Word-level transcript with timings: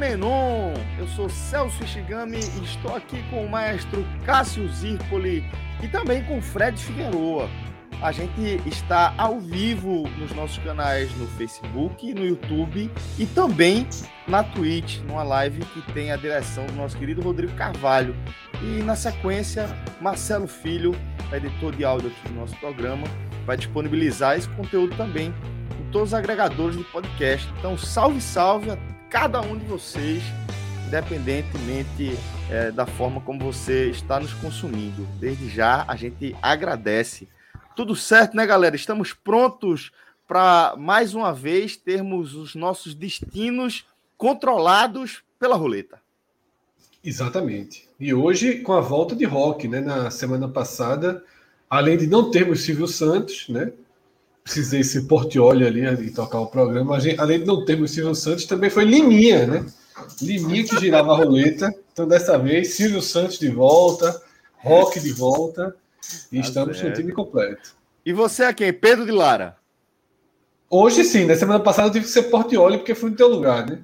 Agamenon. 0.00 0.72
Eu 0.98 1.06
sou 1.08 1.28
Celso 1.28 1.84
Ishigami 1.84 2.38
e 2.38 2.64
estou 2.64 2.96
aqui 2.96 3.22
com 3.28 3.44
o 3.44 3.50
maestro 3.50 4.04
Cássio 4.24 4.66
Zirpoli 4.68 5.44
e 5.82 5.88
também 5.88 6.24
com 6.24 6.40
Fred 6.40 6.78
Figueroa. 6.80 7.50
A 8.00 8.10
gente 8.10 8.62
está 8.66 9.12
ao 9.18 9.38
vivo 9.38 10.08
nos 10.18 10.32
nossos 10.32 10.56
canais 10.64 11.14
no 11.18 11.26
Facebook, 11.26 12.14
no 12.14 12.24
YouTube 12.24 12.90
e 13.18 13.26
também 13.26 13.86
na 14.26 14.42
Twitch, 14.42 15.00
numa 15.00 15.22
live 15.22 15.60
que 15.66 15.82
tem 15.92 16.10
a 16.10 16.16
direção 16.16 16.64
do 16.64 16.72
nosso 16.72 16.96
querido 16.96 17.20
Rodrigo 17.20 17.52
Carvalho. 17.52 18.16
E 18.62 18.82
na 18.82 18.96
sequência, 18.96 19.68
Marcelo 20.00 20.46
Filho, 20.46 20.94
editor 21.30 21.76
de 21.76 21.84
áudio 21.84 22.08
aqui 22.08 22.28
do 22.28 22.40
nosso 22.40 22.56
programa, 22.56 23.06
vai 23.44 23.58
disponibilizar 23.58 24.38
esse 24.38 24.48
conteúdo 24.48 24.96
também 24.96 25.34
todos 25.92 26.10
os 26.10 26.14
agregadores 26.14 26.76
de 26.76 26.84
podcast. 26.84 27.52
Então, 27.58 27.76
salve, 27.76 28.20
salve 28.20 28.70
cada 29.10 29.40
um 29.40 29.58
de 29.58 29.64
vocês, 29.64 30.22
independentemente 30.86 32.16
é, 32.48 32.70
da 32.70 32.86
forma 32.86 33.20
como 33.20 33.40
você 33.40 33.90
está 33.90 34.20
nos 34.20 34.32
consumindo. 34.34 35.04
Desde 35.18 35.48
já, 35.50 35.84
a 35.88 35.96
gente 35.96 36.36
agradece. 36.40 37.28
Tudo 37.74 37.96
certo, 37.96 38.36
né, 38.36 38.46
galera? 38.46 38.76
Estamos 38.76 39.12
prontos 39.12 39.90
para 40.28 40.74
mais 40.78 41.12
uma 41.12 41.34
vez 41.34 41.76
termos 41.76 42.36
os 42.36 42.54
nossos 42.54 42.94
destinos 42.94 43.84
controlados 44.16 45.24
pela 45.40 45.56
roleta. 45.56 46.00
Exatamente. 47.02 47.88
E 47.98 48.14
hoje, 48.14 48.60
com 48.60 48.74
a 48.74 48.80
volta 48.80 49.16
de 49.16 49.24
rock, 49.24 49.66
né? 49.66 49.80
Na 49.80 50.10
semana 50.12 50.48
passada, 50.48 51.24
além 51.68 51.98
de 51.98 52.06
não 52.06 52.30
termos 52.30 52.60
Silvio 52.60 52.86
Santos, 52.86 53.48
né? 53.48 53.72
Precisei 54.42 54.82
ser 54.82 55.02
portiolho 55.02 55.66
ali 55.66 55.84
e 56.06 56.10
tocar 56.10 56.40
o 56.40 56.46
programa. 56.46 57.00
Gente, 57.00 57.20
além 57.20 57.40
de 57.40 57.46
não 57.46 57.64
termos 57.64 57.90
Silvio 57.92 58.14
Santos, 58.14 58.44
também 58.44 58.70
foi 58.70 58.84
Liminha, 58.84 59.46
né? 59.46 59.66
Liminha 60.20 60.64
que 60.64 60.78
girava 60.78 61.12
a 61.12 61.16
roleta. 61.16 61.72
Então, 61.92 62.06
dessa 62.06 62.38
vez, 62.38 62.74
Silvio 62.74 63.02
Santos 63.02 63.38
de 63.38 63.48
volta, 63.48 64.20
Rock 64.56 65.00
de 65.00 65.12
volta. 65.12 65.74
E 66.32 66.40
tá 66.40 66.46
estamos 66.46 66.78
certo. 66.78 66.90
no 66.90 66.96
time 66.96 67.12
completo. 67.12 67.76
E 68.04 68.12
você 68.12 68.44
é 68.44 68.52
quem? 68.52 68.72
Pedro 68.72 69.04
de 69.04 69.12
Lara? 69.12 69.56
Hoje 70.68 71.04
sim, 71.04 71.26
na 71.26 71.34
semana 71.34 71.60
passada 71.60 71.88
eu 71.88 71.92
tive 71.92 72.04
que 72.04 72.10
ser 72.10 72.24
portiolho 72.24 72.78
porque 72.78 72.94
fui 72.94 73.10
no 73.10 73.16
teu 73.16 73.28
lugar, 73.28 73.66
né? 73.68 73.80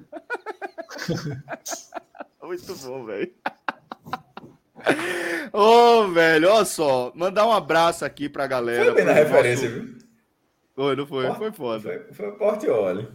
Muito 2.41 2.75
bom, 2.75 3.05
velho. 3.05 3.31
Ô, 5.51 5.59
oh, 5.59 6.07
velho, 6.11 6.49
olha 6.49 6.65
só, 6.65 7.11
mandar 7.13 7.45
um 7.45 7.51
abraço 7.51 8.05
aqui 8.05 8.29
pra 8.29 8.47
galera. 8.47 8.85
Foi 8.85 8.93
bem 8.93 9.05
na 9.05 9.11
referência, 9.11 9.69
nosso... 9.69 9.81
viu? 9.81 10.06
Foi, 10.77 10.95
não 10.95 11.07
foi? 11.07 11.33
Foi 11.33 11.51
foda. 11.51 11.81
Foi, 11.81 12.13
foi 12.13 12.31
Portioli. 12.33 13.07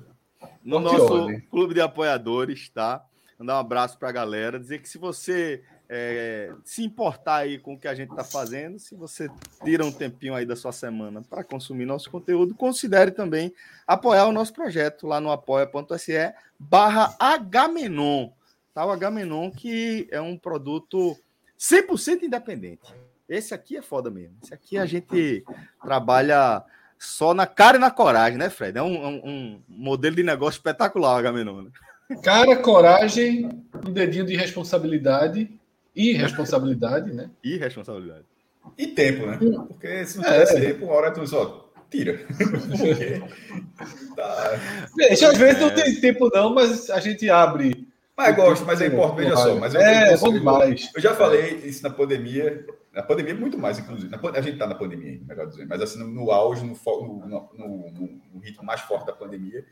No 0.65 0.81
nosso 0.81 1.41
clube 1.49 1.75
de 1.75 1.81
apoiadores, 1.81 2.69
tá? 2.69 3.07
Mandar 3.39 3.55
um 3.55 3.61
abraço 3.61 3.97
para 3.97 4.09
a 4.09 4.13
galera. 4.13 4.59
Dizer 4.59 4.81
que 4.83 4.89
se 4.89 4.99
você 4.99 5.63
é, 5.89 6.53
se 6.65 6.83
importar 6.83 7.37
aí 7.37 7.61
com 7.61 7.75
o 7.75 7.79
que 7.79 7.87
a 7.87 7.95
gente 7.95 8.11
está 8.11 8.25
fazendo, 8.25 8.81
se 8.81 8.97
você 8.97 9.31
tira 9.63 9.85
um 9.85 9.93
tempinho 9.93 10.35
aí 10.35 10.45
da 10.45 10.57
sua 10.57 10.73
semana 10.73 11.23
para 11.23 11.45
consumir 11.45 11.85
nosso 11.85 12.11
conteúdo, 12.11 12.53
considere 12.53 13.13
também 13.13 13.55
apoiar 13.87 14.27
o 14.27 14.33
nosso 14.33 14.53
projeto 14.53 15.07
lá 15.07 15.21
no 15.21 15.31
apoia.se 15.31 16.35
barra 16.59 17.17
Hmenon. 17.21 18.31
Tá? 18.75 18.85
O 18.85 18.93
Hmenon 18.93 19.53
que 19.53 20.09
é 20.11 20.21
um 20.21 20.37
produto 20.37 21.17
100% 21.57 22.25
independente. 22.25 22.93
Esse 23.29 23.55
aqui 23.55 23.77
é 23.77 23.83
foda 23.83 24.11
mesmo. 24.11 24.37
Esse 24.43 24.53
aqui 24.53 24.77
a 24.77 24.85
gente 24.85 25.45
trabalha 25.81 26.65
só 27.03 27.35
na 27.35 27.47
cara 27.47 27.77
e 27.77 27.81
na 27.81 27.91
coragem, 27.91 28.39
né, 28.39 28.49
Fred? 28.49 28.79
É 28.79 28.83
um, 28.83 29.07
um, 29.07 29.21
um 29.25 29.63
modelo 29.69 30.15
de 30.15 30.23
negócio 30.23 30.59
espetacular, 30.59 31.19
Agamenon. 31.19 31.63
Né? 31.63 31.71
Cara, 32.23 32.57
coragem, 32.57 33.49
um 33.87 33.93
dedinho 33.93 34.25
de 34.25 34.37
responsabilidade 34.37 35.51
e 35.97 36.13
responsabilidade, 36.13 37.13
né? 37.13 37.29
E 37.43 37.57
responsabilidade. 37.57 38.25
E 38.79 38.87
tempo, 38.87 39.27
né? 39.27 39.39
Porque 39.67 40.07
se 40.07 40.19
não 40.19 40.25
tivesse 40.25 40.57
é. 40.57 40.61
tempo, 40.61 40.85
uma 40.85 40.95
hora 40.95 41.11
tu 41.11 41.27
só 41.27 41.73
tira. 41.91 42.25
Porque... 42.39 43.23
tá... 44.15 44.61
Veja, 44.97 45.31
às 45.31 45.39
vezes 45.39 45.61
não 45.61 45.69
é. 45.69 45.75
tem 45.75 46.01
tempo 46.01 46.31
não, 46.33 46.55
mas 46.55 46.89
a 46.89 47.01
gente 47.01 47.29
abre. 47.29 47.89
Mas 48.17 48.37
gosto, 48.37 48.67
mas 48.67 48.81
é 48.81 48.87
importante, 48.87 49.23
veja 49.25 49.37
só. 49.37 49.55
Mas 49.57 49.75
eu, 49.75 49.81
é, 49.81 50.17
bom 50.17 50.33
demais. 50.33 50.91
Eu 50.95 51.01
já 51.01 51.15
falei 51.15 51.57
isso 51.65 51.83
na 51.83 51.91
pandemia, 51.91 52.67
na 52.93 53.03
pandemia, 53.03 53.35
muito 53.35 53.59
mais, 53.59 53.79
inclusive. 53.79 54.11
Na, 54.11 54.19
a 54.19 54.41
gente 54.41 54.55
está 54.55 54.67
na 54.67 54.75
pandemia, 54.75 55.19
melhor 55.27 55.47
dizendo, 55.47 55.69
mas 55.69 55.81
assim, 55.81 55.99
no, 55.99 56.09
no 56.09 56.31
auge, 56.31 56.65
no, 56.65 56.75
no, 56.75 57.51
no, 57.55 57.93
no, 58.35 58.41
ritmo 58.41 58.65
mais 58.65 58.83
forte 58.83 59.07
da 59.07 59.13
pandemia, 59.13 59.65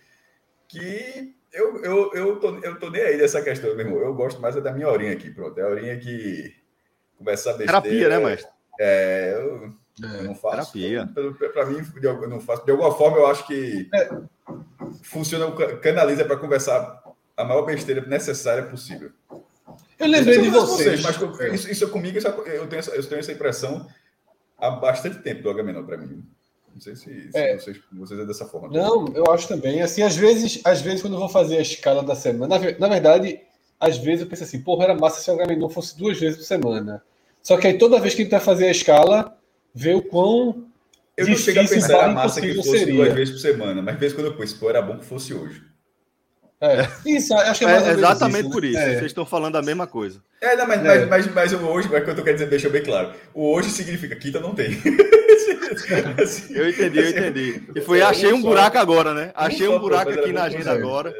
que 0.66 1.34
eu, 1.52 1.82
eu, 1.82 2.14
eu, 2.14 2.40
tô, 2.40 2.56
eu 2.58 2.78
tô 2.78 2.90
nem 2.90 3.02
aí 3.02 3.18
dessa 3.18 3.42
questão, 3.42 3.74
meu 3.76 3.86
irmão. 3.86 4.00
Eu 4.00 4.14
gosto 4.14 4.40
mais 4.40 4.56
é 4.56 4.60
da 4.60 4.72
minha 4.72 4.88
horinha 4.88 5.12
aqui, 5.12 5.30
pronto. 5.30 5.58
É 5.58 5.62
a 5.62 5.68
horinha 5.68 5.98
que 5.98 6.54
começa 7.18 7.50
a 7.50 7.54
besteira. 7.54 7.82
Terapia, 7.82 8.08
né, 8.08 8.18
mestre? 8.18 8.50
É, 8.80 9.34
eu, 9.34 9.74
é, 10.02 10.20
eu 10.20 10.24
não 10.24 10.34
faço. 10.34 10.72
Terapia. 10.72 11.08
Para 11.52 11.66
mim, 11.66 11.84
eu 12.02 12.28
não 12.28 12.40
faço. 12.40 12.64
De 12.64 12.70
alguma 12.70 12.92
forma, 12.92 13.18
eu 13.18 13.26
acho 13.26 13.46
que 13.46 13.86
é. 13.92 14.10
funciona, 15.02 15.50
canaliza 15.82 16.24
para 16.24 16.38
conversar 16.38 16.99
a 17.40 17.44
maior 17.44 17.62
besteira 17.62 18.04
necessária 18.06 18.64
possível. 18.64 19.10
Eu 19.98 20.08
lembrei 20.08 20.40
de 20.40 20.50
vocês. 20.50 21.02
vocês 21.02 21.20
mas 21.50 21.54
isso, 21.54 21.70
isso 21.70 21.88
comigo, 21.88 22.16
isso, 22.16 22.26
eu, 22.26 22.66
tenho 22.66 22.80
essa, 22.80 22.90
eu 22.90 23.02
tenho 23.06 23.18
essa 23.18 23.32
impressão 23.32 23.86
há 24.58 24.70
bastante 24.70 25.18
tempo 25.18 25.42
do 25.42 25.50
Agamenon 25.50 25.84
para 25.84 25.96
mim. 25.96 26.24
Não 26.72 26.80
sei 26.80 26.94
se, 26.94 27.30
se 27.30 27.36
é. 27.36 27.58
vocês, 27.58 27.80
vocês 27.92 28.20
é 28.20 28.24
dessa 28.24 28.46
forma. 28.46 28.68
Não, 28.68 29.06
eu 29.14 29.30
acho 29.30 29.48
também. 29.48 29.82
Assim, 29.82 30.02
às 30.02 30.16
vezes, 30.16 30.60
às 30.64 30.80
vezes 30.80 31.02
quando 31.02 31.14
eu 31.14 31.20
vou 31.20 31.28
fazer 31.28 31.58
a 31.58 31.62
escala 31.62 32.02
da 32.02 32.14
semana, 32.14 32.58
na, 32.58 32.78
na 32.78 32.88
verdade, 32.88 33.40
às 33.78 33.98
vezes 33.98 34.22
eu 34.22 34.26
penso 34.26 34.44
assim, 34.44 34.60
porra, 34.60 34.84
era 34.84 34.94
massa 34.94 35.20
se 35.20 35.30
o 35.30 35.34
Agamenon 35.34 35.68
fosse 35.68 35.96
duas 35.96 36.18
vezes 36.18 36.38
por 36.38 36.44
semana. 36.44 37.02
Só 37.42 37.56
que 37.56 37.66
aí 37.66 37.78
toda 37.78 38.00
vez 38.00 38.14
que 38.14 38.22
a 38.22 38.24
gente 38.24 38.32
vai 38.32 38.40
fazer 38.40 38.66
a 38.66 38.70
escala, 38.70 39.36
vê 39.74 39.94
o 39.94 40.02
quão 40.02 40.70
eu 41.16 41.28
não 41.28 41.36
chego 41.36 41.60
a 41.60 41.68
pensar 41.68 42.04
a 42.04 42.08
massa 42.12 42.40
que 42.40 42.54
fosse 42.54 42.78
seria. 42.78 42.94
duas 42.94 43.12
vezes 43.12 43.34
por 43.34 43.40
semana, 43.40 43.82
mas 43.82 43.98
vez 43.98 44.12
quando 44.12 44.26
eu 44.26 44.36
pus, 44.36 44.52
pô, 44.54 44.70
era 44.70 44.80
bom 44.80 44.98
que 44.98 45.04
fosse 45.04 45.34
hoje. 45.34 45.62
É. 46.60 46.86
Isso, 47.06 47.32
acho 47.32 47.60
que 47.60 47.64
é, 47.64 47.74
é 47.74 47.90
exatamente 47.92 48.40
isso, 48.40 48.48
né? 48.48 48.54
por 48.54 48.64
isso. 48.64 48.78
É. 48.78 48.92
Vocês 48.92 49.06
estão 49.06 49.24
falando 49.24 49.56
a 49.56 49.62
mesma 49.62 49.86
coisa. 49.86 50.22
É, 50.40 50.54
não, 50.56 50.66
mas, 50.66 50.84
é. 50.84 51.06
mas, 51.06 51.08
mas, 51.08 51.34
mas 51.34 51.52
o 51.54 51.66
hoje, 51.66 51.88
mas 51.90 52.02
o 52.02 52.04
que 52.04 52.10
eu 52.10 52.16
tô 52.16 52.22
querendo 52.22 52.38
dizer, 52.38 52.50
deixa 52.50 52.68
bem 52.68 52.82
claro. 52.82 53.14
O 53.32 53.50
hoje 53.50 53.70
significa 53.70 54.14
quinta 54.14 54.40
não 54.40 54.54
tem. 54.54 54.72
assim, 56.22 56.54
eu 56.54 56.68
entendi, 56.68 56.98
eu 56.98 57.08
entendi. 57.08 57.62
E 57.74 57.80
foi, 57.80 58.02
achei 58.02 58.32
um 58.32 58.42
buraco 58.42 58.76
agora, 58.76 59.14
né? 59.14 59.32
Achei 59.34 59.68
um 59.68 59.78
buraco 59.78 60.10
aqui 60.10 60.32
na 60.32 60.44
agenda 60.44 60.70
agora. 60.70 61.14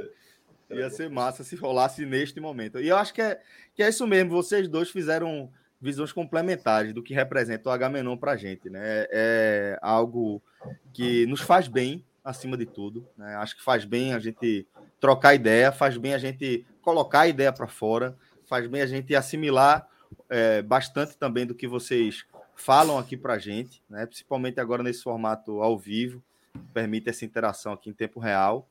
Ia 0.71 0.91
ser 0.91 1.09
massa 1.09 1.43
se 1.43 1.57
rolasse 1.57 2.05
neste 2.05 2.39
momento. 2.39 2.79
E 2.79 2.89
eu 2.89 2.97
acho 2.97 3.15
que 3.15 3.23
é, 3.23 3.41
que 3.75 3.83
é 3.83 3.89
isso 3.89 4.07
mesmo. 4.07 4.31
Vocês 4.31 4.69
dois 4.69 4.91
fizeram 4.91 5.51
visões 5.81 6.13
complementares 6.13 6.93
do 6.93 7.03
que 7.03 7.15
representa 7.15 7.71
o 7.71 7.73
H-Menon 7.73 8.17
pra 8.17 8.37
gente, 8.37 8.69
né? 8.69 8.81
É, 8.83 9.09
é 9.11 9.79
algo 9.81 10.43
que 10.93 11.25
nos 11.27 11.41
faz 11.41 11.67
bem, 11.67 12.05
acima 12.23 12.57
de 12.57 12.67
tudo. 12.67 13.09
Né? 13.17 13.35
Acho 13.37 13.57
que 13.57 13.65
faz 13.65 13.85
bem 13.85 14.13
a 14.13 14.19
gente 14.19 14.67
trocar 15.01 15.35
ideia, 15.35 15.73
faz 15.73 15.97
bem 15.97 16.15
a 16.15 16.19
gente 16.19 16.67
colocar 16.83 17.21
a 17.21 17.29
ideia 17.29 17.53
para 17.53 17.67
fora, 17.67 18.17
faz 18.47 18.67
bem 18.67 18.83
a 18.83 18.87
gente 18.87 19.15
assimilar 19.15 19.89
é, 20.29 20.63
bastante 20.63 21.17
também 21.17 21.47
do 21.47 21.55
que 21.55 21.67
vocês 21.67 22.25
falam 22.55 22.99
aqui 22.99 23.17
para 23.17 23.35
a 23.35 23.39
gente, 23.39 23.83
né? 23.89 24.07
principalmente 24.07 24.61
agora 24.61 24.83
nesse 24.83 25.03
formato 25.03 25.63
ao 25.63 25.79
vivo, 25.79 26.23
permite 26.75 27.09
essa 27.09 27.25
interação 27.25 27.73
aqui 27.73 27.89
em 27.89 27.95
tempo 27.95 28.21
real. 28.21 28.69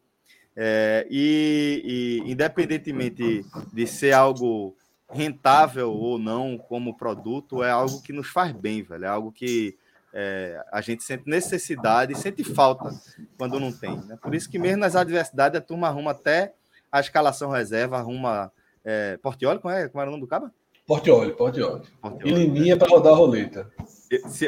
É, 0.56 1.08
e, 1.10 2.22
e, 2.26 2.32
independentemente 2.32 3.46
de 3.72 3.88
ser 3.88 4.12
algo 4.12 4.76
rentável 5.10 5.92
ou 5.92 6.20
não 6.20 6.58
como 6.58 6.98
produto, 6.98 7.64
é 7.64 7.72
algo 7.72 8.02
que 8.02 8.14
nos 8.14 8.28
faz 8.28 8.52
bem, 8.52 8.84
velho. 8.84 9.06
É 9.06 9.08
algo 9.08 9.32
que 9.32 9.78
é, 10.14 10.62
a 10.72 10.82
gente 10.82 11.04
sente 11.04 11.30
necessidade 11.30 12.14
e 12.14 12.16
sente 12.16 12.44
falta 12.44 12.90
quando 13.38 13.60
não 13.60 13.72
tem. 13.72 13.96
Né? 14.06 14.18
Por 14.22 14.34
isso 14.34 14.50
que 14.50 14.60
mesmo 14.60 14.78
nas 14.78 14.96
adversidades 14.96 15.60
a 15.60 15.64
turma 15.64 15.88
arruma 15.88 16.12
até 16.12 16.54
a 16.92 17.00
escalação 17.00 17.52
reserva, 17.52 17.98
arruma 17.98 18.52
é, 18.84 19.18
Portioli, 19.18 19.60
como, 19.60 19.74
é, 19.74 19.88
como 19.88 20.02
era 20.02 20.10
o 20.10 20.12
nome 20.12 20.24
do 20.24 20.30
cabo? 20.30 20.50
Portioli, 20.88 21.34
Portioli. 21.34 21.84
Portioli 22.02 22.34
e 22.34 22.46
Liminha 22.46 22.76
para 22.76 22.88
rodar 22.88 23.14
a 23.14 23.16
roleta. 23.16 23.70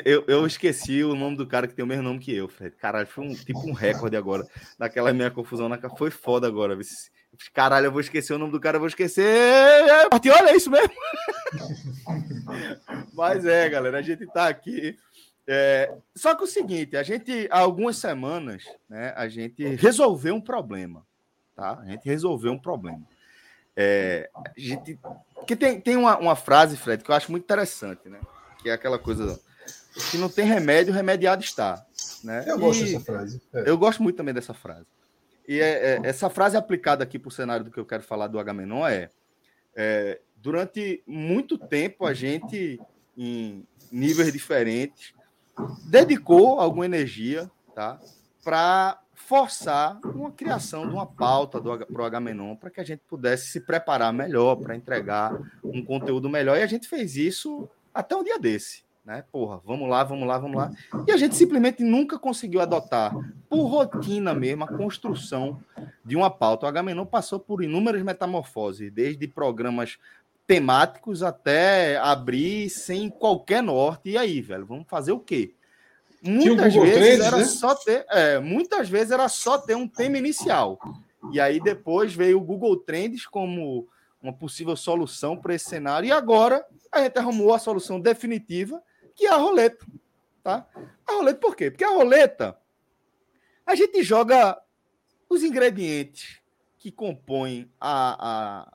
Eu, 0.04 0.24
eu, 0.28 0.48
esqueci 0.48 1.04
o 1.04 1.14
nome 1.14 1.38
do 1.38 1.46
cara 1.46 1.68
que 1.68 1.76
tem 1.76 1.86
o 1.86 1.88
mesmo 1.88 2.02
nome 2.02 2.18
que 2.18 2.36
eu, 2.36 2.48
Fred. 2.48 2.76
Caralho, 2.76 3.06
foi 3.06 3.26
um 3.26 3.36
tipo 3.36 3.60
um 3.60 3.74
recorde 3.74 4.18
agora. 4.18 4.44
Daquela 4.80 5.14
minha 5.14 5.30
confusão 5.30 5.70
na 5.70 5.78
Foi 5.96 6.10
foda 6.10 6.48
agora. 6.48 6.76
Caralho, 7.54 7.86
eu 7.86 7.92
vou 7.92 8.02
esquecer 8.02 8.34
o 8.34 8.40
nome 8.40 8.52
do 8.52 8.60
cara, 8.60 8.78
eu 8.78 8.80
vou 8.80 8.88
esquecer. 8.88 9.24
Portioli, 10.10 10.50
é 10.50 10.56
isso 10.56 10.72
mesmo? 10.72 10.90
Mas 13.14 13.46
é, 13.46 13.70
galera, 13.70 14.00
a 14.00 14.02
gente 14.02 14.26
tá 14.26 14.48
aqui 14.48 14.98
é, 15.48 15.94
só 16.16 16.36
que 16.36 16.44
o 16.44 16.48
seguinte, 16.48 16.96
a 16.96 17.04
gente, 17.04 17.48
há 17.52 17.60
algumas 17.60 17.98
semanas, 17.98 18.64
né, 18.90 19.14
a 19.16 19.28
gente 19.28 19.64
resolveu 19.76 20.36
um 20.36 20.42
problema, 20.42 21.06
tá? 21.56 21.80
A 21.80 21.86
gente 21.86 22.06
resolveu 22.06 22.52
um 22.52 22.60
problema. 22.60 23.02
É, 23.76 24.30
a 24.36 24.52
gente, 24.58 25.00
que 25.48 25.56
tem, 25.56 25.80
tem 25.80 25.98
uma, 25.98 26.18
uma 26.18 26.36
frase, 26.36 26.78
Fred, 26.78 27.04
que 27.04 27.10
eu 27.10 27.16
acho 27.16 27.32
muito 27.32 27.44
interessante, 27.44 28.08
né? 28.10 28.20
Que 28.62 28.70
é 28.70 28.74
aquela 28.74 29.00
coisa 29.00 29.40
que 30.10 30.18
não 30.18 30.30
tem 30.30 30.46
remédio, 30.46 30.94
remediado 30.94 31.44
está. 31.44 31.86
Né? 32.24 32.44
Eu 32.48 32.60
gosto 32.60 32.84
dessa 32.84 33.00
frase. 33.00 33.42
É. 33.54 33.70
Eu 33.70 33.78
gosto 33.78 34.04
muito 34.04 34.16
também 34.16 34.34
dessa 34.34 34.54
frase. 34.54 34.86
E 35.48 35.60
é, 35.60 35.96
é, 35.96 36.02
essa 36.04 36.30
frase 36.30 36.56
aplicada 36.56 37.04
aqui 37.04 37.18
para 37.18 37.30
o 37.30 37.32
cenário 37.32 37.66
do 37.66 37.72
que 37.72 37.80
eu 37.80 37.86
quero 37.86 38.04
falar 38.04 38.28
do 38.28 38.40
Agamenon 38.40 38.88
é, 38.88 39.10
é 39.76 40.22
durante 40.38 41.04
muito 41.06 41.58
tempo 41.58 42.06
a 42.06 42.14
gente, 42.14 42.80
em 43.18 43.66
níveis 43.92 44.32
diferentes, 44.32 45.14
dedicou 45.86 46.60
alguma 46.60 46.86
energia 46.86 47.50
tá, 47.74 48.00
para 48.44 49.00
forçar 49.16 50.00
uma 50.04 50.32
criação 50.32 50.88
de 50.88 50.94
uma 50.94 51.06
pauta 51.06 51.62
para 51.62 52.02
o 52.02 52.06
Agamenon 52.06 52.56
para 52.56 52.70
que 52.70 52.82
a 52.82 52.84
gente 52.84 53.02
pudesse 53.08 53.48
se 53.48 53.62
preparar 53.62 54.12
melhor 54.12 54.56
para 54.58 54.76
entregar 54.76 55.40
um 55.64 55.84
conteúdo 55.84 56.30
melhor. 56.30 56.58
E 56.58 56.64
a 56.64 56.68
gente 56.68 56.88
fez 56.88 57.16
isso 57.16 57.70
até 57.94 58.16
um 58.16 58.24
dia 58.24 58.40
desse. 58.40 58.84
Né? 59.06 59.24
Porra, 59.32 59.60
vamos 59.66 59.90
lá, 59.90 60.04
vamos 60.04 60.28
lá, 60.28 60.38
vamos 60.38 60.58
lá. 60.58 60.72
E 61.08 61.12
a 61.12 61.18
gente 61.18 61.36
simplesmente 61.36 61.84
nunca 61.84 62.20
conseguiu 62.20 62.62
adotar, 62.62 63.16
por 63.50 63.64
rotina 63.66 64.34
mesmo, 64.34 64.64
a 64.64 64.68
construção 64.68 65.60
de 66.06 66.16
uma 66.16 66.30
pauta. 66.30 66.66
O 66.66 66.70
Agamenon 66.70 67.06
passou 67.06 67.40
por 67.40 67.64
inúmeras 67.64 68.04
metamorfoses, 68.04 68.92
desde 68.92 69.28
programas 69.28 69.98
temáticos 70.52 71.24
até 71.24 71.96
abrir 71.96 72.70
sem 72.70 73.10
qualquer 73.10 73.64
norte. 73.64 74.10
E 74.10 74.18
aí, 74.18 74.42
velho, 74.42 74.66
vamos 74.66 74.86
fazer 74.86 75.14
o 75.14 75.20
quê? 75.20 75.56
Muitas 76.22 76.76
vezes 76.76 76.94
Trends, 76.94 77.26
era 77.26 77.38
né? 77.38 77.46
só 77.46 77.74
ter, 77.74 78.06
é, 78.10 78.38
muitas 78.38 78.90
vezes 78.90 79.12
era 79.12 79.30
só 79.30 79.58
ter 79.58 79.76
um 79.76 79.88
tema 79.88 80.18
inicial. 80.18 80.78
E 81.32 81.40
aí 81.40 81.58
depois 81.58 82.14
veio 82.14 82.38
o 82.38 82.44
Google 82.44 82.76
Trends 82.76 83.26
como 83.26 83.88
uma 84.22 84.34
possível 84.34 84.76
solução 84.76 85.38
para 85.38 85.56
esse 85.56 85.70
cenário. 85.70 86.10
E 86.10 86.12
agora 86.12 86.66
a 86.92 87.02
gente 87.02 87.18
arrumou 87.18 87.54
a 87.54 87.60
solução 87.60 87.98
definitiva, 87.98 88.84
que 89.16 89.28
é 89.28 89.32
a 89.32 89.38
roleta, 89.38 89.86
tá? 90.44 90.68
A 91.08 91.14
roleta 91.14 91.40
por 91.40 91.56
quê? 91.56 91.72
Porque 91.72 91.86
a 91.86 91.92
roleta 91.92 92.58
a 93.66 93.74
gente 93.74 94.04
joga 94.04 94.62
os 95.30 95.44
ingredientes 95.44 96.42
que 96.78 96.92
compõem 96.92 97.72
a, 97.80 98.66
a 98.66 98.74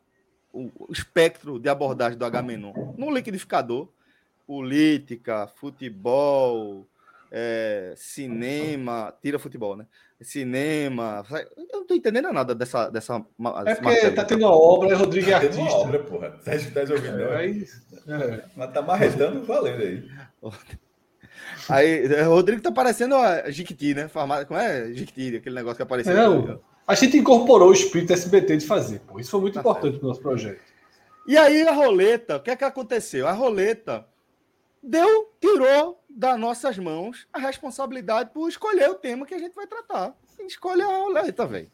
o, 0.56 0.88
espectro 0.90 1.58
de 1.58 1.68
abordagem 1.68 2.18
do 2.18 2.24
H-Menon 2.24 2.94
no 2.96 3.10
liquidificador, 3.10 3.88
política, 4.46 5.46
futebol, 5.56 6.86
é, 7.30 7.92
cinema, 7.96 9.12
tira 9.22 9.38
futebol, 9.38 9.76
né? 9.76 9.86
Cinema. 10.20 11.22
Eu 11.56 11.66
não 11.70 11.86
tô 11.86 11.94
entendendo 11.94 12.32
nada 12.32 12.54
dessa. 12.54 12.88
dessa 12.88 13.22
é 13.66 13.74
porque 13.74 14.10
tá 14.12 14.24
tendo 14.24 14.46
uma 14.46 14.56
obra, 14.56 14.90
é 14.90 14.94
Rodrigo 14.94 15.28
é 15.28 15.32
tá 15.32 15.36
artista. 15.36 15.60
Uma 15.60 15.74
obra, 15.74 15.98
porra. 16.04 16.40
Sérgio 16.42 16.72
tá 16.72 16.80
ouvindo. 16.80 17.20
É, 17.20 17.50
é. 18.08 18.44
Mas 18.56 18.72
tá 18.72 18.80
marretando 18.80 19.44
valendo 19.44 19.82
aí. 19.82 20.10
Aí, 21.68 22.22
Rodrigo 22.22 22.62
tá 22.62 22.72
parecendo 22.72 23.14
a 23.14 23.50
Jiquiti, 23.50 23.92
né? 23.92 24.08
Farmácia, 24.08 24.46
como 24.46 24.58
é 24.58 24.92
Jiquiti, 24.94 25.36
aquele 25.36 25.54
negócio 25.54 25.76
que 25.76 25.82
apareceu. 25.82 26.14
Não, 26.14 26.60
a 26.86 26.94
gente 26.94 27.16
incorporou 27.16 27.70
o 27.70 27.72
espírito 27.72 28.12
SBT 28.12 28.58
de 28.58 28.66
fazer, 28.66 29.00
pô. 29.00 29.18
Isso 29.18 29.30
foi 29.30 29.40
muito 29.40 29.54
tá 29.54 29.60
importante 29.60 29.98
para 29.98 30.06
o 30.06 30.08
nosso 30.08 30.20
projeto. 30.20 30.60
E 31.26 31.36
aí 31.36 31.66
a 31.66 31.72
roleta, 31.72 32.36
o 32.36 32.40
que 32.40 32.50
é 32.50 32.56
que 32.56 32.64
aconteceu? 32.64 33.26
A 33.26 33.32
roleta 33.32 34.06
deu, 34.80 35.32
tirou 35.40 36.00
das 36.08 36.38
nossas 36.38 36.78
mãos 36.78 37.26
a 37.32 37.38
responsabilidade 37.38 38.30
por 38.32 38.48
escolher 38.48 38.88
o 38.88 38.94
tema 38.94 39.26
que 39.26 39.34
a 39.34 39.38
gente 39.38 39.54
vai 39.54 39.66
tratar. 39.66 40.14
Escolha 40.46 40.86
a 40.86 40.98
roleta, 40.98 41.44
velho. 41.44 41.70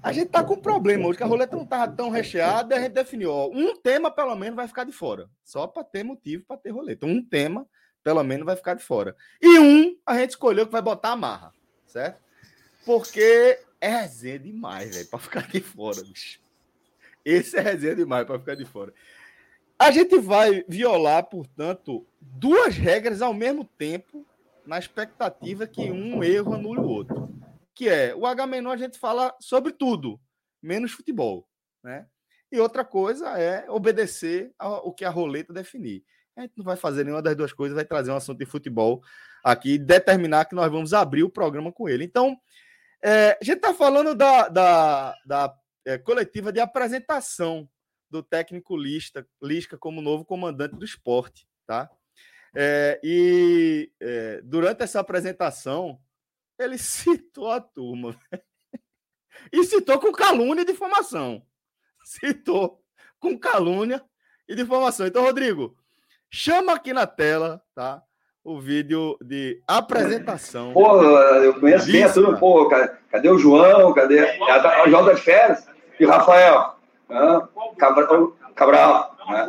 A 0.00 0.12
gente 0.12 0.28
tá 0.28 0.44
com 0.44 0.54
um 0.54 0.60
problema 0.60 1.08
hoje, 1.08 1.18
que 1.18 1.24
a 1.24 1.26
roleta 1.26 1.56
não 1.56 1.66
tava 1.66 1.90
tão 1.92 2.08
recheada, 2.08 2.74
e 2.74 2.78
a 2.78 2.82
gente 2.82 2.92
definiu, 2.92 3.32
ó, 3.32 3.48
um 3.48 3.74
tema 3.74 4.10
pelo 4.10 4.36
menos 4.36 4.54
vai 4.54 4.68
ficar 4.68 4.84
de 4.84 4.92
fora. 4.92 5.28
Só 5.42 5.66
para 5.66 5.82
ter 5.82 6.04
motivo 6.04 6.44
para 6.46 6.56
ter 6.56 6.70
roleta. 6.70 7.04
Um 7.04 7.20
tema 7.24 7.66
pelo 8.04 8.22
menos 8.22 8.46
vai 8.46 8.54
ficar 8.54 8.74
de 8.74 8.84
fora. 8.84 9.16
E 9.42 9.58
um 9.58 9.96
a 10.06 10.16
gente 10.16 10.30
escolheu 10.30 10.66
que 10.66 10.72
vai 10.72 10.82
botar 10.82 11.10
a 11.10 11.16
marra, 11.16 11.52
certo? 11.86 12.20
Porque 12.84 13.58
é 13.80 13.88
resenha 13.88 14.38
demais, 14.38 14.94
velho, 14.94 15.08
para 15.08 15.18
ficar 15.18 15.48
de 15.48 15.60
fora, 15.60 16.02
bicho. 16.02 16.40
Esse 17.24 17.56
é 17.56 17.60
resenha 17.60 17.96
demais 17.96 18.26
para 18.26 18.38
ficar 18.38 18.54
de 18.54 18.64
fora. 18.64 18.92
A 19.78 19.90
gente 19.90 20.18
vai 20.18 20.64
violar, 20.68 21.24
portanto, 21.24 22.06
duas 22.20 22.76
regras 22.76 23.20
ao 23.20 23.34
mesmo 23.34 23.64
tempo, 23.64 24.26
na 24.64 24.78
expectativa 24.78 25.66
que 25.66 25.90
um 25.90 26.24
erro 26.24 26.54
anule 26.54 26.80
o 26.80 26.88
outro. 26.88 27.28
Que 27.74 27.88
é, 27.88 28.14
o 28.14 28.26
H 28.26 28.46
menor 28.46 28.72
a 28.72 28.76
gente 28.78 28.98
fala 28.98 29.34
sobre 29.38 29.72
tudo, 29.72 30.18
menos 30.62 30.92
futebol, 30.92 31.46
né? 31.82 32.06
E 32.50 32.58
outra 32.58 32.84
coisa 32.84 33.38
é 33.38 33.68
obedecer 33.68 34.52
ao 34.58 34.92
que 34.92 35.04
a 35.04 35.10
roleta 35.10 35.52
definir. 35.52 36.04
A 36.36 36.42
gente 36.42 36.52
não 36.56 36.64
vai 36.64 36.76
fazer 36.76 37.04
nenhuma 37.04 37.22
das 37.22 37.36
duas 37.36 37.52
coisas, 37.52 37.74
vai 37.74 37.84
trazer 37.84 38.10
um 38.10 38.16
assunto 38.16 38.38
de 38.38 38.46
futebol 38.46 39.02
aqui 39.42 39.78
determinar 39.78 40.44
que 40.44 40.54
nós 40.54 40.70
vamos 40.70 40.92
abrir 40.94 41.22
o 41.22 41.30
programa 41.30 41.72
com 41.72 41.88
ele. 41.88 42.04
Então, 42.04 42.36
é, 43.06 43.38
a 43.40 43.44
gente 43.44 43.58
está 43.58 43.72
falando 43.72 44.16
da, 44.16 44.48
da, 44.48 45.16
da 45.24 45.56
é, 45.84 45.96
coletiva 45.96 46.52
de 46.52 46.58
apresentação 46.58 47.70
do 48.10 48.20
técnico 48.20 48.76
Lista, 48.76 49.24
Lisca 49.40 49.78
como 49.78 50.02
novo 50.02 50.24
comandante 50.24 50.74
do 50.74 50.84
esporte, 50.84 51.48
tá? 51.64 51.88
É, 52.52 53.00
e 53.04 53.92
é, 54.00 54.40
durante 54.42 54.82
essa 54.82 54.98
apresentação, 54.98 56.00
ele 56.58 56.78
citou 56.78 57.52
a 57.52 57.60
turma. 57.60 58.18
e 59.52 59.62
citou 59.62 60.00
com 60.00 60.10
calúnia 60.10 60.62
e 60.62 60.66
difamação. 60.66 61.46
Citou 62.02 62.82
com 63.20 63.38
calúnia 63.38 64.04
e 64.48 64.56
difamação. 64.56 65.06
Então, 65.06 65.22
Rodrigo, 65.22 65.78
chama 66.28 66.74
aqui 66.74 66.92
na 66.92 67.06
tela, 67.06 67.64
tá? 67.72 68.02
O 68.46 68.60
vídeo 68.60 69.16
de 69.20 69.60
apresentação. 69.66 70.72
Pô, 70.72 71.02
eu 71.02 71.58
conheço 71.58 71.90
bem 71.90 72.04
a 72.04 72.12
turma. 72.12 72.38
Pô, 72.38 72.70
cadê 73.10 73.28
o 73.28 73.36
João? 73.36 73.92
Cadê 73.92 74.22
o 74.86 74.88
João 74.88 75.04
das 75.04 75.18
Férias? 75.18 75.66
E 75.98 76.06
o 76.06 76.08
Rafael? 76.08 76.76
Ah, 77.10 77.48
Cabral, 77.76 78.36
Cabral 78.54 79.16
né? 79.28 79.48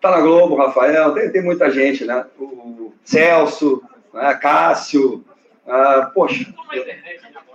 tá 0.00 0.10
na 0.12 0.20
Globo, 0.22 0.56
Rafael, 0.56 1.12
tem, 1.12 1.30
tem 1.30 1.42
muita 1.42 1.70
gente, 1.70 2.06
né? 2.06 2.24
O 2.38 2.94
Celso, 3.04 3.82
né? 4.14 4.32
Cássio, 4.36 5.22
ah, 5.68 6.10
poxa. 6.14 6.46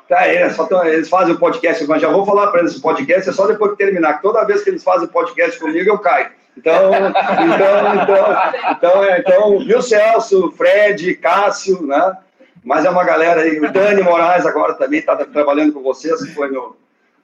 Tá, 0.08 0.28
é, 0.28 0.48
só 0.52 0.68
tão, 0.68 0.86
eles 0.86 1.10
fazem 1.10 1.34
o 1.34 1.40
podcast, 1.40 1.84
mas 1.88 2.00
já 2.00 2.10
vou 2.12 2.28
falar 2.28 2.52
para 2.52 2.60
eles, 2.60 2.76
o 2.76 2.82
podcast 2.84 3.28
é 3.28 3.34
só 3.34 3.48
depois 3.48 3.72
que 3.72 3.78
terminar, 3.78 4.18
que 4.18 4.22
toda 4.22 4.46
vez 4.46 4.64
que 4.64 4.70
eles 4.70 4.84
fazem 4.84 5.08
podcast 5.08 5.60
comigo, 5.60 5.90
eu 5.90 5.98
caio. 5.98 6.30
Então, 6.58 6.92
então, 6.94 8.04
então, 8.04 8.72
então, 8.72 9.04
é, 9.04 9.20
então, 9.20 9.60
viu 9.60 9.82
Celso, 9.82 10.52
Fred, 10.52 11.16
Cássio, 11.16 11.86
né? 11.86 12.18
Mas 12.64 12.86
é 12.86 12.90
uma 12.90 13.04
galera 13.04 13.42
aí, 13.42 13.60
o 13.60 13.72
Dani 13.72 14.02
Moraes 14.02 14.46
agora 14.46 14.74
também 14.74 15.00
está 15.00 15.16
trabalhando 15.18 15.74
com 15.74 15.84
vocês, 15.84 16.24
que 16.24 16.34
foi 16.34 16.50
meu, 16.50 16.76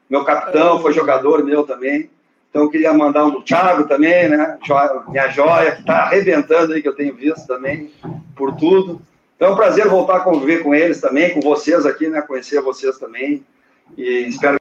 meu 0.09 0.23
capitão, 0.23 0.79
foi 0.79 0.93
jogador 0.93 1.43
meu 1.43 1.63
também. 1.63 2.09
Então, 2.51 2.69
queria 2.69 2.93
mandar 2.93 3.25
um 3.25 3.31
do 3.31 3.41
Thiago 3.41 3.87
também, 3.87 4.27
né? 4.27 4.59
Minha 5.07 5.29
joia, 5.29 5.71
que 5.71 5.81
está 5.81 6.03
arrebentando 6.03 6.73
aí, 6.73 6.81
que 6.81 6.87
eu 6.87 6.95
tenho 6.95 7.15
visto 7.15 7.47
também, 7.47 7.89
por 8.35 8.53
tudo. 8.55 9.01
Então, 9.37 9.49
é 9.49 9.51
um 9.53 9.55
prazer 9.55 9.87
voltar 9.87 10.17
a 10.17 10.19
conviver 10.19 10.61
com 10.61 10.75
eles 10.75 10.99
também, 10.99 11.33
com 11.33 11.39
vocês 11.39 11.85
aqui, 11.85 12.07
né? 12.09 12.21
Conhecer 12.21 12.61
vocês 12.61 12.99
também. 12.99 13.43
E 13.97 14.27
espero. 14.27 14.60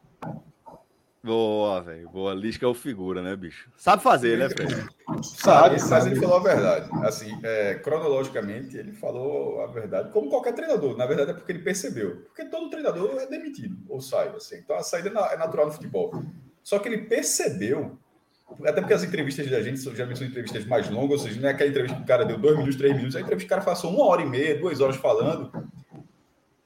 Boa, 1.22 1.82
velho. 1.82 2.08
Boa. 2.08 2.32
Lisca 2.32 2.64
é 2.64 2.68
o 2.68 2.72
figura, 2.72 3.20
né, 3.20 3.36
bicho? 3.36 3.70
Sabe 3.76 4.02
fazer, 4.02 4.38
né, 4.38 4.48
Fred? 4.48 4.88
Sabe, 5.22 5.76
mas 5.90 6.06
ele 6.06 6.16
falou 6.16 6.36
a 6.36 6.42
verdade. 6.42 6.88
Assim, 7.04 7.38
é, 7.42 7.74
cronologicamente, 7.74 8.76
ele 8.76 8.92
falou 8.92 9.62
a 9.62 9.66
verdade, 9.66 10.10
como 10.12 10.30
qualquer 10.30 10.54
treinador. 10.54 10.96
Na 10.96 11.04
verdade, 11.04 11.32
é 11.32 11.34
porque 11.34 11.52
ele 11.52 11.58
percebeu. 11.62 12.22
Porque 12.26 12.46
todo 12.46 12.70
treinador 12.70 13.18
é 13.18 13.26
demitido 13.26 13.76
ou 13.88 14.00
sai. 14.00 14.28
Assim. 14.28 14.56
Então, 14.56 14.76
a 14.76 14.82
saída 14.82 15.10
é, 15.10 15.34
é 15.34 15.36
natural 15.36 15.66
no 15.66 15.72
futebol. 15.72 16.10
Só 16.62 16.78
que 16.78 16.88
ele 16.88 17.02
percebeu 17.06 17.98
Até 18.64 18.80
porque 18.80 18.94
as 18.94 19.04
entrevistas 19.04 19.48
da 19.50 19.62
gente 19.62 19.80
geralmente 19.80 20.18
são 20.18 20.26
entrevistas 20.26 20.64
mais 20.64 20.88
longas, 20.90 21.20
ou 21.20 21.28
seja, 21.28 21.40
não 21.40 21.48
é 21.48 21.52
aquela 21.52 21.70
entrevista 21.70 21.96
que 21.96 22.02
o 22.02 22.06
cara 22.06 22.24
deu 22.24 22.38
dois 22.38 22.56
minutos, 22.56 22.76
três 22.76 22.94
minutos, 22.94 23.14
a 23.16 23.20
entrevista 23.20 23.46
que 23.46 23.54
o 23.54 23.56
cara 23.56 23.64
passou 23.64 23.92
uma 23.92 24.04
hora 24.06 24.22
e 24.22 24.26
meia, 24.26 24.58
duas 24.58 24.80
horas 24.80 24.96
falando. 24.96 25.52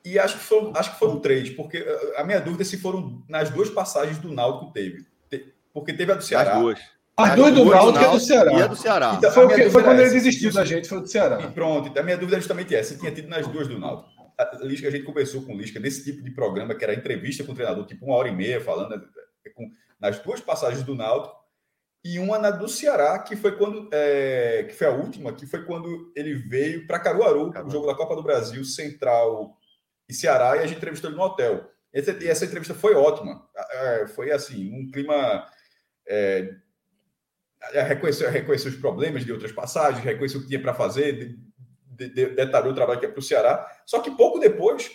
E 0.04 0.18
acho 0.18 0.36
que 0.36 0.44
foram, 0.44 0.72
acho 0.76 0.92
que 0.92 0.98
foram 0.98 1.18
três, 1.18 1.48
porque 1.50 1.84
a 2.16 2.24
minha 2.24 2.38
dúvida 2.38 2.62
é 2.62 2.66
se 2.66 2.76
foram 2.76 3.24
nas 3.26 3.48
duas 3.48 3.70
passagens 3.70 4.18
do 4.18 4.30
Náutico 4.30 4.72
teve. 4.72 5.06
Porque 5.72 5.92
teve 5.94 6.12
a 6.12 6.14
do 6.14 6.22
Ceará. 6.22 6.52
As 6.52 6.60
duas. 6.60 6.80
As 7.16 7.34
duas 7.34 7.54
do 7.54 7.64
Náutico 7.64 8.04
e 8.04 8.06
a 8.06 8.10
do 8.10 8.20
Ceará. 8.20 8.52
E 8.52 8.62
a 8.62 8.66
do 8.66 8.76
Ceará. 8.76 9.14
Então, 9.16 9.30
foi, 9.32 9.54
que, 9.54 9.70
foi 9.70 9.82
quando 9.82 10.00
ele 10.00 10.10
desistiu 10.10 10.52
da 10.52 10.64
gente, 10.64 10.88
foi 10.88 11.00
do 11.00 11.06
Ceará. 11.06 11.40
E 11.40 11.50
pronto, 11.50 11.88
então 11.88 12.02
a 12.02 12.04
minha 12.04 12.18
dúvida 12.18 12.36
é 12.36 12.40
justamente 12.40 12.74
essa. 12.74 12.92
Se 12.92 13.00
tinha 13.00 13.10
tido 13.12 13.28
nas 13.28 13.46
duas 13.46 13.66
do 13.66 13.78
Náutico. 13.78 14.10
A 14.36 14.56
Lisca, 14.62 14.88
a 14.88 14.90
gente 14.90 15.04
conversou 15.04 15.42
com 15.42 15.54
o 15.54 15.56
Lisca 15.56 15.80
nesse 15.80 16.04
tipo 16.04 16.22
de 16.22 16.30
programa, 16.32 16.74
que 16.74 16.84
era 16.84 16.92
entrevista 16.92 17.44
com 17.44 17.52
o 17.52 17.54
treinador, 17.54 17.86
tipo 17.86 18.04
uma 18.04 18.16
hora 18.16 18.28
e 18.28 18.34
meia, 18.34 18.60
falando 18.60 18.94
é, 18.94 19.50
com, 19.50 19.70
nas 19.98 20.18
duas 20.18 20.40
passagens 20.40 20.82
do 20.82 20.94
Náutico, 20.94 21.34
e 22.04 22.18
uma 22.18 22.38
na 22.38 22.50
do 22.50 22.68
Ceará, 22.68 23.18
que 23.20 23.36
foi 23.36 23.56
quando 23.56 23.88
é, 23.92 24.66
que 24.68 24.74
foi 24.74 24.86
a 24.86 24.90
última, 24.90 25.32
que 25.32 25.46
foi 25.46 25.64
quando 25.64 26.12
ele 26.14 26.34
veio 26.34 26.86
para 26.86 26.98
Caruaru, 26.98 27.50
o 27.64 27.70
jogo 27.70 27.86
da 27.86 27.94
Copa 27.94 28.14
do 28.14 28.22
Brasil, 28.22 28.64
Central 28.64 29.56
e 30.08 30.14
Ceará, 30.14 30.56
e 30.56 30.60
a 30.60 30.66
gente 30.66 30.76
entrevistou 30.76 31.10
ele 31.10 31.16
no 31.16 31.24
hotel. 31.24 31.70
E 31.92 32.28
essa 32.28 32.44
entrevista 32.44 32.74
foi 32.74 32.94
ótima. 32.94 33.48
Foi 34.14 34.32
assim, 34.32 34.72
um 34.72 34.90
clima 34.90 35.46
é, 36.06 37.82
reconheceu, 37.82 38.30
reconheceu 38.30 38.70
os 38.70 38.76
problemas 38.76 39.24
de 39.24 39.32
outras 39.32 39.52
passagens, 39.52 40.04
reconheceu 40.04 40.40
o 40.40 40.42
que 40.42 40.48
tinha 40.48 40.60
para 40.60 40.74
fazer, 40.74 41.36
de, 41.86 42.08
de, 42.08 42.26
detalhou 42.30 42.72
o 42.72 42.74
trabalho 42.74 43.00
que 43.00 43.06
é 43.06 43.08
para 43.08 43.18
o 43.18 43.22
Ceará. 43.22 43.66
Só 43.86 44.00
que 44.00 44.10
pouco 44.10 44.38
depois 44.38 44.90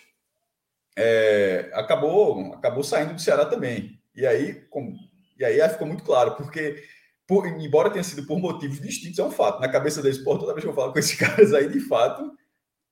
é, 0.98 1.72
acabou, 1.74 2.54
acabou 2.54 2.84
saindo 2.84 3.13
do 3.13 3.22
Ceará 3.22 3.46
também. 3.46 4.00
E 4.16 4.25
aí, 4.25 4.54
com, 4.70 4.96
e 5.38 5.46
aí 5.46 5.68
ficou 5.70 5.88
muito 5.88 6.04
claro, 6.04 6.36
porque 6.36 6.84
por, 7.28 7.48
embora 7.48 7.89
tenha 7.89 8.04
sido 8.04 8.25
por 8.25 8.39
motivos 8.39 8.80
distintos, 8.80 9.20
é 9.20 9.24
um 9.24 9.32
fato. 9.32 9.62
Na 9.62 9.70
cabeça 9.70 10.01
deles, 10.01 10.18
pô, 10.18 10.38
toda 10.38 10.54
vez 10.54 10.63
que 10.63 10.70
eu 10.70 10.75
falo 10.75 10.92
com 10.92 11.00
esses 11.00 11.16
caras 11.18 11.54
aí, 11.54 11.70
de 11.70 11.80
fato, 11.80 12.32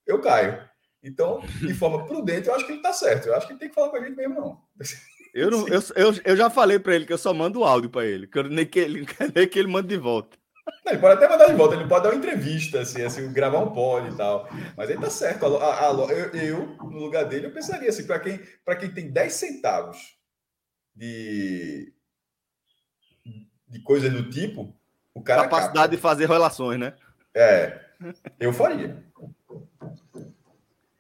eu 0.05 0.21
caio. 0.21 0.66
Então, 1.03 1.41
de 1.59 1.73
forma 1.73 2.05
prudente, 2.05 2.47
eu 2.47 2.55
acho 2.55 2.65
que 2.65 2.71
ele 2.71 2.79
está 2.79 2.93
certo. 2.93 3.27
Eu 3.27 3.35
acho 3.35 3.47
que 3.47 3.53
ele 3.53 3.59
tem 3.59 3.69
que 3.69 3.75
falar 3.75 3.89
com 3.89 3.97
a 3.97 4.01
gente 4.01 4.15
mesmo, 4.15 4.35
não. 4.35 4.61
Eu, 5.33 5.51
não, 5.51 5.67
eu, 5.67 5.81
eu, 5.95 6.13
eu 6.25 6.35
já 6.35 6.49
falei 6.49 6.79
para 6.79 6.95
ele 6.95 7.05
que 7.05 7.13
eu 7.13 7.17
só 7.17 7.33
mando 7.33 7.63
áudio 7.63 7.89
para 7.89 8.05
ele, 8.05 8.27
que 8.27 8.39
eu, 8.39 8.43
nem, 8.43 8.65
que 8.65 8.79
ele, 8.79 9.05
nem 9.35 9.47
que 9.47 9.59
ele 9.59 9.67
mande 9.67 9.87
de 9.87 9.97
volta. 9.97 10.37
Não, 10.83 10.91
ele 10.91 11.01
pode 11.01 11.13
até 11.13 11.29
mandar 11.29 11.47
de 11.47 11.53
volta, 11.53 11.75
ele 11.75 11.87
pode 11.87 12.03
dar 12.03 12.09
uma 12.09 12.17
entrevista, 12.17 12.81
assim, 12.81 13.01
assim 13.03 13.31
gravar 13.31 13.59
um 13.59 13.71
pod 13.71 14.09
e 14.09 14.15
tal. 14.15 14.49
Mas 14.75 14.89
ele 14.89 14.99
tá 14.99 15.09
certo. 15.09 15.45
A, 15.57 15.89
a, 15.89 15.93
eu, 16.11 16.33
eu, 16.33 16.67
no 16.77 16.99
lugar 16.99 17.25
dele, 17.25 17.47
eu 17.47 17.53
pensaria 17.53 17.89
assim, 17.89 18.05
para 18.05 18.19
quem, 18.19 18.39
quem 18.79 18.91
tem 18.91 19.11
10 19.11 19.33
centavos 19.33 20.17
de, 20.95 21.93
de 23.67 23.79
coisa 23.81 24.09
do 24.09 24.29
tipo, 24.29 24.75
o 25.13 25.21
cara. 25.21 25.43
Capacidade 25.43 25.73
capta. 25.73 25.95
de 25.95 25.97
fazer 25.97 26.27
relações, 26.27 26.79
né? 26.79 26.93
É. 27.33 27.79
Eu 28.39 28.51
faria. 28.51 29.03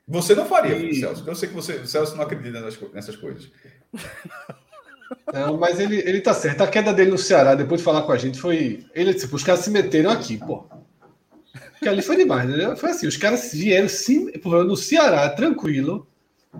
Você 0.07 0.33
não 0.33 0.45
faria, 0.45 0.75
e... 0.75 0.95
Celso. 0.95 1.23
Eu 1.27 1.35
sei 1.35 1.49
que 1.49 1.55
você, 1.55 1.73
o 1.73 1.87
Celso 1.87 2.15
não 2.15 2.23
acredita 2.23 2.61
nessas, 2.61 2.93
nessas 2.93 3.15
coisas. 3.15 3.49
Não, 5.33 5.57
mas 5.57 5.79
ele, 5.79 5.97
ele 5.99 6.19
tá 6.19 6.33
certo. 6.33 6.61
A 6.61 6.67
queda 6.67 6.93
dele 6.93 7.11
no 7.11 7.17
Ceará, 7.17 7.55
depois 7.55 7.79
de 7.79 7.85
falar 7.85 8.01
com 8.01 8.11
a 8.11 8.17
gente, 8.17 8.39
foi. 8.39 8.85
Ele 8.93 9.13
disse, 9.13 9.33
os 9.33 9.43
caras 9.43 9.61
se 9.61 9.69
meteram 9.69 10.11
aqui, 10.11 10.37
pô. 10.37 10.65
Porque 11.71 11.87
ali 11.87 12.01
foi 12.01 12.17
demais, 12.17 12.49
né? 12.49 12.75
Foi 12.75 12.89
assim, 12.89 13.07
os 13.07 13.15
caras 13.15 13.51
vieram 13.53 13.87
sim, 13.87 14.31
no 14.43 14.75
Ceará, 14.75 15.29
tranquilo. 15.29 16.07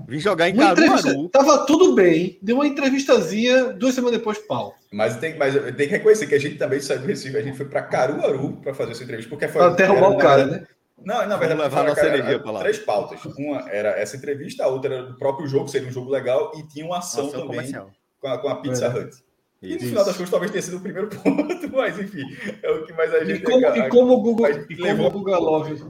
Vim 0.07 0.19
jogar 0.19 0.49
em 0.49 0.55
Caruaru. 0.55 1.29
Tava 1.29 1.65
tudo 1.65 1.95
bem. 1.95 2.37
Deu 2.41 2.55
uma 2.55 2.67
entrevistazinha, 2.67 3.73
duas 3.73 3.95
semanas 3.95 4.19
depois, 4.19 4.37
pau. 4.37 4.75
Mas 4.91 5.17
tem, 5.17 5.37
mas 5.37 5.53
tem 5.53 5.87
que 5.87 5.95
reconhecer 5.95 6.27
que 6.27 6.35
a 6.35 6.39
gente 6.39 6.57
também 6.57 6.79
saiu 6.79 6.99
do 6.99 7.07
Recife, 7.07 7.35
a 7.35 7.41
gente 7.41 7.57
foi 7.57 7.65
para 7.65 7.81
Caruaru 7.81 8.53
para 8.61 8.73
fazer 8.73 8.91
essa 8.91 9.03
entrevista. 9.03 9.29
Porque 9.29 9.47
foi. 9.47 9.63
Até 9.63 9.85
roubar 9.85 10.11
o 10.11 10.17
cara, 10.17 10.45
né? 10.45 10.67
Não, 11.03 11.27
na 11.27 11.37
verdade, 11.37 11.61
levar 11.61 11.83
nossa 11.83 12.01
cara, 12.01 12.17
energia 12.17 12.39
para 12.39 12.51
lá. 12.51 12.59
Três 12.61 12.79
pautas. 12.79 13.23
Uma 13.37 13.69
era 13.69 13.89
essa 13.89 14.17
entrevista, 14.17 14.63
a 14.63 14.67
outra 14.67 14.95
era 14.95 15.03
do 15.03 15.17
próprio 15.17 15.47
jogo, 15.47 15.67
seria 15.67 15.87
um 15.87 15.91
jogo 15.91 16.09
legal, 16.09 16.51
e 16.55 16.67
tinha 16.67 16.85
uma 16.85 16.97
ação, 16.97 17.27
ação 17.27 17.47
também 17.47 17.71
com 18.19 18.27
a, 18.27 18.37
com 18.37 18.49
a 18.49 18.55
Pizza 18.61 18.85
é. 18.85 18.89
Hut. 18.89 19.27
E 19.61 19.73
no 19.73 19.79
final 19.79 20.05
das 20.05 20.15
contas, 20.15 20.29
talvez 20.29 20.51
tenha 20.51 20.61
sido 20.61 20.77
o 20.77 20.81
primeiro 20.81 21.09
ponto, 21.23 21.71
mas 21.71 21.99
enfim, 21.99 22.23
é 22.61 22.71
o 22.71 22.85
que 22.85 22.93
mais 22.93 23.13
a 23.13 23.23
gente. 23.23 23.39
E 23.39 23.43
como, 23.43 23.65
e 23.65 23.89
como 23.89 24.13
o 24.13 24.21
Google, 24.21 24.49
e 24.69 24.77
como 24.77 25.07
o 25.07 25.11
Google 25.11 25.39
Love 25.39 25.83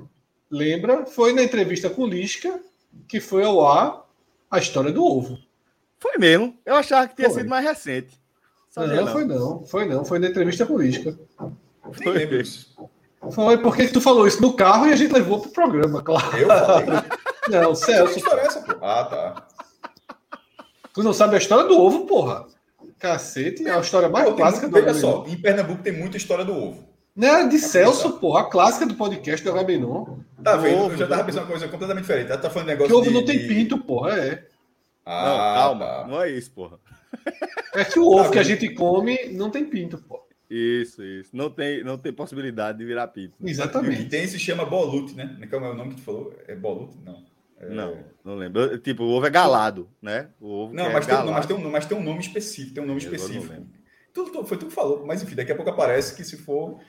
lembra, 0.50 1.06
foi 1.06 1.34
na 1.34 1.44
entrevista 1.44 1.90
com 1.90 2.04
o 2.04 2.08
Lisca 2.08 2.62
que 3.08 3.20
foi 3.20 3.44
ao 3.44 3.66
ar 3.66 4.06
a 4.50 4.58
história 4.58 4.92
do 4.92 5.04
ovo. 5.04 5.38
Foi 6.00 6.18
mesmo. 6.18 6.58
Eu 6.66 6.76
achava 6.76 7.08
que 7.08 7.16
tinha 7.16 7.30
foi. 7.30 7.42
sido 7.42 7.50
mais 7.50 7.66
recente. 7.66 8.20
Não, 8.76 8.88
não, 8.88 9.08
foi 9.08 9.26
não. 9.26 9.64
Foi 9.64 9.86
não. 9.86 10.06
Foi 10.06 10.20
na 10.20 10.28
entrevista 10.28 10.66
com 10.66 10.74
o 10.74 10.82
Lisca. 10.82 11.18
Foi 11.92 12.26
mesmo. 12.26 12.90
Foi 13.32 13.58
porque 13.58 13.88
tu 13.88 14.00
falou 14.00 14.28
isso 14.28 14.42
no 14.42 14.54
carro 14.54 14.88
e 14.88 14.94
a 14.94 14.96
gente 14.96 15.14
levou 15.14 15.40
pro 15.40 15.52
programa, 15.52 16.02
claro. 16.02 16.38
Eu 16.38 16.48
falei. 16.48 17.00
Não, 17.50 17.74
Celso. 17.76 18.22
Que 18.22 18.30
é 18.30 18.46
essa, 18.46 18.62
pô? 18.62 18.86
Ah, 18.86 19.04
tá. 19.06 19.48
Tu 20.94 21.04
não 21.04 21.14
sabe 21.14 21.36
a 21.36 21.38
história 21.38 21.64
do 21.66 21.80
ovo, 21.80 22.06
porra. 22.06 22.46
Cacete, 23.00 23.66
é 23.68 23.72
a 23.72 23.80
história 23.80 24.10
mais 24.10 24.28
Pô, 24.28 24.36
clássica 24.36 24.68
do 24.68 24.76
Olha 24.76 24.94
só, 24.94 25.24
em 25.28 25.38
Pernambuco 25.40 25.84
tem 25.84 25.94
muita 25.94 26.18
história 26.18 26.44
do 26.44 26.54
ovo. 26.54 26.90
Não, 27.16 27.28
é 27.28 27.48
de 27.48 27.60
Celso, 27.60 28.14
porra, 28.14 28.42
a 28.42 28.44
clássica 28.46 28.86
do 28.86 28.96
podcast 28.96 29.44
do 29.44 29.52
Agabenon. 29.52 30.18
Tá 30.44 30.56
vendo? 30.56 30.82
Ovo, 30.82 30.94
eu 30.94 30.98
já 30.98 31.08
tava 31.08 31.24
pensando 31.24 31.44
uma 31.44 31.52
coisa 31.52 31.68
completamente 31.68 32.04
diferente. 32.04 32.36
Tá 32.38 32.50
falando 32.50 32.68
negócio 32.68 32.88
que 32.88 32.94
ovo 32.94 33.08
de, 33.08 33.14
não 33.14 33.26
tem 33.26 33.48
pinto, 33.48 33.78
porra, 33.78 34.18
é. 34.20 34.44
Ah, 35.06 35.26
não, 35.26 35.38
calma, 35.38 35.86
tá. 35.86 36.08
não 36.08 36.22
é 36.22 36.32
isso, 36.32 36.52
porra. 36.52 36.80
É 37.74 37.86
que 37.86 38.00
o 38.00 38.08
ovo 38.08 38.26
tá 38.26 38.32
que 38.32 38.40
a 38.40 38.44
gente 38.44 38.70
come 38.70 39.30
não 39.32 39.50
tem 39.50 39.66
pinto, 39.66 39.98
porra. 40.00 40.27
Isso, 40.50 41.04
isso. 41.04 41.36
Não 41.36 41.50
tem, 41.50 41.84
não 41.84 41.98
tem 41.98 42.14
possibilidade 42.14 42.78
de 42.78 42.86
virar 42.86 43.08
pinto. 43.08 43.36
Exatamente. 43.44 44.04
E 44.04 44.10
tem 44.10 44.26
se 44.28 44.40
chama 44.40 44.66
bolute, 44.66 45.14
né? 45.14 45.38
Qual 45.50 45.64
é 45.64 45.70
o 45.70 45.74
nome 45.74 45.92
que 45.92 45.96
tu 45.98 46.04
falou? 46.04 46.34
É 46.48 46.56
bolute? 46.56 46.98
Não. 47.04 47.26
É... 47.60 47.70
Não, 47.70 47.98
não 48.24 48.36
lembro. 48.36 48.78
Tipo, 48.78 49.04
o 49.04 49.10
ovo 49.10 49.26
é 49.26 49.30
galado, 49.30 49.90
né? 50.02 50.30
O 50.40 50.48
ovo 50.48 50.74
não, 50.74 50.92
mas, 50.92 51.08
é 51.08 51.16
tem, 51.16 51.26
mas, 51.26 51.46
tem 51.46 51.56
um, 51.56 51.72
mas 51.72 51.86
tem 51.86 51.98
um 51.98 52.04
nome 52.04 52.20
específico. 52.20 52.76
Tem 52.76 52.84
um 52.84 52.88
nome 52.88 53.02
eu 53.02 53.04
específico. 53.04 53.68
Tudo, 54.14 54.46
foi 54.46 54.58
tu 54.58 54.68
que 54.68 54.74
falou, 54.74 55.06
mas 55.06 55.22
enfim, 55.22 55.36
daqui 55.36 55.52
a 55.52 55.56
pouco 55.56 55.70
aparece 55.70 56.16
que 56.16 56.24
se 56.24 56.38
for 56.38 56.80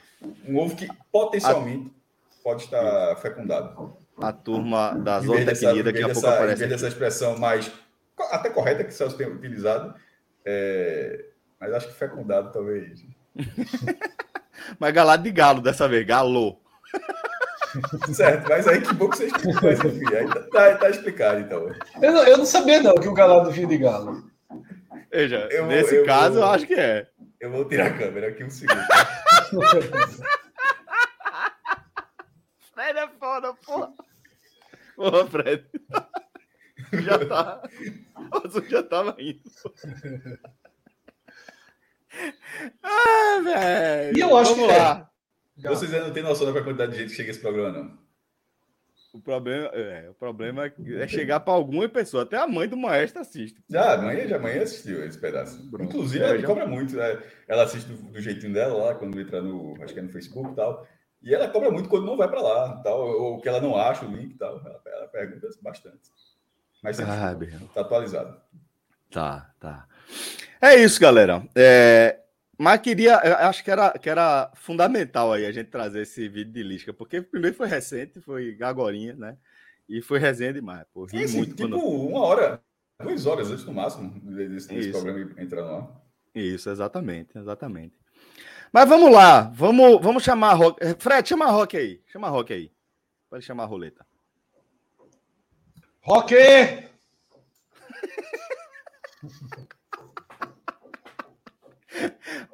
um 0.47 0.57
ovo 0.57 0.75
que 0.75 0.89
potencialmente 1.13 1.91
a... 1.91 2.43
pode 2.43 2.63
estar 2.63 3.17
fecundado. 3.17 3.97
A 4.17 4.33
turma 4.33 4.93
da 4.95 5.21
zootecnia 5.21 5.83
daqui 5.85 5.99
a 5.99 6.07
pouco 6.07 6.21
dessa, 6.21 6.35
aparece. 6.35 6.65
Em 6.65 6.69
vez 6.69 6.71
dessa 6.71 6.89
expressão 6.89 7.39
mais 7.39 7.71
até 8.31 8.51
correta 8.51 8.83
que 8.83 8.91
o 8.91 8.93
Celso 8.93 9.17
tem 9.17 9.27
utilizado, 9.27 9.95
é... 10.45 11.27
mas 11.61 11.73
acho 11.73 11.89
que 11.89 11.95
fecundado 11.95 12.51
talvez. 12.53 13.05
mas 14.79 14.93
galado 14.93 15.23
de 15.23 15.31
galo 15.31 15.61
dessa 15.61 15.89
vez, 15.89 16.07
galo. 16.07 16.61
Certo, 18.13 18.49
mas 18.49 18.67
aí 18.67 18.81
que 18.81 18.95
bom 18.95 19.11
que 19.11 19.19
você 19.19 19.27
explicou, 19.27 19.71
enfim, 19.71 20.15
aí 20.15 20.27
tá, 20.27 20.41
tá, 20.41 20.77
tá, 20.77 20.89
explicado 20.91 21.41
então. 21.41 21.71
Eu 22.01 22.13
não, 22.13 22.25
eu 22.25 22.39
não 22.39 22.47
sabia 22.47 22.83
não 22.83 22.95
que 22.95 23.09
o 23.09 23.15
galado 23.15 23.51
vinha 23.51 23.67
de 23.67 23.77
galo. 23.77 24.27
Veja, 25.13 25.49
eu, 25.51 25.67
nesse 25.67 25.97
eu 25.97 26.07
caso 26.07 26.39
eu 26.39 26.47
acho 26.47 26.67
que 26.67 26.75
é. 26.75 27.07
Eu 27.39 27.51
vou 27.51 27.67
tirar 27.67 27.89
a 27.89 27.97
câmera 27.97 28.29
aqui 28.29 28.43
um 28.43 28.51
segundo. 28.51 28.81
Fred 32.75 32.99
é 32.99 33.09
foda, 33.19 33.55
porra. 33.55 33.93
Porra, 34.97 35.27
Fred. 35.27 35.65
Já 36.93 37.19
tá. 37.27 37.63
O 38.33 38.61
já 38.69 38.83
tava 38.83 39.15
indo. 39.19 39.43
Ah, 42.83 43.41
velho. 43.43 44.17
E 44.17 44.21
eu 44.21 44.37
acho 44.37 44.55
Vamos 44.55 44.73
que 44.73 44.79
lá. 44.79 45.11
É. 45.63 45.69
Vocês 45.69 45.93
ainda 45.93 46.07
não 46.07 46.15
têm 46.15 46.23
noção 46.23 46.53
da 46.53 46.63
quantidade 46.63 46.93
de 46.93 46.99
gente 46.99 47.11
que 47.11 47.17
chega 47.17 47.31
esse 47.31 47.41
programa, 47.41 47.79
não. 47.79 48.09
O 49.13 49.21
problema, 49.21 49.67
é, 49.69 50.11
o 50.11 50.15
problema 50.15 50.67
é 50.67 51.09
chegar 51.09 51.41
para 51.41 51.55
alguma 51.55 51.89
pessoa. 51.89 52.23
Até 52.23 52.37
a 52.37 52.47
mãe 52.47 52.69
do 52.69 52.77
maestro 52.77 53.21
assiste. 53.21 53.61
Já, 53.69 53.95
a 53.95 53.97
mãe, 53.97 54.29
já, 54.29 54.37
a 54.37 54.39
mãe 54.39 54.59
assistiu 54.59 55.05
esse 55.05 55.19
pedaço. 55.19 55.69
Inclusive, 55.81 56.23
ela 56.23 56.39
já... 56.39 56.47
cobra 56.47 56.67
muito. 56.67 56.95
Né? 56.95 57.23
Ela 57.49 57.65
assiste 57.65 57.89
do, 57.89 57.97
do, 57.97 58.21
jeitinho 58.21 58.53
dela 58.53 58.85
lá, 58.85 58.95
quando 58.95 59.19
entra 59.19 59.41
no. 59.41 59.83
Acho 59.83 59.95
que 59.95 60.01
é 60.01 60.03
no 60.03 60.11
Facebook 60.11 60.53
e 60.53 60.55
tal. 60.55 60.87
E 61.23 61.35
ela 61.35 61.49
cobra 61.49 61.71
muito 61.71 61.89
quando 61.89 62.07
não 62.07 62.17
vai 62.17 62.29
para 62.29 62.41
lá, 62.41 62.77
tal, 62.83 63.01
ou 63.01 63.41
que 63.41 63.49
ela 63.49 63.61
não 63.61 63.77
acha 63.77 64.05
o 64.05 64.15
link 64.15 64.35
e 64.35 64.39
tal. 64.39 64.61
Ela, 64.65 64.81
ela 64.87 65.09
pergunta 65.09 65.49
bastante. 65.63 66.11
Mas 66.83 67.01
ah, 67.01 67.37
tá 67.75 67.81
atualizado. 67.81 68.41
Tá, 69.11 69.53
tá. 69.59 69.89
É 70.61 70.77
isso, 70.77 71.01
galera. 71.01 71.47
É, 71.55 72.19
mas 72.59 72.81
queria, 72.81 73.17
acho 73.49 73.63
que 73.63 73.71
era, 73.71 73.97
que 73.97 74.11
era 74.11 74.51
fundamental 74.57 75.33
aí 75.33 75.47
a 75.47 75.53
gente 75.53 75.71
trazer 75.71 76.03
esse 76.03 76.29
vídeo 76.29 76.53
de 76.53 76.63
Lisca, 76.63 76.93
porque 76.93 77.23
primeiro 77.23 77.57
foi 77.57 77.69
recente, 77.69 78.21
foi 78.21 78.59
agorinha, 78.61 79.15
né? 79.15 79.37
E 79.89 80.03
foi 80.03 80.19
resenha 80.19 80.53
demais, 80.53 80.85
pô. 80.93 81.05
Ri 81.05 81.29
Sim, 81.29 81.39
muito 81.39 81.55
tipo 81.55 81.69
quando... 81.69 81.79
uma 81.79 82.21
hora, 82.21 82.61
duas 83.01 83.27
horas 83.27 83.51
antes 83.51 83.65
no 83.65 83.73
máximo 83.73 84.11
desse, 84.21 84.69
desse 84.69 84.91
programa 84.91 85.41
entrar 85.41 85.63
no 85.63 85.77
ar. 85.77 86.03
Isso, 86.35 86.69
exatamente, 86.69 87.39
exatamente. 87.39 87.97
Mas 88.73 88.89
vamos 88.89 89.13
lá, 89.13 89.43
vamos, 89.55 90.03
vamos 90.03 90.25
chamar 90.25 90.51
a 90.51 90.55
Rock. 90.55 90.81
Fred, 90.99 91.29
chama 91.29 91.47
a 91.47 91.51
Rock 91.51 91.77
aí. 91.77 92.03
Chama 92.07 92.27
a 92.27 92.31
Rock 92.31 92.53
aí. 92.53 92.73
Pode 93.31 93.45
chamar 93.45 93.63
a 93.63 93.67
roleta. 93.67 94.05
Rock! 96.03 96.35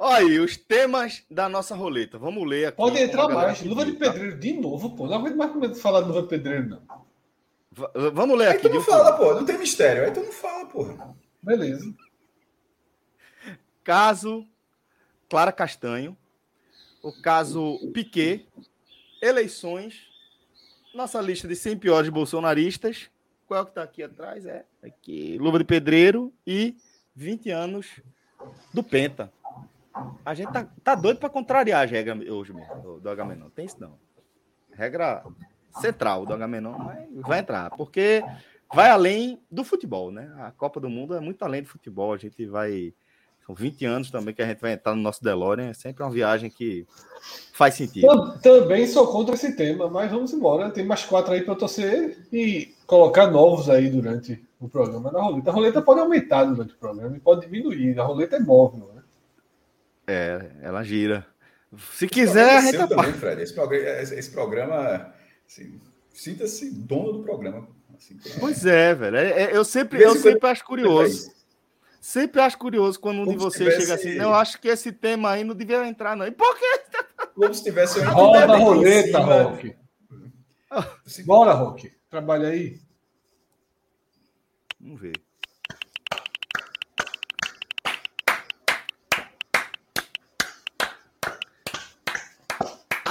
Olha 0.06 0.18
aí, 0.18 0.38
os 0.38 0.54
temas 0.54 1.24
da 1.30 1.48
nossa 1.48 1.74
roleta. 1.74 2.18
Vamos 2.18 2.46
ler 2.46 2.66
aqui. 2.66 2.76
Pode 2.76 2.98
entrar 2.98 3.26
mais. 3.26 3.62
Luva 3.62 3.86
de 3.86 3.92
tá? 3.92 4.12
pedreiro 4.12 4.38
de 4.38 4.52
novo, 4.52 4.94
pô. 4.94 5.06
Não 5.06 5.14
aguento 5.14 5.56
mais 5.56 5.80
falar 5.80 6.02
de 6.02 6.08
luva 6.08 6.20
de 6.20 6.28
pedreiro, 6.28 6.68
não. 6.68 6.82
V 7.72 8.10
vamos 8.12 8.36
ler 8.36 8.48
aí 8.48 8.56
aqui. 8.56 8.66
Aí 8.66 8.72
tu 8.72 8.74
não 8.74 8.82
fala, 8.82 9.16
pô. 9.16 9.32
Não 9.32 9.46
tem 9.46 9.56
mistério. 9.56 10.04
Aí 10.04 10.10
tu 10.10 10.20
não 10.20 10.30
fala, 10.30 10.66
pô. 10.66 10.86
Beleza. 11.42 11.94
Caso 13.82 14.46
Clara 15.26 15.50
Castanho. 15.50 16.14
O 17.02 17.10
caso 17.22 17.78
Piquet. 17.94 18.46
Eleições. 19.22 20.02
Nossa 20.94 21.18
lista 21.18 21.48
de 21.48 21.56
100 21.56 21.78
piores 21.78 22.10
bolsonaristas. 22.10 23.08
Qual 23.46 23.58
é 23.58 23.62
o 23.62 23.64
que 23.64 23.70
está 23.70 23.82
aqui 23.82 24.02
atrás? 24.02 24.44
É 24.44 24.66
aqui. 24.82 25.38
Luva 25.38 25.58
de 25.58 25.64
pedreiro 25.64 26.30
e 26.46 26.76
20 27.16 27.48
anos 27.48 27.86
do 28.74 28.82
Penta. 28.82 29.32
A 30.24 30.34
gente 30.34 30.52
tá, 30.52 30.66
tá 30.82 30.94
doido 30.94 31.18
para 31.18 31.28
contrariar 31.28 31.84
as 31.84 31.90
regras 31.90 32.18
hoje 32.28 32.52
mesmo, 32.52 33.00
do 33.00 33.08
Agamenon. 33.08 33.48
Tem 33.50 33.66
isso 33.66 33.76
não. 33.80 33.98
Regra 34.72 35.22
central 35.80 36.26
do 36.26 36.32
Agamenon 36.32 36.76
vai, 36.78 37.08
vai 37.14 37.38
entrar, 37.40 37.70
porque 37.70 38.24
vai 38.72 38.90
além 38.90 39.40
do 39.50 39.64
futebol, 39.64 40.10
né? 40.10 40.32
A 40.38 40.50
Copa 40.50 40.80
do 40.80 40.88
Mundo 40.88 41.14
é 41.14 41.20
muito 41.20 41.42
além 41.42 41.62
do 41.62 41.68
futebol. 41.68 42.12
A 42.12 42.18
gente 42.18 42.44
vai. 42.46 42.92
São 43.46 43.54
20 43.54 43.84
anos 43.84 44.10
também 44.10 44.34
que 44.34 44.40
a 44.40 44.46
gente 44.46 44.60
vai 44.60 44.72
entrar 44.72 44.94
no 44.94 45.02
nosso 45.02 45.22
DeLorean. 45.22 45.68
É 45.68 45.74
sempre 45.74 46.02
uma 46.02 46.10
viagem 46.10 46.48
que 46.48 46.86
faz 47.52 47.74
sentido. 47.74 48.38
Também 48.40 48.86
sou 48.86 49.06
contra 49.08 49.34
esse 49.34 49.54
tema, 49.54 49.88
mas 49.88 50.10
vamos 50.10 50.32
embora. 50.32 50.70
Tem 50.70 50.84
mais 50.84 51.04
quatro 51.04 51.34
aí 51.34 51.42
para 51.42 51.54
torcer 51.54 52.26
e 52.32 52.74
colocar 52.86 53.30
novos 53.30 53.68
aí 53.68 53.90
durante 53.90 54.42
o 54.58 54.68
programa 54.68 55.12
na 55.12 55.20
roleta. 55.20 55.50
A 55.50 55.52
roleta 55.52 55.82
pode 55.82 56.00
aumentar 56.00 56.44
durante 56.44 56.72
o 56.72 56.78
programa 56.78 57.16
e 57.16 57.20
pode 57.20 57.42
diminuir. 57.42 58.00
A 58.00 58.04
roleta 58.04 58.36
é 58.36 58.40
móvel, 58.40 58.90
né? 58.93 58.93
É, 60.06 60.50
ela 60.62 60.82
gira. 60.82 61.26
Se 61.92 62.06
quiser, 62.06 62.58
a 62.58 62.60
gente 62.60 62.76
é 62.76 62.86
também, 62.86 63.12
Fred. 63.12 63.42
Esse 63.42 63.54
programa, 63.54 63.88
esse 64.00 64.30
programa 64.30 65.14
assim, 65.46 65.80
sinta-se 66.12 66.70
dono 66.70 67.12
do 67.14 67.22
programa. 67.22 67.68
Assim, 67.96 68.16
pois 68.38 68.64
é, 68.64 68.94
velho. 68.94 69.16
É, 69.16 69.42
é, 69.44 69.56
eu 69.56 69.64
sempre, 69.64 70.02
eu 70.02 70.14
sempre 70.14 70.48
acho 70.48 70.64
curioso. 70.64 71.32
Sempre 72.00 72.42
acho 72.42 72.58
curioso 72.58 73.00
quando 73.00 73.22
um 73.22 73.24
Como 73.24 73.38
de 73.38 73.44
vocês 73.44 73.74
tivesse... 73.74 73.80
chega 73.80 73.94
assim. 73.94 74.14
Não, 74.16 74.26
eu 74.26 74.34
acho 74.34 74.60
que 74.60 74.68
esse 74.68 74.92
tema 74.92 75.30
aí 75.30 75.42
não 75.42 75.54
devia 75.54 75.86
entrar, 75.86 76.14
não. 76.14 76.26
E 76.26 76.30
por 76.30 76.56
quê? 76.58 76.82
Como 77.34 77.52
se 77.52 77.64
tivesse 77.64 77.98
Roda 78.04 78.52
a 78.52 78.56
roleta, 78.56 79.18
Rock. 79.18 79.74
Bora, 81.24 81.52
Rock. 81.52 81.92
Trabalha 82.10 82.48
aí. 82.48 82.78
Vamos 84.78 85.00
ver. 85.00 85.23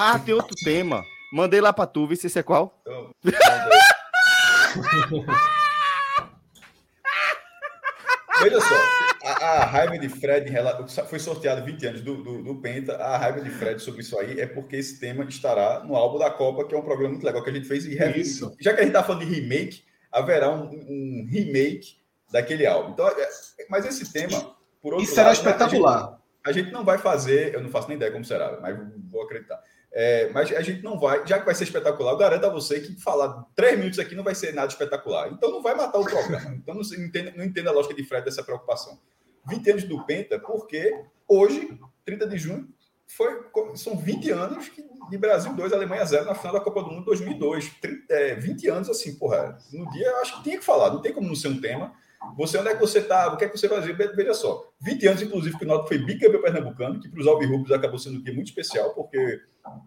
Ah, 0.05 0.19
tem 0.19 0.33
outro 0.33 0.53
tema. 0.65 1.05
Mandei 1.31 1.61
lá 1.61 1.71
pra 1.71 1.87
tu, 1.87 2.05
vê 2.05 2.17
se 2.17 2.27
esse 2.27 2.37
é 2.37 2.43
qual. 2.43 2.77
Veja 8.41 8.59
só, 8.59 8.75
a, 9.23 9.31
a, 9.31 9.65
raiva 9.65 9.97
de 9.97 10.09
Fred 10.09 10.51
foi 11.07 11.19
sorteado 11.19 11.63
20 11.63 11.85
anos 11.85 12.01
do, 12.01 12.21
do, 12.21 12.43
do, 12.43 12.55
Penta. 12.55 12.97
A 12.97 13.15
raiva 13.15 13.39
de 13.39 13.49
Fred 13.49 13.81
sobre 13.81 14.01
isso 14.01 14.19
aí 14.19 14.41
é 14.41 14.45
porque 14.45 14.75
esse 14.75 14.99
tema 14.99 15.23
estará 15.23 15.85
no 15.85 15.95
álbum 15.95 16.19
da 16.19 16.29
Copa, 16.29 16.67
que 16.67 16.75
é 16.75 16.77
um 16.77 16.83
programa 16.83 17.11
muito 17.11 17.25
legal 17.25 17.41
que 17.41 17.49
a 17.49 17.53
gente 17.53 17.67
fez. 17.67 17.85
E 17.85 17.95
isso. 18.19 18.53
Já 18.59 18.73
que 18.73 18.81
a 18.81 18.83
gente 18.83 18.91
tá 18.91 19.03
falando 19.03 19.25
de 19.25 19.33
remake, 19.33 19.85
haverá 20.11 20.51
um, 20.51 20.65
um 20.65 21.25
remake 21.31 21.95
daquele 22.29 22.65
álbum. 22.65 22.91
Então, 22.91 23.07
é, 23.07 23.29
mas 23.69 23.85
esse 23.85 24.11
tema, 24.11 24.53
por 24.81 24.95
outro 24.95 25.05
Isso 25.05 25.15
será 25.15 25.31
espetacular. 25.31 26.19
A 26.43 26.51
gente, 26.51 26.59
a 26.59 26.63
gente, 26.65 26.73
não 26.73 26.83
vai 26.83 26.97
fazer, 26.97 27.53
eu 27.53 27.61
não 27.61 27.69
faço 27.69 27.87
nem 27.87 27.95
ideia 27.95 28.11
como 28.11 28.25
será, 28.25 28.59
mas 28.59 28.77
vou 29.09 29.23
acreditar. 29.23 29.61
É, 29.95 30.27
mas 30.29 30.51
a 30.51 30.61
gente 30.61 30.81
não 30.81 30.99
vai, 30.99 31.25
já 31.25 31.37
que 31.37 31.45
vai 31.45 31.53
ser 31.53 31.65
espetacular, 31.65 32.13
eu 32.13 32.17
garanto 32.17 32.45
a 32.45 32.49
você 32.49 32.79
que 32.79 32.99
falar 32.99 33.45
três 33.55 33.77
minutos 33.77 33.99
aqui 33.99 34.15
não 34.15 34.23
vai 34.23 34.33
ser 34.33 34.51
nada 34.51 34.67
espetacular. 34.67 35.31
Então 35.31 35.51
não 35.51 35.61
vai 35.61 35.75
matar 35.75 35.99
o 35.99 36.03
programa. 36.03 36.55
Então 36.55 36.73
não 36.73 36.81
entenda, 36.81 37.31
não 37.37 37.45
entenda 37.45 37.69
a 37.69 37.73
lógica 37.73 37.93
de 37.93 38.03
Fred 38.03 38.25
dessa 38.25 38.43
preocupação. 38.43 38.99
20 39.47 39.69
anos 39.69 39.83
do 39.83 40.03
Penta, 40.05 40.39
porque 40.39 40.99
hoje, 41.27 41.77
30 42.05 42.27
de 42.27 42.37
junho, 42.39 42.67
foi, 43.05 43.43
são 43.75 43.95
20 43.95 44.31
anos 44.31 44.71
de 45.09 45.17
Brasil 45.17 45.53
2, 45.53 45.73
Alemanha 45.73 46.05
0 46.05 46.25
na 46.25 46.33
final 46.33 46.53
da 46.53 46.61
Copa 46.61 46.81
do 46.81 46.89
Mundo 46.89 47.05
2002. 47.05 47.69
30, 47.79 48.13
é, 48.13 48.35
20 48.35 48.69
anos 48.69 48.89
assim, 48.89 49.15
porra. 49.15 49.59
No 49.71 49.87
dia 49.91 50.09
acho 50.17 50.37
que 50.37 50.43
tinha 50.43 50.57
que 50.57 50.65
falar, 50.65 50.91
não 50.91 51.01
tem 51.01 51.13
como 51.13 51.27
não 51.27 51.35
ser 51.35 51.49
um 51.49 51.61
tema. 51.61 51.93
Você, 52.35 52.57
onde 52.57 52.69
é 52.69 52.73
que 52.73 52.79
você 52.79 52.99
está? 52.99 53.31
O 53.33 53.37
que 53.37 53.45
é 53.45 53.49
que 53.49 53.57
você 53.57 53.69
fazer? 53.69 53.93
Veja 53.93 54.33
só. 54.33 54.71
20 54.81 55.07
anos, 55.07 55.21
inclusive, 55.21 55.57
que 55.57 55.65
o 55.65 55.67
Náutico 55.67 55.89
foi 55.89 55.97
bicampeão 55.99 56.41
pernambucano, 56.41 56.99
que 56.99 57.09
para 57.09 57.19
os 57.19 57.27
Alvirrubos 57.27 57.71
acabou 57.71 57.99
sendo 57.99 58.17
um 58.19 58.23
dia 58.23 58.33
muito 58.33 58.47
especial, 58.47 58.93
porque 58.93 59.41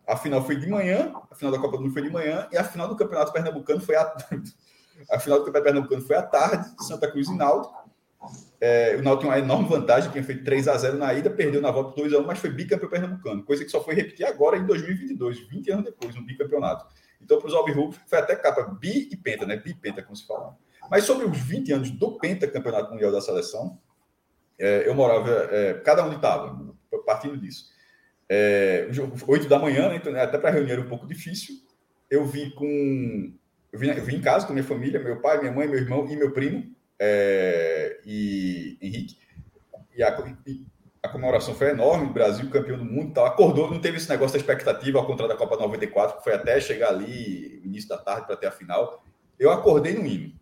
a 0.07 0.17
final 0.17 0.45
foi 0.45 0.57
de 0.57 0.69
manhã, 0.69 1.13
a 1.31 1.35
final 1.35 1.53
da 1.53 1.59
Copa 1.59 1.77
do 1.77 1.83
Mundo 1.83 1.93
foi 1.93 2.03
de 2.03 2.11
manhã, 2.11 2.47
e 2.53 2.57
a 2.57 2.65
final 2.65 2.89
do 2.89 2.97
Campeonato 2.97 3.33
Pernambucano 3.33 3.81
foi 3.81 3.97
à 3.97 4.17
a 5.11 5.19
final 5.19 5.39
do 5.39 5.45
Campeonato 5.45 5.65
Pernambucano 5.65 6.03
foi 6.03 6.17
à 6.17 6.23
tarde, 6.23 6.67
Santa 6.81 7.11
Cruz 7.11 7.29
e 7.29 7.37
Náutico. 7.37 7.87
É, 8.61 8.97
o 8.97 9.03
Náutico 9.03 9.25
tinha 9.25 9.33
uma 9.33 9.39
enorme 9.39 9.69
vantagem, 9.69 10.11
tinha 10.11 10.25
feito 10.25 10.45
3 10.45 10.69
a 10.69 10.77
0 10.77 10.99
na 10.99 11.13
ida, 11.15 11.31
perdeu 11.31 11.61
na 11.61 11.71
volta 11.71 11.95
2 12.01 12.13
a 12.15 12.19
1 12.19 12.27
mas 12.27 12.39
foi 12.39 12.51
bicampeão 12.51 12.89
pernambucano, 12.89 13.45
coisa 13.45 13.65
que 13.65 13.71
só 13.71 13.83
foi 13.83 13.95
repetir 13.95 14.27
agora 14.27 14.57
em 14.57 14.65
2022, 14.65 15.41
20 15.49 15.71
anos 15.71 15.85
depois, 15.85 16.15
no 16.15 16.23
bicampeonato. 16.23 16.87
Então, 17.21 17.39
para 17.39 17.49
os 17.49 17.55
Alvirrubos, 17.55 17.99
foi 18.07 18.19
até 18.19 18.37
capa 18.37 18.63
bi 18.65 19.09
e 19.11 19.17
penta, 19.17 19.47
né? 19.47 19.57
Bipenta, 19.57 20.03
como 20.03 20.17
se 20.17 20.27
fala. 20.27 20.57
Mas 20.91 21.05
sobre 21.05 21.27
os 21.27 21.39
20 21.39 21.73
anos 21.73 21.91
do 21.91 22.19
Penta 22.19 22.47
Campeonato 22.47 22.93
Mundial 22.93 23.13
da 23.13 23.21
Seleção, 23.21 23.79
é, 24.59 24.89
eu 24.89 24.95
morava, 24.95 25.31
é, 25.51 25.75
cada 25.75 26.05
um 26.07 26.15
estava, 26.15 26.75
partindo 27.05 27.37
disso. 27.37 27.67
É, 28.29 28.89
8 29.27 29.49
da 29.49 29.59
manhã, 29.59 29.89
né, 29.89 29.97
então, 29.97 30.15
até 30.17 30.39
para 30.39 30.51
reunir 30.51 30.73
era 30.73 30.81
um 30.81 30.89
pouco 30.89 31.07
difícil. 31.07 31.57
Eu 32.11 32.25
vi 32.25 32.51
com. 32.55 33.33
Eu 33.73 33.79
vim, 33.79 33.89
eu 33.89 34.05
vim 34.05 34.17
em 34.17 34.21
casa 34.21 34.47
com 34.47 34.53
minha 34.53 34.65
família, 34.65 35.03
meu 35.03 35.21
pai, 35.21 35.39
minha 35.39 35.53
mãe, 35.53 35.69
meu 35.69 35.79
irmão 35.79 36.07
e 36.09 36.17
meu 36.17 36.33
primo, 36.33 36.75
é, 36.99 38.01
e 38.05 38.79
Henrique. 38.81 39.19
E 39.95 40.03
a, 40.03 40.35
e 40.47 40.67
a, 41.03 41.09
comemoração 41.09 41.55
foi 41.55 41.71
enorme, 41.71 42.13
Brasil 42.13 42.49
campeão 42.51 42.79
do 42.79 42.85
mundo 42.85 43.13
tal. 43.13 43.27
Acordou, 43.27 43.71
não 43.71 43.81
teve 43.81 43.97
esse 43.97 44.09
negócio 44.09 44.35
da 44.35 44.39
expectativa 44.39 44.99
ao 44.99 45.07
contrário 45.07 45.35
da 45.35 45.39
Copa 45.39 45.57
94, 45.57 46.19
que 46.19 46.25
foi 46.25 46.35
até 46.35 46.61
chegar 46.61 46.89
ali, 46.89 47.61
início 47.65 47.89
da 47.89 47.99
tarde, 47.99 48.27
para 48.27 48.37
ter 48.37 48.47
a 48.47 48.53
final. 48.53 49.05
Eu 49.39 49.51
acordei 49.51 49.95
no 49.95 50.07
hino. 50.07 50.33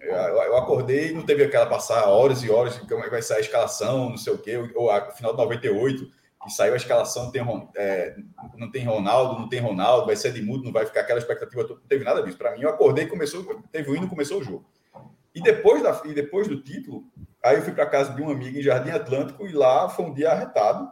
Eu 0.00 0.56
acordei 0.56 1.10
e 1.10 1.12
não 1.12 1.22
teve 1.22 1.42
aquela 1.42 1.66
passar 1.66 2.06
horas 2.06 2.42
e 2.42 2.50
horas 2.50 2.74
de 2.74 2.86
como 2.86 3.04
é 3.04 3.10
vai 3.10 3.20
sair 3.20 3.38
a 3.38 3.40
escalação, 3.40 4.10
não 4.10 4.16
sei 4.16 4.32
o 4.32 4.38
quê, 4.38 4.56
ou 4.74 4.90
a 4.90 5.10
final 5.10 5.32
de 5.32 5.38
98, 5.38 6.08
que 6.44 6.52
saiu 6.52 6.74
a 6.74 6.76
escalação, 6.76 7.30
tem, 7.30 7.42
é, 7.76 8.16
não 8.56 8.70
tem 8.70 8.84
Ronaldo, 8.84 9.40
não 9.40 9.48
tem 9.48 9.60
Ronaldo, 9.60 10.06
vai 10.06 10.16
ser 10.16 10.32
de 10.32 10.40
mudo, 10.40 10.64
não 10.64 10.72
vai 10.72 10.86
ficar 10.86 11.00
aquela 11.00 11.18
expectativa, 11.18 11.66
não 11.68 11.76
teve 11.88 12.04
nada 12.04 12.22
disso. 12.22 12.38
Para 12.38 12.52
mim, 12.52 12.62
eu 12.62 12.68
acordei 12.68 13.06
começou, 13.06 13.44
teve 13.72 13.90
o 13.90 13.96
hino 13.96 14.08
começou 14.08 14.40
o 14.40 14.44
jogo. 14.44 14.64
E 15.34 15.42
depois, 15.42 15.82
da, 15.82 16.00
e 16.04 16.14
depois 16.14 16.46
do 16.48 16.62
título, 16.62 17.04
aí 17.44 17.56
eu 17.56 17.62
fui 17.62 17.72
para 17.72 17.86
casa 17.86 18.12
de 18.14 18.22
um 18.22 18.30
amigo 18.30 18.58
em 18.58 18.62
Jardim 18.62 18.90
Atlântico 18.90 19.46
e 19.46 19.52
lá 19.52 19.88
foi 19.88 20.04
um 20.06 20.14
dia 20.14 20.30
arretado, 20.30 20.90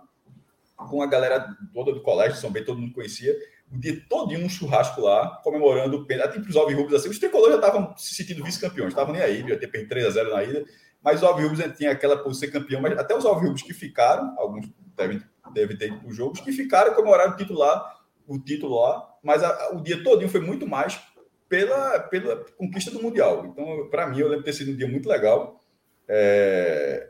com 0.77 1.01
a 1.01 1.07
galera 1.07 1.49
toda 1.73 1.93
do 1.93 2.03
colégio, 2.03 2.37
São 2.37 2.51
Bento, 2.51 2.67
todo 2.67 2.81
mundo 2.81 2.93
conhecia, 2.93 3.35
o 3.73 3.79
dia 3.79 4.01
todo 4.09 4.35
um 4.35 4.49
churrasco 4.49 5.01
lá, 5.01 5.41
comemorando 5.43 5.97
o 5.97 6.07
pênalti. 6.07 6.31
Até 6.31 6.41
para 6.41 6.51
os 6.51 6.57
Alvirrubos, 6.57 6.95
assim, 6.95 7.09
os 7.09 7.19
tricolores 7.19 7.57
já 7.57 7.67
estavam 7.67 7.97
se 7.97 8.15
sentindo 8.15 8.45
vice-campeões, 8.45 8.91
estavam 8.91 9.13
nem 9.13 9.23
aí, 9.23 9.43
ia 9.43 9.59
ter 9.59 9.67
perdido 9.67 9.89
3 9.89 10.07
a 10.07 10.11
0 10.11 10.31
na 10.31 10.45
ida, 10.45 10.65
mas 11.03 11.17
os 11.17 11.25
Alvirrubos 11.25 11.59
tinha 11.77 11.91
aquela 11.91 12.17
por 12.17 12.35
ser 12.35 12.49
campeão, 12.49 12.81
mas 12.81 12.97
até 12.99 13.17
os 13.17 13.25
Alvirrubos 13.25 13.63
que 13.63 13.75
ficaram, 13.75 14.35
alguns 14.39 14.69
devem, 14.97 15.21
devem 15.53 15.77
ter 15.77 15.89
ido 15.89 15.99
para 15.99 16.09
os 16.09 16.17
jogos, 16.17 16.41
que 16.41 16.53
ficaram 16.53 16.95
comemoraram 16.95 17.33
o 17.33 17.37
título 17.37 17.59
lá, 17.59 17.97
o 18.27 18.39
título 18.39 18.81
lá, 18.81 19.15
mas 19.23 19.43
a, 19.43 19.71
o 19.73 19.83
dia 19.83 20.03
todo 20.03 20.27
foi 20.29 20.41
muito 20.41 20.67
mais 20.67 21.01
pela, 21.49 22.01
pela 22.01 22.45
conquista 22.57 22.91
do 22.91 23.03
Mundial. 23.03 23.47
Então, 23.47 23.89
para 23.91 24.07
mim, 24.07 24.19
eu 24.19 24.29
lembro 24.29 24.45
ter 24.45 24.53
sido 24.53 24.73
um 24.73 24.77
dia 24.77 24.89
muito 24.89 25.09
legal. 25.09 25.61
É... 26.09 27.09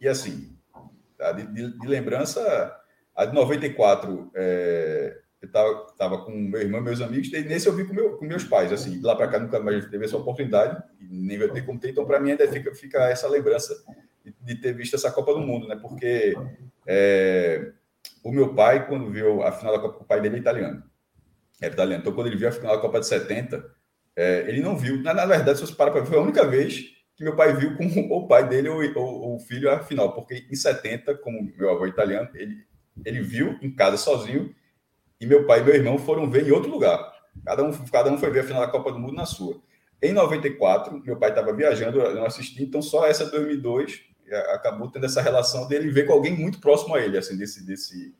E 0.00 0.08
assim, 0.08 0.56
de, 1.34 1.46
de, 1.46 1.78
de, 1.78 1.86
lembrança, 1.86 2.74
a 3.14 3.24
de 3.24 3.34
94, 3.34 4.30
é 4.34 5.22
eu 5.40 5.50
tava, 5.50 5.86
tava 5.98 6.24
com 6.24 6.32
meu 6.32 6.60
irmão, 6.60 6.80
meus 6.80 7.00
amigos, 7.00 7.32
e 7.32 7.42
nesse 7.42 7.66
eu 7.66 7.74
vi 7.74 7.84
com, 7.84 7.92
meu, 7.92 8.16
com 8.16 8.24
meus 8.24 8.44
pais, 8.44 8.72
assim, 8.72 9.00
lá 9.02 9.14
para 9.14 9.28
cá 9.28 9.38
nunca 9.38 9.60
mais 9.60 9.86
teve 9.86 10.04
essa 10.04 10.16
oportunidade, 10.16 10.82
nem 11.00 11.38
vai 11.38 11.48
ter 11.48 11.64
como 11.64 11.78
ter, 11.78 11.90
então 11.90 12.06
para 12.06 12.18
mim 12.18 12.30
ainda 12.30 12.48
fica, 12.48 12.74
fica 12.74 12.98
essa 13.08 13.28
lembrança 13.28 13.74
de, 14.24 14.34
de, 14.40 14.54
ter 14.60 14.72
visto 14.72 14.94
essa 14.96 15.12
Copa 15.12 15.34
do 15.34 15.40
Mundo, 15.40 15.68
né? 15.68 15.76
Porque 15.76 16.34
é, 16.86 17.72
o 18.24 18.32
meu 18.32 18.54
pai, 18.54 18.86
quando 18.86 19.10
viu 19.10 19.42
a 19.42 19.52
final 19.52 19.74
da 19.74 19.80
Copa, 19.80 20.02
o 20.02 20.06
pai 20.06 20.20
dele 20.20 20.36
é 20.36 20.38
italiano, 20.40 20.82
é 21.60 21.66
italiano, 21.66 22.00
então 22.00 22.14
quando 22.14 22.28
ele 22.28 22.36
viu 22.36 22.48
a 22.48 22.52
final 22.52 22.74
da 22.74 22.82
Copa 22.82 23.00
de 23.00 23.06
70, 23.06 23.64
é, 24.16 24.46
ele 24.48 24.62
não 24.62 24.76
viu, 24.76 25.02
na, 25.02 25.12
na 25.12 25.26
verdade, 25.26 25.58
se 25.58 25.66
você 25.66 25.74
parar 25.74 25.90
para 25.90 26.00
ver, 26.00 26.06
foi 26.06 26.18
a 26.18 26.22
única 26.22 26.46
vez 26.46 26.96
que 27.14 27.24
meu 27.24 27.36
pai 27.36 27.54
viu 27.54 27.76
com 27.76 27.84
o 28.16 28.26
pai 28.26 28.48
dele 28.48 28.68
ou, 28.68 28.82
ou, 28.96 29.36
o 29.36 29.38
filho 29.38 29.70
a 29.70 29.80
final, 29.80 30.14
porque 30.14 30.46
em 30.50 30.54
70, 30.54 31.14
como 31.16 31.52
meu 31.56 31.70
avô 31.70 31.84
é 31.84 31.88
italiano, 31.88 32.28
ele, 32.34 32.64
ele 33.04 33.20
viu 33.20 33.58
em 33.62 33.74
casa 33.74 33.96
sozinho 33.96 34.54
e 35.20 35.26
meu 35.26 35.46
pai 35.46 35.60
e 35.60 35.64
meu 35.64 35.74
irmão 35.74 35.98
foram 35.98 36.30
ver 36.30 36.46
em 36.46 36.50
outro 36.50 36.70
lugar. 36.70 37.14
Cada 37.44 37.62
um, 37.62 37.72
cada 37.86 38.10
um 38.10 38.18
foi 38.18 38.30
ver 38.30 38.40
a 38.40 38.44
final 38.44 38.62
da 38.62 38.70
Copa 38.70 38.92
do 38.92 38.98
Mundo 38.98 39.14
na 39.14 39.26
sua. 39.26 39.60
Em 40.02 40.12
94, 40.12 41.02
meu 41.04 41.16
pai 41.16 41.30
estava 41.30 41.54
viajando, 41.54 42.00
eu 42.00 42.14
não 42.14 42.26
assisti, 42.26 42.62
então 42.62 42.82
só 42.82 43.06
essa 43.06 43.30
2002, 43.30 44.02
acabou 44.52 44.90
tendo 44.90 45.06
essa 45.06 45.22
relação 45.22 45.66
dele 45.68 45.90
ver 45.90 46.06
com 46.06 46.12
alguém 46.12 46.36
muito 46.36 46.60
próximo 46.60 46.94
a 46.94 47.00
ele, 47.00 47.16
assim, 47.16 47.36
desse, 47.36 47.64
desse, 47.64 48.14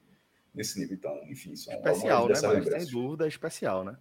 desse 0.54 0.78
nível. 0.78 0.96
Então, 0.96 1.20
enfim, 1.28 1.54
são 1.54 1.74
especial, 1.74 2.28
né? 2.28 2.34
Sem 2.34 2.86
dúvida, 2.86 3.24
é 3.24 3.28
especial, 3.28 3.84
né? 3.84 3.96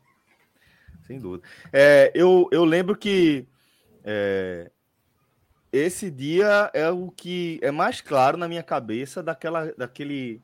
Sem 1.06 1.20
dúvida. 1.20 1.48
É, 1.74 2.12
eu, 2.16 2.48
eu 2.52 2.64
lembro 2.64 2.96
que 2.96 3.48
é, 4.04 4.72
esse 5.72 6.10
dia 6.10 6.72
é 6.74 6.90
o 6.90 7.12
que 7.12 7.60
é 7.62 7.72
mais 7.72 8.00
claro 8.00 8.38
na 8.38 8.48
minha 8.48 8.64
cabeça 8.64 9.22
daquela, 9.22 9.74
daquele 9.78 10.42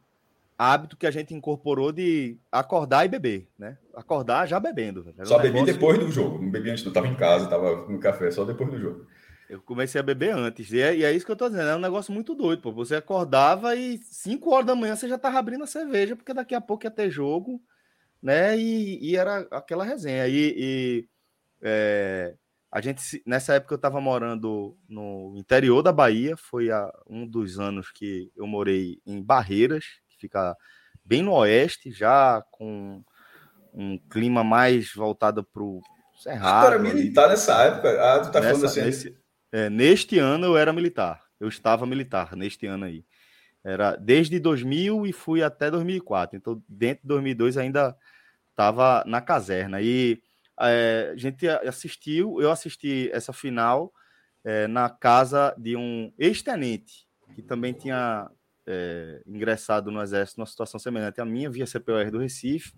hábito 0.62 0.96
que 0.96 1.08
a 1.08 1.12
gente 1.12 1.34
incorporou 1.34 1.92
de 1.92 2.38
acordar 2.52 3.04
e 3.04 3.10
beber, 3.10 3.50
né? 3.58 3.80
Acordar 3.96 4.46
já 4.46 4.60
bebendo. 4.60 5.12
Só 5.24 5.40
um 5.40 5.42
bebi 5.42 5.66
depois 5.66 5.98
do 5.98 6.12
jogo, 6.12 6.40
não 6.40 6.52
bebi 6.52 6.70
antes, 6.70 6.84
não 6.84 6.92
estava 6.92 7.08
em 7.08 7.16
casa, 7.16 7.46
estava 7.46 7.88
no 7.88 8.00
café, 8.00 8.30
só 8.30 8.46
depois 8.46 8.70
do 8.70 8.80
jogo. 8.80 9.08
Eu 9.50 9.60
comecei 9.64 10.00
a 10.00 10.04
beber 10.04 10.36
antes, 10.36 10.72
e 10.72 10.80
é, 10.80 10.96
e 10.96 11.04
é 11.04 11.12
isso 11.12 11.26
que 11.26 11.32
eu 11.32 11.36
tô 11.36 11.50
dizendo, 11.50 11.68
é 11.68 11.76
um 11.76 11.80
negócio 11.80 12.14
muito 12.14 12.36
doido, 12.36 12.62
pô. 12.62 12.72
Você 12.74 12.96
acordava 12.96 13.76
e 13.76 13.98
5 13.98 14.54
horas 14.54 14.68
da 14.68 14.76
manhã 14.76 14.96
você 14.96 15.10
já 15.10 15.18
tava 15.18 15.40
abrindo 15.40 15.64
a 15.64 15.68
cerveja, 15.68 16.16
porque 16.16 16.32
daqui 16.34 16.54
a 16.54 16.62
pouco 16.62 16.86
ia 16.86 16.92
ter 16.92 17.10
jogo, 17.10 17.60
né? 18.22 18.56
E, 18.56 19.00
e 19.04 19.16
era 19.16 19.48
aquela 19.50 19.84
resenha. 19.84 20.28
E, 20.28 20.54
e 20.56 21.08
é, 21.64 22.36
a 22.72 22.80
gente, 22.82 23.02
nessa 23.26 23.56
época 23.56 23.74
eu 23.74 23.78
estava 23.78 24.00
morando 24.00 24.78
no 24.88 25.34
interior 25.36 25.82
da 25.82 25.92
Bahia, 25.92 26.38
foi 26.38 26.70
a, 26.70 26.88
um 27.10 27.28
dos 27.28 27.60
anos 27.60 27.92
que 27.92 28.32
eu 28.36 28.46
morei 28.46 29.02
em 29.08 29.22
Barreiras, 29.24 29.86
fica 30.22 30.56
bem 31.04 31.22
no 31.22 31.34
oeste, 31.34 31.92
já 31.92 32.44
com 32.52 33.04
um 33.74 33.98
clima 34.10 34.44
mais 34.44 34.94
voltado 34.94 35.44
para 35.44 35.64
o 35.64 35.82
Cerrado. 36.22 36.68
Tu 36.68 36.74
era 36.74 36.80
militar 36.80 37.24
ali. 37.24 37.32
nessa 37.32 37.64
época? 37.64 37.90
Ah, 38.00 38.20
tu 38.20 38.32
tá 38.32 38.40
nessa, 38.40 38.54
falando 38.54 38.66
assim. 38.66 38.82
Nesse, 38.82 39.18
é, 39.52 39.70
neste 39.72 40.20
ano 40.20 40.46
eu 40.46 40.58
era 40.58 40.72
militar. 40.72 41.20
Eu 41.40 41.48
estava 41.48 41.84
militar 41.88 42.36
neste 42.36 42.68
ano 42.68 42.86
aí. 42.86 43.04
Era 43.64 43.96
desde 43.96 44.40
2000 44.40 45.08
e 45.08 45.14
fui 45.14 45.42
até 45.42 45.72
2004. 45.72 46.38
Então, 46.38 46.62
dentro 46.70 47.02
de 47.02 47.08
2002 47.08 47.58
ainda 47.58 47.98
estava 48.52 49.04
na 49.08 49.20
caserna. 49.20 49.82
E 49.82 50.22
é, 50.60 51.10
a 51.12 51.18
gente 51.18 51.48
assistiu, 51.48 52.40
eu 52.40 52.52
assisti 52.52 53.10
essa 53.12 53.34
final 53.34 53.92
é, 54.44 54.68
na 54.68 54.90
casa 54.90 55.56
de 55.58 55.76
um 55.76 56.14
ex-tenente 56.20 57.08
que 57.34 57.42
também 57.42 57.74
tinha 57.74 58.30
é, 58.68 59.22
ingressado 59.26 59.92
no 59.92 60.02
Exército 60.02 60.40
numa 60.40 60.46
situação 60.46 60.80
semelhante 60.80 61.20
à 61.22 61.26
minha, 61.26 61.50
via 61.50 61.66
CPOR 61.66 62.12
do 62.12 62.20
Recife. 62.20 62.74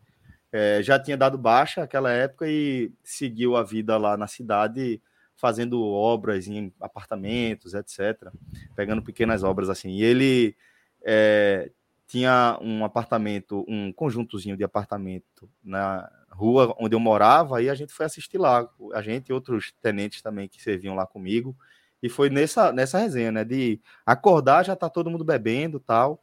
É, 0.52 0.84
já 0.84 1.00
tinha 1.00 1.18
dado 1.18 1.38
baixa 1.38 1.82
naquela 1.82 2.12
época 2.12 2.48
e 2.48 2.92
seguiu 3.04 3.56
a 3.56 3.64
vida 3.64 3.98
lá 3.98 4.16
na 4.16 4.28
cidade, 4.28 5.02
fazendo 5.36 5.84
obras 5.84 6.48
em 6.48 6.72
apartamentos, 6.80 7.74
etc. 7.74 8.32
Pegando 8.76 9.02
pequenas 9.02 9.44
obras 9.44 9.70
assim. 9.70 9.90
E 9.90 10.04
ele 10.04 10.56
é, 11.04 11.72
tinha 12.08 12.60
um 12.62 12.86
apartamento, 12.86 13.66
um 13.68 13.92
conjuntozinho 13.92 14.56
de 14.56 14.64
apartamento 14.64 15.50
na 15.64 16.10
rua 16.30 16.76
onde 16.80 16.96
eu 16.96 17.00
morava, 17.00 17.62
e 17.62 17.70
a 17.70 17.76
gente 17.76 17.94
foi 17.94 18.06
assistir 18.06 18.38
lá, 18.38 18.70
a 18.94 19.02
gente 19.02 19.30
e 19.30 19.34
outros 19.34 19.74
tenentes 19.82 20.22
também 20.22 20.48
que 20.48 20.62
serviam 20.62 20.96
lá 20.96 21.06
comigo. 21.06 21.56
E 22.04 22.10
foi 22.10 22.30
nessa, 22.30 22.74
nessa 22.74 23.00
resenha, 23.00 23.32
né? 23.32 23.46
De 23.46 23.80
acordar, 24.06 24.66
já 24.66 24.76
tá 24.76 24.90
todo 24.90 25.10
mundo 25.10 25.24
bebendo 25.24 25.80
tal. 25.80 26.22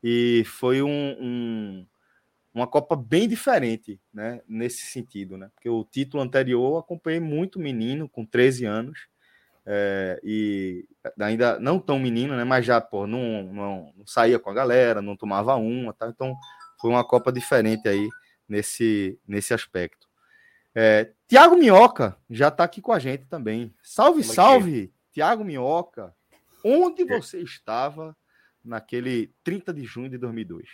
E 0.00 0.44
foi 0.46 0.82
um, 0.82 1.16
um, 1.20 1.86
uma 2.54 2.64
Copa 2.68 2.94
bem 2.94 3.28
diferente, 3.28 4.00
né? 4.14 4.40
Nesse 4.46 4.86
sentido, 4.86 5.36
né? 5.36 5.50
Porque 5.52 5.68
o 5.68 5.84
título 5.84 6.22
anterior 6.22 6.74
eu 6.74 6.78
acompanhei 6.78 7.18
muito 7.18 7.58
menino, 7.58 8.08
com 8.08 8.24
13 8.24 8.66
anos. 8.66 9.08
É, 9.66 10.20
e 10.22 10.86
ainda 11.18 11.58
não 11.58 11.80
tão 11.80 11.98
menino, 11.98 12.36
né? 12.36 12.44
Mas 12.44 12.64
já, 12.64 12.80
pô, 12.80 13.04
não, 13.04 13.42
não, 13.52 13.92
não 13.96 14.06
saía 14.06 14.38
com 14.38 14.48
a 14.48 14.54
galera, 14.54 15.02
não 15.02 15.16
tomava 15.16 15.56
uma, 15.56 15.92
tá? 15.92 16.08
Então 16.08 16.36
foi 16.80 16.88
uma 16.88 17.04
Copa 17.04 17.32
diferente 17.32 17.88
aí 17.88 18.08
nesse, 18.48 19.18
nesse 19.26 19.52
aspecto. 19.52 20.08
É, 20.72 21.10
Tiago 21.26 21.56
Minhoca 21.56 22.16
já 22.30 22.46
está 22.46 22.62
aqui 22.62 22.80
com 22.80 22.92
a 22.92 23.00
gente 23.00 23.26
também. 23.26 23.74
Salve, 23.82 24.22
salve! 24.22 24.92
Tiago 25.12 25.44
Minhoca, 25.44 26.14
onde 26.64 27.04
você 27.04 27.40
estava 27.40 28.16
naquele 28.64 29.32
30 29.42 29.72
de 29.72 29.84
junho 29.84 30.10
de 30.10 30.18
2002? 30.18 30.68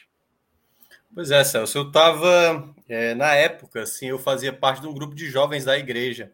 Pois 1.15 1.31
é, 1.31 1.43
Celso, 1.45 1.79
eu 1.79 1.87
estava, 1.89 2.75
é, 2.89 3.15
na 3.15 3.35
época, 3.35 3.83
assim, 3.83 4.07
eu 4.07 4.19
fazia 4.19 4.53
parte 4.53 4.83
de 4.83 4.87
um 4.87 4.93
grupo 4.93 5.15
de 5.15 5.31
jovens 5.31 5.65
da 5.65 5.79
igreja. 5.79 6.33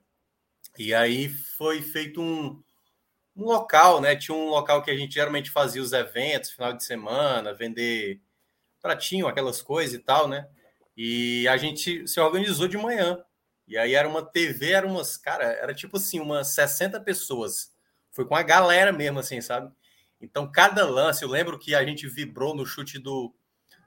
E 0.78 0.92
aí 0.92 1.28
foi 1.28 1.82
feito 1.82 2.20
um, 2.20 2.60
um 3.36 3.44
local, 3.44 4.00
né? 4.00 4.16
Tinha 4.16 4.36
um 4.36 4.48
local 4.48 4.82
que 4.82 4.90
a 4.90 4.96
gente 4.96 5.14
geralmente 5.14 5.50
fazia 5.50 5.82
os 5.82 5.92
eventos, 5.92 6.50
final 6.50 6.72
de 6.72 6.82
semana, 6.82 7.54
vender 7.54 8.20
pratinho, 8.80 9.28
aquelas 9.28 9.62
coisas 9.62 9.94
e 9.94 9.98
tal, 9.98 10.26
né? 10.26 10.48
E 10.96 11.46
a 11.48 11.56
gente 11.56 12.06
se 12.08 12.18
organizou 12.18 12.66
de 12.66 12.76
manhã. 12.76 13.22
E 13.68 13.78
aí 13.78 13.94
era 13.94 14.08
uma 14.08 14.22
TV, 14.24 14.72
era 14.72 14.86
umas, 14.86 15.16
cara, 15.16 15.44
era 15.44 15.72
tipo 15.72 15.96
assim, 15.96 16.18
umas 16.18 16.48
60 16.48 17.00
pessoas 17.00 17.72
foi 18.12 18.24
com 18.24 18.36
a 18.36 18.42
galera 18.42 18.92
mesmo, 18.92 19.18
assim, 19.18 19.40
sabe? 19.40 19.72
Então, 20.20 20.50
cada 20.50 20.84
lance, 20.88 21.24
eu 21.24 21.28
lembro 21.28 21.58
que 21.58 21.74
a 21.74 21.84
gente 21.84 22.06
vibrou 22.06 22.54
no 22.54 22.64
chute 22.64 22.98
do, 22.98 23.34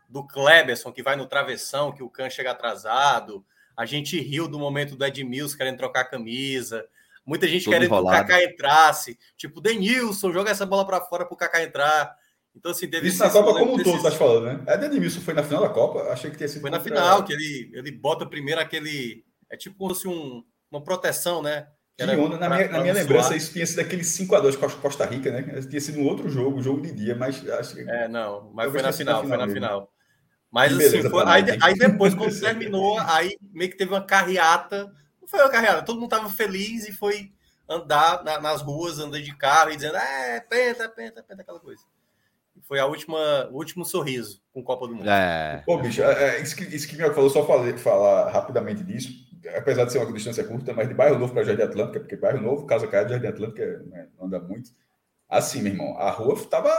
do 0.09 0.27
Kleberson, 0.27 0.91
que 0.91 1.01
vai 1.01 1.15
no 1.15 1.27
travessão, 1.27 1.93
que 1.93 2.03
o 2.03 2.09
Can 2.09 2.29
chega 2.29 2.51
atrasado. 2.51 3.45
A 3.77 3.85
gente 3.85 4.19
riu 4.19 4.47
do 4.47 4.59
momento 4.59 4.95
do 4.95 5.05
Edmilson 5.05 5.57
querendo 5.57 5.77
trocar 5.77 6.01
a 6.01 6.05
camisa. 6.05 6.85
Muita 7.25 7.47
gente 7.47 7.63
Tudo 7.63 7.73
querendo 7.73 7.87
enrolado. 7.87 8.17
que 8.17 8.33
o 8.33 8.35
Kaká 8.35 8.43
entrasse. 8.43 9.17
Tipo, 9.37 9.61
Denilson, 9.61 10.31
joga 10.31 10.51
essa 10.51 10.65
bola 10.65 10.85
para 10.85 11.01
fora 11.01 11.25
pro 11.25 11.37
Kaká 11.37 11.63
entrar. 11.63 12.15
Então, 12.55 12.71
assim, 12.71 12.87
teve 12.87 13.07
Isso 13.07 13.19
na 13.19 13.29
Copa 13.29 13.53
como 13.53 13.73
um 13.73 13.83
todo, 13.83 14.01
tá 14.01 14.11
falando, 14.11 14.45
né? 14.45 14.63
É 14.67 14.77
Denilson 14.77 15.21
foi 15.21 15.33
na 15.33 15.43
final 15.43 15.61
da 15.61 15.69
Copa? 15.69 16.03
Achei 16.11 16.29
que 16.29 16.37
tinha 16.37 16.47
sido. 16.47 16.61
Foi 16.61 16.69
na 16.69 16.79
final, 16.79 17.23
que 17.23 17.33
ele, 17.33 17.71
ele 17.73 17.91
bota 17.91 18.25
primeiro 18.25 18.61
aquele. 18.61 19.25
É 19.49 19.57
tipo 19.57 19.77
como 19.77 19.93
se 19.93 20.07
um, 20.07 20.43
uma 20.71 20.81
proteção, 20.81 21.41
né? 21.41 21.67
Que 21.97 22.03
onda, 22.03 22.37
na 22.37 22.49
minha, 22.49 22.67
na 22.67 22.81
minha 22.81 22.93
lembrança, 22.93 23.37
isso 23.37 23.53
tinha 23.53 23.65
sido 23.65 23.79
aquele 23.79 24.01
5x2 24.01 24.57
com 24.57 24.65
a 24.65 24.69
Costa 24.69 25.05
Rica, 25.05 25.31
né? 25.31 25.61
Tinha 25.61 25.79
sido 25.79 25.99
um 25.99 26.05
outro 26.05 26.29
jogo, 26.29 26.61
jogo 26.61 26.81
de 26.81 26.91
dia, 26.91 27.15
mas 27.15 27.47
acho 27.49 27.75
que. 27.75 27.89
É, 27.89 28.07
não, 28.09 28.51
mas 28.53 28.69
foi 28.69 28.81
na 28.81 28.91
final, 28.91 29.21
final, 29.21 29.37
foi 29.37 29.47
na 29.47 29.53
final. 29.53 29.91
Mas 30.51 30.73
assim, 30.73 31.09
foi, 31.09 31.23
aí, 31.25 31.43
aí, 31.61 31.73
depois, 31.73 32.13
quando 32.13 32.35
terminou, 32.39 32.99
aí 32.99 33.37
meio 33.53 33.71
que 33.71 33.77
teve 33.77 33.93
uma 33.93 34.05
carreata. 34.05 34.91
Não 35.21 35.27
foi 35.27 35.39
uma 35.39 35.49
carreata, 35.49 35.83
todo 35.83 35.99
mundo 35.99 36.09
tava 36.09 36.29
feliz 36.29 36.87
e 36.87 36.91
foi 36.91 37.31
andar 37.67 38.23
na, 38.25 38.41
nas 38.41 38.61
ruas, 38.61 38.99
andando 38.99 39.23
de 39.23 39.35
carro 39.35 39.71
e 39.71 39.77
dizendo, 39.77 39.95
é, 39.95 40.41
penta, 40.41 40.89
penta, 40.89 41.23
penta, 41.23 41.41
aquela 41.41 41.59
coisa. 41.61 41.81
Foi 42.63 42.77
a 42.77 42.85
última, 42.85 43.47
o 43.51 43.55
último 43.55 43.85
sorriso 43.85 44.41
com 44.53 44.63
Copa 44.63 44.87
do 44.87 44.95
Mundo. 44.95 45.09
É. 45.09 45.63
Pô, 45.65 45.77
bicho, 45.77 46.01
é, 46.01 46.37
é, 46.37 46.41
isso, 46.41 46.55
que, 46.55 46.63
isso 46.63 46.87
que 46.87 46.97
me 46.97 47.13
falou, 47.13 47.29
só 47.29 47.45
falei, 47.45 47.77
falar 47.77 48.31
rapidamente 48.31 48.83
disso 48.83 49.25
apesar 49.55 49.85
de 49.85 49.91
ser 49.91 49.99
uma 49.99 50.11
distância 50.11 50.43
curta, 50.43 50.73
mas 50.73 50.87
de 50.87 50.93
bairro 50.93 51.19
novo 51.19 51.33
para 51.33 51.43
Jardim 51.43 51.63
Atlântica, 51.63 51.99
porque 51.99 52.15
bairro 52.15 52.41
novo, 52.41 52.65
Casa 52.65 52.87
Caia 52.87 53.05
de 53.05 53.11
Jardim 53.11 53.27
Atlântica 53.27 53.79
né, 53.87 54.07
não 54.17 54.27
anda 54.27 54.39
muito. 54.39 54.71
Assim, 55.29 55.61
meu 55.61 55.73
irmão, 55.73 55.97
a 55.97 56.09
rua 56.11 56.33
estava 56.33 56.69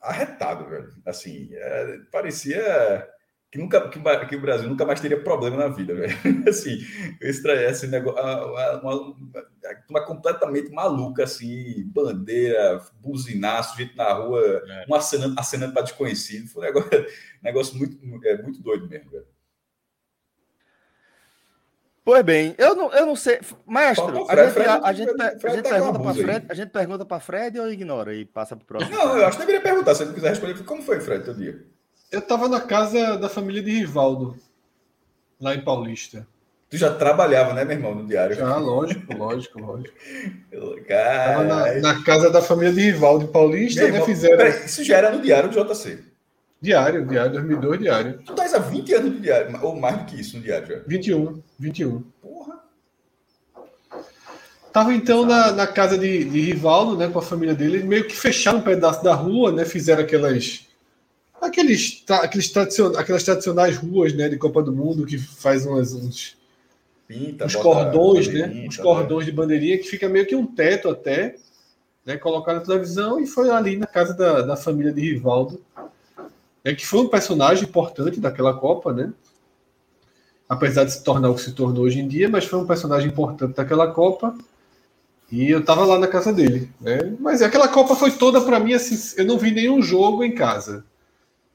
arretado, 0.00 0.68
velho. 0.68 0.88
Assim, 1.06 1.48
é, 1.52 1.98
parecia 2.10 3.08
que 3.52 3.58
nunca 3.58 3.86
que, 3.90 4.00
que, 4.28 4.36
o 4.36 4.40
Brasil 4.40 4.66
nunca 4.66 4.86
mais 4.86 4.98
teria 4.98 5.22
problema 5.22 5.58
na 5.58 5.68
vida, 5.68 5.94
velho. 5.94 6.14
Assim, 6.48 6.78
esse, 7.20 7.46
esse 7.46 7.86
negócio, 7.86 8.18
uma, 8.80 9.14
uma, 9.90 10.06
completamente 10.06 10.70
maluca, 10.70 11.24
assim, 11.24 11.84
bandeira, 11.88 12.82
buzinaço, 12.98 13.76
gente 13.76 13.94
na 13.94 14.10
rua, 14.14 14.40
é. 14.40 14.86
um 14.88 14.94
acenando, 14.94 15.38
acenando 15.38 15.74
para 15.74 15.82
desconhecido. 15.82 16.48
Foi 16.48 16.62
um 16.62 16.66
negócio, 16.66 17.06
negócio 17.42 17.76
muito, 17.76 18.26
é, 18.26 18.42
muito 18.42 18.62
doido 18.62 18.88
mesmo, 18.88 19.10
velho. 19.10 19.26
Pois 22.04 22.24
bem, 22.24 22.54
eu 22.58 22.74
não, 22.74 22.92
eu 22.92 23.06
não 23.06 23.14
sei. 23.14 23.38
Mestre, 23.66 24.04
a, 24.28 24.48
gente, 24.48 24.60
a, 24.60 24.80
a, 24.82 24.92
gente, 24.92 25.12
Fred, 25.12 25.38
a 25.44 25.48
gente 25.54 25.68
pergunta 25.68 25.98
para 26.00 26.14
Fred, 26.14 26.46
a 26.48 26.54
gente 26.54 26.70
pergunta 26.70 27.04
para 27.04 27.20
Fred 27.20 27.60
ou 27.60 27.72
ignora 27.72 28.12
e 28.12 28.24
passa 28.24 28.56
para 28.56 28.64
o 28.64 28.66
próximo? 28.66 28.96
Não, 28.96 29.16
eu 29.16 29.24
acho 29.24 29.38
que 29.38 29.46
deveria 29.46 29.60
perguntar, 29.60 29.94
se 29.94 30.02
ele 30.02 30.12
quiser 30.12 30.30
responder. 30.30 30.60
Como 30.64 30.82
foi, 30.82 31.00
Fred, 31.00 31.24
teu 31.24 31.34
dia? 31.34 31.64
Eu 32.10 32.18
estava 32.18 32.48
na 32.48 32.60
casa 32.60 33.16
da 33.16 33.28
família 33.28 33.62
de 33.62 33.70
Rivaldo, 33.70 34.36
lá 35.40 35.54
em 35.54 35.62
Paulista. 35.62 36.26
Tu 36.68 36.76
já 36.76 36.92
trabalhava, 36.92 37.52
né, 37.52 37.64
meu 37.64 37.76
irmão, 37.76 37.94
no 37.94 38.06
diário? 38.06 38.34
Já, 38.34 38.56
lógico, 38.56 39.14
lógico, 39.14 39.60
lógico. 39.60 39.94
Cara... 40.88 41.44
Na, 41.44 41.74
na, 41.74 42.02
casa 42.02 42.30
da 42.30 42.42
família 42.42 42.72
de 42.72 42.80
Rivaldo 42.80 43.26
em 43.26 43.28
Paulista, 43.28 43.86
né, 43.86 44.00
fizeram... 44.00 44.38
Peraí, 44.38 44.64
isso 44.64 44.82
já 44.82 44.96
era 44.96 45.10
no 45.10 45.22
diário 45.22 45.50
do 45.50 45.64
JC. 45.64 46.11
Diário, 46.62 47.04
diário, 47.04 47.32
2002, 47.32 47.80
diário. 47.80 48.18
Tu 48.24 48.30
estás 48.30 48.54
há 48.54 48.58
20 48.60 48.94
anos 48.94 49.12
no 49.14 49.20
diário, 49.20 49.58
ou 49.64 49.74
mais 49.74 49.98
do 49.98 50.04
que 50.04 50.20
isso 50.20 50.36
no 50.36 50.42
diário 50.44 50.68
já? 50.68 50.80
21, 50.86 51.42
21. 51.58 52.00
Porra. 52.22 52.60
Tava 54.72 54.94
então 54.94 55.26
na, 55.26 55.50
na 55.50 55.66
casa 55.66 55.98
de, 55.98 56.24
de 56.24 56.40
Rivaldo, 56.40 56.96
né, 56.96 57.08
com 57.08 57.18
a 57.18 57.22
família 57.22 57.52
dele, 57.52 57.82
meio 57.82 58.06
que 58.06 58.16
fecharam 58.16 58.60
um 58.60 58.62
pedaço 58.62 59.02
da 59.02 59.12
rua, 59.12 59.50
né, 59.50 59.64
fizeram 59.64 60.04
aquelas 60.04 60.68
aqueles, 61.40 62.04
aqueles 62.08 62.50
tradicion, 62.52 62.92
aquelas 62.96 63.24
tradicionais 63.24 63.76
ruas, 63.76 64.14
né, 64.14 64.28
de 64.28 64.38
Copa 64.38 64.62
do 64.62 64.72
Mundo 64.72 65.04
que 65.04 65.18
faz 65.18 65.66
umas, 65.66 65.92
uns 65.92 66.36
Pinta, 67.08 67.44
uns 67.44 67.56
cordões, 67.56 68.28
né, 68.28 68.64
uns 68.68 68.76
cordões 68.76 69.26
né? 69.26 69.30
de 69.32 69.36
bandeirinha 69.36 69.78
que 69.78 69.88
fica 69.88 70.08
meio 70.08 70.26
que 70.26 70.36
um 70.36 70.46
teto 70.46 70.88
até 70.88 71.34
né, 72.06 72.16
colocar 72.16 72.54
na 72.54 72.60
televisão 72.60 73.20
e 73.20 73.26
foi 73.26 73.50
ali 73.50 73.76
na 73.76 73.86
casa 73.86 74.14
da, 74.14 74.42
da 74.42 74.56
família 74.56 74.92
de 74.92 75.00
Rivaldo, 75.00 75.60
é 76.64 76.74
que 76.74 76.86
foi 76.86 77.00
um 77.00 77.08
personagem 77.08 77.64
importante 77.64 78.20
daquela 78.20 78.54
Copa, 78.54 78.92
né? 78.92 79.12
Apesar 80.48 80.84
de 80.84 80.92
se 80.92 81.02
tornar 81.02 81.30
o 81.30 81.34
que 81.34 81.40
se 81.40 81.52
tornou 81.52 81.84
hoje 81.84 82.00
em 82.00 82.06
dia, 82.06 82.28
mas 82.28 82.44
foi 82.44 82.58
um 82.58 82.66
personagem 82.66 83.08
importante 83.08 83.56
daquela 83.56 83.90
Copa. 83.90 84.36
E 85.30 85.50
eu 85.50 85.64
tava 85.64 85.84
lá 85.84 85.98
na 85.98 86.06
casa 86.06 86.32
dele, 86.32 86.70
né? 86.80 87.16
Mas 87.18 87.40
aquela 87.40 87.66
Copa 87.66 87.96
foi 87.96 88.10
toda 88.10 88.40
para 88.40 88.60
mim 88.60 88.74
assim, 88.74 89.14
eu 89.18 89.24
não 89.24 89.38
vi 89.38 89.50
nenhum 89.50 89.80
jogo 89.80 90.22
em 90.22 90.34
casa. 90.34 90.84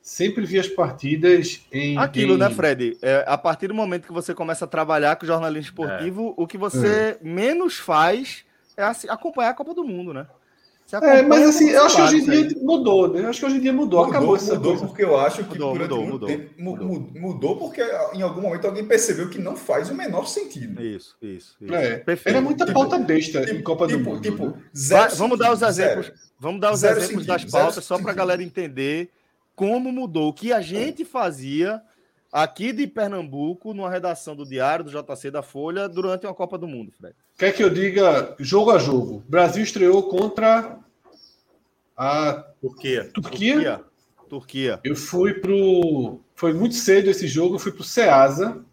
Sempre 0.01 0.45
vi 0.45 0.57
as 0.57 0.67
partidas 0.67 1.61
em. 1.71 1.97
Aquilo, 1.97 2.35
em... 2.35 2.37
né, 2.37 2.49
Fred? 2.49 2.97
É, 3.01 3.23
a 3.27 3.37
partir 3.37 3.67
do 3.67 3.73
momento 3.73 4.07
que 4.07 4.13
você 4.13 4.33
começa 4.33 4.65
a 4.65 4.67
trabalhar 4.67 5.15
com 5.17 5.25
jornalismo 5.25 5.69
esportivo, 5.69 6.29
é. 6.29 6.41
o 6.41 6.47
que 6.47 6.57
você 6.57 6.87
é. 6.87 7.19
menos 7.21 7.77
faz 7.77 8.45
é 8.77 8.83
acompanhar 9.09 9.49
a 9.49 9.53
Copa 9.53 9.73
do 9.73 9.83
Mundo, 9.83 10.13
né? 10.13 10.25
É, 11.01 11.21
mas 11.21 11.49
assim, 11.49 11.69
eu 11.69 11.83
acho 11.83 11.95
que 11.97 12.01
hoje 12.01 12.17
em 12.17 12.23
dia 12.23 12.59
mudou, 12.61 13.09
né? 13.11 13.21
Eu 13.21 13.29
acho 13.29 13.39
que 13.41 13.45
hoje 13.45 13.57
em 13.57 13.59
dia 13.59 13.73
mudou, 13.73 13.99
mudou 13.99 14.15
acabou 14.15 14.35
essa 14.37 14.55
Mudou 14.55 14.71
coisa. 14.71 14.87
porque 14.87 15.03
eu 15.03 15.17
acho 15.19 15.43
que 15.43 15.49
mudou, 15.49 15.73
durante 15.73 15.89
mudou, 15.89 16.07
mudou, 16.07 16.29
tempo, 16.29 16.49
mudou. 16.57 17.11
mudou 17.13 17.57
porque 17.57 17.81
em 18.13 18.21
algum 18.21 18.41
momento 18.41 18.65
alguém 18.65 18.85
percebeu 18.85 19.29
que 19.29 19.37
não 19.37 19.57
faz 19.57 19.89
o 19.89 19.95
menor 19.95 20.27
sentido. 20.27 20.81
Isso, 20.81 21.17
isso. 21.21 21.57
isso. 21.59 21.73
É, 21.75 22.03
Era 22.23 22.39
muita 22.39 22.65
tipo, 22.65 22.79
pauta 22.79 22.97
besta 22.99 23.41
tipo, 23.41 23.57
em 23.57 23.61
Copa 23.61 23.85
tipo, 23.85 23.99
do 24.01 24.09
Mundo. 24.09 24.21
Tipo, 24.21 24.45
né? 24.45 24.53
zero, 24.73 25.15
vamos 25.17 25.37
dar 25.37 25.51
os 25.51 25.61
exemplos, 25.61 26.05
zero. 26.05 26.17
vamos 26.39 26.61
dar 26.61 26.71
os 26.71 26.79
zero 26.79 26.99
exemplos 26.99 27.25
sentido, 27.25 27.43
das 27.43 27.51
pautas 27.51 27.83
só 27.83 27.97
para 27.99 28.11
a 28.11 28.15
galera 28.15 28.41
entender 28.41 29.09
como 29.55 29.91
mudou 29.91 30.29
o 30.29 30.33
que 30.33 30.53
a 30.53 30.61
gente 30.61 31.03
fazia 31.03 31.81
aqui 32.43 32.71
de 32.71 32.85
Pernambuco, 32.85 33.73
numa 33.73 33.89
redação 33.89 34.35
do 34.35 34.45
Diário, 34.45 34.85
do 34.85 34.91
JC 34.91 35.31
da 35.31 35.41
Folha, 35.41 35.89
durante 35.89 36.27
uma 36.27 36.35
Copa 36.35 36.55
do 36.55 36.67
Mundo, 36.67 36.91
Fred? 36.91 37.15
Quer 37.35 37.51
que 37.51 37.63
eu 37.63 37.69
diga 37.69 38.35
jogo 38.39 38.69
a 38.69 38.77
jogo? 38.77 39.23
Brasil 39.27 39.63
estreou 39.63 40.03
contra 40.03 40.77
a 41.95 42.33
Turquia. 42.61 43.09
Turquia. 43.11 43.53
Turquia. 43.53 43.81
Turquia. 44.29 44.79
Eu 44.83 44.95
fui 44.95 45.33
pro. 45.33 46.19
Foi 46.35 46.53
muito 46.53 46.75
cedo 46.75 47.09
esse 47.09 47.27
jogo, 47.27 47.55
eu 47.55 47.59
fui 47.59 47.71
pro 47.71 47.83
Ceasa, 47.83 48.63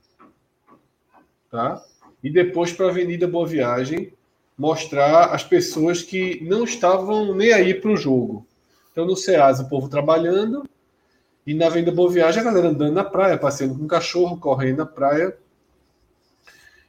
tá? 1.50 1.82
E 2.22 2.30
depois 2.30 2.70
para 2.70 2.86
a 2.86 2.90
Avenida 2.90 3.26
Boa 3.26 3.46
Viagem 3.46 4.12
mostrar 4.58 5.34
as 5.34 5.42
pessoas 5.42 6.02
que 6.02 6.38
não 6.42 6.64
estavam 6.64 7.34
nem 7.34 7.52
aí 7.52 7.72
para 7.72 7.92
o 7.92 7.96
jogo. 7.96 8.46
Então 8.92 9.06
no 9.06 9.16
Ceasa 9.16 9.62
o 9.62 9.68
povo 9.70 9.88
trabalhando 9.88 10.64
e 11.46 11.52
na 11.52 11.68
Venda 11.68 11.92
Boa 11.92 12.10
Viagem, 12.10 12.40
a 12.40 12.44
galera 12.44 12.68
andando 12.68 12.92
na 12.92 13.04
praia, 13.04 13.36
passeando 13.36 13.74
com 13.74 13.84
um 13.84 13.88
cachorro, 13.88 14.38
correndo 14.38 14.78
na 14.78 14.86
praia. 14.86 15.36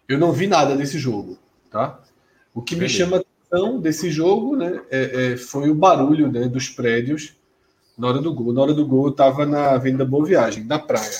Eu 0.07 0.17
não 0.17 0.31
vi 0.31 0.47
nada 0.47 0.75
desse 0.75 0.97
jogo, 0.97 1.37
tá? 1.69 1.99
O 2.53 2.61
que 2.61 2.75
Beleza. 2.75 2.93
me 2.93 2.99
chama 2.99 3.17
a 3.17 3.19
atenção 3.19 3.79
desse 3.81 4.09
jogo, 4.09 4.55
né, 4.55 4.81
é, 4.89 5.33
é, 5.33 5.37
foi 5.37 5.69
o 5.69 5.75
barulho 5.75 6.31
né, 6.31 6.47
dos 6.47 6.69
prédios 6.69 7.35
na 7.97 8.07
hora 8.07 8.21
do 8.21 8.33
gol. 8.33 8.53
Na 8.53 8.61
hora 8.61 8.73
do 8.73 8.85
gol, 8.85 9.07
eu 9.07 9.11
estava 9.11 9.45
na 9.45 9.77
Venda 9.77 10.05
Boa 10.05 10.25
Viagem, 10.25 10.63
na 10.63 10.79
praia, 10.79 11.19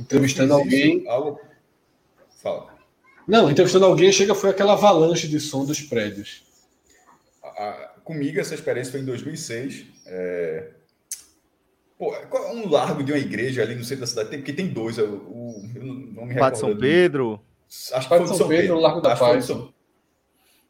entrevistando 0.00 0.54
alguém. 0.54 1.06
Algo... 1.08 1.38
Fala. 2.42 2.72
Não, 3.28 3.50
entrevistando 3.50 3.84
alguém, 3.84 4.10
chega, 4.10 4.34
foi 4.34 4.50
aquela 4.50 4.72
avalanche 4.72 5.28
de 5.28 5.38
som 5.38 5.64
dos 5.64 5.80
prédios. 5.80 6.44
comigo, 8.04 8.40
essa 8.40 8.54
experiência 8.54 8.92
foi 8.92 9.00
em 9.00 9.04
2006. 9.04 9.86
É 10.06 10.70
Pô, 12.02 12.12
um 12.52 12.68
largo 12.68 13.00
de 13.04 13.12
uma 13.12 13.18
igreja 13.18 13.62
ali 13.62 13.76
no 13.76 13.84
centro 13.84 14.00
da 14.00 14.08
cidade, 14.08 14.30
tem, 14.30 14.40
porque 14.40 14.52
tem 14.52 14.66
dois, 14.66 14.98
o, 14.98 15.04
o, 15.04 15.70
eu 15.72 15.84
não 15.84 16.26
me 16.26 16.34
recordo. 16.34 16.56
São 16.56 16.76
Pedro? 16.76 17.40
Acho 17.92 18.08
que 18.08 18.16
foi 18.16 18.26
São, 18.26 18.36
São 18.36 18.48
Pedro, 18.48 18.62
Pedro, 18.62 18.80
Largo 18.80 19.00
da 19.00 19.14
Paz. 19.14 19.44
São... 19.44 19.72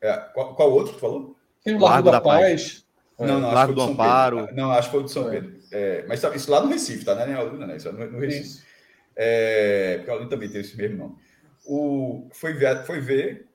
É, 0.02 0.12
qual, 0.34 0.54
qual, 0.54 0.70
outro 0.70 0.92
que 0.92 1.00
falou? 1.00 1.34
Tem 1.64 1.74
o 1.74 1.78
Largo, 1.78 2.10
Largo 2.10 2.10
da, 2.10 2.18
da, 2.18 2.20
Paz. 2.20 2.84
Paz. 3.16 3.28
Não, 3.30 3.40
não, 3.40 3.50
Largo 3.50 3.72
do 3.72 3.80
Amparo. 3.80 4.40
Pedro. 4.40 4.56
Não, 4.56 4.70
acho 4.72 4.90
que 4.90 4.94
foi 4.94 5.02
do 5.04 5.08
São 5.08 5.28
é. 5.28 5.30
Pedro. 5.30 5.56
É, 5.72 6.04
mas 6.06 6.20
tá, 6.20 6.36
isso 6.36 6.50
lá 6.50 6.60
no 6.60 6.68
Recife, 6.68 7.02
tá? 7.02 7.14
Não 7.14 7.22
é 7.22 7.26
nem 7.26 7.34
Aluna, 7.34 7.66
né? 7.66 7.76
Isso 7.78 7.88
é 7.88 7.92
no, 7.92 8.10
no 8.10 8.18
Recife. 8.18 8.62
É, 9.16 9.94
porque 9.96 10.10
a 10.10 10.14
Aluna 10.14 10.28
também 10.28 10.50
tem 10.50 10.60
esse 10.60 10.76
mesmo 10.76 10.98
nome. 10.98 11.16
O, 11.64 12.28
foi 12.30 12.52
ver, 12.52 12.84
foi 12.84 13.00
ver 13.00 13.48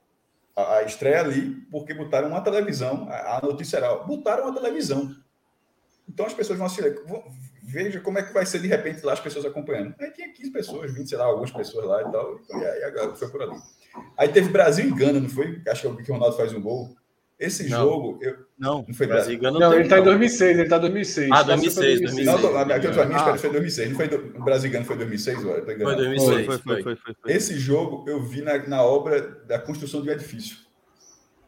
a, 0.56 0.78
a, 0.78 0.84
estreia 0.84 1.20
ali, 1.20 1.62
porque 1.70 1.94
botaram 1.94 2.30
uma 2.30 2.42
televisão, 2.42 3.08
a, 3.08 3.38
a 3.38 3.42
notícia 3.44 3.78
era, 3.78 3.94
botaram 3.98 4.46
uma 4.46 4.56
televisão. 4.56 5.16
Então 6.10 6.26
as 6.26 6.34
pessoas 6.34 6.58
vão 6.58 6.66
assistir, 6.66 7.04
vão, 7.06 7.24
veja 7.68 8.00
como 8.00 8.18
é 8.18 8.24
que 8.24 8.34
vai 8.34 8.46
ser 8.46 8.60
de 8.60 8.68
repente 8.68 9.06
lá 9.06 9.12
as 9.12 9.20
pessoas 9.20 9.46
acompanhando. 9.46 9.94
Aí 10.00 10.10
tinha 10.12 10.32
15 10.32 10.52
pessoas, 10.52 10.94
20, 10.94 11.10
sei 11.10 11.18
lá, 11.18 11.26
algumas 11.26 11.52
pessoas 11.52 11.86
lá 11.86 12.02
e 12.02 12.12
tal. 12.12 12.40
E 12.50 12.66
aí 12.66 12.84
a 12.84 12.90
galera 12.90 13.16
foi 13.16 13.28
por 13.28 13.42
ali. 13.42 13.58
Aí 14.18 14.30
teve 14.30 14.50
Brasil 14.50 14.88
e 14.88 14.92
Gana, 14.92 15.20
não 15.20 15.28
foi? 15.28 15.62
Acho 15.68 15.82
que 15.82 15.88
é 15.88 15.90
o 15.90 15.98
que 15.98 16.10
o 16.10 16.14
Ronaldo 16.14 16.38
faz 16.38 16.54
um 16.54 16.62
gol. 16.62 16.96
Esse 17.38 17.70
não. 17.70 17.84
jogo. 17.84 18.20
Eu... 18.22 18.38
Não, 18.58 18.86
não 18.88 18.94
foi 18.94 19.06
Brasil 19.06 19.34
e 19.34 19.38
Gana. 19.38 19.60
Não, 19.60 19.74
ele 19.74 19.84
está 19.84 20.00
em 20.00 20.04
2006, 20.04 20.52
ele 20.52 20.62
está 20.64 20.78
em 20.78 20.82
2006. 20.82 21.32
Ah, 21.32 21.44
2006, 21.44 22.02
2006. 22.02 22.26
Não, 22.26 22.42
tô, 22.42 22.58
a 22.58 22.66
minha, 22.66 22.78
a 22.78 23.06
minha 23.06 23.20
ah. 23.20 23.38
foi 23.38 23.50
2006. 23.50 23.90
Não 23.90 23.96
foi 23.98 24.08
do, 24.08 24.44
Brasil 24.44 24.70
e 24.70 24.74
Gana 24.74 24.86
foi 24.86 24.96
2006, 24.96 25.42
Foi 25.42 25.62
2006. 25.66 26.46
Foi, 26.46 26.58
foi, 26.60 26.84
foi, 26.84 26.96
foi, 26.96 27.16
Esse 27.32 27.60
jogo 27.60 28.10
eu 28.10 28.24
vi 28.24 28.42
na, 28.42 28.58
na 28.66 28.82
obra 28.82 29.22
da 29.46 29.60
construção 29.60 30.02
do 30.02 30.10
edifício. 30.10 30.66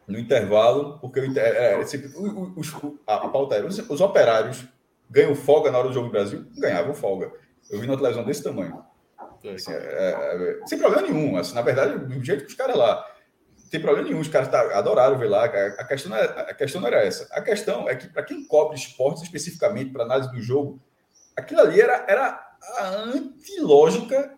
No 0.06 0.18
intervalo, 0.18 0.98
porque 0.98 1.20
eu, 1.20 1.24
é, 1.36 1.80
é, 1.80 1.84
sempre, 1.86 2.10
os, 2.56 2.74
a, 3.06 3.14
a 3.14 3.28
pauta 3.28 3.54
era 3.54 3.66
os, 3.66 3.78
os 3.78 4.00
operários 4.00 4.66
ganham 5.10 5.34
folga 5.34 5.70
na 5.70 5.78
hora 5.78 5.88
do 5.88 5.94
jogo 5.94 6.06
do 6.06 6.12
Brasil? 6.12 6.46
Ganhavam 6.56 6.94
folga. 6.94 7.32
Eu 7.68 7.80
vi 7.80 7.86
na 7.86 7.96
televisão 7.96 8.24
desse 8.24 8.42
tamanho. 8.42 8.84
Assim, 9.54 9.72
é, 9.72 9.76
é, 9.76 10.60
é, 10.62 10.66
sem 10.66 10.78
problema 10.78 11.08
nenhum. 11.08 11.36
Assim, 11.36 11.54
na 11.54 11.62
verdade, 11.62 11.98
do 11.98 12.24
jeito 12.24 12.44
que 12.44 12.50
os 12.50 12.54
caras 12.54 12.76
lá. 12.76 13.06
Tem 13.70 13.80
problema 13.80 14.08
nenhum, 14.08 14.20
os 14.20 14.28
caras 14.28 14.48
tá, 14.48 14.60
adoraram 14.76 15.16
ver 15.16 15.28
lá. 15.28 15.44
A 15.44 15.84
questão, 15.84 16.16
é, 16.16 16.24
a 16.24 16.54
questão 16.54 16.80
não 16.80 16.88
era 16.88 17.04
essa. 17.04 17.28
A 17.32 17.40
questão 17.40 17.88
é 17.88 17.94
que, 17.94 18.08
para 18.08 18.24
quem 18.24 18.44
cobre 18.44 18.76
esportes 18.76 19.22
especificamente, 19.22 19.92
para 19.92 20.02
análise 20.04 20.30
do 20.30 20.40
jogo, 20.40 20.80
aquilo 21.36 21.60
ali 21.60 21.80
era, 21.80 22.04
era 22.08 22.56
a 22.78 22.88
antilógica 22.88 24.36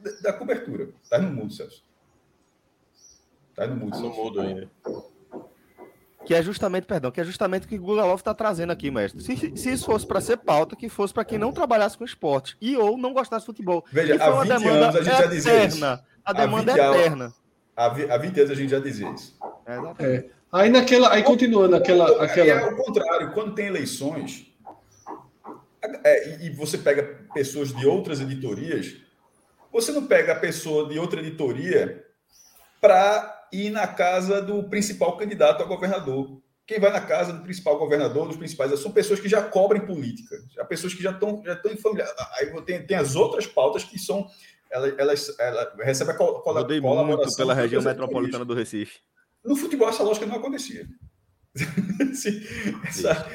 da, 0.00 0.10
da 0.20 0.32
cobertura. 0.32 0.90
Tá 1.08 1.18
no 1.18 1.30
mundo, 1.30 1.52
Celso. 1.54 1.84
Tá 3.54 3.66
no 3.66 3.76
mundo. 3.76 3.92
Tá 3.92 3.98
no 3.98 4.10
mundo 4.10 4.40
ainda. 4.40 4.70
Que 6.26 6.34
é 6.34 6.42
justamente, 6.42 6.86
perdão, 6.86 7.10
que 7.12 7.20
é 7.20 7.24
justamente 7.24 7.66
o 7.66 7.68
que 7.68 7.76
o 7.76 7.80
Google 7.80 8.06
Love 8.06 8.20
está 8.20 8.34
trazendo 8.34 8.72
aqui, 8.72 8.90
mestre. 8.90 9.22
Se, 9.22 9.56
se 9.56 9.72
isso 9.72 9.86
fosse 9.86 10.04
para 10.04 10.20
ser 10.20 10.38
pauta, 10.38 10.74
que 10.74 10.88
fosse 10.88 11.14
para 11.14 11.24
quem 11.24 11.38
não 11.38 11.52
trabalhasse 11.52 11.96
com 11.96 12.04
esporte 12.04 12.56
e 12.60 12.76
ou 12.76 12.98
não 12.98 13.12
gostasse 13.12 13.42
de 13.42 13.46
futebol. 13.46 13.84
Veja, 13.92 14.16
há 14.22 14.42
20 14.42 14.50
anos 14.66 14.96
a 14.96 15.02
gente 15.02 15.18
já 15.18 15.26
dizia 15.26 15.64
isso. 15.64 15.84
A 16.24 16.32
demanda 16.32 16.72
é 16.72 16.74
eterna. 16.74 17.32
Há 17.76 17.88
20 17.88 18.40
anos 18.40 18.50
a 18.50 18.54
gente 18.54 18.70
já 18.70 18.80
dizia 18.80 19.08
isso. 19.12 19.38
É, 19.64 20.04
é. 20.04 20.26
Aí 20.52 20.68
naquela, 20.68 21.12
aí 21.12 21.22
continuando 21.22 21.76
aquela, 21.76 22.24
aquela. 22.24 22.50
É 22.50 22.64
o 22.64 22.76
contrário, 22.76 23.32
quando 23.32 23.54
tem 23.54 23.66
eleições 23.66 24.52
é, 26.04 26.44
e 26.44 26.50
você 26.50 26.78
pega 26.78 27.02
pessoas 27.34 27.72
de 27.72 27.86
outras 27.86 28.20
editorias, 28.20 28.96
você 29.72 29.92
não 29.92 30.06
pega 30.06 30.32
a 30.32 30.36
pessoa 30.36 30.88
de 30.88 30.98
outra 30.98 31.20
editoria 31.20 32.04
para 32.80 33.35
ir 33.64 33.70
na 33.70 33.86
casa 33.86 34.42
do 34.42 34.64
principal 34.64 35.16
candidato 35.16 35.62
a 35.62 35.66
governador. 35.66 36.40
Quem 36.66 36.80
vai 36.80 36.90
na 36.90 37.00
casa 37.00 37.32
do 37.32 37.42
principal 37.42 37.78
governador, 37.78 38.26
dos 38.26 38.36
principais, 38.36 38.78
são 38.80 38.90
pessoas 38.90 39.20
que 39.20 39.28
já 39.28 39.40
cobrem 39.40 39.86
política, 39.86 40.36
já 40.54 40.64
pessoas 40.64 40.92
que 40.92 41.02
já 41.02 41.12
estão 41.12 41.42
já 41.44 41.52
estão 41.52 41.76
familiar. 41.76 42.08
Aí 42.38 42.50
tem, 42.62 42.84
tem 42.84 42.96
as 42.96 43.14
outras 43.14 43.46
pautas 43.46 43.84
que 43.84 43.98
são 43.98 44.26
elas, 44.70 44.94
elas, 44.98 45.38
ela 45.38 45.74
recebe 45.78 46.10
a 46.10 46.14
col 46.14 46.42
Mudei 46.44 46.80
muito 46.80 47.36
pela 47.36 47.54
região 47.54 47.82
metropolitana 47.82 48.44
do 48.44 48.54
Recife. 48.54 48.98
No 49.44 49.54
futebol 49.56 49.88
essa 49.88 50.02
lógica 50.02 50.26
não 50.26 50.36
acontecia. 50.36 50.86
Essa, 52.86 53.26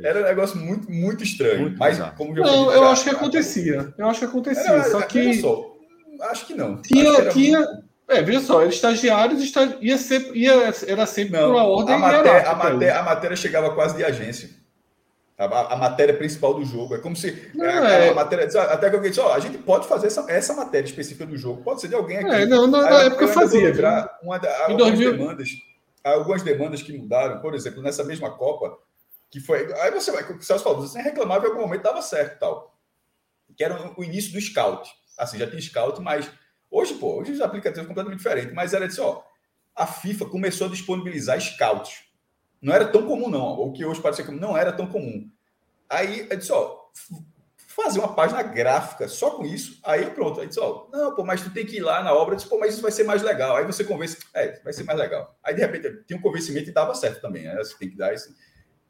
era 0.00 0.20
um 0.20 0.24
negócio 0.24 0.56
muito, 0.56 0.88
muito 0.90 1.24
estranho. 1.24 1.62
Muito 1.62 1.78
mas, 1.78 1.98
como 2.16 2.32
não, 2.32 2.72
eu 2.72 2.84
acho 2.84 3.02
que 3.02 3.10
acontecia. 3.10 3.92
Eu 3.98 4.08
acho 4.08 4.20
que 4.20 4.26
acontecia. 4.26 4.70
Era, 4.70 4.90
só 4.90 5.02
que. 5.02 5.40
Só, 5.40 5.76
acho 6.22 6.46
que 6.46 6.54
não. 6.54 6.80
Tinha, 6.80 7.30
tinha, 7.30 7.58
muito... 7.58 7.83
É, 8.06 8.20
veja 8.22 8.40
só, 8.40 8.62
eles 8.62 8.74
estagiários 8.74 9.42
está, 9.42 9.64
ia 9.80 9.96
ser, 9.96 10.34
ia, 10.36 10.72
era 10.86 11.06
sempre 11.06 11.40
Não, 11.40 11.52
uma 11.52 11.64
ordem. 11.64 11.94
A 11.94 11.98
matéria, 11.98 12.50
a, 12.50 12.54
matéria, 12.54 12.98
a 12.98 13.02
matéria 13.02 13.36
chegava 13.36 13.74
quase 13.74 13.96
de 13.96 14.04
agência. 14.04 14.50
A, 15.36 15.74
a, 15.74 15.76
matéria 15.76 16.14
principal 16.14 16.54
do 16.54 16.64
jogo. 16.64 16.94
É 16.94 16.98
como 16.98 17.16
se. 17.16 17.50
Não, 17.54 17.64
é, 17.66 18.08
é... 18.08 18.14
matéria, 18.14 18.46
até 18.62 18.88
que 18.88 18.96
alguém 18.96 19.10
disse: 19.10 19.20
ó, 19.20 19.32
a 19.32 19.40
gente 19.40 19.58
pode 19.58 19.88
fazer 19.88 20.06
essa, 20.06 20.24
essa 20.30 20.54
matéria 20.54 20.86
específica 20.86 21.26
do 21.26 21.36
jogo, 21.36 21.62
pode 21.62 21.80
ser 21.80 21.88
de 21.88 21.94
alguém 21.94 22.18
aqui. 22.18 22.30
É, 22.30 22.46
não, 22.46 22.66
na, 22.66 22.82
na 22.82 23.02
época 23.04 23.24
eu 23.24 23.28
fazia. 23.28 23.72
Uma, 24.22 24.36
algumas, 24.36 24.90
2000... 24.90 25.12
demandas, 25.12 25.48
algumas 26.04 26.42
demandas 26.42 26.82
que 26.82 26.96
mudaram, 26.96 27.40
por 27.40 27.54
exemplo, 27.54 27.82
nessa 27.82 28.04
mesma 28.04 28.30
Copa, 28.30 28.78
que 29.30 29.40
foi. 29.40 29.72
Aí 29.80 29.90
você 29.90 30.12
vai, 30.12 30.22
o 30.22 30.40
Celso 30.40 30.62
falou, 30.62 30.82
você 30.82 31.00
reclamava 31.00 31.46
em 31.46 31.48
algum 31.48 31.62
momento 31.62 31.82
dava 31.82 32.02
certo 32.02 32.38
tal. 32.38 32.78
Que 33.56 33.64
era 33.64 33.92
o 33.96 34.04
início 34.04 34.32
do 34.32 34.40
scout. 34.40 34.88
Assim, 35.18 35.38
já 35.38 35.48
tinha 35.48 35.60
scout, 35.60 36.00
mas 36.00 36.30
Hoje, 36.74 36.94
pô, 36.94 37.20
hoje 37.20 37.30
os 37.30 37.40
aplicativos 37.40 37.86
completamente 37.86 38.18
diferentes, 38.18 38.52
mas 38.52 38.74
era 38.74 38.86
assim, 38.86 39.00
ó, 39.00 39.22
a 39.76 39.86
FIFA 39.86 40.26
começou 40.26 40.66
a 40.66 40.70
disponibilizar 40.70 41.40
scouts. 41.40 42.02
Não 42.60 42.74
era 42.74 42.84
tão 42.84 43.06
comum, 43.06 43.30
não. 43.30 43.60
O 43.60 43.72
que 43.72 43.84
hoje 43.84 44.02
ser 44.12 44.26
comum, 44.26 44.40
não 44.40 44.56
era 44.56 44.72
tão 44.72 44.88
comum. 44.88 45.30
Aí, 45.88 46.26
eu 46.28 46.36
disse, 46.36 46.50
ó, 46.50 46.76
fazer 47.68 48.00
uma 48.00 48.12
página 48.12 48.42
gráfica 48.42 49.06
só 49.06 49.30
com 49.30 49.44
isso. 49.44 49.78
Aí 49.84 50.10
pronto. 50.10 50.40
Aí 50.40 50.48
disse, 50.48 50.58
ó, 50.58 50.88
não, 50.92 51.14
pô, 51.14 51.22
mas 51.22 51.42
tu 51.42 51.50
tem 51.50 51.64
que 51.64 51.76
ir 51.76 51.80
lá 51.80 52.02
na 52.02 52.12
obra. 52.12 52.34
Eu 52.34 52.38
disse, 52.38 52.48
pô, 52.48 52.58
mas 52.58 52.74
isso 52.74 52.82
vai 52.82 52.90
ser 52.90 53.04
mais 53.04 53.22
legal. 53.22 53.54
Aí 53.54 53.64
você 53.64 53.84
convence, 53.84 54.18
é, 54.34 54.60
vai 54.64 54.72
ser 54.72 54.82
mais 54.82 54.98
legal. 54.98 55.38
Aí 55.44 55.54
de 55.54 55.60
repente 55.60 56.04
tem 56.08 56.16
um 56.16 56.20
convencimento 56.20 56.70
e 56.70 56.72
dava 56.72 56.92
certo 56.96 57.20
também, 57.20 57.44
né? 57.44 57.54
Você 57.56 57.78
tem 57.78 57.88
que 57.88 57.96
dar 57.96 58.12
isso. 58.12 58.34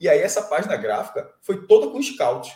E 0.00 0.08
aí 0.08 0.20
essa 0.20 0.40
página 0.40 0.74
gráfica 0.78 1.30
foi 1.42 1.66
toda 1.66 1.88
com 1.88 2.00
scout. 2.00 2.50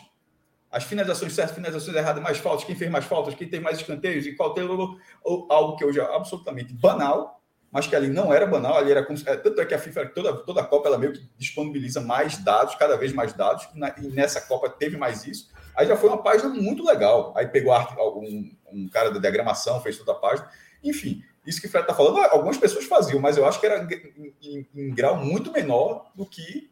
As 0.70 0.84
finalizações 0.84 1.32
certas, 1.32 1.54
finalizações 1.54 1.96
erradas, 1.96 2.22
mais 2.22 2.38
faltas, 2.38 2.64
quem 2.64 2.76
fez 2.76 2.90
mais 2.90 3.04
faltas, 3.04 3.34
quem 3.34 3.48
tem 3.48 3.60
mais 3.60 3.78
escanteios 3.78 4.26
e 4.26 4.34
qual 4.34 4.52
tem 4.52 4.64
algo 4.64 5.76
que 5.76 5.84
hoje 5.84 5.98
é 5.98 6.14
absolutamente 6.14 6.74
banal, 6.74 7.40
mas 7.70 7.86
que 7.86 7.96
ali 7.96 8.08
não 8.08 8.32
era 8.32 8.46
banal, 8.46 8.76
ali 8.76 8.90
era 8.90 9.04
como, 9.04 9.18
é, 9.26 9.36
tanto 9.36 9.60
é 9.60 9.66
que 9.66 9.74
a 9.74 9.78
FIFA 9.78 10.06
toda 10.06 10.36
toda 10.38 10.60
a 10.60 10.64
Copa 10.64 10.88
ela 10.88 10.98
meio 10.98 11.12
que 11.12 11.26
disponibiliza 11.36 12.00
mais 12.00 12.38
dados, 12.38 12.74
cada 12.74 12.96
vez 12.96 13.12
mais 13.12 13.32
dados, 13.32 13.68
e 14.02 14.08
nessa 14.08 14.40
Copa 14.40 14.68
teve 14.68 14.96
mais 14.96 15.26
isso. 15.26 15.50
Aí 15.78 15.86
já 15.86 15.96
foi 15.96 16.08
uma 16.08 16.22
página 16.22 16.48
muito 16.48 16.84
legal. 16.84 17.32
Aí 17.36 17.46
pegou 17.46 17.72
um, 18.20 18.50
um 18.72 18.88
cara 18.88 19.12
da 19.12 19.20
diagramação, 19.20 19.80
fez 19.80 19.96
toda 19.96 20.10
a 20.10 20.14
página. 20.16 20.50
Enfim, 20.82 21.22
isso 21.46 21.60
que 21.60 21.66
o 21.66 21.70
Fred 21.70 21.84
está 21.84 21.94
falando, 21.94 22.18
algumas 22.30 22.58
pessoas 22.58 22.84
faziam, 22.84 23.20
mas 23.20 23.36
eu 23.36 23.46
acho 23.46 23.60
que 23.60 23.66
era 23.66 23.86
em, 24.16 24.34
em, 24.42 24.68
em, 24.74 24.94
grau 24.94 25.16
muito 25.16 25.52
menor 25.52 26.10
do 26.14 26.26
que, 26.26 26.68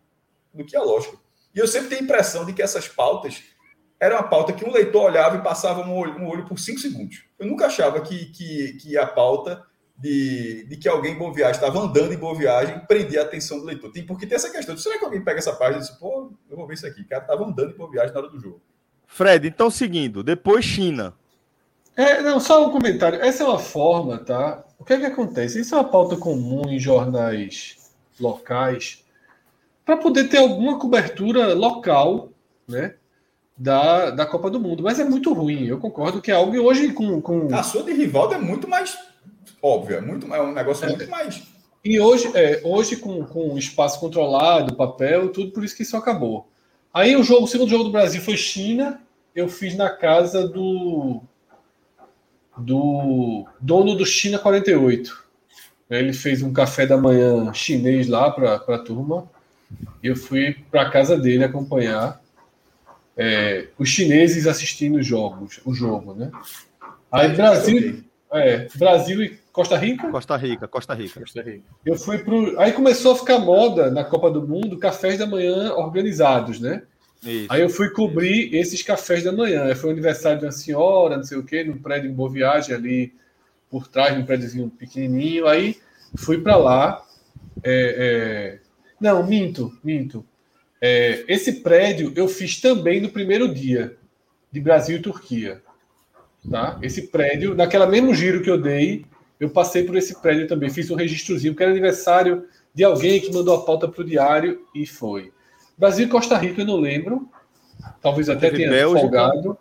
do 0.52 0.64
que 0.64 0.76
a 0.76 0.82
lógica. 0.82 1.16
E 1.54 1.58
eu 1.58 1.68
sempre 1.68 1.88
tenho 1.88 2.00
a 2.00 2.04
impressão 2.04 2.44
de 2.44 2.52
que 2.52 2.60
essas 2.60 2.88
pautas 2.88 3.44
era 3.98 4.16
uma 4.16 4.28
pauta 4.28 4.52
que 4.52 4.64
um 4.64 4.72
leitor 4.72 5.04
olhava 5.04 5.36
e 5.36 5.42
passava 5.42 5.80
um 5.80 5.94
olho, 5.94 6.18
um 6.18 6.28
olho 6.28 6.44
por 6.44 6.58
cinco 6.58 6.80
segundos. 6.80 7.24
Eu 7.38 7.46
nunca 7.46 7.66
achava 7.66 8.00
que, 8.00 8.26
que, 8.26 8.74
que 8.74 8.98
a 8.98 9.06
pauta 9.06 9.62
de, 9.98 10.66
de 10.68 10.76
que 10.76 10.88
alguém 10.88 11.14
em 11.14 11.18
boa 11.18 11.32
viagem 11.32 11.54
estava 11.54 11.78
andando 11.78 12.12
em 12.12 12.18
boa 12.18 12.34
viagem 12.34 12.78
prendia 12.80 13.22
a 13.22 13.24
atenção 13.24 13.58
do 13.58 13.64
leitor. 13.64 13.90
Tem, 13.90 14.04
porque 14.04 14.26
tem 14.26 14.36
essa 14.36 14.50
questão. 14.50 14.76
Será 14.76 14.98
que 14.98 15.04
alguém 15.04 15.24
pega 15.24 15.38
essa 15.38 15.54
página 15.54 15.78
e 15.78 15.80
diz, 15.80 15.90
pô, 15.90 16.32
eu 16.50 16.56
vou 16.56 16.66
ver 16.66 16.74
isso 16.74 16.86
aqui. 16.86 17.00
O 17.00 17.08
cara 17.08 17.22
estava 17.22 17.44
andando 17.44 17.72
em 17.72 17.76
boa 17.76 17.90
viagem 17.90 18.12
na 18.12 18.20
hora 18.20 18.28
do 18.28 18.38
jogo. 18.38 18.60
Fred, 19.06 19.48
então 19.48 19.70
seguindo, 19.70 20.22
depois 20.22 20.64
China. 20.64 21.14
É, 21.96 22.20
não, 22.20 22.38
só 22.38 22.66
um 22.66 22.70
comentário. 22.70 23.20
Essa 23.22 23.44
é 23.44 23.46
uma 23.46 23.58
forma, 23.58 24.18
tá? 24.18 24.62
O 24.78 24.84
que 24.84 24.92
é 24.92 24.98
que 24.98 25.06
acontece? 25.06 25.60
Isso 25.60 25.74
é 25.74 25.78
uma 25.78 25.88
pauta 25.88 26.16
comum 26.16 26.68
em 26.68 26.78
jornais 26.78 27.90
locais 28.20 29.04
para 29.84 29.96
poder 29.96 30.28
ter 30.28 30.38
alguma 30.38 30.78
cobertura 30.78 31.54
local, 31.54 32.30
né? 32.68 32.96
Da, 33.56 34.10
da 34.10 34.26
Copa 34.26 34.50
do 34.50 34.60
Mundo. 34.60 34.82
Mas 34.82 35.00
é 35.00 35.04
muito 35.04 35.32
ruim. 35.32 35.66
Eu 35.66 35.78
concordo 35.78 36.20
que 36.20 36.30
é 36.30 36.34
algo 36.34 36.52
que 36.52 36.58
hoje 36.58 36.92
com, 36.92 37.20
com. 37.22 37.54
A 37.54 37.62
sua 37.62 37.82
de 37.82 37.92
Rivaldo 37.92 38.34
é 38.34 38.38
muito 38.38 38.68
mais 38.68 38.96
óbvia, 39.62 39.96
é 39.96 40.00
muito, 40.00 40.32
é 40.32 40.42
um 40.42 40.52
negócio 40.52 40.84
é. 40.84 40.88
muito 40.88 41.10
mais. 41.10 41.42
E 41.84 42.00
hoje, 42.00 42.30
é, 42.34 42.60
hoje 42.64 42.96
com, 42.96 43.24
com 43.24 43.56
espaço 43.56 44.00
controlado, 44.00 44.74
papel, 44.74 45.28
tudo, 45.28 45.52
por 45.52 45.64
isso 45.64 45.76
que 45.76 45.82
isso 45.82 45.96
acabou. 45.96 46.48
Aí 46.92 47.14
o 47.14 47.22
jogo, 47.22 47.44
o 47.44 47.48
segundo 47.48 47.70
jogo 47.70 47.84
do 47.84 47.92
Brasil 47.92 48.20
foi 48.20 48.36
China. 48.36 49.00
Eu 49.34 49.48
fiz 49.48 49.76
na 49.76 49.90
casa 49.90 50.48
do 50.48 51.20
do 52.56 53.46
dono 53.60 53.94
do 53.94 54.06
China 54.06 54.38
48. 54.38 55.24
Ele 55.90 56.12
fez 56.12 56.42
um 56.42 56.52
café 56.52 56.86
da 56.86 56.96
manhã 56.96 57.52
chinês 57.52 58.08
lá 58.08 58.30
para 58.30 58.54
a 58.54 58.78
turma. 58.78 59.30
E 60.02 60.08
eu 60.08 60.16
fui 60.16 60.56
para 60.70 60.90
casa 60.90 61.16
dele 61.16 61.44
acompanhar 61.44 62.20
é, 63.16 63.68
os 63.78 63.88
chineses 63.88 64.46
assistindo 64.46 64.98
os 64.98 65.06
jogos, 65.06 65.60
o 65.64 65.72
jogo, 65.72 66.14
né? 66.14 66.30
Aí 67.10 67.34
Brasil, 67.34 68.04
é, 68.32 68.68
Brasil 68.74 69.22
e 69.22 69.38
Costa 69.52 69.76
Rica? 69.78 70.10
Costa 70.10 70.36
Rica, 70.36 70.68
Costa 70.68 70.94
Rica. 70.94 71.20
Costa 71.20 71.42
Rica. 71.42 71.64
Eu 71.84 71.96
fui 71.96 72.18
pro. 72.18 72.60
Aí 72.60 72.72
começou 72.72 73.12
a 73.12 73.16
ficar 73.16 73.38
moda 73.38 73.90
na 73.90 74.04
Copa 74.04 74.30
do 74.30 74.46
Mundo 74.46 74.78
cafés 74.78 75.18
da 75.18 75.26
manhã 75.26 75.72
organizados, 75.72 76.60
né? 76.60 76.82
Isso. 77.24 77.46
Aí 77.48 77.62
eu 77.62 77.70
fui 77.70 77.88
cobrir 77.88 78.54
esses 78.54 78.82
cafés 78.82 79.24
da 79.24 79.32
manhã. 79.32 79.74
Foi 79.74 79.88
o 79.88 79.92
aniversário 79.92 80.40
de 80.40 80.44
uma 80.44 80.52
senhora, 80.52 81.16
não 81.16 81.24
sei 81.24 81.38
o 81.38 81.42
quê, 81.42 81.64
num 81.64 81.78
prédio 81.78 82.10
em 82.10 82.14
Boa 82.14 82.30
Viagem 82.30 82.74
ali 82.74 83.14
por 83.70 83.88
trás, 83.88 84.16
num 84.16 84.26
prédiozinho 84.26 84.68
pequenininho. 84.68 85.46
Aí 85.46 85.76
fui 86.16 86.38
para 86.38 86.56
lá. 86.56 87.02
É, 87.64 88.58
é... 88.60 88.66
Não, 89.00 89.26
minto, 89.26 89.72
minto. 89.82 90.24
É, 90.80 91.24
esse 91.28 91.60
prédio 91.60 92.12
eu 92.14 92.28
fiz 92.28 92.60
também 92.60 93.00
no 93.00 93.08
primeiro 93.08 93.52
dia 93.52 93.96
de 94.50 94.60
Brasil 94.60 94.98
e 94.98 95.02
Turquia. 95.02 95.62
Tá? 96.50 96.78
Esse 96.82 97.08
prédio, 97.08 97.54
naquela 97.54 97.86
mesmo 97.86 98.14
giro 98.14 98.42
que 98.42 98.50
eu 98.50 98.60
dei, 98.60 99.04
eu 99.38 99.50
passei 99.50 99.84
por 99.84 99.96
esse 99.96 100.20
prédio 100.20 100.46
também, 100.46 100.70
fiz 100.70 100.90
um 100.90 100.94
registrozinho, 100.94 101.52
porque 101.52 101.62
era 101.62 101.72
aniversário 101.72 102.44
de 102.74 102.84
alguém 102.84 103.20
que 103.20 103.32
mandou 103.32 103.54
a 103.54 103.64
pauta 103.64 103.88
para 103.88 104.02
o 104.02 104.06
diário 104.06 104.62
e 104.74 104.86
foi. 104.86 105.32
Brasil 105.76 106.06
e 106.06 106.08
Costa 106.08 106.36
Rica 106.36 106.62
eu 106.62 106.66
não 106.66 106.76
lembro, 106.76 107.28
talvez 108.00 108.28
até 108.28 108.50
tenha 108.50 108.70
Bélgica, 108.70 109.00
folgado. 109.00 109.58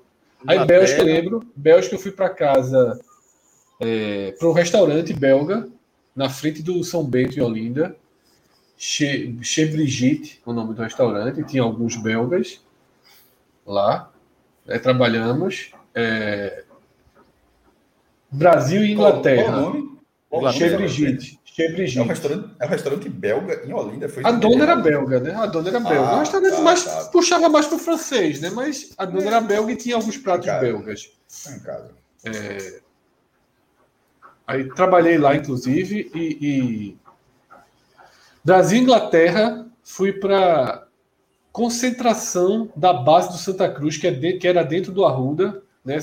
Aí 0.47 0.63
Bélgica 0.65 1.01
eu 1.01 1.05
lembro, 1.05 1.47
Bélgica 1.55 1.95
eu 1.95 1.99
fui 1.99 2.11
para 2.11 2.29
casa, 2.29 2.99
é, 3.79 4.33
para 4.37 4.47
um 4.47 4.53
restaurante 4.53 5.13
belga, 5.13 5.67
na 6.15 6.29
frente 6.29 6.61
do 6.61 6.83
São 6.83 7.03
Bento 7.03 7.37
em 7.37 7.41
Olinda, 7.41 7.95
Che, 8.77 9.37
che 9.41 9.67
Brigitte, 9.67 10.39
o 10.43 10.51
nome 10.51 10.73
do 10.73 10.81
restaurante, 10.81 11.43
tinha 11.43 11.63
alguns 11.63 11.95
belgas 11.95 12.61
lá, 13.65 14.11
é, 14.67 14.77
trabalhamos. 14.77 15.71
É, 15.93 16.63
Brasil 18.29 18.83
e 18.83 18.91
Inglaterra. 18.91 19.71
Qual? 20.29 20.51
Che 20.51 20.75
Brigitte. 20.75 21.39
Che 21.43 21.69
Brigitte. 21.69 21.99
É 21.99 22.03
um 22.03 22.07
restaurante, 22.07 22.49
é 22.59 22.65
um 22.65 22.69
restaurante 22.69 23.09
belga 23.09 23.65
em 23.65 23.73
Olinda. 23.73 24.09
Foi 24.09 24.23
a 24.25 24.31
dona 24.31 24.63
era 24.63 24.75
belga, 24.75 25.19
né? 25.21 25.33
A 25.33 25.45
dona 25.45 25.69
era 25.69 25.79
belga. 25.79 26.09
Ah, 26.09 26.15
o 26.15 26.19
restaurante 26.19 26.55
tá, 26.55 26.61
mais, 26.61 26.83
tá. 26.83 27.05
puxava 27.05 27.47
mais 27.47 27.67
para 27.67 27.77
o 27.77 27.79
francês, 27.79 28.41
né? 28.41 28.49
Mas 28.49 28.93
a 28.97 29.05
dona 29.05 29.23
é. 29.23 29.27
era 29.27 29.41
belga 29.41 29.71
e 29.71 29.77
tinha 29.77 29.95
alguns 29.95 30.17
pratos 30.17 30.47
belgas. 30.59 31.11
Casa. 31.63 31.91
É... 32.25 32.81
Aí 34.47 34.67
trabalhei 34.69 35.17
lá, 35.17 35.35
inclusive, 35.35 36.11
e, 36.13 36.37
e... 36.41 36.97
Brasil 38.45 38.77
e 38.77 38.81
Inglaterra 38.81 39.65
fui 39.83 40.13
para 40.13 40.87
concentração 41.51 42.69
da 42.75 42.93
base 42.93 43.29
do 43.29 43.37
Santa 43.37 43.67
Cruz, 43.67 43.97
que, 43.97 44.05
é 44.05 44.11
de, 44.11 44.33
que 44.33 44.47
era 44.47 44.61
dentro 44.61 44.91
do 44.91 45.03
Arruda, 45.03 45.63
né? 45.83 45.97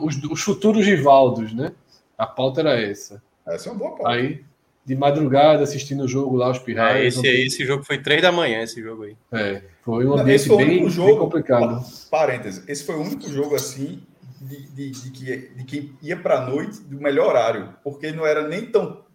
Os, 0.00 0.22
os 0.22 0.40
futuros 0.40 0.86
Rivaldos, 0.86 1.52
né? 1.52 1.72
A 2.16 2.24
pauta 2.24 2.60
era 2.60 2.80
essa. 2.80 3.20
Essa 3.46 3.68
é 3.68 3.72
uma 3.72 3.78
boa 3.78 3.90
pauta. 3.96 4.10
Aí, 4.10 4.44
de 4.84 4.94
madrugada, 4.94 5.62
assistindo 5.64 6.04
o 6.04 6.08
jogo 6.08 6.36
lá, 6.36 6.50
os 6.50 6.58
pirraias. 6.58 7.16
É, 7.16 7.18
esse, 7.18 7.26
aí, 7.26 7.46
esse 7.46 7.66
jogo 7.66 7.82
foi 7.82 7.98
três 7.98 8.22
da 8.22 8.30
manhã, 8.30 8.62
esse 8.62 8.80
jogo 8.80 9.02
aí. 9.02 9.16
É, 9.32 9.62
foi 9.82 10.06
um 10.06 10.16
ambiente 10.16 10.46
foi 10.46 10.64
bem, 10.64 10.88
jogo, 10.88 11.08
bem 11.08 11.18
complicado. 11.18 11.84
Parênteses, 12.10 12.62
esse 12.68 12.84
foi 12.84 12.94
o 12.94 13.02
único 13.02 13.28
jogo 13.28 13.54
assim 13.56 14.02
de, 14.40 14.68
de, 14.68 14.90
de, 14.90 15.10
que, 15.10 15.36
de 15.48 15.64
quem 15.64 15.92
ia 16.02 16.16
para 16.16 16.38
a 16.38 16.46
noite 16.46 16.80
do 16.82 17.00
melhor 17.00 17.28
horário, 17.28 17.74
porque 17.82 18.12
não 18.12 18.24
era 18.24 18.46
nem 18.46 18.66
tão 18.66 19.07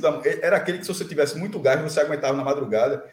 da 0.00 0.20
era 0.42 0.56
aquele 0.56 0.78
que 0.78 0.84
se 0.84 0.92
você 0.92 1.04
tivesse 1.04 1.38
muito 1.38 1.58
gás 1.60 1.80
você 1.80 2.00
aguentava 2.00 2.36
na 2.36 2.44
madrugada. 2.44 3.04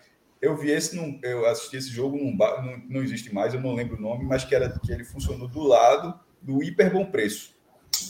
Eu 0.41 0.55
vi 0.55 0.71
esse, 0.71 0.95
num, 0.95 1.19
eu 1.21 1.45
assisti 1.45 1.75
esse 1.75 1.89
jogo 1.89 2.17
num 2.17 2.35
bar, 2.35 2.63
não, 2.63 2.81
não 2.88 3.03
existe 3.03 3.33
mais, 3.33 3.53
eu 3.53 3.59
não 3.59 3.75
lembro 3.75 3.97
o 3.97 4.01
nome, 4.01 4.23
mas 4.23 4.45
que 4.45 4.55
era 4.55 4.69
que 4.69 4.89
ele 4.89 5.03
funcionou 5.03 5.49
do 5.49 5.62
lado 5.62 6.17
do 6.41 6.63
hiper 6.63 6.91
bom 6.91 7.05
preço, 7.05 7.53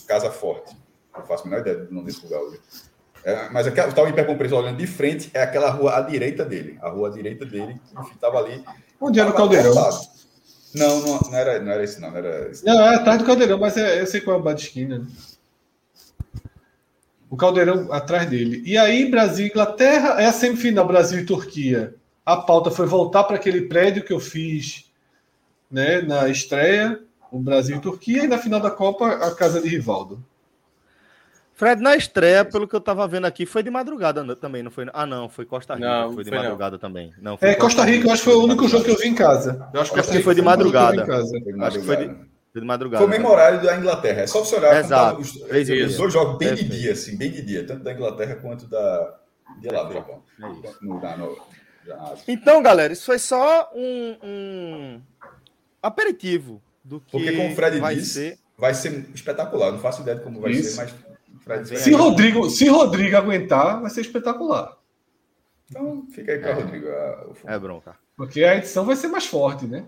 Casa 0.08 0.30
Forte. 0.30 0.78
Não 1.18 1.26
faço 1.26 1.44
a 1.44 1.50
menor 1.50 1.62
ideia 1.62 1.86
do 1.86 1.94
nome 1.94 2.06
desse 2.06 2.24
lugar 2.24 2.40
hoje. 2.42 2.60
É, 3.24 3.50
mas 3.50 3.68
aquela, 3.68 3.90
o 3.90 3.94
tal 3.94 4.08
hiper 4.08 4.26
bom 4.26 4.38
preço 4.38 4.56
olhando 4.56 4.78
de 4.78 4.88
frente 4.88 5.30
é 5.34 5.42
aquela 5.42 5.70
rua 5.70 5.98
à 5.98 6.02
direita 6.02 6.46
dele. 6.46 6.78
A 6.82 6.90
rua 6.90 7.10
à 7.10 7.12
direita 7.12 7.46
dele, 7.46 7.80
que 8.08 8.14
estava 8.14 8.38
ali. 8.38 8.64
Onde 9.02 9.20
era 9.20 9.30
o 9.30 9.34
Caldeirão? 9.34 9.74
Não, 10.76 11.00
não, 11.02 11.20
não, 11.20 11.36
era, 11.36 11.60
não 11.60 11.72
era 11.72 11.84
esse, 11.84 12.00
não. 12.00 12.12
Não, 12.12 12.18
era 12.18 12.52
esse, 12.52 12.66
não 12.66 12.82
é 12.86 12.96
atrás 12.96 13.20
do 13.20 13.26
Caldeirão, 13.26 13.58
mas 13.58 13.76
é, 13.76 14.02
eu 14.02 14.08
sei 14.08 14.22
qual 14.22 14.38
é 14.38 14.40
a 14.40 14.44
bar 14.44 14.54
de 14.54 14.62
esquina. 14.62 15.06
O 17.30 17.38
Caldeirão 17.38 17.92
atrás 17.94 18.30
dele. 18.30 18.64
E 18.66 18.78
aí, 18.78 19.10
Brasil 19.10 19.46
e 19.46 19.50
Inglaterra, 19.50 20.20
é 20.20 20.26
a 20.26 20.34
semifinal 20.34 20.88
Brasil 20.88 21.20
e 21.20 21.26
Turquia. 21.26 21.94
A 22.26 22.38
pauta 22.38 22.72
foi 22.72 22.86
voltar 22.86 23.24
para 23.24 23.36
aquele 23.36 23.62
prédio 23.62 24.04
que 24.04 24.14
eu 24.14 24.20
fiz 24.20 24.92
né, 25.70 26.02
na 26.02 26.28
estreia 26.28 27.00
o 27.32 27.40
Brasil 27.40 27.78
e 27.78 27.80
Turquia, 27.80 28.24
e 28.24 28.28
na 28.28 28.38
final 28.38 28.60
da 28.60 28.72
Copa, 28.72 29.08
a 29.08 29.34
casa 29.36 29.62
de 29.62 29.70
Rivaldo. 29.70 30.24
Fred, 31.54 31.82
na 31.82 31.96
estreia, 31.96 32.46
pelo 32.46 32.68
que 32.68 32.76
eu 32.76 32.80
tava 32.80 33.06
vendo 33.08 33.26
aqui, 33.26 33.46
foi 33.46 33.62
de 33.62 33.70
madrugada 33.70 34.36
também, 34.36 34.64
não 34.64 34.72
foi? 34.72 34.88
Ah, 34.94 35.06
não, 35.06 35.28
foi 35.28 35.46
Costa 35.46 35.76
Rica, 35.76 35.88
não, 35.88 36.14
foi 36.14 36.24
de 36.24 36.30
foi 36.30 36.40
madrugada 36.40 36.72
não. 36.72 36.80
também. 36.80 37.14
Não, 37.22 37.38
é, 37.42 37.54
Costa 37.54 37.84
Rica, 37.84 38.08
eu 38.08 38.12
acho 38.14 38.24
que 38.24 38.30
foi 38.30 38.40
o 38.40 38.44
único 38.44 38.68
jogo 38.68 38.86
que 38.86 38.92
eu 38.92 38.98
vi 38.98 39.10
em 39.10 39.14
casa. 39.14 39.68
Eu 39.74 39.82
acho, 39.82 40.00
acho 40.00 40.12
que 40.12 40.24
foi 40.24 40.34
de 40.34 40.42
madrugada. 40.42 41.06
Acho 41.62 41.80
que 41.80 41.86
foi 41.86 41.98
de, 41.98 42.16
de 42.54 42.62
madrugada. 42.66 43.04
Foi 43.04 43.08
o 43.08 43.10
mesmo 43.10 43.30
horário 43.30 43.62
da 43.62 43.78
Inglaterra. 43.78 44.22
É 44.22 44.28
só 44.28 44.44
você 44.44 44.56
olhar 44.56 44.78
Exato. 44.80 45.22
Os, 45.22 45.36
os, 45.36 45.98
dois 45.98 46.14
jogos 46.14 46.38
bem 46.38 46.56
de 46.56 46.64
dia, 46.64 46.94
assim, 46.94 47.16
bem 47.16 47.32
de 47.32 47.42
dia, 47.42 47.66
tanto 47.66 47.84
da 47.84 47.94
Inglaterra 47.94 48.36
quanto 48.36 48.68
da 48.68 49.20
de 49.60 49.68
lá 49.70 49.84
do 49.84 49.94
Japão. 49.94 50.24
É 50.42 52.32
então, 52.32 52.62
galera, 52.62 52.94
isso 52.94 53.06
foi 53.06 53.18
só 53.18 53.72
um, 53.74 54.18
um 54.24 55.02
aperitivo 55.82 56.62
do 56.84 57.00
que 57.00 57.12
Porque 57.12 57.32
como 57.32 57.52
o 57.52 57.56
Fred 57.56 57.80
vai 57.80 57.96
disse, 57.96 58.14
ser... 58.14 58.40
vai 58.58 58.74
ser 58.74 59.10
espetacular. 59.14 59.72
Não 59.72 59.80
faço 59.80 60.02
ideia 60.02 60.18
de 60.18 60.24
como 60.24 60.40
vai 60.40 60.52
Isso. 60.52 60.72
ser, 60.72 60.78
mas 60.78 60.94
Fred 61.42 61.80
se 61.80 61.92
Rodrigo, 61.92 62.50
se 62.50 62.68
Rodrigo 62.68 63.18
aguentar, 63.18 63.82
vai 63.82 63.90
ser 63.90 64.02
espetacular. 64.02 64.78
Então, 65.70 66.06
fica 66.12 66.32
aí 66.32 66.40
para 66.40 66.50
é. 66.50 66.54
Rodrigo. 66.54 66.88
A, 66.88 67.54
é 67.54 67.60
bronca. 67.60 67.96
Porque 68.16 68.44
a 68.44 68.56
edição 68.56 68.86
vai 68.86 68.96
ser 68.96 69.08
mais 69.08 69.26
forte, 69.26 69.66
né? 69.66 69.86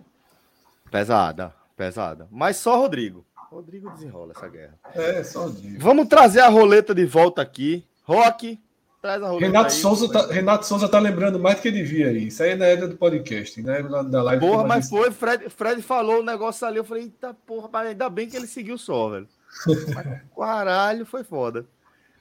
Pesada. 0.90 1.54
Pesada. 1.76 2.28
Mas 2.32 2.58
só 2.58 2.78
Rodrigo. 2.78 3.26
Rodrigo 3.50 3.90
desenrola 3.92 4.34
essa 4.36 4.48
guerra. 4.48 4.80
É, 4.96 5.24
só 5.24 5.44
Rodrigo. 5.44 5.80
Vamos 5.80 6.08
trazer 6.08 6.40
a 6.40 6.48
roleta 6.48 6.96
de 6.96 7.06
volta 7.06 7.42
aqui. 7.42 7.86
Rock, 8.04 8.60
traz 9.02 9.22
a 9.22 9.28
roleta. 9.28 9.46
Renato, 9.46 9.74
aí, 9.74 9.80
Souza 9.80 10.12
tá, 10.12 10.28
Renato 10.28 10.66
Souza 10.66 10.88
tá 10.88 11.00
lembrando 11.00 11.40
mais 11.40 11.58
do 11.58 11.62
que 11.62 11.72
devia 11.72 12.08
aí. 12.08 12.28
Isso 12.28 12.42
aí 12.42 12.52
é 12.52 12.56
na 12.56 12.66
era 12.66 12.88
do 12.88 12.96
podcast, 12.96 13.62
né? 13.62 13.84
Da 13.84 14.24
live. 14.24 14.46
Porra, 14.46 14.66
mas 14.66 14.90
foi, 14.90 15.12
Fred, 15.12 15.50
Fred 15.50 15.82
falou 15.82 16.22
o 16.22 16.26
negócio 16.26 16.66
ali. 16.66 16.78
Eu 16.78 16.86
falei, 16.86 17.04
eita 17.04 17.34
porra, 17.46 17.70
mas 17.72 17.88
ainda 17.90 18.10
bem 18.10 18.30
que 18.30 18.38
ele 18.38 18.48
seguiu 18.48 18.78
só, 18.78 19.10
velho. 19.10 19.28
Caralho, 20.38 21.06
foi 21.06 21.24
foda. 21.24 21.66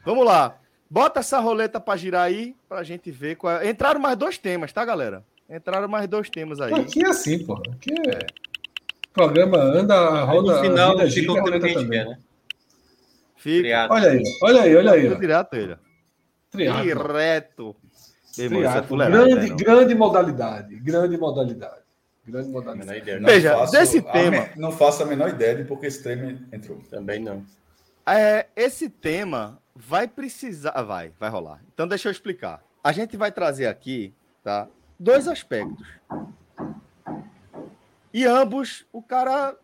Vamos 0.05 0.25
lá. 0.25 0.57
Bota 0.91 1.21
essa 1.21 1.39
roleta 1.39 1.79
para 1.79 1.97
girar 1.97 2.25
aí, 2.25 2.57
pra 2.69 2.83
gente 2.83 3.13
ver. 3.13 3.37
Qual 3.37 3.61
é... 3.61 3.71
Entraram 3.71 4.01
mais 4.01 4.17
dois 4.17 4.37
temas, 4.37 4.73
tá, 4.73 4.85
galera? 4.85 5.25
Entraram 5.49 5.87
mais 5.87 6.09
dois 6.09 6.29
temas 6.29 6.61
aí. 6.61 6.75
Aqui 6.75 7.05
é 7.05 7.09
assim, 7.09 7.45
porra. 7.45 7.63
Aqui 7.71 7.93
é. 8.09 8.27
O 9.11 9.13
programa 9.13 9.59
anda, 9.59 9.95
a 9.95 10.25
roda. 10.25 10.55
No 10.55 10.61
final, 10.61 10.99
a 11.01 11.11
fica 11.11 11.33
o 11.33 11.45
que 11.45 11.51
a 11.51 11.61
gente 11.61 11.89
quer, 11.89 12.07
né? 12.07 12.19
Fica. 13.37 13.89
Olha 13.91 14.11
aí, 14.11 14.23
olha 14.43 14.63
aí, 14.63 14.77
olha 14.77 14.93
aí. 14.93 15.17
Direto 15.17 15.55
ele. 15.55 15.77
Triato. 16.51 16.83
Direto. 16.83 17.77
Triato. 18.35 19.03
É 19.03 19.11
grande, 19.11 19.55
grande 19.55 19.95
modalidade. 19.95 20.77
Grande 20.77 21.17
modalidade. 21.17 21.81
Grande 22.27 22.49
modalidade. 22.51 23.01
Veja, 23.25 23.57
faço, 23.57 23.73
desse 23.73 24.03
tema. 24.03 24.49
não 24.57 24.71
faço 24.71 25.03
a 25.03 25.07
menor 25.07 25.31
ideia 25.31 25.57
de 25.57 25.65
porque 25.65 25.87
esse 25.87 26.03
tema 26.03 26.39
entrou. 26.53 26.79
Também 26.91 27.19
não. 27.19 27.45
É, 28.07 28.47
esse 28.55 28.89
tema 28.89 29.59
vai 29.75 30.07
precisar. 30.07 30.73
Ah, 30.75 30.83
vai, 30.83 31.13
vai 31.19 31.31
rolar. 31.31 31.61
Então 31.73 31.89
deixa 31.89 32.09
eu 32.09 32.13
explicar. 32.13 32.63
A 32.83 32.93
gente 32.93 33.17
vai 33.17 33.33
trazer 33.33 33.67
aqui, 33.67 34.15
tá? 34.45 34.69
Dois 34.99 35.27
aspectos. 35.27 35.87
E 38.13 38.25
ambos 38.25 38.85
o 38.93 39.03
cara 39.03 39.57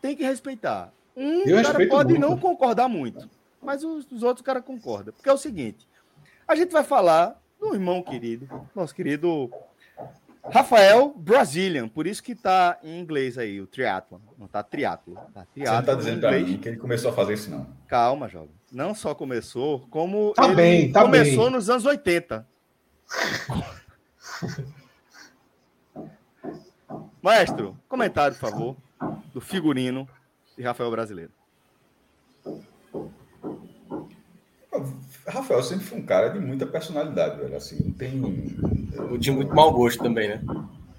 tem 0.00 0.16
que 0.16 0.22
respeitar. 0.22 0.92
Um 1.16 1.42
eu 1.42 1.58
o 1.58 1.62
cara 1.62 1.88
pode 1.88 2.10
muito. 2.10 2.20
não 2.20 2.38
concordar 2.38 2.88
muito, 2.88 3.28
mas 3.60 3.82
os, 3.82 4.10
os 4.10 4.22
outros 4.22 4.44
cara 4.44 4.62
concorda. 4.62 5.12
Porque 5.12 5.28
é 5.28 5.32
o 5.32 5.38
seguinte: 5.38 5.86
a 6.46 6.54
gente 6.54 6.70
vai 6.70 6.84
falar 6.84 7.40
do 7.60 7.74
irmão 7.74 8.02
querido, 8.02 8.48
nosso 8.74 8.94
querido 8.94 9.50
Rafael 10.50 11.12
Brazilian, 11.16 11.88
por 11.88 12.06
isso 12.06 12.22
que 12.22 12.34
tá 12.34 12.78
em 12.82 13.00
inglês 13.00 13.36
aí, 13.36 13.60
o 13.60 13.66
triathlon. 13.66 14.18
Não 14.38 14.46
tá 14.46 14.62
triatlo. 14.62 15.16
Tá 15.34 15.44
triatlo 15.52 15.74
Você 15.74 15.76
não 15.76 15.84
tá 15.84 15.94
dizendo 15.94 16.20
pra 16.20 16.38
mim 16.38 16.56
que 16.58 16.68
ele 16.68 16.76
começou 16.76 17.10
a 17.10 17.14
fazer 17.14 17.34
isso, 17.34 17.50
não. 17.50 17.66
Calma, 17.86 18.28
jovem. 18.28 18.50
Não 18.72 18.94
só 18.94 19.14
começou, 19.14 19.86
como 19.90 20.32
tá 20.34 20.44
ele 20.44 20.54
bem, 20.54 20.92
tá 20.92 21.02
começou 21.02 21.44
bem. 21.44 21.52
nos 21.52 21.68
anos 21.68 21.84
80. 21.84 22.46
Maestro, 27.22 27.76
comentário, 27.88 28.36
por 28.36 28.50
favor, 28.50 28.76
do 29.32 29.40
figurino 29.40 30.08
de 30.56 30.62
Rafael 30.62 30.90
Brasileiro. 30.90 31.30
Rafael 35.26 35.62
sempre 35.62 35.84
foi 35.84 35.98
um 35.98 36.06
cara 36.06 36.28
de 36.28 36.38
muita 36.38 36.66
personalidade, 36.66 37.40
velho. 37.40 37.56
Assim, 37.56 37.84
não 37.84 37.92
tem. 37.92 38.20
De 39.18 39.30
muito 39.30 39.54
mau 39.54 39.72
gosto 39.72 40.02
também, 40.02 40.28
né? 40.28 40.40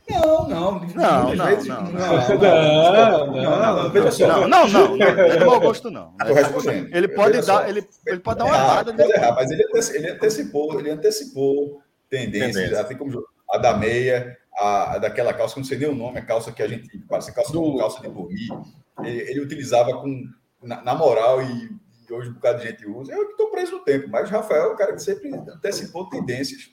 Não, 0.09 0.47
não. 0.47 0.79
Não, 0.79 1.35
não, 1.35 1.45
vezes, 1.45 1.67
não, 1.67 1.83
não, 1.83 1.91
não, 1.91 3.27
não, 3.31 3.83
não, 3.83 3.89
veja 3.91 4.11
só. 4.11 4.27
Não, 4.27 4.47
não, 4.47 4.67
não, 4.67 4.97
não, 4.97 5.05
é 5.05 5.45
mau 5.45 5.59
gosto, 5.59 5.91
não. 5.91 6.13
Estou 6.19 6.35
respondendo. 6.35 6.95
Ele 6.95 7.07
pode 7.07 7.41
dar, 7.45 7.69
ele, 7.69 7.87
ele 8.05 8.19
pode 8.19 8.39
dar 8.39 8.45
uma 8.45 8.55
errada. 8.55 8.93
Pode 8.93 9.11
errar, 9.11 9.35
mas 9.35 9.51
ele, 9.51 9.63
ele 9.93 10.09
antecipou, 10.09 10.79
ele 10.79 10.89
antecipou 10.89 11.81
tendências, 12.09 12.73
assim 12.73 12.95
como 12.95 13.23
a 13.51 13.57
da 13.57 13.77
meia, 13.77 14.37
a, 14.59 14.95
a 14.95 14.97
daquela 14.97 15.33
calça, 15.33 15.57
não 15.57 15.63
sei 15.63 15.77
nem 15.77 15.87
o 15.87 15.95
nome, 15.95 16.19
a 16.19 16.25
calça 16.25 16.51
que 16.51 16.61
a 16.61 16.67
gente, 16.67 16.97
parece 17.07 17.33
calça, 17.33 17.51
do... 17.53 17.77
calça 17.77 18.01
de 18.01 18.09
dormir, 18.09 18.49
ele, 19.01 19.21
ele 19.31 19.39
utilizava 19.39 19.93
com, 20.01 20.27
na, 20.61 20.81
na 20.83 20.93
moral 20.93 21.41
e 21.41 21.69
que 22.05 22.13
hoje 22.13 22.29
um 22.29 22.33
bocado 22.33 22.59
de 22.59 22.67
gente 22.67 22.87
usa, 22.87 23.13
eu 23.13 23.29
estou 23.29 23.49
preso 23.51 23.73
no 23.73 23.79
tempo. 23.79 24.09
Mas 24.09 24.29
Rafael 24.29 24.63
é 24.63 24.73
o 24.73 24.75
cara 24.75 24.93
que 24.93 24.99
sempre 24.99 25.33
antecipou 25.33 26.09
tendências 26.09 26.71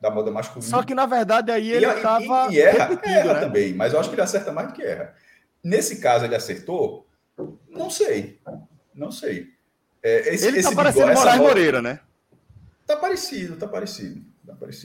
da 0.00 0.10
moda 0.10 0.30
masculina. 0.30 0.68
Só 0.68 0.82
que, 0.82 0.94
na 0.94 1.06
verdade, 1.06 1.52
aí 1.52 1.70
ele 1.70 1.86
estava. 1.86 2.48
E, 2.50 2.56
e, 2.56 2.60
erra, 2.60 3.00
erra 3.04 3.34
né? 3.34 3.40
também, 3.40 3.72
mas 3.72 3.92
eu 3.92 4.00
acho 4.00 4.08
que 4.08 4.16
ele 4.16 4.22
acerta 4.22 4.52
mais 4.52 4.68
do 4.68 4.74
que 4.74 4.82
erra. 4.82 5.14
Nesse 5.62 6.00
caso, 6.00 6.24
ele 6.24 6.34
acertou? 6.34 7.06
Não 7.70 7.88
sei. 7.88 8.40
Não 8.92 9.12
sei. 9.12 9.50
É, 10.02 10.34
esse, 10.34 10.48
ele 10.48 10.58
está 10.58 10.74
parecendo 10.74 11.14
Moraes 11.14 11.40
Moreira, 11.40 11.80
né? 11.80 12.00
Tá 12.84 12.96
parecido, 12.96 13.56
tá 13.56 13.68
parecido. 13.68 14.31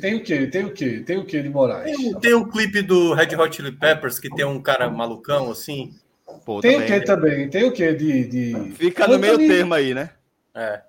Tem 0.02 0.16
o 0.16 0.24
quê? 0.24 0.48
Tem 0.48 0.66
o 0.66 0.74
quê? 0.74 1.04
Tem 1.06 1.18
o 1.18 1.26
quê 1.26 1.42
de 1.42 1.50
Moraes? 1.50 1.96
Tem, 1.96 2.14
tem 2.20 2.34
um 2.36 2.48
clipe 2.48 2.82
do 2.82 3.14
Red 3.14 3.36
Hot 3.36 3.56
Chili 3.56 3.72
Peppers 3.72 4.20
que 4.20 4.30
tem 4.30 4.46
um 4.46 4.62
cara 4.62 4.90
malucão 4.90 5.52
assim. 5.52 5.94
Pô, 6.46 6.62
tem 6.62 6.74
também, 6.74 6.86
o 6.86 7.00
que 7.00 7.06
também? 7.06 7.50
Tem 7.50 7.64
o 7.64 7.72
que 7.72 7.94
de, 7.94 8.28
de. 8.28 8.72
Fica 8.74 9.06
Anthony... 9.06 9.28
no 9.28 9.38
meio 9.38 9.50
termo 9.50 9.74
aí, 9.74 9.94
né? 9.94 10.12
É. 10.54 10.82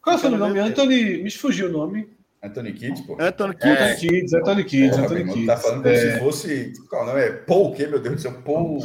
Qual 0.00 0.14
é 0.14 0.18
o 0.18 0.20
seu 0.20 0.30
nome? 0.30 0.58
Anthony. 0.58 1.22
Me 1.22 1.30
fugiu 1.30 1.68
o 1.68 1.72
nome. 1.72 2.08
Anthony 2.42 2.72
Kids, 2.72 3.00
pô. 3.02 3.16
Anthony 3.20 3.54
Kids. 3.54 3.80
É. 3.80 3.94
Kids, 3.94 4.34
Anthony 4.34 4.64
Kids, 4.64 4.90
Porra, 4.90 5.04
Anthony 5.04 5.32
Kids. 5.32 5.46
Tá 5.46 5.56
falando 5.56 5.82
como 5.82 5.94
é. 5.94 5.96
se 5.96 6.18
fosse. 6.18 6.72
Qual 6.90 7.06
não 7.06 7.16
é? 7.16 7.30
Paul 7.30 7.68
o 7.68 7.74
quê, 7.74 7.86
meu 7.86 8.00
Deus 8.00 8.16
do 8.16 8.20
céu? 8.20 8.32
Paul. 8.44 8.84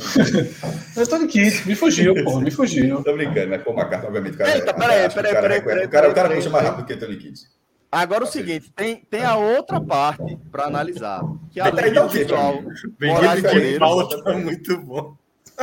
Anthony 0.96 1.28
Kids, 1.28 1.66
me 1.66 1.76
fugiu, 1.76 2.14
pô, 2.24 2.40
me 2.40 2.52
fugiu. 2.52 3.04
Tô 3.04 3.14
brincando, 3.14 3.50
mas 3.50 3.64
Paul 3.64 3.76
McCartney, 3.76 4.08
obviamente. 4.08 4.38
Cara, 4.38 4.56
Eita, 4.56 4.74
peraí, 4.74 5.10
peraí, 5.10 5.62
peraí. 5.62 5.86
O 5.86 5.90
cara, 5.90 6.10
o 6.10 6.14
cara 6.14 6.30
puxa 6.30 6.50
mais 6.52 6.66
rápido 6.66 6.86
que 6.86 6.94
Anthony 6.94 7.18
Kids. 7.18 7.57
Agora 7.92 8.24
o 8.24 8.28
seguinte, 8.28 8.72
tem, 8.76 8.98
tem 9.10 9.24
a 9.24 9.38
outra 9.38 9.80
parte 9.80 10.38
para 10.52 10.66
analisar. 10.66 11.22
Que 11.52 11.60
além 11.60 11.94
do 11.94 12.08
visual, 12.10 12.62
Moraes 13.02 13.44
Moreira, 13.44 14.24
tá 14.24 14.34
muito 14.34 14.78
bom 14.82 15.18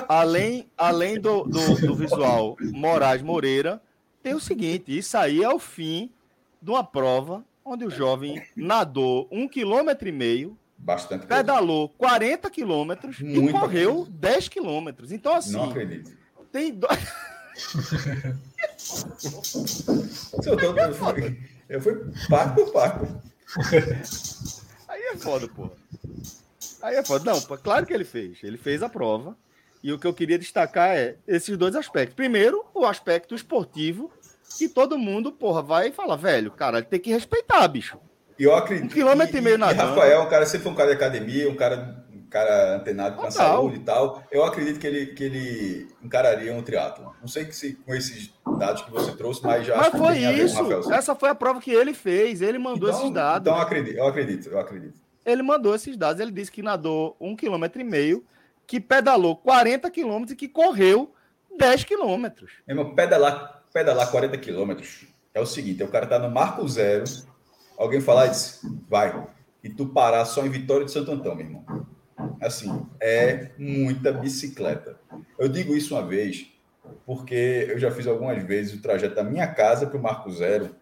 além, 0.09 0.69
além 0.77 1.21
do, 1.21 1.45
do, 1.45 1.75
do, 1.77 1.95
visual 1.95 2.57
Moraes 2.61 3.23
Moreira, 3.23 3.81
tem 4.23 4.35
o 4.35 4.41
seguinte: 4.41 4.97
isso 4.97 5.17
aí 5.17 5.43
é 5.43 5.49
o 5.49 5.59
fim 5.59 6.11
de 6.61 6.71
uma 6.71 6.83
prova 6.83 7.45
onde 7.65 7.85
o 7.85 7.91
jovem 7.91 8.43
nadou 8.57 9.29
um 9.31 9.49
quilômetro 9.49 10.09
e 10.09 10.13
meio, 10.13 10.59
Bastante 10.77 11.27
pedalou 11.27 11.89
40 11.91 12.51
quilômetros 12.51 13.21
e 13.21 13.53
correu 13.53 13.95
coisa. 13.97 14.11
10 14.11 14.49
quilômetros. 14.49 15.13
Então, 15.13 15.35
assim. 15.35 15.53
Não 15.53 15.71
acredito. 15.71 16.11
Tem 16.53 16.73
dois. 16.73 16.99
eu, 20.45 20.57
tô, 20.57 20.75
eu, 21.69 21.81
fui, 21.81 21.95
parco 22.29 22.55
por 22.55 22.73
parco. 22.73 23.23
Aí 24.89 25.03
é 25.13 25.17
foda, 25.17 25.49
pô. 25.49 25.71
Aí 26.83 26.97
é 26.97 27.05
foda. 27.05 27.31
Não, 27.31 27.41
claro 27.41 27.87
que 27.87 27.95
ele 27.95 28.05
fez. 28.05 28.39
Ele 28.43 28.57
fez 28.57 28.83
a 28.83 28.89
prova. 28.89 29.37
E 29.83 29.93
o 29.93 29.99
que 29.99 30.07
eu 30.07 30.15
queria 30.15 30.39
destacar 30.39 30.97
é 30.97 31.17
esses 31.27 31.57
dois 31.59 31.75
aspectos. 31.77 32.15
Primeiro, 32.15 32.65
o 32.75 32.87
aspecto 32.87 33.35
esportivo, 33.35 34.11
que 34.57 34.69
todo 34.69 34.99
mundo, 34.99 35.31
porra, 35.31 35.63
vai 35.63 35.93
falar, 35.93 36.17
velho, 36.17 36.51
cara, 36.51 36.83
tem 36.83 36.99
que 36.99 37.13
respeitar, 37.13 37.67
bicho. 37.69 37.99
E 38.39 38.45
eu 38.45 38.55
acredito. 38.55 38.87
Um 38.87 38.89
quilômetro 38.89 39.37
e, 39.37 39.39
e 39.39 39.43
meio 39.43 39.59
na 39.59 39.71
Rafael, 39.71 40.23
um 40.23 40.29
cara 40.29 40.47
sempre 40.47 40.65
foi 40.65 40.73
um 40.73 40.75
cara 40.75 40.91
de 40.91 40.97
academia, 40.97 41.51
um 41.51 41.55
cara, 41.55 42.04
cara 42.35 42.75
antenado 42.75 43.17
com 43.17 43.27
a 43.27 43.31
saúde 43.31 43.77
e 43.77 43.79
tal. 43.79 44.25
Eu 44.29 44.45
acredito 44.45 44.81
que 44.81 44.87
ele, 44.89 45.07
que 45.07 45.23
ele 45.23 45.89
encararia 46.03 46.53
um 46.53 46.63
triatlo. 46.63 47.15
Não 47.21 47.29
sei 47.29 47.45
que 47.45 47.55
se, 47.55 47.75
com 47.75 47.95
esses 47.95 48.35
dados 48.59 48.83
que 48.83 48.91
você 48.91 49.13
trouxe, 49.13 49.41
mas 49.45 49.65
já. 49.65 49.77
Mas 49.77 49.97
foi 49.97 50.19
isso. 50.19 50.93
Essa 50.93 51.15
foi 51.15 51.29
a 51.29 51.35
prova 51.35 51.61
que 51.61 51.71
ele 51.71 51.95
fez. 51.95 52.43
Ele 52.43 52.59
mandou 52.59 52.89
então, 52.89 53.01
esses 53.01 53.13
dados. 53.13 53.47
Então 53.47 53.57
eu 53.57 53.63
acredito, 53.63 53.97
eu 53.97 54.07
acredito, 54.09 54.49
eu 54.49 54.59
acredito. 54.59 55.01
Ele 55.25 55.43
mandou 55.45 55.77
esses 55.77 55.97
dados. 55.97 56.21
Ele 56.21 56.33
disse 56.33 56.51
que 56.51 56.61
nadou 56.61 57.17
um 57.21 57.37
quilômetro 57.37 57.81
e 57.81 57.85
meio 57.85 58.25
que 58.67 58.81
pedalou 58.81 59.37
40 59.37 59.89
quilômetros 59.89 60.33
e 60.33 60.37
que 60.37 60.49
correu 60.49 61.15
10 61.57 61.85
quilômetros. 61.85 62.51
Irmão, 62.67 62.97
pedalar, 62.97 63.63
pedalar 63.73 64.11
40 64.11 64.37
quilômetros 64.39 65.07
é 65.33 65.41
o 65.41 65.47
seguinte: 65.47 65.85
o 65.85 65.89
cara 65.89 66.05
tá 66.05 66.19
no 66.19 66.29
marco 66.33 66.67
zero, 66.67 67.05
alguém 67.79 68.01
falar 68.01 68.27
isso, 68.27 68.61
vai, 68.89 69.25
e 69.63 69.71
tu 69.71 69.87
parar 69.87 70.25
só 70.25 70.45
em 70.45 70.51
Vitória 70.51 70.85
de 70.85 70.91
Santo 70.91 71.13
Antão, 71.13 71.37
meu 71.37 71.47
irmão. 71.47 71.94
Assim, 72.41 72.87
é 73.01 73.51
muita 73.59 74.13
bicicleta. 74.13 74.99
Eu 75.39 75.49
digo 75.49 75.75
isso 75.75 75.95
uma 75.95 76.07
vez, 76.07 76.47
porque 77.05 77.67
eu 77.69 77.79
já 77.79 77.91
fiz 77.91 78.07
algumas 78.07 78.43
vezes 78.43 78.75
o 78.75 78.83
trajeto 78.83 79.15
da 79.15 79.25
minha 79.25 79.47
casa 79.47 79.87
para 79.87 79.99
o 79.99 80.03
Marco 80.03 80.31
Zero, 80.31 80.75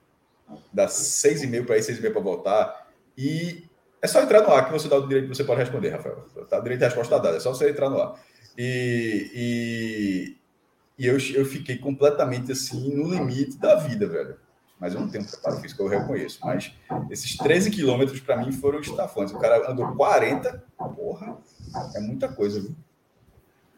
das 0.73 0.93
seis 0.93 1.43
e 1.43 1.47
meia 1.47 1.65
para 1.65 1.79
ir, 1.79 1.83
seis 1.83 1.99
e 1.99 2.01
meia 2.01 2.13
para 2.13 2.23
voltar, 2.23 2.89
e 3.17 3.65
é 4.01 4.07
só 4.07 4.21
entrar 4.21 4.43
no 4.43 4.53
ar 4.53 4.67
que 4.67 4.73
você 4.73 4.89
dá 4.89 4.97
o 4.97 5.07
direito, 5.07 5.29
você 5.29 5.45
pode 5.45 5.61
responder, 5.61 5.91
Rafael. 5.91 6.27
Tá, 6.49 6.59
o 6.59 6.63
direito 6.63 6.81
de 6.81 6.87
resposta 6.87 7.17
tá 7.17 7.23
dada, 7.23 7.37
é 7.37 7.41
só 7.41 7.55
você 7.55 7.71
entrar 7.71 7.89
no 7.89 8.01
ar. 8.01 8.21
E, 8.59 9.31
e, 9.35 10.37
e 10.99 11.07
eu, 11.07 11.17
eu 11.35 11.45
fiquei 11.45 11.79
completamente 11.79 12.53
assim 12.53 12.95
no 12.95 13.09
limite 13.09 13.59
da 13.59 13.77
vida, 13.77 14.07
velho. 14.07 14.37
Mas 14.83 14.95
eu 14.95 15.01
não 15.01 15.09
tenho 15.09 15.25
preparo 15.25 15.59
físico, 15.59 15.81
eu 15.85 15.87
reconheço. 15.87 16.41
Mas 16.43 16.73
esses 17.09 17.37
13 17.37 17.71
quilômetros 17.71 18.19
para 18.19 18.37
mim 18.37 18.51
foram 18.51 18.81
estafantes. 18.81 19.33
O 19.33 19.39
cara 19.39 19.71
andou 19.71 19.95
40, 19.95 20.61
porra, 20.77 21.37
é 21.95 22.01
muita 22.01 22.27
coisa, 22.27 22.61
viu? 22.61 22.75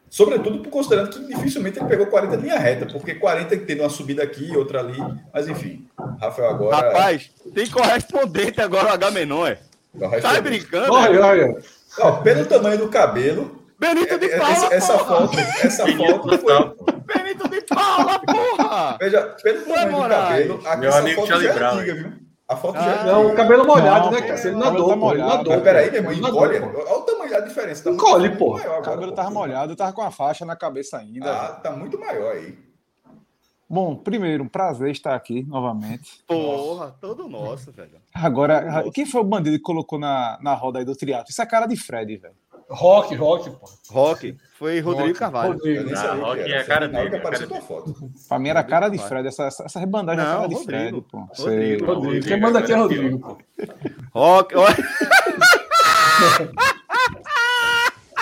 Sobretudo 0.09 0.67
considerando 0.71 1.11
que 1.11 1.27
dificilmente 1.27 1.79
ele 1.79 1.89
pegou 1.89 2.07
40 2.07 2.37
linha 2.37 2.59
reta, 2.59 2.87
porque 2.87 3.17
40 3.17 3.55
tem 3.55 3.81
uma 3.81 3.91
subida 3.91 4.23
aqui 4.23 4.47
e 4.47 4.57
outra 4.57 4.81
ali. 4.81 4.97
Mas 5.31 5.47
enfim, 5.47 5.87
Rafael 6.19 6.49
agora. 6.49 6.77
Rapaz, 6.77 7.31
tem 7.53 7.69
correspondente 7.69 8.63
agora 8.63 8.87
o 8.87 8.93
H 8.93 9.11
menor, 9.11 9.51
é? 9.51 10.21
Tá 10.23 10.41
brincando? 10.41 10.91
Olha, 10.91 11.27
olha. 11.27 11.63
Ó, 11.99 12.13
pelo 12.23 12.47
tamanho 12.47 12.79
do 12.79 12.89
cabelo, 12.89 13.63
Benito 13.79 14.19
de 14.19 14.29
Paula, 14.31 14.53
essa, 14.53 14.75
essa 14.75 14.99
foto, 14.99 15.39
essa 15.39 15.87
foto 15.87 16.39
foi. 16.39 16.55
De 17.69 17.75
Paula, 17.75 18.19
porra! 18.21 18.97
Veja, 18.99 19.21
do 19.87 19.91
Moraes. 19.91 20.47
cabelo, 20.49 20.63
a, 20.69 20.77
Meu 20.77 20.95
amigo 20.95 21.27
Charlie 21.27 21.49
é 21.49 21.53
Brown. 21.53 21.75
antiga, 21.79 21.95
viu? 21.95 22.13
A 22.47 22.57
foto 22.57 22.77
Ah, 22.79 22.83
já 22.83 22.91
é 22.91 23.05
Não, 23.07 23.19
antiga. 23.21 23.33
o 23.33 23.37
cabelo 23.37 23.67
molhado, 23.67 24.05
Não, 24.07 24.11
né, 24.13 24.21
pô, 24.21 24.27
cara? 24.29 24.41
Ele 24.41 24.57
nadou, 24.57 24.63
cabelo 24.71 24.77
tá 24.77 24.85
pô, 24.85 24.91
ele 24.93 24.99
molhado. 25.23 25.37
nadou. 25.39 25.53
Mas 25.55 25.63
peraí, 25.63 25.91
meu 25.91 26.13
irmão, 26.13 26.21
nadou, 26.21 26.41
olha, 26.41 26.61
pô. 26.61 26.95
o 26.95 27.01
tamanho 27.03 27.31
da 27.31 27.41
diferença. 27.41 27.85
Tá 27.85 27.91
Encolhe, 27.91 28.37
pô. 28.37 28.53
maior 28.53 28.67
O 28.67 28.73
agora, 28.73 28.83
cabelo 28.83 29.11
pô. 29.13 29.17
tava 29.17 29.31
molhado, 29.31 29.77
tava 29.77 29.93
com 29.93 30.03
a 30.03 30.11
faixa 30.11 30.45
na 30.45 30.55
cabeça 30.55 30.99
ainda. 30.99 31.31
Ah, 31.33 31.47
velho. 31.49 31.63
tá 31.63 31.71
muito 31.71 31.99
maior 31.99 32.33
aí. 32.37 32.59
Bom, 33.67 33.97
primeiro, 33.97 34.45
um 34.45 34.49
prazer 34.49 34.91
estar 34.91 35.15
aqui 35.15 35.43
novamente. 35.43 36.23
Porra, 36.29 36.95
todo 37.01 37.27
nosso, 37.27 37.73
velho. 37.73 37.99
Agora, 38.15 38.85
quem 38.93 39.07
foi 39.07 39.23
o 39.23 39.25
bandido 39.25 39.57
que 39.57 39.63
colocou 39.63 39.99
na, 39.99 40.39
na 40.43 40.53
roda 40.53 40.79
aí 40.79 40.85
do 40.85 40.95
triatlo? 40.95 41.31
Isso 41.31 41.41
é 41.41 41.45
a 41.45 41.49
cara 41.49 41.67
de 41.67 41.75
Fred, 41.77 42.15
velho. 42.19 42.35
Rock, 42.75 43.15
rock, 43.15 43.51
pô. 43.51 43.71
Rock, 43.91 44.37
foi 44.59 44.81
Rodrigo 44.81 45.09
Rock, 45.09 45.19
Carvalho. 45.19 45.53
Rodrigo. 45.55 45.85
nem 45.85 45.93
Ah, 45.95 45.97
sabia 45.97 46.25
Rock 46.25 46.45
que 46.45 46.51
é 46.51 46.55
era. 46.55 46.61
a 46.63 46.65
cara 46.67 46.89
que 46.89 46.95
dele, 46.97 47.09
é 47.09 47.17
a 47.17 47.19
apareceu 47.21 47.49
cara 47.49 47.61
tua 47.61 47.69
foto. 47.69 48.11
Pra 48.29 48.39
mim 48.39 48.49
era 48.49 48.61
a 48.61 48.65
cara 48.65 48.89
de 48.89 48.97
Rodrigo 48.97 49.09
Fred. 49.09 49.29
Essa, 49.29 49.45
essa, 49.45 49.65
essa 49.65 49.79
rebandagem 49.81 50.23
é 50.23 50.27
a 50.27 50.31
Não, 50.31 50.37
cara 50.37 50.49
de 50.49 50.55
Rodrigo. 50.55 50.79
Fred, 50.81 51.01
pô. 51.11 51.27
Você- 51.35 51.43
Rodrigo. 51.51 51.87
Rodrigo. 51.87 52.27
Quem 52.27 52.41
manda 52.41 52.59
aqui 52.59 52.73
é 52.73 52.77
Rodrigo, 52.77 53.19
pô. 53.19 53.39
Rock, 54.13 54.55
olha. 54.57 54.77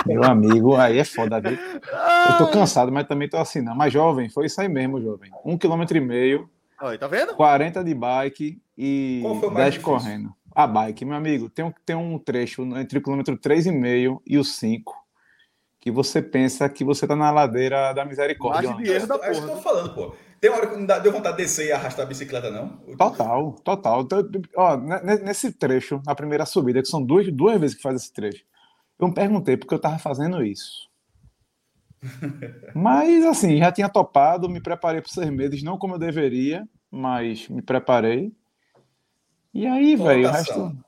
Meu 0.07 0.25
amigo, 0.25 0.75
aí 0.77 0.99
é 0.99 1.05
foda, 1.05 1.41
viu? 1.41 1.53
Eu 1.53 2.39
tô 2.39 2.49
cansado, 2.49 2.91
mas 2.91 3.07
também 3.07 3.29
tô 3.29 3.37
assim, 3.37 3.61
não. 3.61 3.75
Mas 3.75 3.93
jovem, 3.93 4.29
foi 4.29 4.47
isso 4.47 4.61
aí 4.61 4.69
mesmo, 4.69 5.01
jovem. 5.01 5.31
Um 5.45 5.57
quilômetro 5.57 5.97
e 5.97 6.01
meio, 6.01 6.51
tá 6.99 7.07
vendo? 7.07 7.35
40 7.35 7.85
de 7.85 7.95
bike 7.95 8.61
e 8.77 9.21
Qual 9.23 9.37
foi 9.39 9.49
o 9.49 9.53
mais 9.53 9.65
10 9.65 9.75
difícil? 9.75 9.93
correndo. 9.93 10.35
A 10.55 10.67
bike, 10.67 11.05
meu 11.05 11.17
amigo, 11.17 11.49
tem 11.49 11.65
um, 11.65 11.73
tem 11.85 11.97
um 11.97 12.19
trecho 12.19 12.63
entre 12.77 12.99
o 12.99 13.03
quilômetro 13.03 13.37
3,5 13.39 14.21
e 14.27 14.39
o 14.39 14.45
5 14.45 15.03
que 15.81 15.91
você 15.91 16.23
pensa 16.23 16.69
que 16.69 16.85
você 16.85 17.09
tá 17.09 17.17
na 17.17 17.33
ladeira 17.33 17.93
da 17.93 18.05
misericórdia. 18.05 18.71
Margem 18.71 18.73
mano. 18.73 18.85
de 18.85 18.93
erro 18.93 19.07
da 19.09 19.27
É 19.27 19.33
isso 19.33 19.41
que 19.43 19.51
eu 19.51 19.55
porra. 19.55 19.57
tô 19.57 19.63
falando, 19.63 19.95
pô. 19.95 20.15
Tem 20.41 20.51
hora 20.51 20.67
que 20.69 20.77
não 20.77 20.87
dá, 20.87 20.99
deu 21.01 21.11
vontade 21.11 21.37
de 21.37 21.43
descer 21.43 21.67
e 21.67 21.73
arrastar 21.73 22.05
a 22.05 22.09
bicicleta, 22.09 22.51
não? 22.51 22.77
Total, 22.97 23.53
total. 23.65 24.03
Então, 24.03 24.29
ó, 24.57 24.77
ne- 24.77 25.17
nesse 25.19 25.51
trecho, 25.53 26.01
na 26.07 26.15
primeira 26.15 26.47
subida, 26.47 26.81
que 26.81 26.89
são 26.89 27.03
duas, 27.05 27.27
duas 27.33 27.61
vezes 27.61 27.77
que 27.77 27.83
faz 27.83 27.97
esse 27.97 28.13
trecho, 28.13 28.45
eu 28.99 29.09
me 29.09 29.15
perguntei 29.15 29.57
porque 29.57 29.75
eu 29.75 29.81
tava 29.81 29.99
fazendo 29.99 30.45
isso. 30.45 30.89
Mas, 32.75 33.25
assim, 33.25 33.59
já 33.59 33.73
tinha 33.73 33.89
topado, 33.89 34.49
me 34.49 34.61
preparei 34.61 35.01
para 35.01 35.11
seis 35.11 35.31
meses, 35.31 35.63
não 35.65 35.77
como 35.79 35.95
eu 35.95 35.99
deveria, 35.99 36.67
mas 36.91 37.49
me 37.49 37.63
preparei. 37.63 38.33
E 39.55 39.67
aí, 39.67 39.97
velho, 39.97 40.21
o 40.29 40.31
Colocação. 40.31 40.67
resto. 40.69 40.85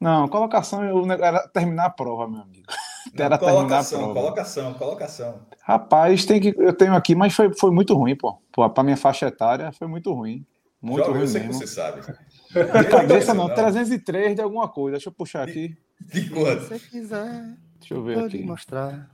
Não, 0.00 0.28
colocação 0.28 0.84
eu, 0.84 1.10
era 1.12 1.48
terminar 1.48 1.86
a 1.86 1.90
prova, 1.90 2.28
meu 2.28 2.42
amigo. 2.42 2.66
Não, 3.14 3.24
Era 3.24 3.38
terminar 3.38 3.52
a 3.52 3.56
colocação, 3.62 3.98
prova. 4.00 4.14
colocação, 4.20 4.74
colocação. 4.74 5.40
Rapaz, 5.62 6.24
tem 6.24 6.40
que, 6.40 6.54
eu 6.58 6.72
tenho 6.72 6.94
aqui, 6.94 7.14
mas 7.14 7.34
foi, 7.34 7.52
foi 7.54 7.70
muito 7.70 7.94
ruim, 7.94 8.14
pô. 8.16 8.38
Pô, 8.52 8.68
pra 8.68 8.84
minha 8.84 8.96
faixa 8.96 9.26
etária, 9.26 9.72
foi 9.72 9.86
muito 9.86 10.12
ruim. 10.12 10.44
Muito 10.80 11.08
eu 11.08 11.14
ruim 11.14 11.26
sei 11.26 11.40
que 11.42 11.46
mesmo. 11.48 11.60
você 11.62 11.66
sabe. 11.66 12.02
De 12.02 12.84
cabeça 12.90 13.32
não, 13.34 13.48
303 13.52 14.34
de 14.36 14.42
alguma 14.42 14.68
coisa. 14.68 14.92
Deixa 14.96 15.08
eu 15.08 15.12
puxar 15.12 15.48
aqui. 15.48 15.76
De 16.00 16.28
quanto? 16.28 16.62
Se 16.62 16.68
você 16.68 16.78
quiser, 16.78 17.56
Deixa 17.80 17.94
eu 17.94 18.02
ver 18.02 18.18
pode 18.20 18.36
aqui. 18.36 18.44
mostrar. 18.46 19.10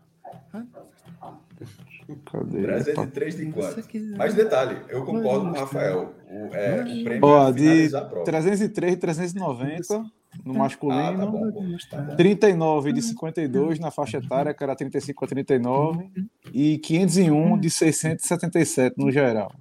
Cadê? 2.24 2.62
303 2.62 3.36
de 3.36 3.44
Se 3.46 3.52
quanto? 3.52 3.74
você 3.74 3.82
quiser. 3.82 4.16
Mas 4.16 4.34
detalhe, 4.34 4.76
eu 4.88 5.04
concordo 5.04 5.46
com 5.46 5.52
o 5.52 5.60
Rafael. 5.60 6.14
O, 6.30 6.54
é, 6.54 6.80
o 6.80 7.04
prêmio 7.04 7.20
Ó, 7.24 7.48
é 7.48 7.52
de 7.52 7.58
finalizar 7.60 8.02
a 8.02 8.04
prova. 8.06 8.24
303 8.24 8.92
de 8.92 8.98
390 8.98 9.94
no 9.98 10.04
Ah, 10.04 10.08
tá 10.44 10.58
masculino. 10.58 11.30
bom. 11.30 11.50
Tá 11.90 11.98
bom. 11.98 12.16
39 12.16 12.92
de 12.92 13.02
52 13.02 13.78
na 13.80 13.90
faixa 13.90 14.18
etária, 14.18 14.54
que 14.54 14.62
era 14.62 14.76
35 14.76 15.24
a 15.24 15.28
39. 15.28 16.10
E 16.52 16.78
501 16.78 17.58
de 17.58 17.70
677 17.70 18.94
no 18.98 19.10
geral. 19.10 19.52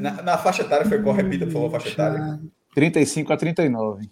Na, 0.00 0.22
na 0.22 0.38
faixa 0.38 0.62
etária 0.62 0.86
foi 0.86 1.00
qual? 1.02 1.14
Repita, 1.14 1.44
por 1.46 1.52
favor, 1.52 1.66
a 1.66 1.70
faixa 1.72 1.88
etária. 1.90 2.40
35 2.74 3.32
a 3.32 3.36
39. 3.36 4.08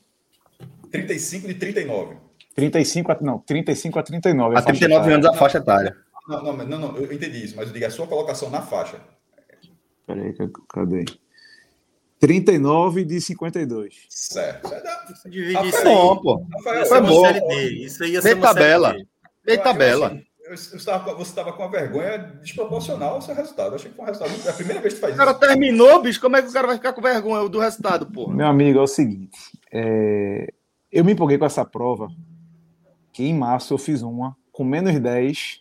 35 0.90 1.48
de 1.48 1.54
39. 1.54 2.16
35 2.54 3.12
a, 3.12 3.18
não, 3.20 3.38
35 3.38 3.98
a 3.98 4.02
39. 4.02 4.56
Há 4.56 4.58
a 4.58 4.62
faixa 4.62 4.78
39 4.80 5.00
etária. 5.00 5.14
anos 5.16 5.26
a 5.26 5.32
faixa 5.38 5.58
etária. 5.58 5.96
Não, 6.28 6.42
não, 6.42 6.56
não, 6.56 6.78
não, 6.78 6.96
eu 6.96 7.12
entendi 7.12 7.44
isso, 7.44 7.56
mas 7.56 7.68
eu 7.68 7.72
digo 7.74 7.86
a 7.86 7.90
sua 7.90 8.06
colocação 8.06 8.50
na 8.50 8.60
faixa. 8.62 9.00
Peraí, 10.06 10.32
ca- 10.34 10.48
cadê? 10.68 11.04
39 12.20 13.04
de 13.04 13.20
52. 13.20 13.94
Certo. 14.08 14.66
Isso 14.66 14.74
é 14.74 14.82
da- 14.82 15.04
Você 15.08 15.28
divide 15.30 15.54
Rafael, 15.54 15.68
isso 15.70 15.84
Bom, 15.84 16.12
aí. 16.14 16.20
pô. 16.22 16.46
Rafael, 16.58 16.86
Foi 16.86 17.00
bom. 17.00 17.32
Isso 17.60 18.04
aí 18.04 18.10
ia 18.12 18.22
ser 18.22 18.40
tabela. 18.40 18.92
D. 18.94 19.06
Tem 19.44 19.56
eu- 19.56 19.62
tabela. 19.62 20.10
Eu, 20.12 20.18
eu, 20.44 20.50
eu 20.50 20.54
estava, 20.54 21.14
você 21.14 21.30
estava 21.30 21.52
com 21.52 21.62
uma 21.62 21.70
vergonha 21.70 22.18
desproporcional 22.42 23.14
ao 23.14 23.22
seu 23.22 23.34
resultado. 23.34 23.70
Eu 23.70 23.74
achei 23.76 23.90
que 23.90 23.96
foi 23.96 24.04
um 24.04 24.08
resultado. 24.08 24.46
É 24.46 24.50
a 24.50 24.54
primeira 24.54 24.80
vez 24.80 24.94
que 24.94 25.00
tu 25.00 25.02
faz 25.02 25.14
O 25.14 25.16
cara 25.16 25.30
isso. 25.30 25.40
terminou, 25.40 26.02
bicho. 26.02 26.20
Como 26.20 26.36
é 26.36 26.42
que 26.42 26.48
o 26.48 26.52
cara 26.52 26.66
vai 26.66 26.76
ficar 26.76 26.92
com 26.92 27.00
vergonha 27.00 27.48
do 27.48 27.60
resultado, 27.60 28.06
porra? 28.06 28.34
Meu 28.34 28.46
amigo, 28.46 28.78
é 28.78 28.82
o 28.82 28.86
seguinte. 28.86 29.38
é, 29.72 30.52
Eu 30.90 31.04
me 31.04 31.12
empolguei 31.12 31.38
com 31.38 31.44
essa 31.46 31.64
prova, 31.64 32.08
que 33.12 33.22
em 33.24 33.34
março 33.34 33.72
eu 33.74 33.78
fiz 33.78 34.02
uma 34.02 34.36
com 34.50 34.64
menos 34.64 34.98
10, 34.98 35.60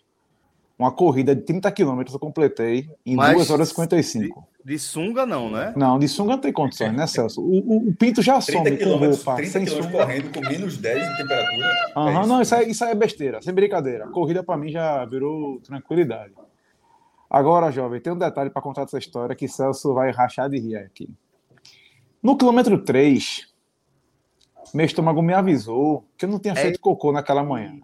uma 0.78 0.92
corrida 0.92 1.34
de 1.34 1.42
30 1.42 1.70
quilômetros 1.72 2.14
eu 2.14 2.20
completei 2.20 2.88
em 3.04 3.16
Mas- 3.16 3.34
2 3.34 3.50
horas 3.50 3.66
e 3.68 3.70
55. 3.70 4.46
De 4.64 4.78
sunga, 4.78 5.24
não, 5.26 5.50
né? 5.50 5.72
Não, 5.76 5.98
de 5.98 6.06
sunga 6.06 6.32
não 6.32 6.38
tem 6.38 6.52
condições, 6.52 6.92
né, 6.94 7.06
Celso? 7.06 7.40
O, 7.40 7.58
o- 7.58 7.88
o 7.88 7.94
Pinto 7.96 8.20
já 8.22 8.38
30 8.40 8.52
some 8.58 8.70
com 8.70 8.76
quilômetros, 8.76 9.16
roupa, 9.24 9.36
30 9.36 9.50
sem 9.52 9.64
quilômetros 9.64 9.92
sunga. 9.92 10.04
correndo 10.06 10.32
com 10.34 10.40
menos 10.48 10.76
10 10.76 11.08
de 11.08 11.16
temperatura. 11.16 11.66
Aham, 11.96 12.08
É 12.08 12.20
isso. 12.20 12.28
não, 12.28 12.42
isso 12.42 12.54
aí, 12.54 12.70
isso 12.70 12.84
aí 12.84 12.90
é 12.90 12.94
besteira, 12.94 13.42
sem 13.42 13.52
brincadeira. 13.54 14.04
A 14.04 14.08
corrida 14.08 14.42
pra 14.42 14.56
mim 14.56 14.68
já 14.70 15.04
virou 15.06 15.58
tranquilidade. 15.60 16.32
Agora, 17.30 17.70
jovem, 17.72 18.00
tem 18.00 18.12
um 18.12 18.18
detalhe 18.18 18.50
para 18.50 18.62
contar 18.62 18.84
dessa 18.84 18.98
história 18.98 19.34
que 19.34 19.48
Celso 19.48 19.92
vai 19.94 20.10
rachar 20.12 20.48
de 20.48 20.58
rir 20.58 20.76
aqui. 20.76 21.08
No 22.22 22.36
quilômetro 22.36 22.78
3, 22.84 23.48
meu 24.74 24.84
estômago 24.86 25.22
me 25.22 25.32
avisou 25.32 26.04
que 26.16 26.24
eu 26.24 26.28
não 26.28 26.38
tinha 26.38 26.52
É. 26.52 26.56
feito 26.56 26.78
cocô 26.80 27.10
naquela 27.12 27.42
manhã. 27.42 27.74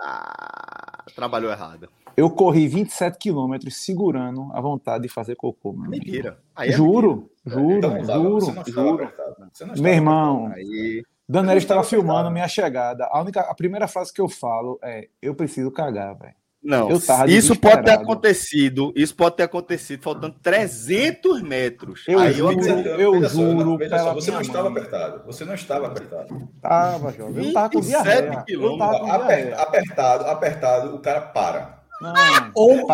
Ah, 0.00 1.04
trabalhou 1.14 1.50
errado. 1.50 1.88
Eu 2.18 2.30
corri 2.30 2.66
27 2.66 3.16
quilômetros 3.18 3.76
segurando 3.84 4.50
a 4.52 4.60
vontade 4.60 5.02
de 5.04 5.08
fazer 5.08 5.36
cocô, 5.36 5.72
meu 5.72 5.84
amigo. 5.86 6.04
Mentira. 6.04 6.38
Aí 6.56 6.70
é 6.70 6.72
Juro, 6.72 7.30
juro, 7.46 7.76
Então 7.76 8.04
juro, 8.22 8.40
você 8.40 8.52
não 8.52 8.64
juro. 8.64 8.94
apertado. 9.04 9.36
Meu 9.80 9.92
irmão, 9.92 10.48
mentira. 10.48 10.56
Aí. 10.56 11.02
Daniela 11.28 11.58
estava 11.58 11.80
estava 11.80 11.82
filmando 11.84 12.12
apertado. 12.12 12.32
minha 12.34 12.48
chegada. 12.48 13.04
A 13.10 13.20
única, 13.20 13.40
a 13.42 13.54
primeira 13.54 13.86
frase 13.86 14.12
que 14.12 14.20
eu 14.20 14.28
falo 14.28 14.78
é: 14.82 15.08
eu 15.22 15.34
preciso 15.34 15.70
cagar, 15.70 16.14
velho. 16.16 16.34
Não, 16.60 16.90
Eu 16.90 16.98
isso 17.28 17.54
pode 17.54 17.84
ter 17.84 17.92
acontecido. 17.92 18.92
Isso 18.96 19.14
pode 19.14 19.36
ter 19.36 19.44
acontecido 19.44 20.02
faltando 20.02 20.34
300 20.42 21.40
metros. 21.40 22.02
Eu 22.08 22.18
aí 22.18 22.32
juro, 22.32 22.52
eu 22.98 23.12
veja 23.12 23.28
só, 23.28 23.36
juro 23.40 23.76
veja 23.78 23.96
só, 23.96 24.02
pela 24.04 24.14
você 24.14 24.30
não 24.32 24.38
minha 24.38 24.46
estava 24.48 24.68
mãe. 24.70 24.82
apertado. 24.82 25.22
Você 25.26 25.44
não 25.44 25.54
estava 25.54 25.86
apertado. 25.86 26.48
Tava, 26.60 27.12
jovem. 27.12 27.46
Eu 27.46 27.52
tava 27.52 27.70
com 27.70 27.80
27 27.80 28.04
diarreia. 28.04 28.32
Eu 28.38 28.44
quilômetros. 28.44 28.78
tava 28.90 28.98
com 28.98 29.06
Aper- 29.12 29.26
diarreia. 29.36 29.56
apertado, 29.56 30.24
apertado, 30.24 30.96
o 30.96 30.98
cara 30.98 31.20
para. 31.20 31.77
Não, 32.00 32.52
Ou, 32.54 32.86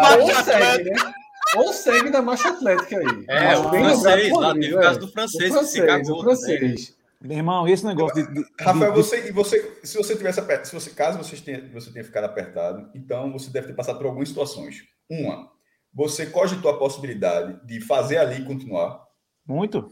segue, 0.44 0.90
né? 0.90 1.12
Ou 1.56 1.72
segue 1.72 2.10
da 2.10 2.22
marcha 2.22 2.48
atlética 2.48 2.98
aí. 2.98 3.24
É, 3.28 3.56
o 3.58 3.68
francês, 3.68 4.32
lá 4.32 4.54
teve 4.54 4.74
o 4.74 4.80
caso 4.80 4.98
é. 4.98 5.00
do 5.00 5.08
francês, 5.08 5.54
O 5.54 5.58
que 5.58 5.64
se 5.66 5.78
francês, 5.78 5.86
cagou 5.86 6.18
o 6.20 6.22
francês. 6.22 6.96
Meu 7.20 7.38
irmão, 7.38 7.68
esse 7.68 7.86
negócio 7.86 8.26
de. 8.26 8.34
de- 8.34 8.46
Rafael, 8.60 8.92
de- 8.92 8.96
você, 8.98 9.28
e 9.28 9.32
você, 9.32 9.78
se 9.82 9.96
você 9.96 10.16
tivesse 10.16 10.40
apertado, 10.40 10.68
se 10.68 10.74
você, 10.74 10.90
caso 10.90 11.18
você 11.18 11.36
tenha, 11.36 11.70
você 11.72 11.90
tenha 11.90 12.04
ficado 12.04 12.24
apertado, 12.24 12.90
então 12.94 13.32
você 13.32 13.50
deve 13.50 13.68
ter 13.68 13.74
passado 13.74 13.96
por 13.98 14.06
algumas 14.06 14.28
situações. 14.28 14.84
Uma, 15.08 15.50
você 15.92 16.26
cogitou 16.26 16.70
a 16.70 16.78
possibilidade 16.78 17.64
de 17.66 17.80
fazer 17.80 18.18
ali 18.18 18.42
e 18.42 18.44
continuar. 18.44 19.02
Muito. 19.46 19.90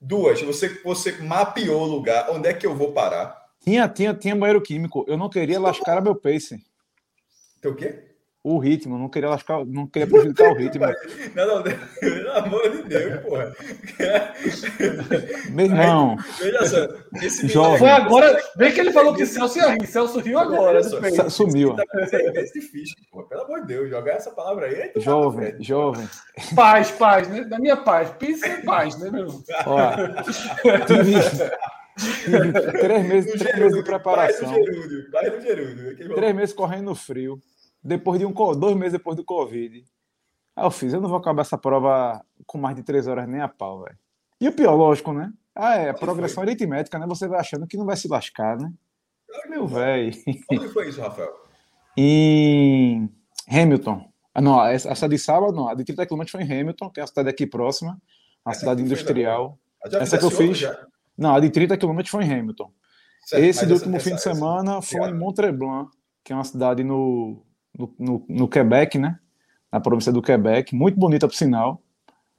Duas, 0.00 0.42
você, 0.42 0.68
você 0.84 1.12
mapeou 1.22 1.82
o 1.82 1.86
lugar, 1.86 2.30
onde 2.30 2.48
é 2.48 2.54
que 2.54 2.66
eu 2.66 2.76
vou 2.76 2.92
parar. 2.92 3.40
Tinha, 3.60 3.88
tinha, 3.88 4.12
tinha 4.12 4.34
banheiro 4.34 4.60
químico. 4.60 5.04
Eu 5.06 5.16
não 5.16 5.28
queria 5.30 5.60
lascar 5.60 6.02
meu 6.02 6.14
pace. 6.14 6.60
O 7.64 7.74
quê? 7.74 8.11
O 8.44 8.58
ritmo, 8.58 8.98
não 8.98 9.08
queria 9.08 9.28
lascar, 9.28 9.64
não 9.64 9.86
queria 9.86 10.08
prejudicar 10.08 10.50
o 10.50 10.54
ritmo. 10.56 10.84
Não, 11.36 11.46
não, 11.46 11.62
pelo 11.62 12.32
amor 12.32 12.70
de 12.70 12.82
Deus, 12.82 13.20
porra. 13.22 13.54
Meu 15.50 15.66
irmão, 15.66 16.16
Veja 16.40 16.66
só, 16.66 16.88
esse 17.24 17.46
Jovem. 17.46 17.78
Foi 17.78 17.88
agora. 17.88 18.36
Vem 18.56 18.72
que 18.72 18.80
ele 18.80 18.90
falou 18.92 19.14
que 19.14 19.24
Celso 19.26 19.58
ia 19.58 19.68
rir. 19.70 19.86
Celso 19.86 20.18
riu 20.18 20.38
agora. 20.40 20.82
Só, 20.82 21.00
sa- 21.10 21.30
sumiu. 21.30 21.76
Tá 21.76 21.84
ficha, 22.70 22.96
porra. 23.12 23.26
Pelo 23.28 23.42
amor 23.42 23.60
de 23.60 23.66
Deus, 23.68 23.88
jogar 23.88 24.14
essa 24.14 24.32
palavra 24.32 24.66
aí. 24.66 24.90
o 24.96 25.00
Jovem, 25.00 25.54
jovem. 25.60 26.08
Paz, 26.56 26.90
paz, 26.90 27.28
né? 27.28 27.44
Da 27.44 27.60
minha 27.60 27.76
paz. 27.76 28.10
Pensa 28.18 28.48
em 28.48 28.62
paz, 28.62 28.98
né, 28.98 29.08
meu 29.10 29.20
irmão? 29.20 29.42
Tive, 31.96 32.52
três 32.80 33.06
meses, 33.06 33.32
três 33.38 33.58
meses 33.58 33.76
de 33.78 33.82
preparação. 33.84 34.48
Pai 34.50 34.60
do 34.60 34.72
gerúndio, 34.72 35.10
pai 35.12 35.30
do 35.30 35.40
gerúndio. 35.40 36.14
Três 36.14 36.34
meses 36.34 36.54
correndo 36.54 36.84
no 36.86 36.94
frio. 36.94 37.38
Depois 37.82 38.18
de 38.18 38.26
um, 38.26 38.32
dois 38.32 38.76
meses 38.76 38.92
depois 38.92 39.16
do 39.16 39.24
Covid. 39.24 39.84
Aí 40.54 40.64
eu 40.64 40.70
fiz, 40.70 40.92
eu 40.92 41.00
não 41.00 41.08
vou 41.08 41.18
acabar 41.18 41.42
essa 41.42 41.58
prova 41.58 42.24
com 42.46 42.58
mais 42.58 42.76
de 42.76 42.82
três 42.82 43.06
horas 43.06 43.28
nem 43.28 43.40
a 43.40 43.48
pau, 43.48 43.82
velho. 43.82 43.98
E 44.40 44.48
o 44.48 44.52
pior, 44.52 44.74
lógico, 44.74 45.12
né? 45.12 45.32
Ah, 45.54 45.76
é, 45.76 45.92
progressão 45.92 46.42
aritmética, 46.42 46.98
né? 46.98 47.06
Você 47.06 47.28
vai 47.28 47.40
achando 47.40 47.66
que 47.66 47.76
não 47.76 47.84
vai 47.84 47.96
se 47.96 48.08
lascar, 48.08 48.58
né? 48.58 48.72
Meu 49.48 49.66
velho. 49.66 50.12
Onde 50.50 50.68
foi 50.68 50.88
isso, 50.88 51.00
Rafael? 51.00 51.32
em 51.96 53.10
Hamilton. 53.48 54.08
Ah, 54.34 54.40
não, 54.40 54.64
essa 54.64 55.08
de 55.08 55.18
sábado 55.18 55.52
não. 55.52 55.68
A 55.68 55.74
de 55.74 55.84
30 55.84 56.06
km 56.06 56.22
foi 56.30 56.42
em 56.42 56.60
Hamilton, 56.60 56.90
que 56.90 57.00
é 57.00 57.02
a 57.02 57.06
cidade 57.06 57.28
aqui 57.28 57.46
próxima, 57.46 58.00
a 58.44 58.54
cidade 58.54 58.82
industrial. 58.82 59.58
Essa 59.84 60.18
que 60.18 60.24
eu 60.24 60.30
fiz. 60.30 60.58
Já. 60.58 60.86
Não, 61.16 61.34
a 61.34 61.40
de 61.40 61.50
30 61.50 61.76
km 61.76 62.00
foi 62.06 62.24
em 62.24 62.32
Hamilton. 62.32 62.72
Certo, 63.24 63.44
Esse 63.44 63.66
do 63.66 63.74
último 63.74 63.96
essa, 63.96 64.04
fim 64.04 64.14
essa, 64.14 64.30
de 64.30 64.36
semana 64.36 64.78
essa... 64.78 64.82
foi 64.82 65.10
em 65.10 65.14
Montreblanc, 65.14 65.90
que 66.24 66.32
é 66.32 66.36
uma 66.36 66.44
cidade 66.44 66.82
no, 66.82 67.44
no, 67.76 67.94
no, 67.98 68.24
no, 68.28 68.48
Quebec, 68.48 68.98
né? 68.98 69.18
Na 69.70 69.80
província 69.80 70.12
do 70.12 70.22
Quebec. 70.22 70.74
Muito 70.74 70.98
bonita, 70.98 71.26
por 71.26 71.34
sinal. 71.34 71.82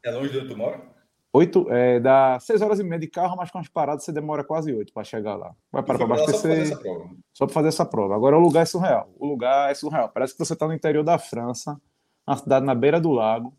É 0.03 0.11
longe 0.11 0.31
de 0.31 0.39
onde 0.39 0.49
tu 0.49 0.57
mora? 0.57 0.93
Oito, 1.35 1.65
é, 1.71 1.99
dá 1.99 2.39
seis 2.39 2.61
horas 2.61 2.79
e 2.79 2.83
meia 2.83 2.99
de 2.99 3.07
carro, 3.07 3.35
mas 3.35 3.49
com 3.49 3.57
as 3.57 3.67
paradas 3.67 4.03
você 4.03 4.11
demora 4.11 4.43
quase 4.43 4.71
oito 4.71 4.93
para 4.93 5.03
chegar 5.03 5.35
lá. 5.35 5.55
Vai 5.71 5.81
para 5.81 6.03
abastecer. 6.03 6.77
Só 7.33 7.47
para 7.47 7.53
fazer 7.53 7.69
essa 7.69 7.83
prova. 7.83 8.15
Agora 8.15 8.37
o 8.37 8.39
lugar 8.39 8.61
é 8.61 8.65
surreal. 8.65 9.11
O 9.17 9.25
lugar 9.25 9.71
é 9.71 9.73
surreal. 9.73 10.09
Parece 10.09 10.33
que 10.33 10.39
você 10.39 10.53
está 10.53 10.67
no 10.67 10.73
interior 10.73 11.03
da 11.03 11.17
França, 11.17 11.81
uma 12.27 12.37
cidade 12.37 12.63
na 12.63 12.75
beira 12.75 13.01
do 13.01 13.11
lago. 13.11 13.51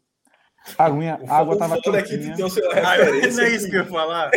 A, 0.78 0.84
a 0.86 1.38
água 1.38 1.54
estava 1.54 1.80
quentinha. 1.80 2.36
Não 2.38 2.46
é 2.46 3.50
isso 3.50 3.68
que 3.68 3.76
eu 3.76 3.82
ia 3.82 3.86
falar. 3.86 4.30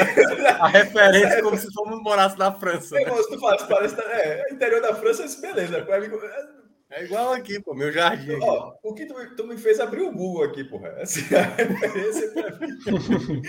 A 0.59 0.67
referência 0.67 1.35
é 1.35 1.41
como 1.41 1.55
se 1.55 1.71
fôssemos 1.71 2.01
morasse 2.01 2.37
na 2.37 2.51
França. 2.51 2.95
Né? 2.95 3.03
É, 3.03 3.23
se 3.23 3.29
tu 3.29 3.39
fala, 3.39 3.57
parece, 3.65 4.01
é, 4.01 4.51
interior 4.51 4.81
da 4.81 4.95
França, 4.95 5.23
beleza. 5.39 5.85
É 6.89 7.03
igual 7.03 7.33
aqui, 7.33 7.61
pô, 7.61 7.73
meu 7.73 7.91
jardim. 7.91 8.39
Ó, 8.41 8.73
o 8.81 8.93
que 8.93 9.05
tu, 9.05 9.13
tu, 9.35 9.45
me 9.45 9.57
fez 9.57 9.77
abrir 9.79 10.03
o 10.03 10.11
Google 10.11 10.45
aqui, 10.45 10.63
porra. 10.63 10.87
Essa 10.99 11.35
é 11.35 11.39
a 11.39 11.43
referência 11.43 12.31
pra 12.31 12.59
mim. 12.59 13.41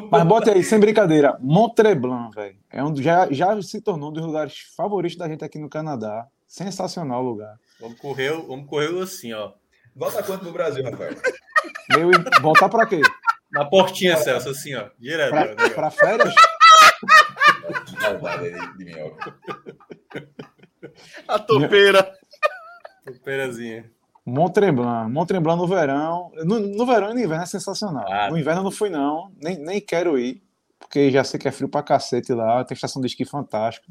Mas 0.10 0.24
bota 0.24 0.52
aí, 0.52 0.64
sem 0.64 0.80
brincadeira, 0.80 1.36
Montreblanc, 1.40 2.34
velho. 2.34 2.56
É 2.70 2.82
um, 2.82 2.96
já, 2.96 3.30
já 3.30 3.60
se 3.60 3.80
tornou 3.82 4.08
um 4.08 4.12
dos 4.12 4.24
lugares 4.24 4.72
favoritos 4.74 5.18
da 5.18 5.28
gente 5.28 5.44
aqui 5.44 5.58
no 5.58 5.68
Canadá. 5.68 6.26
Sensacional 6.48 7.22
o 7.22 7.28
lugar. 7.28 7.56
Vamos 7.78 7.98
correr, 7.98 8.30
vamos 8.30 8.66
correr 8.68 9.02
assim, 9.02 9.32
ó. 9.32 9.52
Volta 9.94 10.22
quanto 10.22 10.44
no 10.44 10.52
Brasil, 10.52 10.82
Rafael? 10.82 11.14
Meu, 11.90 12.10
voltar 12.40 12.68
pra 12.68 12.86
quê? 12.86 13.02
Na 13.50 13.66
portinha, 13.66 14.16
Celso, 14.16 14.48
assim, 14.48 14.74
ó. 14.74 14.88
Direto. 14.98 15.30
Pra, 15.30 15.70
pra 15.70 15.90
férias? 15.90 16.34
A 21.28 21.38
topeira. 21.38 22.21
Topeirazinha. 23.04 23.90
Montreblanc. 24.24 25.10
Montreblanc 25.10 25.60
no 25.60 25.66
verão. 25.66 26.30
No, 26.44 26.60
no 26.60 26.86
verão 26.86 27.10
e 27.10 27.14
no 27.14 27.20
inverno 27.20 27.42
é 27.42 27.46
sensacional. 27.46 28.06
Ah, 28.08 28.30
no 28.30 28.38
inverno 28.38 28.60
eu 28.60 28.64
não 28.64 28.70
fui, 28.70 28.88
não. 28.88 29.32
Nem, 29.40 29.58
nem 29.58 29.80
quero 29.80 30.18
ir. 30.18 30.42
Porque 30.78 31.10
já 31.10 31.24
sei 31.24 31.38
que 31.40 31.48
é 31.48 31.52
frio 31.52 31.68
pra 31.68 31.82
cacete 31.82 32.32
lá. 32.32 32.64
Tem 32.64 32.74
estação 32.74 33.00
de 33.02 33.08
esqui 33.08 33.24
fantástica. 33.24 33.86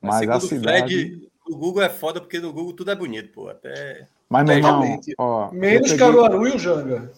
Mas 0.00 0.28
a 0.28 0.40
cidade. 0.40 0.94
Fred, 0.94 1.30
o 1.48 1.56
Google 1.56 1.82
é 1.82 1.88
foda 1.88 2.20
porque 2.20 2.40
no 2.40 2.52
Google 2.52 2.74
tudo 2.74 2.90
é 2.90 2.94
bonito, 2.94 3.32
pô. 3.32 3.48
Até. 3.48 4.06
Mas, 4.28 4.44
meu 4.46 4.56
irmão, 4.56 5.00
ó, 5.18 5.52
Menos 5.52 5.92
peguei... 5.92 6.06
Caruaru 6.06 6.48
e 6.48 6.52
o 6.52 6.58
Janga. 6.58 7.12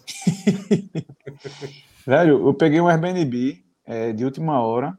Velho, 2.07 2.49
eu 2.49 2.55
peguei 2.55 2.81
um 2.81 2.89
Airbnb 2.89 3.65
é, 3.87 4.13
de 4.13 4.25
última 4.25 4.61
hora. 4.61 4.99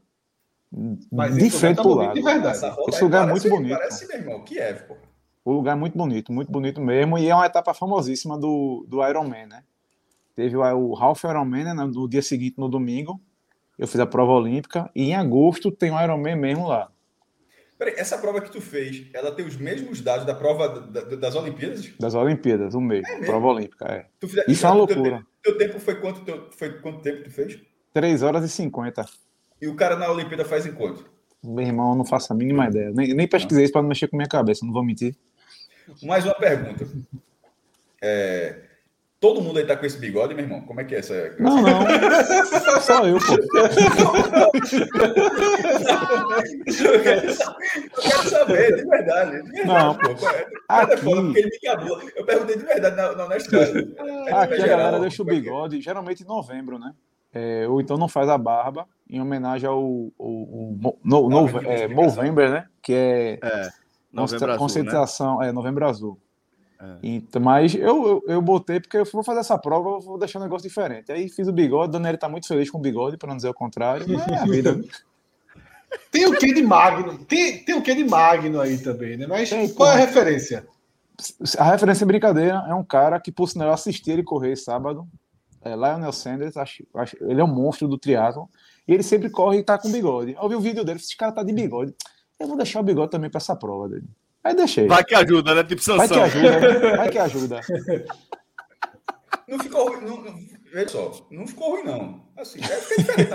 Mas 1.11 1.35
de 1.35 1.49
frente 1.49 1.77
tá 1.77 1.83
pro 1.83 1.93
lado. 1.93 2.19
Esse 2.89 3.03
lugar 3.03 3.27
é 3.27 3.31
muito 3.31 3.49
bonito. 3.49 3.77
Parece, 3.77 4.07
meu 4.07 4.17
irmão, 4.17 4.43
Kiev, 4.43 4.83
pô. 4.87 4.95
O 5.45 5.53
lugar 5.53 5.73
é 5.73 5.79
muito 5.79 5.95
bonito, 5.95 6.33
muito 6.33 6.51
bonito 6.51 6.81
mesmo. 6.81 7.19
E 7.19 7.29
é 7.29 7.35
uma 7.35 7.45
etapa 7.45 7.71
famosíssima 7.71 8.35
do, 8.35 8.83
do 8.89 9.07
Ironman, 9.07 9.45
né? 9.45 9.63
Teve 10.35 10.57
o, 10.57 10.61
o 10.61 10.95
Half 10.97 11.23
Ironman 11.23 11.63
né, 11.63 11.73
no 11.73 12.09
dia 12.09 12.23
seguinte, 12.23 12.55
no 12.57 12.67
domingo. 12.67 13.21
Eu 13.77 13.87
fiz 13.87 13.99
a 13.99 14.07
prova 14.07 14.31
olímpica. 14.31 14.89
E 14.95 15.03
em 15.03 15.15
agosto 15.15 15.69
tem 15.69 15.91
o 15.91 16.01
Ironman 16.01 16.35
mesmo 16.35 16.67
lá. 16.67 16.89
Peraí, 17.77 17.93
essa 17.97 18.17
prova 18.17 18.41
que 18.41 18.49
tu 18.49 18.59
fez, 18.59 19.05
ela 19.13 19.31
tem 19.31 19.45
os 19.45 19.57
mesmos 19.57 20.01
dados 20.01 20.25
da 20.25 20.33
prova 20.33 20.79
da, 20.79 21.01
das 21.01 21.35
Olimpíadas? 21.35 21.91
Das 21.99 22.15
Olimpíadas, 22.15 22.73
um 22.73 22.81
mês. 22.81 23.07
É 23.07 23.25
prova 23.25 23.47
olímpica, 23.47 23.85
é. 23.85 24.05
Fiz, 24.25 24.47
Isso 24.47 24.65
é 24.65 24.69
uma 24.69 24.77
loucura. 24.77 25.25
Teu, 25.43 25.55
teu 25.55 25.67
tempo 25.67 25.79
foi 25.79 25.95
quanto, 25.99 26.21
teu, 26.21 26.49
foi 26.51 26.79
quanto 26.79 27.01
tempo 27.01 27.23
tu 27.23 27.29
fez? 27.29 27.59
3 27.93 28.23
horas 28.23 28.45
e 28.45 28.49
50. 28.49 29.05
E 29.61 29.67
o 29.67 29.75
cara 29.75 29.95
na 29.95 30.09
Olimpíada 30.09 30.45
faz 30.45 30.65
em 30.65 30.73
quanto? 30.73 31.05
Meu 31.43 31.65
irmão, 31.65 31.91
eu 31.91 31.95
não 31.95 32.05
faço 32.05 32.33
a 32.33 32.35
mínima 32.35 32.67
ideia. 32.67 32.91
Nem, 32.91 33.13
nem 33.13 33.27
pesquisei 33.27 33.65
isso 33.65 33.73
para 33.73 33.81
não 33.81 33.89
mexer 33.89 34.07
com 34.07 34.17
minha 34.17 34.27
cabeça, 34.27 34.65
não 34.65 34.73
vou 34.73 34.83
mentir. 34.83 35.15
Mais 36.03 36.25
uma 36.25 36.35
pergunta. 36.35 36.85
É, 38.01 38.59
todo 39.19 39.41
mundo 39.41 39.57
aí 39.57 39.65
tá 39.65 39.75
com 39.75 39.85
esse 39.85 39.97
bigode, 39.97 40.35
meu 40.35 40.43
irmão? 40.43 40.61
Como 40.61 40.79
é 40.79 40.83
que 40.83 40.93
é 40.95 40.99
essa? 40.99 41.35
Não, 41.39 41.61
não. 41.61 41.81
Só 42.81 43.07
eu, 43.07 43.17
pô. 43.17 43.33
eu 46.83 47.01
quero 47.01 47.33
saber, 48.29 48.75
de 48.75 48.85
verdade. 48.85 49.43
De 49.43 49.51
verdade 49.51 49.65
não, 49.65 49.95
pô. 49.95 50.11
Aqui... 50.69 50.97
porque 50.97 51.39
ele 51.39 51.49
me 51.49 51.57
acabou. 51.69 52.01
Eu 52.15 52.25
perguntei 52.25 52.57
de 52.57 52.65
verdade 52.65 52.95
na, 52.95 53.15
na 53.15 53.25
honestidade. 53.25 53.95
Aqui 54.31 54.61
a 54.61 54.67
galera 54.67 54.99
deixa 54.99 55.23
o 55.23 55.29
é 55.29 55.33
é? 55.33 55.35
bigode, 55.35 55.81
geralmente 55.81 56.23
em 56.23 56.27
novembro, 56.27 56.77
né? 56.77 56.93
É, 57.33 57.67
ou 57.67 57.81
então 57.81 57.97
não 57.97 58.07
faz 58.07 58.29
a 58.29 58.37
barba, 58.37 58.87
em 59.09 59.19
homenagem 59.19 59.67
ao, 59.67 59.75
ao, 59.75 60.09
ao 60.19 60.97
no, 61.03 61.29
no, 61.29 61.59
é, 61.67 61.87
Movember, 61.87 62.49
né? 62.49 62.67
Que 62.81 62.93
é, 62.93 63.39
é 63.41 63.69
Novembro 64.15 64.57
concentração, 64.57 65.39
né? 65.39 65.49
é 65.49 65.51
Novembro 65.51 65.85
Azul. 65.85 66.19
É. 66.79 66.97
Então, 67.03 67.41
mas 67.41 67.73
eu, 67.73 67.81
eu, 67.81 68.23
eu, 68.27 68.41
botei 68.41 68.79
porque 68.79 68.97
eu 68.97 69.05
vou 69.05 69.23
fazer 69.23 69.39
essa 69.39 69.57
prova, 69.57 69.89
eu 69.89 70.01
vou 70.01 70.17
deixar 70.17 70.39
um 70.39 70.43
negócio 70.43 70.67
diferente. 70.67 71.11
Aí 71.11 71.29
fiz 71.29 71.47
o 71.47 71.53
bigode, 71.53 71.93
Daniel 71.93 72.17
tá 72.17 72.27
muito 72.27 72.47
feliz 72.47 72.69
com 72.69 72.77
o 72.77 72.81
bigode, 72.81 73.17
para 73.17 73.29
não 73.29 73.37
dizer 73.37 73.49
o 73.49 73.53
contrário, 73.53 74.05
é 74.29 74.35
a 74.35 74.45
vida. 74.45 74.81
tem 76.11 76.25
o 76.25 76.37
que 76.37 76.53
de 76.53 76.61
Magno? 76.61 77.17
Tem, 77.25 77.63
tem 77.63 77.75
o 77.75 77.81
que 77.81 77.95
de 77.95 78.03
Magno 78.03 78.59
aí 78.59 78.77
também, 78.77 79.17
né? 79.17 79.25
Mas 79.27 79.49
tem, 79.49 79.69
qual 79.73 79.89
é 79.89 79.93
a 79.93 79.97
referência? 79.97 80.67
A 81.57 81.71
referência 81.71 82.03
é 82.03 82.07
brincadeira, 82.07 82.65
é 82.67 82.73
um 82.73 82.83
cara 82.83 83.19
que, 83.19 83.31
por 83.31 83.47
sinal, 83.47 83.69
eu 83.69 83.73
assisti 83.73 84.11
ele 84.11 84.23
correr 84.23 84.55
sábado. 84.55 85.07
É, 85.63 85.75
Lionel 85.75 86.11
Sanders, 86.11 86.57
acho, 86.57 86.83
acho, 86.93 87.17
ele 87.21 87.41
é 87.41 87.43
um 87.43 87.53
monstro 87.53 87.87
do 87.87 87.97
triatlo 87.97 88.47
e 88.87 88.93
ele 88.93 89.01
sempre 89.01 89.29
corre 89.29 89.59
e 89.59 89.63
tá 89.63 89.77
com 89.77 89.91
bigode. 89.91 90.35
Eu 90.39 90.49
vi 90.49 90.55
o 90.55 90.59
vídeo 90.59 90.83
dele, 90.83 90.99
esse 90.99 91.15
cara 91.15 91.31
tá 91.31 91.41
de 91.41 91.53
bigode. 91.53 91.95
Eu 92.39 92.47
vou 92.47 92.57
deixar 92.57 92.79
o 92.79 92.83
bigode 92.83 93.11
também 93.11 93.29
para 93.29 93.39
essa 93.39 93.55
prova 93.55 93.87
dele. 93.87 94.07
Aí 94.43 94.53
deixei. 94.53 94.87
Vai 94.87 95.03
que 95.03 95.15
ajuda, 95.15 95.55
né? 95.55 95.63
Tipo 95.63 95.81
Sansão. 95.81 96.17
Vai 96.17 96.29
que 96.29 96.37
ajuda, 96.37 96.59
né? 96.59 96.97
vai 96.97 97.09
que 97.09 97.17
ajuda. 97.17 97.61
Não 99.47 99.59
ficou 99.59 99.89
ruim, 99.89 100.03
não, 100.03 100.17
não, 100.23 100.39
veja 100.73 100.89
só, 100.89 101.27
não 101.29 101.45
ficou 101.45 101.75
ruim, 101.75 101.83
não. 101.83 102.19
Assim, 102.35 102.59
é 102.63 102.79
diferente. 102.79 103.31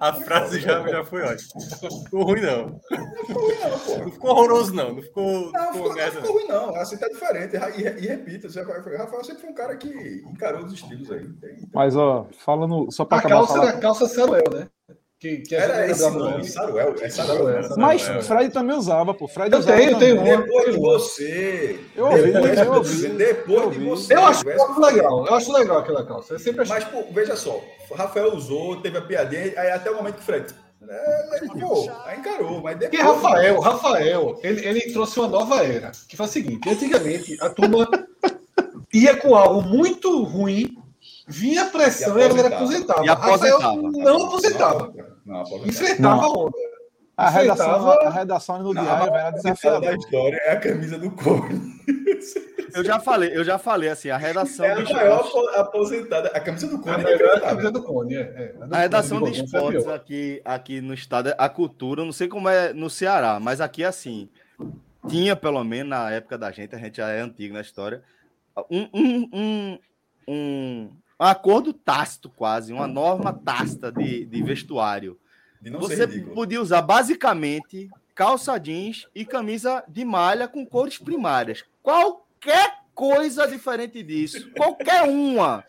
A 0.00 0.12
frase 0.14 0.60
já, 0.60 0.86
já 0.88 1.04
foi 1.04 1.22
ótima. 1.22 1.62
Não 1.82 2.02
ficou 2.02 2.24
ruim, 2.24 2.40
não. 2.40 2.80
Não 2.90 3.24
ficou 3.24 3.46
ruim, 3.46 3.58
não, 3.60 3.78
pô. 3.78 3.98
Não 3.98 4.10
ficou 4.10 4.30
horroroso, 4.30 4.74
não. 4.74 4.94
Não 4.94 5.02
ficou, 5.02 5.52
não, 5.52 5.72
ficou, 5.72 5.94
não 5.94 6.10
ficou 6.10 6.32
ruim, 6.32 6.48
não. 6.48 6.74
Assim 6.74 6.96
tá 6.96 7.08
diferente. 7.08 7.56
E, 7.56 7.82
e, 7.82 8.04
e 8.04 8.08
repito, 8.08 8.48
o 8.48 8.98
Rafael 8.98 9.24
sempre 9.24 9.42
foi 9.42 9.50
um 9.50 9.54
cara 9.54 9.76
que 9.76 10.24
encarou 10.26 10.64
os 10.64 10.72
estilos 10.72 11.10
aí. 11.10 11.28
Mas, 11.72 11.94
ó, 11.94 12.26
falando. 12.44 12.90
Só 12.90 13.04
pra 13.04 13.18
a 13.18 13.20
acabar. 13.20 13.34
Calça, 13.36 13.54
falar... 13.54 13.80
calça 13.80 14.08
Samuel, 14.08 14.50
né? 14.52 14.68
Que, 15.22 15.36
que 15.36 15.54
Era 15.54 15.88
esse 15.88 16.10
nome, 16.10 16.44
Saruel. 16.44 16.96
É 17.00 17.08
Saruel. 17.08 17.76
Mas 17.76 18.02
Fred 18.26 18.50
também 18.50 18.76
usava, 18.76 19.14
pô. 19.14 19.28
Fred 19.28 19.52
eu 19.52 19.60
usava 19.60 19.76
tenho, 19.76 19.96
tenho. 19.96 20.24
Depois 20.24 20.74
de 20.74 20.80
você. 20.80 21.80
Eu 21.94 22.06
ouvi, 22.06 22.32
depois, 22.32 22.58
eu 22.58 22.72
ouvi. 22.72 23.08
Depois 23.10 23.70
de 23.70 23.78
você. 23.84 24.14
Eu 24.14 24.24
acho 24.24 24.44
muito 24.44 24.80
legal. 24.80 25.24
Eu 25.24 25.34
acho 25.34 25.52
legal 25.52 25.78
aquela 25.78 26.04
calça. 26.04 26.34
Eu 26.34 26.40
sempre 26.40 26.62
achei. 26.62 26.74
Mas, 26.74 26.84
pô, 26.86 27.04
veja 27.12 27.36
só. 27.36 27.62
Rafael 27.94 28.34
usou, 28.34 28.80
teve 28.80 28.98
a 28.98 29.02
piadinha, 29.02 29.52
aí 29.56 29.70
até 29.70 29.92
o 29.92 29.94
momento 29.94 30.16
que 30.16 30.22
o 30.22 30.24
Fred. 30.24 30.52
É, 30.88 31.46
pô, 31.60 31.88
aí 32.04 32.18
encarou, 32.18 32.60
mas 32.60 32.76
depois. 32.76 33.00
E 33.00 33.04
Rafael, 33.04 33.60
Rafael, 33.60 34.40
ele, 34.42 34.66
ele 34.66 34.80
trouxe 34.92 35.20
uma 35.20 35.28
nova 35.28 35.62
era. 35.62 35.92
Que 36.08 36.16
foi 36.16 36.26
o 36.26 36.28
seguinte: 36.28 36.68
antigamente 36.68 37.38
a 37.40 37.48
turma 37.48 37.88
ia 38.92 39.16
com 39.16 39.36
algo 39.36 39.62
muito 39.62 40.24
ruim 40.24 40.82
Vinha 41.26 41.66
pressão 41.66 42.18
e, 42.18 42.24
a 42.24 42.28
galera 42.28 42.56
aposentava. 42.56 43.04
E 43.04 43.08
aposentava. 43.08 43.82
não 43.82 44.26
aposentava. 44.26 44.92
Não, 45.24 45.40
aposentava. 45.40 45.68
Enfrentava 45.68 46.22
a 46.22 46.30
onda. 46.30 46.72
A 47.16 47.28
redação, 47.28 47.90
a 47.90 48.10
redação 48.10 48.62
no 48.62 48.72
diário 48.72 49.14
era 49.14 49.30
desafiadora. 49.30 49.92
da 49.92 49.96
história 49.96 50.36
é 50.44 50.52
a 50.52 50.60
camisa 50.60 50.98
do 50.98 51.10
Cone. 51.10 51.60
Eu 52.74 52.82
já 52.82 52.98
falei, 52.98 53.36
eu 53.36 53.44
já 53.44 53.58
falei 53.58 53.90
assim, 53.90 54.08
a 54.08 54.16
redação 54.16 54.64
é 54.64 54.72
a 54.72 54.80
maior 54.82 55.30
aposentada, 55.56 56.28
a 56.28 56.40
camisa 56.40 56.68
do 56.68 56.78
Cone 56.80 57.04
é 57.04 57.30
a, 57.30 57.34
a 57.34 57.40
camisa 57.40 57.70
do 57.70 57.82
Cone, 57.82 58.14
é. 58.14 58.20
é. 58.20 58.54
A, 58.70 58.78
redação 58.78 59.22
de 59.22 59.44
esportes 59.44 59.86
aqui, 59.86 60.40
aqui 60.42 60.80
no 60.80 60.94
estado, 60.94 61.34
a 61.36 61.48
cultura, 61.50 62.02
não 62.02 62.12
sei 62.12 62.28
como 62.28 62.48
é 62.48 62.72
no 62.72 62.88
Ceará, 62.88 63.38
mas 63.38 63.60
aqui 63.60 63.84
é 63.84 63.86
assim, 63.86 64.28
tinha 65.06 65.36
pelo 65.36 65.62
menos 65.62 65.90
na 65.90 66.10
época 66.10 66.38
da 66.38 66.50
gente, 66.50 66.74
a 66.74 66.78
gente 66.78 66.96
já 66.96 67.10
é 67.10 67.20
antigo 67.20 67.52
na 67.52 67.60
história, 67.60 68.02
um, 68.70 68.88
um, 68.94 69.28
um, 69.32 69.78
um 70.26 70.90
um 71.22 71.26
acordo 71.26 71.72
tácito 71.72 72.28
quase, 72.28 72.72
uma 72.72 72.88
norma 72.88 73.32
tácita 73.32 73.92
de, 73.92 74.24
de 74.24 74.42
vestuário. 74.42 75.16
De 75.60 75.70
Você 75.70 76.08
podia 76.08 76.60
usar 76.60 76.82
basicamente 76.82 77.88
calça 78.12 78.58
jeans 78.58 79.06
e 79.14 79.24
camisa 79.24 79.84
de 79.86 80.04
malha 80.04 80.48
com 80.48 80.66
cores 80.66 80.98
primárias. 80.98 81.64
Qualquer 81.80 82.82
coisa 82.92 83.46
diferente 83.46 84.02
disso, 84.02 84.50
qualquer 84.56 85.04
uma, 85.04 85.64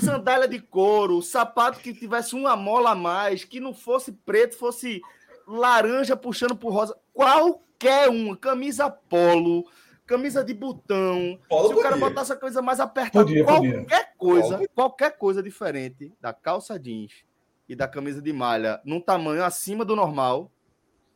sandália 0.00 0.46
de 0.46 0.60
couro, 0.60 1.20
sapato 1.20 1.80
que 1.80 1.92
tivesse 1.92 2.36
uma 2.36 2.54
mola 2.54 2.92
a 2.92 2.94
mais, 2.94 3.44
que 3.44 3.58
não 3.58 3.74
fosse 3.74 4.12
preto, 4.12 4.56
fosse 4.56 5.02
laranja 5.44 6.16
puxando 6.16 6.54
pro 6.54 6.70
rosa. 6.70 6.96
Qualquer 7.12 8.08
uma, 8.08 8.36
camisa 8.36 8.88
polo, 8.88 9.66
camisa 10.06 10.44
de 10.44 10.54
botão. 10.54 11.38
Polo 11.48 11.68
se 11.68 11.74
o 11.74 11.82
cara 11.82 11.96
botasse 11.96 12.32
a 12.32 12.36
coisa 12.36 12.60
mais 12.62 12.80
apertada, 12.80 13.24
podia, 13.24 13.44
qualquer 13.44 13.74
podia. 13.74 14.06
coisa, 14.16 14.56
Polo. 14.56 14.68
qualquer 14.74 15.18
coisa 15.18 15.42
diferente 15.42 16.12
da 16.20 16.32
calça 16.32 16.78
jeans 16.78 17.24
e 17.68 17.74
da 17.74 17.88
camisa 17.88 18.20
de 18.20 18.32
malha 18.32 18.80
num 18.84 19.00
tamanho 19.00 19.42
acima 19.44 19.84
do 19.84 19.96
normal, 19.96 20.50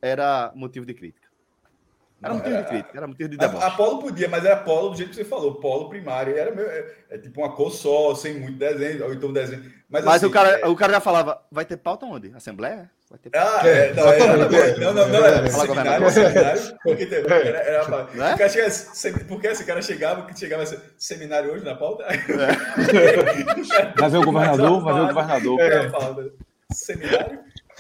era 0.01 0.53
motivo 0.55 0.87
de 0.87 0.95
crítica. 0.95 1.28
Era 2.21 2.35
motivo 2.35 2.57
de 2.57 2.65
crítica, 2.65 2.99
era 2.99 3.07
motivo 3.07 3.29
de 3.29 3.37
deboche. 3.37 3.65
A, 3.65 3.71
polo 3.71 4.01
podia, 4.01 4.29
mas 4.29 4.45
era 4.45 4.57
polo 4.57 4.91
do 4.91 4.97
jeito 4.97 5.11
que 5.11 5.17
você 5.17 5.25
falou, 5.25 5.55
polo 5.55 5.89
primário. 5.89 6.37
Era 6.37 6.53
meio, 6.53 6.67
é, 6.67 6.85
é, 7.11 7.19
tipo 7.19 7.41
uma 7.41 7.53
cor 7.53 7.71
só, 7.71 8.13
sem 8.17 8.41
muito 8.41 8.59
desenho, 8.59 9.05
ou 9.05 9.15
então 9.15 9.33
desenho. 9.33 9.63
Mas, 9.89 10.05
mas 10.05 10.17
assim, 10.17 10.27
o, 10.27 10.31
cara, 10.31 10.59
é... 10.59 10.67
o 10.67 10.75
cara 10.75 10.95
já 10.95 11.01
falava, 11.01 11.41
vai 11.51 11.65
ter 11.65 11.77
pauta 11.77 12.07
onde? 12.07 12.33
Assembleia? 12.35 12.91
Vai 13.09 13.19
ter 13.21 13.31
pauta. 13.31 13.61
Ah, 13.61 13.69
é, 13.69 13.95
não, 13.95 14.13
é, 14.13 14.79
não, 14.79 14.95
não, 14.95 15.09
não, 15.09 15.25
era 15.25 15.49
seminário, 15.49 16.11
seminário, 16.11 16.79
porque 16.83 17.05
era, 17.05 17.35
era, 17.35 17.59
era, 17.63 17.77
é? 17.79 18.31
porque, 18.31 18.49
chegava, 18.49 19.25
porque 19.29 19.47
esse 19.47 19.65
cara 19.65 19.81
chegava, 19.81 20.27
que 20.27 20.39
chegava 20.39 20.63
assim, 20.65 20.79
seminário 20.99 21.53
hoje 21.53 21.65
na 21.65 21.77
pauta. 21.77 22.03
É. 22.03 22.17
Vai 23.97 24.11
ver 24.11 24.19
o 24.19 24.25
governador, 24.25 24.83
vai 24.83 24.95
ver 24.95 25.01
o 25.01 25.57
governador. 25.57 26.33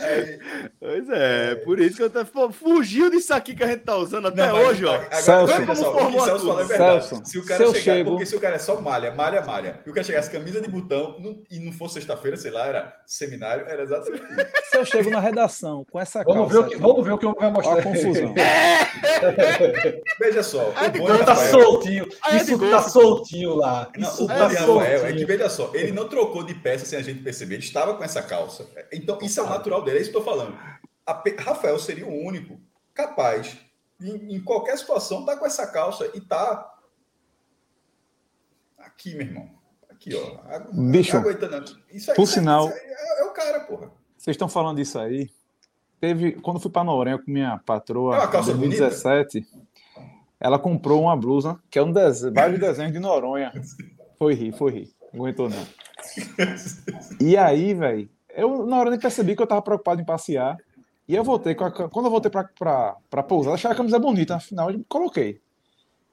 É. 0.00 0.38
Pois 0.78 1.08
é, 1.10 1.54
por 1.56 1.80
isso 1.80 1.96
que 1.96 2.02
eu 2.02 2.10
tô... 2.10 2.50
fugiu 2.50 3.10
disso 3.10 3.34
aqui 3.34 3.54
que 3.54 3.62
a 3.62 3.66
gente 3.66 3.80
tá 3.80 3.96
usando 3.96 4.28
até 4.28 4.46
não, 4.46 4.56
hoje, 4.56 4.84
ó. 4.84 4.94
Agora, 4.94 5.16
Celso, 5.16 5.66
pessoal, 5.66 5.92
formou 5.92 6.24
Celso 6.24 6.46
falou 6.46 6.60
é 6.60 6.64
verdade. 6.64 7.06
Celso, 7.06 7.26
se 7.26 7.38
o 7.38 7.44
cara 7.44 7.66
se 7.66 7.74
chegar, 7.74 7.96
chego... 7.96 8.10
porque 8.10 8.26
se 8.26 8.36
o 8.36 8.40
cara 8.40 8.56
é 8.56 8.58
só 8.58 8.80
malha, 8.80 9.12
malha, 9.12 9.42
malha, 9.42 9.80
e 9.84 9.90
o 9.90 9.92
cara 9.92 10.04
chegasse 10.04 10.30
camisa 10.30 10.60
de 10.60 10.68
botão 10.68 11.16
não, 11.18 11.42
e 11.50 11.58
não 11.58 11.72
fosse 11.72 11.94
sexta-feira, 11.94 12.36
sei 12.36 12.52
lá, 12.52 12.66
era 12.66 12.96
seminário, 13.06 13.66
era 13.68 13.82
exatamente 13.82 14.24
isso. 14.24 14.46
Se 14.70 14.76
eu 14.78 14.84
chego 14.84 15.10
na 15.10 15.20
redação 15.20 15.84
com 15.90 16.00
essa 16.00 16.22
vamos 16.22 16.52
calça... 16.52 16.54
Ver 16.54 16.58
o 16.58 16.68
que, 16.68 16.76
vamos 16.76 17.04
ver 17.04 17.12
o 17.12 17.18
que 17.18 17.26
eu 17.26 17.34
vou 17.38 17.50
mostrar. 17.50 17.78
A 17.78 17.82
confusão. 17.82 18.34
veja 20.20 20.42
só. 20.42 20.72
É 20.72 21.12
o 21.12 21.24
tá 21.24 21.34
soltinho. 21.34 22.08
É 22.30 22.36
isso 22.36 22.58
tá 22.70 22.82
soltinho 22.82 23.56
lá. 23.56 23.90
Não, 23.96 24.08
isso 24.08 24.24
o 24.24 24.26
tá 24.28 24.46
Rafael 24.46 25.06
é 25.06 25.12
que, 25.12 25.24
veja 25.24 25.48
só, 25.48 25.70
ele 25.74 25.92
não 25.92 26.08
trocou 26.08 26.42
de 26.42 26.54
peça 26.54 26.86
sem 26.86 26.98
a 26.98 27.02
gente 27.02 27.20
perceber, 27.20 27.56
ele 27.56 27.64
estava 27.64 27.94
com 27.94 28.04
essa 28.04 28.22
calça. 28.22 28.66
Então, 28.92 29.18
isso 29.22 29.40
é 29.40 29.42
o 29.42 29.48
natural 29.48 29.82
dele, 29.82 29.87
é 29.96 30.00
isso 30.00 30.10
que 30.10 30.16
eu 30.16 30.24
tô 30.24 30.30
falando 30.30 30.56
a, 31.08 31.22
Rafael 31.42 31.78
seria 31.78 32.06
o 32.06 32.12
único 32.12 32.60
capaz, 32.92 33.56
em, 34.00 34.36
em 34.36 34.40
qualquer 34.40 34.76
situação, 34.76 35.24
tá 35.24 35.36
com 35.36 35.46
essa 35.46 35.66
calça 35.66 36.10
e 36.14 36.20
tá 36.20 36.74
aqui, 38.78 39.14
meu 39.14 39.26
irmão. 39.26 39.50
Aqui, 39.88 40.14
ó. 40.14 40.60
Bicho. 40.72 41.16
Isso 41.90 42.10
aí, 42.10 42.16
por 42.16 42.26
sinal, 42.26 42.68
é, 42.68 43.20
é, 43.20 43.24
o 43.24 43.30
cara, 43.30 43.60
porra. 43.60 43.90
Vocês 44.16 44.34
estão 44.34 44.48
falando 44.48 44.76
disso 44.76 44.98
aí. 44.98 45.30
Teve, 46.00 46.32
quando 46.32 46.60
fui 46.60 46.70
para 46.70 46.84
Noronha 46.84 47.18
com 47.18 47.30
minha 47.30 47.58
patroa, 47.58 48.22
é 48.22 48.26
em 48.26 48.30
2017, 48.30 49.40
bonita. 49.40 49.68
ela 50.38 50.58
comprou 50.58 51.02
uma 51.02 51.16
blusa 51.16 51.60
que 51.68 51.78
é 51.78 51.82
um 51.82 51.92
desenho, 51.92 52.34
vários 52.34 52.60
desenhos 52.60 52.92
de 52.92 53.00
Noronha. 53.00 53.52
Foi 54.16 54.34
rir, 54.34 54.52
foi 54.52 54.72
rir. 54.72 54.94
Não 55.12 55.22
aguentou, 55.24 55.48
não. 55.48 55.66
E 57.20 57.36
aí, 57.36 57.74
velho, 57.74 58.08
eu 58.38 58.66
na 58.66 58.78
hora 58.78 58.90
nem 58.90 58.98
percebi 58.98 59.34
que 59.34 59.42
eu 59.42 59.46
tava 59.46 59.60
preocupado 59.62 60.00
em 60.00 60.04
passear. 60.04 60.56
E 61.08 61.14
eu 61.14 61.24
voltei, 61.24 61.54
a, 61.54 61.88
quando 61.88 62.06
eu 62.06 62.10
voltei 62.10 62.30
para 62.30 63.22
pousar, 63.26 63.54
achei 63.54 63.70
a 63.70 63.74
camisa 63.74 63.98
bonita, 63.98 64.36
afinal 64.36 64.70
eu 64.70 64.84
coloquei. 64.88 65.40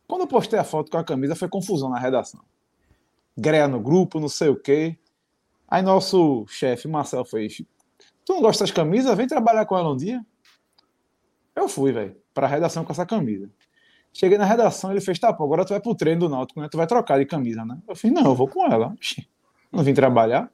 Quando 0.08 0.22
eu 0.22 0.28
postei 0.28 0.58
a 0.58 0.64
foto 0.64 0.90
com 0.90 0.98
a 0.98 1.04
camisa, 1.04 1.36
foi 1.36 1.50
confusão 1.50 1.90
na 1.90 2.00
redação. 2.00 2.42
Greia 3.38 3.68
no 3.68 3.80
grupo, 3.80 4.20
não 4.20 4.30
sei 4.30 4.50
o 4.50 4.56
quê. 4.56 4.98
Aí 5.68 5.82
nosso 5.82 6.46
chefe, 6.48 6.88
Marcel, 6.88 7.26
fez: 7.26 7.62
Tu 8.24 8.34
não 8.34 8.42
gosta 8.42 8.64
das 8.64 8.72
camisas? 8.72 9.16
Vem 9.18 9.28
trabalhar 9.28 9.66
com 9.66 9.78
ela 9.78 9.92
um 9.92 9.98
dia. 9.98 10.26
Eu 11.56 11.68
fui, 11.68 11.92
velho, 11.92 12.16
para 12.34 12.48
a 12.48 12.50
redação 12.50 12.86
com 12.86 12.92
essa 12.92 13.06
camisa. 13.06 13.50
Cheguei 14.14 14.38
na 14.38 14.46
redação, 14.46 14.92
ele 14.92 15.02
fez: 15.02 15.20
Tá, 15.20 15.34
pô, 15.34 15.44
agora 15.44 15.66
tu 15.66 15.70
vai 15.70 15.82
pro 15.82 15.94
treino 15.94 16.22
do 16.22 16.30
Náutico, 16.30 16.62
né? 16.62 16.70
Tu 16.70 16.78
vai 16.78 16.88
trocar 16.88 17.20
de 17.20 17.26
camisa, 17.26 17.66
né? 17.66 17.78
Eu 17.88 17.96
fiz: 17.96 18.12
Não, 18.12 18.26
eu 18.26 18.36
vou 18.36 18.48
com 18.48 18.66
ela. 18.72 18.96
Não 19.72 19.84
vim 19.84 19.94
trabalhar. 19.94 20.50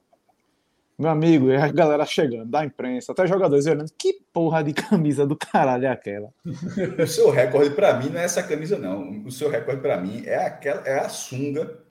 Meu 1.01 1.09
amigo, 1.09 1.49
e 1.49 1.55
a 1.55 1.67
galera 1.67 2.05
chegando, 2.05 2.45
da 2.45 2.63
imprensa, 2.63 3.11
até 3.11 3.25
jogadores 3.25 3.65
olhando, 3.65 3.91
que 3.97 4.21
porra 4.31 4.63
de 4.63 4.71
camisa 4.71 5.25
do 5.25 5.35
caralho 5.35 5.85
é 5.85 5.89
aquela? 5.89 6.31
o 6.45 7.07
seu 7.07 7.31
recorde 7.31 7.71
para 7.71 7.97
mim 7.97 8.09
não 8.09 8.19
é 8.19 8.23
essa 8.23 8.43
camisa, 8.43 8.77
não. 8.77 9.23
O 9.25 9.31
seu 9.31 9.49
recorde 9.49 9.81
para 9.81 9.97
mim 9.97 10.21
é 10.27 10.45
aquela, 10.45 10.87
é 10.87 10.99
a 10.99 11.09
sunga 11.09 11.81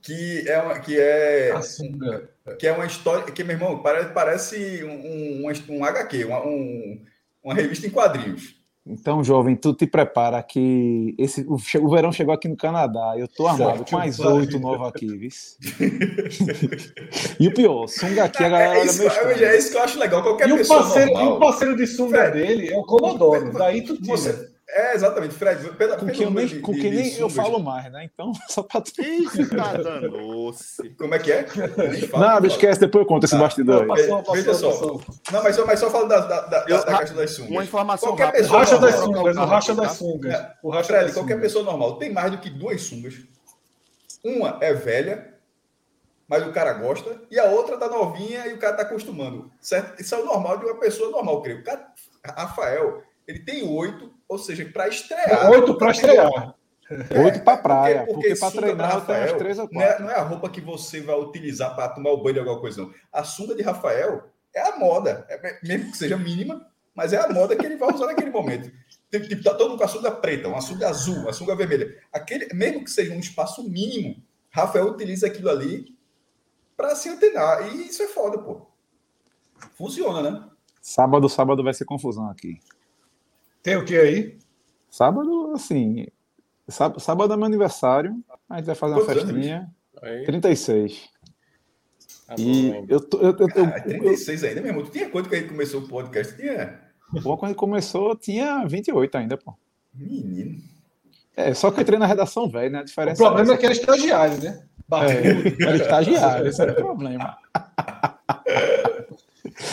que 0.00 0.48
é 0.48 0.58
uma, 0.58 0.78
que 0.80 0.98
é 0.98 1.52
a 1.52 1.60
sunga. 1.60 2.30
que 2.58 2.66
é 2.66 2.72
uma 2.72 2.86
história 2.86 3.30
que 3.30 3.44
meu 3.44 3.56
irmão 3.56 3.82
parece, 3.82 4.08
parece 4.14 4.84
um, 4.84 5.44
um, 5.46 5.76
um 5.76 5.84
HQ, 5.84 6.24
uma, 6.24 6.46
um, 6.46 7.04
uma 7.44 7.54
revista 7.54 7.86
em 7.86 7.90
quadrinhos. 7.90 8.58
Então, 8.86 9.22
jovem, 9.22 9.54
tu 9.54 9.74
te 9.74 9.86
prepara 9.86 10.42
que 10.42 11.14
esse, 11.18 11.42
o, 11.42 11.54
o 11.54 11.90
verão 11.90 12.10
chegou 12.10 12.32
aqui 12.32 12.48
no 12.48 12.56
Canadá. 12.56 13.14
Eu 13.16 13.28
tô 13.28 13.46
armado 13.46 13.84
com 13.84 13.96
mais 13.96 14.18
oito 14.18 14.58
novos 14.58 14.88
aqui, 14.88 15.06
viu? 15.06 15.30
e 17.38 17.46
o 17.46 17.54
pior, 17.54 17.86
sunga 17.86 18.24
aqui, 18.24 18.42
a 18.42 18.48
galera 18.48 18.78
é, 18.78 18.84
isso, 18.84 19.02
é, 19.02 19.44
é 19.44 19.58
isso 19.58 19.70
que 19.70 19.76
eu 19.76 19.82
acho 19.82 19.98
legal. 19.98 20.22
Qualquer 20.22 20.48
e 20.48 20.56
pessoa 20.56 20.80
o 20.80 20.82
parceiro, 20.82 21.12
normal, 21.12 21.32
E 21.32 21.36
o 21.36 21.38
parceiro 21.38 21.76
de 21.76 21.86
sunga 21.86 22.30
dele 22.30 22.72
é 22.72 22.76
o 22.76 22.82
Comodoro. 22.82 23.52
Daí 23.52 23.82
tu 23.82 23.96
tira. 23.96 24.16
Você, 24.16 24.49
é, 24.72 24.94
exatamente, 24.94 25.34
Fred. 25.34 25.70
Pela, 25.72 25.96
com 25.96 26.06
quem, 26.06 26.22
eu 26.22 26.30
nem, 26.30 26.60
com 26.60 26.72
quem 26.72 26.90
nem 26.90 27.14
eu 27.16 27.28
falo 27.28 27.58
mais, 27.58 27.90
né? 27.90 28.04
Então, 28.04 28.32
só 28.48 28.62
pra 28.62 28.80
tu. 28.80 28.92
tá 29.56 29.72
dando 29.74 30.54
Como 30.96 31.14
é 31.14 31.18
que 31.18 31.32
é? 31.32 31.46
Nada, 32.16 32.46
esquece, 32.46 32.80
depois 32.80 33.02
eu 33.02 33.08
conto 33.08 33.24
esse 33.24 33.34
tá. 33.34 33.40
bastidor 33.40 33.86
não, 33.86 33.88
passou, 33.88 34.18
passou, 34.18 34.34
Veja 34.34 34.54
só. 34.54 34.70
Passou. 34.70 35.02
Não, 35.32 35.42
mas 35.42 35.56
só, 35.56 35.66
mas 35.66 35.80
só 35.80 35.90
falo 35.90 36.06
da, 36.06 36.20
da, 36.20 36.40
da, 36.42 36.64
eu, 36.68 36.78
da 36.78 36.84
caixa 36.84 37.14
das 37.14 37.30
sungas. 37.32 37.50
Uma 37.50 37.64
informação 37.64 38.08
qualquer 38.10 38.24
rápida. 38.26 38.42
Pessoa 38.42 38.60
racha 38.60 38.78
das 38.78 38.94
sungas, 38.94 39.36
o 39.36 39.44
racha 39.44 39.74
das 39.74 39.92
sungas. 39.92 40.34
É, 40.34 40.54
o 40.62 40.70
racha 40.70 40.86
Fred, 40.86 41.04
das 41.04 41.14
qualquer 41.14 41.34
sungas. 41.34 41.46
pessoa 41.46 41.64
normal 41.64 41.96
tem 41.96 42.12
mais 42.12 42.30
do 42.30 42.38
que 42.38 42.50
duas 42.50 42.82
sungas. 42.82 43.14
Uma 44.24 44.58
é 44.60 44.72
velha, 44.72 45.34
mas 46.28 46.46
o 46.46 46.52
cara 46.52 46.74
gosta, 46.74 47.20
e 47.30 47.40
a 47.40 47.46
outra 47.46 47.76
tá 47.76 47.88
novinha 47.88 48.46
e 48.46 48.54
o 48.54 48.58
cara 48.58 48.76
tá 48.76 48.82
acostumando. 48.82 49.50
Certo? 49.60 50.00
Isso 50.00 50.14
é 50.14 50.18
o 50.18 50.24
normal 50.24 50.58
de 50.58 50.66
uma 50.66 50.78
pessoa 50.78 51.10
normal, 51.10 51.42
creio. 51.42 51.60
O 51.60 51.64
cara, 51.64 51.92
Rafael, 52.24 53.02
ele 53.26 53.40
tem 53.40 53.68
oito 53.68 54.19
ou 54.30 54.38
seja, 54.38 54.64
para 54.72 54.86
estrear. 54.86 55.50
Oito 55.50 55.76
para 55.76 55.90
estrear. 55.90 56.54
Oito 57.24 57.40
para 57.40 57.56
praia, 57.56 58.06
porque, 58.06 58.28
porque, 58.28 58.36
para 58.36 58.50
treinar 58.50 58.92
Rafael, 58.92 59.28
tem 59.28 59.38
três 59.38 59.58
ou 59.58 59.68
quatro. 59.68 59.78
Não 59.78 59.82
é, 59.82 60.00
não 60.00 60.10
é, 60.10 60.14
a 60.14 60.22
roupa 60.22 60.48
que 60.48 60.60
você 60.60 61.00
vai 61.00 61.16
utilizar 61.16 61.74
para 61.74 61.88
tomar 61.88 62.10
o 62.10 62.22
banho 62.22 62.34
de 62.34 62.38
alguma 62.40 62.60
coisa, 62.60 62.82
não. 62.82 62.94
A 63.12 63.24
sunga 63.24 63.56
de 63.56 63.62
Rafael 63.62 64.28
é 64.54 64.60
a 64.60 64.76
moda, 64.76 65.26
é, 65.28 65.58
mesmo 65.64 65.90
que 65.90 65.96
seja 65.96 66.16
mínima, 66.16 66.64
mas 66.94 67.12
é 67.12 67.18
a 67.18 67.28
moda 67.28 67.56
que 67.56 67.66
ele 67.66 67.76
vai 67.76 67.92
usar 67.92 68.06
naquele 68.06 68.30
momento. 68.30 68.72
Tipo, 69.10 69.28
tipo, 69.28 69.42
tá 69.42 69.54
todo 69.54 69.70
mundo 69.70 69.78
com 69.78 69.84
a 69.84 69.88
sunga 69.88 70.10
preta, 70.12 70.48
uma 70.48 70.60
sunga 70.60 70.88
azul, 70.88 71.16
uma 71.16 71.32
sunga 71.32 71.56
vermelha. 71.56 71.96
Aquele, 72.12 72.52
mesmo 72.54 72.84
que 72.84 72.90
seja 72.90 73.12
um 73.12 73.20
espaço 73.20 73.68
mínimo, 73.68 74.22
Rafael 74.48 74.86
utiliza 74.86 75.26
aquilo 75.26 75.50
ali 75.50 75.96
para 76.76 76.94
se 76.94 77.08
antenar. 77.08 77.68
E 77.68 77.88
isso 77.88 78.02
é 78.02 78.06
foda, 78.06 78.38
pô. 78.38 78.66
Funciona, 79.76 80.28
né? 80.28 80.44
Sábado, 80.80 81.28
sábado 81.28 81.62
vai 81.62 81.74
ser 81.74 81.84
confusão 81.84 82.28
aqui. 82.30 82.60
Tem 83.62 83.76
o 83.76 83.84
que 83.84 83.96
aí? 83.96 84.38
Sábado, 84.90 85.52
assim. 85.54 86.06
Sábado, 86.68 87.32
é 87.32 87.36
meu 87.36 87.46
aniversário. 87.46 88.16
A 88.48 88.56
gente 88.56 88.66
vai 88.66 88.74
fazer 88.74 88.94
uma 88.94 89.04
Quantos 89.04 89.22
festinha. 89.22 89.70
Anos? 90.02 90.26
36. 90.26 91.10
Tá 92.26 92.34
e 92.38 92.70
bom, 92.70 92.86
eu, 92.88 93.00
tô, 93.00 93.18
eu, 93.18 93.36
eu, 93.38 93.48
eu, 93.56 93.64
ah, 93.64 93.80
36 93.80 94.44
ainda 94.44 94.62
mesmo. 94.62 94.84
Tu 94.84 94.92
tinha 94.92 95.10
quanto 95.10 95.28
que 95.28 95.34
a 95.34 95.38
gente 95.38 95.50
começou 95.50 95.80
o 95.80 95.88
podcast? 95.88 96.36
Tinha. 96.36 96.80
Pô, 97.22 97.36
quando 97.36 97.54
começou, 97.54 98.16
tinha 98.16 98.64
28 98.66 99.18
ainda, 99.18 99.36
pô. 99.36 99.54
Menino. 99.92 100.58
É, 101.36 101.52
só 101.54 101.70
que 101.70 101.78
eu 101.78 101.82
entrei 101.82 101.98
na 101.98 102.06
redação 102.06 102.48
velho, 102.48 102.70
né? 102.70 102.78
A 102.80 102.84
diferença 102.84 103.22
o 103.22 103.26
problema 103.26 103.52
é, 103.52 103.54
é 103.54 103.58
que 103.58 103.66
era 103.66 103.74
estagiário, 103.74 104.42
né? 104.42 104.62
É, 104.92 105.64
era 105.64 105.76
estagiário, 105.76 106.48
esse 106.48 106.62
era 106.62 106.72
o 106.72 106.76
problema. 106.76 107.36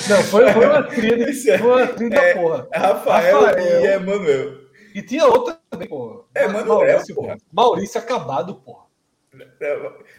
Não, 0.09 0.23
foi, 0.23 0.51
foi 0.51 0.65
uma 0.65 0.83
trilha, 0.87 1.57
foi 1.57 1.71
uma 1.71 1.87
trilha 1.87 2.15
é, 2.15 2.33
da 2.33 2.41
porra. 2.41 2.67
É 2.71 2.77
Rafael, 2.77 3.41
Rafael 3.41 3.59
e 3.59 3.87
Emanuel. 3.87 4.67
E 4.93 5.01
tinha 5.01 5.25
outra 5.25 5.59
também, 5.69 5.87
porra. 5.87 6.23
É, 6.35 6.43
Emanuel, 6.45 6.67
Maurício, 6.67 7.15
porra. 7.15 7.37
Maurício 7.51 7.99
acabado, 7.99 8.55
porra. 8.55 8.85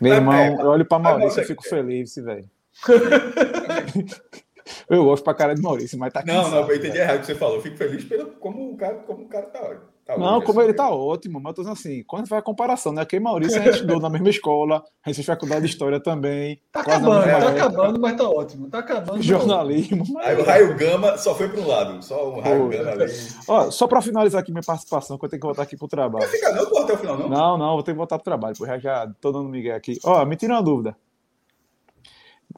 Meu 0.00 0.14
irmão, 0.14 0.34
é, 0.34 0.54
eu 0.54 0.66
olho 0.66 0.84
pra 0.84 0.98
Maurício 0.98 1.42
e 1.42 1.44
fico 1.44 1.62
feliz, 1.62 2.16
velho. 2.16 2.48
eu 4.88 5.04
gosto 5.04 5.24
pra 5.24 5.34
cara 5.34 5.54
de 5.54 5.62
Maurício, 5.62 5.98
mas 5.98 6.12
tá 6.12 6.22
Não, 6.24 6.50
não, 6.50 6.68
eu 6.68 6.76
entendi 6.76 6.98
errado 6.98 7.16
o 7.16 7.20
que 7.20 7.26
você 7.26 7.34
falou. 7.34 7.56
Eu 7.56 7.62
fico 7.62 7.76
feliz 7.76 8.04
pelo, 8.04 8.32
como 8.32 8.72
o 8.72 8.76
cara, 8.76 8.94
como 8.98 9.24
o 9.24 9.28
cara 9.28 9.46
tá. 9.46 9.80
Tá 10.08 10.16
não, 10.16 10.40
como 10.40 10.62
ele 10.62 10.72
tá 10.72 10.88
ótimo, 10.88 11.38
mas 11.38 11.50
eu 11.50 11.54
tô 11.56 11.60
dizendo 11.60 11.74
assim, 11.78 12.02
quando 12.04 12.26
foi 12.26 12.38
a 12.38 12.42
comparação, 12.42 12.94
né? 12.94 13.04
Que 13.04 13.20
Maurício 13.20 13.60
a 13.60 13.62
gente 13.62 13.74
estudou 13.84 14.00
na 14.00 14.08
mesma 14.08 14.30
escola, 14.30 14.82
a 15.04 15.08
gente 15.10 15.16
fez 15.16 15.26
faculdade 15.26 15.60
de 15.60 15.66
história 15.70 16.00
também. 16.00 16.58
Tá 16.72 16.80
acabando, 16.80 17.24
tá 17.24 17.48
acabando, 17.50 18.00
mas 18.00 18.16
tá 18.16 18.26
ótimo. 18.26 18.70
Tá 18.70 18.78
acabando. 18.78 19.20
Jornalismo. 19.22 20.04
Aí 20.20 20.40
o 20.40 20.44
raio 20.46 20.74
gama 20.78 21.18
só 21.18 21.34
foi 21.34 21.50
para 21.50 21.60
um 21.60 21.66
lado, 21.66 22.02
só 22.02 22.26
o 22.26 22.40
raio 22.40 22.62
Pô, 22.62 22.68
gama 22.70 22.90
ali. 22.92 23.12
Ó, 23.46 23.70
só 23.70 23.86
para 23.86 24.00
finalizar 24.00 24.40
aqui 24.40 24.50
minha 24.50 24.62
participação, 24.62 25.18
que 25.18 25.26
eu 25.26 25.28
tenho 25.28 25.40
que 25.40 25.46
voltar 25.46 25.64
aqui 25.64 25.76
pro 25.76 25.86
trabalho. 25.86 26.24
Não 26.24 26.32
fica 26.32 26.52
não, 26.52 26.64
pô, 26.64 26.78
até 26.78 26.94
o 26.94 26.96
final, 26.96 27.18
não? 27.18 27.28
Não, 27.28 27.58
não, 27.58 27.74
vou 27.74 27.82
ter 27.82 27.92
que 27.92 27.98
voltar 27.98 28.16
pro 28.16 28.24
trabalho, 28.24 28.56
porque 28.56 28.72
já, 28.72 28.78
já 28.78 29.12
tô 29.20 29.30
dando 29.30 29.50
migué 29.50 29.74
aqui. 29.74 29.98
Ó, 30.06 30.24
me 30.24 30.36
tira 30.36 30.54
uma 30.54 30.62
dúvida. 30.62 30.96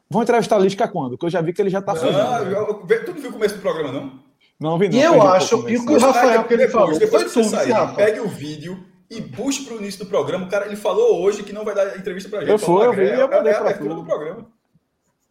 Vão 0.09 0.23
entrevistar 0.23 0.55
a 0.55 0.61
Lisca 0.61 0.87
quando? 0.87 1.11
Porque 1.19 1.27
eu 1.27 1.31
já 1.31 1.41
vi 1.41 1.53
que 1.53 1.61
ele 1.61 1.69
já 1.71 1.83
tá 1.83 1.97
fugindo. 1.97 2.17
Ah, 2.17 2.43
eu- 2.45 2.53
eu- 2.89 3.05
tu 3.05 3.13
não 3.13 3.21
viu 3.21 3.31
o 3.31 3.33
começo 3.33 3.57
do 3.57 3.61
programa, 3.61 3.91
não? 3.91 4.30
Não 4.61 4.79
vi 4.79 4.89
não. 4.91 4.99
E 4.99 5.03
eu 5.03 5.15
um 5.15 5.23
acho, 5.23 5.49
pouco 5.57 5.71
e 5.71 5.77
o 5.79 5.87
que 5.87 5.93
o 5.93 5.99
Rafael 5.99 6.45
que 6.45 6.53
ele 6.55 6.67
Depois- 6.67 6.85
falou 6.85 6.99
depois 6.99 7.23
que 7.25 7.31
você 7.31 7.43
tudo, 7.43 7.51
sair. 7.51 7.95
Pegue 7.97 8.21
o 8.21 8.29
vídeo 8.29 8.85
e 9.09 9.23
puxe 9.23 9.65
pro 9.65 9.77
início 9.79 10.05
do 10.05 10.07
programa. 10.11 10.47
O 10.47 10.51
cara, 10.51 10.67
ele 10.67 10.77
falou 10.77 11.21
hoje 11.23 11.43
que 11.43 11.53
não 11.53 11.65
vai 11.65 11.75
dar 11.75 11.97
entrevista 11.97 12.29
pra 12.29 12.41
gente. 12.41 12.51
Eu 12.51 12.59
fui, 12.59 12.85
eu 12.85 12.93
vi, 12.93 13.09
eu 13.09 13.29
mandei 13.29 13.53
é 13.53 13.57
a 13.57 13.59
pra 13.61 13.71
abertura 13.71 13.95
tu. 13.95 14.01
do 14.01 14.05
programa. 14.07 14.47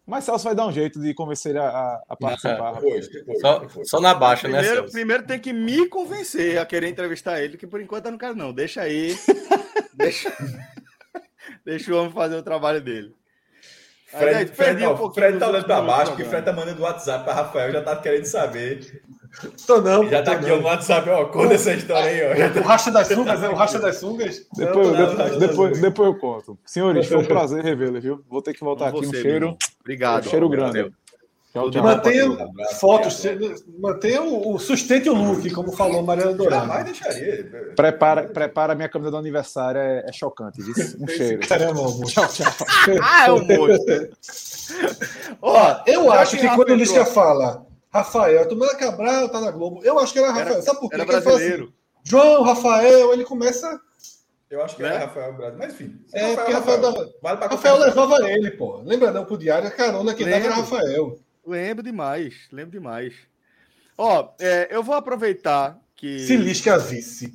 Mas 0.08 0.24
Celso 0.24 0.44
vai 0.46 0.56
dar 0.56 0.66
um 0.66 0.72
jeito 0.72 1.00
de 1.00 1.14
convencer 1.14 1.52
ele 1.52 1.60
a, 1.60 1.68
a, 1.70 2.04
a 2.10 2.16
participar. 2.16 2.74
Depois, 2.82 3.08
depois, 3.08 3.40
Só, 3.42 3.60
depois. 3.60 3.88
só 3.88 4.02
na 4.02 4.16
baixa, 4.16 4.48
né, 4.48 4.56
Primeiro, 4.58 4.78
Celso? 4.82 4.94
primeiro 4.94 5.24
tem 5.28 5.38
que 5.40 5.54
me 5.54 5.86
convencer 5.86 6.58
a 6.58 6.66
querer 6.66 6.88
entrevistar 6.90 7.40
ele, 7.40 7.56
que 7.58 7.68
por 7.68 7.80
enquanto 7.80 8.06
eu 8.06 8.12
não 8.12 8.18
quero, 8.18 8.36
não. 8.36 8.52
Deixa 8.52 8.82
aí. 8.82 9.16
deixa, 9.94 10.34
deixa 11.64 11.94
o 11.94 11.98
homem 12.00 12.12
fazer 12.12 12.36
o 12.38 12.42
trabalho 12.44 12.82
dele. 12.82 13.14
Fred, 14.08 14.36
aí, 14.36 14.48
Fred, 14.48 14.80
perdi 14.80 14.88
um 14.88 15.12
Fred 15.12 15.38
tá 15.38 15.48
olhando 15.50 15.66
pra 15.66 15.76
últimos 15.76 15.96
baixo, 15.96 16.12
porque. 16.14 16.26
Fred 16.26 16.44
tá 16.44 16.52
mandando 16.54 16.82
WhatsApp 16.82 17.24
pra 17.24 17.34
Rafael, 17.36 17.72
já 17.72 17.84
tá 17.84 17.96
querendo 17.96 18.26
saber. 18.26 19.04
Tô 19.68 19.80
não, 19.82 20.08
Já 20.10 20.24
tá 20.24 20.34
aqui 20.34 20.48
não. 20.48 20.56
ó, 20.56 20.60
no 20.60 20.66
WhatsApp, 20.66 21.10
ó, 21.10 21.26
conta 21.26 21.54
essa 21.54 21.74
história 21.74 22.10
aí, 22.36 22.44
ó. 22.56 22.60
O 22.60 22.64
racha 22.64 22.92
das 22.92 23.08
sungas, 23.08 23.44
é 23.44 23.50
o 23.50 23.54
racha 23.56 23.80
das 23.80 23.98
sungas? 23.98 24.46
Depois, 24.56 24.88
Não, 24.88 24.94
não, 24.94 25.08
depois, 25.08 25.32
não, 25.32 25.40
depois, 25.40 25.72
não. 25.78 25.82
depois 25.82 26.08
eu 26.10 26.16
conto. 26.20 26.58
Senhores, 26.66 27.08
foi 27.08 27.18
um 27.18 27.26
prazer 27.26 27.64
revê-los, 27.64 28.04
viu? 28.04 28.24
Vou 28.30 28.42
ter 28.42 28.54
que 28.54 28.60
voltar 28.62 28.92
Com 28.92 28.98
aqui. 29.00 29.08
Um 29.08 29.14
cheiro, 29.14 29.46
meu. 29.48 29.58
Obrigado. 29.82 30.26
um 30.26 30.30
cheiro 30.30 30.50
Valeu. 30.50 30.72
grande. 30.72 30.94
Tchau, 31.52 31.72
tchau. 31.72 31.82
Mantenha 31.84 32.26
fotos, 32.80 33.24
mantenha 33.80 34.22
o, 34.22 34.54
o 34.54 34.60
sustente 34.60 35.10
o 35.10 35.16
look, 35.16 35.50
como 35.52 35.72
falou 35.72 36.04
Mariana 36.04 36.32
Jamais 36.38 36.52
Dourado. 36.52 36.84
deixaria. 36.84 37.72
Prepara, 37.76 38.24
prepara 38.28 38.74
a 38.74 38.76
minha 38.76 38.88
camisa 38.88 39.10
do 39.10 39.18
aniversário, 39.18 39.82
é, 39.82 40.06
é 40.08 40.12
chocante, 40.12 40.62
viu? 40.62 40.74
Um 41.00 41.08
cheiro. 41.08 41.48
Caramba, 41.48 41.80
amor. 41.80 42.06
Tchau, 42.06 42.28
tchau. 42.28 42.54
Ah, 43.02 43.28
é 43.28 43.32
um 43.32 43.44
monstro. 43.46 44.10
Ó, 45.42 45.82
Eu 45.88 46.12
acho 46.12 46.38
que 46.38 46.48
quando 46.50 46.70
o 46.70 46.76
Lisca 46.76 47.04
fala 47.06 47.66
Rafael, 47.92 48.48
Tomara 48.48 48.76
Cabral 48.78 49.30
tá 49.30 49.42
na 49.42 49.52
Globo, 49.52 49.84
eu 49.84 49.98
acho 50.00 50.14
que 50.14 50.20
era 50.20 50.30
Rafael. 50.32 50.48
Era- 50.54 50.62
Sabe 50.62 50.80
por 50.80 50.90
quê? 50.90 50.96
Era 50.96 51.06
fala 51.06 51.22
brasileiro. 51.22 51.64
assim, 51.66 51.74
João, 52.04 52.44
Rafael, 52.44 53.14
ele 53.14 53.24
começa. 53.26 53.80
Eu 54.50 54.64
acho 54.64 54.76
que 54.76 54.82
Né? 54.84 54.96
é 54.96 54.98
Rafael 55.00 55.34
Brasil. 55.34 55.58
Mas 55.60 55.74
enfim. 55.74 56.00
É, 56.14 56.36
porque 56.36 56.52
Rafael, 56.52 56.82
dava- 56.82 57.14
Vale 57.22 57.38
pra 57.38 57.48
Rafael 57.48 57.78
levava 57.78 58.30
ele, 58.30 58.52
pô. 58.52 58.78
Lembra 58.84 59.12
não 59.12 59.26
pro 59.26 59.38
diário, 59.38 59.68
a 59.68 59.72
carona 59.72 60.14
que 60.14 60.24
dava 60.26 60.36
era. 60.46 60.56
Rafael. 60.56 61.20
Lembro 61.46 61.84
demais, 61.84 62.48
lembro 62.52 62.72
demais. 62.72 63.14
Ó, 63.98 64.30
é, 64.40 64.68
eu 64.72 64.82
vou 64.84 64.96
aproveitar 64.96 65.80
que. 65.96 66.20
Se 66.26 66.36
Lisca 66.38 66.78
vice. 66.78 67.34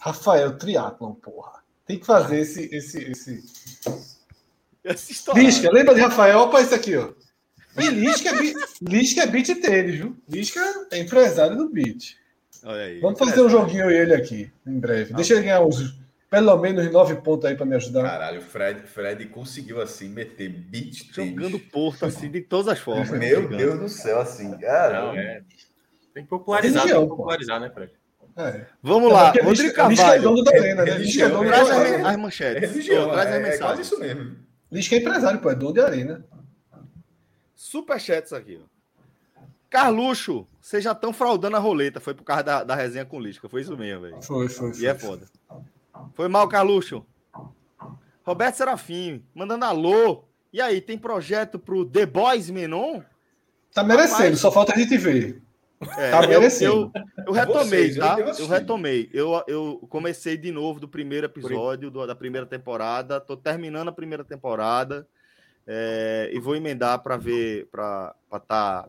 Rafael 0.00 0.56
Triatlon, 0.56 1.12
porra. 1.14 1.60
Tem 1.86 1.98
que 1.98 2.06
fazer 2.06 2.38
esse. 2.40 2.74
esse, 2.74 3.02
esse... 3.10 3.44
Essa 4.82 5.12
história. 5.12 5.42
Lisca, 5.42 5.70
lembra 5.70 5.94
de 5.94 6.00
Rafael? 6.00 6.38
Olha 6.38 6.62
isso 6.62 6.74
aqui, 6.74 6.96
ó. 6.96 7.10
E 7.78 7.88
Lisca, 7.88 8.30
é 8.30 8.52
Lisca 8.82 9.22
é 9.22 9.26
beat 9.26 9.48
tênis, 9.60 9.94
viu? 9.96 10.16
Lisca 10.28 10.60
é 10.90 10.98
empresário 10.98 11.56
do 11.56 11.68
beat. 11.70 12.16
Olha 12.64 12.82
aí. 12.82 13.00
Vamos 13.00 13.18
fazer 13.18 13.40
um 13.42 13.48
joguinho 13.48 13.90
e 13.90 13.94
ele 13.96 14.14
aqui, 14.14 14.50
em 14.66 14.78
breve. 14.78 15.14
Deixa 15.14 15.34
ele 15.34 15.42
ganhar 15.44 15.62
uns, 15.62 15.98
pelo 16.28 16.56
menos 16.58 16.90
nove 16.92 17.14
pontos 17.16 17.46
aí 17.46 17.54
pra 17.56 17.64
me 17.64 17.74
ajudar. 17.76 18.02
Caralho, 18.02 18.40
o 18.40 18.42
Fred, 18.42 18.82
Fred 18.82 19.26
conseguiu 19.26 19.80
assim 19.80 20.08
meter 20.08 20.48
beat 20.48 21.12
tênis. 21.14 21.34
Jogando 21.34 21.58
Porto 21.58 22.04
assim 22.04 22.30
de 22.30 22.40
todas 22.40 22.68
as 22.68 22.78
formas. 22.78 23.08
Meu 23.10 23.42
Gigante. 23.42 23.56
Deus 23.56 23.78
do 23.80 23.88
céu, 23.88 24.20
assim. 24.20 24.48
Não, 24.48 24.58
Cara, 24.58 25.16
é. 25.18 25.42
Tem 26.12 26.24
que 26.24 26.28
popularizar, 26.28 26.82
Religião, 26.82 27.00
tem 27.02 27.08
que 27.10 27.16
popularizar, 27.16 27.60
né, 27.60 27.70
Fred? 27.70 27.92
É. 28.36 28.66
Vamos 28.82 29.12
lá, 29.12 29.32
Porque 29.32 29.44
Rodrigo 29.44 29.70
é 29.70 29.72
Carvalho. 29.72 30.22
dono 30.22 30.42
da 30.44 30.50
arena, 30.52 30.84
né? 30.84 30.90
Lisca 30.92 30.92
é 30.92 30.98
Religião, 30.98 31.30
dono 31.30 31.48
Traz 31.48 31.68
da 31.68 31.74
as, 31.74 32.14
é 32.14 32.16
manchetes. 32.16 32.72
traz 32.72 32.88
é, 32.88 32.96
as 32.96 32.96
é 32.96 33.06
quase 33.06 33.38
mensagens. 33.40 33.86
isso 33.86 34.00
mesmo. 34.00 34.36
Lisca 34.72 34.94
é 34.94 34.98
empresário, 34.98 35.40
pô, 35.40 35.50
é 35.50 35.54
dono 35.54 35.72
de 35.74 35.80
arena. 35.80 36.24
Superchats 37.64 38.32
aqui, 38.32 38.58
ó. 38.58 39.42
Carluxo, 39.68 40.46
vocês 40.58 40.82
já 40.82 40.92
estão 40.92 41.12
fraudando 41.12 41.56
a 41.56 41.60
roleta. 41.60 42.00
Foi 42.00 42.14
por 42.14 42.24
causa 42.24 42.42
da, 42.42 42.64
da 42.64 42.74
resenha 42.74 43.04
com 43.04 43.20
Lisca. 43.20 43.50
Foi 43.50 43.60
isso 43.60 43.76
mesmo, 43.76 44.00
velho. 44.00 44.22
Foi, 44.22 44.48
foi, 44.48 44.72
foi. 44.72 44.82
E 44.82 44.86
é 44.86 44.94
foda. 44.94 45.26
Foi 46.14 46.26
mal, 46.26 46.48
Carluxo. 46.48 47.04
Roberto 48.24 48.54
Serafim, 48.56 49.22
mandando 49.34 49.66
alô. 49.66 50.24
E 50.52 50.60
aí, 50.60 50.80
tem 50.80 50.96
projeto 50.96 51.58
pro 51.58 51.84
The 51.84 52.06
Boys 52.06 52.48
Menon? 52.48 53.02
Tá 53.74 53.84
merecendo, 53.84 54.14
Rapaz. 54.22 54.40
só 54.40 54.50
falta 54.50 54.74
a 54.74 54.78
gente 54.78 54.96
ver. 54.96 55.42
É, 55.98 56.10
Tá 56.10 56.22
eu, 56.24 56.28
merecendo. 56.28 56.90
eu, 57.18 57.24
eu 57.26 57.32
retomei, 57.32 57.64
Vocês, 57.68 57.96
eu 57.96 58.02
tá? 58.02 58.14
tenho 58.16 58.26
Eu 58.26 58.30
assistido. 58.30 58.52
retomei. 58.52 59.10
Eu, 59.12 59.44
eu 59.46 59.86
comecei 59.90 60.36
de 60.38 60.50
novo 60.50 60.80
do 60.80 60.88
primeiro 60.88 61.26
episódio 61.26 61.90
do- 61.90 62.06
da 62.06 62.14
primeira 62.16 62.46
temporada. 62.46 63.20
Tô 63.20 63.36
terminando 63.36 63.88
a 63.88 63.92
primeira 63.92 64.24
temporada. 64.24 65.06
É, 65.72 66.28
e 66.32 66.40
vou 66.40 66.56
emendar 66.56 67.00
para 67.00 67.16
ver, 67.16 67.68
para 67.70 68.12
estar 68.24 68.40
tá, 68.40 68.88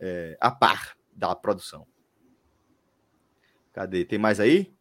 é, 0.00 0.36
a 0.40 0.50
par 0.50 0.96
da 1.12 1.32
produção. 1.36 1.86
Cadê? 3.72 4.04
Tem 4.04 4.18
mais 4.18 4.40
aí? 4.40 4.74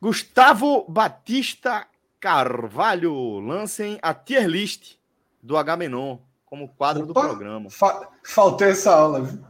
Gustavo 0.00 0.84
Batista 0.88 1.86
Carvalho. 2.18 3.38
Lancem 3.38 4.00
a 4.02 4.12
tier 4.12 4.48
list 4.48 4.96
do 5.40 5.56
H-Menon 5.56 6.18
como 6.44 6.74
quadro 6.74 7.06
do 7.06 7.12
Opa. 7.12 7.28
programa. 7.28 7.70
Fa 7.70 8.08
faltou 8.24 8.66
essa 8.66 8.92
aula, 8.92 9.22
viu? 9.22 9.49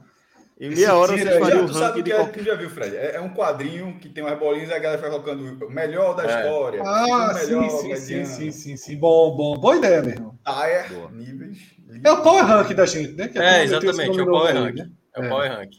Em 0.61 0.69
Esse 0.69 0.83
meia 0.83 0.95
hora 0.95 1.15
tira 1.17 1.31
vocês 1.31 1.35
aí, 1.37 1.41
fariam 1.41 1.59
Já, 1.59 1.65
o 1.65 1.67
tu 1.69 1.73
sabe 1.73 1.85
ranking 1.87 2.01
o 2.01 2.03
de 2.03 2.11
que 2.11 2.13
é, 2.13 2.17
qualquer 2.17 2.39
tu 2.41 2.45
já 2.45 2.55
viu, 2.55 2.69
Fred? 2.71 2.97
É, 2.97 3.15
é 3.17 3.21
um 3.21 3.31
quadrinho 3.31 3.99
que 3.99 4.09
tem 4.11 4.23
umas 4.23 4.39
bolinhas 4.39 4.69
e 4.69 4.75
a 4.75 4.79
galera 4.79 5.01
vai 5.01 5.11
colocando 5.11 5.67
o 5.67 5.71
melhor 5.71 6.15
da 6.15 6.25
É. 6.25 6.27
história. 6.43 6.83
Ah, 6.85 7.33
melhor, 7.35 7.71
sim, 7.71 7.97
sim, 7.97 8.25
sim, 8.27 8.51
sim, 8.53 8.77
sim. 8.77 8.97
Bom, 8.99 9.35
bom. 9.35 9.57
Boa 9.57 9.77
ideia, 9.79 10.03
meu 10.03 10.11
irmão. 10.11 10.39
Tire, 10.45 10.95
Boa. 10.95 11.11
níveis. 11.13 11.59
É 12.05 12.11
o 12.13 12.23
power 12.23 12.45
rank 12.45 12.75
da 12.75 12.85
gente, 12.85 13.13
né? 13.13 13.29
Que 13.29 13.39
É, 13.39 13.65
esse 13.65 13.75
exatamente, 13.75 14.19
é 14.19 14.23
o 14.23 14.27
Power 14.27 14.55
Rank. 14.55 14.75
né? 14.77 14.91
É 15.17 15.21
o 15.21 15.25
É. 15.25 15.29
Power 15.31 15.51
Rank. 15.51 15.71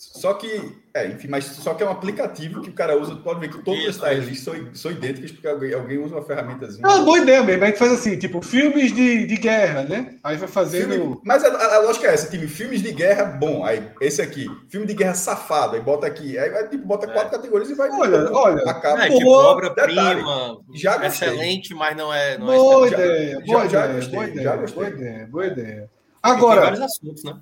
Só 0.00 0.32
que, 0.34 0.76
é, 0.94 1.08
enfim, 1.08 1.26
mas 1.26 1.44
só 1.44 1.74
que 1.74 1.82
é 1.82 1.86
um 1.86 1.90
aplicativo 1.90 2.60
que 2.62 2.70
o 2.70 2.72
cara 2.72 2.96
usa. 2.96 3.16
Tu 3.16 3.22
pode 3.22 3.40
ver 3.40 3.50
que 3.50 3.58
todas 3.64 3.82
Isso, 3.82 4.04
as 4.06 4.10
tiles 4.14 4.40
são, 4.40 4.54
são 4.72 4.92
idênticas 4.92 5.32
porque 5.32 5.48
alguém, 5.48 5.74
alguém 5.74 5.98
usa 5.98 6.14
uma 6.14 6.24
ferramentazinha. 6.24 6.86
É 6.86 6.88
uma 6.88 7.04
boa 7.04 7.18
ideia 7.18 7.42
mesmo. 7.42 7.64
A 7.64 7.66
gente 7.66 7.78
faz 7.80 7.92
assim, 7.92 8.16
tipo, 8.16 8.40
filmes 8.40 8.92
de, 8.94 9.26
de 9.26 9.36
guerra, 9.36 9.82
né? 9.82 10.14
Aí 10.22 10.36
vai 10.36 10.46
fazendo. 10.46 10.92
Filme- 10.92 11.20
mas 11.24 11.42
a, 11.42 11.48
a- 11.48 11.74
a 11.74 11.78
lógica 11.80 12.06
é 12.06 12.14
essa, 12.14 12.30
tipo, 12.30 12.46
filmes 12.46 12.80
de 12.80 12.92
guerra, 12.92 13.24
bom, 13.24 13.64
aí 13.64 13.90
esse 14.00 14.22
aqui, 14.22 14.46
filme 14.68 14.86
de 14.86 14.94
guerra 14.94 15.14
safado, 15.14 15.74
aí 15.74 15.82
bota 15.82 16.06
aqui, 16.06 16.38
aí 16.38 16.48
vai, 16.48 16.68
tipo, 16.68 16.86
bota 16.86 17.06
É. 17.06 17.12
quatro 17.12 17.30
categorias 17.32 17.68
e 17.68 17.74
vai... 17.74 17.90
Olha, 17.90 18.30
olha, 18.32 18.62
acaba. 18.70 19.04
É, 19.04 19.10
tipo, 19.10 19.28
obra-prima, 19.30 20.58
Já 20.74 20.96
gostei. 20.98 21.28
excelente, 21.28 21.74
mas 21.74 21.96
não 21.96 22.14
é. 22.14 22.38
Não 22.38 22.52
é 22.52 22.56
Boa 22.56 22.86
excelente. 22.86 22.94
ideia, 22.94 23.40
já- 23.44 23.46
boa 23.46 23.68
já 23.68 23.84
ideia, 23.86 23.94
gostei, 23.96 24.14
boa 24.14 24.26
já 24.42 24.54
ideia, 24.54 24.56
gostei. 24.56 24.74
boa 24.84 24.88
ideia, 24.88 25.26
boa 25.26 25.46
ideia. 25.46 25.90
E 26.24 26.36
tem 26.36 26.36
Agora, 26.36 26.60
vários 26.62 26.80
assuntos, 26.80 27.24
né? 27.24 27.34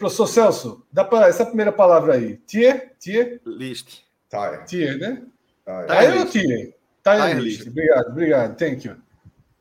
Professor 0.00 0.26
Celso, 0.26 0.84
dá 0.92 1.04
para 1.04 1.28
essa 1.28 1.46
primeira 1.46 1.70
palavra 1.70 2.14
aí. 2.14 2.36
Tier, 2.46 2.92
tier, 2.98 3.40
list. 3.46 4.00
Tá, 4.28 4.58
tier, 4.64 4.98
né? 4.98 5.22
tá, 5.64 5.84
Tá. 5.84 5.96
Tier 6.00 6.26
tirei. 6.26 6.74
Tá 7.02 7.14
Tier 7.14 7.24
aí, 7.26 7.34
list. 7.34 7.58
list. 7.60 7.68
Obrigado, 7.70 8.08
obrigado. 8.08 8.56
Thank 8.56 8.86
you. 8.88 8.96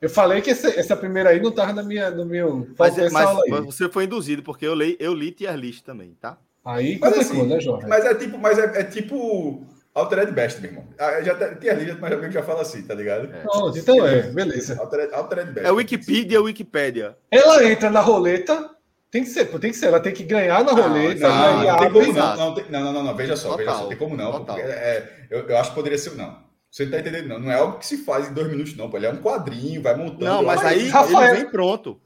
Eu 0.02 0.10
falei 0.10 0.42
que 0.42 0.50
essa, 0.50 0.70
essa 0.80 0.96
primeira 0.96 1.30
aí 1.30 1.42
não 1.42 1.50
estava 1.50 1.74
na 1.74 1.84
minha, 1.84 2.10
no 2.10 2.26
meu. 2.26 2.68
Mas, 2.78 2.96
mas- 3.12 3.14
aula 3.16 3.44
aí. 3.44 3.52
mas 3.52 3.66
você 3.66 3.90
foi 3.90 4.06
induzido, 4.06 4.42
porque 4.42 4.66
eu 4.66 4.74
li, 4.74 4.96
eu 5.00 5.14
li 5.14 5.32
tier 5.32 5.56
list 5.56 5.84
também, 5.84 6.16
tá? 6.20 6.38
Aí 6.64 6.98
Mas 7.00 7.14
complicou, 7.14 7.40
assim, 7.42 7.50
né, 7.50 7.60
jovem? 7.60 7.88
Mas 7.90 8.06
é 8.06 8.16
tipo, 8.16 8.38
mas 8.38 8.58
é, 8.60 8.80
é 8.80 8.84
tipo 8.84 9.66
Altered 9.94 10.32
Best, 10.32 10.62
meu 10.62 10.72
irmão. 10.72 10.86
Ah, 11.00 11.22
Já 11.22 11.36
tem 11.36 11.56
tem 11.56 11.70
a 11.70 11.74
lista, 11.74 11.98
mas 12.00 12.12
alguém 12.14 12.32
já 12.32 12.44
fala 12.44 12.62
assim, 12.62 12.82
tá 12.84 12.94
ligado? 12.94 13.28
Pronto, 13.42 13.78
então 13.78 14.06
é, 14.08 14.22
beleza. 14.24 14.80
Altered, 14.80 15.14
Altered 15.14 15.52
Best. 15.52 15.68
É 15.68 15.72
Wikipedia, 15.72 16.42
Wikipédia. 16.42 17.18
Ela 17.32 17.66
entra 17.66 17.90
na 17.90 18.00
roleta, 18.02 18.70
tem 19.12 19.24
que 19.24 19.30
ser, 19.30 19.46
tem 19.60 19.72
que 19.72 19.78
ser, 19.78 19.88
ela 19.88 20.00
tem 20.00 20.14
que 20.14 20.24
ganhar 20.24 20.64
na 20.64 20.72
roleta, 20.72 21.28
Não, 21.28 21.36
né, 21.36 21.52
não, 21.52 21.64
e 21.64 21.68
não, 21.68 21.78
tem 21.78 21.92
como 21.92 22.14
não. 22.14 22.56
Não, 22.70 22.94
não, 22.94 23.04
não, 23.04 23.16
veja 23.16 23.36
só, 23.36 23.56
veja 23.58 23.72
só, 23.72 23.88
tem 23.88 23.98
como 23.98 24.16
não. 24.16 24.46
porque 24.46 24.62
é- 24.62 25.28
eu, 25.30 25.48
eu 25.48 25.58
acho 25.58 25.70
que 25.70 25.76
poderia 25.76 25.98
ser. 25.98 26.16
Não. 26.16 26.38
Você 26.72 26.86
não 26.86 26.92
tá 26.92 27.00
entendendo, 27.00 27.28
não. 27.30 27.40
Não 27.40 27.52
é 27.52 27.56
algo 27.56 27.80
que 27.80 27.86
se 27.88 27.98
faz 27.98 28.30
em 28.30 28.34
dois 28.34 28.48
minutos, 28.48 28.76
não. 28.78 28.90
pô. 28.90 28.98
Ele 28.98 29.08
é 29.08 29.12
um 29.12 29.18
quadrinho, 29.18 29.82
vai 29.82 29.96
montando. 29.96 30.26
Não, 30.26 30.44
mas 30.44 30.64
aí 30.64 30.88
Rafael- 30.88 31.34
ele 31.34 31.42
vem 31.44 31.52
pronto. 31.52 32.00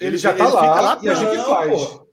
Ele 0.00 0.16
já 0.16 0.32
tá 0.32 0.44
ele 0.44 0.52
lá, 0.52 0.60
fica 0.60 0.80
lá 0.80 0.98
e 1.02 1.08
a 1.08 1.14
gente 1.14 1.44
faz. 1.44 1.70
pô. 1.70 2.08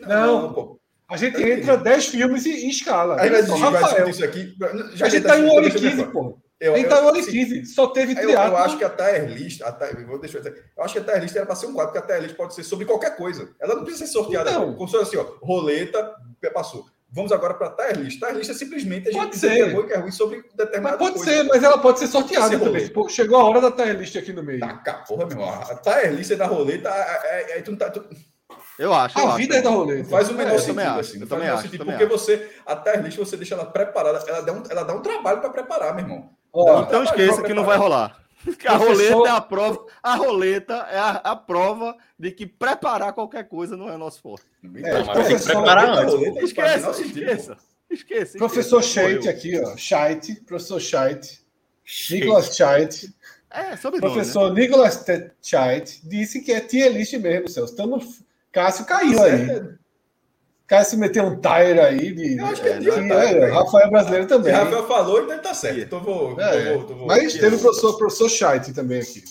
Não. 0.00 0.52
pô. 0.52 0.80
A 1.08 1.16
gente 1.16 1.42
entra 1.42 1.76
10 1.76 2.06
filmes 2.06 2.46
e, 2.46 2.68
escala. 2.68 3.20
Aí 3.20 3.28
vai 3.30 3.40
Rafael. 3.42 4.04
discutir 4.04 4.10
isso 4.10 4.24
aqui. 4.24 4.54
A 5.02 5.08
gente 5.08 5.26
tá 5.26 5.38
em 5.38 5.44
1 5.44 5.50
hora 5.54 5.66
e 5.66 5.70
deixa 5.70 5.78
eu 5.78 5.82
ver 5.82 5.90
15, 5.90 6.04
só. 6.04 6.10
pô. 6.12 6.38
Eu, 6.60 6.74
gente 6.76 6.84
eu- 6.84 6.90
tá 6.90 6.98
em 6.98 7.02
1 7.02 7.06
hora 7.06 7.18
e 7.18 7.22
sim. 7.22 7.30
15. 7.30 7.64
Só 7.66 7.86
teve 7.86 8.12
Eu, 8.12 8.18
eu 8.18 8.26
triatlo. 8.28 8.56
acho 8.58 8.76
que 8.78 8.84
a 8.84 8.90
tier 8.90 9.26
list, 9.30 9.62
a 9.62 9.72
tier, 9.72 10.06
vou 10.06 10.18
deixar, 10.18 10.38
eu 10.40 10.84
acho 10.84 10.92
que 10.94 11.00
a 11.00 11.04
tier 11.04 11.22
list 11.22 11.34
era 11.34 11.46
para 11.46 11.54
ser 11.56 11.66
um 11.66 11.72
quadro, 11.72 11.92
porque 11.92 12.04
a 12.04 12.06
tier 12.06 12.22
list 12.26 12.36
pode 12.36 12.54
ser 12.54 12.62
sobre 12.64 12.84
qualquer 12.84 13.16
coisa. 13.16 13.50
Ela 13.58 13.74
não 13.76 13.82
precisa 13.84 14.06
ser 14.06 14.12
sorteada. 14.12 14.50
Não. 14.52 14.74
Como 14.74 14.86
se 14.86 14.96
fosse 14.98 15.16
assim, 15.16 15.26
ó, 15.26 15.44
roleta, 15.44 16.14
passou. 16.52 16.84
Vamos 17.12 17.32
agora 17.32 17.54
para 17.54 17.68
a 17.68 17.70
tier 17.70 17.96
list. 17.98 18.18
Tier 18.20 18.34
list 18.34 18.50
é 18.50 18.54
simplesmente 18.54 19.08
a 19.08 19.10
gente 19.10 19.18
Pode 19.20 19.30
dizer 19.32 19.48
ser. 19.48 19.54
que 19.56 19.62
é 19.62 19.66
e 19.66 19.92
é 19.94 19.98
ruim 19.98 20.12
sobre 20.12 20.44
determinada 20.54 20.96
Mas 20.96 21.08
pode 21.10 21.14
coisa. 21.24 21.30
ser, 21.42 21.42
mas 21.48 21.62
ela 21.64 21.78
pode 21.78 21.98
ser 21.98 22.06
sorteada 22.06 22.50
Pode 22.50 22.58
ser 22.62 22.64
também. 22.64 22.88
Pô, 22.90 23.08
chegou 23.08 23.40
a 23.40 23.44
hora 23.44 23.60
da 23.62 23.72
tier 23.72 23.96
list 23.98 24.14
aqui 24.16 24.32
no 24.32 24.42
meio. 24.44 24.60
Taca, 24.60 24.92
porra, 25.08 25.24
meu 25.26 25.38
irmão. 25.38 25.48
A 25.50 25.74
tier 25.76 26.12
list 26.12 26.30
é 26.30 26.36
da 26.36 26.46
roleta, 26.46 26.88
é, 26.90 27.52
é, 27.54 27.58
é, 27.58 27.62
tu 27.62 27.70
não 27.72 27.78
tá, 27.78 27.90
tu 27.90 28.04
Eu 28.78 28.92
acho. 28.94 29.18
eu 29.18 29.24
A 29.24 29.28
acho 29.30 29.36
vida 29.38 29.56
é 29.56 29.62
da 29.62 29.70
roleta. 29.70 30.08
faz 30.08 30.28
o 30.28 30.34
menor 30.34 30.52
eu 30.52 30.58
sentido 30.58 30.74
também 30.76 30.86
acho, 30.86 31.00
assim. 31.00 31.20
eu 31.20 31.26
faz 31.26 31.40
o 31.40 31.44
menor 31.44 31.54
acho, 31.54 31.62
sentido, 31.64 31.78
também 31.80 31.98
porque 31.98 32.14
acho. 32.14 32.24
você, 32.24 32.50
a 32.66 32.76
tier 32.76 33.02
list, 33.02 33.16
você 33.18 33.36
deixa 33.36 33.54
ela 33.54 33.66
preparada, 33.66 34.22
ela 34.28 34.40
dá 34.42 34.52
um, 34.52 34.62
ela 34.70 34.82
dá 34.84 34.94
um 34.94 35.00
trabalho 35.02 35.40
para 35.40 35.50
preparar, 35.50 35.94
meu 35.96 36.04
irmão. 36.04 36.30
Ó, 36.52 36.82
Então 36.82 37.02
esqueça 37.04 37.42
que 37.42 37.54
não 37.54 37.64
vai 37.64 37.76
rolar. 37.76 38.18
A 38.66 38.76
roleta 38.76 39.28
é 39.28 39.30
a 39.30 39.40
prova. 39.40 39.86
A 40.02 40.14
roleta 40.14 40.74
é 40.90 40.98
a, 40.98 41.10
a, 41.10 41.36
prova 41.36 41.94
de 42.18 42.30
que 42.30 42.46
preparar 42.46 43.12
qualquer 43.12 43.46
coisa 43.46 43.76
não 43.76 43.90
é 43.90 43.98
nosso 43.98 44.22
forte. 44.22 44.46
É, 44.82 45.02
professor, 45.02 45.56
preparar 45.56 45.88
antes. 45.90 46.42
Esqueça, 46.42 46.90
esqueça. 47.02 47.56
Esqueça. 47.90 48.38
Professor 48.38 48.82
Scheidt 48.82 49.28
aqui, 49.28 49.60
ó. 49.60 49.76
Scheidt, 49.76 50.40
professor 50.46 50.80
Scheidt. 50.80 51.42
Nicolas 52.10 52.56
Scheidt. 52.56 53.14
É, 53.50 53.76
Professor 53.76 54.44
nome, 54.44 54.54
né? 54.54 54.60
Nicolas 54.62 55.04
Scheidt 55.42 56.00
disse 56.08 56.40
que 56.40 56.52
é 56.52 56.60
tier 56.60 56.92
list 56.92 57.12
mesmo, 57.14 57.48
Celso. 57.48 57.72
Estamos... 57.72 58.22
Cássio 58.52 58.84
caiu 58.84 59.22
aí. 59.22 59.46
Cássio 60.70 61.00
meteu 61.00 61.24
um 61.24 61.34
tire 61.34 61.80
aí 61.80 62.12
de. 62.12 62.38
Eu 62.38 62.46
acho 62.46 62.62
que 62.62 62.68
é, 62.68 62.74
é, 62.74 63.38
é, 63.38 63.50
Rafael 63.50 63.90
brasileiro 63.90 64.28
também. 64.28 64.54
Se 64.54 64.60
Rafael 64.60 64.86
falou, 64.86 65.24
então 65.24 65.42
tá 65.42 65.52
certo. 65.52 65.80
Então 65.80 66.00
vou. 66.00 66.40
É, 66.40 66.74
vou, 66.74 66.86
vou 66.86 67.06
mas 67.08 67.32
teve 67.32 67.56
o 67.56 67.58
professor, 67.58 67.98
professor 67.98 68.28
Scheidt 68.28 68.72
também 68.72 69.00
aqui. 69.00 69.24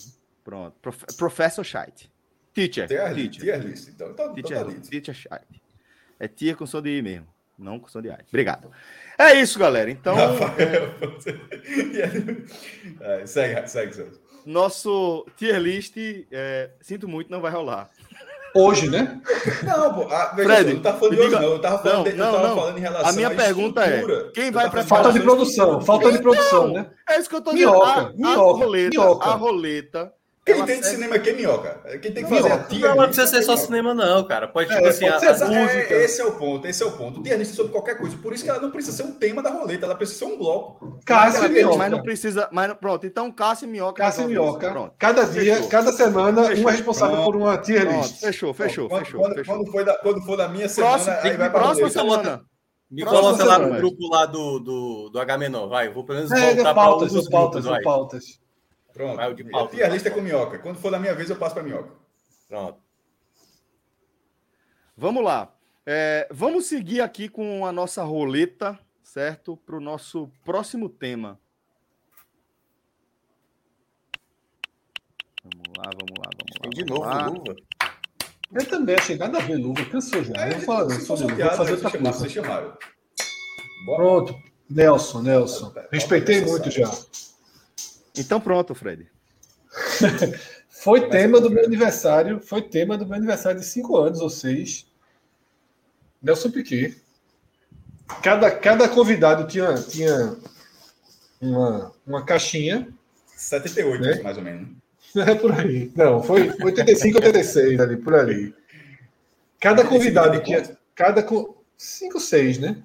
Pronto. 0.44 0.76
Prof, 0.82 1.06
professor 1.16 1.64
Scheidt. 1.64 2.10
Teacher. 2.52 2.86
Tier, 2.86 3.14
teacher. 3.14 3.40
Tier 3.40 3.58
list. 3.58 3.88
Então, 3.88 4.10
então, 4.10 4.34
teacher, 4.34 4.58
então 4.58 4.74
tá 4.74 4.80
teacher 4.90 5.14
Scheidt. 5.14 5.62
É 6.18 6.28
tia 6.28 6.54
com 6.54 6.66
som 6.66 6.82
de 6.82 6.98
I 6.98 7.00
mesmo. 7.00 7.26
Não 7.58 7.80
com 7.80 7.88
som 7.88 8.02
de 8.02 8.08
I. 8.08 8.18
Obrigado. 8.28 8.70
É 9.18 9.32
isso, 9.40 9.58
galera. 9.58 9.90
Então. 9.90 10.14
Rafael, 10.14 10.94
é... 13.00 13.24
segue, 13.24 13.66
segue, 13.66 13.94
segue. 13.94 14.10
Nosso 14.44 15.26
tier 15.38 15.58
list, 15.58 15.96
é, 16.30 16.70
sinto 16.82 17.08
muito, 17.08 17.30
não 17.30 17.40
vai 17.40 17.50
rolar. 17.50 17.90
Hoje, 18.54 18.90
né? 18.90 19.20
Não, 19.62 19.94
pô. 19.94 20.12
A, 20.12 20.32
veja 20.34 20.48
Fred, 20.48 20.74
não 20.74 20.80
tá 20.80 20.94
falando 20.94 21.14
de 21.14 21.20
hoje, 21.20 21.34
não. 21.34 21.42
Eu 21.42 21.58
tava 21.60 21.78
falando, 21.78 21.96
não, 21.96 22.04
de, 22.04 22.12
não, 22.18 22.32
não. 22.32 22.56
falando 22.56 22.78
em 22.78 22.80
relação 22.80 23.08
A 23.08 23.12
minha 23.12 23.30
pergunta 23.30 23.84
é: 23.84 24.30
quem 24.34 24.50
vai 24.50 24.68
para 24.68 24.82
Falta 24.82 25.12
de 25.12 25.20
produção, 25.20 25.80
falta 25.80 26.10
de 26.10 26.18
produção, 26.18 26.68
né? 26.72 26.90
É 27.08 27.18
isso 27.18 27.28
que 27.28 27.36
eu 27.36 27.40
tô 27.40 27.52
dizendo. 27.52 27.72
Minhoca, 27.72 28.00
a, 28.00 28.12
minhoca, 28.12 28.40
a 28.40 28.64
roleta, 28.64 28.90
minhoca. 28.90 29.28
a 29.28 29.34
roleta 29.34 30.12
quem 30.44 30.64
tem 30.64 30.80
de 30.80 30.86
cinema 30.86 31.16
aqui 31.16 31.30
é 31.30 31.32
minhoca. 31.34 31.80
Quem 32.00 32.12
tem 32.12 32.24
que 32.24 32.30
fazer 32.30 32.50
a 32.50 32.58
tia. 32.64 32.94
Não, 32.94 33.04
precisa 33.04 33.26
ser 33.26 33.42
só 33.42 33.56
cinema, 33.56 33.92
não, 33.92 34.24
cara. 34.26 34.48
Pode, 34.48 34.70
tipo 34.70 34.84
é, 34.84 34.88
assim, 34.88 35.06
pode 35.06 35.26
a, 35.26 35.30
a 35.30 35.48
música. 35.48 35.94
É, 35.94 36.04
esse 36.04 36.20
é 36.20 36.24
o 36.24 36.32
ponto, 36.32 36.66
esse 36.66 36.82
é 36.82 36.86
o 36.86 36.92
ponto. 36.92 37.22
Tia 37.22 37.36
lista 37.36 37.54
sobre 37.54 37.72
qualquer 37.72 37.98
coisa. 37.98 38.16
Por 38.16 38.32
isso 38.32 38.42
que 38.42 38.50
ela 38.50 38.60
não 38.60 38.70
precisa 38.70 38.96
ser 38.96 39.02
um 39.02 39.12
tema 39.12 39.42
da 39.42 39.50
roleta, 39.50 39.84
ela 39.84 39.94
precisa 39.94 40.20
ser 40.20 40.24
um 40.24 40.38
bloco. 40.38 40.98
Cássio 41.04 41.44
e 41.44 41.48
Minhoca. 41.50 41.76
Mas 41.76 41.90
não 41.90 42.02
precisa. 42.02 42.48
Mas, 42.50 42.72
pronto, 42.74 43.06
então 43.06 43.30
Cássio 43.30 43.66
e 43.66 43.70
Minhoca. 43.70 44.02
Cássio 44.02 44.24
e 44.24 44.26
Minhoca. 44.28 44.70
Pronto. 44.70 44.94
Cada 44.98 45.24
dia, 45.24 45.56
fechou. 45.56 45.68
cada 45.68 45.92
semana, 45.92 46.44
fechou. 46.44 46.64
um 46.64 46.68
é 46.68 46.72
responsável 46.72 47.16
pronto. 47.16 47.32
por 47.32 47.36
uma 47.36 47.58
tier 47.58 47.86
list. 47.96 48.20
Fechou, 48.20 48.54
fechou, 48.54 48.88
quando, 48.88 49.04
fechou. 49.04 49.20
Quando, 49.20 49.34
fechou. 49.34 49.54
Quando, 49.54 49.70
for 49.70 49.84
da, 49.84 49.94
quando 49.98 50.22
for 50.22 50.36
da 50.36 50.48
minha 50.48 50.68
semana, 50.68 50.94
próxima, 50.94 51.16
aí 51.22 51.36
vai 51.36 51.50
pra 51.50 51.60
próxima 51.60 51.90
semana. 51.90 52.40
Me 52.90 53.04
coloca 53.04 53.44
lá 53.44 53.58
no 53.58 53.76
grupo 53.76 54.08
lá 54.08 54.26
do, 54.26 54.58
do, 54.58 55.10
do 55.10 55.20
H-Menor, 55.20 55.68
vai. 55.68 55.92
Vou 55.92 56.04
pelo 56.04 56.18
menos 56.18 56.32
é, 56.32 56.54
voltar 56.54 56.74
pautas, 56.74 57.12
para 57.12 57.30
pautas, 57.30 57.64
grupos, 57.64 57.84
pautas. 57.84 58.39
Pronto. 59.00 59.16
Vai, 59.16 59.34
de 59.34 59.76
e 59.78 59.82
a 59.82 59.88
lista 59.88 60.10
é 60.10 60.12
com 60.12 60.20
minhoca. 60.20 60.58
Quando 60.58 60.78
for 60.78 60.90
da 60.90 60.98
minha 60.98 61.14
vez, 61.14 61.30
eu 61.30 61.36
passo 61.36 61.54
para 61.54 61.64
minhoca. 61.64 61.90
Pronto. 62.46 62.78
Vamos 64.94 65.24
lá. 65.24 65.54
É, 65.86 66.28
vamos 66.30 66.66
seguir 66.66 67.00
aqui 67.00 67.26
com 67.26 67.64
a 67.64 67.72
nossa 67.72 68.02
roleta, 68.02 68.78
certo? 69.02 69.56
Para 69.56 69.78
o 69.78 69.80
nosso 69.80 70.30
próximo 70.44 70.86
tema. 70.86 71.40
Vamos 75.42 75.78
lá, 75.78 75.90
vamos 75.98 76.18
lá, 76.18 76.30
vamos 76.36 76.56
lá. 76.56 76.60
Tem 76.60 76.70
de 76.70 76.84
novo 76.84 77.00
lá. 77.00 77.26
luva. 77.26 77.56
Eu 78.52 78.68
também 78.68 78.96
achei 78.96 79.16
nada 79.16 79.38
a 79.38 79.40
ver 79.40 79.56
luva, 79.56 79.82
cansou 79.86 80.22
já. 80.22 80.34
É, 80.36 80.50
eu 80.50 80.56
vou, 80.56 80.60
falar, 80.66 80.90
sou 81.00 81.16
vou 81.16 81.28
fazer 81.28 81.72
outra 81.72 81.90
coisa. 81.90 82.12
Vocês 82.12 82.32
chamaram. 82.32 82.76
Pronto, 83.86 84.34
Nelson, 84.68 85.22
Nelson. 85.22 85.72
Respeitei 85.90 86.42
muito 86.44 86.70
já. 86.70 86.90
Então 88.16 88.40
pronto, 88.40 88.74
Fred. 88.74 89.10
foi 90.68 91.08
tema 91.08 91.40
do 91.40 91.50
meu 91.50 91.64
aniversário, 91.64 92.40
foi 92.40 92.62
tema 92.62 92.96
do 92.96 93.06
meu 93.06 93.16
aniversário 93.16 93.60
de 93.60 93.66
cinco 93.66 93.96
anos 93.96 94.20
ou 94.20 94.30
seis. 94.30 94.86
Nelson 96.22 96.50
Piquet. 96.50 96.96
Cada, 98.22 98.50
cada 98.50 98.88
convidado 98.88 99.46
tinha, 99.46 99.74
tinha 99.74 100.36
uma, 101.40 101.92
uma 102.06 102.24
caixinha. 102.24 102.88
78, 103.36 104.02
né? 104.02 104.22
mais 104.22 104.36
ou 104.36 104.42
menos. 104.42 104.68
É 105.16 105.34
por 105.34 105.50
aí. 105.52 105.90
Não, 105.96 106.22
foi 106.22 106.50
85, 106.62 107.18
86 107.18 107.80
ali, 107.80 107.96
por 107.96 108.14
ali. 108.14 108.54
Cada 109.58 109.84
convidado 109.84 110.40
tinha. 110.40 110.62
Cada. 110.94 111.26
5, 111.76 112.20
6, 112.20 112.58
né? 112.58 112.80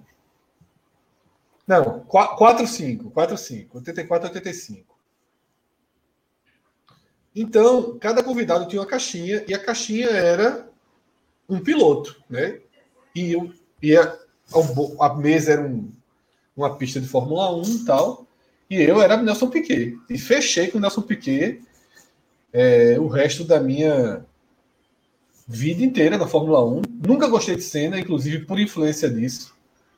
Não, 1.68 2.00
4, 2.00 2.66
5. 2.66 3.12
4, 3.12 3.38
5. 3.38 3.78
84, 3.78 4.30
85. 4.30 4.95
Então, 7.36 7.98
cada 8.00 8.24
convidado 8.24 8.68
tinha 8.68 8.82
uma 8.82 8.88
caixinha 8.88 9.44
e 9.48 9.54
a 9.54 9.60
caixinha 9.60 10.08
era 10.08 10.70
um 11.50 11.60
piloto, 11.60 12.16
né? 12.30 12.60
E, 13.14 13.34
eu, 13.34 13.52
e 13.82 13.96
a, 13.96 14.18
a 15.00 15.14
mesa 15.16 15.52
era 15.54 15.62
um, 15.62 15.92
uma 16.56 16.78
pista 16.78 17.00
de 17.02 17.08
Fórmula 17.08 17.54
1 17.56 17.64
e 17.64 17.86
tal. 17.86 18.26
E 18.70 18.82
eu 18.82 19.02
era 19.02 19.18
Nelson 19.18 19.50
Piquet. 19.50 19.98
E 20.10 20.18
fechei 20.18 20.70
com 20.70 20.78
o 20.78 20.82
Nelson 20.82 21.02
Piquet 21.02 21.62
é, 22.54 22.98
o 23.00 23.08
resto 23.08 23.44
da 23.44 23.60
minha 23.60 24.26
vida 25.46 25.84
inteira 25.84 26.18
na 26.18 26.28
Fórmula 26.28 26.66
1. 26.66 26.82
Nunca 27.06 27.28
gostei 27.28 27.56
de 27.56 27.62
Senna, 27.62 28.00
inclusive 28.00 28.46
por 28.46 28.60
influência 28.60 29.10
disso. 29.10 29.54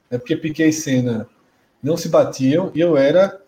Né? 0.09 0.17
Porque 0.17 0.35
Piquet 0.35 0.69
e 0.69 0.73
Senna 0.73 1.29
não 1.81 1.95
se 1.95 2.09
batiam 2.09 2.71
e 2.73 2.81
eu 2.81 2.97
era 2.97 3.39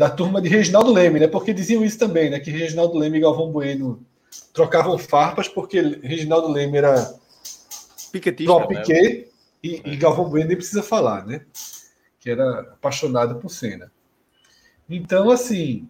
da 0.00 0.08
turma 0.08 0.40
de 0.40 0.48
Reginaldo 0.48 0.90
Leme, 0.90 1.20
né? 1.20 1.28
Porque 1.28 1.52
diziam 1.52 1.84
isso 1.84 1.98
também, 1.98 2.30
né? 2.30 2.40
Que 2.40 2.50
Reginaldo 2.50 2.96
Leme 2.96 3.18
e 3.18 3.20
Galvão 3.20 3.52
Bueno 3.52 4.02
trocavam 4.50 4.96
farpas 4.96 5.46
porque 5.46 5.78
Reginaldo 5.78 6.48
Leme 6.48 6.78
era 6.78 7.14
Piquetista, 8.10 8.66
né? 8.66 8.82
E, 9.62 9.82
e, 9.84 9.96
Galvão 9.98 10.30
Bueno 10.30 10.48
nem 10.48 10.56
precisa 10.56 10.82
falar, 10.82 11.26
né? 11.26 11.44
Que 12.18 12.30
era 12.30 12.60
apaixonado 12.60 13.34
por 13.40 13.50
Senna. 13.50 13.92
Então, 14.88 15.30
assim, 15.30 15.86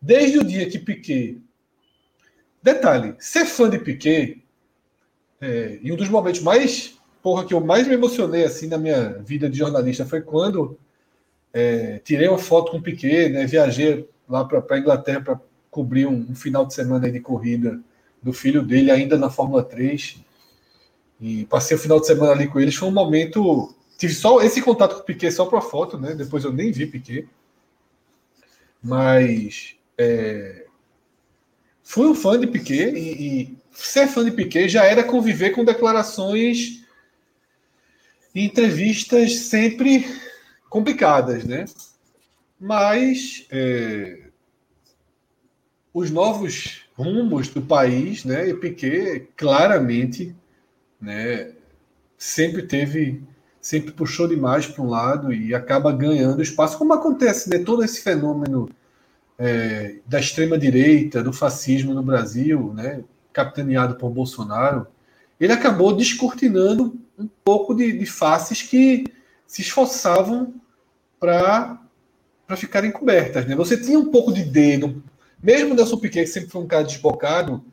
desde 0.00 0.38
o 0.38 0.44
dia 0.44 0.66
que 0.70 0.78
Piquet. 0.78 1.38
Detalhe, 2.62 3.14
ser 3.18 3.44
fã 3.44 3.68
de 3.68 3.78
Piquet, 3.78 4.42
é, 5.38 5.78
e 5.82 5.92
um 5.92 5.96
dos 5.96 6.08
momentos 6.08 6.40
mais. 6.40 6.98
Porra, 7.22 7.44
que 7.44 7.52
eu 7.52 7.60
mais 7.60 7.86
me 7.86 7.92
emocionei 7.92 8.42
assim 8.42 8.68
na 8.68 8.78
minha 8.78 9.18
vida 9.18 9.50
de 9.50 9.58
jornalista 9.58 10.06
foi 10.06 10.22
quando 10.22 10.78
é, 11.54 12.00
tirei 12.00 12.26
uma 12.26 12.36
foto 12.36 12.72
com 12.72 12.78
o 12.78 12.82
Piquet, 12.82 13.28
né? 13.28 13.46
Viajei 13.46 14.08
lá 14.28 14.44
para 14.44 14.64
a 14.68 14.78
Inglaterra 14.78 15.20
para 15.20 15.40
cobrir 15.70 16.04
um, 16.04 16.26
um, 16.30 16.34
final 16.34 16.66
de 16.66 16.74
semana 16.74 17.08
de 17.10 17.20
corrida 17.20 17.80
do 18.20 18.32
filho 18.32 18.60
dele, 18.60 18.90
ainda 18.90 19.16
na 19.16 19.30
Fórmula 19.30 19.62
3. 19.62 20.16
E 21.20 21.44
passei 21.44 21.76
o 21.76 21.80
final 21.80 22.00
de 22.00 22.08
semana 22.08 22.32
ali 22.32 22.48
com 22.48 22.58
eles. 22.58 22.74
Foi 22.74 22.88
um 22.88 22.92
momento. 22.92 23.72
Tive 23.96 24.12
só 24.12 24.42
esse 24.42 24.60
contato 24.60 24.96
com 24.96 25.02
o 25.02 25.04
Piquet 25.04 25.30
só 25.30 25.46
para 25.46 25.60
foto, 25.60 25.96
né? 25.96 26.12
Depois 26.16 26.42
eu 26.42 26.52
nem 26.52 26.72
vi 26.72 26.86
Piquet. 26.86 27.28
Mas. 28.82 29.76
É, 29.96 30.66
fui 31.84 32.08
um 32.08 32.16
fã 32.16 32.36
de 32.36 32.48
Piquet 32.48 32.90
e, 32.96 33.42
e 33.42 33.58
ser 33.70 34.08
fã 34.08 34.24
de 34.24 34.32
Piquet 34.32 34.68
já 34.68 34.84
era 34.84 35.04
conviver 35.04 35.50
com 35.50 35.64
declarações 35.64 36.82
e 38.34 38.44
entrevistas 38.44 39.36
sempre 39.36 40.04
complicadas, 40.74 41.44
né? 41.44 41.66
Mas 42.58 43.46
é, 43.48 44.24
os 45.92 46.10
novos 46.10 46.82
rumos 46.96 47.46
do 47.46 47.62
país, 47.62 48.24
né? 48.24 48.48
E 48.48 48.54
Piquet 48.54 49.28
claramente, 49.36 50.34
né? 51.00 51.52
Sempre 52.18 52.62
teve, 52.62 53.22
sempre 53.60 53.92
puxou 53.92 54.26
demais 54.26 54.66
para 54.66 54.82
um 54.82 54.88
lado 54.88 55.32
e 55.32 55.54
acaba 55.54 55.92
ganhando 55.92 56.42
espaço, 56.42 56.76
como 56.76 56.92
acontece, 56.92 57.48
né? 57.48 57.60
Todo 57.60 57.84
esse 57.84 58.00
fenômeno 58.00 58.68
é, 59.38 59.98
da 60.04 60.18
extrema 60.18 60.58
direita, 60.58 61.22
do 61.22 61.32
fascismo 61.32 61.94
no 61.94 62.02
Brasil, 62.02 62.74
né? 62.74 63.04
Capitaneado 63.32 63.94
por 63.94 64.10
Bolsonaro, 64.10 64.88
ele 65.38 65.52
acabou 65.52 65.94
descortinando 65.94 66.98
um 67.16 67.28
pouco 67.44 67.76
de, 67.76 67.92
de 67.96 68.06
faces 68.06 68.60
que 68.60 69.04
se 69.46 69.62
esforçavam 69.62 70.52
para 71.24 72.56
ficarem 72.56 72.90
cobertas. 72.90 73.46
Né? 73.46 73.54
Você 73.56 73.76
tinha 73.76 73.98
um 73.98 74.10
pouco 74.10 74.32
de 74.32 74.44
dedo, 74.44 75.02
mesmo 75.42 75.72
o 75.72 75.76
Nelson 75.76 75.98
Piquet, 75.98 76.24
que 76.24 76.30
sempre 76.30 76.50
foi 76.50 76.62
um 76.62 76.66
cara 76.66 76.84
desbocado, 76.84 77.64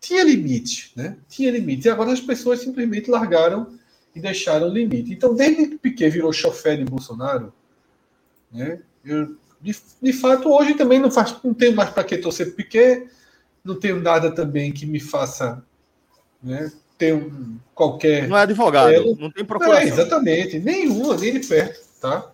tinha 0.00 0.22
limite, 0.22 0.92
né? 0.94 1.16
Tinha 1.28 1.50
limite. 1.50 1.88
E 1.88 1.90
agora 1.90 2.12
as 2.12 2.20
pessoas 2.20 2.60
simplesmente 2.60 3.10
largaram 3.10 3.78
e 4.14 4.20
deixaram 4.20 4.68
limite. 4.68 5.12
Então, 5.12 5.34
desde 5.34 5.66
que 5.66 5.78
Piquet 5.78 6.10
virou 6.10 6.32
chofer 6.32 6.76
de 6.76 6.84
Bolsonaro, 6.84 7.52
né? 8.52 8.80
Eu, 9.04 9.36
de, 9.60 9.74
de 10.02 10.12
fato, 10.12 10.50
hoje 10.50 10.74
também 10.74 10.98
não, 10.98 11.10
faz, 11.10 11.34
não 11.42 11.54
tenho 11.54 11.74
mais 11.74 11.88
para 11.88 12.04
que 12.04 12.18
torcer 12.18 12.54
Piquet, 12.54 13.08
não 13.64 13.74
tenho 13.74 13.98
nada 14.00 14.30
também 14.30 14.70
que 14.70 14.84
me 14.84 15.00
faça 15.00 15.64
né, 16.42 16.70
ter 16.98 17.14
um, 17.14 17.56
qualquer. 17.74 18.28
Não 18.28 18.36
é 18.36 18.42
advogado, 18.42 19.16
não 19.16 19.30
tem 19.30 19.44
procuração. 19.44 19.82
É, 19.82 19.88
exatamente, 19.88 20.58
nenhuma, 20.58 21.16
nem 21.16 21.32
de 21.32 21.46
perto, 21.46 21.80
tá? 21.98 22.30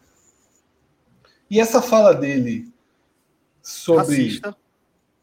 E 1.51 1.59
essa 1.59 1.82
fala 1.82 2.14
dele 2.14 2.68
sobre. 3.61 4.16
Racista. 4.16 4.57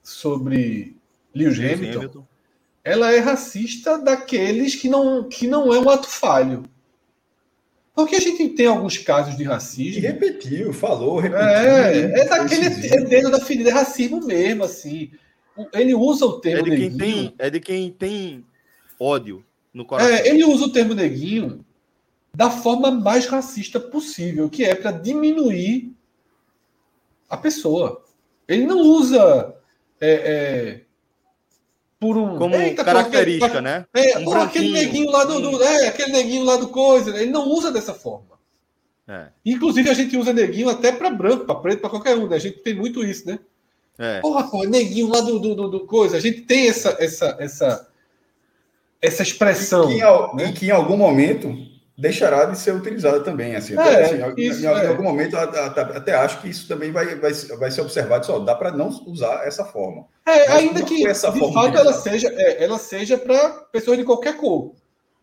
sobre 0.04 0.96
Lewis 1.34 1.58
Hamilton, 1.58 2.00
Hamilton, 2.00 2.28
ela 2.84 3.12
é 3.12 3.20
racista 3.20 3.98
daqueles 3.98 4.76
que 4.76 4.90
não, 4.90 5.28
que 5.30 5.48
não 5.48 5.74
é 5.74 5.80
um 5.80 5.90
ato 5.90 6.08
falho. 6.08 6.64
Porque 7.94 8.16
a 8.16 8.20
gente 8.20 8.50
tem 8.50 8.68
alguns 8.68 8.98
casos 8.98 9.36
de 9.36 9.44
racismo. 9.44 9.98
E 9.98 10.06
repetiu, 10.06 10.72
falou, 10.72 11.20
repetiu. 11.20 11.48
É, 11.48 12.20
é 12.20 12.26
daquele 12.26 12.66
é 12.66 13.02
dedo 13.02 13.32
da 13.32 13.40
ferida, 13.40 13.72
é 13.72 13.74
racismo 13.74 14.24
mesmo, 14.24 14.64
assim. 14.64 15.12
Ele 15.74 15.96
usa 15.96 16.26
o 16.26 16.40
termo 16.40 16.68
é 16.68 16.70
de 16.70 16.78
quem 16.78 16.90
neguinho. 16.92 17.32
Tem, 17.32 17.36
é 17.40 17.50
de 17.50 17.60
quem 17.60 17.92
tem 17.92 18.46
ódio 19.00 19.44
no 19.74 19.84
coração. 19.84 20.14
É, 20.14 20.28
ele 20.28 20.46
usa 20.46 20.66
o 20.66 20.72
termo 20.72 20.94
neguinho 20.94 21.66
da 22.36 22.52
forma 22.52 22.92
mais 22.92 23.26
racista 23.26 23.80
possível, 23.80 24.48
que 24.48 24.64
é 24.64 24.76
para 24.76 24.92
diminuir 24.92 25.97
a 27.30 27.38
pessoa. 27.38 28.04
Ele 28.48 28.66
não 28.66 28.80
usa 28.80 29.56
é, 30.00 30.12
é, 30.12 30.82
por 32.00 32.18
um. 32.18 32.38
Como 32.38 32.56
Eita, 32.56 32.84
característica, 32.84 33.62
né? 33.62 33.86
É, 33.94 34.20
um 34.20 34.34
aquele 34.34 34.72
neguinho 34.72 35.12
lá 35.12 35.24
do, 35.26 35.40
do, 35.40 35.64
É, 35.64 35.88
aquele 35.88 36.12
neguinho 36.12 36.46
lá 36.46 36.56
do 36.58 36.70
coisa. 36.70 37.16
Ele 37.20 37.32
não 37.32 37.48
usa 37.48 37.72
dessa 37.72 37.94
forma. 37.94 38.38
É. 39.08 39.28
Inclusive, 39.46 39.90
a 39.90 39.94
gente 39.94 40.18
usa 40.18 40.34
neguinho 40.34 40.70
até 40.70 40.92
para 40.92 41.10
branco, 41.10 41.46
para 41.46 41.56
preto, 41.56 41.80
para 41.80 41.90
qualquer 41.90 42.18
um, 42.18 42.28
né? 42.28 42.36
A 42.36 42.40
gente 42.40 42.60
tem 42.60 42.76
muito 42.76 43.04
isso, 43.04 43.28
né? 43.28 43.40
É. 43.98 44.20
Porra, 44.20 44.50
porra, 44.50 44.70
neguinho 44.70 45.08
lá 45.08 45.22
do, 45.22 45.40
do, 45.40 45.56
do, 45.56 45.68
do, 45.70 45.80
coisa. 45.86 46.18
A 46.18 46.20
gente 46.20 46.42
tem 46.42 46.68
essa, 46.68 46.96
essa, 47.00 47.36
essa, 47.40 47.90
essa 49.02 49.24
expressão. 49.24 49.90
E 49.90 49.96
que, 49.96 50.36
né? 50.36 50.52
que 50.52 50.66
em 50.68 50.72
algum 50.72 50.98
momento 50.98 51.56
deixará 51.98 52.46
de 52.46 52.58
ser 52.58 52.74
utilizada 52.74 53.22
também. 53.22 53.56
Assim, 53.56 53.74
é, 53.74 53.80
até, 53.80 54.04
assim, 54.04 54.34
isso, 54.38 54.62
em, 54.64 54.68
é. 54.68 54.86
em, 54.86 54.88
algum 54.88 55.04
momento 55.04 55.36
até, 55.36 55.82
até, 55.82 56.14
acho 56.14 56.42
que 56.42 56.50
isso 56.50 56.68
também 56.68 56.92
vai, 56.92 57.16
vai, 57.16 57.34
vai 57.34 57.72
ser 57.72 57.82
observado. 57.82 58.26
Só 58.26 58.40
dá 58.40 58.54
para 58.54 58.72
não 58.72 58.90
usar 59.08 59.48
essa 59.48 59.66
forma. 59.66 60.06
É, 60.26 60.52
ainda 60.52 60.84
que 60.84 61.08
essa 61.08 61.32
de 61.32 61.40
forma 61.40 61.64
fato 61.64 61.78
ela 61.78 61.94
seja, 61.94 62.30
é, 62.32 62.64
ela 62.64 62.78
seja 62.78 63.18
para 63.18 63.50
pessoas 63.72 63.98
de 63.98 64.04
qualquer 64.04 64.38
cor, 64.38 64.74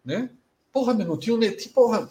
né? 0.05 0.29
Porra, 0.73 0.93
meu 0.93 1.03
irmão, 1.03 1.17
tinha 1.19 1.37
um 1.37 1.39
neguinho, 1.39 1.71
porra, 1.71 2.09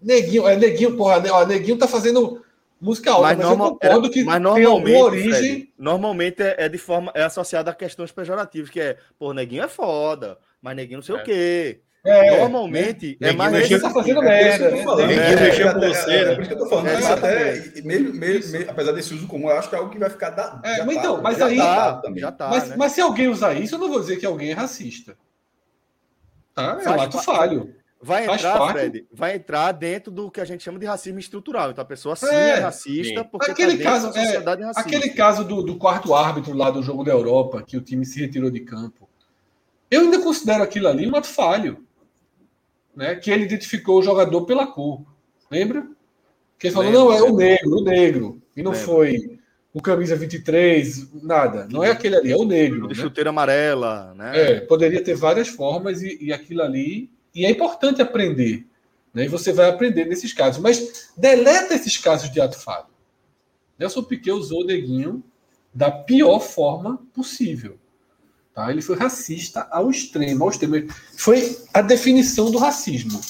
neguinho, 0.00 0.46
é 0.46 0.56
neguinho, 0.56 0.96
porra, 0.96 1.20
ó, 1.32 1.44
neguinho 1.44 1.76
tá 1.76 1.88
fazendo 1.88 2.44
música 2.80 3.10
alta, 3.10 3.22
mas, 3.22 3.38
mas 3.38 3.46
normal, 3.48 3.66
eu 3.68 3.72
concordo 3.72 4.10
que 4.10 4.22
mas 4.22 4.40
normalmente, 4.40 4.84
tem 4.84 5.02
origem. 5.02 5.32
Fred, 5.32 5.72
normalmente 5.76 6.42
é, 6.42 6.54
é, 6.58 6.68
de 6.68 6.78
forma 6.78 7.10
é 7.14 7.24
associada 7.24 7.70
a 7.70 7.74
questões 7.74 8.12
pejorativas, 8.12 8.70
que 8.70 8.78
é, 8.78 8.96
pô, 9.18 9.32
neguinho 9.32 9.64
é 9.64 9.68
foda, 9.68 10.38
mas 10.62 10.76
neguinho 10.76 10.98
não 10.98 11.02
sei 11.02 11.16
é. 11.16 11.18
o 11.18 11.24
quê. 11.24 11.80
É, 12.04 12.38
Normalmente 12.38 13.16
né? 13.18 13.30
é 13.30 13.32
mais. 13.32 13.50
Tá. 13.50 13.56
Né? 13.56 13.62
Mexeu 13.62 13.80
com 13.80 13.88
você. 15.80 16.12
É, 16.12 16.34
por 16.34 16.42
isso 16.42 16.48
que 16.48 16.54
eu 16.54 16.58
tô 16.58 16.68
falando. 16.68 16.88
É, 16.88 17.06
até, 17.06 17.54
mesmo, 17.82 18.12
mesmo, 18.12 18.52
mesmo, 18.52 18.70
apesar 18.70 18.92
desse 18.92 19.14
uso 19.14 19.26
comum, 19.26 19.48
eu 19.48 19.56
acho 19.56 19.70
que 19.70 19.74
é 19.74 19.78
algo 19.78 19.90
que 19.90 19.98
vai 19.98 20.10
ficar. 20.10 20.28
Da, 20.30 20.60
é, 20.62 20.84
mas 20.84 20.98
então, 20.98 21.22
mas 21.22 21.40
aí. 21.40 21.56
Tá, 21.56 22.02
já 22.16 22.30
tá, 22.30 22.48
mas, 22.48 22.68
né? 22.68 22.76
mas 22.76 22.92
se 22.92 23.00
alguém 23.00 23.28
usar 23.28 23.54
isso, 23.54 23.76
eu 23.76 23.78
não 23.78 23.88
vou 23.88 24.00
dizer 24.00 24.18
que 24.18 24.26
alguém 24.26 24.50
é 24.50 24.54
racista. 24.54 25.16
Tá? 26.54 26.78
É 26.84 26.90
um 26.90 27.00
ato 27.00 27.22
falho. 27.22 27.74
Vai 28.02 28.26
entrar, 28.26 28.70
Fred, 28.70 29.06
vai 29.10 29.36
entrar 29.36 29.72
dentro 29.72 30.12
do 30.12 30.30
que 30.30 30.38
a 30.38 30.44
gente 30.44 30.62
chama 30.62 30.78
de 30.78 30.84
racismo 30.84 31.18
estrutural. 31.18 31.70
Então 31.70 31.80
a 31.80 31.86
pessoa 31.86 32.14
sim 32.14 32.26
é, 32.26 32.50
é 32.50 32.58
racista 32.58 33.22
sim. 33.22 33.28
porque 33.32 33.50
aquele 33.50 33.78
tá 33.78 33.84
caso, 33.84 34.08
é, 34.08 34.36
racista. 34.36 34.70
Aquele 34.76 35.08
caso 35.08 35.42
do, 35.42 35.62
do 35.62 35.76
quarto 35.76 36.14
árbitro 36.14 36.52
lá 36.52 36.70
do 36.70 36.82
jogo 36.82 37.02
da 37.02 37.12
Europa, 37.12 37.62
que 37.62 37.78
o 37.78 37.80
time 37.80 38.04
se 38.04 38.20
retirou 38.20 38.50
de 38.50 38.60
campo. 38.60 39.08
Eu 39.90 40.02
ainda 40.02 40.20
considero 40.20 40.62
aquilo 40.62 40.86
ali 40.86 41.10
um 41.10 41.16
ato 41.16 41.28
falho 41.28 41.83
né, 42.96 43.14
que 43.14 43.30
ele 43.30 43.44
identificou 43.44 43.98
o 43.98 44.02
jogador 44.02 44.44
pela 44.44 44.66
cor. 44.66 45.04
Lembra? 45.50 45.86
Que 46.58 46.68
ele 46.68 46.74
falou, 46.74 46.90
lembra, 46.90 47.04
não, 47.04 47.12
é 47.12 47.22
o 47.22 47.36
negro, 47.36 47.76
o 47.78 47.84
negro. 47.84 48.42
E 48.56 48.62
não 48.62 48.72
lembra. 48.72 48.86
foi 48.86 49.38
o 49.72 49.82
camisa 49.82 50.14
23, 50.14 51.12
nada. 51.22 51.66
Não 51.70 51.82
é 51.82 51.90
aquele 51.90 52.16
ali, 52.16 52.30
é 52.32 52.36
o 52.36 52.44
negro. 52.44 52.88
De 52.88 52.96
né? 52.96 53.02
chuteira 53.02 53.30
amarela, 53.30 54.14
né? 54.14 54.32
É, 54.40 54.60
poderia 54.60 55.02
ter 55.02 55.16
várias 55.16 55.48
formas 55.48 56.00
e, 56.00 56.16
e 56.20 56.32
aquilo 56.32 56.62
ali. 56.62 57.10
E 57.34 57.44
é 57.44 57.50
importante 57.50 58.00
aprender. 58.00 58.64
Né? 59.12 59.24
E 59.24 59.28
você 59.28 59.52
vai 59.52 59.68
aprender 59.68 60.04
nesses 60.04 60.32
casos. 60.32 60.62
Mas 60.62 61.12
deleta 61.16 61.74
esses 61.74 61.96
casos 61.96 62.30
de 62.30 62.40
ato 62.40 62.58
falho. 62.58 62.86
Nelson 63.76 64.04
Piquet 64.04 64.30
usou 64.30 64.62
o 64.62 64.66
neguinho 64.66 65.22
da 65.74 65.90
pior 65.90 66.38
forma 66.38 67.02
possível. 67.12 67.76
Tá? 68.54 68.70
Ele 68.70 68.80
foi 68.80 68.96
racista 68.96 69.66
ao 69.70 69.90
extremo, 69.90 70.44
ao 70.44 70.50
extremo. 70.50 70.88
Foi 71.16 71.58
a 71.74 71.82
definição 71.82 72.50
do 72.50 72.58
racismo. 72.58 73.20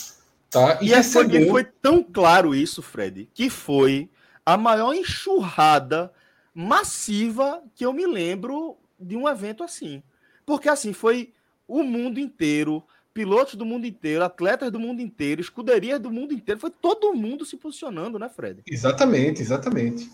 Tá? 0.51 0.79
E, 0.83 0.87
e 0.87 0.89
recebeu... 0.91 1.49
foi 1.51 1.65
tão 1.65 2.03
claro 2.03 2.55
isso, 2.55 2.83
Fred, 2.83 3.29
que 3.33 3.49
foi 3.49 4.11
a 4.45 4.57
maior 4.59 4.95
enxurrada 4.95 6.13
massiva 6.55 7.63
que 7.75 7.85
eu 7.85 7.93
me 7.93 8.07
lembro 8.07 8.77
de 9.01 9.17
um 9.17 9.29
evento 9.29 9.65
assim. 9.65 10.03
Porque 10.45 10.69
assim, 10.69 10.93
foi 10.93 11.33
o 11.67 11.83
mundo 11.83 12.21
inteiro, 12.21 12.85
pilotos 13.15 13.55
do 13.55 13.65
mundo 13.65 13.87
inteiro, 13.87 14.23
atletas 14.23 14.71
do 14.71 14.79
mundo 14.79 15.01
inteiro, 15.01 15.41
escuderias 15.41 15.99
do 15.99 16.11
mundo 16.11 16.35
inteiro, 16.35 16.61
foi 16.61 16.71
todo 16.71 17.15
mundo 17.15 17.47
se 17.47 17.57
posicionando, 17.57 18.19
né, 18.19 18.29
Fred? 18.29 18.61
Exatamente, 18.67 19.41
exatamente. 19.41 20.11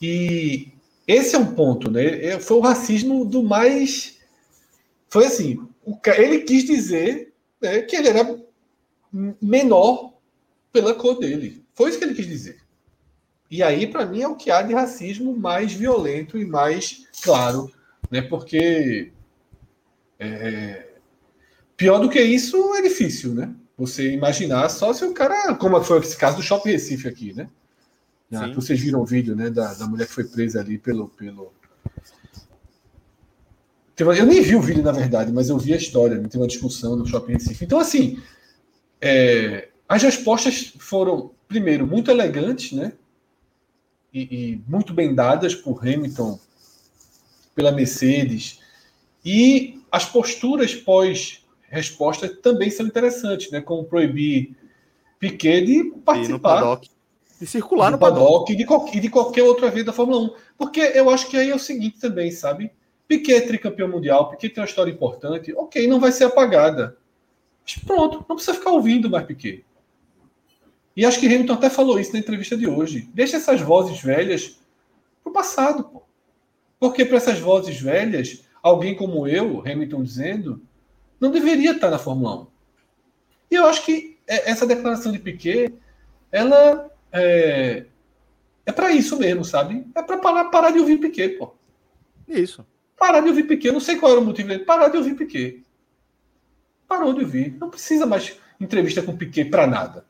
E 0.00 0.68
esse 1.06 1.34
é 1.34 1.38
um 1.38 1.54
ponto, 1.54 1.90
né? 1.90 2.24
É, 2.24 2.38
foi 2.38 2.56
o 2.56 2.60
racismo 2.60 3.24
do 3.24 3.42
mais 3.42 4.17
foi 5.08 5.26
assim: 5.26 5.66
ele 6.16 6.40
quis 6.40 6.64
dizer 6.64 7.32
né, 7.60 7.82
que 7.82 7.96
ele 7.96 8.08
era 8.08 8.38
menor 9.40 10.14
pela 10.72 10.94
cor 10.94 11.18
dele. 11.18 11.64
Foi 11.74 11.90
isso 11.90 11.98
que 11.98 12.04
ele 12.04 12.14
quis 12.14 12.26
dizer. 12.26 12.58
E 13.50 13.62
aí, 13.62 13.86
para 13.86 14.04
mim, 14.04 14.20
é 14.20 14.28
o 14.28 14.36
que 14.36 14.50
há 14.50 14.60
de 14.60 14.74
racismo 14.74 15.34
mais 15.36 15.72
violento 15.72 16.38
e 16.38 16.44
mais 16.44 17.06
claro, 17.22 17.72
né? 18.10 18.20
Porque 18.20 19.10
é, 20.18 20.88
pior 21.76 21.98
do 21.98 22.10
que 22.10 22.20
isso 22.20 22.74
é 22.74 22.82
difícil, 22.82 23.34
né? 23.34 23.54
Você 23.78 24.12
imaginar 24.12 24.68
só 24.68 24.92
se 24.92 25.04
o 25.04 25.14
cara, 25.14 25.54
como 25.54 25.82
foi 25.82 26.00
esse 26.00 26.16
caso 26.16 26.36
do 26.36 26.42
Shopping 26.42 26.72
Recife 26.72 27.08
aqui, 27.08 27.32
né? 27.32 27.48
Ah, 28.30 28.48
vocês 28.48 28.78
viram 28.78 29.00
o 29.00 29.06
vídeo, 29.06 29.34
né, 29.34 29.48
da, 29.48 29.72
da 29.72 29.86
mulher 29.86 30.06
que 30.06 30.12
foi 30.12 30.24
presa 30.24 30.60
ali 30.60 30.76
pelo, 30.76 31.08
pelo 31.08 31.50
eu 33.98 34.26
nem 34.26 34.42
vi 34.42 34.54
o 34.54 34.60
vídeo, 34.60 34.82
na 34.82 34.92
verdade, 34.92 35.32
mas 35.32 35.48
eu 35.48 35.58
vi 35.58 35.72
a 35.72 35.76
história. 35.76 36.16
Né? 36.16 36.28
Tem 36.28 36.40
uma 36.40 36.46
discussão 36.46 36.96
no 36.96 37.06
Shopping 37.06 37.32
Recife. 37.32 37.64
Então, 37.64 37.80
assim, 37.80 38.20
é, 39.00 39.68
as 39.88 40.02
respostas 40.02 40.72
foram, 40.78 41.32
primeiro, 41.48 41.86
muito 41.86 42.10
elegantes, 42.10 42.72
né? 42.72 42.92
E, 44.12 44.20
e, 44.20 44.62
muito 44.68 44.94
bem 44.94 45.14
dadas 45.14 45.54
por 45.54 45.80
Hamilton, 45.80 46.38
pela 47.54 47.72
Mercedes. 47.72 48.60
E 49.24 49.80
as 49.90 50.04
posturas 50.04 50.74
pós-resposta 50.74 52.28
também 52.28 52.70
são 52.70 52.86
interessantes, 52.86 53.50
né? 53.50 53.60
Como 53.60 53.84
proibir 53.84 54.56
Piquet 55.18 55.64
de 55.64 55.84
participar. 56.04 56.80
De 57.40 57.46
circular 57.46 57.90
no 57.90 57.98
paddock, 57.98 58.52
paddock. 58.52 58.52
E 58.52 58.56
de, 58.56 59.00
de 59.00 59.10
qualquer 59.10 59.42
outra 59.42 59.66
evento 59.66 59.86
da 59.86 59.92
Fórmula 59.92 60.20
1. 60.20 60.34
Porque 60.56 60.80
eu 60.80 61.10
acho 61.10 61.28
que 61.28 61.36
aí 61.36 61.50
é 61.50 61.54
o 61.54 61.58
seguinte 61.58 61.98
também, 62.00 62.30
sabe? 62.30 62.70
Piquet 63.08 63.36
é 63.36 63.40
tricampeão 63.40 63.88
mundial, 63.88 64.28
Piquet 64.28 64.50
tem 64.50 64.62
uma 64.62 64.68
história 64.68 64.92
importante, 64.92 65.52
ok, 65.56 65.88
não 65.88 65.98
vai 65.98 66.12
ser 66.12 66.24
apagada. 66.24 66.98
Mas 67.64 67.78
pronto, 67.78 68.24
não 68.28 68.36
precisa 68.36 68.56
ficar 68.56 68.70
ouvindo 68.70 69.08
mais 69.08 69.26
Piquet. 69.26 69.64
E 70.94 71.06
acho 71.06 71.18
que 71.18 71.26
Hamilton 71.26 71.54
até 71.54 71.70
falou 71.70 71.98
isso 71.98 72.12
na 72.12 72.18
entrevista 72.18 72.56
de 72.56 72.66
hoje. 72.66 73.08
Deixa 73.14 73.38
essas 73.38 73.60
vozes 73.60 74.02
velhas 74.02 74.60
pro 75.22 75.32
passado, 75.32 75.84
pô. 75.84 76.02
Porque 76.78 77.04
para 77.04 77.16
essas 77.16 77.38
vozes 77.38 77.80
velhas, 77.80 78.44
alguém 78.62 78.94
como 78.94 79.26
eu, 79.26 79.60
Hamilton 79.60 80.02
dizendo, 80.02 80.62
não 81.18 81.30
deveria 81.30 81.72
estar 81.72 81.90
na 81.90 81.98
Fórmula 81.98 82.42
1. 82.42 82.46
E 83.52 83.54
eu 83.54 83.66
acho 83.66 83.84
que 83.84 84.18
é, 84.26 84.50
essa 84.50 84.66
declaração 84.66 85.10
de 85.10 85.18
Piquet, 85.18 85.72
ela 86.30 86.90
é, 87.10 87.86
é 88.66 88.72
para 88.72 88.90
isso 88.92 89.18
mesmo, 89.18 89.44
sabe? 89.44 89.86
É 89.94 90.02
para 90.02 90.18
parar, 90.18 90.44
parar 90.46 90.70
de 90.70 90.78
ouvir 90.78 90.98
Piquet, 90.98 91.38
pô. 91.38 91.54
Isso. 92.28 92.66
Parar 92.98 93.20
de 93.20 93.28
ouvir 93.28 93.44
Piquet. 93.44 93.70
Não 93.70 93.80
sei 93.80 93.96
qual 93.96 94.12
era 94.12 94.20
o 94.20 94.24
motivo 94.24 94.48
dele. 94.48 94.64
Parar 94.64 94.88
de 94.88 94.96
ouvir 94.96 95.14
Piquet. 95.14 95.62
Parou 96.88 97.12
de 97.12 97.20
ouvir. 97.22 97.56
Não 97.60 97.70
precisa 97.70 98.06
mais 98.06 98.36
entrevista 98.60 99.02
com 99.02 99.16
Piquet 99.16 99.44
para 99.44 99.66
nada. 99.66 100.04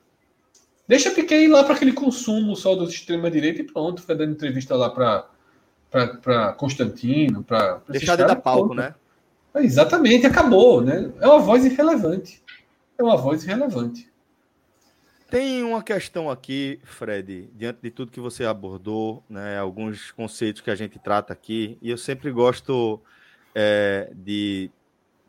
Deixa 0.87 1.11
Piquet 1.11 1.45
ir 1.45 1.49
lá 1.49 1.65
para 1.65 1.75
aquele 1.75 1.93
consumo 1.93 2.57
só 2.57 2.75
dos 2.75 2.93
extrema-direita 2.93 3.61
e 3.61 3.65
pronto. 3.65 4.01
Fica 4.01 4.15
dando 4.15 4.33
entrevista 4.33 4.75
lá 4.75 4.89
para 5.91 6.53
Constantino. 6.55 7.43
Pra, 7.43 7.83
Deixar 7.89 8.17
de 8.17 8.25
dar 8.25 8.37
palco, 8.37 8.75
né? 8.75 8.95
É, 9.55 9.63
exatamente, 9.63 10.27
acabou. 10.27 10.81
Né? 10.81 11.13
É 11.21 11.27
uma 11.27 11.41
voz 11.41 11.65
irrelevante. 11.65 12.43
É 12.97 13.03
uma 13.03 13.17
voz 13.17 13.45
irrelevante. 13.45 14.08
Tem 15.31 15.63
uma 15.63 15.83
questão 15.83 16.31
aqui, 16.31 16.81
Fred, 16.85 17.51
diante 17.55 17.81
de 17.83 17.91
tudo 17.91 18.11
que 18.11 18.21
você 18.21 18.47
abordou, 18.47 19.23
né, 19.29 19.59
alguns 19.59 20.11
conceitos 20.11 20.63
que 20.63 20.71
a 20.71 20.75
gente 20.75 20.99
trata 20.99 21.35
aqui, 21.35 21.77
e 21.83 21.91
eu 21.91 21.99
sempre 21.99 22.31
gosto 22.31 22.99
é, 23.55 24.11
de 24.15 24.71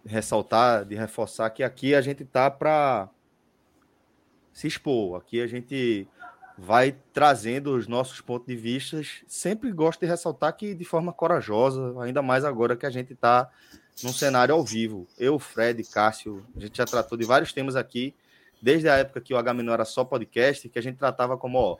ressaltar, 0.05 0.85
de 0.85 0.95
reforçar 0.95 1.49
que 1.49 1.63
aqui 1.63 1.93
a 1.93 1.99
gente 1.99 2.23
tá 2.23 2.49
para 2.49 3.09
se 4.53 4.67
expor, 4.67 5.17
aqui 5.17 5.41
a 5.41 5.47
gente 5.47 6.07
vai 6.57 6.95
trazendo 7.13 7.75
os 7.75 7.87
nossos 7.87 8.21
pontos 8.21 8.47
de 8.47 8.55
vista. 8.55 9.01
Sempre 9.27 9.71
gosto 9.71 10.01
de 10.01 10.07
ressaltar 10.07 10.55
que 10.55 10.73
de 10.73 10.83
forma 10.85 11.13
corajosa, 11.13 11.93
ainda 12.01 12.21
mais 12.21 12.43
agora 12.43 12.75
que 12.75 12.85
a 12.85 12.89
gente 12.89 13.13
está 13.13 13.49
num 14.03 14.13
cenário 14.13 14.53
ao 14.53 14.63
vivo. 14.63 15.07
Eu, 15.17 15.39
Fred, 15.39 15.83
Cássio, 15.83 16.45
a 16.55 16.59
gente 16.59 16.77
já 16.77 16.85
tratou 16.85 17.17
de 17.17 17.25
vários 17.25 17.53
temas 17.53 17.75
aqui, 17.75 18.13
desde 18.61 18.89
a 18.89 18.97
época 18.97 19.21
que 19.21 19.33
o 19.33 19.37
H 19.37 19.53
era 19.71 19.85
só 19.85 20.03
podcast, 20.03 20.67
que 20.69 20.79
a 20.79 20.81
gente 20.81 20.97
tratava 20.97 21.37
como, 21.37 21.57
ó, 21.57 21.77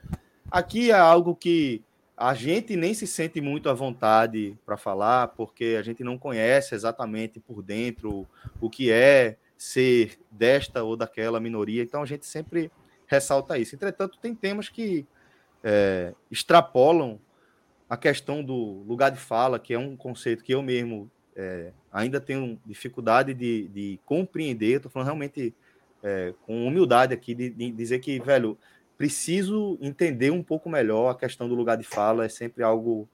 aqui 0.50 0.92
é 0.92 0.98
algo 0.98 1.36
que 1.36 1.84
a 2.16 2.34
gente 2.34 2.76
nem 2.76 2.94
se 2.94 3.08
sente 3.08 3.40
muito 3.40 3.70
à 3.70 3.74
vontade 3.74 4.58
para 4.66 4.76
falar, 4.76 5.30
porque 5.30 5.78
a 5.80 5.82
gente 5.82 6.04
não 6.04 6.18
conhece 6.18 6.76
exatamente 6.76 7.40
por 7.40 7.62
dentro 7.62 8.28
o 8.60 8.70
que 8.70 8.92
é 8.92 9.38
ser 9.58 10.20
desta 10.30 10.84
ou 10.84 10.96
daquela 10.96 11.40
minoria, 11.40 11.82
então 11.82 12.02
a 12.02 12.06
gente 12.06 12.26
sempre 12.26 12.72
ressalta 13.08 13.58
isso. 13.58 13.76
Entretanto, 13.76 14.18
tem 14.20 14.36
temas 14.36 14.70
que 14.70 15.06
é, 15.64 16.14
extrapolam 16.30 17.20
a 17.90 17.98
questão 17.98 18.44
do 18.44 18.84
lugar 18.88 19.10
de 19.10 19.18
fala, 19.18 19.60
que 19.60 19.74
é 19.74 19.80
um 19.80 19.96
conceito 19.96 20.44
que 20.44 20.54
eu 20.54 20.62
mesmo 20.62 21.10
é, 21.36 21.72
ainda 21.92 22.22
tenho 22.22 22.60
dificuldade 22.66 23.34
de, 23.34 23.68
de 23.70 24.00
compreender. 24.06 24.76
Estou 24.76 24.92
falando 24.92 25.08
realmente 25.08 25.54
é, 26.04 26.34
com 26.46 26.66
humildade 26.66 27.14
aqui, 27.14 27.34
de, 27.34 27.50
de, 27.50 27.72
dizer 27.72 28.00
que, 28.00 28.20
velho, 28.20 28.58
preciso 28.98 29.78
entender 29.82 30.32
um 30.32 30.44
pouco 30.44 30.70
melhor 30.70 31.10
a 31.10 31.16
questão 31.16 31.48
do 31.48 31.56
lugar 31.56 31.78
de 31.78 31.84
fala. 31.84 32.26
É 32.26 32.30
sempre 32.30 32.64
algo 32.64 33.08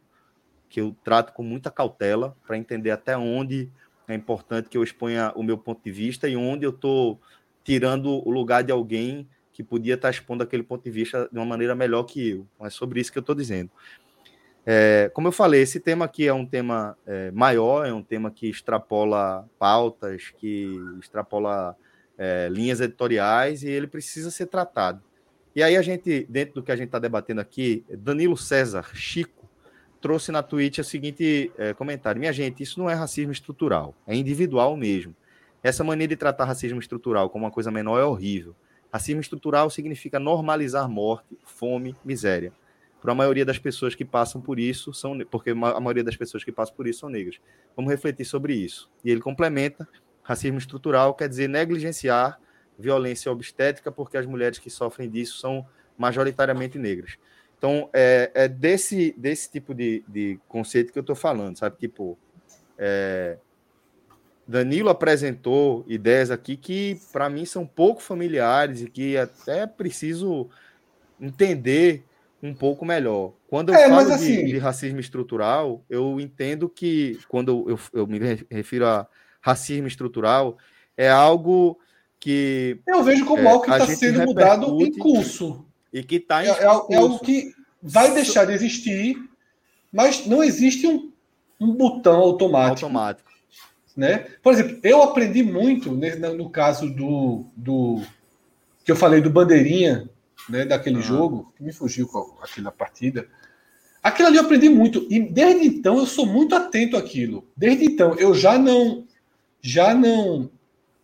que 0.69 0.81
eu 0.81 0.95
trato 1.03 1.33
com 1.33 1.43
muita 1.43 1.71
cautela 1.71 2.35
para 2.45 2.57
entender 2.57 2.91
até 2.91 3.17
onde 3.17 3.69
é 4.07 4.13
importante 4.13 4.69
que 4.69 4.77
eu 4.77 4.83
exponha 4.83 5.31
o 5.35 5.43
meu 5.43 5.57
ponto 5.57 5.83
de 5.83 5.91
vista 5.91 6.27
e 6.27 6.35
onde 6.35 6.65
eu 6.65 6.69
estou 6.69 7.19
tirando 7.63 8.27
o 8.27 8.29
lugar 8.29 8.63
de 8.63 8.71
alguém 8.71 9.27
que 9.51 9.63
podia 9.63 9.95
estar 9.95 10.09
expondo 10.09 10.43
aquele 10.43 10.63
ponto 10.63 10.83
de 10.83 10.91
vista 10.91 11.29
de 11.31 11.37
uma 11.37 11.45
maneira 11.45 11.73
melhor 11.73 12.03
que 12.03 12.29
eu. 12.29 12.47
É 12.61 12.69
sobre 12.69 12.99
isso 12.99 13.11
que 13.11 13.17
eu 13.17 13.21
estou 13.21 13.33
dizendo. 13.33 13.71
É, 14.65 15.09
como 15.13 15.27
eu 15.27 15.31
falei, 15.31 15.61
esse 15.61 15.79
tema 15.79 16.05
aqui 16.05 16.27
é 16.27 16.33
um 16.33 16.45
tema 16.45 16.97
é, 17.05 17.31
maior, 17.31 17.85
é 17.85 17.93
um 17.93 18.01
tema 18.01 18.31
que 18.31 18.49
extrapola 18.49 19.47
pautas, 19.59 20.33
que 20.37 20.75
extrapola 20.99 21.75
é, 22.17 22.47
linhas 22.49 22.81
editoriais 22.81 23.63
e 23.63 23.69
ele 23.69 23.87
precisa 23.87 24.31
ser 24.31 24.47
tratado. 24.47 25.01
E 25.55 25.63
aí 25.63 25.77
a 25.77 25.81
gente, 25.81 26.25
dentro 26.29 26.55
do 26.55 26.63
que 26.63 26.71
a 26.71 26.75
gente 26.75 26.87
está 26.87 26.99
debatendo 26.99 27.39
aqui, 27.41 27.85
Danilo 27.89 28.35
César 28.35 28.89
Chico 28.93 29.49
trouxe 30.01 30.31
na 30.31 30.43
Twitch 30.43 30.79
o 30.79 30.83
seguinte 30.83 31.51
é, 31.57 31.73
comentário: 31.73 32.19
Minha 32.19 32.33
gente, 32.33 32.61
isso 32.61 32.79
não 32.79 32.89
é 32.89 32.93
racismo 32.93 33.31
estrutural, 33.31 33.95
é 34.05 34.15
individual 34.15 34.75
mesmo. 34.75 35.15
Essa 35.63 35.83
maneira 35.83 36.09
de 36.11 36.17
tratar 36.17 36.45
racismo 36.45 36.79
estrutural 36.79 37.29
como 37.29 37.45
uma 37.45 37.51
coisa 37.51 37.71
menor 37.71 37.99
é 37.99 38.03
horrível. 38.03 38.55
Racismo 38.93 39.19
estrutural 39.19 39.69
significa 39.69 40.19
normalizar 40.19 40.87
morte, 40.87 41.37
fome, 41.43 41.95
miséria. 42.05 42.53
Para 43.01 43.13
a 43.13 43.15
maioria 43.15 43.45
das 43.45 43.57
pessoas 43.57 43.95
que 43.95 44.05
passam 44.05 44.41
por 44.41 44.59
isso, 44.59 44.93
são 44.93 45.17
porque 45.29 45.49
a 45.49 45.55
maioria 45.55 46.03
das 46.03 46.15
pessoas 46.15 46.43
que 46.43 46.51
passam 46.51 46.75
por 46.75 46.87
isso 46.87 46.99
são 46.99 47.09
negras. 47.09 47.39
Vamos 47.75 47.91
refletir 47.91 48.25
sobre 48.25 48.53
isso. 48.53 48.89
E 49.03 49.09
ele 49.09 49.21
complementa: 49.21 49.87
racismo 50.25 50.57
estrutural 50.57 51.13
quer 51.13 51.29
dizer 51.29 51.47
negligenciar 51.47 52.39
violência 52.77 53.31
obstétrica, 53.31 53.91
porque 53.91 54.17
as 54.17 54.25
mulheres 54.25 54.59
que 54.59 54.69
sofrem 54.69 55.09
disso 55.09 55.37
são 55.37 55.65
majoritariamente 55.97 56.77
negras. 56.77 57.17
Então, 57.57 57.89
é, 57.93 58.31
é 58.33 58.47
desse, 58.47 59.15
desse 59.17 59.49
tipo 59.49 59.73
de, 59.73 60.03
de 60.07 60.39
conceito 60.47 60.91
que 60.91 60.99
eu 60.99 61.01
estou 61.01 61.15
falando, 61.15 61.57
sabe? 61.57 61.77
Tipo, 61.77 62.17
é, 62.77 63.37
Danilo 64.45 64.89
apresentou 64.89 65.85
ideias 65.87 66.31
aqui 66.31 66.57
que, 66.57 66.99
para 67.13 67.29
mim, 67.29 67.45
são 67.45 67.65
pouco 67.65 68.01
familiares 68.01 68.81
e 68.81 68.89
que 68.89 69.15
até 69.15 69.65
preciso 69.65 70.49
entender 71.21 72.03
um 72.43 72.53
pouco 72.53 72.83
melhor. 72.83 73.33
Quando 73.47 73.69
eu 73.69 73.75
é, 73.75 73.87
falo 73.87 74.11
assim... 74.11 74.43
de, 74.43 74.51
de, 74.51 74.57
racismo 74.57 74.99
estrutural, 74.99 75.83
eu 75.89 76.19
entendo 76.19 76.67
que, 76.67 77.17
quando 77.29 77.69
eu, 77.69 77.79
eu 77.93 78.07
me 78.07 78.19
refiro 78.51 78.85
a 78.85 79.07
racismo 79.45 79.87
estrutural, 79.87 80.57
é 80.97 81.07
algo 81.07 81.77
que. 82.19 82.79
Eu 82.87 83.03
vejo 83.03 83.25
como 83.25 83.43
é, 83.43 83.51
algo 83.51 83.63
que 83.63 83.71
está 83.71 83.85
sendo 83.85 84.25
mudado 84.25 84.81
em 84.81 84.91
curso. 84.91 85.63
E 85.93 86.03
que 86.03 86.15
está 86.15 86.43
em. 86.43 86.47
É, 86.47 86.63
é, 86.63 86.65
algo 86.65 87.19
que 87.19 87.53
vai 87.81 88.11
deixar 88.11 88.45
de 88.45 88.53
existir, 88.53 89.17
mas 89.93 90.25
não 90.25 90.43
existe 90.43 90.87
um, 90.87 91.11
um 91.61 91.71
botão 91.71 92.15
automático. 92.15 92.85
Automático 92.85 93.35
né? 93.95 94.25
Por 94.41 94.51
exemplo, 94.51 94.79
eu 94.83 95.01
aprendi 95.03 95.41
muito 95.41 95.91
no 95.91 96.49
caso 96.49 96.89
do, 96.89 97.45
do 97.55 98.01
que 98.83 98.91
eu 98.91 98.95
falei 98.95 99.21
do 99.21 99.29
bandeirinha, 99.29 100.09
né, 100.49 100.65
daquele 100.65 100.97
uhum. 100.97 101.01
jogo, 101.01 101.53
que 101.55 101.63
me 101.63 101.71
fugiu 101.71 102.07
com 102.07 102.35
aquela 102.41 102.71
partida. 102.71 103.25
Aquilo 104.03 104.27
ali 104.27 104.37
eu 104.37 104.43
aprendi 104.43 104.69
muito 104.69 105.07
e 105.09 105.19
desde 105.19 105.65
então 105.65 105.97
eu 105.97 106.05
sou 106.05 106.25
muito 106.25 106.53
atento 106.53 106.97
àquilo. 106.97 107.47
Desde 107.55 107.85
então 107.85 108.15
eu 108.15 108.33
já 108.35 108.57
não 108.57 109.05
já 109.67 109.93
não 109.93 110.49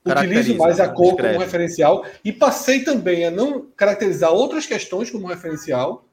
utilizo 0.06 0.58
mais 0.58 0.80
a 0.80 0.88
cor 0.88 1.16
como 1.16 1.40
referencial 1.40 2.06
e 2.24 2.32
passei 2.32 2.84
também 2.84 3.26
a 3.26 3.32
não 3.32 3.68
caracterizar 3.76 4.32
outras 4.32 4.66
questões 4.66 5.10
como 5.10 5.28
referencial, 5.28 6.06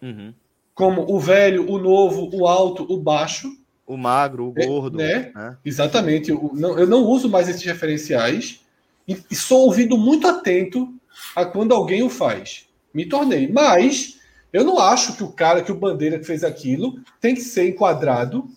uhum. 0.00 0.32
como 0.74 1.10
o 1.10 1.20
velho, 1.20 1.70
o 1.70 1.78
novo, 1.78 2.30
o 2.32 2.46
alto, 2.46 2.86
o 2.90 2.96
baixo 2.98 3.48
o 3.86 3.96
magro, 3.96 4.48
o 4.48 4.54
é, 4.56 4.66
gordo. 4.66 5.00
É, 5.00 5.18
né? 5.18 5.32
né? 5.34 5.56
Exatamente. 5.64 6.30
Eu 6.30 6.50
não, 6.54 6.78
eu 6.78 6.86
não 6.86 7.04
uso 7.04 7.28
mais 7.28 7.48
esses 7.48 7.62
referenciais 7.62 8.60
e, 9.06 9.18
e, 9.30 9.36
sou 9.36 9.66
ouvido 9.66 9.98
muito 9.98 10.26
atento 10.26 10.92
a 11.36 11.44
quando 11.44 11.74
alguém 11.74 12.02
o 12.02 12.08
faz. 12.08 12.66
Me 12.92 13.06
tornei. 13.06 13.46
Mas 13.46 14.18
eu 14.52 14.64
não 14.64 14.78
acho 14.78 15.16
que 15.16 15.22
o 15.22 15.32
cara, 15.32 15.62
que 15.62 15.72
o 15.72 15.74
Bandeira 15.74 16.18
que 16.18 16.24
fez 16.24 16.42
aquilo, 16.42 16.98
tem 17.20 17.34
que 17.34 17.42
ser 17.42 17.68
enquadrado 17.68 18.48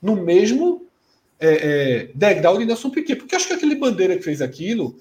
no 0.00 0.14
mesmo 0.14 0.86
é, 1.40 1.48
é, 1.48 2.10
degrau 2.14 2.58
de 2.58 2.64
Nelson 2.64 2.90
Piquet. 2.90 3.16
Porque 3.16 3.34
eu 3.34 3.38
acho 3.38 3.48
que 3.48 3.54
aquele 3.54 3.74
Bandeira 3.74 4.16
que 4.16 4.22
fez 4.22 4.42
aquilo, 4.42 4.98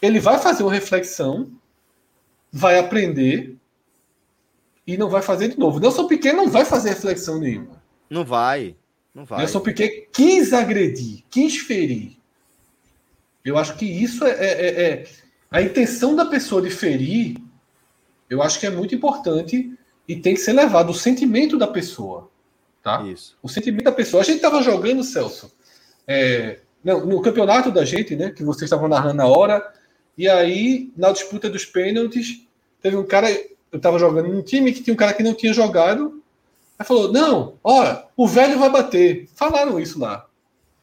ele 0.00 0.20
vai 0.20 0.38
fazer 0.38 0.62
uma 0.62 0.72
reflexão, 0.72 1.50
vai 2.52 2.78
aprender 2.78 3.56
e 4.86 4.96
não 4.96 5.08
vai 5.08 5.22
fazer 5.22 5.48
de 5.48 5.58
novo. 5.58 5.80
Nelson 5.80 6.06
Piquet 6.06 6.32
não 6.32 6.48
vai 6.48 6.64
fazer 6.64 6.90
reflexão 6.90 7.38
nenhuma. 7.38 7.82
Não 8.08 8.24
vai. 8.24 8.76
Não 9.14 9.24
vai. 9.24 9.40
Nelson 9.40 9.60
Piquet 9.60 10.08
quis 10.12 10.52
agredir, 10.52 11.24
quis 11.30 11.56
ferir. 11.58 12.16
Eu 13.44 13.58
acho 13.58 13.76
que 13.76 13.84
isso 13.84 14.24
é, 14.24 14.30
é, 14.30 14.50
é, 14.50 14.82
é, 14.82 15.06
a 15.50 15.60
intenção 15.60 16.16
da 16.16 16.24
pessoa 16.24 16.62
de 16.62 16.70
ferir. 16.70 17.36
Eu 18.28 18.42
acho 18.42 18.58
que 18.58 18.66
é 18.66 18.70
muito 18.70 18.94
importante 18.94 19.76
e 20.08 20.16
tem 20.16 20.34
que 20.34 20.40
ser 20.40 20.52
levado 20.52 20.90
o 20.90 20.94
sentimento 20.94 21.58
da 21.58 21.66
pessoa, 21.66 22.30
tá? 22.82 23.02
Isso. 23.02 23.36
O 23.42 23.48
sentimento 23.48 23.84
da 23.84 23.92
pessoa. 23.92 24.22
A 24.22 24.24
gente 24.24 24.36
estava 24.36 24.62
jogando, 24.62 25.04
Celso, 25.04 25.52
é, 26.06 26.58
não, 26.82 27.04
no 27.06 27.22
campeonato 27.22 27.70
da 27.70 27.84
gente, 27.84 28.14
né? 28.16 28.30
Que 28.30 28.44
vocês 28.44 28.64
estavam 28.64 28.88
narrando 28.88 29.16
na 29.16 29.26
hora. 29.26 29.66
E 30.16 30.28
aí, 30.28 30.92
na 30.96 31.12
disputa 31.12 31.50
dos 31.50 31.64
pênaltis, 31.64 32.46
teve 32.82 32.96
um 32.96 33.04
cara. 33.04 33.30
Eu 33.72 33.78
estava 33.78 33.98
jogando 33.98 34.28
num 34.28 34.42
time 34.42 34.72
que 34.72 34.82
tinha 34.82 34.94
um 34.94 34.96
cara 34.96 35.12
que 35.12 35.22
não 35.22 35.34
tinha 35.34 35.52
jogado 35.52 36.22
Aí 36.78 36.86
falou: 36.86 37.12
não, 37.12 37.54
olha, 37.62 38.04
o 38.16 38.26
velho 38.26 38.58
vai 38.58 38.70
bater. 38.70 39.28
Falaram 39.34 39.78
isso 39.78 39.98
lá. 39.98 40.26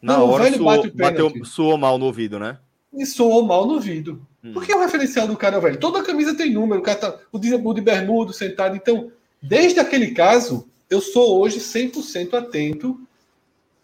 Na 0.02 0.18
não, 0.18 0.30
hora 0.30 0.44
o 0.44 0.46
velho 0.46 0.58
suou, 0.58 0.66
bate 0.66 0.88
o 0.88 0.94
Bateu, 0.94 1.46
suou 1.46 1.78
mal 1.78 1.98
no 1.98 2.06
ouvido, 2.06 2.40
né? 2.40 2.58
E 2.94 3.06
soou 3.06 3.46
mal 3.46 3.66
no 3.66 3.74
ouvido. 3.74 4.26
Hum. 4.44 4.54
Por 4.54 4.66
que 4.66 4.74
o 4.74 4.80
referencial 4.80 5.28
do 5.28 5.38
cara 5.38 5.56
é 5.56 5.60
o 5.60 5.62
velho? 5.62 5.80
Toda 5.80 6.04
camisa 6.04 6.36
tem 6.36 6.52
número, 6.52 6.82
o 6.82 6.84
cara 6.84 6.98
tá 6.98 7.20
o 7.32 7.38
de 7.38 7.82
bermudo, 7.82 8.34
sentado. 8.34 8.76
Então, 8.76 9.12
desde 9.42 9.80
aquele 9.80 10.12
caso, 10.12 10.68
eu 10.90 11.00
sou 11.00 11.40
hoje 11.40 11.60
100% 11.60 12.34
atento 12.34 13.00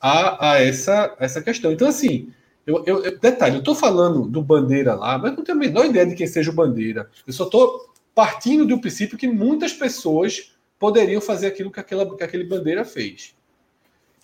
a, 0.08 0.52
a 0.52 0.62
essa, 0.62 1.16
essa 1.20 1.42
questão. 1.42 1.72
Então, 1.72 1.88
assim, 1.88 2.30
eu, 2.66 2.84
eu, 2.86 3.20
detalhe, 3.20 3.56
eu 3.56 3.60
estou 3.60 3.76
falando 3.76 4.28
do 4.28 4.42
Bandeira 4.42 4.94
lá, 4.94 5.18
mas 5.18 5.36
não 5.36 5.44
tenho 5.44 5.58
a 5.58 5.62
menor 5.62 5.86
ideia 5.86 6.06
de 6.06 6.16
quem 6.16 6.28
seja 6.28 6.52
o 6.52 6.54
Bandeira. 6.54 7.10
Eu 7.26 7.34
só 7.34 7.46
estou 7.46 7.94
partindo 8.14 8.66
do 8.66 8.80
princípio 8.80 9.18
que 9.18 9.28
muitas 9.28 9.74
pessoas 9.74 10.54
poderiam 10.80 11.22
fazer 11.22 11.48
aquilo 11.48 11.72
que, 11.72 11.80
aquela, 11.80 12.16
que 12.16 12.24
aquele 12.24 12.44
Bandeira 12.44 12.84
fez. 12.84 13.36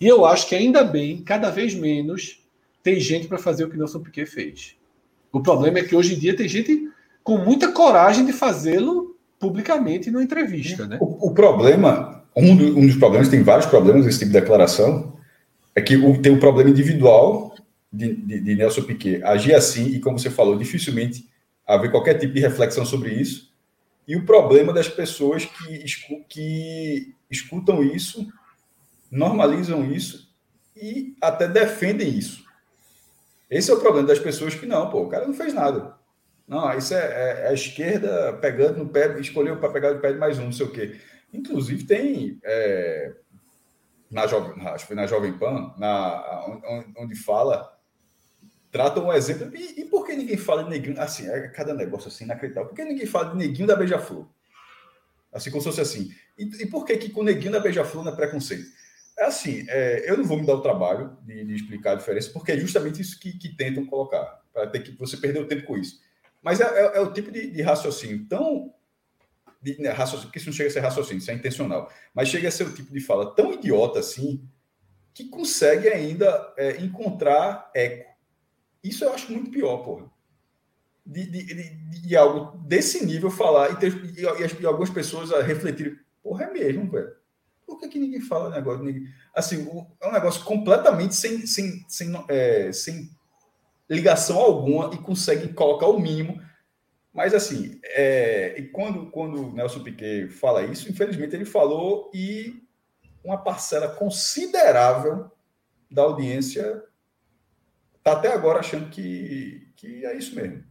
E 0.00 0.06
eu 0.06 0.24
acho 0.24 0.48
que 0.48 0.54
ainda 0.54 0.82
bem, 0.84 1.22
cada 1.22 1.50
vez 1.50 1.74
menos, 1.74 2.40
tem 2.82 3.00
gente 3.00 3.26
para 3.26 3.38
fazer 3.38 3.64
o 3.64 3.70
que 3.70 3.76
Nelson 3.76 4.00
Piquet 4.00 4.26
fez. 4.26 4.76
O 5.32 5.40
problema 5.40 5.78
é 5.78 5.82
que 5.82 5.96
hoje 5.96 6.14
em 6.14 6.18
dia 6.18 6.36
tem 6.36 6.48
gente 6.48 6.90
com 7.22 7.38
muita 7.38 7.72
coragem 7.72 8.26
de 8.26 8.32
fazê-lo 8.32 9.16
publicamente 9.38 10.10
numa 10.10 10.22
entrevista. 10.22 10.86
Né? 10.86 10.98
O, 11.00 11.28
o 11.28 11.34
problema, 11.34 12.22
um, 12.36 12.54
do, 12.54 12.78
um, 12.78 12.86
dos 12.86 12.96
problemas, 12.96 13.28
tem 13.28 13.42
vários 13.42 13.66
problemas 13.66 14.04
nesse 14.04 14.18
tipo 14.18 14.32
de 14.32 14.40
declaração, 14.40 15.14
é 15.74 15.82
que 15.82 15.96
tem 16.18 16.32
o 16.32 16.40
problema 16.40 16.70
individual 16.70 17.54
de, 17.92 18.14
de, 18.14 18.40
de 18.40 18.54
Nelson 18.54 18.82
Piquet 18.82 19.22
agir 19.22 19.54
assim, 19.54 19.86
e 19.86 20.00
como 20.00 20.18
você 20.18 20.30
falou, 20.30 20.56
dificilmente 20.56 21.28
haver 21.66 21.90
qualquer 21.90 22.18
tipo 22.18 22.34
de 22.34 22.40
reflexão 22.40 22.84
sobre 22.84 23.12
isso 23.12 23.54
e 24.06 24.16
o 24.16 24.24
problema 24.24 24.72
das 24.72 24.88
pessoas 24.88 25.44
que, 25.44 25.84
que 26.28 27.14
escutam 27.30 27.82
isso, 27.82 28.26
normalizam 29.10 29.90
isso 29.90 30.30
e 30.76 31.16
até 31.20 31.48
defendem 31.48 32.10
isso. 32.10 32.44
Esse 33.50 33.70
é 33.70 33.74
o 33.74 33.80
problema 33.80 34.06
das 34.06 34.18
pessoas 34.18 34.54
que 34.54 34.66
não, 34.66 34.90
pô, 34.90 35.02
o 35.02 35.08
cara 35.08 35.26
não 35.26 35.34
fez 35.34 35.54
nada. 35.54 35.94
Não, 36.46 36.76
isso 36.76 36.92
é, 36.92 36.98
é, 36.98 37.44
é 37.44 37.48
a 37.48 37.54
esquerda 37.54 38.34
pegando 38.34 38.78
no 38.78 38.88
pé, 38.88 39.18
escolheu 39.18 39.56
para 39.56 39.70
pegar 39.70 39.94
no 39.94 40.00
pé 40.00 40.12
de 40.12 40.18
mais 40.18 40.38
um, 40.38 40.44
não 40.44 40.52
sei 40.52 40.66
o 40.66 40.70
quê. 40.70 40.96
Inclusive, 41.32 41.84
tem 41.84 42.38
é, 42.44 43.14
na 44.14 44.26
Jovem, 44.26 44.66
acho 44.68 44.86
que 44.86 44.94
na 44.94 45.06
Jovem 45.06 45.36
Pan, 45.36 45.74
na, 45.76 46.44
onde, 46.46 46.94
onde 46.96 47.14
fala, 47.16 47.76
trata 48.70 49.00
um 49.00 49.12
exemplo. 49.12 49.54
E, 49.56 49.80
e, 49.80 49.84
por 49.84 50.06
que 50.06 50.14
ninguém 50.14 50.36
fala 50.36 50.64
de 50.64 50.70
neguinho? 50.70 51.00
Assim, 51.00 51.28
é 51.28 51.48
cada 51.48 51.74
negócio 51.74 52.08
assim 52.08 52.24
inacreditável. 52.24 52.68
Por 52.68 52.76
que 52.76 52.84
ninguém 52.84 53.06
fala 53.06 53.30
de 53.30 53.36
neguinho 53.36 53.66
da 53.66 53.76
Beija-Flor? 53.76 54.26
Assim, 55.32 55.50
como 55.50 55.60
se 55.60 55.68
fosse 55.68 55.80
assim. 55.80 56.14
E, 56.38 56.44
e 56.62 56.66
por 56.66 56.84
que, 56.84 56.96
que 56.96 57.10
com 57.10 57.22
neguinho 57.22 57.52
da 57.52 57.60
Beija-Flor 57.60 58.04
não 58.04 58.12
é 58.12 58.16
preconceito? 58.16 58.64
É 59.18 59.24
assim, 59.26 59.64
é, 59.68 60.10
eu 60.10 60.16
não 60.16 60.24
vou 60.24 60.38
me 60.38 60.46
dar 60.46 60.54
o 60.54 60.60
trabalho 60.60 61.16
de, 61.22 61.44
de, 61.44 61.54
explicar 61.54 61.92
a 61.92 61.94
diferença, 61.96 62.30
porque 62.32 62.52
é 62.52 62.56
justamente 62.58 63.00
isso 63.00 63.18
que, 63.18 63.32
que 63.36 63.48
tentam 63.48 63.86
colocar, 63.86 64.42
para 64.52 64.66
ter 64.66 64.80
que 64.80 64.92
você 64.92 65.16
perder 65.16 65.40
o 65.40 65.46
tempo 65.46 65.66
com 65.66 65.76
isso. 65.76 66.00
Mas 66.42 66.60
é, 66.60 66.64
é, 66.64 66.98
é 66.98 67.00
o 67.00 67.12
tipo 67.12 67.30
de, 67.30 67.50
de, 67.50 67.62
raciocínio 67.62 68.26
tão. 68.28 68.72
De, 69.64 69.80
né, 69.80 69.90
raciocínio, 69.90 70.26
porque 70.26 70.38
isso 70.38 70.48
não 70.48 70.54
chega 70.54 70.68
a 70.68 70.72
ser 70.72 70.80
raciocínio, 70.80 71.18
isso 71.18 71.30
é 71.30 71.34
intencional. 71.34 71.90
Mas 72.12 72.28
chega 72.28 72.48
a 72.48 72.50
ser 72.50 72.64
o 72.64 72.74
tipo 72.74 72.92
de 72.92 73.00
fala 73.00 73.34
tão 73.34 73.52
idiota 73.52 73.98
assim, 73.98 74.46
que 75.14 75.24
consegue 75.24 75.88
ainda 75.88 76.52
é, 76.56 76.82
encontrar 76.82 77.70
eco. 77.74 78.12
Isso 78.82 79.04
eu 79.04 79.12
acho 79.14 79.32
muito 79.32 79.50
pior, 79.50 79.78
porra. 79.78 80.12
De, 81.06 81.26
de, 81.26 81.42
de, 81.44 82.02
de 82.02 82.16
algo 82.16 82.58
desse 82.58 83.04
nível 83.04 83.30
falar 83.30 83.72
e, 83.72 83.76
ter, 83.76 83.92
e, 83.92 84.22
e, 84.22 84.62
e 84.62 84.66
algumas 84.66 84.90
pessoas 84.90 85.32
a 85.32 85.42
refletirem, 85.42 85.98
porra, 86.22 86.44
é 86.44 86.52
mesmo, 86.52 86.90
velho 86.90 87.24
por 87.66 87.78
que, 87.78 87.88
que 87.88 87.98
ninguém 87.98 88.20
fala 88.20 88.50
negócio? 88.50 88.84
Ninguém... 88.84 89.08
Assim, 89.34 89.66
é 90.00 90.08
um 90.08 90.12
negócio 90.12 90.44
completamente 90.44 91.14
sem, 91.14 91.46
sem, 91.46 91.84
sem, 91.88 92.12
é, 92.28 92.72
sem 92.72 93.10
ligação 93.88 94.38
alguma 94.38 94.94
e 94.94 94.98
consegue 94.98 95.52
colocar 95.52 95.86
o 95.86 95.98
mínimo. 95.98 96.40
Mas, 97.14 97.32
assim, 97.32 97.78
é, 97.84 98.56
e 98.58 98.62
quando, 98.64 99.06
quando 99.06 99.48
o 99.48 99.52
Nelson 99.54 99.84
Piquet 99.84 100.28
fala 100.28 100.64
isso, 100.64 100.90
infelizmente 100.90 101.36
ele 101.36 101.44
falou 101.44 102.10
e 102.12 102.60
uma 103.22 103.38
parcela 103.38 103.86
considerável 103.88 105.30
da 105.88 106.02
audiência 106.02 106.82
está 107.96 108.12
até 108.12 108.32
agora 108.32 108.58
achando 108.58 108.90
que, 108.90 109.68
que 109.76 110.04
é 110.04 110.16
isso 110.16 110.34
mesmo. 110.34 110.64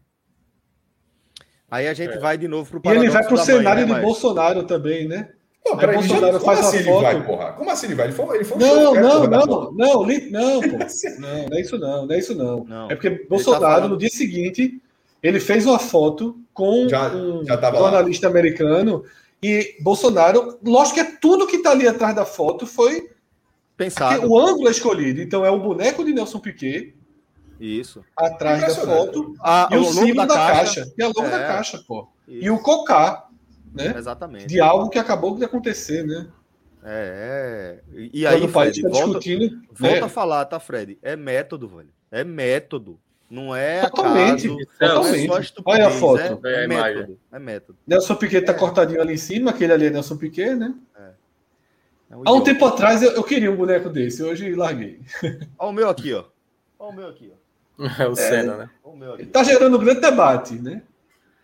Aí 1.71 1.87
a 1.87 1.93
gente 1.93 2.13
é. 2.13 2.19
vai 2.19 2.37
de 2.37 2.47
novo 2.47 2.79
para 2.79 2.91
o 2.91 2.93
E 2.93 2.97
ele 2.97 3.09
vai 3.09 3.23
para 3.23 3.33
o 3.33 3.37
cenário 3.37 3.87
manhã, 3.87 3.99
de 3.99 4.05
Bolsonaro 4.05 4.63
também, 4.63 5.07
né? 5.07 5.29
Não, 5.65 5.77
peraí, 5.77 5.95
Bolsonaro 5.95 6.39
faz 6.41 6.59
assim 6.59 6.81
a 6.81 6.83
foto. 6.83 7.01
Vai, 7.01 7.25
porra? 7.25 7.53
Como 7.53 7.71
assim 7.71 7.87
ele 7.87 7.95
vai? 7.95 8.07
Ele 8.07 8.13
foi, 8.13 8.35
ele 8.35 8.43
foi 8.43 8.57
não, 8.59 8.75
não, 8.75 8.93
não, 8.93 9.01
não, 9.01 9.27
não, 9.27 9.27
não, 9.27 9.47
pô. 9.47 9.71
não, 9.71 10.03
não 11.47 11.57
é 11.57 11.61
isso 11.61 11.79
não, 11.79 12.05
não 12.05 12.13
é 12.13 12.19
isso 12.19 12.35
não. 12.35 12.63
não. 12.65 12.91
É 12.91 12.95
porque 12.95 13.11
tá 13.11 13.25
Bolsonaro, 13.29 13.81
tá 13.83 13.87
no 13.87 13.97
dia 13.97 14.09
seguinte, 14.09 14.79
ele 15.23 15.39
fez 15.39 15.65
uma 15.65 15.79
foto 15.79 16.39
com 16.53 16.87
já, 16.87 17.09
um 17.09 17.43
já 17.43 17.59
jornalista 17.59 18.27
lá. 18.27 18.31
americano 18.31 19.03
e 19.41 19.77
Bolsonaro, 19.81 20.59
lógico 20.63 20.95
que 20.95 20.99
é 20.99 21.17
tudo 21.19 21.47
que 21.47 21.55
está 21.55 21.71
ali 21.71 21.87
atrás 21.87 22.15
da 22.15 22.25
foto 22.25 22.67
foi 22.67 23.09
pensado. 23.75 24.29
O 24.29 24.37
ângulo 24.37 24.67
é 24.67 24.71
escolhido. 24.71 25.21
Então 25.21 25.45
é 25.45 25.49
o 25.49 25.59
boneco 25.59 26.03
de 26.05 26.13
Nelson 26.13 26.39
Piquet. 26.39 26.93
Isso. 27.59 28.03
Atrás 28.15 28.61
da 28.61 28.69
foto. 28.69 29.33
Ah, 29.41 29.69
e 29.71 29.77
o, 29.77 29.81
o 29.81 29.85
símbolo 29.85 30.15
da, 30.15 30.25
da 30.25 30.35
caixa. 30.35 30.81
caixa. 30.81 30.93
E 30.97 31.01
a 31.01 31.07
logo 31.07 31.23
é. 31.23 31.29
da 31.29 31.39
caixa, 31.39 31.83
pô. 31.87 32.07
Isso. 32.27 32.45
E 32.45 32.49
o 32.49 32.59
Cocá 32.59 33.27
né? 33.73 33.93
Exatamente. 33.97 34.45
De 34.45 34.59
algo 34.59 34.89
que 34.89 34.99
acabou 34.99 35.35
de 35.35 35.43
acontecer, 35.43 36.05
né? 36.05 36.27
É, 36.83 37.81
é. 37.95 38.09
E 38.13 38.27
aí, 38.27 38.47
Fred, 38.47 38.81
tá 38.81 38.89
volta, 38.89 39.19
volta 39.71 39.95
né? 39.95 40.01
a 40.01 40.09
falar, 40.09 40.45
tá, 40.45 40.59
Fred? 40.59 40.97
É 41.01 41.15
método, 41.15 41.67
velho. 41.67 41.89
É 42.11 42.23
método. 42.23 42.99
Não 43.33 43.55
é 43.55 43.81
totalmente, 43.89 44.45
acaso, 44.45 44.67
totalmente. 44.79 45.27
Não 45.27 45.37
é 45.37 45.43
Olha 45.65 45.87
a 45.87 45.89
foto. 45.89 46.47
É, 46.47 46.65
é, 46.65 46.67
método. 46.67 47.19
É 47.31 47.39
método. 47.39 47.79
Nelson 47.87 48.13
Piquet 48.13 48.41
tá 48.41 48.51
é. 48.51 48.55
cortadinho 48.55 49.01
ali 49.01 49.15
em 49.15 49.17
cima, 49.17 49.49
aquele 49.49 49.73
ali 49.73 49.87
é 49.87 49.89
Nelson 49.89 50.17
Piquet, 50.17 50.53
né? 50.53 50.71
É. 50.95 51.09
é 52.11 52.15
um 52.15 52.21
Há 52.23 52.31
um 52.31 52.41
tempo 52.41 52.63
atrás 52.63 53.01
eu, 53.01 53.13
eu, 53.13 53.23
queria 53.23 53.51
um 53.51 53.55
boneco 53.55 53.89
desse, 53.89 54.21
hoje 54.21 54.53
larguei. 54.53 55.01
Olha 55.57 55.69
o 55.69 55.73
meu 55.73 55.89
aqui, 55.89 56.13
ó. 56.13 56.25
Olha 56.77 56.91
o 56.91 56.95
meu 56.95 57.07
aqui, 57.07 57.33
ó. 57.33 58.03
É 58.03 58.05
o 58.07 58.15
Senna, 58.15 58.55
né? 58.55 58.69
Tá 59.31 59.43
gerando 59.43 59.77
um 59.77 59.83
grande 59.83 60.01
debate, 60.01 60.53
né? 60.53 60.83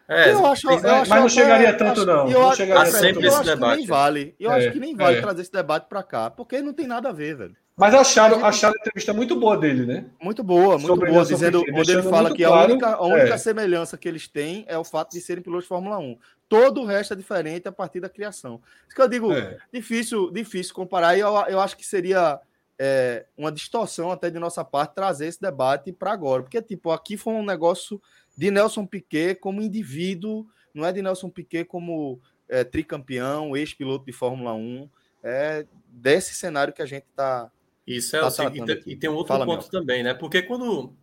É, 0.07 0.32
eu 0.32 0.45
acho, 0.45 0.70
eu 0.70 0.80
mas 0.82 1.10
não 1.10 1.30
chegaria 1.30 1.74
tanto, 1.74 2.06
não. 2.06 2.30
Eu, 2.30 2.40
não 2.40 2.56
chegaria 2.56 2.84
tanto, 2.84 2.99
sempre 2.99 3.26
eu 3.26 3.30
esse 3.30 3.38
acho 3.38 3.49
debate. 3.49 3.72
que 3.72 3.78
nem 3.78 3.88
vale. 3.88 4.36
Eu 4.40 4.52
é, 4.52 4.57
acho 4.57 4.72
que 4.72 4.80
nem 4.80 4.95
vale 4.95 5.18
é. 5.18 5.22
trazer 5.22 5.41
esse 5.41 5.52
debate 5.52 5.88
para 5.90 6.03
cá, 6.03 6.30
porque 6.30 6.61
não 6.61 6.74
tem 6.74 6.86
nada 6.86 7.10
a 7.10 7.11
ver, 7.11 7.36
velho. 7.36 7.56
Mas 7.80 7.93
acharam, 7.95 8.43
acharam 8.45 8.76
a 8.76 8.80
entrevista 8.80 9.14
muito 9.14 9.35
boa 9.35 9.57
dele, 9.57 9.85
né? 9.85 10.06
Muito 10.22 10.43
boa, 10.43 10.77
muito 10.77 10.88
Sobre 10.88 11.11
boa. 11.11 11.26
Dizendo, 11.26 11.64
onde 11.73 11.91
ele 11.91 12.03
fala 12.03 12.34
que 12.35 12.43
claro, 12.43 12.60
a 12.60 12.73
única, 12.73 12.88
a 12.93 13.06
única 13.06 13.34
é. 13.34 13.38
semelhança 13.38 13.97
que 13.97 14.07
eles 14.07 14.27
têm 14.27 14.65
é 14.68 14.77
o 14.77 14.84
fato 14.84 15.11
de 15.11 15.22
serem 15.22 15.41
pilotos 15.41 15.64
de 15.64 15.69
Fórmula 15.69 15.97
1. 15.97 16.18
Todo 16.47 16.81
o 16.81 16.85
resto 16.85 17.14
é 17.14 17.18
diferente 17.18 17.68
a 17.68 17.72
partir 17.72 17.99
da 17.99 18.10
criação. 18.10 18.61
Isso 18.85 18.95
que 18.95 19.01
eu 19.01 19.07
digo, 19.07 19.34
é. 19.34 19.57
difícil, 19.73 20.30
difícil 20.30 20.73
comparar, 20.76 21.15
e 21.15 21.22
eu, 21.22 21.34
eu 21.47 21.60
acho 21.60 21.77
que 21.77 21.85
seria 21.85 22.39
é, 22.77 23.26
uma 23.38 23.51
distorção 23.51 24.11
até 24.11 24.30
de 24.30 24.39
nossa 24.39 24.64
parte 24.64 24.93
trazer 24.93 25.27
esse 25.27 25.39
debate 25.39 25.91
para 25.91 26.11
agora. 26.11 26.43
Porque, 26.43 26.61
tipo, 26.61 26.91
aqui 26.91 27.15
foi 27.15 27.34
um 27.34 27.45
negócio 27.45 28.01
de 28.38 28.51
Nelson 28.51 28.85
Piquet 28.85 29.35
como 29.35 29.61
indivíduo 29.61 30.45
não 30.73 30.85
é 30.85 30.91
de 30.91 31.01
Nelson 31.01 31.30
Piquet 31.30 31.65
como 31.65 32.19
é, 32.47 32.64
tricampeão, 32.64 33.56
ex-piloto 33.56 34.06
de 34.06 34.11
Fórmula 34.11 34.53
1. 34.53 34.89
É 35.23 35.65
desse 35.88 36.34
cenário 36.34 36.73
que 36.73 36.81
a 36.81 36.85
gente 36.85 37.06
está. 37.10 37.51
Isso 37.90 38.16
é 38.16 38.20
tá 38.20 38.28
assim, 38.28 38.44
e, 38.44 38.91
e, 38.94 38.95
tem 38.95 39.10
um 39.10 39.16
outro 39.16 39.34
Fala, 39.34 39.45
ponto 39.45 39.68
também, 39.70 40.03
né? 40.03 40.14
Porque 40.14 40.44
quando 40.44 40.94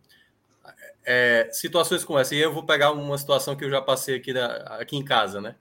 é, 1.05 1.49
situações 1.51 2.05
como 2.05 2.17
essa, 2.17 2.33
e 2.33 2.39
eu 2.39 2.53
vou 2.53 2.65
pegar 2.65 2.91
uma 2.91 3.17
situação 3.17 3.55
que 3.55 3.65
eu 3.65 3.69
já 3.69 3.81
passei 3.81 4.15
aqui, 4.15 4.31
da, 4.31 4.77
aqui 4.79 4.95
em 4.95 5.03
casa, 5.03 5.41
né? 5.41 5.55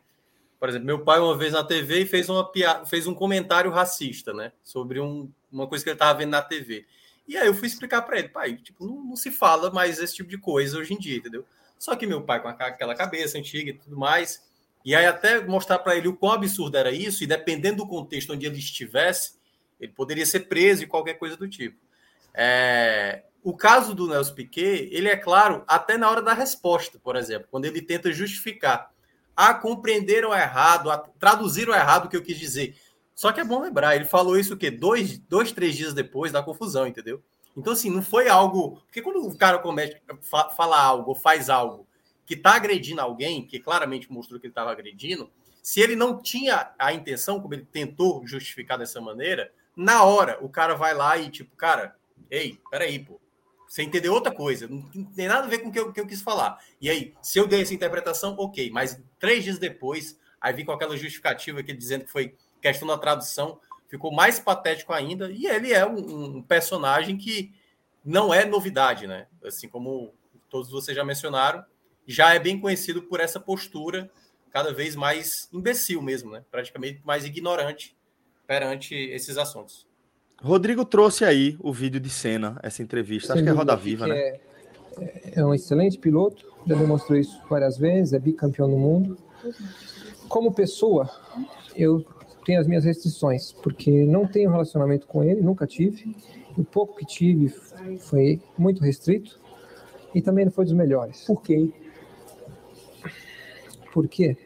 Por 0.59 0.69
exemplo, 0.69 0.87
meu 0.87 1.05
pai 1.05 1.19
uma 1.19 1.37
vez 1.37 1.53
na 1.53 1.65
TV 1.65 2.07
fez, 2.07 2.29
uma 2.29 2.51
fez 2.87 3.07
um 3.07 3.15
comentário 3.15 3.71
racista, 3.71 4.33
né? 4.33 4.53
Sobre 4.63 5.01
um, 5.01 5.29
uma 5.51 5.67
coisa 5.67 5.83
que 5.83 5.91
ele 5.91 5.97
estava 5.97 6.19
vendo 6.19 6.31
na 6.31 6.43
TV. 6.43 6.87
E 7.27 7.37
aí 7.37 7.47
eu 7.47 7.55
fui 7.55 7.67
explicar 7.67 8.03
para 8.03 8.19
ele, 8.19 8.29
pai, 8.29 8.55
tipo, 8.55 8.87
não, 8.87 9.05
não, 9.05 9.17
se 9.17 9.31
fala 9.31 9.71
mais 9.71 9.99
esse 9.99 10.15
tipo 10.15 10.31
de 10.31 10.39
coisa 10.39 10.79
hoje 10.79 10.95
em 10.95 10.99
dia, 10.99 11.17
entendeu? 11.17 11.45
Só 11.77 11.95
que 11.97 12.07
meu 12.07 12.23
pai, 12.23 12.41
com 12.41 12.49
aquela 12.49 12.95
cabeça 12.95 13.37
antiga 13.37 13.71
e 13.71 13.75
tudo 13.75 13.97
mais, 13.97 14.45
e 14.85 14.95
aí 14.95 15.07
até 15.07 15.45
mostrar 15.45 15.81
para 15.81 15.97
ele 15.97 16.07
o 16.07 16.17
quão 16.17 16.33
absurdo 16.33 16.77
era 16.77 16.93
isso, 16.93 17.25
e 17.25 17.27
dependendo 17.27 17.79
do 17.79 17.89
contexto 17.89 18.33
onde 18.33 18.47
ele 18.47 18.59
estivesse, 18.59 19.36
ele 19.81 19.93
poderia 19.93 20.27
ser 20.27 20.41
preso 20.41 20.83
e 20.83 20.87
qualquer 20.87 21.15
coisa 21.15 21.37
do 21.37 21.49
tipo. 21.49 21.79
É... 22.35 23.23
O 23.43 23.57
caso 23.57 23.95
do 23.95 24.09
Nelson 24.09 24.35
Piquet, 24.35 24.89
ele 24.91 25.09
é 25.09 25.17
claro 25.17 25.63
até 25.69 25.97
na 25.97 26.11
hora 26.11 26.21
da 26.21 26.33
resposta, 26.33 26.99
por 26.99 27.15
exemplo, 27.15 27.47
quando 27.51 27.65
ele 27.65 27.81
tenta 27.81 28.13
justificar. 28.13 28.91
Ah, 29.37 29.55
compreenderam 29.55 30.35
errado, 30.35 30.91
a... 30.91 30.99
traduziram 30.99 31.73
errado 31.75 32.07
o 32.07 32.09
que 32.09 32.17
eu 32.17 32.23
quis 32.23 32.39
dizer. 32.39 32.77
Só 33.15 33.33
que 33.33 33.41
é 33.41 33.45
bom 33.45 33.63
lembrar, 33.63 33.97
ele 33.97 34.05
falou 34.05 34.39
isso 34.39 34.55
o 34.55 34.57
quê? 34.57 34.71
Dois, 34.71 35.19
dois, 35.19 35.53
três 35.53 35.77
dias 35.77 35.95
depois 35.95 36.33
da 36.33 36.43
confusão, 36.43 36.87
entendeu? 36.87 37.23
Então, 37.57 37.73
assim, 37.73 37.91
não 37.91 38.03
foi 38.03 38.29
algo. 38.29 38.83
Porque 38.85 39.01
quando 39.01 39.27
o 39.27 39.37
cara 39.37 39.59
comete, 39.59 40.03
fala 40.21 40.79
algo, 40.79 41.15
faz 41.15 41.49
algo 41.49 41.87
que 42.27 42.35
está 42.35 42.55
agredindo 42.55 43.01
alguém, 43.01 43.47
que 43.47 43.59
claramente 43.59 44.13
mostrou 44.13 44.39
que 44.39 44.47
ele 44.47 44.51
estava 44.51 44.71
agredindo, 44.71 45.31
se 45.63 45.81
ele 45.81 45.97
não 45.97 46.21
tinha 46.21 46.73
a 46.79 46.93
intenção, 46.93 47.41
como 47.41 47.55
ele 47.55 47.65
tentou 47.65 48.27
justificar 48.27 48.77
dessa 48.77 49.01
maneira, 49.01 49.51
na 49.77 50.03
hora 50.03 50.39
o 50.41 50.49
cara 50.49 50.75
vai 50.75 50.95
lá 50.95 51.19
e, 51.19 51.31
tipo, 51.31 51.55
cara, 51.55 51.95
ei, 52.31 52.59
peraí, 52.71 52.99
pô. 52.99 53.21
Você 53.69 53.83
entendeu 53.83 54.13
outra 54.13 54.33
coisa, 54.33 54.69
não 54.69 55.05
tem 55.05 55.27
nada 55.27 55.45
a 55.45 55.51
ver 55.51 55.59
com 55.59 55.69
o 55.69 55.73
que 55.73 55.79
eu, 55.79 55.93
que 55.93 56.01
eu 56.01 56.07
quis 56.07 56.23
falar. 56.23 56.59
E 56.81 56.89
aí, 56.89 57.15
se 57.21 57.39
eu 57.39 57.49
dei 57.49 57.63
essa 57.63 57.75
interpretação, 57.75 58.37
ok, 58.39 58.71
mas 58.71 59.03
três 59.19 59.43
dias 59.43 59.59
depois, 59.59 60.17
aí 60.41 60.53
vi 60.55 60.65
com 60.65 60.71
aquela 60.71 60.97
justificativa 60.97 61.61
aqui 61.61 61.73
dizendo 61.73 62.05
que 62.05 62.11
foi 62.11 62.37
questão 62.63 62.87
da 62.87 62.97
tradução, 62.97 63.61
ficou 63.89 64.13
mais 64.13 64.39
patético 64.39 64.93
ainda. 64.93 65.31
E 65.31 65.47
ele 65.47 65.73
é 65.73 65.85
um, 65.85 66.37
um, 66.37 66.43
personagem 66.43 67.17
que 67.17 67.53
não 68.05 68.33
é 68.33 68.45
novidade, 68.45 69.07
né? 69.07 69.27
Assim 69.45 69.69
como 69.69 70.15
todos 70.49 70.71
vocês 70.71 70.97
já 70.97 71.05
mencionaram, 71.05 71.65
já 72.07 72.35
é 72.35 72.39
bem 72.39 72.61
conhecido 72.61 73.03
por 73.03 73.19
essa 73.19 73.41
postura 73.41 74.09
cada 74.51 74.73
vez 74.73 74.95
mais 74.95 75.49
imbecil 75.53 76.01
mesmo, 76.01 76.31
né? 76.31 76.45
Praticamente 76.53 77.01
mais 77.05 77.25
ignorante 77.25 77.96
perante 78.47 78.95
esses 78.95 79.37
assuntos. 79.37 79.87
Rodrigo 80.41 80.85
trouxe 80.85 81.25
aí 81.25 81.57
o 81.61 81.73
vídeo 81.73 81.99
de 81.99 82.11
cena, 82.11 82.59
essa 82.63 82.83
entrevista. 82.83 83.33
Acho 83.33 83.43
que 83.43 83.49
é 83.49 83.53
Roda 83.53 83.75
Viva, 83.75 84.07
né? 84.07 84.17
É, 84.17 84.41
é 85.37 85.45
um 85.45 85.55
excelente 85.55 85.99
piloto, 85.99 86.47
já 86.67 86.75
demonstrou 86.75 87.19
isso 87.19 87.41
várias 87.49 87.79
vezes, 87.79 88.13
é 88.13 88.19
bicampeão 88.19 88.69
no 88.69 88.79
mundo. 88.79 89.19
Como 90.29 90.53
pessoa, 90.53 91.09
eu 91.75 92.05
tenho 92.45 92.61
as 92.61 92.67
minhas 92.67 92.85
restrições, 92.85 93.53
porque 93.53 94.05
não 94.05 94.27
tenho 94.27 94.51
relacionamento 94.51 95.07
com 95.07 95.25
ele, 95.25 95.41
nunca 95.41 95.67
tive. 95.67 96.17
O 96.57 96.65
pouco 96.65 96.97
que 96.97 97.07
tive 97.07 97.49
foi 97.99 98.41
muito 98.57 98.83
restrito 98.83 99.41
e 100.15 100.23
também 100.23 100.45
não 100.45 100.53
foi 100.53 100.65
dos 100.65 100.75
melhores. 100.75 101.25
Por 101.25 101.43
quê? 101.43 101.71
Por 103.93 104.09
quê? 104.09 104.37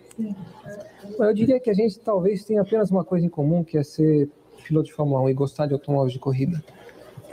Eu 1.19 1.35
diria 1.35 1.61
que 1.61 1.70
a 1.70 1.74
gente 1.74 1.99
talvez 2.01 2.45
tenha 2.45 2.62
apenas 2.62 2.91
uma 2.91 3.05
coisa 3.05 3.27
em 3.27 3.28
comum, 3.28 3.65
que 3.65 3.78
é 3.78 3.82
ser 3.82 4.28
piloto 4.65 4.89
de 4.89 4.95
Fórmula 4.95 5.23
1 5.23 5.31
e 5.31 5.35
gostar 5.35 5.66
de 5.66 5.73
automóveis 5.73 6.12
de 6.12 6.19
corrida. 6.19 6.62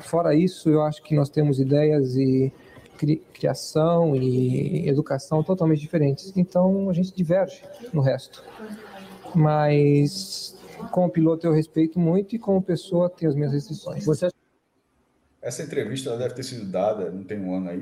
Fora 0.02 0.36
isso, 0.36 0.70
eu 0.70 0.82
acho 0.84 1.02
que 1.04 1.16
nós 1.16 1.30
temos 1.30 1.60
ideias 1.60 2.16
e 2.16 2.52
cri, 2.98 3.18
criação 3.34 4.16
e 4.16 4.88
educação 4.88 5.44
totalmente 5.44 5.80
diferentes. 5.80 6.34
Então 6.36 6.90
a 6.90 6.94
gente 6.94 7.14
diverge 7.14 7.64
no 7.94 8.02
resto. 8.02 8.44
Mas 9.36 10.56
como 10.92 11.10
piloto 11.10 11.46
eu 11.46 11.52
respeito 11.52 12.00
muito 12.00 12.36
e 12.36 12.40
como 12.40 12.62
pessoa 12.62 13.10
tenho 13.10 13.30
as 13.30 13.36
minhas 13.36 13.54
restrições. 13.54 14.06
Você 14.06 14.30
essa 15.40 15.64
entrevista 15.64 16.18
deve 16.18 16.34
ter 16.34 16.44
sido 16.44 16.66
dada, 16.66 17.10
não 17.10 17.24
tem 17.24 17.40
um 17.40 17.56
ano 17.56 17.70
aí, 17.70 17.80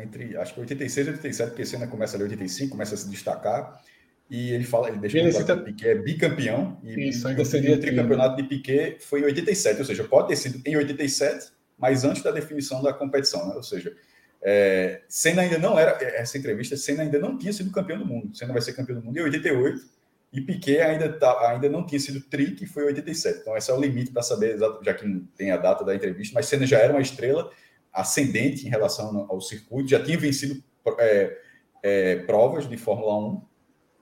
entre 0.00 0.36
acho 0.36 0.54
que 0.54 0.60
86 0.60 1.06
e 1.06 1.10
87, 1.10 1.48
porque 1.48 1.62
a 1.62 1.66
cena 1.66 1.86
começa 1.88 2.16
ali 2.16 2.22
85, 2.24 2.70
começa 2.70 2.94
a 2.94 2.98
se 2.98 3.08
destacar. 3.10 3.82
E 4.30 4.52
ele 4.52 4.62
fala, 4.62 4.88
ele 4.88 4.98
deixa 4.98 5.18
ele 5.18 5.32
cita... 5.32 5.56
que 5.56 5.64
Piquet 5.64 5.88
é 5.88 5.94
bicampeão. 5.96 6.78
E 6.84 7.08
Isso, 7.08 7.26
ainda 7.26 7.44
seria 7.44 7.74
o 7.74 7.80
tricampeonato 7.80 8.36
de 8.36 8.44
Piquet 8.44 8.98
foi 9.00 9.20
em 9.20 9.24
87, 9.24 9.80
ou 9.80 9.84
seja, 9.84 10.04
pode 10.04 10.28
ter 10.28 10.36
sido 10.36 10.62
em 10.64 10.76
87, 10.76 11.50
mas 11.76 12.04
antes 12.04 12.22
da 12.22 12.30
definição 12.30 12.80
da 12.80 12.92
competição, 12.92 13.48
né? 13.48 13.56
Ou 13.56 13.62
seja, 13.62 13.92
é, 14.40 15.02
Senna 15.08 15.42
ainda 15.42 15.58
não 15.58 15.76
era, 15.76 15.98
essa 16.14 16.38
entrevista, 16.38 16.76
Senna 16.76 17.02
ainda 17.02 17.18
não 17.18 17.36
tinha 17.36 17.52
sido 17.52 17.72
campeão 17.72 17.98
do 17.98 18.06
mundo. 18.06 18.36
Senna 18.36 18.52
vai 18.52 18.62
ser 18.62 18.72
campeão 18.72 19.00
do 19.00 19.04
mundo 19.04 19.18
em 19.18 19.22
88 19.22 19.84
e 20.32 20.40
Piquet 20.40 20.80
ainda, 20.80 21.12
tá, 21.12 21.50
ainda 21.50 21.68
não 21.68 21.84
tinha 21.84 21.98
sido 21.98 22.20
tri, 22.20 22.52
que 22.52 22.66
foi 22.66 22.84
87. 22.84 23.40
Então, 23.40 23.56
esse 23.56 23.68
é 23.68 23.74
o 23.74 23.80
limite 23.80 24.12
para 24.12 24.22
saber, 24.22 24.56
já 24.58 24.94
que 24.94 25.04
não 25.04 25.26
tem 25.36 25.50
a 25.50 25.56
data 25.56 25.84
da 25.84 25.92
entrevista, 25.92 26.34
mas 26.34 26.46
Senna 26.46 26.64
já 26.66 26.78
era 26.78 26.92
uma 26.92 27.02
estrela 27.02 27.50
ascendente 27.92 28.64
em 28.64 28.70
relação 28.70 29.26
ao 29.28 29.40
circuito, 29.40 29.90
já 29.90 30.00
tinha 30.00 30.16
vencido 30.16 30.62
é, 31.00 31.36
é, 31.82 32.16
provas 32.18 32.68
de 32.68 32.76
Fórmula 32.76 33.18
1 33.18 33.49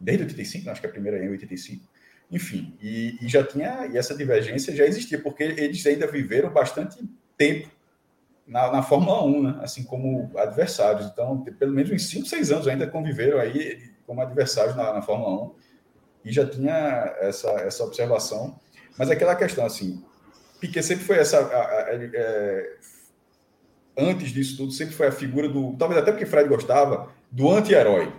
desde 0.00 0.24
85, 0.24 0.70
acho 0.70 0.80
que 0.80 0.86
a 0.86 0.90
primeira 0.90 1.18
é 1.18 1.24
em 1.24 1.30
85. 1.30 1.84
Enfim, 2.30 2.76
e, 2.80 3.16
e, 3.22 3.28
já 3.28 3.42
tinha, 3.42 3.86
e 3.86 3.96
essa 3.96 4.14
divergência 4.14 4.74
já 4.76 4.84
existia, 4.84 5.18
porque 5.18 5.42
eles 5.42 5.84
ainda 5.86 6.06
viveram 6.06 6.50
bastante 6.50 6.98
tempo 7.36 7.68
na, 8.46 8.70
na 8.70 8.82
Fórmula 8.82 9.24
1, 9.24 9.42
né? 9.42 9.58
assim 9.62 9.82
como 9.82 10.30
adversários. 10.36 11.06
Então, 11.06 11.42
pelo 11.58 11.72
menos 11.72 11.90
uns 11.90 12.08
5, 12.08 12.26
6 12.26 12.52
anos 12.52 12.68
ainda 12.68 12.86
conviveram 12.86 13.38
aí 13.38 13.92
como 14.06 14.20
adversários 14.20 14.76
na, 14.76 14.92
na 14.92 15.02
Fórmula 15.02 15.44
1 15.44 15.54
e 16.26 16.32
já 16.32 16.46
tinha 16.46 17.14
essa, 17.20 17.50
essa 17.60 17.84
observação. 17.84 18.58
Mas 18.98 19.10
aquela 19.10 19.34
questão, 19.34 19.64
assim, 19.64 20.02
Piquet 20.60 20.82
sempre 20.82 21.04
foi 21.04 21.18
essa. 21.18 21.38
A, 21.38 21.62
a, 21.62 21.86
é, 21.92 22.76
antes 23.96 24.30
disso 24.30 24.56
tudo, 24.56 24.72
sempre 24.72 24.94
foi 24.94 25.06
a 25.06 25.12
figura 25.12 25.48
do. 25.48 25.76
Talvez 25.76 26.00
até 26.00 26.10
porque 26.10 26.26
Fred 26.26 26.48
gostava, 26.48 27.10
do 27.30 27.50
anti-herói. 27.50 28.12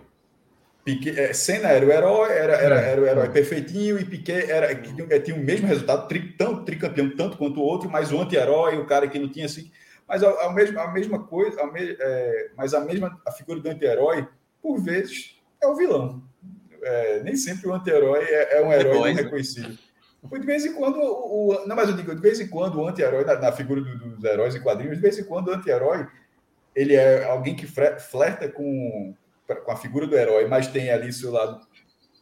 Piquet, 0.96 1.20
é, 1.20 1.34
Senna 1.34 1.70
era 1.70 1.86
o 1.86 1.92
herói, 1.92 2.32
era, 2.32 2.54
era, 2.54 2.82
é. 2.82 2.92
era 2.92 3.02
o 3.02 3.06
herói 3.06 3.30
perfeitinho, 3.30 4.00
e 4.00 4.06
Piquet 4.06 4.50
era, 4.50 4.74
que, 4.76 4.94
tinha 5.22 5.36
o 5.36 5.44
mesmo 5.44 5.68
resultado, 5.68 6.08
tri, 6.08 6.34
tão, 6.34 6.64
tricampeão 6.64 7.16
tanto 7.16 7.38
quanto 7.38 7.60
o 7.60 7.64
outro, 7.64 7.90
mas 7.90 8.12
o 8.12 8.20
anti-herói, 8.20 8.78
o 8.78 8.86
cara 8.86 9.08
que 9.08 9.20
não 9.20 9.30
tinha 9.30 9.46
assim. 9.46 9.72
Mas 10.08 10.24
a, 10.24 10.30
a, 10.48 10.54
mesma, 10.54 10.82
a 10.84 10.92
mesma 10.92 11.24
coisa, 11.24 11.62
a 11.62 11.72
me, 11.72 11.96
é, 12.00 12.52
mas 12.56 12.74
a 12.74 12.80
mesma 12.80 13.20
a 13.26 13.32
figura 13.32 13.60
do 13.60 13.70
anti-herói, 13.70 14.28
por 14.62 14.82
vezes, 14.82 15.38
é 15.62 15.68
o 15.68 15.76
vilão 15.76 16.24
é, 16.82 17.22
nem 17.24 17.36
sempre 17.36 17.68
o 17.68 17.74
anti-herói 17.74 18.24
é, 18.24 18.58
é, 18.58 18.66
um 18.66 18.72
herói 18.72 18.96
não 18.96 19.16
né? 19.16 19.22
reconhecido. 19.22 19.78
De 20.22 20.46
vez 20.46 20.66
em 20.66 20.74
quando, 20.74 21.00
o, 21.00 21.54
o, 21.54 21.68
não, 21.68 21.76
mas 21.76 21.90
eu 21.90 21.96
digo, 21.96 22.14
de 22.14 22.22
vez 22.22 22.40
em 22.40 22.48
quando 22.48 22.80
o 22.80 22.88
anti-herói, 22.88 23.24
na, 23.24 23.36
na, 23.36 23.52
figura 23.52 23.82
do, 23.82 23.98
dos 24.16 24.24
heróis 24.24 24.54
e 24.54 24.60
quadrinhos, 24.60 24.98
de 24.98 25.02
vez 25.02 25.18
em 25.18 25.24
quando 25.24 25.48
o 25.48 25.54
anti-herói 25.54 26.06
ele 26.76 26.94
é 26.94 27.24
alguém 27.26 27.56
que 27.56 27.66
flerta 27.66 28.48
com, 28.50 29.16
com 29.56 29.72
a 29.72 29.76
figura 29.76 30.08
do 30.08 30.16
herói, 30.16 30.48
mas 30.48 30.68
tem 30.68 30.90
ali 30.90 31.12
seu 31.12 31.32
lado, 31.32 31.66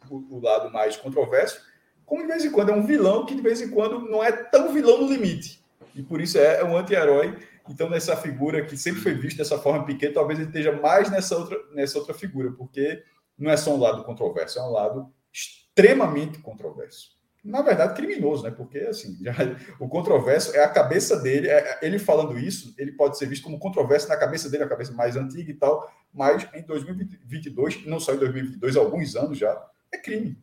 o, 0.09 0.39
lado 0.39 0.71
mais 0.71 0.95
controverso, 0.95 1.61
como 2.05 2.21
de 2.21 2.27
vez 2.27 2.45
em 2.45 2.51
quando 2.51 2.69
é 2.69 2.73
um 2.73 2.85
vilão 2.85 3.25
que 3.25 3.35
de 3.35 3.41
vez 3.41 3.61
em 3.61 3.69
quando 3.69 3.99
não 3.99 4.23
é 4.23 4.31
tão 4.31 4.73
vilão 4.73 5.01
no 5.01 5.11
limite. 5.11 5.63
E 5.93 6.01
por 6.01 6.21
isso 6.21 6.37
é, 6.37 6.61
é 6.61 6.63
um 6.63 6.77
anti-herói. 6.77 7.37
Então, 7.69 7.89
nessa 7.89 8.15
figura 8.15 8.65
que 8.65 8.77
sempre 8.77 9.01
foi 9.01 9.13
vista 9.13 9.39
dessa 9.39 9.57
forma 9.57 9.85
pequena, 9.85 10.13
talvez 10.13 10.39
ele 10.39 10.47
esteja 10.47 10.71
mais 10.71 11.09
nessa 11.09 11.37
outra, 11.37 11.57
nessa 11.73 11.99
outra 11.99 12.13
figura, 12.13 12.51
porque 12.51 13.03
não 13.37 13.51
é 13.51 13.57
só 13.57 13.75
um 13.75 13.79
lado 13.79 14.03
controverso, 14.05 14.57
é 14.57 14.63
um 14.63 14.71
lado 14.71 15.11
extremamente 15.33 16.39
controverso. 16.39 17.16
Na 17.47 17.61
verdade, 17.61 17.95
criminoso, 17.95 18.43
né? 18.43 18.51
Porque 18.51 18.79
assim, 18.79 19.17
já, 19.21 19.31
o 19.79 19.87
controverso 19.87 20.53
é 20.53 20.63
a 20.63 20.69
cabeça 20.69 21.17
dele. 21.17 21.47
É, 21.47 21.79
ele 21.81 21.97
falando 21.97 22.37
isso, 22.37 22.75
ele 22.77 22.91
pode 22.91 23.17
ser 23.17 23.25
visto 23.25 23.43
como 23.43 23.57
controverso 23.57 24.09
na 24.09 24.17
cabeça 24.17 24.49
dele, 24.49 24.63
a 24.63 24.69
cabeça 24.69 24.91
mais 24.91 25.15
antiga 25.15 25.49
e 25.49 25.53
tal. 25.53 25.89
Mas 26.13 26.45
em 26.53 26.61
2022, 26.61 27.85
não 27.85 28.01
só 28.01 28.13
em 28.13 28.17
2022, 28.17 28.75
há 28.75 28.79
alguns 28.81 29.15
anos 29.15 29.37
já, 29.37 29.65
é 29.91 29.97
crime. 29.97 30.37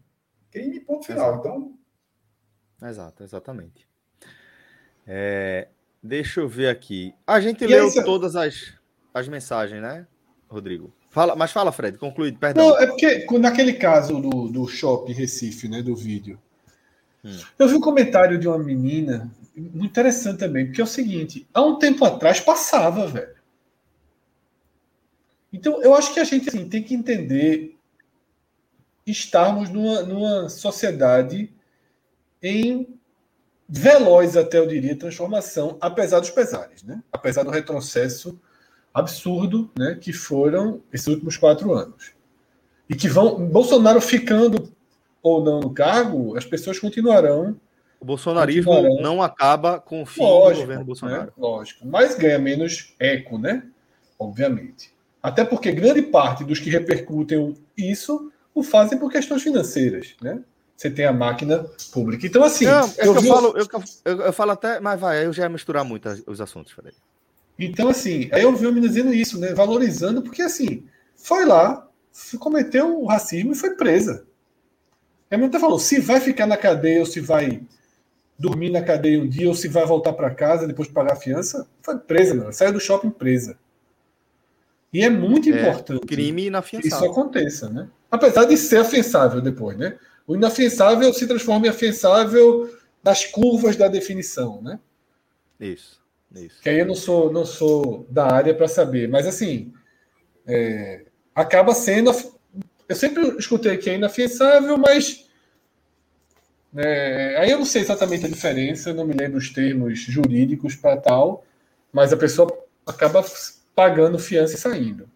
Crime, 0.50 0.80
ponto 0.80 1.04
final. 1.04 1.32
Exato. 1.32 1.46
Então. 1.46 1.78
Exato, 2.88 3.22
exatamente. 3.22 3.88
É, 5.06 5.68
deixa 6.02 6.40
eu 6.40 6.48
ver 6.48 6.68
aqui. 6.68 7.14
A 7.26 7.38
gente 7.38 7.64
e 7.64 7.66
leu 7.66 7.88
esse... 7.88 8.02
todas 8.02 8.34
as, 8.34 8.72
as 9.12 9.28
mensagens, 9.28 9.82
né, 9.82 10.06
Rodrigo? 10.48 10.90
Fala, 11.10 11.36
mas 11.36 11.52
fala, 11.52 11.70
Fred, 11.70 11.98
concluído, 11.98 12.38
perdão. 12.38 12.70
Não, 12.70 12.78
é 12.78 12.86
porque 12.86 13.26
naquele 13.38 13.74
caso 13.74 14.20
do, 14.20 14.48
do 14.48 14.66
shopping 14.66 15.12
Recife, 15.12 15.68
né, 15.68 15.82
do 15.82 15.94
vídeo, 15.94 16.40
hum. 17.24 17.38
eu 17.58 17.68
vi 17.68 17.74
um 17.74 17.80
comentário 17.80 18.38
de 18.38 18.46
uma 18.46 18.58
menina, 18.58 19.30
muito 19.56 19.86
interessante 19.86 20.38
também, 20.38 20.66
porque 20.66 20.80
é 20.80 20.84
o 20.84 20.86
seguinte, 20.86 21.46
há 21.54 21.62
um 21.62 21.78
tempo 21.78 22.04
atrás 22.04 22.40
passava, 22.40 23.06
velho. 23.06 23.34
Então, 25.52 25.80
eu 25.82 25.94
acho 25.94 26.12
que 26.12 26.20
a 26.20 26.24
gente 26.24 26.48
assim, 26.48 26.68
tem 26.68 26.82
que 26.82 26.94
entender 26.94 27.76
estarmos 29.06 29.70
numa, 29.70 30.02
numa 30.02 30.48
sociedade 30.48 31.52
em 32.42 32.98
veloz, 33.68 34.36
até 34.36 34.58
eu 34.58 34.66
diria, 34.66 34.96
transformação, 34.96 35.78
apesar 35.80 36.20
dos 36.20 36.30
pesares, 36.30 36.82
né? 36.82 37.02
apesar 37.12 37.44
do 37.44 37.50
retrocesso 37.50 38.38
absurdo 38.92 39.70
né, 39.76 39.96
que 40.00 40.12
foram 40.12 40.82
esses 40.92 41.06
últimos 41.06 41.36
quatro 41.36 41.72
anos. 41.72 42.12
E 42.88 42.94
que 42.94 43.08
vão. 43.08 43.46
Bolsonaro 43.48 44.00
ficando 44.00 44.73
ou 45.24 45.42
não 45.42 45.58
no 45.58 45.70
cargo, 45.70 46.36
as 46.36 46.44
pessoas 46.44 46.78
continuarão. 46.78 47.56
O 47.98 48.04
bolsonarismo 48.04 48.70
continuarão, 48.70 49.02
não 49.02 49.22
acaba 49.22 49.80
com 49.80 50.02
o 50.02 50.06
fim 50.06 50.20
lógico, 50.20 50.54
do 50.54 50.60
governo 50.60 50.82
né, 50.82 50.86
Bolsonaro. 50.86 51.24
Né, 51.24 51.32
lógico. 51.38 51.86
Mas 51.86 52.14
ganha 52.14 52.38
menos 52.38 52.94
eco, 53.00 53.38
né? 53.38 53.64
Obviamente. 54.18 54.92
Até 55.22 55.42
porque 55.42 55.72
grande 55.72 56.02
parte 56.02 56.44
dos 56.44 56.60
que 56.60 56.68
repercutem 56.68 57.56
isso 57.74 58.30
o 58.54 58.62
fazem 58.62 58.98
por 58.98 59.10
questões 59.10 59.42
financeiras, 59.42 60.14
né? 60.20 60.40
Você 60.76 60.90
tem 60.90 61.06
a 61.06 61.12
máquina 61.12 61.64
pública. 61.90 62.26
Então, 62.26 62.44
assim. 62.44 62.66
Não, 62.66 62.86
é 62.98 63.06
eu, 63.06 63.14
eu, 63.14 63.22
falo, 63.22 63.56
eu, 63.56 63.66
eu, 64.04 64.20
eu, 64.20 64.32
falo 64.32 64.50
até, 64.50 64.78
mas 64.80 65.00
vai, 65.00 65.24
eu 65.24 65.32
já 65.32 65.44
ia 65.44 65.48
misturar 65.48 65.84
muito 65.84 66.08
os 66.26 66.40
assuntos, 66.40 66.72
Fred. 66.72 66.94
Então, 67.58 67.88
assim, 67.88 68.28
aí 68.32 68.42
eu 68.42 68.54
vi 68.54 68.66
o 68.66 68.72
menino 68.72 68.88
dizendo 68.88 69.14
isso, 69.14 69.38
né? 69.40 69.54
Valorizando, 69.54 70.20
porque 70.20 70.42
assim, 70.42 70.84
foi 71.16 71.46
lá, 71.46 71.88
cometeu 72.38 73.00
o 73.00 73.06
racismo 73.06 73.52
e 73.52 73.56
foi 73.56 73.70
presa. 73.76 74.26
A 75.30 75.36
menina 75.36 75.58
falou: 75.58 75.78
se 75.78 76.00
vai 76.00 76.20
ficar 76.20 76.46
na 76.46 76.56
cadeia 76.56 77.00
ou 77.00 77.06
se 77.06 77.20
vai 77.20 77.62
dormir 78.38 78.70
na 78.70 78.82
cadeia 78.82 79.20
um 79.20 79.28
dia 79.28 79.48
ou 79.48 79.54
se 79.54 79.68
vai 79.68 79.86
voltar 79.86 80.12
para 80.12 80.34
casa 80.34 80.66
depois 80.66 80.88
de 80.88 80.94
pagar 80.94 81.12
a 81.12 81.16
fiança, 81.16 81.66
foi 81.82 81.98
presa, 81.98 82.34
mano. 82.34 82.52
Saiu 82.52 82.72
do 82.72 82.80
shopping 82.80 83.10
presa. 83.10 83.58
E 84.92 85.02
é 85.02 85.10
muito 85.10 85.48
é, 85.50 85.60
importante 85.60 86.06
crime 86.06 86.50
que 86.80 86.88
isso 86.88 87.04
aconteça, 87.04 87.68
né? 87.68 87.88
Apesar 88.10 88.44
de 88.44 88.56
ser 88.56 88.78
afiançável 88.78 89.40
depois, 89.40 89.76
né? 89.76 89.98
O 90.26 90.36
inafiançável 90.36 91.12
se 91.12 91.26
transforma 91.26 91.66
em 91.66 91.70
afiançável 91.70 92.72
nas 93.02 93.24
curvas 93.26 93.76
da 93.76 93.88
definição, 93.88 94.62
né? 94.62 94.78
Isso. 95.58 96.00
Isso. 96.34 96.62
Que 96.62 96.68
aí 96.68 96.78
eu 96.78 96.86
não 96.86 96.94
sou, 96.94 97.32
não 97.32 97.44
sou 97.44 98.06
da 98.08 98.26
área 98.26 98.54
para 98.54 98.66
saber, 98.66 99.08
mas 99.08 99.26
assim, 99.26 99.72
é, 100.46 101.04
acaba 101.34 101.74
sendo. 101.74 102.10
Eu 102.88 102.96
sempre 102.96 103.36
escutei 103.38 103.76
que 103.76 103.90
é 103.90 103.94
inafiançável, 103.94 104.76
mas. 104.76 105.24
É, 106.76 107.36
aí 107.38 107.50
eu 107.50 107.58
não 107.58 107.64
sei 107.64 107.82
exatamente 107.82 108.26
a 108.26 108.28
diferença, 108.28 108.92
não 108.92 109.06
me 109.06 109.14
lembro 109.14 109.38
os 109.38 109.50
termos 109.50 110.00
jurídicos 110.00 110.74
para 110.74 111.00
tal, 111.00 111.44
mas 111.92 112.12
a 112.12 112.16
pessoa 112.16 112.48
acaba 112.84 113.24
pagando 113.74 114.18
fiança 114.18 114.54
e 114.54 114.58
saindo. 114.58 115.08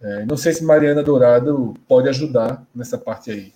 É, 0.00 0.24
não 0.24 0.36
sei 0.36 0.52
se 0.52 0.64
Mariana 0.64 1.02
Dourado 1.02 1.74
pode 1.86 2.08
ajudar 2.08 2.66
nessa 2.74 2.98
parte 2.98 3.30
aí. 3.30 3.52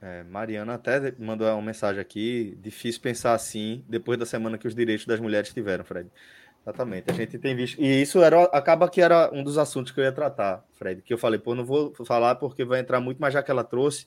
É, 0.00 0.24
Mariana 0.24 0.74
até 0.74 1.14
mandou 1.18 1.46
uma 1.48 1.62
mensagem 1.62 2.00
aqui. 2.00 2.58
Difícil 2.60 3.00
pensar 3.00 3.34
assim 3.34 3.84
depois 3.88 4.18
da 4.18 4.26
semana 4.26 4.58
que 4.58 4.66
os 4.66 4.74
direitos 4.74 5.06
das 5.06 5.20
mulheres 5.20 5.52
tiveram, 5.52 5.84
Fred. 5.84 6.08
Exatamente. 6.62 7.10
A 7.10 7.12
gente 7.12 7.38
tem 7.38 7.56
visto. 7.56 7.80
E 7.80 8.02
isso 8.02 8.22
era, 8.22 8.44
acaba 8.44 8.88
que 8.88 9.00
era 9.00 9.30
um 9.32 9.42
dos 9.42 9.58
assuntos 9.58 9.90
que 9.92 10.00
eu 10.00 10.04
ia 10.04 10.12
tratar, 10.12 10.64
Fred. 10.74 11.02
Que 11.02 11.12
eu 11.12 11.18
falei, 11.18 11.38
pô, 11.38 11.54
não 11.54 11.64
vou 11.64 11.92
falar 12.04 12.36
porque 12.36 12.64
vai 12.64 12.80
entrar 12.80 13.00
muito, 13.00 13.18
mas 13.18 13.34
já 13.34 13.42
que 13.42 13.50
ela 13.50 13.64
trouxe, 13.64 14.06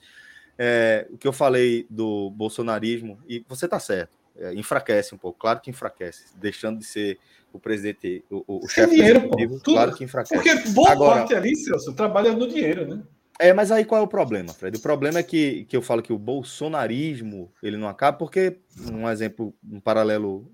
é, 0.58 1.06
o 1.10 1.18
que 1.18 1.28
eu 1.28 1.32
falei 1.32 1.86
do 1.90 2.30
bolsonarismo, 2.30 3.18
e 3.28 3.44
você 3.46 3.68
tá 3.68 3.78
certo, 3.78 4.10
é, 4.38 4.54
enfraquece 4.54 5.14
um 5.14 5.18
pouco, 5.18 5.38
claro 5.38 5.60
que 5.60 5.70
enfraquece, 5.70 6.34
deixando 6.36 6.78
de 6.78 6.86
ser 6.86 7.18
o 7.52 7.58
presidente, 7.58 8.24
o, 8.30 8.64
o 8.64 8.68
chefe 8.68 8.94
dinheiro, 8.94 9.28
pô, 9.28 9.36
claro 9.62 9.94
que 9.94 10.04
enfraquece. 10.04 10.34
Porque 10.34 10.70
boa 10.70 10.92
Agora, 10.92 11.18
parte 11.18 11.34
ali, 11.34 11.54
Celso, 11.56 11.94
trabalha 11.94 12.32
no 12.32 12.48
dinheiro, 12.48 12.86
né? 12.86 13.02
É, 13.38 13.52
mas 13.52 13.70
aí 13.70 13.84
qual 13.84 14.00
é 14.00 14.04
o 14.04 14.08
problema, 14.08 14.52
Fred? 14.52 14.76
O 14.76 14.80
problema 14.80 15.18
é 15.18 15.22
que, 15.22 15.64
que 15.64 15.76
eu 15.76 15.82
falo 15.82 16.02
que 16.02 16.12
o 16.12 16.18
bolsonarismo 16.18 17.52
ele 17.62 17.76
não 17.76 17.88
acaba, 17.88 18.16
porque, 18.16 18.58
um 18.90 19.08
exemplo, 19.08 19.54
um 19.70 19.78
paralelo 19.78 20.50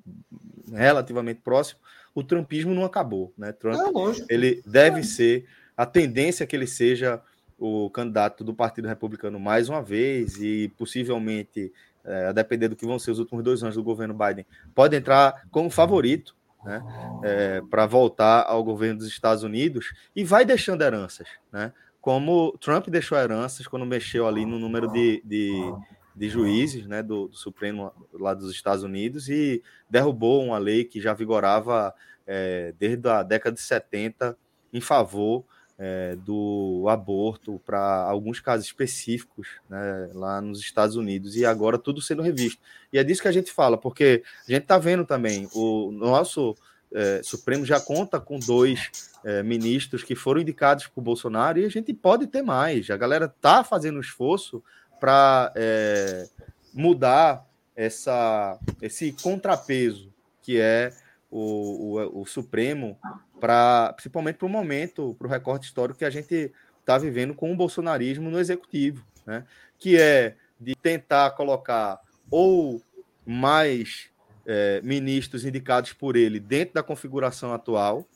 relativamente 0.72 1.40
próximo, 1.40 1.80
o 2.14 2.22
trumpismo 2.22 2.74
não 2.74 2.84
acabou, 2.84 3.32
né? 3.38 3.52
Trump, 3.52 3.76
é, 3.76 4.34
ele 4.34 4.62
deve 4.66 5.00
é. 5.00 5.04
ser 5.04 5.46
a 5.76 5.86
tendência 5.86 6.44
é 6.44 6.46
que 6.46 6.54
ele 6.54 6.66
seja 6.66 7.20
o 7.58 7.88
candidato 7.90 8.44
do 8.44 8.52
Partido 8.52 8.88
Republicano 8.88 9.38
mais 9.38 9.68
uma 9.68 9.80
vez 9.80 10.36
e 10.40 10.72
possivelmente, 10.76 11.72
é, 12.04 12.26
a 12.26 12.32
depender 12.32 12.68
do 12.68 12.76
que 12.76 12.86
vão 12.86 12.98
ser 12.98 13.12
os 13.12 13.18
últimos 13.18 13.44
dois 13.44 13.62
anos 13.62 13.76
do 13.76 13.82
governo 13.82 14.14
Biden, 14.14 14.44
pode 14.74 14.96
entrar 14.96 15.42
como 15.50 15.70
favorito 15.70 16.34
né, 16.64 16.82
é, 17.22 17.62
para 17.70 17.86
voltar 17.86 18.42
ao 18.42 18.62
governo 18.64 18.98
dos 18.98 19.08
Estados 19.08 19.42
Unidos 19.42 19.92
e 20.14 20.24
vai 20.24 20.44
deixando 20.44 20.82
heranças, 20.82 21.28
né? 21.52 21.72
Como 22.02 22.58
Trump 22.58 22.88
deixou 22.88 23.16
heranças 23.16 23.68
quando 23.68 23.86
mexeu 23.86 24.26
ali 24.26 24.44
no 24.44 24.58
número 24.58 24.88
de, 24.88 25.22
de, 25.24 25.52
de 26.16 26.28
juízes 26.28 26.84
né, 26.84 27.00
do, 27.00 27.28
do, 27.28 27.36
Supremo 27.36 27.92
lá 28.12 28.34
dos 28.34 28.50
Estados 28.50 28.82
Unidos 28.82 29.28
e 29.28 29.62
derrubou 29.88 30.44
uma 30.44 30.58
lei 30.58 30.84
que 30.84 31.00
já 31.00 31.14
vigorava 31.14 31.94
é, 32.26 32.74
desde 32.76 33.08
a 33.08 33.22
década 33.22 33.54
de 33.54 33.62
70 33.62 34.36
em 34.72 34.80
favor 34.80 35.44
é, 35.78 36.16
do 36.16 36.86
aborto 36.88 37.62
para 37.64 38.02
alguns 38.02 38.40
casos 38.40 38.66
específicos 38.66 39.60
né, 39.70 40.10
lá 40.12 40.40
nos 40.40 40.58
Estados 40.58 40.96
Unidos 40.96 41.36
e 41.36 41.46
agora 41.46 41.78
tudo 41.78 42.02
sendo 42.02 42.20
revisto. 42.20 42.60
E 42.92 42.98
é 42.98 43.04
disso 43.04 43.22
que 43.22 43.28
a 43.28 43.32
gente 43.32 43.52
fala, 43.52 43.78
porque 43.78 44.24
a 44.48 44.50
gente 44.50 44.62
está 44.62 44.76
vendo 44.76 45.04
também 45.04 45.48
o 45.54 45.92
nosso 45.92 46.56
é, 46.94 47.20
Supremo 47.22 47.64
já 47.64 47.80
conta 47.80 48.20
com 48.20 48.38
dois 48.38 49.10
é, 49.24 49.42
ministros 49.42 50.02
que 50.02 50.14
foram 50.14 50.40
indicados 50.40 50.86
por 50.86 51.00
Bolsonaro 51.00 51.58
e 51.58 51.64
a 51.64 51.68
gente 51.68 51.92
pode 51.92 52.26
ter 52.26 52.42
mais. 52.42 52.90
A 52.90 52.96
galera 52.96 53.26
está 53.26 53.64
fazendo 53.64 54.00
esforço 54.00 54.62
para 55.00 55.52
é, 55.56 56.28
mudar 56.72 57.46
essa, 57.74 58.58
esse 58.80 59.12
contrapeso 59.12 60.12
que 60.42 60.60
é 60.60 60.92
o, 61.30 61.98
o, 61.98 62.22
o 62.22 62.26
Supremo 62.26 62.98
para 63.40 63.92
principalmente 63.94 64.36
para 64.36 64.46
o 64.46 64.50
momento, 64.50 65.16
para 65.18 65.26
o 65.26 65.30
recorte 65.30 65.66
histórico 65.66 65.98
que 65.98 66.04
a 66.04 66.10
gente 66.10 66.52
está 66.80 66.98
vivendo 66.98 67.34
com 67.34 67.52
o 67.52 67.56
bolsonarismo 67.56 68.30
no 68.30 68.38
executivo, 68.38 69.04
né? 69.26 69.44
que 69.78 69.98
é 69.98 70.36
de 70.60 70.74
tentar 70.76 71.30
colocar 71.32 72.00
ou 72.30 72.82
mais 73.26 74.11
é, 74.46 74.80
ministros 74.82 75.44
indicados 75.44 75.92
por 75.92 76.16
ele 76.16 76.40
dentro 76.40 76.74
da 76.74 76.82
configuração 76.82 77.52
atual, 77.52 78.06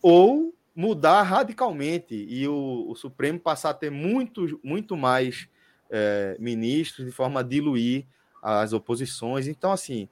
ou 0.00 0.54
mudar 0.74 1.22
radicalmente 1.22 2.14
e 2.14 2.46
o, 2.48 2.86
o 2.88 2.94
Supremo 2.94 3.38
passar 3.38 3.70
a 3.70 3.74
ter 3.74 3.90
muito, 3.90 4.58
muito 4.62 4.96
mais 4.96 5.48
é, 5.90 6.36
ministros 6.38 7.06
de 7.06 7.12
forma 7.12 7.40
a 7.40 7.42
diluir 7.42 8.06
as 8.42 8.72
oposições. 8.72 9.46
Então, 9.46 9.70
assim, 9.70 10.08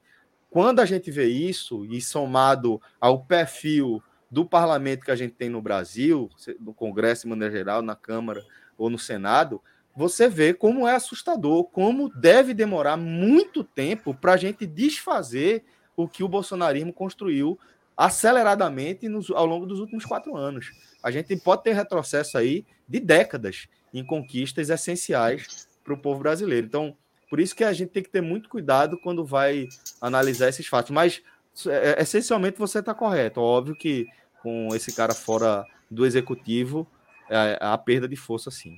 quando 0.49 0.79
a 0.79 0.85
gente 0.85 1.09
vê 1.09 1.25
isso, 1.25 1.85
e 1.85 2.01
somado 2.01 2.81
ao 2.99 3.23
perfil 3.25 4.01
do 4.29 4.45
parlamento 4.45 5.03
que 5.03 5.11
a 5.11 5.15
gente 5.15 5.33
tem 5.33 5.49
no 5.49 5.61
Brasil, 5.61 6.29
no 6.59 6.73
Congresso 6.73 7.23
de 7.23 7.29
maneira 7.29 7.53
geral, 7.53 7.81
na 7.81 7.95
Câmara 7.95 8.43
ou 8.77 8.89
no 8.89 8.97
Senado, 8.97 9.61
você 9.95 10.27
vê 10.27 10.53
como 10.53 10.87
é 10.87 10.95
assustador, 10.95 11.65
como 11.65 12.09
deve 12.09 12.53
demorar 12.53 12.97
muito 12.97 13.63
tempo 13.63 14.13
para 14.13 14.33
a 14.33 14.37
gente 14.37 14.65
desfazer 14.65 15.63
o 15.95 16.07
que 16.07 16.23
o 16.23 16.27
bolsonarismo 16.27 16.93
construiu 16.93 17.59
aceleradamente 17.95 19.07
nos, 19.07 19.29
ao 19.29 19.45
longo 19.45 19.65
dos 19.65 19.79
últimos 19.79 20.05
quatro 20.05 20.35
anos. 20.35 20.71
A 21.03 21.11
gente 21.11 21.35
pode 21.37 21.63
ter 21.63 21.73
retrocesso 21.73 22.37
aí 22.37 22.65
de 22.87 22.99
décadas 22.99 23.67
em 23.93 24.03
conquistas 24.03 24.69
essenciais 24.69 25.67
para 25.83 25.93
o 25.93 25.97
povo 25.97 26.21
brasileiro. 26.21 26.65
Então, 26.65 26.95
por 27.29 27.39
isso 27.39 27.55
que 27.55 27.63
a 27.63 27.73
gente 27.73 27.89
tem 27.89 28.03
que 28.03 28.09
ter 28.09 28.21
muito 28.21 28.49
cuidado 28.49 28.97
quando 28.97 29.25
vai 29.25 29.67
analisar 29.99 30.49
esses 30.49 30.67
fatos. 30.67 30.91
Mas, 30.91 31.21
é, 31.67 32.01
essencialmente, 32.01 32.57
você 32.57 32.79
está 32.79 32.93
correto. 32.93 33.39
Óbvio 33.41 33.75
que 33.75 34.07
com 34.41 34.69
esse 34.73 34.93
cara 34.93 35.13
fora 35.13 35.65
do 35.89 36.05
executivo, 36.05 36.87
é, 37.29 37.57
a 37.61 37.77
perda 37.77 38.07
de 38.07 38.15
força, 38.15 38.49
sim. 38.49 38.77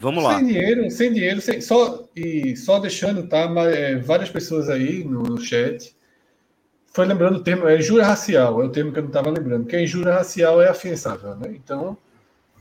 Vamos 0.00 0.22
lá. 0.22 0.38
Sem 0.38 0.46
dinheiro, 0.46 0.90
sem 0.90 1.12
dinheiro, 1.12 1.40
sem, 1.40 1.60
só, 1.60 2.08
e 2.14 2.56
só 2.56 2.78
deixando, 2.78 3.26
tá? 3.26 3.48
Mas, 3.48 3.74
é, 3.74 3.96
várias 3.96 4.30
pessoas 4.30 4.68
aí 4.68 5.02
no, 5.02 5.22
no, 5.22 5.40
chat. 5.40 5.94
Foi 6.92 7.04
lembrando 7.04 7.36
o 7.36 7.42
termo, 7.42 7.68
é 7.68 7.76
injúria 7.76 8.06
racial, 8.06 8.62
é 8.62 8.64
o 8.64 8.70
termo 8.70 8.92
que 8.92 8.98
eu 8.98 9.02
não 9.02 9.10
estava 9.10 9.28
lembrando, 9.28 9.66
que 9.66 9.76
a 9.76 9.82
injúria 9.82 10.14
racial 10.14 10.62
é 10.62 10.68
afiançável, 10.68 11.34
né? 11.36 11.52
Então, 11.54 11.98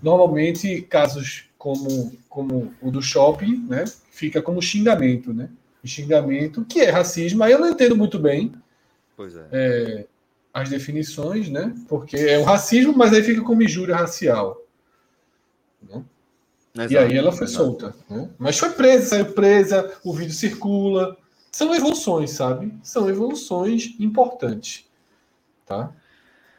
normalmente, 0.02 0.82
casos 0.82 1.46
como, 1.58 2.12
como 2.28 2.74
o 2.82 2.92
do 2.92 3.02
shopping, 3.02 3.66
né? 3.70 3.86
Fica 4.12 4.42
como 4.42 4.62
xingamento, 4.62 5.34
né? 5.34 5.50
xingamento, 5.88 6.66
que 6.66 6.82
é 6.82 6.90
racismo, 6.90 7.44
aí 7.44 7.52
eu 7.52 7.60
não 7.60 7.70
entendo 7.70 7.96
muito 7.96 8.18
bem. 8.18 8.52
É. 9.52 10.02
é 10.02 10.08
as 10.54 10.70
definições, 10.70 11.50
né? 11.50 11.76
Porque 11.88 12.16
é 12.16 12.40
o 12.40 12.44
racismo, 12.44 12.94
mas 12.96 13.14
aí 13.14 13.22
fica 13.22 13.42
como 13.42 13.62
injúria 13.62 13.96
racial. 13.96 14.62
Né? 15.82 16.02
Exato, 16.76 16.94
e 16.94 16.98
aí 16.98 17.18
ela 17.18 17.32
foi 17.32 17.48
exato. 17.48 17.64
solta. 17.64 17.96
Né? 18.10 18.30
Mas 18.38 18.60
foi 18.60 18.70
presa, 18.72 19.08
saiu 19.08 19.26
presa, 19.34 19.94
o 20.04 20.14
vídeo 20.14 20.34
circula. 20.34 21.18
São 21.52 21.74
evoluções, 21.74 22.32
sabe? 22.32 22.74
São 22.84 23.10
evoluções 23.10 23.96
importantes. 23.98 24.86
Tá? 25.66 25.92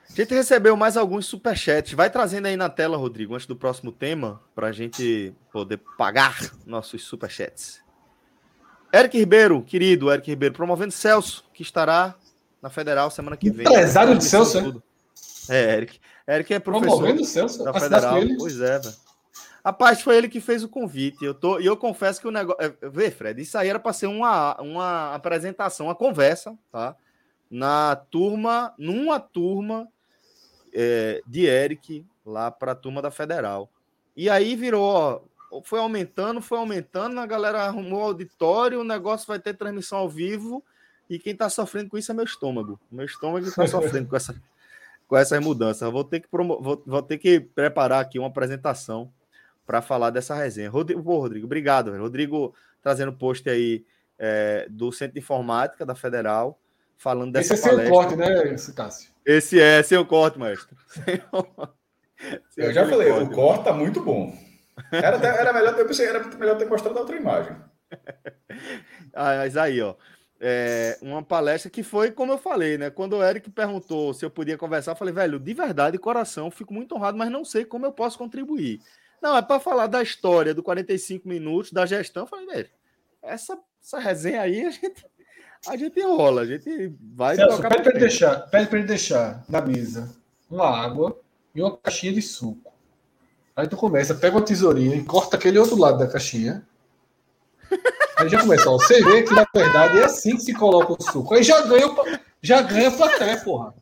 A 0.09 0.13
gente 0.15 0.33
recebeu 0.33 0.77
mais 0.77 0.97
alguns 0.97 1.27
superchats. 1.27 1.93
Vai 1.93 2.09
trazendo 2.09 2.47
aí 2.47 2.57
na 2.57 2.71
tela, 2.71 2.97
Rodrigo, 2.97 3.35
antes 3.35 3.47
do 3.47 3.55
próximo 3.55 3.93
tema, 3.93 4.41
para 4.55 4.69
a 4.69 4.73
gente 4.73 5.35
poder 5.53 5.79
pagar 5.99 6.51
nossos 6.65 7.05
superchats. 7.05 7.81
Eric 8.93 9.19
Ribeiro, 9.19 9.63
querido 9.63 10.11
Eric 10.11 10.31
Ribeiro, 10.31 10.55
promovendo 10.55 10.93
Celso, 10.93 11.45
que 11.53 11.63
estará 11.63 12.15
na 12.63 12.71
Federal 12.71 13.11
semana 13.11 13.37
que 13.37 13.51
vem. 13.51 13.67
Empresário 13.67 14.17
de 14.17 14.25
Celso, 14.25 14.83
é? 15.51 15.73
É, 15.73 15.77
Eric. 15.77 16.01
Eric 16.27 16.55
é 16.55 16.59
professor 16.59 17.13
do 17.13 17.25
Celso, 17.25 17.63
da 17.63 17.75
Federal. 17.79 18.17
Pois 18.39 18.61
é, 18.61 18.79
velho. 18.79 19.06
Rapaz, 19.67 20.01
foi 20.01 20.17
ele 20.17 20.29
que 20.29 20.41
fez 20.41 20.63
o 20.63 20.69
convite. 20.69 21.25
Eu 21.25 21.35
tô, 21.35 21.59
e 21.59 21.67
eu 21.67 21.77
confesso 21.77 22.21
que 22.21 22.29
o 22.29 22.31
negócio. 22.31 22.63
É, 22.63 22.89
vê, 22.89 23.11
Fred, 23.11 23.43
isso 23.43 23.59
aí 23.59 23.69
era 23.69 23.81
para 23.81 23.93
ser 23.93 24.07
uma, 24.07 24.55
uma 24.61 25.13
apresentação, 25.13 25.87
uma 25.87 25.95
conversa, 25.97 26.57
tá? 26.71 26.95
Na 27.51 27.97
turma, 27.97 28.73
numa 28.79 29.19
turma 29.19 29.89
é, 30.73 31.21
de 31.27 31.47
Eric, 31.47 32.07
lá 32.25 32.49
para 32.49 32.71
a 32.71 32.75
turma 32.77 33.03
da 33.03 33.11
Federal. 33.11 33.69
E 34.17 34.31
aí 34.31 34.55
virou, 34.55 34.85
ó, 34.85 35.61
foi 35.65 35.81
aumentando, 35.81 36.41
foi 36.41 36.59
aumentando, 36.59 37.19
a 37.19 37.27
galera 37.27 37.65
arrumou 37.65 38.05
auditório, 38.05 38.83
o 38.83 38.85
negócio 38.85 39.27
vai 39.27 39.41
ter 39.41 39.55
transmissão 39.55 39.99
ao 39.99 40.09
vivo 40.09 40.63
e 41.11 41.19
quem 41.19 41.33
está 41.33 41.51
sofrendo 41.51 41.91
com 41.91 41.99
isso 41.99 42.13
é 42.13 42.15
meu 42.15 42.25
estômago. 42.25 42.79
Meu 42.89 43.05
estômago 43.05 43.45
está 43.45 43.67
sofrendo 43.67 44.07
com, 44.07 44.15
essa, 44.15 44.41
com 45.09 45.17
essas 45.17 45.41
mudanças. 45.41 45.91
Vou 45.91 46.05
ter, 46.05 46.21
que 46.21 46.29
promo... 46.29 46.63
vou, 46.63 46.81
vou 46.87 47.03
ter 47.03 47.19
que 47.19 47.41
preparar 47.41 48.01
aqui 48.01 48.17
uma 48.17 48.29
apresentação 48.29 49.11
para 49.67 49.83
falar 49.83 50.11
dessa 50.11 50.35
resenha. 50.35 50.71
Rodrigo, 50.71 51.03
pô, 51.03 51.19
Rodrigo 51.19 51.47
obrigado. 51.47 51.91
Velho. 51.91 52.03
Rodrigo 52.03 52.55
trazendo 52.81 53.13
post 53.13 53.49
aí 53.51 53.85
é, 54.19 54.67
do 54.71 54.93
Centro 54.93 55.15
de 55.15 55.21
Informática 55.21 55.85
da 55.85 55.95
Federal, 55.95 56.59
falando 56.97 57.33
dessa 57.33 57.55
Esse 57.55 57.67
é 57.67 57.71
palestra. 57.71 57.87
seu 57.87 57.95
corte, 57.95 58.17
né, 58.17 58.55
esse 58.55 58.73
Cássio? 58.73 59.11
Esse 59.25 59.61
é 59.61 59.83
seu 59.83 60.07
corte, 60.07 60.39
maestro. 60.39 60.77
Eu 62.57 62.73
já 62.73 62.89
falei, 62.89 63.11
corte, 63.11 63.25
o 63.25 63.31
corte 63.35 63.65
tá 63.65 63.73
muito 63.75 64.01
bom. 64.01 64.35
Era, 64.91 65.17
era 65.17 65.53
melhor, 65.53 65.79
eu 65.79 65.87
pensei, 65.87 66.07
era 66.07 66.25
melhor 66.39 66.57
ter 66.57 66.65
mostrado 66.65 66.97
a 66.97 67.01
outra 67.03 67.15
imagem. 67.15 67.55
ah, 69.13 69.37
mas 69.37 69.55
aí, 69.55 69.83
ó 69.83 69.95
é, 70.41 70.99
uma 71.01 71.23
palestra 71.23 71.71
que 71.71 71.83
foi, 71.83 72.11
como 72.11 72.33
eu 72.33 72.39
falei, 72.39 72.77
né? 72.77 72.91
Quando 72.91 73.17
o 73.17 73.25
Eric 73.25 73.51
perguntou 73.51 74.13
se 74.13 74.25
eu 74.25 74.31
podia 74.31 74.59
conversar, 74.59 74.93
eu 74.93 74.97
falei, 74.97 75.15
velho, 75.15 75.39
de 75.39 75.55
verdade, 75.55 75.99
coração, 75.99 76.51
fico 76.51 76.75
muito 76.75 76.95
honrado, 76.95 77.17
mas 77.17 77.31
não 77.31 77.45
sei 77.45 77.65
como 77.65 77.87
eu 77.87 77.93
posso 77.93 78.19
contribuir. 78.19 78.81
Não, 79.23 79.37
é 79.37 79.43
para 79.43 79.61
falar 79.61 79.87
da 79.87 80.03
história 80.03 80.55
do 80.55 80.63
45 80.63 81.29
minutos, 81.29 81.73
da 81.73 81.87
gestão. 81.87 82.23
Eu 82.25 82.27
falei, 82.27 82.47
velho, 82.47 82.71
essa, 83.23 83.59
essa 83.83 83.99
resenha 83.99 84.43
aí 84.43 84.65
a 84.65 84.71
gente, 84.71 85.07
a 85.67 85.77
gente 85.77 85.99
enrola, 85.99 86.43
a 86.43 86.47
gente 86.47 86.93
vai. 87.15 87.37
Celso, 87.37 87.63
pede 87.63 87.83
para 87.83 87.91
ele 87.91 87.99
deixar, 88.01 88.37
pede 88.49 88.69
para 88.69 88.79
ele 88.79 88.89
deixar 88.89 89.45
na 89.49 89.61
mesa 89.61 90.15
uma 90.51 90.69
água 90.69 91.19
e 91.55 91.61
uma 91.61 91.77
caixinha 91.77 92.13
de 92.13 92.23
suco. 92.23 92.73
Aí 93.55 93.67
tu 93.67 93.77
começa, 93.77 94.15
pega 94.15 94.37
uma 94.37 94.45
tesourinha 94.45 94.97
e 94.97 95.05
corta 95.05 95.37
aquele 95.37 95.59
outro 95.59 95.79
lado 95.79 95.99
da 95.99 96.07
caixinha. 96.07 96.67
Aí 98.17 98.29
já 98.29 98.41
começa, 98.41 98.71
ó, 98.71 98.79
você 98.79 99.03
vê 99.03 99.23
que 99.23 99.35
na 99.35 99.47
verdade 99.53 99.99
é 99.99 100.05
assim 100.05 100.37
que 100.37 100.43
se 100.43 100.55
coloca 100.55 100.93
o 100.93 101.03
suco. 101.03 101.35
Aí 101.35 101.43
já 101.43 101.61
ganha, 101.63 102.21
já 102.41 102.63
ganha 102.63 102.91
plateia, 102.91 103.39
porra. 103.39 103.75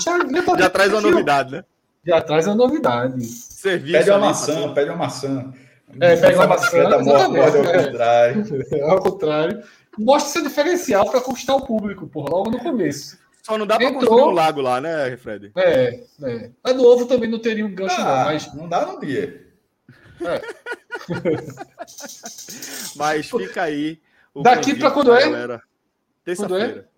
Já, 0.00 0.18
ganha 0.18 0.58
já 0.58 0.70
traz 0.70 0.92
uma 0.92 1.00
novidade, 1.00 1.52
né? 1.52 1.64
Já 2.06 2.20
traz 2.20 2.46
uma 2.46 2.54
novidade. 2.54 3.24
Serviço 3.24 3.92
pede 3.98 4.10
uma 4.10 4.18
maçã, 4.18 4.74
pede 4.74 4.90
uma 4.90 4.96
maçã. 4.96 5.52
É, 6.00 6.16
pega 6.16 6.36
uma 6.36 6.46
maçã. 6.46 7.00
Morde 7.00 7.58
ao 7.58 7.84
contrário. 7.84 8.44
É, 8.72 8.80
ao 8.88 9.00
contrário. 9.00 9.62
Mostra 9.98 10.32
seu 10.32 10.42
diferencial 10.42 11.10
para 11.10 11.20
conquistar 11.20 11.56
o 11.56 11.64
público, 11.66 12.06
porra, 12.06 12.30
logo 12.30 12.50
no 12.50 12.58
começo. 12.58 13.18
Só 13.42 13.56
não 13.56 13.66
dá 13.66 13.76
para 13.78 13.92
construir 13.92 14.22
um 14.22 14.30
lago 14.30 14.60
lá, 14.60 14.80
né, 14.80 15.16
Fred? 15.16 15.52
É, 15.56 16.00
é. 16.22 16.50
Mas 16.62 16.76
no 16.76 16.84
ovo 16.84 17.06
também 17.06 17.30
não 17.30 17.38
teria 17.38 17.64
um 17.64 17.74
gancho, 17.74 18.00
ah, 18.00 18.04
não. 18.04 18.24
Mas... 18.24 18.54
Não 18.54 18.68
dá 18.68 18.86
no 18.86 19.00
dia. 19.00 19.46
É. 20.20 20.42
Mas 22.96 23.30
fica 23.30 23.62
aí. 23.62 24.00
Daqui 24.42 24.74
para 24.74 24.90
quando 24.90 25.14
é? 25.14 25.60
Terça-feira. 26.24 26.88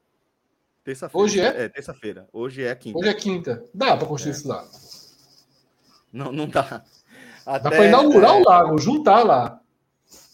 Terça-feira. 0.82 1.22
Hoje 1.24 1.40
é? 1.40 1.64
É, 1.64 1.68
terça-feira. 1.68 2.28
Hoje 2.32 2.64
é 2.64 2.74
quinta. 2.74 2.98
Hoje 2.98 3.08
é 3.10 3.14
quinta. 3.14 3.64
Dá 3.74 3.96
para 3.96 4.06
construir 4.06 4.32
É. 4.32 4.34
isso 4.36 4.48
lá. 4.48 4.66
Não, 6.12 6.32
não 6.32 6.48
dá. 6.48 6.62
Dá 7.44 7.54
Até, 7.54 7.68
para 7.70 7.86
inaugurar 7.86 8.36
é, 8.36 8.40
o 8.40 8.44
lago, 8.44 8.78
juntar 8.78 9.22
lá. 9.24 9.60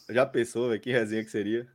Já 0.09 0.27
pensou, 0.27 0.69
velho? 0.69 0.81
Que 0.81 0.93
resenha 0.93 1.25
que 1.25 1.31
seria? 1.31 1.67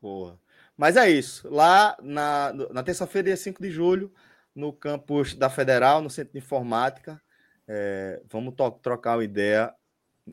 Porra. 0.00 0.38
Mas 0.76 0.96
é 0.96 1.08
isso. 1.10 1.48
Lá 1.48 1.96
na, 2.02 2.52
na 2.70 2.82
terça-feira, 2.82 3.26
dia 3.26 3.36
5 3.36 3.62
de 3.62 3.70
julho, 3.70 4.12
no 4.54 4.72
campus 4.72 5.34
da 5.34 5.48
Federal, 5.48 6.00
no 6.02 6.10
Centro 6.10 6.32
de 6.32 6.38
Informática, 6.38 7.20
é, 7.66 8.20
vamos 8.30 8.54
to- 8.54 8.70
trocar 8.82 9.16
uma 9.16 9.24
ideia 9.24 9.72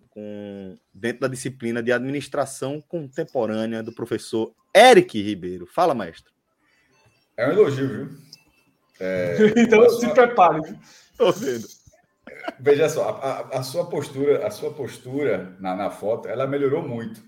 com, 0.09 0.77
dentro 0.93 1.21
da 1.21 1.27
disciplina 1.27 1.81
de 1.81 1.91
Administração 1.91 2.81
Contemporânea 2.81 3.81
do 3.83 3.93
professor 3.93 4.53
Eric 4.75 5.21
Ribeiro. 5.21 5.65
Fala, 5.65 5.93
mestre. 5.93 6.31
É 7.37 7.47
um 7.47 7.51
elogio, 7.51 7.87
viu? 7.87 8.17
É, 8.99 9.37
Então 9.57 9.89
se 9.89 10.07
prepare. 10.13 10.77
Tô 11.17 11.31
vendo. 11.31 11.67
Veja 12.59 12.89
só, 12.89 13.09
a, 13.09 13.11
a- 13.55 13.59
a 13.59 13.63
sua 13.63 13.85
postura, 13.89 14.45
a 14.45 14.51
sua 14.51 14.71
postura 14.73 15.55
na, 15.59 15.75
na 15.75 15.89
foto, 15.89 16.27
ela 16.27 16.47
melhorou 16.47 16.81
muito. 16.87 17.21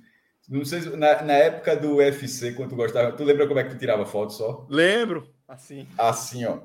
Não 0.49 0.65
sei 0.65 0.81
se 0.81 0.89
na, 0.97 1.21
na 1.21 1.33
época 1.33 1.75
do 1.75 1.95
UFC, 1.95 2.51
quando 2.53 2.69
tu 2.71 2.75
gostava, 2.75 3.11
tu 3.13 3.23
lembra 3.23 3.47
como 3.47 3.59
é 3.59 3.63
que 3.63 3.69
tu 3.71 3.77
tirava 3.77 4.05
foto 4.05 4.33
só? 4.33 4.67
Lembro. 4.69 5.27
Assim. 5.47 5.87
Assim, 5.97 6.45
ó. 6.45 6.57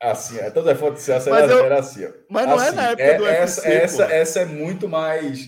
Assim, 0.00 0.38
ó. 0.40 0.50
todas 0.50 0.72
as 0.74 0.78
fotos 0.80 1.04
de 1.04 1.10
Mas 1.10 1.26
era, 1.26 1.52
eu- 1.52 1.64
era 1.64 1.78
assim, 1.80 2.06
ó. 2.06 2.10
Mas 2.30 2.46
não 2.46 2.60
é 2.60 2.68
Assim, 2.68 2.76
na 2.76 2.82
época 2.90 3.18
do 3.18 3.26
essa, 3.26 3.60
UFC, 3.62 3.72
essa, 3.72 4.06
pô. 4.06 4.12
essa 4.12 4.40
é 4.40 4.44
muito 4.44 4.88
mais 4.88 5.46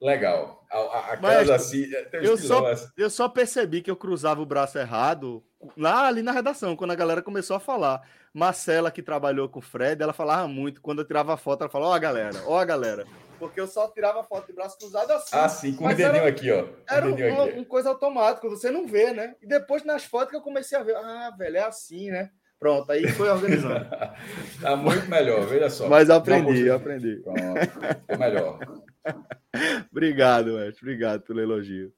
legal. 0.00 0.55
A- 0.70 1.12
a- 1.14 1.18
Mas 1.20 1.48
assim. 1.50 1.86
um 1.86 2.16
eu 2.18 2.36
só- 2.36 2.66
assim. 2.66 2.88
Eu 2.96 3.08
só 3.10 3.28
percebi 3.28 3.82
que 3.82 3.90
eu 3.90 3.96
cruzava 3.96 4.40
o 4.40 4.46
braço 4.46 4.78
errado 4.78 5.42
lá 5.76 6.06
ali 6.06 6.22
na 6.22 6.32
redação, 6.32 6.74
quando 6.76 6.90
a 6.90 6.96
galera 6.96 7.22
começou 7.22 7.56
a 7.56 7.60
falar. 7.60 8.02
Marcela, 8.34 8.90
que 8.90 9.02
trabalhou 9.02 9.48
com 9.48 9.60
o 9.60 9.62
Fred, 9.62 10.02
ela 10.02 10.12
falava 10.12 10.46
muito. 10.46 10.82
Quando 10.82 10.98
eu 11.00 11.06
tirava 11.06 11.36
foto, 11.38 11.62
ela 11.62 11.70
falava: 11.70 11.92
Ó, 11.92 11.94
a 11.94 11.98
galera, 11.98 12.38
ó, 12.46 12.58
a 12.58 12.64
galera. 12.64 13.06
Porque 13.38 13.58
eu 13.60 13.66
só 13.66 13.88
tirava 13.88 14.22
foto 14.24 14.46
de 14.46 14.52
braço 14.54 14.78
cruzado 14.78 15.10
assim. 15.12 15.36
Assim, 15.36 15.76
com 15.76 15.84
o 15.84 15.88
dedinho 15.88 16.08
era- 16.08 16.28
aqui, 16.28 16.50
ó. 16.50 16.64
Era 16.88 17.06
uma, 17.06 17.14
aqui. 17.44 17.52
uma 17.58 17.64
coisa 17.64 17.88
automática, 17.90 18.48
você 18.48 18.70
não 18.70 18.86
vê, 18.86 19.12
né? 19.12 19.34
E 19.42 19.46
depois 19.46 19.84
nas 19.84 20.04
fotos 20.04 20.30
que 20.30 20.36
eu 20.36 20.40
comecei 20.42 20.76
a 20.78 20.82
ver, 20.82 20.96
ah, 20.96 21.30
velho, 21.38 21.56
é 21.56 21.62
assim, 21.62 22.10
né? 22.10 22.30
Pronto, 22.58 22.90
aí 22.90 23.06
foi 23.08 23.28
organizando. 23.28 23.86
Tá 24.62 24.74
muito 24.76 25.08
melhor, 25.10 25.42
veja 25.46 25.68
só. 25.68 25.86
Mas 25.88 26.08
aprendi, 26.08 26.66
eu 26.66 26.76
aprendi. 26.76 27.16
Pronto, 27.22 27.40
ficou 27.40 28.18
melhor. 28.18 28.58
Obrigado, 29.90 30.52
mestre. 30.54 30.80
Obrigado 30.82 31.22
pelo 31.22 31.40
elogio. 31.40 31.92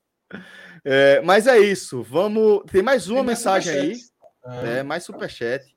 É, 0.85 1.21
mas 1.23 1.47
é 1.47 1.59
isso. 1.59 2.03
Vamos. 2.03 2.63
Tem 2.71 2.83
mais 2.83 3.09
uma 3.09 3.17
Tem 3.19 3.27
mais 3.27 3.39
mensagem 3.39 3.73
aí. 3.73 3.95
superchat. 3.97 4.67
É, 4.67 4.83
mais 4.83 5.05
superchat. 5.05 5.77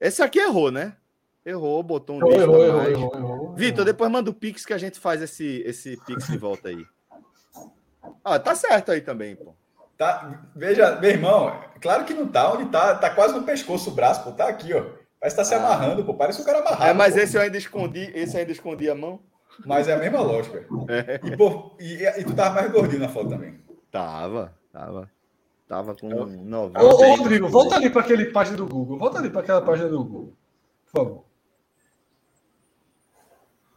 Esse 0.00 0.22
aqui 0.22 0.38
errou, 0.38 0.70
né? 0.70 0.96
Errou, 1.44 1.82
botou 1.82 2.16
um 2.16 2.18
Errou, 2.18 2.32
errou, 2.34 2.64
errou, 2.64 2.90
errou, 2.90 3.14
errou. 3.16 3.54
Vitor, 3.54 3.84
depois 3.84 4.10
manda 4.10 4.30
o 4.30 4.34
Pix 4.34 4.66
que 4.66 4.72
a 4.72 4.78
gente 4.78 4.98
faz 4.98 5.22
esse, 5.22 5.62
esse 5.64 5.96
Pix 6.04 6.26
de 6.26 6.36
volta 6.36 6.68
aí. 6.68 6.84
Ah, 8.24 8.38
tá 8.38 8.54
certo 8.54 8.90
aí 8.90 9.00
também, 9.00 9.36
pô. 9.36 9.54
Tá, 9.96 10.44
veja, 10.54 10.96
meu 11.00 11.10
irmão, 11.10 11.58
claro 11.80 12.04
que 12.04 12.12
não 12.12 12.26
tá 12.28 12.52
onde 12.52 12.68
tá, 12.70 12.94
tá 12.96 13.08
quase 13.10 13.32
no 13.34 13.44
pescoço 13.44 13.90
o 13.90 13.94
braço, 13.94 14.22
pô, 14.24 14.32
tá 14.32 14.48
aqui, 14.48 14.74
ó. 14.74 14.84
Parece 15.18 15.36
que 15.36 15.42
tá 15.42 15.44
se 15.44 15.54
Ah. 15.54 15.58
amarrando, 15.58 16.04
pô, 16.04 16.12
parece 16.14 16.42
um 16.42 16.44
cara 16.44 16.58
amarrado. 16.58 16.90
É, 16.90 16.92
mas 16.92 17.14
pô. 17.14 17.20
esse 17.20 17.36
eu 17.36 17.40
ainda 17.40 17.56
escondi, 17.56 18.10
esse 18.14 18.34
eu 18.36 18.40
ainda 18.40 18.52
escondi 18.52 18.90
a 18.90 18.94
mão. 18.94 19.20
Mas 19.64 19.88
é 19.88 19.94
a 19.94 19.98
mesma 19.98 20.20
lógica. 20.20 20.66
É. 20.88 21.20
E, 21.26 21.36
pô, 21.36 21.72
e, 21.80 22.02
e 22.02 22.24
tu 22.24 22.34
tava 22.34 22.56
mais 22.56 22.70
gordinho 22.70 23.00
na 23.00 23.08
foto 23.08 23.30
também. 23.30 23.58
Tava, 23.90 24.52
tava. 24.72 25.10
Tava 25.68 25.94
com 25.94 26.10
Eu- 26.10 26.26
90. 26.26 26.84
Ô, 26.84 26.88
ô, 26.88 27.14
Rodrigo, 27.16 27.48
volta 27.48 27.76
ali 27.76 27.90
para 27.90 28.02
aquele 28.02 28.26
página 28.26 28.56
do 28.56 28.66
Google. 28.66 28.98
Volta 28.98 29.18
ali 29.18 29.30
para 29.30 29.40
aquela 29.40 29.62
página 29.62 29.88
do 29.88 30.04
Google. 30.04 30.32
Por 30.84 30.92
favor. 30.92 31.24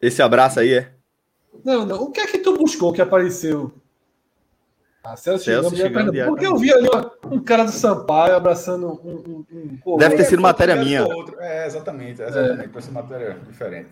Esse 0.01 0.21
abraço 0.21 0.59
aí 0.59 0.73
é? 0.73 0.93
Não, 1.63 1.85
não. 1.85 2.03
O 2.03 2.11
que 2.11 2.19
é 2.19 2.27
que 2.27 2.39
tu 2.39 2.57
buscou 2.57 2.93
que 2.93 3.01
apareceu? 3.01 3.73
Ah, 5.03 5.15
Celso, 5.15 5.45
Celso 5.45 5.75
Chigami, 5.75 5.93
Pernambuco. 5.93 6.27
Porque 6.27 6.45
eu 6.45 6.57
vi 6.57 6.71
ali 6.71 6.87
um 7.31 7.39
cara 7.39 7.63
do 7.63 7.71
Sampaio 7.71 8.35
abraçando 8.35 8.87
um. 9.03 9.45
um, 9.51 9.77
um 9.85 9.97
Deve 9.97 10.17
ter 10.17 10.25
sido 10.25 10.41
matéria 10.41 10.75
minha. 10.75 11.05
É, 11.39 11.65
exatamente, 11.65 12.21
exatamente. 12.21 12.69
Parece 12.69 12.89
uma 12.91 13.01
matéria 13.01 13.39
diferente. 13.47 13.89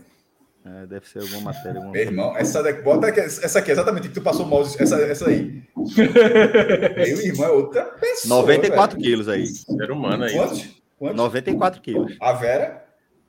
É, 0.68 0.86
deve 0.86 1.08
ser 1.08 1.20
alguma 1.20 1.54
matéria. 1.54 1.78
Alguma... 1.78 1.92
Meu 1.94 2.02
irmão, 2.02 2.38
essa 2.38 2.62
daqui, 2.62 2.82
bota 2.82 3.08
aqui, 3.08 3.22
essa 3.22 3.60
aqui, 3.60 3.72
exatamente, 3.72 4.10
que 4.10 4.14
tu 4.14 4.22
passou 4.22 4.46
o 4.46 4.50
mouse, 4.50 4.76
essa, 4.82 4.96
essa 4.98 5.30
aí. 5.30 5.64
Meu 5.76 7.22
irmão 7.22 7.46
é 7.46 7.52
outra 7.52 7.86
pessoa. 7.86 8.42
94 8.42 9.00
quilos 9.00 9.30
aí. 9.30 9.48
Ser 9.48 9.92
humano 9.92 10.26
aí. 10.26 10.34
velho. 10.34 10.48
Quantos? 10.48 10.78
Quantos? 10.98 11.18
94 11.18 11.82
quilos. 11.82 12.18
A 12.20 12.34
Vera? 12.34 12.86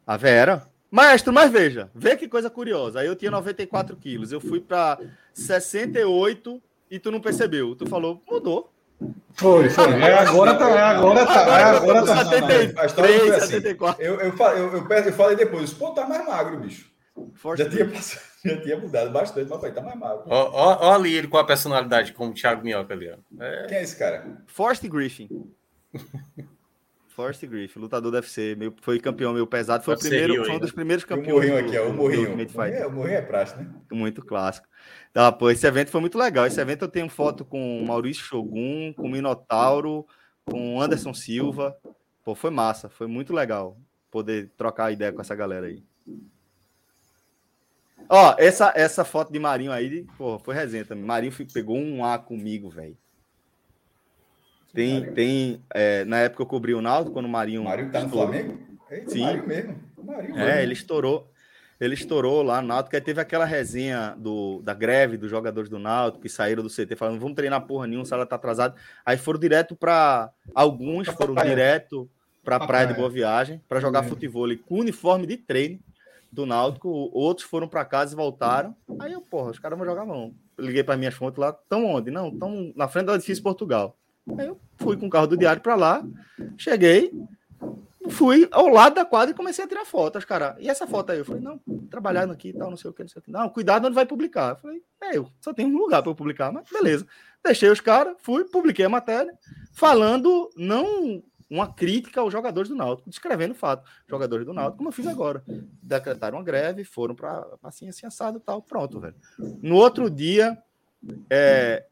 A 0.07 0.17
Vera. 0.17 0.63
Maestro, 0.91 1.33
mas 1.33 1.53
veja, 1.53 1.91
vê 1.95 2.17
que 2.17 2.27
coisa 2.27 2.49
curiosa. 2.49 3.01
Aí 3.01 3.07
eu 3.07 3.15
tinha 3.15 3.31
94 3.31 3.95
quilos, 3.97 4.33
eu 4.33 4.41
fui 4.41 4.59
para 4.59 4.99
68 5.35 6.63
e 6.91 6.99
tu 6.99 7.11
não 7.11 7.21
percebeu. 7.21 7.77
Tu 7.77 7.87
falou, 7.87 8.23
mudou. 8.29 8.73
Foi, 9.35 9.69
foi. 9.69 9.93
É, 9.93 10.15
agora 10.15 10.55
tá. 10.55 10.71
É, 10.71 10.81
agora 10.81 11.27
tá. 11.27 11.59
É, 11.59 11.63
agora 11.65 12.05
tá. 12.05 12.15
não, 12.15 12.25
não, 12.25 12.41
não. 12.41 12.83
A 12.83 12.87
história 12.87 13.13
não 13.13 13.21
foi 13.21 13.27
73, 13.27 13.43
assim. 13.43 13.53
74. 13.53 14.03
Eu, 14.03 14.15
eu, 14.15 14.35
eu, 14.37 14.89
eu, 14.89 15.05
eu 15.05 15.13
falei 15.13 15.37
depois, 15.37 15.73
pô, 15.73 15.91
tá 15.91 16.09
mais 16.09 16.27
magro, 16.27 16.59
bicho. 16.59 16.91
Já 17.57 17.69
tinha, 17.69 17.89
passado, 17.89 18.23
já 18.45 18.61
tinha 18.61 18.77
mudado 18.79 19.11
bastante, 19.11 19.49
mas 19.49 19.61
falei, 19.61 19.75
tá 19.75 19.83
mais 19.83 19.99
magro. 19.99 20.25
Ó, 20.27 20.51
ó, 20.53 20.79
ó 20.89 20.95
ali 20.95 21.15
ele 21.15 21.29
com 21.29 21.39
a 21.39 21.45
personalidade 21.45 22.13
como 22.13 22.31
o 22.31 22.35
Thiago 22.35 22.63
Minhoca 22.65 22.93
ali, 22.95 23.11
ó. 23.11 23.17
É, 23.43 23.67
Quem 23.67 23.77
é 23.79 23.83
esse 23.83 23.97
cara? 23.99 24.43
Forrest 24.47 24.87
Griffin. 24.89 25.29
Forrest 27.09 27.45
Griffin, 27.47 27.81
lutador 27.81 28.13
do 28.13 28.15
UFC, 28.15 28.55
meu, 28.57 28.73
foi 28.81 29.01
campeão 29.01 29.33
meu 29.33 29.45
pesado, 29.45 29.83
foi, 29.83 29.95
o 29.95 29.99
primeiro, 29.99 30.35
foi 30.37 30.43
um 30.51 30.53
ainda. 30.53 30.61
dos 30.61 30.71
primeiros 30.71 31.03
E 31.03 31.07
o 31.07 31.09
campeões. 31.09 31.51
Morrinho 31.51 31.59
aqui, 31.67 31.77
ó, 31.77 31.89
o 31.89 31.93
Morrinho. 31.93 32.33
O 32.35 32.93
Morrinho 32.93 33.15
é- 33.17 33.19
é 33.19 33.23
praxe, 33.23 33.57
né? 33.57 33.69
Muito 33.91 34.25
clássico. 34.25 34.69
Tá, 35.13 35.33
pô, 35.33 35.51
esse 35.51 35.67
evento 35.67 35.91
foi 35.91 36.01
muito 36.01 36.17
legal. 36.17 36.47
Esse 36.47 36.61
evento 36.61 36.83
eu 36.85 36.89
tenho 36.89 37.09
foto 37.09 37.45
com 37.45 37.83
o 37.83 37.85
Maurício 37.85 38.23
Shogun, 38.23 38.93
com 38.95 39.03
o 39.09 39.11
Minotauro, 39.11 40.07
com 40.45 40.77
o 40.77 40.81
Anderson 40.81 41.13
Silva. 41.13 41.77
Pô, 42.25 42.37
foi 42.37 42.51
massa, 42.51 42.89
foi 42.89 43.09
muito 43.09 43.33
legal 43.35 43.77
poder 44.13 44.53
trocar 44.57 44.93
ideia 44.93 45.13
com 45.13 45.21
essa 45.21 45.35
galera 45.35 45.67
aí. 45.67 45.83
Ó, 48.09 48.35
essa, 48.39 48.73
essa 48.75 49.05
foto 49.05 49.33
de 49.33 49.39
Marinho 49.39 49.71
aí, 49.71 50.07
pô, 50.17 50.39
foi 50.39 50.55
resenha 50.55 50.85
também. 50.85 51.05
Marinho 51.05 51.33
pegou 51.53 51.77
um 51.77 52.05
A 52.05 52.19
comigo, 52.19 52.71
velho. 52.71 52.97
Tem, 54.73 55.13
tem 55.13 55.63
é, 55.75 56.05
na 56.05 56.19
época 56.21 56.43
eu 56.43 56.47
cobri 56.47 56.75
o 56.75 56.81
Naldo, 56.81 57.11
quando 57.11 57.27
o 57.27 57.29
Marinho. 57.29 57.63
O 57.63 57.65
Mário 57.65 57.91
tá 57.91 58.01
no 58.01 58.07
estourou. 58.07 58.29
Flamengo? 58.29 58.59
Eita, 58.91 59.11
Sim. 59.11 59.21
o 59.21 59.25
Mário 59.25 59.47
mesmo. 59.47 59.81
O 59.97 60.05
Mário 60.05 60.35
mesmo. 60.35 60.39
É, 60.39 60.63
ele 60.63 60.73
estourou. 60.73 61.31
Ele 61.81 61.95
estourou 61.95 62.43
lá 62.43 62.61
no 62.61 62.67
Náutico, 62.69 62.97
aí 62.97 63.01
teve 63.01 63.21
aquela 63.21 63.45
resenha 63.45 64.13
do, 64.19 64.61
da 64.63 64.75
greve 64.75 65.17
dos 65.17 65.31
jogadores 65.31 65.71
do 65.71 65.79
Náutico 65.79 66.23
que 66.23 66.29
saíram 66.29 66.61
do 66.63 66.69
CT 66.69 66.97
falando, 66.97 67.21
vamos 67.21 67.37
treinar 67.37 67.65
porra 67.67 67.87
nenhuma, 67.87 68.03
o 68.03 68.07
sala 68.07 68.27
tá 68.27 68.35
atrasado. 68.35 68.75
Aí 69.07 69.17
foram 69.17 69.39
direto 69.39 69.77
para 69.77 70.33
alguns 70.55 71.07
foram 71.09 71.35
direto 71.37 72.11
para 72.43 72.59
Pra 72.59 72.67
praia 72.67 72.87
de. 72.89 72.95
Boa 72.95 73.09
Viagem 73.09 73.63
para 73.69 73.79
jogar 73.79 74.05
É. 74.05 74.09
futebol 74.09 74.49
com 74.67 74.81
uniforme 74.81 75.25
de 75.27 75.37
treino 75.37 75.79
do 76.31 76.47
Náutico. 76.47 76.89
Outros 77.13 77.47
foram 77.47 77.69
para 77.69 77.85
casa 77.85 78.15
e 78.15 78.17
voltaram. 78.17 78.75
Aí 78.99 79.13
eu, 79.13 79.21
porra, 79.21 79.51
os 79.51 79.59
caras 79.59 79.79
vão 79.79 79.87
jogar 79.87 80.05
não. 80.05 80.35
Eu 80.57 80.65
liguei 80.65 80.83
para 80.83 80.97
minhas 80.97 81.15
fontes 81.15 81.39
lá, 81.39 81.53
tão 81.53 81.87
onde? 81.87 82.11
Não, 82.11 82.37
tão 82.37 82.73
na 82.77 82.89
frente 82.89 83.07
do 83.07 83.15
edifício 83.15 83.43
Portugal. 83.43 83.97
Aí 84.37 84.47
eu 84.47 84.61
fui 84.77 84.97
com 84.97 85.07
o 85.07 85.11
carro 85.11 85.27
do 85.27 85.37
diário 85.37 85.63
para 85.63 85.75
lá, 85.75 86.05
cheguei, 86.57 87.11
fui 88.11 88.49
ao 88.51 88.69
lado 88.69 88.95
da 88.95 89.05
quadra 89.05 89.31
e 89.33 89.37
comecei 89.37 89.65
a 89.65 89.69
tirar 89.69 89.85
fotos, 89.85 90.25
cara. 90.25 90.57
E 90.59 90.69
essa 90.69 90.87
foto 90.87 91.13
aí? 91.13 91.19
Eu 91.19 91.25
falei, 91.25 91.41
não, 91.41 91.59
trabalhando 91.91 92.33
aqui 92.33 92.49
e 92.49 92.53
tal, 92.53 92.71
não 92.71 92.77
sei 92.77 92.91
o 92.91 92.93
que, 92.93 93.03
não 93.03 93.09
sei 93.09 93.21
o 93.21 93.23
que. 93.23 93.31
Não, 93.31 93.49
cuidado 93.49 93.87
onde 93.87 93.95
vai 93.95 94.05
publicar. 94.05 94.51
Eu 94.51 94.57
falei, 94.57 94.83
é, 95.01 95.17
eu 95.17 95.31
só 95.41 95.53
tenho 95.53 95.69
um 95.69 95.79
lugar 95.79 96.03
para 96.03 96.15
publicar, 96.15 96.53
mas 96.53 96.69
beleza. 96.71 97.07
Deixei 97.43 97.71
os 97.71 97.81
caras, 97.81 98.17
fui, 98.19 98.45
publiquei 98.45 98.85
a 98.85 98.91
matéria, 98.91 99.33
falando 99.73 100.51
não 100.57 101.23
uma 101.51 101.73
crítica 101.73 102.21
aos 102.21 102.33
jogadores 102.33 102.69
do 102.69 102.75
Náutico, 102.77 103.09
descrevendo 103.09 103.53
o 103.53 103.57
fato. 103.57 103.89
Jogadores 104.09 104.45
do 104.45 104.53
Náutico, 104.53 104.79
como 104.79 104.89
eu 104.89 104.93
fiz 104.93 105.07
agora. 105.07 105.43
Decretaram 105.83 106.39
uma 106.39 106.45
greve, 106.45 106.85
foram 106.85 107.15
para 107.15 107.45
assim, 107.63 107.89
assim, 107.89 108.07
assado 108.07 108.39
e 108.39 108.41
tal, 108.41 108.61
pronto, 108.63 109.01
velho. 109.01 109.15
No 109.63 109.77
outro 109.77 110.11
dia, 110.11 110.59
é, 111.31 111.87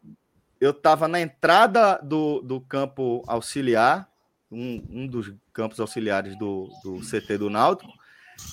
eu 0.61 0.71
estava 0.71 1.09
na 1.09 1.21
entrada 1.21 1.99
do, 2.03 2.41
do 2.43 2.61
campo 2.61 3.23
auxiliar, 3.27 4.11
um, 4.51 4.83
um 4.91 5.07
dos 5.07 5.33
campos 5.53 5.81
auxiliares 5.81 6.39
do, 6.39 6.69
do 6.85 7.01
CT 7.01 7.39
do 7.39 7.49
Náutico, 7.51 7.91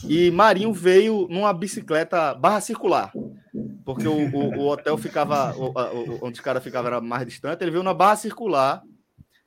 e 0.07 0.31
Marinho 0.31 0.71
veio 0.71 1.27
numa 1.29 1.51
bicicleta 1.53 2.33
barra 2.33 2.61
circular, 2.61 3.11
porque 3.83 4.07
o, 4.07 4.33
o, 4.33 4.59
o 4.59 4.67
hotel 4.69 4.97
ficava, 4.97 5.53
o- 5.57 5.73
onde 6.25 6.35
os 6.35 6.39
caras 6.39 6.63
ficavam 6.63 6.87
era 6.87 7.01
mais 7.01 7.25
distante, 7.27 7.61
ele 7.61 7.71
veio 7.71 7.83
na 7.83 7.93
barra 7.93 8.15
circular 8.15 8.81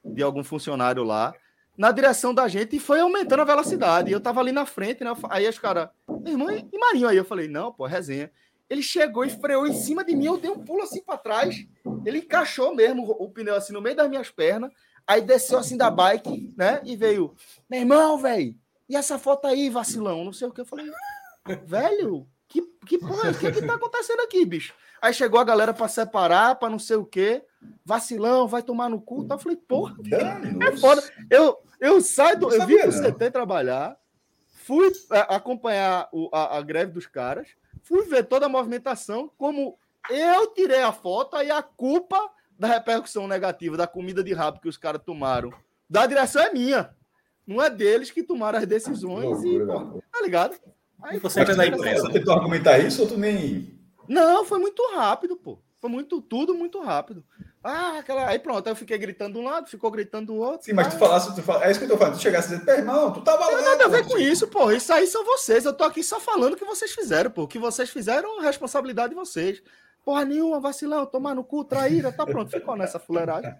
de 0.04 0.22
algum 0.22 0.44
funcionário 0.44 1.02
lá, 1.02 1.32
na 1.76 1.90
direção 1.90 2.32
da 2.32 2.48
gente 2.48 2.76
e 2.76 2.80
foi 2.80 3.00
aumentando 3.00 3.42
a 3.42 3.44
velocidade. 3.44 4.10
Eu 4.10 4.20
tava 4.20 4.40
ali 4.40 4.52
na 4.52 4.66
frente, 4.66 5.04
né? 5.04 5.12
Aí 5.30 5.48
os 5.48 5.58
caras, 5.58 5.88
meu 6.08 6.32
irmão, 6.32 6.50
e 6.50 6.78
Marinho? 6.78 7.08
Aí 7.08 7.16
eu 7.16 7.24
falei, 7.24 7.48
não, 7.48 7.72
pô, 7.72 7.86
resenha. 7.86 8.30
Ele 8.68 8.82
chegou 8.82 9.24
e 9.24 9.30
freou 9.30 9.66
em 9.66 9.72
cima 9.72 10.04
de 10.04 10.16
mim, 10.16 10.26
eu 10.26 10.36
dei 10.36 10.50
um 10.50 10.64
pulo 10.64 10.82
assim 10.82 11.02
para 11.02 11.18
trás. 11.18 11.66
Ele 12.04 12.18
encaixou 12.18 12.74
mesmo 12.74 13.04
o 13.04 13.24
o 13.24 13.30
pneu 13.30 13.54
assim 13.54 13.72
no 13.72 13.80
meio 13.80 13.94
das 13.94 14.08
minhas 14.08 14.30
pernas. 14.30 14.72
Aí 15.06 15.20
desceu 15.20 15.58
assim 15.58 15.76
da 15.76 15.88
bike, 15.88 16.52
né? 16.56 16.80
E 16.84 16.96
veio, 16.96 17.32
meu 17.70 17.80
irmão, 17.80 18.18
velho, 18.18 18.56
e 18.88 18.96
essa 18.96 19.18
foto 19.18 19.46
aí, 19.46 19.70
vacilão? 19.70 20.24
Não 20.24 20.32
sei 20.32 20.48
o 20.48 20.52
que. 20.52 20.60
Eu 20.60 20.66
falei, 20.66 20.90
velho, 21.64 22.26
que, 22.48 22.62
que 22.86 22.98
porra, 22.98 23.30
o 23.30 23.38
que, 23.38 23.52
que 23.52 23.62
tá 23.62 23.74
acontecendo 23.74 24.20
aqui, 24.20 24.44
bicho? 24.44 24.74
Aí 25.00 25.12
chegou 25.12 25.38
a 25.38 25.44
galera 25.44 25.74
para 25.74 25.88
separar, 25.88 26.56
para 26.56 26.70
não 26.70 26.78
sei 26.78 26.96
o 26.96 27.04
quê. 27.04 27.44
Vacilão, 27.84 28.48
vai 28.48 28.62
tomar 28.62 28.88
no 28.88 29.00
cu. 29.00 29.24
Tá? 29.24 29.34
Eu 29.34 29.38
falei, 29.38 29.56
porra, 29.56 29.96
é 30.60 30.76
foda. 30.76 31.02
Eu, 31.30 31.58
eu 31.80 32.00
saio 32.00 32.38
do. 32.38 32.52
Eu 32.52 32.66
vim 32.66 32.78
pro 32.78 32.92
CT 32.92 33.30
trabalhar, 33.30 33.96
fui 34.64 34.90
acompanhar 35.28 36.08
o, 36.12 36.28
a, 36.32 36.58
a 36.58 36.62
greve 36.62 36.92
dos 36.92 37.06
caras, 37.06 37.48
fui 37.82 38.04
ver 38.04 38.24
toda 38.24 38.46
a 38.46 38.48
movimentação, 38.48 39.30
como 39.36 39.78
eu 40.10 40.46
tirei 40.48 40.82
a 40.82 40.92
foto, 40.92 41.36
aí 41.36 41.50
a 41.50 41.62
culpa 41.62 42.30
da 42.58 42.68
repercussão 42.68 43.28
negativa 43.28 43.76
da 43.76 43.86
comida 43.86 44.22
de 44.24 44.32
rabo 44.32 44.60
que 44.60 44.68
os 44.68 44.76
caras 44.76 45.02
tomaram 45.04 45.52
da 45.88 46.06
direção 46.06 46.42
é 46.42 46.52
minha. 46.52 46.94
Não 47.46 47.62
é 47.62 47.70
deles 47.70 48.10
que 48.10 48.22
tomaram 48.22 48.58
as 48.58 48.66
decisões 48.66 49.24
Loucura, 49.24 49.64
e, 49.64 49.66
pô, 49.66 50.02
tá 50.10 50.22
ligado? 50.22 50.56
Aí 51.02 51.18
você 51.18 51.40
entra 51.40 51.54
na 51.54 51.66
imprensa. 51.66 52.02
Você 52.02 52.12
tentou 52.12 52.34
argumentar 52.34 52.78
isso 52.78 53.02
ou 53.02 53.08
tu 53.08 53.16
nem. 53.16 53.78
Não, 54.08 54.44
foi 54.44 54.58
muito 54.58 54.82
rápido, 54.94 55.36
pô. 55.36 55.58
Foi 55.80 55.90
muito, 55.90 56.20
tudo 56.20 56.54
muito 56.54 56.80
rápido. 56.80 57.24
Ah, 57.66 57.98
aquela. 57.98 58.28
Aí 58.28 58.38
pronto, 58.38 58.64
aí 58.64 58.72
eu 58.72 58.76
fiquei 58.76 58.97
gritando 58.97 59.32
de 59.32 59.38
um 59.40 59.44
lado, 59.44 59.68
ficou 59.68 59.90
gritando 59.90 60.26
do 60.26 60.36
outro. 60.36 60.64
Sim, 60.64 60.72
mas 60.72 60.94
tu 60.94 60.98
falasse, 61.01 61.34
tu 61.34 61.43
fala... 61.43 61.64
é 61.64 61.70
isso 61.72 61.80
que 61.80 61.86
eu 61.86 61.90
tô 61.90 61.98
falando. 61.98 62.14
Tu 62.14 62.22
chegasse 62.22 62.55
e 62.55 62.59
dizer, 62.59 62.78
irmão, 62.78 63.12
tu 63.12 63.22
tava 63.22 63.44
lá. 63.44 63.51
Não 63.51 63.59
tem 63.59 63.66
nada 63.66 63.84
a 63.86 63.88
ver 63.88 64.06
com 64.06 64.16
isso, 64.16 64.47
pô. 64.47 64.70
Isso 64.70 64.93
aí 64.93 65.06
são 65.09 65.24
vocês. 65.24 65.64
Eu 65.64 65.72
tô 65.72 65.82
aqui 65.82 66.01
só 66.02 66.20
falando 66.20 66.52
o 66.52 66.56
que 66.56 66.64
vocês 66.64 66.93
fizeram, 66.93 67.28
pô. 67.28 67.43
O 67.43 67.48
que 67.48 67.59
vocês 67.59 67.90
fizeram 67.90 68.40
é 68.40 68.47
responsabilidade 68.47 69.09
de 69.10 69.16
vocês. 69.16 69.60
Porra 70.05 70.24
nenhuma, 70.24 70.60
vacilão, 70.60 71.05
tomar 71.05 71.34
no 71.34 71.43
cu, 71.43 71.64
traíra, 71.64 72.12
tá 72.12 72.24
pronto, 72.24 72.48
ficou 72.48 72.76
nessa 72.76 72.97
fuleiragem. 72.97 73.52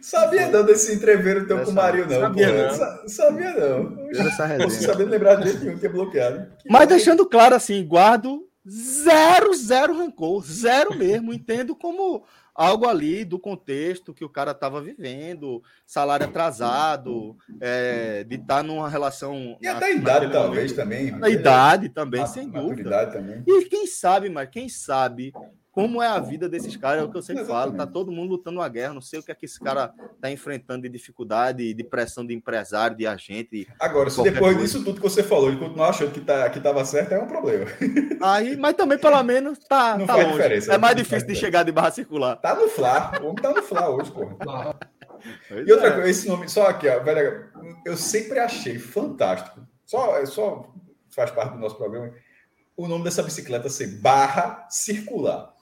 Sabia 0.00 0.48
não 0.48 0.64
desse 0.64 0.92
entreveiro 0.92 1.46
teu 1.46 1.62
com 1.62 1.70
o 1.70 1.72
Mario, 1.72 2.08
não. 2.08 2.20
Sabia 2.20 2.52
não. 2.52 3.08
Sabia 3.08 3.52
não. 3.52 4.68
Você 4.68 4.84
sabia 4.84 5.06
lembrar 5.06 5.36
de 5.36 5.56
nenhum 5.56 5.78
que 5.78 5.86
é 5.86 5.88
bloqueado. 5.88 6.48
Mas 6.68 6.88
deixando 6.88 7.24
claro 7.24 7.54
assim, 7.54 7.86
guardo 7.86 8.44
zero, 8.68 9.54
zero 9.54 9.96
rancor, 9.96 10.42
zero 10.44 10.96
mesmo. 10.96 11.32
Entendo 11.32 11.76
como 11.76 12.24
algo 12.54 12.86
ali 12.86 13.24
do 13.24 13.38
contexto 13.38 14.14
que 14.14 14.24
o 14.24 14.28
cara 14.28 14.52
estava 14.52 14.80
vivendo, 14.80 15.62
salário 15.84 16.26
atrasado, 16.26 17.36
é, 17.60 18.24
de 18.24 18.36
estar 18.36 18.56
tá 18.58 18.62
numa 18.62 18.88
relação. 18.88 19.58
E 19.60 19.66
até 19.66 19.86
a 19.86 19.90
idade, 19.90 20.30
talvez, 20.30 20.72
também. 20.72 21.18
A 21.20 21.28
idade 21.28 21.88
também, 21.88 22.26
sem 22.26 22.48
dúvida. 22.48 23.06
Também. 23.08 23.42
E 23.46 23.64
quem 23.64 23.86
sabe, 23.86 24.28
mas 24.28 24.48
quem 24.48 24.68
sabe 24.68 25.32
como 25.74 26.00
é 26.00 26.06
a 26.06 26.20
vida 26.20 26.48
desses 26.48 26.76
caras, 26.76 27.02
é 27.02 27.04
o 27.04 27.10
que 27.10 27.16
eu 27.16 27.22
sempre 27.22 27.44
falo. 27.44 27.72
Tá 27.72 27.84
todo 27.84 28.12
mundo 28.12 28.30
lutando 28.30 28.60
uma 28.60 28.68
guerra. 28.68 28.94
Não 28.94 29.00
sei 29.00 29.18
o 29.18 29.22
que 29.24 29.32
é 29.32 29.34
que 29.34 29.44
esse 29.44 29.58
cara 29.58 29.92
tá 30.20 30.30
enfrentando 30.30 30.82
de 30.82 30.88
dificuldade, 30.88 31.74
de 31.74 31.82
pressão 31.82 32.24
de 32.24 32.32
empresário, 32.32 32.96
de 32.96 33.04
agente. 33.04 33.66
Agora, 33.80 34.08
se 34.08 34.22
depois 34.22 34.54
coisa. 34.54 34.60
disso 34.60 34.84
tudo 34.84 35.00
que 35.00 35.02
você 35.02 35.24
falou, 35.24 35.48
ele 35.48 35.58
continuar 35.58 35.88
achando 35.88 36.12
que, 36.12 36.20
tá, 36.20 36.48
que 36.48 36.60
tava 36.60 36.84
certo, 36.84 37.10
é 37.10 37.18
um 37.18 37.26
problema. 37.26 37.66
Aí, 38.22 38.56
mas 38.56 38.74
também, 38.74 38.98
pelo 38.98 39.20
menos, 39.24 39.58
tá. 39.58 39.98
Não 39.98 40.06
tá 40.06 40.14
faz 40.14 40.26
longe. 40.26 40.36
diferença. 40.36 40.74
É 40.74 40.78
mais 40.78 40.94
difícil 40.94 41.26
de 41.26 41.34
chegar 41.34 41.64
de 41.64 41.72
barra 41.72 41.90
circular. 41.90 42.36
Tá 42.36 42.54
no 42.54 42.68
Fla. 42.68 43.10
O 43.20 43.24
homem 43.24 43.42
tá 43.42 43.50
no 43.50 43.60
Fla 43.60 43.88
hoje, 43.90 44.12
porra. 44.12 44.78
e 45.50 45.72
outra 45.72 45.88
é. 45.88 45.90
coisa, 45.90 46.08
esse 46.08 46.28
nome, 46.28 46.48
só 46.48 46.68
aqui, 46.68 46.88
ó, 46.88 47.00
velho, 47.00 47.46
eu 47.84 47.96
sempre 47.96 48.38
achei 48.38 48.78
fantástico. 48.78 49.60
Só, 49.84 50.24
só 50.26 50.72
faz 51.10 51.32
parte 51.32 51.54
do 51.54 51.58
nosso 51.58 51.76
programa. 51.76 52.12
O 52.76 52.86
nome 52.86 53.02
dessa 53.02 53.24
bicicleta 53.24 53.68
ser 53.68 53.88
barra 54.00 54.68
circular. 54.70 55.53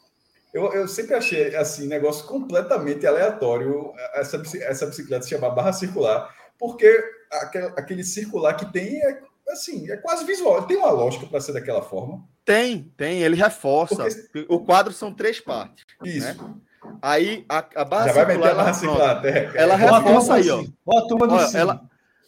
Eu, 0.53 0.73
eu 0.73 0.87
sempre 0.87 1.15
achei 1.15 1.55
assim 1.57 1.87
negócio 1.87 2.27
completamente 2.27 3.07
aleatório 3.07 3.93
essa, 4.15 4.43
essa 4.61 4.87
bicicleta 4.87 5.23
se 5.23 5.31
chamar 5.31 5.51
barra 5.51 5.73
circular, 5.73 6.35
porque 6.59 7.03
aquele, 7.31 7.67
aquele 7.69 8.05
circular 8.05 8.55
que 8.55 8.71
tem 8.71 9.03
é 9.03 9.21
assim, 9.49 9.91
é 9.91 9.97
quase 9.97 10.25
visual. 10.25 10.63
Tem 10.63 10.77
uma 10.77 10.91
lógica 10.91 11.27
para 11.27 11.41
ser 11.41 11.53
daquela 11.53 11.83
forma? 11.83 12.23
Tem, 12.45 12.93
tem. 12.97 13.23
Ele 13.23 13.37
reforça. 13.37 13.97
Porque... 14.05 14.47
O 14.49 14.61
quadro 14.61 14.93
são 14.93 15.13
três 15.13 15.41
partes. 15.41 15.85
Isso. 16.05 16.27
Né? 16.27 16.55
Aí 17.01 17.45
a, 17.49 17.59
a 17.77 17.85
barra 17.85 18.09
Já 18.09 18.13
circular, 18.13 18.27
vai 18.27 18.37
meter 18.37 18.51
a 18.51 18.55
barra 18.55 18.75
circular. 18.75 19.25
Ela, 19.25 19.55
ela 19.55 19.77
reforça 19.77 20.35
aí, 20.35 20.51
ó. 20.51 20.65
Ó, 20.85 20.99
a 20.99 21.09
turma 21.09 21.27
do 21.27 21.35
Olha, 21.35 21.57
ela 21.57 21.83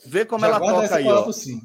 Vê 0.06 0.24
como 0.24 0.40
Já 0.42 0.48
ela 0.48 0.60
toca 0.60 0.96
aí, 0.96 1.06
ó. 1.06 1.32
Sim 1.32 1.60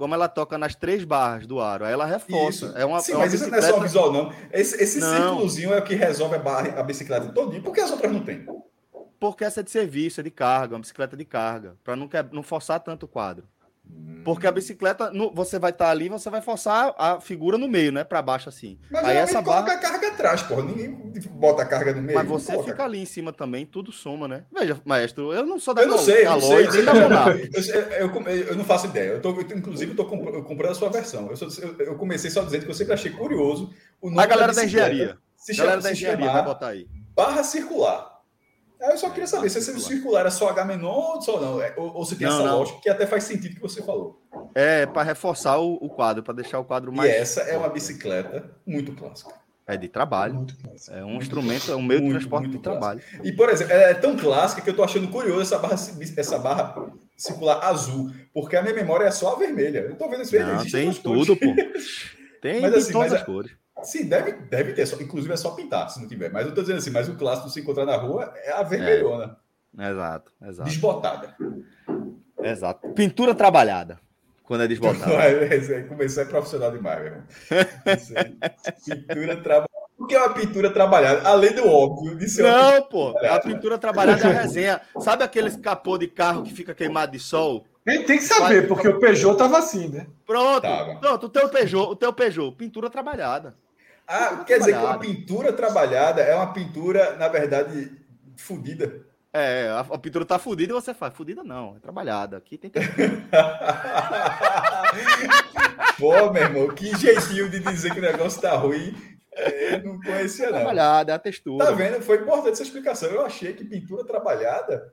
como 0.00 0.14
ela 0.14 0.28
toca 0.28 0.56
nas 0.56 0.74
três 0.74 1.04
barras 1.04 1.46
do 1.46 1.60
aro. 1.60 1.84
Aí 1.84 1.92
ela 1.92 2.06
reforça. 2.06 2.68
Isso. 2.68 2.78
É 2.78 2.86
uma, 2.86 3.00
Sim, 3.00 3.12
é 3.12 3.16
uma 3.16 3.24
mas 3.24 3.32
bicicleta... 3.32 3.58
isso 3.58 3.68
não 3.68 3.76
é 3.76 3.78
só 3.78 3.84
visual, 3.86 4.10
não. 4.10 4.32
Esse, 4.50 4.82
esse 4.82 4.98
não. 4.98 5.14
círculozinho 5.14 5.74
é 5.74 5.78
o 5.78 5.84
que 5.84 5.94
resolve 5.94 6.36
a, 6.36 6.38
barra, 6.38 6.80
a 6.80 6.82
bicicleta 6.82 7.28
todinha. 7.28 7.60
Por 7.60 7.74
que 7.74 7.82
as 7.82 7.90
outras 7.90 8.10
não 8.10 8.20
tem? 8.20 8.46
Porque 9.20 9.44
essa 9.44 9.60
é 9.60 9.62
de 9.62 9.70
serviço, 9.70 10.18
é 10.20 10.22
de 10.22 10.30
carga, 10.30 10.74
uma 10.74 10.80
bicicleta 10.80 11.18
de 11.18 11.24
carga, 11.26 11.76
para 11.84 11.96
não, 11.96 12.08
não 12.32 12.42
forçar 12.42 12.80
tanto 12.80 13.04
o 13.04 13.08
quadro. 13.10 13.46
Porque 14.24 14.46
a 14.46 14.52
bicicleta, 14.52 15.10
no, 15.10 15.32
você 15.32 15.58
vai 15.58 15.70
estar 15.70 15.86
tá 15.86 15.90
ali, 15.90 16.08
você 16.08 16.28
vai 16.30 16.40
forçar 16.40 16.94
a 16.98 17.20
figura 17.20 17.56
no 17.56 17.68
meio, 17.68 17.90
né? 17.90 18.04
Para 18.04 18.20
baixo 18.20 18.48
assim. 18.48 18.78
Mas 18.90 19.04
aí 19.04 19.16
essa 19.16 19.40
barra 19.40 19.62
coloca 19.62 19.72
a 19.72 19.90
carga 19.90 20.08
atrás, 20.08 20.42
porra. 20.42 20.62
Ninguém 20.62 20.90
bota 21.32 21.62
a 21.62 21.66
carga 21.66 21.94
no 21.94 22.02
meio. 22.02 22.18
Mas 22.18 22.28
você 22.28 22.52
coloca. 22.52 22.70
fica 22.70 22.84
ali 22.84 23.00
em 23.00 23.06
cima 23.06 23.32
também, 23.32 23.64
tudo 23.64 23.90
soma, 23.90 24.28
né? 24.28 24.44
Veja, 24.52 24.80
maestro, 24.84 25.32
eu 25.32 25.44
não 25.46 25.58
sou 25.58 25.74
da 25.74 25.82
Eu 25.82 25.88
não 25.88 25.98
sei, 25.98 26.26
eu 26.26 26.30
não 26.30 26.40
sei. 26.40 26.66
Eu, 27.98 28.06
eu, 28.08 28.22
eu, 28.26 28.46
eu, 28.48 28.56
não 28.56 28.64
faço 28.64 28.86
ideia. 28.86 29.10
Eu 29.12 29.22
tô, 29.22 29.30
inclusive, 29.40 29.92
eu 29.92 29.96
tô 29.96 30.04
comprando 30.04 30.70
a 30.70 30.74
sua 30.74 30.90
versão. 30.90 31.30
Eu, 31.30 31.86
eu, 31.86 31.94
comecei 31.96 32.30
só 32.30 32.42
dizendo 32.42 32.64
que 32.64 32.70
eu 32.70 32.74
sempre 32.74 32.94
achei 32.94 33.10
curioso 33.10 33.72
o 34.00 34.10
nome 34.10 34.22
A 34.22 34.26
galera 34.26 34.52
da, 34.52 34.60
da 34.60 34.64
engenharia. 34.64 35.18
Se 35.36 35.54
chama, 35.54 35.68
galera 35.68 35.82
da 35.82 35.92
engenharia 35.92 36.32
vai 36.32 36.44
botar 36.44 36.68
aí. 36.68 36.86
Barra 37.14 37.42
circular. 37.42 38.09
Aí 38.80 38.90
eu 38.92 38.98
só 38.98 39.10
queria 39.10 39.26
saber 39.26 39.50
se 39.50 39.58
esse 39.58 39.78
circular 39.80 40.26
é 40.26 40.30
só 40.30 40.48
H 40.48 40.64
menor 40.64 41.16
ou 41.16 41.20
só 41.20 41.38
não. 41.40 41.60
É, 41.60 41.74
ou, 41.76 41.94
ou 41.94 42.04
se 42.04 42.16
tem 42.16 42.26
não, 42.26 42.34
essa 42.34 42.46
não. 42.46 42.58
lógica 42.58 42.80
que 42.80 42.88
até 42.88 43.06
faz 43.06 43.24
sentido 43.24 43.56
que 43.56 43.60
você 43.60 43.82
falou. 43.82 44.22
É 44.54 44.86
para 44.86 45.02
reforçar 45.02 45.58
o, 45.58 45.74
o, 45.74 45.90
quadro, 45.90 46.22
para 46.22 46.34
deixar 46.34 46.58
o 46.58 46.64
quadro 46.64 46.92
mais. 46.92 47.10
E 47.10 47.14
essa 47.14 47.42
é 47.42 47.56
uma 47.56 47.68
bicicleta 47.68 48.50
muito 48.66 48.92
clássica. 48.92 49.34
É 49.66 49.76
de 49.76 49.86
trabalho. 49.86 50.46
É 50.88 51.04
um 51.04 51.10
muito 51.10 51.22
instrumento, 51.22 51.70
é 51.70 51.76
um 51.76 51.82
meio 51.82 52.00
de 52.00 52.10
transporte 52.10 52.48
de 52.48 52.58
trabalho. 52.58 53.00
E, 53.22 53.30
por 53.30 53.48
exemplo, 53.50 53.72
é 53.72 53.94
tão 53.94 54.16
clássica 54.16 54.62
que 54.62 54.70
eu 54.70 54.74
tô 54.74 54.82
achando 54.82 55.06
curioso 55.08 55.42
essa 55.42 55.58
barra, 55.58 55.74
essa 56.16 56.38
barra 56.38 56.90
circular 57.16 57.64
azul, 57.64 58.10
porque 58.34 58.56
a 58.56 58.62
minha 58.62 58.74
memória 58.74 59.04
é 59.04 59.10
só 59.12 59.34
a 59.34 59.38
vermelha. 59.38 59.80
Eu 59.80 59.94
tô 59.94 60.08
vendo 60.08 60.22
esse 60.22 60.32
vermelho. 60.32 60.58
Não, 60.58 60.64
tem 60.64 60.92
tudo, 60.92 61.36
pô. 61.36 61.54
Tem, 62.40 62.62
mas, 62.62 62.74
assim, 62.74 62.92
todas 62.92 63.12
as 63.12 63.22
cores. 63.22 63.52
Sim, 63.82 64.08
deve, 64.08 64.32
deve 64.32 64.72
ter. 64.72 64.86
Inclusive 65.02 65.32
é 65.32 65.36
só 65.36 65.50
pintar, 65.50 65.88
se 65.90 66.00
não 66.00 66.08
tiver. 66.08 66.30
Mas 66.30 66.46
eu 66.46 66.54
tô 66.54 66.60
dizendo 66.60 66.78
assim, 66.78 66.90
mas 66.90 67.08
o 67.08 67.16
clássico 67.16 67.48
se 67.48 67.60
encontrar 67.60 67.84
na 67.84 67.96
rua 67.96 68.32
é 68.36 68.52
a 68.52 68.62
vermelhona. 68.62 69.36
É. 69.78 69.90
Exato, 69.90 70.32
exato. 70.42 70.68
Desbotada. 70.68 71.36
Exato. 72.42 72.88
Pintura 72.90 73.34
trabalhada. 73.34 73.98
Quando 74.44 74.64
é 74.64 74.68
desbotada. 74.68 75.04
Começou 75.88 76.22
a 76.22 76.26
é 76.26 76.28
profissional 76.28 76.72
demais, 76.72 76.98
meu 76.98 77.06
irmão. 77.06 77.24
Pintura 78.84 79.36
trabalhada. 79.36 79.70
O 79.96 80.06
que 80.06 80.14
é 80.14 80.18
uma 80.18 80.32
pintura 80.32 80.70
trabalhada? 80.70 81.28
Além 81.28 81.52
do 81.52 81.68
óbvio 81.68 82.16
de 82.16 82.26
ser 82.28 82.42
Não, 82.42 82.82
pô. 82.82 83.14
A 83.18 83.38
pintura 83.38 83.78
trabalhada 83.78 84.26
é 84.26 84.30
a 84.30 84.40
resenha. 84.40 84.80
Sabe 84.98 85.22
aqueles 85.22 85.56
capô 85.56 85.98
de 85.98 86.08
carro 86.08 86.42
que 86.42 86.52
fica 86.54 86.74
queimado 86.74 87.12
de 87.12 87.18
sol? 87.18 87.66
Ele 87.86 88.04
tem 88.04 88.18
que 88.18 88.24
saber, 88.24 88.66
porque 88.66 88.88
o 88.88 88.98
Peugeot 88.98 89.36
tava 89.36 89.58
assim, 89.58 89.88
né? 89.88 90.06
Pronto, 90.26 90.62
tava. 90.62 90.96
pronto, 90.96 91.26
o 91.26 91.28
teu 91.28 91.48
Peugeot, 91.48 91.90
o 91.90 91.96
teu 91.96 92.12
Peugeot, 92.12 92.52
pintura 92.56 92.90
trabalhada. 92.90 93.54
Ah, 94.12 94.42
quer 94.44 94.58
dizer 94.58 94.72
que 94.72 94.78
uma 94.78 94.98
pintura 94.98 95.52
trabalhada 95.52 96.20
é 96.20 96.34
uma 96.34 96.52
pintura, 96.52 97.14
na 97.16 97.28
verdade, 97.28 97.92
fodida. 98.36 99.06
É, 99.32 99.68
a, 99.68 99.78
a, 99.80 99.98
pintura 99.98 100.24
tá 100.24 100.36
fodida 100.36 100.72
e 100.72 100.74
você 100.74 100.92
faz. 100.92 101.14
Fodida 101.14 101.44
não, 101.44 101.76
é 101.76 101.78
trabalhada. 101.78 102.36
Aqui 102.36 102.58
tem 102.58 102.68
que. 102.68 102.80
Pô, 105.96 106.32
meu 106.32 106.42
irmão, 106.42 106.74
que 106.74 106.96
jeitinho 106.96 107.48
de 107.48 107.60
dizer 107.60 107.92
que 107.92 108.00
o 108.00 108.02
negócio 108.02 108.42
tá 108.42 108.56
ruim. 108.56 108.92
Eu 109.32 109.84
não 109.84 110.00
conhecia, 110.00 110.46
não. 110.46 110.54
Trabalhada, 110.54 111.12
é 111.12 111.14
a 111.14 111.18
textura. 111.18 111.64
Tá 111.64 111.70
vendo? 111.70 112.02
Foi 112.02 112.16
importante 112.16 112.54
essa 112.54 112.64
explicação. 112.64 113.08
Eu 113.10 113.24
achei 113.24 113.52
que 113.52 113.64
pintura 113.64 114.04
trabalhada 114.04 114.92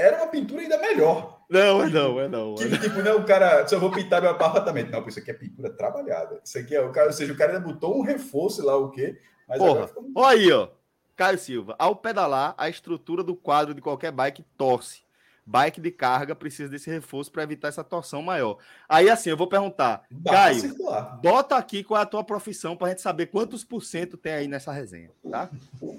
era 0.00 0.16
uma 0.16 0.26
pintura 0.28 0.62
ainda 0.62 0.78
melhor. 0.78 1.40
Não, 1.48 1.82
é 1.82 1.90
não, 1.90 2.20
é 2.20 2.28
não. 2.28 2.54
Que, 2.54 2.78
tipo, 2.78 3.02
não, 3.02 3.18
o 3.18 3.24
cara, 3.24 3.66
só 3.66 3.78
vou 3.78 3.90
pintar 3.90 4.22
meu 4.22 4.30
apartamento. 4.30 4.90
Não, 4.90 5.06
isso 5.06 5.18
aqui 5.18 5.30
é 5.30 5.34
pintura 5.34 5.70
trabalhada. 5.70 6.40
Isso 6.44 6.58
aqui 6.58 6.74
é 6.74 6.80
o 6.80 6.92
cara, 6.92 7.08
ou 7.08 7.12
seja, 7.12 7.32
o 7.32 7.36
cara 7.36 7.52
ainda 7.52 7.64
botou 7.64 7.98
um 7.98 8.02
reforço 8.02 8.64
lá, 8.64 8.76
o 8.76 8.90
quê? 8.90 9.18
Mas 9.48 9.58
Porra, 9.58 9.88
ficou... 9.88 10.04
olha 10.14 10.38
aí, 10.38 10.52
ó. 10.52 10.68
Caio 11.16 11.38
Silva, 11.38 11.76
ao 11.78 11.94
pedalar, 11.94 12.54
a 12.56 12.68
estrutura 12.68 13.22
do 13.22 13.36
quadro 13.36 13.74
de 13.74 13.80
qualquer 13.80 14.10
bike 14.10 14.42
torce 14.56 15.02
bike 15.50 15.80
de 15.80 15.90
carga 15.90 16.34
precisa 16.34 16.68
desse 16.68 16.88
reforço 16.88 17.32
para 17.32 17.42
evitar 17.42 17.66
essa 17.66 17.82
torção 17.82 18.22
maior. 18.22 18.58
Aí, 18.88 19.10
assim, 19.10 19.30
eu 19.30 19.36
vou 19.36 19.48
perguntar, 19.48 20.04
Caio, 20.24 20.60
circular. 20.60 21.18
bota 21.20 21.56
aqui 21.56 21.82
qual 21.82 21.98
é 21.98 22.04
a 22.04 22.06
tua 22.06 22.22
profissão 22.22 22.76
para 22.76 22.86
a 22.86 22.90
gente 22.90 23.02
saber 23.02 23.26
quantos 23.26 23.64
por 23.64 23.82
cento 23.82 24.16
tem 24.16 24.32
aí 24.32 24.46
nessa 24.46 24.70
resenha, 24.70 25.10
tá? 25.28 25.50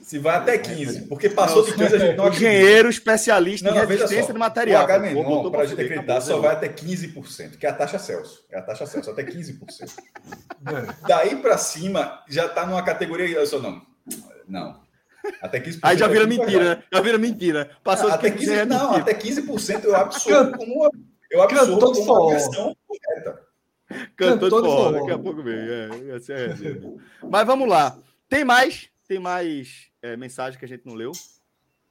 Se 0.02 0.18
vai 0.18 0.38
até 0.38 0.58
15, 0.58 1.08
porque 1.08 1.30
passou 1.30 1.66
de 1.66 1.74
15 1.74 1.96
a 1.96 2.00
gente 2.00 2.18
não 2.18 2.30
Engenheiro 2.30 2.90
especialista 2.90 3.70
não, 3.70 3.78
em 3.84 3.86
resistência 3.86 4.32
de 4.32 4.40
material. 4.40 4.86
O 4.86 5.52
para 5.52 5.62
a 5.62 5.66
gente 5.66 5.82
acreditar, 5.82 6.22
só 6.22 6.40
vai 6.40 6.54
até 6.54 6.70
15%, 6.70 7.58
que 7.58 7.66
é 7.66 7.70
a 7.70 7.74
taxa 7.74 8.00
Celsius. 8.00 8.46
É 8.50 8.58
a 8.58 8.62
taxa 8.62 8.86
Celsius, 8.86 9.14
até 9.14 9.30
15%. 9.30 9.98
Daí 11.06 11.36
para 11.36 11.58
cima, 11.58 12.24
já 12.30 12.46
está 12.46 12.66
numa 12.66 12.84
categoria... 12.84 13.28
Eu 13.28 13.46
só 13.46 13.60
não, 13.60 13.82
não. 14.48 14.80
Até 15.42 15.60
15%. 15.60 15.80
Aí 15.84 15.98
já 15.98 16.08
vira 16.08 16.26
mentira, 16.28 16.76
né? 16.76 16.84
Já 16.92 17.02
vira 17.02 17.18
mentira. 17.18 17.72
Passou 17.84 18.10
ah, 18.10 18.16
até 18.16 18.30
15%, 18.32 18.50
é 18.50 18.66
não, 18.66 18.96
até 18.96 19.14
15% 19.14 19.84
eu 19.84 19.96
absorvo 19.96 20.58
como 20.58 20.74
uma, 20.74 20.92
eu 21.30 21.42
absorvo 21.42 21.80
como 21.80 22.02
uma 22.02 22.34
questão 22.34 22.76
correta. 22.88 23.52
Cantor, 24.16 24.50
Cantor 24.50 24.62
de 24.62 24.68
forró, 24.68 24.92
daqui 24.92 25.12
a 25.12 25.20
pouco 25.20 25.44
vem. 25.44 25.56
É, 25.56 25.90
é 26.30 27.28
Mas 27.30 27.46
vamos 27.46 27.68
lá. 27.68 27.98
Tem 28.30 28.46
mais? 28.46 28.90
Tem 29.08 29.20
mais 29.20 29.90
é, 30.02 30.16
mensagem 30.16 30.58
que 30.58 30.66
a 30.66 30.68
gente 30.68 30.86
não 30.86 30.94
leu? 30.94 31.12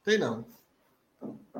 Tem 0.03 0.17
não. 0.17 0.45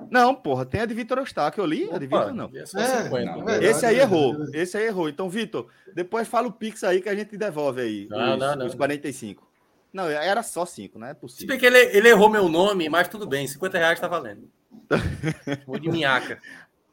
Não, 0.09 0.33
porra, 0.33 0.65
tem 0.65 0.81
a 0.81 0.85
de 0.85 0.93
Vitor 0.93 1.19
Eustáquio. 1.19 1.61
Eu 1.61 1.65
li 1.65 1.89
a 1.91 1.97
de 1.97 2.07
Vitor, 2.07 2.33
não. 2.33 2.49
É, 2.53 3.09
não 3.35 3.49
é 3.49 3.63
esse 3.63 3.85
aí 3.85 3.99
errou. 3.99 4.35
Esse 4.53 4.77
aí 4.77 4.85
errou. 4.85 5.07
Então, 5.07 5.29
Vitor, 5.29 5.67
depois 5.93 6.27
fala 6.27 6.47
o 6.47 6.51
Pix 6.51 6.83
aí 6.83 7.01
que 7.01 7.09
a 7.09 7.15
gente 7.15 7.37
devolve 7.37 7.81
aí. 7.81 8.07
Não, 8.09 8.33
os, 8.33 8.39
não, 8.39 8.55
não. 8.55 8.65
os 8.65 8.75
45. 8.75 9.50
Não, 9.93 10.07
era 10.07 10.41
só 10.41 10.65
5, 10.65 10.97
não 10.97 11.07
é 11.07 11.13
possível. 11.13 11.41
Se 11.41 11.47
bem 11.47 11.59
que 11.59 11.65
ele, 11.65 11.77
ele 11.97 12.09
errou 12.09 12.29
meu 12.29 12.47
nome, 12.47 12.87
mas 12.87 13.07
tudo 13.07 13.27
bem. 13.27 13.45
50 13.45 13.77
reais 13.77 13.99
tá 13.99 14.07
valendo. 14.07 14.49
Vou 15.67 15.77
de 15.79 15.89
minhaca. 15.89 16.39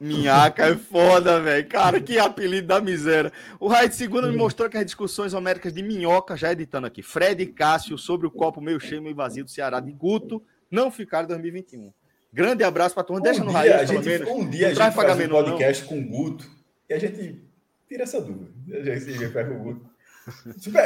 Minhaca 0.01 0.66
é 0.66 0.77
foda, 0.77 1.41
velho. 1.41 1.69
Cara, 1.69 2.01
que 2.01 2.19
apelido 2.19 2.69
da 2.69 2.81
miséria. 2.81 3.33
O 3.59 3.66
Raid 3.66 3.95
Segunda 3.95 4.31
me 4.31 4.37
mostrou 4.37 4.69
que 4.69 4.77
as 4.77 4.85
discussões 4.85 5.35
homéricas 5.35 5.73
de 5.73 5.83
minhoca, 5.83 6.37
já 6.37 6.53
editando 6.53 6.87
aqui, 6.87 7.03
Fred 7.03 7.43
e 7.43 7.47
Cássio 7.47 7.99
sobre 7.99 8.27
o 8.27 8.31
copo 8.31 8.61
meio 8.61 8.79
cheio, 8.79 9.03
meio 9.03 9.15
vazio 9.15 9.45
do 9.45 9.51
Ceará 9.51 9.81
de 9.81 9.93
Guto, 9.93 10.43
não 10.70 10.91
ficaram 10.91 11.25
em 11.25 11.29
2021. 11.29 11.93
Grande 12.33 12.62
abraço 12.62 12.95
para 12.95 13.05
turma. 13.05 13.23
Deixa 13.23 13.43
um 13.43 13.47
no 13.47 13.53
Raid, 13.53 13.73
a 13.73 13.85
gente, 13.85 14.07
menos. 14.07 14.29
Um 14.29 14.49
dia 14.49 14.69
a 14.69 14.75
gente 14.75 14.95
faz 14.95 15.20
um 15.20 15.29
podcast 15.29 15.83
não. 15.83 15.89
com 15.89 15.99
o 15.99 16.09
Guto 16.09 16.49
e 16.89 16.95
a 16.95 16.99
gente 16.99 17.43
tira 17.89 18.03
essa 18.05 18.20
dúvida. 18.20 18.53
A 18.73 18.99
gente 18.99 19.27
vai 19.27 19.47
com 19.47 19.55
o 19.55 19.59
Guto. 19.59 19.88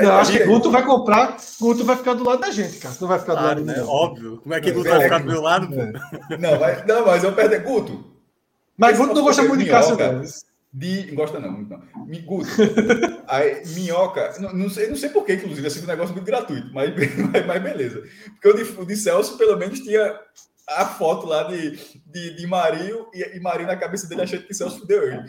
Não, 0.03 0.17
acho 0.17 0.33
que 0.33 0.45
Guto 0.45 0.71
vai 0.71 0.85
comprar, 0.85 1.37
Guto 1.61 1.85
vai 1.85 1.97
ficar 1.97 2.15
do 2.15 2.25
lado 2.25 2.41
da 2.41 2.51
gente, 2.51 2.79
cara. 2.79 2.95
Não 3.01 3.09
vai 3.09 3.19
ficar 3.19 3.35
do 3.35 3.41
ah, 3.41 3.43
lado 3.43 3.65
né? 3.65 3.83
Óbvio. 3.83 4.39
Como 4.43 4.55
é 4.55 4.61
que 4.61 4.71
Guto 4.71 4.89
vai 4.89 5.03
ficar 5.03 5.19
do 5.19 5.27
meu 5.27 5.41
lado? 5.41 5.69
É. 5.75 6.37
Não, 6.39 6.61
mas, 6.61 6.87
não, 6.87 7.07
mas 7.07 7.25
eu 7.25 7.33
perdi. 7.33 7.59
Guto, 7.59 8.13
mas 8.77 8.99
Guto 8.99 9.15
não 9.15 9.23
gosta 9.23 9.43
muito 9.43 9.65
de 9.65 9.71
Cássio, 9.71 9.97
não. 9.97 10.23
De, 10.75 11.11
gosta 11.13 11.39
não, 11.39 11.53
não. 11.53 11.83
Guto, 12.25 12.49
aí, 13.29 13.63
minhoca, 13.75 14.35
não, 14.41 14.55
não, 14.55 14.71
sei, 14.71 14.89
não 14.89 14.97
sei 14.97 15.11
porquê, 15.11 15.35
inclusive, 15.35 15.67
assim, 15.67 15.83
um 15.83 15.87
negócio 15.87 16.15
muito 16.15 16.25
gratuito, 16.25 16.73
mas, 16.73 16.91
mas, 17.31 17.47
mas 17.47 17.63
beleza. 17.63 18.03
Porque 18.41 18.49
o 18.49 18.55
de, 18.55 18.81
o 18.81 18.87
de 18.87 18.97
Celso, 18.97 19.37
pelo 19.37 19.59
menos, 19.59 19.81
tinha 19.81 20.19
a 20.67 20.87
foto 20.87 21.27
lá 21.27 21.45
de, 21.45 21.77
de, 22.07 22.37
de 22.37 22.47
Marinho 22.47 23.09
e, 23.13 23.37
e 23.37 23.41
Marinho 23.41 23.67
na 23.67 23.77
cabeça 23.77 24.09
dele 24.09 24.23
achando 24.23 24.45
que 24.45 24.55
Celso 24.55 24.81
fudeu 24.81 25.03
ele. 25.03 25.23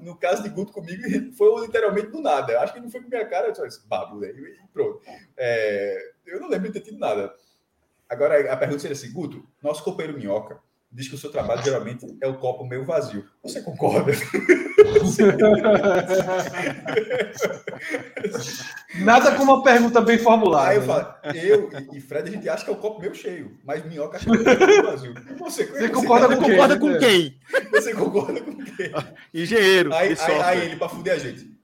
No 0.00 0.16
caso 0.16 0.42
de 0.42 0.48
Guto 0.48 0.72
comigo, 0.72 1.02
foi 1.36 1.60
literalmente 1.62 2.08
do 2.08 2.20
nada. 2.20 2.60
Acho 2.60 2.72
que 2.72 2.80
não 2.80 2.90
foi 2.90 3.02
com 3.02 3.08
minha 3.08 3.26
cara, 3.26 3.48
né? 3.48 4.30
E 4.30 4.68
pronto. 4.72 5.00
É, 5.36 6.12
eu 6.26 6.40
não 6.40 6.48
lembro 6.48 6.68
de 6.68 6.74
ter 6.74 6.80
tido 6.80 6.98
nada. 6.98 7.34
Agora, 8.08 8.52
a 8.52 8.56
pergunta 8.56 8.80
seria 8.80 8.96
assim, 8.96 9.12
Guto, 9.12 9.44
nosso 9.60 9.82
companheiro 9.82 10.16
Minhoca, 10.16 10.60
diz 10.90 11.08
que 11.08 11.14
o 11.14 11.18
seu 11.18 11.30
trabalho 11.30 11.62
geralmente 11.62 12.06
é 12.22 12.26
o 12.26 12.38
copo 12.38 12.64
meio 12.64 12.84
vazio. 12.84 13.24
Você 13.42 13.60
concorda? 13.62 14.12
Nada 19.00 19.34
como 19.36 19.54
uma 19.54 19.62
pergunta 19.62 20.00
bem 20.00 20.18
formulada. 20.18 20.70
Aí 20.70 20.76
eu 20.76 20.82
falo, 20.82 21.14
eu 21.34 21.70
e 21.92 22.00
Fred, 22.00 22.28
a 22.28 22.32
gente 22.32 22.48
acha 22.48 22.64
que 22.64 22.70
é 22.70 22.72
o 22.72 22.78
copo 22.78 23.00
meio 23.00 23.14
cheio, 23.14 23.58
mas 23.64 23.84
Minhoca 23.84 24.16
acha 24.16 24.24
que 24.24 24.36
é 24.36 24.40
o 24.40 24.44
copo 24.44 24.66
meio 24.66 24.82
vazio. 24.84 25.14
Você, 25.38 25.66
você 25.66 25.88
concorda, 25.88 26.34
com, 26.34 26.42
concorda 26.42 26.78
com 26.78 26.98
quem? 26.98 27.38
Você 27.72 27.94
concorda 27.94 28.40
com 28.40 28.56
quem? 28.56 28.92
Engenheiro. 29.34 29.94
Aí, 29.94 30.16
aí, 30.18 30.40
aí 30.40 30.60
ele, 30.66 30.76
para 30.76 30.88
fuder 30.88 31.14
a 31.14 31.18
gente 31.18 31.55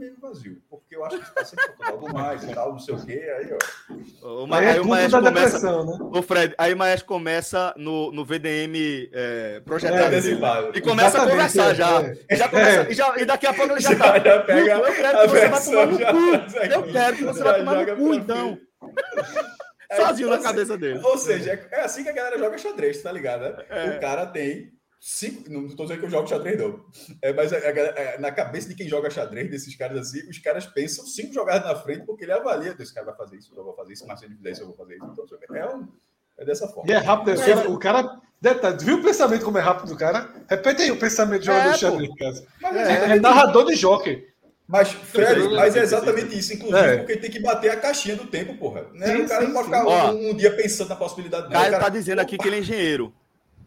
meio 0.00 0.16
vazio, 0.18 0.62
porque 0.70 0.96
eu 0.96 1.04
acho 1.04 1.18
que 1.18 1.24
está 1.24 1.44
sempre 1.44 1.66
faltando 1.66 1.90
algo 1.90 2.12
mais 2.14 2.42
e 2.42 2.54
tal, 2.54 2.72
não 2.72 2.78
sei 2.78 2.94
o 2.94 3.06
quê. 3.06 3.30
Aí, 3.38 3.50
ó. 3.52 4.44
O, 4.44 4.54
aí, 4.54 4.66
aí 4.66 4.76
é 4.78 4.80
o 4.80 4.88
Maestro 4.88 5.22
começa. 5.22 5.84
Né? 5.84 5.98
O 6.00 6.22
Fred, 6.22 6.54
aí 6.56 6.72
o 6.72 6.76
Maestro 6.76 7.06
começa 7.06 7.74
no, 7.76 8.10
no 8.10 8.24
VDM 8.24 9.10
é, 9.12 9.60
projetado. 9.60 10.14
É, 10.14 10.18
e 10.74 10.80
começa 10.80 11.18
Exatamente, 11.18 11.18
a 11.18 11.30
conversar 11.30 11.70
é, 11.70 11.74
já. 11.74 12.02
É. 12.28 12.36
Já 12.36 12.48
começa, 12.48 12.90
e, 12.90 12.94
já. 12.94 13.18
E 13.18 13.24
daqui 13.26 13.46
a 13.46 13.52
pouco 13.52 13.72
ele 13.74 13.80
já, 13.80 13.90
já 13.90 13.98
tá. 13.98 14.18
Já 14.18 14.40
pega 14.40 14.72
eu 14.72 14.94
quero 14.94 15.18
que 15.20 15.28
você 15.28 15.48
vá 15.48 15.60
tomar 15.60 15.86
no 15.86 15.98
cu. 15.98 16.64
Eu 16.72 16.92
quero 16.92 17.16
que 17.16 17.24
você 17.24 17.44
vá 17.44 17.54
tomar 17.54 17.86
no 17.86 17.96
cu, 17.96 18.14
então. 18.14 18.58
Sozinho 19.94 20.30
na 20.30 20.38
cabeça 20.38 20.78
dele. 20.78 21.00
Ou 21.02 21.18
seja, 21.18 21.68
é 21.70 21.80
assim 21.82 22.04
que 22.04 22.08
a 22.08 22.12
galera 22.12 22.38
joga 22.38 22.56
xadrez, 22.56 23.02
tá 23.02 23.12
ligado? 23.12 23.42
Né? 23.42 23.96
O 23.96 24.00
cara 24.00 24.24
tem 24.24 24.72
Cinco, 25.02 25.50
não 25.50 25.64
estou 25.64 25.86
dizendo 25.86 26.00
que 26.00 26.06
eu 26.06 26.10
jogo 26.10 26.28
xadrez, 26.28 26.58
não. 26.58 26.84
É, 27.22 27.32
mas 27.32 27.50
é, 27.54 27.58
é, 27.58 28.18
na 28.18 28.30
cabeça 28.30 28.68
de 28.68 28.74
quem 28.74 28.86
joga 28.86 29.08
xadrez, 29.08 29.50
desses 29.50 29.74
caras 29.74 29.98
assim, 29.98 30.28
os 30.28 30.36
caras 30.36 30.66
pensam 30.66 31.06
cinco 31.06 31.32
jogadas 31.32 31.64
na 31.64 31.74
frente, 31.74 32.04
porque 32.04 32.24
ele 32.24 32.32
avalia: 32.32 32.76
esse 32.78 32.92
cara 32.92 33.06
vai 33.06 33.16
fazer 33.16 33.38
isso, 33.38 33.50
eu 33.56 33.64
vou 33.64 33.74
fazer 33.74 33.94
isso, 33.94 34.06
mas 34.06 34.18
se 34.18 34.26
ele 34.26 34.34
fizer 34.34 34.50
isso, 34.50 34.60
eu 34.60 34.66
vou 34.66 34.76
fazer 34.76 34.96
isso. 34.96 35.06
Então, 35.10 35.56
é, 35.56 35.74
um, 35.74 35.88
é 36.36 36.44
dessa 36.44 36.68
forma. 36.68 36.90
E 36.90 36.92
é 36.92 36.98
rápido, 36.98 37.30
é, 37.30 37.68
o 37.68 37.78
cara. 37.78 38.20
Detalhe, 38.42 38.78
viu 38.82 38.98
o 38.98 39.02
pensamento 39.02 39.44
como 39.44 39.58
é 39.58 39.60
rápido 39.60 39.88
do 39.88 39.96
cara? 39.96 40.30
Repete 40.48 40.82
aí 40.82 40.90
o 40.90 40.98
pensamento 40.98 41.40
de 41.40 41.46
jogador 41.46 41.72
de 41.72 41.78
xadrez, 41.78 42.10
cara. 42.18 42.76
É, 42.76 43.12
é, 43.12 43.20
narrador 43.20 43.66
de 43.66 43.76
jockey. 43.76 44.28
Mas, 44.66 44.92
Fred, 44.92 45.48
mas 45.48 45.74
é 45.76 45.80
exatamente 45.80 46.38
isso, 46.38 46.54
inclusive, 46.54 46.78
é. 46.78 46.96
porque 46.98 47.16
tem 47.16 47.30
que 47.30 47.40
bater 47.40 47.70
a 47.70 47.76
caixinha 47.76 48.16
do 48.16 48.26
tempo, 48.26 48.56
porra. 48.56 48.86
Né? 48.94 49.06
Sim, 49.06 49.22
o 49.22 49.28
cara 49.28 49.40
sim, 49.40 49.46
não 49.48 49.54
pode 49.54 49.66
ficar 49.66 50.12
um, 50.12 50.30
um, 50.30 50.34
dia 50.34 50.54
pensando 50.54 50.88
na 50.88 50.96
possibilidade. 50.96 51.48
O 51.48 51.50
cara, 51.50 51.70
cara 51.70 51.84
tá 51.84 51.88
dizendo 51.88 52.20
aqui 52.20 52.38
que 52.38 52.46
ele 52.46 52.56
é 52.56 52.60
engenheiro 52.60 53.12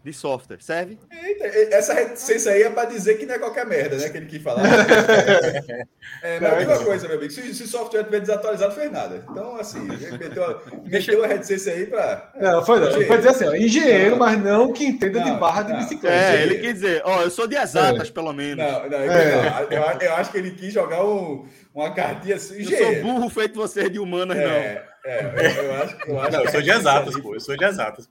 de 0.04 0.12
software. 0.12 0.58
Serve? 0.60 1.00
Eita, 1.10 1.46
essa 1.74 1.94
reticência 1.94 2.52
aí 2.52 2.64
é 2.64 2.70
para 2.70 2.90
dizer 2.90 3.18
que 3.18 3.26
não 3.26 3.36
é 3.36 3.40
qualquer 3.40 3.66
merda, 3.66 3.96
né? 3.96 4.10
Que 4.10 4.18
ele 4.18 4.26
quis 4.26 4.42
falar. 4.42 4.64
é, 6.22 6.40
mas 6.42 6.54
a 6.54 6.56
mesma 6.58 6.80
coisa, 6.80 7.08
meu 7.08 7.18
amigo. 7.18 7.32
Se, 7.32 7.54
se 7.54 7.64
o 7.64 7.68
software 7.68 8.02
estiver 8.02 8.20
desatualizado, 8.20 8.76
fez 8.76 8.92
nada. 8.92 9.24
Então, 9.30 9.56
assim, 9.56 9.80
meteu, 9.80 10.62
meteu 10.84 11.24
a 11.24 11.28
reticência 11.28 11.74
aí 11.74 11.86
para. 11.86 12.32
Não, 12.40 12.66
foi, 12.66 12.80
não. 12.82 12.92
foi 12.92 13.18
dizer 13.18 13.30
assim, 13.30 13.46
ó, 13.46 13.56
engenheiro, 13.56 14.18
mas 14.18 14.38
não 14.44 14.74
que 14.74 14.86
entenda 14.86 15.20
não, 15.20 15.34
de 15.34 15.40
barra 15.40 15.64
de 15.64 15.74
bicicleta. 15.74 16.16
É, 16.16 16.44
ele 16.44 16.56
quis 16.60 16.74
dizer, 16.74 17.02
ó, 17.06 17.22
eu 17.22 17.30
sou 17.30 17.48
de 17.48 17.56
exatas, 17.56 18.10
é. 18.10 18.12
pelo 18.12 18.34
menos. 18.34 18.58
Não, 18.58 18.90
não, 18.90 18.98
é. 18.98 19.68
eu, 19.70 19.82
eu, 20.02 20.14
acho 20.16 20.32
que 20.32 20.38
ele 20.38 20.52
quis 20.52 20.74
jogar 20.74 21.06
um, 21.06 21.46
uma 21.74 21.92
cartinha 21.94 22.36
assim. 22.36 22.62
Eu 22.62 22.78
sou 22.78 23.02
burro 23.02 23.30
feito 23.30 23.56
você 23.56 23.90
de 23.90 24.00
humanas, 24.00 24.38
é. 24.38 24.46
não. 24.46 24.94
É, 25.06 25.66
eu 25.66 25.74
acho, 25.76 25.98
eu 26.08 26.20
acho 26.20 26.32
não, 26.32 26.44
eu 26.44 26.52
sou 26.52 26.62
de 26.62 26.72
exatas, 26.72 27.20
pô. 27.20 27.34
Eu 27.36 27.40
sou 27.40 27.58
de 27.58 27.66
exatas. 27.66 28.10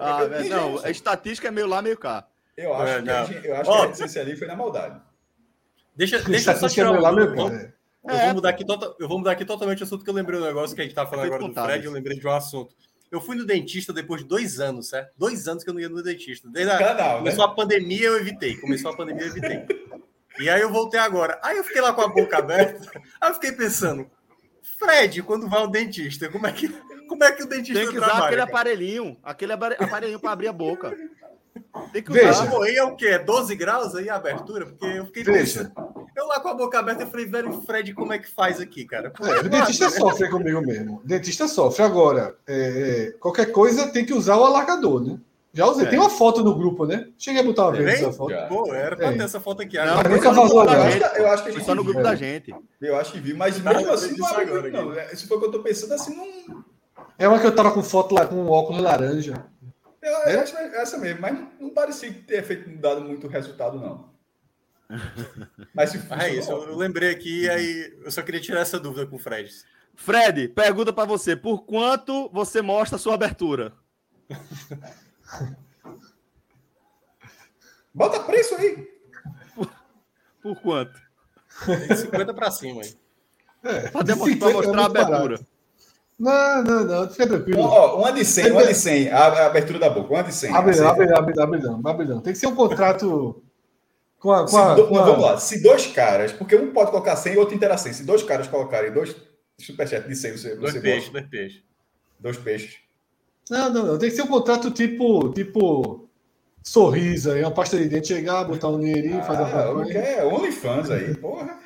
Ah, 0.00 0.22
eu, 0.22 0.48
não, 0.50 0.84
a 0.84 0.90
estatística 0.90 1.48
é 1.48 1.50
meio 1.50 1.66
lá, 1.66 1.80
meio 1.80 1.96
cá. 1.96 2.26
Eu 2.56 2.74
acho, 2.74 2.92
é, 2.92 3.02
que, 3.02 3.10
a, 3.10 3.40
eu 3.44 3.56
acho 3.56 3.70
oh, 3.70 3.74
que 3.74 3.80
a 3.80 3.86
reticência 3.86 4.22
ali 4.22 4.36
foi 4.36 4.46
na 4.46 4.54
maldade. 4.54 5.00
Deixa, 5.96 6.20
deixa 6.22 6.52
eu 6.52 6.56
só 6.56 6.68
tirar 6.68 6.92
um, 6.92 7.00
lá, 7.00 7.12
meu 7.12 7.34
vamos, 7.34 7.52
é. 7.52 7.72
eu, 8.04 8.18
vou 8.18 8.34
mudar 8.34 8.50
aqui, 8.50 8.64
tota, 8.64 8.94
eu 8.98 9.08
vou 9.08 9.18
mudar 9.18 9.32
aqui 9.32 9.44
totalmente 9.44 9.80
o 9.80 9.84
assunto, 9.84 10.04
que 10.04 10.10
eu 10.10 10.14
lembrei 10.14 10.38
do 10.38 10.44
negócio 10.44 10.74
que 10.74 10.82
a 10.82 10.84
gente 10.84 10.94
tá 10.94 11.06
falando 11.06 11.26
agora 11.32 11.48
do 11.48 11.54
Fred, 11.54 11.84
eu 11.86 11.92
lembrei 11.92 12.18
de 12.18 12.26
um 12.26 12.30
assunto. 12.30 12.74
Eu 13.10 13.20
fui 13.20 13.36
no 13.36 13.46
dentista 13.46 13.92
depois 13.92 14.22
de 14.22 14.28
dois 14.28 14.58
anos, 14.58 14.88
certo? 14.88 15.12
Dois 15.16 15.46
anos 15.46 15.62
que 15.62 15.70
eu 15.70 15.74
não 15.74 15.80
ia 15.80 15.88
no 15.88 16.02
dentista. 16.02 16.48
Desde 16.50 16.72
a, 16.72 16.78
Canal, 16.78 17.18
começou 17.18 17.46
né? 17.46 17.52
a 17.52 17.54
pandemia, 17.54 18.06
eu 18.06 18.18
evitei. 18.18 18.56
Começou 18.56 18.90
a 18.90 18.96
pandemia, 18.96 19.22
eu 19.22 19.28
evitei. 19.28 19.66
E 20.38 20.48
aí 20.48 20.60
eu 20.60 20.70
voltei 20.70 20.98
agora. 21.00 21.38
Aí 21.42 21.56
eu 21.56 21.64
fiquei 21.64 21.80
lá 21.80 21.92
com 21.92 22.00
a 22.00 22.08
boca 22.08 22.38
aberta. 22.38 22.90
Aí 23.20 23.30
eu 23.30 23.34
fiquei 23.34 23.52
pensando, 23.52 24.10
Fred, 24.78 25.22
quando 25.22 25.48
vai 25.48 25.60
ao 25.60 25.68
dentista, 25.68 26.28
como 26.28 26.46
é 26.46 26.52
que, 26.52 26.68
como 27.08 27.22
é 27.24 27.32
que 27.32 27.42
o 27.42 27.46
dentista 27.46 27.80
Tem 27.80 27.90
que 27.90 27.96
usar 27.96 28.06
trabalha, 28.06 28.26
aquele 28.26 28.40
cara? 28.40 28.50
aparelhinho, 28.50 29.16
aquele 29.22 29.52
aparelhinho 29.52 30.20
para 30.20 30.32
abrir 30.32 30.48
a 30.48 30.52
boca. 30.52 30.96
Tem 31.92 32.02
que 32.02 32.10
usar. 32.10 32.44
Veja. 32.44 32.62
Aí 32.62 32.76
é 32.76 32.84
o 32.84 32.96
quê? 32.96 33.18
12 33.18 33.54
graus 33.54 33.94
aí 33.94 34.10
a 34.10 34.16
abertura? 34.16 34.66
Porque 34.66 34.84
eu 34.84 35.06
fiquei 35.06 35.22
Veja. 35.22 35.64
pensando. 35.70 36.04
Eu 36.16 36.26
lá 36.26 36.40
com 36.40 36.48
a 36.48 36.54
boca 36.54 36.78
aberta, 36.78 37.02
eu 37.02 37.10
falei, 37.10 37.26
velho, 37.26 37.60
Fred, 37.62 37.92
como 37.92 38.12
é 38.12 38.18
que 38.18 38.28
faz 38.28 38.60
aqui, 38.60 38.84
cara? 38.84 39.12
É, 39.20 39.40
o 39.40 39.48
dentista 39.48 39.90
sofre 39.90 40.28
comigo 40.28 40.60
mesmo. 40.60 41.00
O 41.04 41.06
dentista 41.06 41.48
sofre. 41.48 41.82
Agora, 41.82 42.36
é, 42.46 43.08
é, 43.08 43.10
qualquer 43.18 43.50
coisa 43.50 43.88
tem 43.88 44.04
que 44.04 44.12
usar 44.12 44.36
o 44.36 44.44
alargador, 44.44 45.00
né? 45.00 45.18
Já 45.54 45.66
usei. 45.66 45.86
É. 45.86 45.90
Tem 45.90 45.98
uma 45.98 46.10
foto 46.10 46.42
no 46.42 46.52
grupo, 46.54 46.84
né? 46.84 47.08
Cheguei 47.16 47.40
a 47.40 47.44
botar 47.44 47.68
uma 47.68 47.72
vez 47.72 48.00
essa 48.00 48.12
foto. 48.12 48.34
Pô, 48.48 48.74
era 48.74 48.96
pra 48.96 49.12
ter 49.12 49.22
essa 49.22 49.40
foto 49.40 49.62
aqui. 49.62 49.76
Não, 49.76 50.02
não 50.02 50.10
nunca 50.10 50.32
vazou, 50.32 50.64
não. 50.64 50.88
Eu 51.16 51.28
acho 51.28 51.44
que 51.44 51.48
a 51.48 51.52
gente 51.52 51.64
só 51.64 51.74
no 51.76 51.84
grupo 51.84 52.02
da 52.02 52.16
gente. 52.16 52.52
Eu 52.80 52.96
acho 52.96 53.12
que 53.12 53.20
vi, 53.20 53.32
mas 53.32 53.60
mesmo 53.60 53.92
assim 53.92 54.16
não 54.18 54.26
abre 54.26 54.46
muito, 54.46 54.70
não. 54.70 54.92
Se 55.14 55.28
for 55.28 55.36
o 55.36 55.40
que 55.40 55.46
eu 55.46 55.52
tô 55.52 55.60
pensando, 55.60 55.94
assim, 55.94 56.14
não... 56.16 56.64
É 57.16 57.28
uma 57.28 57.38
que 57.38 57.46
eu 57.46 57.54
tava 57.54 57.70
com 57.70 57.82
foto 57.82 58.14
lá, 58.14 58.26
com 58.26 58.34
um 58.34 58.50
óculos 58.50 58.82
laranja. 58.82 59.46
Eu, 60.02 60.10
eu 60.10 60.18
é? 60.26 60.42
acho 60.42 60.56
essa 60.56 60.98
mesmo, 60.98 61.20
mas 61.20 61.38
não 61.60 61.70
parecia 61.70 62.12
ter 62.26 62.42
feito, 62.42 62.68
dado 62.78 63.00
muito 63.00 63.28
resultado, 63.28 63.78
não. 63.78 64.12
Mas 65.74 65.90
se 65.90 66.02
ah, 66.10 66.28
é 66.28 66.34
isso, 66.34 66.52
eu 66.52 66.76
lembrei 66.76 67.10
aqui, 67.10 67.48
aí 67.48 67.96
eu 68.04 68.10
só 68.10 68.20
queria 68.20 68.40
tirar 68.40 68.60
essa 68.60 68.78
dúvida 68.78 69.06
com 69.06 69.16
o 69.16 69.18
Fred. 69.18 69.50
Fred, 69.94 70.48
pergunta 70.48 70.92
para 70.92 71.06
você: 71.06 71.34
por 71.34 71.64
quanto 71.64 72.28
você 72.30 72.60
mostra 72.60 72.96
a 72.96 72.98
sua 72.98 73.14
abertura? 73.14 73.72
Bota 77.94 78.20
preço 78.20 78.56
aí. 78.56 78.88
Por, 79.54 79.70
por 80.42 80.60
quanto? 80.60 81.00
Tem 81.64 81.96
50 81.96 82.34
para 82.34 82.50
cima 82.50 82.82
aí. 82.82 82.94
É, 83.62 83.88
para 83.88 84.02
demonstrar, 84.02 84.52
mostrar 84.52 84.82
a 84.82 84.86
abertura. 84.86 85.40
Não, 86.18 86.62
não, 86.62 86.84
não, 86.84 87.10
fica 87.10 87.26
tranquilo. 87.26 87.60
Ó, 87.60 87.98
uma 87.98 88.12
de 88.12 88.24
100, 88.24 88.52
uma 88.52 88.66
de 88.66 88.74
100, 88.74 89.10
a, 89.10 89.18
a 89.18 89.46
abertura 89.46 89.78
da 89.78 89.90
boca, 89.90 90.12
uma 90.12 90.22
de 90.22 90.32
100. 90.32 90.54
Abre 90.54 90.76
não, 90.76 90.88
abre, 90.88 91.12
abre, 91.12 91.40
abre 91.40 91.60
não, 91.60 91.80
abre 91.84 92.06
não. 92.06 92.20
Tem 92.20 92.32
que 92.32 92.38
ser 92.38 92.46
um 92.46 92.54
contrato 92.54 93.42
com 94.18 94.32
a. 94.32 94.46
Com 94.46 94.56
a, 94.56 94.74
do, 94.74 94.86
com 94.86 94.98
a... 94.98 95.04
Vamos 95.04 95.24
lá, 95.24 95.38
se 95.38 95.62
dois 95.62 95.86
caras, 95.86 96.32
porque 96.32 96.54
um 96.56 96.72
pode 96.72 96.90
colocar 96.90 97.16
100 97.16 97.34
e 97.34 97.36
outro 97.36 97.54
inteira 97.54 97.76
100, 97.76 97.92
se 97.92 98.04
dois 98.04 98.22
caras 98.22 98.46
colocarem 98.46 98.92
dois 98.92 99.16
superchats 99.58 100.08
de 100.08 100.14
100, 100.14 100.36
você. 100.36 100.56
Dois 100.56 100.72
você 100.72 100.80
peixes, 100.80 101.10
dois 101.10 101.26
peixes. 101.26 101.62
Dois 102.20 102.36
peixes. 102.38 102.83
Não, 103.50 103.70
não, 103.70 103.86
não. 103.86 103.98
Tem 103.98 104.10
que 104.10 104.16
ser 104.16 104.22
um 104.22 104.28
contrato 104.28 104.70
tipo, 104.70 105.30
tipo 105.30 106.08
sorriso 106.62 107.32
aí, 107.32 107.42
uma 107.42 107.50
pasta 107.50 107.76
de 107.76 107.88
dente, 107.88 108.08
chegar, 108.08 108.44
botar 108.44 108.68
um 108.68 108.80
dinheirinho, 108.80 109.18
ah, 109.18 109.22
fazer 109.22 109.42
uma 109.42 109.50
campanha. 109.50 109.98
É 109.98 110.24
OnlyFans 110.24 110.90
aí, 110.90 111.14
porra. 111.16 111.58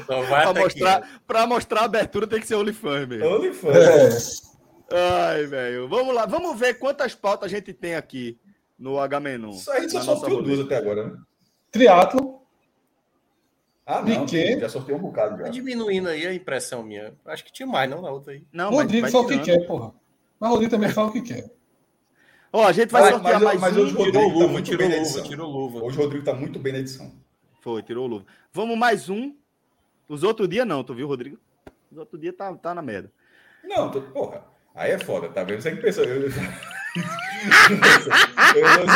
Para 0.08 0.54
mostrar, 0.54 1.22
pra 1.28 1.46
mostrar 1.46 1.82
a 1.82 1.86
abertura 1.86 2.26
tem 2.26 2.40
que 2.40 2.48
ser 2.48 2.56
OnlyFans 2.56 3.08
mesmo. 3.08 3.28
OnlyFans. 3.28 4.42
É. 4.90 4.92
Ai, 4.94 5.46
velho. 5.46 5.88
Vamos 5.88 6.14
lá, 6.14 6.26
vamos 6.26 6.60
ver 6.60 6.76
quantas 6.76 7.16
pautas 7.16 7.52
a 7.52 7.56
gente 7.56 7.74
tem 7.74 7.96
aqui 7.96 8.38
no 8.78 9.00
H-Menu. 9.00 9.52
Isso 9.52 9.72
aí 9.72 9.90
só 9.90 10.02
sorteou 10.02 10.42
duas 10.42 10.60
até 10.62 10.78
agora, 10.78 11.08
né? 11.08 11.18
Triatlo. 11.72 12.41
Ah, 13.86 14.02
não. 14.02 14.26
Piquet. 14.26 14.60
Já 14.60 14.70
sorteou 14.70 14.98
um 14.98 15.02
bocado 15.02 15.38
já. 15.38 15.46
Tá 15.46 15.50
diminuindo 15.50 16.10
aí 16.10 16.26
a 16.26 16.34
impressão 16.34 16.84
minha. 16.84 17.14
Acho 17.26 17.44
que 17.44 17.52
tinha 17.52 17.68
mais, 17.68 17.90
não, 17.90 18.02
na 18.02 18.10
outra 18.10 18.34
aí. 18.34 18.46
Não, 18.52 18.70
Rodrigo 18.70 19.10
fala 19.10 19.26
o 19.26 19.28
que 19.28 19.40
quer, 19.40 19.66
porra. 19.66 19.94
Mas 20.40 20.50
o 20.50 20.54
Rodrigo 20.54 20.72
também 20.72 20.90
fala 20.90 21.10
o 21.10 21.12
que 21.12 21.22
quer. 21.22 21.50
Ó, 22.54 22.66
a 22.66 22.72
gente 22.72 22.92
vai 22.92 23.04
mas, 23.04 23.12
sortear 23.12 23.42
mas, 23.42 23.44
mais 23.44 23.62
mas 23.62 23.78
um. 23.78 23.82
Hoje 23.82 23.94
o 23.94 23.98
Rodrigo 23.98 24.20
tirou 24.20 24.30
tá 24.30 24.46
luva, 24.46 24.62
tirou 24.62 24.88
luva, 24.88 25.22
tirou 25.22 25.50
luva. 25.50 25.86
Hoje 25.86 25.98
o 25.98 26.02
Rodrigo 26.02 26.26
tá 26.26 26.34
muito 26.34 26.60
bem 26.60 26.74
na 26.74 26.80
edição. 26.80 27.12
Foi, 27.62 27.82
tirou 27.82 28.08
luva. 28.08 28.26
Vamos 28.52 28.78
mais 28.78 29.10
um. 29.10 29.34
Os 30.08 30.24
outros 30.24 30.50
dias 30.50 30.68
não, 30.68 30.84
tu 30.84 30.94
viu, 30.94 31.08
Rodrigo? 31.08 31.40
Os 31.92 31.98
outros 31.98 32.20
dias 32.20 32.36
tá, 32.36 32.54
tá 32.56 32.76
na 32.76 32.82
merda. 32.82 33.12
Não, 33.64 33.90
tô, 33.90 34.02
porra. 34.02 34.44
Aí 34.76 34.92
é 34.92 35.00
foda, 35.00 35.30
tá 35.30 35.44
vendo? 35.44 35.62
Você 35.62 35.76
que 35.76 35.82
pensou. 35.82 36.04
Eu, 36.04 36.24
eu, 36.24 36.30
não 36.30 36.36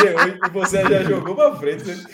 sei 0.00 0.14
você 0.52 0.82
já 0.82 1.02
jogou 1.04 1.34
pra 1.34 1.56
frente. 1.56 2.06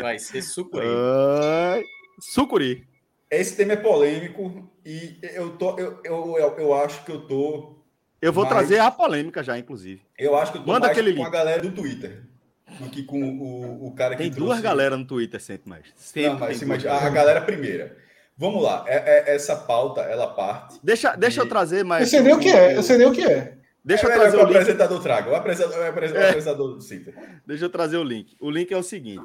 Vai 0.00 0.18
ser 0.18 0.42
sucuri. 0.42 0.86
Uh, 0.86 1.82
sucuri. 2.20 2.86
Esse 3.30 3.56
tema 3.56 3.72
é 3.72 3.76
polêmico 3.76 4.70
e 4.84 5.18
eu, 5.34 5.50
tô, 5.56 5.78
eu, 5.78 5.98
eu, 6.04 6.36
eu, 6.38 6.58
eu 6.58 6.74
acho 6.74 7.04
que 7.04 7.10
eu 7.10 7.26
tô. 7.26 7.76
Eu 8.22 8.32
vou 8.32 8.44
mais... 8.44 8.56
trazer 8.56 8.78
a 8.78 8.90
polêmica 8.90 9.42
já, 9.42 9.58
inclusive. 9.58 10.02
Eu 10.18 10.36
acho 10.36 10.52
que 10.52 10.58
eu 10.58 10.62
tô 10.62 10.68
Manda 10.68 10.86
mais 10.86 10.92
aquele 10.92 11.12
com 11.12 11.18
link. 11.18 11.26
a 11.26 11.30
galera 11.30 11.62
do 11.62 11.70
Twitter 11.72 12.22
do 12.80 12.90
que 12.90 13.02
com 13.02 13.22
o, 13.22 13.86
o 13.86 13.94
cara 13.94 14.14
que. 14.14 14.22
Tem 14.22 14.30
trouxe... 14.30 14.46
duas 14.46 14.60
galera 14.60 14.96
no 14.96 15.04
Twitter 15.04 15.40
sempre 15.40 15.68
mais. 15.68 15.86
Sempre 15.96 16.30
não, 16.30 16.38
mas, 16.38 16.62
mas 16.62 16.86
a, 16.86 17.10
galera 17.10 17.40
primeira. 17.40 17.96
Vamos 18.38 18.62
lá, 18.62 18.84
é, 18.86 19.30
é, 19.30 19.34
essa 19.34 19.56
pauta, 19.56 20.02
ela 20.02 20.26
parte. 20.26 20.78
Deixa, 20.82 21.16
deixa 21.16 21.40
eu 21.40 21.48
trazer 21.48 21.84
mais. 21.84 22.02
Eu 22.02 22.08
sei 22.08 22.20
nem 22.20 22.34
o 22.34 22.38
que 22.38 22.50
é, 22.50 22.76
eu 22.76 22.82
sei 22.82 22.98
nem 22.98 23.06
o 23.06 23.12
que 23.12 23.24
é. 23.24 23.56
Deixa 23.82 24.06
é, 24.06 24.10
eu 24.10 24.14
trazer 24.14 24.36
o, 24.36 24.40
o 24.40 24.42
apresentador 24.42 25.02
traga, 25.02 25.30
o 25.30 25.34
apresentador, 25.34 25.84
o 25.84 25.88
apresentador, 25.88 26.78
é. 26.78 27.40
Deixa 27.46 27.64
eu 27.64 27.70
trazer 27.70 27.96
o 27.96 28.04
link. 28.04 28.36
O 28.38 28.50
link 28.50 28.70
é 28.72 28.76
o 28.76 28.82
seguinte: 28.82 29.24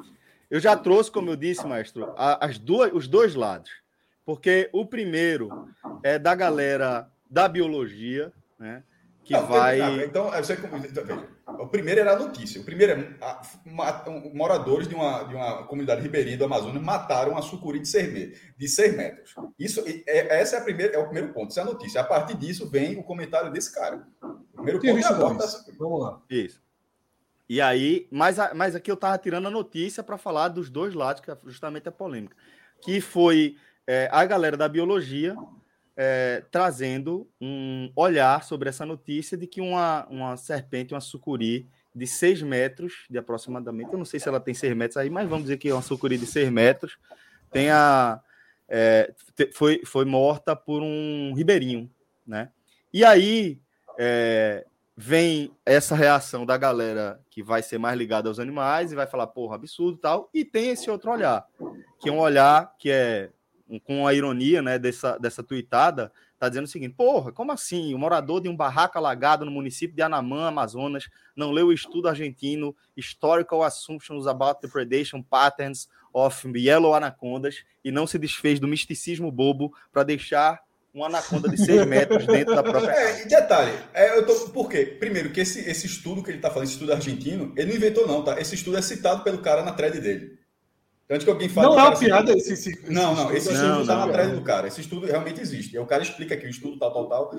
eu 0.52 0.60
já 0.60 0.76
trouxe, 0.76 1.10
como 1.10 1.30
eu 1.30 1.36
disse, 1.36 1.66
maestro, 1.66 2.12
as 2.14 2.58
duas, 2.58 2.92
os 2.92 3.08
dois 3.08 3.34
lados. 3.34 3.70
Porque 4.22 4.68
o 4.70 4.84
primeiro 4.84 5.66
é 6.02 6.18
da 6.18 6.34
galera 6.34 7.10
da 7.28 7.48
biologia, 7.48 8.30
né? 8.58 8.84
Que 9.24 9.32
Não, 9.32 9.46
vai. 9.46 10.04
Então, 10.04 10.30
você, 10.30 10.52
então, 10.52 11.26
o 11.58 11.66
primeiro 11.68 12.00
era 12.00 12.12
a 12.12 12.18
notícia. 12.18 12.60
O 12.60 12.64
primeiro 12.64 12.92
é 12.92 13.16
a, 13.22 13.42
moradores 14.34 14.86
de 14.86 14.94
uma, 14.94 15.22
de 15.22 15.34
uma 15.34 15.62
comunidade 15.62 16.02
ribeirinha 16.02 16.36
do 16.36 16.44
Amazonas 16.44 16.82
mataram 16.82 17.38
a 17.38 17.40
sucuri 17.40 17.80
de 17.80 17.88
6, 17.88 18.38
de 18.54 18.68
6 18.68 18.94
metros. 18.94 19.34
Isso, 19.58 19.82
é, 20.06 20.38
essa 20.38 20.56
é, 20.56 20.58
a 20.58 20.62
primeira, 20.62 20.94
é 20.94 20.98
o 20.98 21.04
primeiro 21.04 21.32
ponto, 21.32 21.48
isso 21.48 21.60
é 21.60 21.62
a 21.62 21.66
notícia. 21.66 22.02
A 22.02 22.04
partir 22.04 22.36
disso 22.36 22.68
vem 22.68 22.98
o 22.98 23.02
comentário 23.02 23.50
desse 23.50 23.74
cara. 23.74 24.06
O 24.20 24.56
primeiro 24.56 24.82
ponto 24.82 24.98
é 24.98 25.04
agora. 25.04 25.38
Tá... 25.38 25.46
Vamos 25.78 26.02
lá. 26.02 26.20
Isso. 26.28 26.60
E 27.52 27.60
aí, 27.60 28.08
mas, 28.10 28.38
mas 28.54 28.74
aqui 28.74 28.90
eu 28.90 28.94
estava 28.94 29.18
tirando 29.18 29.46
a 29.46 29.50
notícia 29.50 30.02
para 30.02 30.16
falar 30.16 30.48
dos 30.48 30.70
dois 30.70 30.94
lados, 30.94 31.20
que 31.20 31.30
é 31.30 31.36
justamente 31.44 31.86
a 31.86 31.92
polêmica. 31.92 32.34
Que 32.80 32.98
foi 32.98 33.58
é, 33.86 34.08
a 34.10 34.24
galera 34.24 34.56
da 34.56 34.66
biologia 34.66 35.36
é, 35.94 36.42
trazendo 36.50 37.28
um 37.38 37.92
olhar 37.94 38.42
sobre 38.42 38.70
essa 38.70 38.86
notícia 38.86 39.36
de 39.36 39.46
que 39.46 39.60
uma, 39.60 40.06
uma 40.06 40.34
serpente, 40.38 40.94
uma 40.94 41.00
sucuri 41.02 41.68
de 41.94 42.06
6 42.06 42.40
metros 42.40 43.04
de 43.10 43.18
aproximadamente, 43.18 43.92
eu 43.92 43.98
não 43.98 44.06
sei 44.06 44.18
se 44.18 44.26
ela 44.26 44.40
tem 44.40 44.54
6 44.54 44.74
metros 44.74 44.96
aí, 44.96 45.10
mas 45.10 45.28
vamos 45.28 45.44
dizer 45.44 45.58
que 45.58 45.68
é 45.68 45.74
uma 45.74 45.82
sucuri 45.82 46.16
de 46.16 46.24
6 46.24 46.48
metros, 46.50 46.96
tenha, 47.50 48.18
é, 48.66 49.12
foi, 49.52 49.82
foi 49.84 50.06
morta 50.06 50.56
por 50.56 50.82
um 50.82 51.34
ribeirinho, 51.34 51.90
né? 52.26 52.50
E 52.90 53.04
aí 53.04 53.60
é, 53.98 54.64
vem 55.04 55.50
essa 55.66 55.96
reação 55.96 56.46
da 56.46 56.56
galera 56.56 57.20
que 57.28 57.42
vai 57.42 57.60
ser 57.60 57.76
mais 57.76 57.98
ligada 57.98 58.28
aos 58.28 58.38
animais 58.38 58.92
e 58.92 58.94
vai 58.94 59.04
falar, 59.04 59.26
porra, 59.26 59.56
absurdo 59.56 59.98
tal, 59.98 60.30
e 60.32 60.44
tem 60.44 60.70
esse 60.70 60.88
outro 60.88 61.10
olhar, 61.10 61.44
que 61.98 62.08
é 62.08 62.12
um 62.12 62.20
olhar 62.20 62.72
que 62.78 62.88
é 62.88 63.30
com 63.82 64.06
a 64.06 64.14
ironia 64.14 64.62
né, 64.62 64.78
dessa, 64.78 65.18
dessa 65.18 65.42
tuitada, 65.42 66.12
está 66.34 66.48
dizendo 66.48 66.66
o 66.66 66.68
seguinte: 66.68 66.94
porra, 66.94 67.32
como 67.32 67.50
assim? 67.50 67.92
O 67.92 67.98
morador 67.98 68.40
de 68.40 68.48
um 68.48 68.56
barraco 68.56 68.96
alagado 68.96 69.44
no 69.44 69.50
município 69.50 69.96
de 69.96 70.02
Anamã, 70.02 70.46
Amazonas, 70.46 71.08
não 71.34 71.50
leu 71.50 71.68
o 71.68 71.72
estudo 71.72 72.06
argentino 72.06 72.76
Historical 72.96 73.64
Assumptions 73.64 74.28
about 74.28 74.60
the 74.60 74.68
Predation 74.68 75.20
Patterns 75.20 75.88
of 76.12 76.48
Yellow 76.56 76.94
Anacondas 76.94 77.64
e 77.84 77.90
não 77.90 78.06
se 78.06 78.20
desfez 78.20 78.60
do 78.60 78.68
misticismo 78.68 79.32
bobo 79.32 79.74
para 79.90 80.04
deixar 80.04 80.62
uma 80.94 81.06
anaconda 81.06 81.48
de 81.48 81.56
6 81.56 81.86
metros 81.86 82.26
dentro 82.26 82.54
da 82.54 82.62
própria. 82.62 82.90
É, 82.90 83.24
detalhe, 83.24 83.72
é, 83.94 84.18
eu 84.18 84.26
tô, 84.26 84.34
por 84.50 84.68
quê? 84.68 84.84
Primeiro, 84.84 85.30
que 85.30 85.40
esse, 85.40 85.60
esse 85.60 85.86
estudo 85.86 86.22
que 86.22 86.30
ele 86.30 86.38
está 86.38 86.50
falando, 86.50 86.64
esse 86.64 86.74
estudo 86.74 86.92
argentino, 86.92 87.52
ele 87.56 87.70
não 87.70 87.76
inventou, 87.76 88.06
não, 88.06 88.22
tá? 88.22 88.40
Esse 88.40 88.54
estudo 88.54 88.76
é 88.76 88.82
citado 88.82 89.22
pelo 89.22 89.38
cara 89.38 89.62
na 89.62 89.72
thread 89.72 90.00
dele. 90.00 90.38
Antes 91.08 91.24
que 91.24 91.30
alguém 91.30 91.48
fale. 91.48 91.68
Não 91.68 91.78
é 91.78 91.82
uma 91.82 91.98
piada 91.98 92.32
esse, 92.32 92.52
esse, 92.52 92.70
esse, 92.70 92.90
Não, 92.90 93.14
não. 93.14 93.32
Esse 93.32 93.52
estudo 93.52 93.80
está 93.82 94.06
na 94.06 94.12
thread 94.12 94.34
do 94.34 94.42
cara. 94.42 94.68
Esse 94.68 94.80
estudo 94.80 95.06
realmente 95.06 95.40
existe. 95.40 95.74
E 95.74 95.78
o 95.78 95.86
cara 95.86 96.02
explica 96.02 96.34
aqui 96.34 96.46
o 96.46 96.50
estudo, 96.50 96.78
tal, 96.78 96.92
tal, 96.92 97.08
tal. 97.08 97.32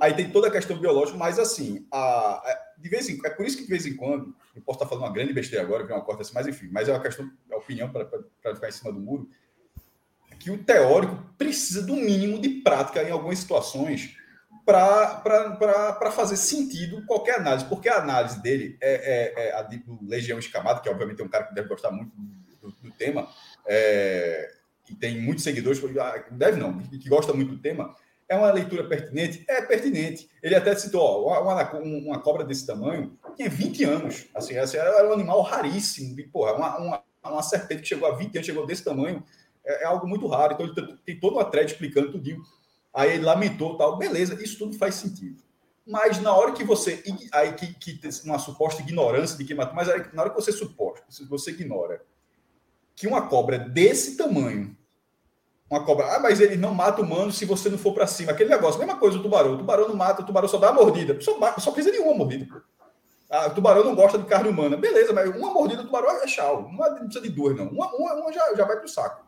Aí 0.00 0.12
tem 0.12 0.30
toda 0.30 0.48
a 0.48 0.50
questão 0.50 0.76
biológica, 0.76 1.16
mas 1.16 1.38
assim, 1.38 1.86
a, 1.90 2.42
de 2.78 2.88
vez 2.88 3.08
em, 3.08 3.18
é 3.24 3.30
por 3.30 3.46
isso 3.46 3.56
que 3.56 3.62
de 3.62 3.68
vez 3.68 3.86
em 3.86 3.94
quando, 3.96 4.34
eu 4.54 4.62
posso 4.62 4.78
estar 4.78 4.86
falando 4.86 5.04
uma 5.04 5.12
grande 5.12 5.32
besteira 5.32 5.64
agora, 5.64 5.86
que 5.86 5.92
é 5.92 5.94
uma 5.94 6.04
corta 6.04 6.22
assim, 6.22 6.34
mas 6.34 6.46
enfim, 6.46 6.68
mas 6.72 6.88
é 6.88 6.92
uma 6.92 7.00
questão, 7.00 7.30
é 7.50 7.56
opinião 7.56 7.90
para 7.90 8.06
ficar 8.54 8.68
em 8.68 8.72
cima 8.72 8.92
do 8.92 9.00
muro, 9.00 9.28
que 10.44 10.50
o 10.50 10.62
teórico 10.62 11.16
precisa 11.38 11.80
do 11.80 11.96
mínimo 11.96 12.38
de 12.38 12.60
prática 12.60 13.02
em 13.02 13.10
algumas 13.10 13.38
situações 13.38 14.14
para 14.66 16.12
fazer 16.12 16.36
sentido 16.36 17.02
qualquer 17.06 17.36
análise, 17.36 17.64
porque 17.64 17.88
a 17.88 17.96
análise 17.96 18.42
dele 18.42 18.76
é, 18.78 19.32
é, 19.38 19.48
é 19.48 19.54
a 19.54 19.62
do 19.62 19.98
Legião 20.02 20.38
Escamado, 20.38 20.82
que 20.82 20.88
obviamente 20.90 21.22
é 21.22 21.24
um 21.24 21.28
cara 21.28 21.44
que 21.44 21.54
deve 21.54 21.68
gostar 21.68 21.90
muito 21.90 22.12
do, 22.60 22.70
do 22.70 22.90
tema, 22.90 23.26
é, 23.66 24.52
e 24.90 24.94
tem 24.94 25.18
muitos 25.18 25.44
seguidores, 25.44 25.80
ah, 25.98 26.22
deve 26.30 26.60
não, 26.60 26.78
que 26.78 27.08
gosta 27.08 27.32
muito 27.32 27.52
do 27.52 27.62
tema, 27.62 27.96
é 28.28 28.36
uma 28.36 28.52
leitura 28.52 28.84
pertinente? 28.84 29.46
É 29.48 29.62
pertinente. 29.62 30.28
Ele 30.42 30.54
até 30.54 30.74
citou, 30.76 31.26
ó, 31.26 31.42
uma, 31.42 31.72
uma, 31.72 32.20
cobra 32.20 32.44
desse 32.44 32.66
tamanho 32.66 33.18
tinha 33.34 33.48
20 33.48 33.84
anos. 33.84 34.26
Assim, 34.34 34.58
assim, 34.58 34.76
era 34.76 35.08
um 35.08 35.12
animal 35.12 35.40
raríssimo. 35.42 36.18
E, 36.18 36.22
porra, 36.22 36.54
uma, 36.54 36.78
uma, 36.78 37.02
uma 37.22 37.42
serpente 37.42 37.82
que 37.82 37.88
chegou 37.88 38.08
a 38.08 38.14
20 38.14 38.36
anos, 38.36 38.46
chegou 38.46 38.66
desse 38.66 38.82
tamanho, 38.82 39.22
é, 39.64 39.82
é 39.82 39.86
algo 39.86 40.06
muito 40.06 40.26
raro. 40.26 40.54
Então, 40.54 40.66
ele 40.66 40.98
tem 41.04 41.18
todo 41.18 41.34
uma 41.34 41.44
thread 41.44 41.70
explicando 41.70 42.12
tudo. 42.12 42.42
Aí 42.92 43.14
ele 43.14 43.24
lamentou 43.24 43.76
tal. 43.76 43.96
Beleza, 43.96 44.40
isso 44.42 44.58
tudo 44.58 44.76
faz 44.76 44.94
sentido. 44.96 45.42
Mas 45.86 46.20
na 46.20 46.32
hora 46.34 46.52
que 46.52 46.64
você. 46.64 47.02
Aí 47.32 47.52
que, 47.52 47.74
que 47.74 48.00
uma 48.24 48.38
suposta 48.38 48.82
ignorância 48.82 49.36
de 49.36 49.44
que 49.44 49.54
matou, 49.54 49.74
mas 49.74 49.88
na 50.12 50.22
hora 50.22 50.30
que 50.30 50.36
você 50.36 50.50
suposta, 50.50 51.04
se 51.10 51.24
você 51.26 51.50
ignora 51.50 52.02
que 52.96 53.06
uma 53.06 53.28
cobra 53.28 53.58
desse 53.58 54.16
tamanho, 54.16 54.74
uma 55.68 55.84
cobra, 55.84 56.14
ah, 56.14 56.20
mas 56.20 56.40
ele 56.40 56.56
não 56.56 56.72
mata 56.72 57.02
humano 57.02 57.32
se 57.32 57.44
você 57.44 57.68
não 57.68 57.76
for 57.76 57.92
para 57.92 58.06
cima. 58.06 58.32
Aquele 58.32 58.50
negócio, 58.50 58.78
mesma 58.78 58.96
coisa 58.96 59.18
o 59.18 59.22
tubarão. 59.22 59.54
O 59.54 59.58
tubarão 59.58 59.88
não 59.88 59.96
mata, 59.96 60.22
o 60.22 60.26
tubarão 60.26 60.48
só 60.48 60.58
dá 60.58 60.70
uma 60.70 60.80
mordida. 60.80 61.20
Só, 61.20 61.36
só 61.58 61.70
precisa 61.70 61.94
de 61.94 62.00
uma 62.00 62.14
mordida. 62.14 62.46
Ah, 63.28 63.48
o 63.48 63.54
tubarão 63.54 63.84
não 63.84 63.94
gosta 63.94 64.16
de 64.16 64.24
carne 64.24 64.48
humana. 64.48 64.76
Beleza, 64.76 65.12
mas 65.12 65.28
uma 65.34 65.52
mordida 65.52 65.82
do 65.82 65.86
tubarão 65.86 66.22
é 66.22 66.26
chau. 66.28 66.70
Não 66.70 66.94
precisa 66.94 67.20
de 67.20 67.30
duas, 67.30 67.56
não. 67.56 67.68
Uma, 67.68 67.92
uma, 67.94 68.14
uma 68.14 68.32
já, 68.32 68.54
já 68.54 68.64
vai 68.64 68.78
pro 68.78 68.88
saco. 68.88 69.23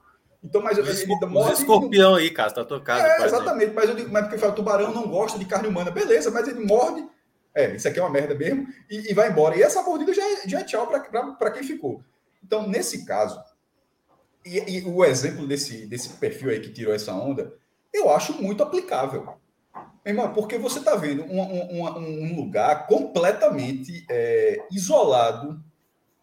Então, 0.46 0.62
mas 0.62 0.78
ele, 0.78 0.88
ele 0.88 1.26
morde. 1.26 1.54
escorpião 1.54 2.14
aí, 2.14 2.30
cara, 2.30 2.52
tá 2.52 2.64
tocado. 2.64 3.04
É, 3.04 3.24
exatamente. 3.24 3.74
Mas, 3.74 3.88
eu 3.88 3.96
digo, 3.96 4.12
mas 4.12 4.28
porque 4.28 4.44
o 4.44 4.52
tubarão 4.52 4.94
não 4.94 5.08
gosta 5.08 5.36
de 5.36 5.44
carne 5.44 5.66
humana. 5.66 5.90
Beleza, 5.90 6.30
mas 6.30 6.46
ele 6.46 6.64
morde. 6.64 7.04
É, 7.52 7.74
isso 7.74 7.88
aqui 7.88 7.98
é 7.98 8.02
uma 8.02 8.10
merda 8.10 8.32
mesmo. 8.32 8.68
E, 8.88 9.10
e 9.10 9.14
vai 9.14 9.28
embora. 9.28 9.56
E 9.56 9.62
essa 9.62 9.82
mordida 9.82 10.14
já, 10.14 10.22
é, 10.22 10.48
já 10.48 10.60
é 10.60 10.64
tchau 10.64 10.86
para 10.86 11.50
quem 11.50 11.64
ficou. 11.64 12.00
Então, 12.44 12.68
nesse 12.68 13.04
caso, 13.04 13.42
e, 14.44 14.78
e, 14.78 14.84
o 14.84 15.04
exemplo 15.04 15.48
desse, 15.48 15.84
desse 15.86 16.10
perfil 16.10 16.50
aí 16.50 16.60
que 16.60 16.70
tirou 16.70 16.94
essa 16.94 17.12
onda, 17.12 17.52
eu 17.92 18.08
acho 18.08 18.40
muito 18.40 18.62
aplicável. 18.62 19.34
Irmão, 20.04 20.32
porque 20.32 20.56
você 20.56 20.78
está 20.78 20.94
vendo 20.94 21.24
um, 21.24 21.40
um, 21.40 21.98
um, 21.98 22.36
lugar 22.36 22.86
completamente 22.86 24.06
é, 24.08 24.64
isolado 24.70 25.60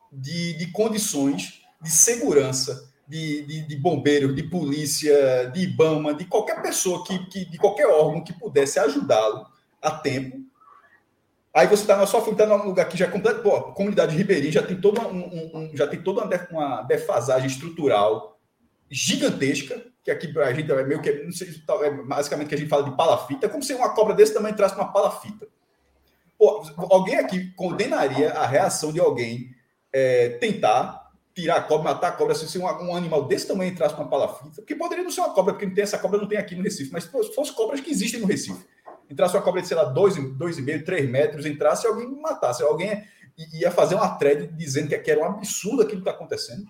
de, 0.10 0.54
de 0.54 0.72
condições 0.72 1.62
de 1.82 1.92
segurança, 1.92 2.90
de, 3.14 3.44
de, 3.44 3.62
de 3.68 3.76
bombeiros, 3.76 4.36
de 4.36 4.42
polícia, 4.42 5.46
de 5.54 5.62
IBAMA, 5.62 6.16
de 6.16 6.26
qualquer 6.26 6.60
pessoa, 6.64 7.06
que, 7.06 7.20
que 7.28 7.46
de 7.46 7.60
qualquer 7.60 7.86
órgão 7.86 8.24
que 8.24 8.34
pudesse 8.34 8.80
ajudá-lo 8.80 9.46
a 9.80 9.92
tempo. 9.92 10.42
Aí 11.54 11.68
você 11.68 11.84
está 11.84 11.96
na 11.96 12.08
sua 12.08 12.22
frente, 12.22 12.42
está 12.42 12.58
num 12.58 12.66
lugar 12.66 12.90
que 12.90 12.98
já 12.98 13.06
é 13.06 13.12
completo. 13.12 13.44
Pô, 13.44 13.56
a 13.56 13.72
comunidade 13.74 14.18
ribeirinha 14.18 14.52
já 14.52 14.64
tem 14.64 14.82
toda, 14.82 15.02
um, 15.02 15.52
um, 15.54 15.72
já 15.76 15.86
tem 15.86 16.02
toda 16.02 16.28
uma 16.50 16.82
defasagem 16.82 17.46
estrutural 17.46 18.40
gigantesca. 18.90 19.80
que 20.04 20.10
aqui 20.10 20.36
a 20.40 20.52
gente 20.52 20.72
é 20.72 20.84
meio 20.84 21.00
que, 21.00 21.12
não 21.24 21.32
sei, 21.32 21.50
é 21.84 21.92
basicamente 21.92 22.48
que 22.48 22.56
a 22.56 22.58
gente 22.58 22.70
fala 22.70 22.84
de 22.84 22.98
palafita, 22.98 23.46
é 23.46 23.50
como 23.50 23.62
se 23.62 23.76
uma 23.76 23.94
cobra 23.94 24.16
desse 24.16 24.34
tamanho 24.34 24.54
entrasse 24.54 24.74
uma 24.74 24.92
palafita. 24.92 25.48
Pô, 26.36 26.64
alguém 26.90 27.18
aqui 27.18 27.52
condenaria 27.52 28.32
a 28.32 28.48
reação 28.48 28.92
de 28.92 29.00
alguém 29.00 29.56
é, 29.94 30.30
tentar 30.30 31.03
tirar 31.34 31.58
a 31.58 31.62
cobra, 31.62 31.94
matar 31.94 32.10
a 32.10 32.12
cobra, 32.12 32.36
se 32.36 32.58
um, 32.58 32.64
um 32.64 32.96
animal 32.96 33.26
desse 33.26 33.48
tamanho 33.48 33.72
entrasse 33.72 33.96
com 33.96 34.02
uma 34.02 34.10
palafita, 34.10 34.62
que 34.62 34.76
poderia 34.76 35.04
não 35.04 35.12
ser 35.12 35.22
uma 35.22 35.34
cobra, 35.34 35.54
porque 35.54 35.66
não 35.66 35.74
tem 35.74 35.84
essa 35.84 35.98
cobra, 35.98 36.20
não 36.20 36.28
tem 36.28 36.38
aqui 36.38 36.56
no 36.56 36.64
Recife, 36.64 36.92
mas 36.92 37.06
se 37.06 37.34
fosse 37.34 37.52
cobras 37.54 37.82
que 37.82 37.90
existem 37.90 38.20
no 38.20 38.28
Recife, 38.28 38.66
entrasse 39.10 39.36
uma 39.36 39.42
cobra 39.42 39.62
de, 39.62 39.68
sei 39.68 39.78
lá, 39.78 39.94
2,5, 39.94 40.86
3 40.86 41.10
metros, 41.10 41.46
entrasse 41.46 41.86
e 41.86 41.90
alguém 41.90 42.08
matasse, 42.22 42.64
alguém 42.64 43.04
ia 43.54 43.72
fazer 43.72 43.96
uma 43.96 44.16
thread 44.16 44.48
dizendo 44.56 44.90
que 44.90 45.12
era 45.12 45.22
um 45.22 45.26
absurdo 45.26 45.82
aquilo 45.82 46.02
que 46.02 46.10
está 46.10 46.12
acontecendo. 46.12 46.66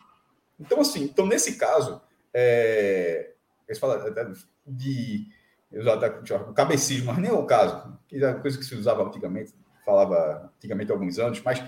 Então, 0.60 0.80
assim, 0.80 1.03
então 1.03 1.26
nesse 1.26 1.56
caso, 1.56 2.02
é, 2.34 3.31
eles 3.68 3.80
falam 3.80 3.99
de, 4.65 5.27
de 5.30 6.53
cabecismo, 6.56 7.07
mas 7.07 7.18
nem 7.18 7.30
é 7.30 7.34
o 7.34 7.45
caso, 7.45 7.98
que 8.07 8.23
é 8.23 8.34
coisa 8.35 8.57
que 8.57 8.64
se 8.64 8.76
usava 8.76 9.03
antigamente, 9.03 9.53
falava 9.85 10.49
antigamente 10.56 10.91
há 10.91 10.95
alguns 10.95 11.19
anos, 11.19 11.41
mas 11.44 11.61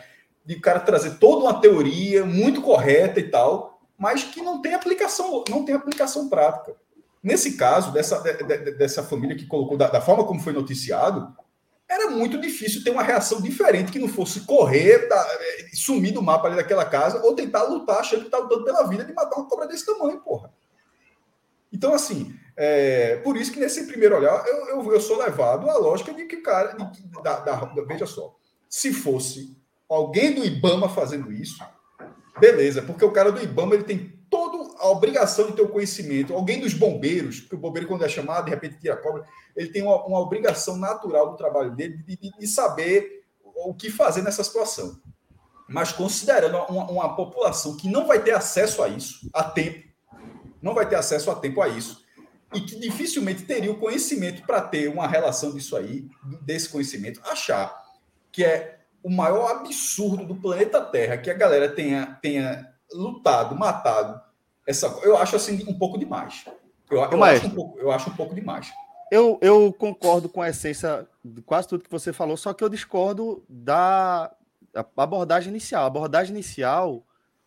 de 0.46 0.56
o 0.56 0.62
cara 0.62 0.80
trazer 0.80 1.18
toda 1.18 1.44
uma 1.44 1.60
teoria 1.60 2.26
muito 2.26 2.62
correta 2.62 3.20
e 3.20 3.30
tal, 3.30 3.82
mas 3.98 4.24
que 4.24 4.42
não 4.42 4.62
tem 4.62 4.74
aplicação, 4.74 5.44
não 5.50 5.66
tem 5.66 5.74
aplicação 5.74 6.30
prática. 6.30 6.76
Nesse 7.24 7.58
caso, 7.58 7.92
dessa, 7.92 8.20
de, 8.22 8.44
de, 8.44 8.72
dessa 8.78 9.02
família 9.02 9.36
que 9.36 9.48
colocou, 9.48 9.76
da, 9.76 9.88
da, 9.88 10.00
forma 10.00 10.26
como 10.26 10.40
foi 10.40 10.54
noticiado, 10.54 11.36
era 11.90 12.12
muito 12.12 12.40
difícil 12.40 12.84
ter 12.84 12.92
uma 12.92 13.02
reação 13.02 13.42
diferente 13.42 13.92
que 13.92 13.98
não 13.98 14.08
fosse 14.08 14.42
correr, 14.42 15.08
é, 15.12 15.68
sumir 15.74 16.14
do 16.14 16.22
mapa 16.22 16.48
ali 16.48 16.56
daquela 16.56 16.86
casa, 16.86 17.24
ou 17.24 17.34
tentar 17.34 17.64
lutar 17.64 18.00
achando 18.00 18.22
que 18.22 18.28
está 18.28 18.38
lutando 18.38 18.64
pela 18.64 18.88
vida 18.88 19.04
de 19.04 19.14
matar 19.14 19.38
uma 19.38 19.50
cobra 19.50 19.68
desse 19.68 19.86
tamanho, 19.86 20.20
porra. 20.20 20.54
Então, 21.74 21.94
assim, 21.94 22.36
é, 22.56 23.18
por 23.18 23.36
isso 23.36 23.52
que 23.52 23.60
nesse 23.60 23.86
primeiro 23.86 24.16
olhar 24.16 24.46
eu, 24.48 24.68
eu, 24.70 24.94
eu 24.94 25.02
sou 25.02 25.18
levado 25.18 25.70
à 25.70 25.78
lógica 25.78 26.14
de 26.14 26.26
que 26.26 26.38
cara. 26.38 26.74
De, 26.74 27.04
da, 27.22 27.40
da, 27.40 27.56
veja 27.88 28.06
só, 28.06 28.36
se 28.70 28.94
fosse 28.94 29.58
alguém 29.90 30.34
do 30.34 30.46
Ibama 30.46 30.90
fazendo 30.90 31.32
isso, 31.32 31.64
beleza, 32.40 32.82
porque 32.82 33.06
o 33.06 33.12
cara 33.12 33.32
do 33.32 33.42
Ibama 33.42 33.76
ele 33.76 33.84
tem 33.84 34.16
toda 34.30 34.74
a 34.80 34.90
obrigação 34.90 35.48
de 35.48 35.54
ter 35.54 35.62
o 35.62 35.70
conhecimento. 35.70 36.34
Alguém 36.34 36.60
dos 36.60 36.74
bombeiros, 36.74 37.40
porque 37.40 37.56
o 37.56 37.60
bombeiro, 37.60 37.88
quando 37.88 38.04
é 38.04 38.10
chamado, 38.10 38.46
de 38.46 38.52
repente 38.52 38.80
tira 38.80 38.96
a 38.96 38.98
cobra, 38.98 39.26
ele 39.56 39.70
tem 39.70 39.84
uma, 39.84 40.06
uma 40.06 40.20
obrigação 40.20 40.78
natural 40.78 41.32
do 41.32 41.38
trabalho 41.38 41.72
dele 41.76 41.98
de, 41.98 42.18
de, 42.18 42.32
de, 42.38 42.48
saber 42.48 43.24
o 43.44 43.74
que 43.74 43.90
fazer 43.90 44.22
nessa 44.22 44.44
situação. 44.44 45.00
Mas 45.68 45.92
considerando 45.92 46.58
uma, 46.70 46.92
uma 46.92 47.16
população 47.16 47.78
que 47.78 47.90
não 47.90 48.06
vai 48.06 48.22
ter 48.22 48.32
acesso 48.32 48.84
a 48.84 48.90
isso 48.90 49.30
a 49.34 49.44
tempo, 49.44 49.88
não 50.62 50.74
vai 50.74 50.88
ter 50.88 50.96
acesso 50.96 51.32
a 51.32 51.36
tempo 51.36 51.62
a 51.62 51.68
isso, 51.68 52.04
e 52.54 52.62
que 52.62 52.80
dificilmente 52.80 53.44
teria 53.44 53.72
o 53.72 53.80
conhecimento 53.80 54.46
para 54.46 54.62
ter 54.62 54.88
uma 54.90 55.08
relação 55.08 55.54
disso 55.54 55.76
aí, 55.76 56.08
desse 56.42 56.70
conhecimento, 56.70 57.22
achar 57.24 57.84
que 58.32 58.44
é 58.44 58.75
o 59.06 59.10
maior 59.12 59.52
absurdo 59.52 60.26
do 60.26 60.34
planeta 60.34 60.82
Terra 60.82 61.16
que 61.16 61.30
a 61.30 61.34
galera 61.36 61.70
tenha, 61.70 62.18
tenha 62.24 62.74
lutado, 62.92 63.56
matado. 63.56 64.20
Essa, 64.66 64.88
eu 65.04 65.16
acho 65.16 65.36
assim 65.36 65.64
um 65.68 65.78
pouco 65.78 65.96
demais. 65.96 66.44
Eu, 66.90 67.04
eu, 67.12 67.24
acho, 67.24 67.46
um 67.46 67.52
pouco, 67.52 67.80
eu 67.80 67.92
acho 67.92 68.10
um 68.10 68.16
pouco 68.16 68.34
demais. 68.34 68.74
Eu, 69.12 69.38
eu 69.44 69.72
concordo 69.72 70.28
com 70.28 70.42
a 70.42 70.50
essência 70.50 71.08
de 71.24 71.40
quase 71.44 71.68
tudo 71.68 71.84
que 71.84 71.92
você 71.92 72.12
falou, 72.12 72.36
só 72.36 72.52
que 72.52 72.64
eu 72.64 72.70
discordo 72.70 73.44
da 73.48 74.32
abordagem 74.98 75.52
inicial. 75.52 75.84
A 75.84 75.88
abordagem 75.88 76.34
inicial 76.34 77.04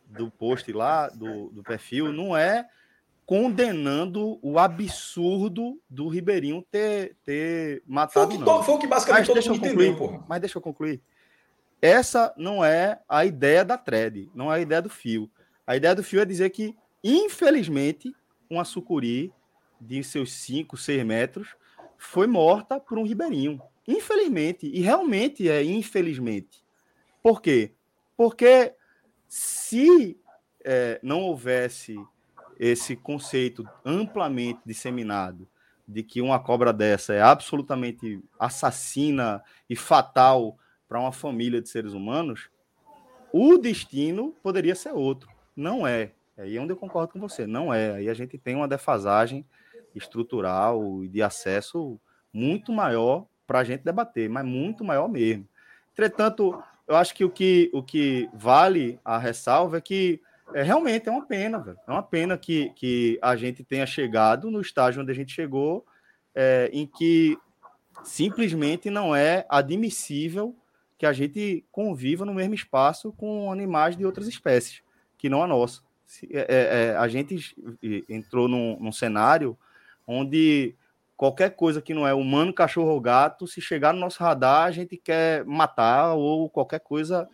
do 0.06 0.30
post 0.30 0.72
lá, 0.72 1.08
do, 1.08 1.48
do 1.48 1.64
perfil, 1.64 2.12
não 2.12 2.36
é 2.36 2.68
condenando 3.26 4.38
o 4.40 4.60
absurdo 4.60 5.76
do 5.90 6.06
Ribeirinho 6.06 6.64
ter, 6.70 7.16
ter 7.24 7.82
matado. 7.84 8.12
Foi 8.12 8.24
o 8.26 8.28
que, 8.28 8.38
não. 8.38 8.62
Foi 8.62 8.74
o 8.76 8.78
que 8.78 8.86
basicamente 8.86 9.26
mas 9.26 9.44
todo 9.44 9.54
mundo 9.54 9.66
entendeu, 9.66 9.96
porra. 9.96 10.24
Mas 10.28 10.40
deixa 10.40 10.56
eu 10.56 10.62
concluir. 10.62 11.02
Essa 11.80 12.34
não 12.36 12.64
é 12.64 13.00
a 13.08 13.24
ideia 13.24 13.64
da 13.64 13.78
thread, 13.78 14.30
não 14.34 14.52
é 14.52 14.56
a 14.56 14.60
ideia 14.60 14.82
do 14.82 14.90
fio. 14.90 15.30
A 15.66 15.76
ideia 15.76 15.94
do 15.94 16.02
fio 16.02 16.20
é 16.20 16.24
dizer 16.24 16.50
que, 16.50 16.74
infelizmente, 17.02 18.14
uma 18.50 18.64
sucuri 18.64 19.32
de 19.80 20.02
seus 20.02 20.32
5, 20.32 20.76
6 20.76 21.04
metros 21.04 21.54
foi 21.96 22.26
morta 22.26 22.80
por 22.80 22.98
um 22.98 23.04
ribeirinho. 23.04 23.60
Infelizmente, 23.86 24.66
e 24.66 24.80
realmente 24.80 25.48
é 25.48 25.62
infelizmente. 25.62 26.62
Por 27.22 27.40
quê? 27.40 27.72
Porque 28.16 28.74
se 29.28 30.20
é, 30.64 30.98
não 31.02 31.20
houvesse 31.20 31.96
esse 32.58 32.96
conceito 32.96 33.66
amplamente 33.84 34.60
disseminado 34.66 35.48
de 35.86 36.02
que 36.02 36.20
uma 36.20 36.38
cobra 36.38 36.72
dessa 36.72 37.14
é 37.14 37.22
absolutamente 37.22 38.22
assassina 38.38 39.42
e 39.70 39.76
fatal 39.76 40.58
para 40.88 40.98
uma 40.98 41.12
família 41.12 41.60
de 41.60 41.68
seres 41.68 41.92
humanos, 41.92 42.48
o 43.32 43.58
destino 43.58 44.34
poderia 44.42 44.74
ser 44.74 44.92
outro. 44.92 45.28
Não 45.54 45.86
é. 45.86 46.12
É 46.36 46.42
aí 46.42 46.58
onde 46.58 46.72
eu 46.72 46.76
concordo 46.76 47.12
com 47.12 47.20
você. 47.20 47.46
Não 47.46 47.72
é. 47.74 47.96
Aí 47.96 48.08
a 48.08 48.14
gente 48.14 48.38
tem 48.38 48.54
uma 48.54 48.68
defasagem 48.68 49.44
estrutural 49.94 51.04
e 51.04 51.08
de 51.08 51.22
acesso 51.22 52.00
muito 52.32 52.72
maior 52.72 53.26
para 53.46 53.60
a 53.60 53.64
gente 53.64 53.84
debater, 53.84 54.28
mas 54.28 54.44
muito 54.44 54.84
maior 54.84 55.08
mesmo. 55.08 55.46
Entretanto, 55.92 56.62
eu 56.86 56.96
acho 56.96 57.14
que 57.14 57.24
o 57.24 57.30
que, 57.30 57.70
o 57.72 57.82
que 57.82 58.28
vale 58.32 59.00
a 59.04 59.18
ressalva 59.18 59.78
é 59.78 59.80
que 59.80 60.20
é, 60.54 60.62
realmente 60.62 61.08
é 61.08 61.12
uma 61.12 61.26
pena, 61.26 61.58
velho. 61.58 61.78
É 61.86 61.90
uma 61.90 62.02
pena 62.02 62.38
que, 62.38 62.70
que 62.70 63.18
a 63.20 63.36
gente 63.36 63.64
tenha 63.64 63.86
chegado 63.86 64.50
no 64.50 64.60
estágio 64.60 65.02
onde 65.02 65.10
a 65.10 65.14
gente 65.14 65.32
chegou, 65.32 65.84
é, 66.34 66.70
em 66.72 66.86
que 66.86 67.36
simplesmente 68.04 68.90
não 68.90 69.14
é 69.14 69.44
admissível 69.48 70.54
que 70.98 71.06
a 71.06 71.12
gente 71.12 71.64
conviva 71.70 72.24
no 72.24 72.34
mesmo 72.34 72.54
espaço 72.54 73.12
com 73.12 73.52
animais 73.52 73.96
de 73.96 74.04
outras 74.04 74.26
espécies, 74.26 74.82
que 75.16 75.28
não 75.28 75.42
a 75.42 75.46
nossa. 75.46 75.80
É, 76.30 76.38
é, 76.38 76.86
é, 76.88 76.96
a 76.96 77.06
gente 77.06 77.54
entrou 78.08 78.48
num, 78.48 78.78
num, 78.80 78.90
cenário 78.90 79.56
onde 80.06 80.74
qualquer 81.16 81.54
coisa 81.54 81.80
que 81.80 81.94
não 81.94 82.06
é 82.06 82.14
humano, 82.14 82.52
cachorro 82.52 82.90
ou 82.90 83.00
gato, 83.00 83.46
se 83.46 83.60
chegar 83.60 83.92
no 83.92 84.00
nosso 84.00 84.22
radar, 84.22 84.66
a 84.66 84.70
gente 84.70 84.96
quer 84.96 85.44
matar 85.44 86.14
ou 86.14 86.48
qualquer 86.48 86.80
coisa 86.80 87.28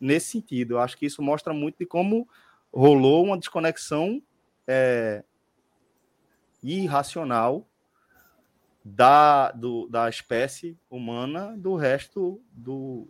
nesse 0.00 0.30
sentido. 0.30 0.74
Eu 0.74 0.78
acho 0.80 0.96
que 0.96 1.06
isso 1.06 1.20
mostra 1.20 1.52
muito 1.52 1.78
de 1.78 1.86
como 1.86 2.26
rolou 2.72 3.24
uma 3.24 3.36
desconexão 3.36 4.22
é, 4.66 5.24
irracional 6.62 7.66
da, 8.84 9.52
do, 9.52 9.86
da 9.88 10.08
espécie 10.08 10.76
humana 10.90 11.54
do 11.56 11.74
resto 11.76 12.40
do, 12.52 13.06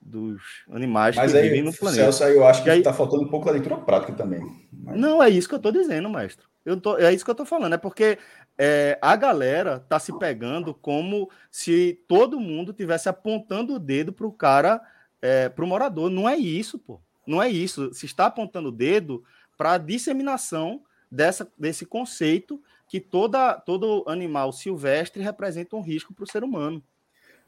dos 0.00 0.42
animais 0.70 1.16
Mas 1.16 1.32
que 1.32 1.38
aí, 1.38 1.48
vivem 1.48 1.62
no 1.62 1.72
planeta. 1.72 2.02
Celso, 2.02 2.24
aí 2.24 2.34
eu 2.34 2.46
acho 2.46 2.62
que 2.62 2.70
está 2.70 2.92
faltando 2.92 3.22
um 3.22 3.28
pouco 3.28 3.46
da 3.46 3.52
leitura 3.52 3.76
prática 3.78 4.12
também. 4.12 4.40
Mas... 4.72 4.98
Não, 4.98 5.22
é 5.22 5.28
isso 5.28 5.48
que 5.48 5.54
eu 5.54 5.58
estou 5.58 5.72
dizendo, 5.72 6.08
mestre. 6.08 6.46
Eu 6.64 6.78
tô, 6.78 6.98
é 6.98 7.12
isso 7.12 7.24
que 7.24 7.30
eu 7.30 7.32
estou 7.32 7.46
falando. 7.46 7.74
É 7.74 7.78
porque 7.78 8.18
é, 8.58 8.98
a 9.00 9.16
galera 9.16 9.76
está 9.82 9.98
se 9.98 10.16
pegando 10.18 10.74
como 10.74 11.30
se 11.50 12.02
todo 12.06 12.40
mundo 12.40 12.72
tivesse 12.72 13.08
apontando 13.08 13.74
o 13.74 13.78
dedo 13.78 14.12
para 14.12 14.26
o 14.26 14.32
cara, 14.32 14.80
é, 15.22 15.48
para 15.48 15.64
o 15.64 15.68
morador. 15.68 16.10
Não 16.10 16.28
é 16.28 16.36
isso, 16.36 16.78
pô. 16.78 17.00
Não 17.26 17.42
é 17.42 17.48
isso. 17.48 17.92
Se 17.94 18.04
está 18.04 18.26
apontando 18.26 18.68
o 18.68 18.72
dedo 18.72 19.24
para 19.56 19.72
a 19.72 19.78
disseminação 19.78 20.82
dessa, 21.10 21.50
desse 21.58 21.86
conceito 21.86 22.62
que 22.88 22.98
toda, 22.98 23.54
todo 23.54 24.04
animal 24.06 24.52
silvestre 24.52 25.22
representa 25.22 25.76
um 25.76 25.82
risco 25.82 26.14
para 26.14 26.24
o 26.24 26.30
ser 26.30 26.42
humano. 26.42 26.82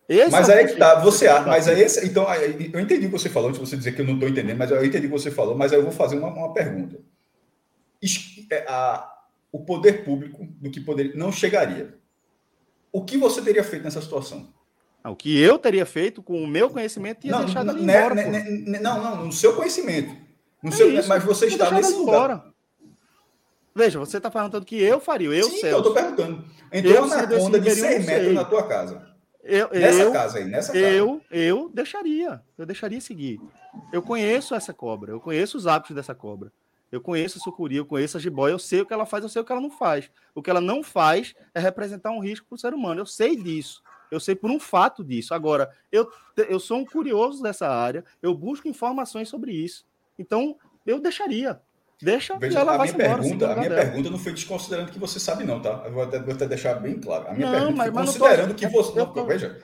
Esse 0.08 0.32
mas 0.32 0.48
é 0.48 0.58
aí 0.58 0.66
que 0.66 0.74
tá, 0.74 0.96
você, 0.96 1.28
mas 1.40 1.68
aí 1.68 1.80
esse, 1.80 2.04
então 2.04 2.26
eu 2.34 2.80
entendi 2.80 3.06
o 3.06 3.10
que 3.10 3.18
você 3.18 3.28
falou, 3.28 3.48
antes 3.48 3.60
de 3.60 3.66
você 3.66 3.76
dizer 3.76 3.92
que 3.92 4.00
eu 4.00 4.04
não 4.04 4.14
estou 4.14 4.28
entendendo, 4.28 4.58
mas 4.58 4.70
eu 4.70 4.84
entendi 4.84 5.06
o 5.06 5.10
que 5.10 5.18
você 5.18 5.30
falou, 5.30 5.56
mas 5.56 5.72
aí 5.72 5.78
eu 5.78 5.84
vou 5.84 5.92
fazer 5.92 6.18
uma, 6.18 6.28
uma 6.28 6.52
pergunta. 6.52 6.98
É, 8.50 8.64
a, 8.68 9.08
o 9.52 9.64
poder 9.64 10.04
público 10.04 10.44
do 10.60 10.70
que 10.70 10.80
poderia 10.80 11.14
não 11.14 11.30
chegaria. 11.30 11.94
O 12.92 13.04
que 13.04 13.16
você 13.16 13.40
teria 13.40 13.62
feito 13.62 13.84
nessa 13.84 14.02
situação? 14.02 14.52
O 15.04 15.14
que 15.14 15.38
eu 15.38 15.58
teria 15.58 15.86
feito 15.86 16.22
com 16.22 16.42
o 16.42 16.46
meu 16.46 16.68
conhecimento 16.68 17.26
ia 17.26 17.32
não, 17.32 17.44
deixar 17.44 17.66
ele 17.66 17.80
né, 17.80 17.96
embora. 17.96 18.14
Né, 18.14 18.42
né, 18.66 18.80
não, 18.80 19.02
não, 19.02 19.26
no 19.26 19.32
seu 19.32 19.54
conhecimento. 19.54 20.14
No 20.62 20.70
é 20.70 20.72
seu, 20.72 20.92
isso, 20.92 21.08
mas 21.08 21.24
você 21.24 21.46
está 21.46 21.70
nesse 21.70 21.94
lugar. 21.94 22.14
Embora. 22.14 22.44
Veja, 23.74 23.98
você 23.98 24.16
está 24.16 24.30
perguntando 24.30 24.66
que 24.66 24.80
eu 24.80 25.00
faria, 25.00 25.28
eu 25.28 25.48
Sim, 25.48 25.66
eu 25.66 25.78
estou 25.78 25.94
perguntando. 25.94 26.44
Entrou 26.72 27.06
na 27.06 27.26
conta 27.26 27.60
de 27.60 27.70
100 27.70 28.00
metros 28.00 28.34
na 28.34 28.44
tua 28.44 28.66
casa. 28.66 29.08
Eu, 29.42 29.70
nessa 29.70 30.02
eu, 30.02 30.12
casa 30.12 30.38
aí, 30.38 30.44
nessa 30.44 30.72
casa. 30.72 30.84
Eu, 30.84 31.20
eu 31.30 31.70
deixaria, 31.72 32.42
eu 32.58 32.66
deixaria 32.66 33.00
seguir. 33.00 33.40
Eu 33.92 34.02
conheço 34.02 34.54
essa 34.54 34.74
cobra, 34.74 35.12
eu 35.12 35.20
conheço 35.20 35.56
os 35.56 35.66
hábitos 35.66 35.94
dessa 35.94 36.14
cobra. 36.14 36.52
Eu 36.90 37.00
conheço 37.00 37.38
a 37.38 37.40
sucuri, 37.40 37.76
eu 37.76 37.86
conheço 37.86 38.16
a 38.16 38.20
jiboia, 38.20 38.52
eu 38.52 38.58
sei 38.58 38.80
o 38.80 38.86
que 38.86 38.92
ela 38.92 39.06
faz, 39.06 39.22
eu 39.22 39.28
sei 39.28 39.40
o 39.40 39.44
que 39.44 39.52
ela 39.52 39.60
não 39.60 39.70
faz. 39.70 40.10
O 40.34 40.42
que 40.42 40.50
ela 40.50 40.60
não 40.60 40.82
faz 40.82 41.34
é 41.54 41.60
representar 41.60 42.10
um 42.10 42.18
risco 42.18 42.46
para 42.48 42.56
o 42.56 42.58
ser 42.58 42.74
humano. 42.74 43.00
Eu 43.00 43.06
sei 43.06 43.36
disso. 43.36 43.80
Eu 44.10 44.18
sei 44.18 44.34
por 44.34 44.50
um 44.50 44.58
fato 44.58 45.04
disso. 45.04 45.32
Agora, 45.32 45.70
eu, 45.92 46.10
eu 46.36 46.58
sou 46.58 46.78
um 46.78 46.84
curioso 46.84 47.42
dessa 47.42 47.68
área, 47.68 48.04
eu 48.20 48.34
busco 48.34 48.66
informações 48.66 49.28
sobre 49.28 49.52
isso. 49.52 49.86
Então, 50.18 50.56
eu 50.84 50.98
deixaria. 50.98 51.60
Deixa 52.02 52.38
Veja, 52.38 52.60
ela 52.60 52.74
a 52.76 52.78
minha 52.78 52.94
pergunta, 52.94 53.52
A 53.52 53.56
minha 53.56 53.68
dela. 53.68 53.82
pergunta 53.82 54.10
não 54.10 54.18
foi 54.18 54.32
desconsiderando 54.32 54.90
que 54.90 54.98
você 54.98 55.20
sabe, 55.20 55.44
não, 55.44 55.60
tá? 55.60 55.82
Eu 55.84 55.92
vou 55.92 56.02
até, 56.02 56.18
vou 56.18 56.32
até 56.32 56.46
deixar 56.46 56.74
bem 56.74 56.98
claro. 56.98 57.28
A 57.28 57.34
minha 57.34 57.46
não, 57.46 57.52
pergunta 57.52 57.76
mas, 57.76 57.86
foi 57.86 57.94
mas 57.94 58.06
considerando 58.06 58.48
tô... 58.48 58.54
que 58.54 58.66
você. 58.66 58.98
Não, 58.98 59.12
tô... 59.12 59.26
Veja, 59.26 59.58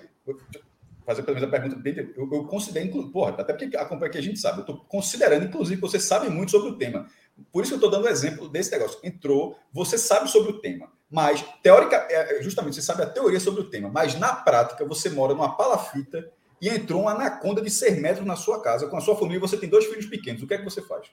fazer 1.07 1.23
pelo 1.23 1.37
menos 1.37 1.49
a 1.49 1.51
pergunta 1.51 1.77
bem. 1.77 2.13
Eu, 2.17 2.29
eu 2.31 2.45
considero, 2.45 3.09
porra, 3.11 3.31
até 3.39 3.55
porque 3.55 3.77
acompanha 3.77 4.11
que 4.11 4.19
a 4.19 4.23
gente 4.23 4.39
sabe. 4.39 4.59
Eu 4.59 4.63
estou 4.63 4.77
considerando, 4.89 5.47
inclusive, 5.47 5.81
que 5.81 5.89
você 5.89 6.01
sabe 6.01 6.29
muito 6.29 6.51
sobre 6.51 6.71
o 6.71 6.77
tema. 6.77 7.07
Por 7.53 7.63
isso 7.63 7.71
que 7.71 7.75
eu 7.75 7.87
estou 7.87 7.91
dando 7.91 8.09
exemplo 8.09 8.49
desse 8.49 8.73
negócio. 8.73 8.99
Entrou, 9.05 9.57
você 9.73 9.97
sabe 9.97 10.29
sobre 10.29 10.51
o 10.51 10.61
tema, 10.61 10.91
mas 11.11 11.45
teórica, 11.63 12.07
é, 12.11 12.39
é, 12.39 12.43
justamente, 12.43 12.75
você 12.75 12.83
sabe 12.83 13.03
a 13.03 13.07
teoria 13.07 13.39
sobre 13.39 13.61
o 13.61 13.71
tema, 13.71 13.89
mas 13.89 14.19
na 14.19 14.35
prática 14.35 14.85
você 14.85 15.09
mora 15.09 15.33
numa 15.33 15.57
palafita 15.57 16.29
e 16.61 16.69
entrou 16.69 17.03
uma 17.03 17.13
anaconda 17.13 17.63
de 17.63 17.71
6 17.71 18.01
metros 18.01 18.27
na 18.27 18.35
sua 18.35 18.61
casa, 18.61 18.89
com 18.89 18.97
a 18.97 19.01
sua 19.01 19.17
família, 19.17 19.39
você 19.39 19.57
tem 19.57 19.69
dois 19.69 19.85
filhos 19.85 20.07
pequenos. 20.07 20.43
O 20.43 20.47
que 20.47 20.55
é 20.55 20.59
que 20.59 20.65
você 20.65 20.83
faz? 20.83 21.09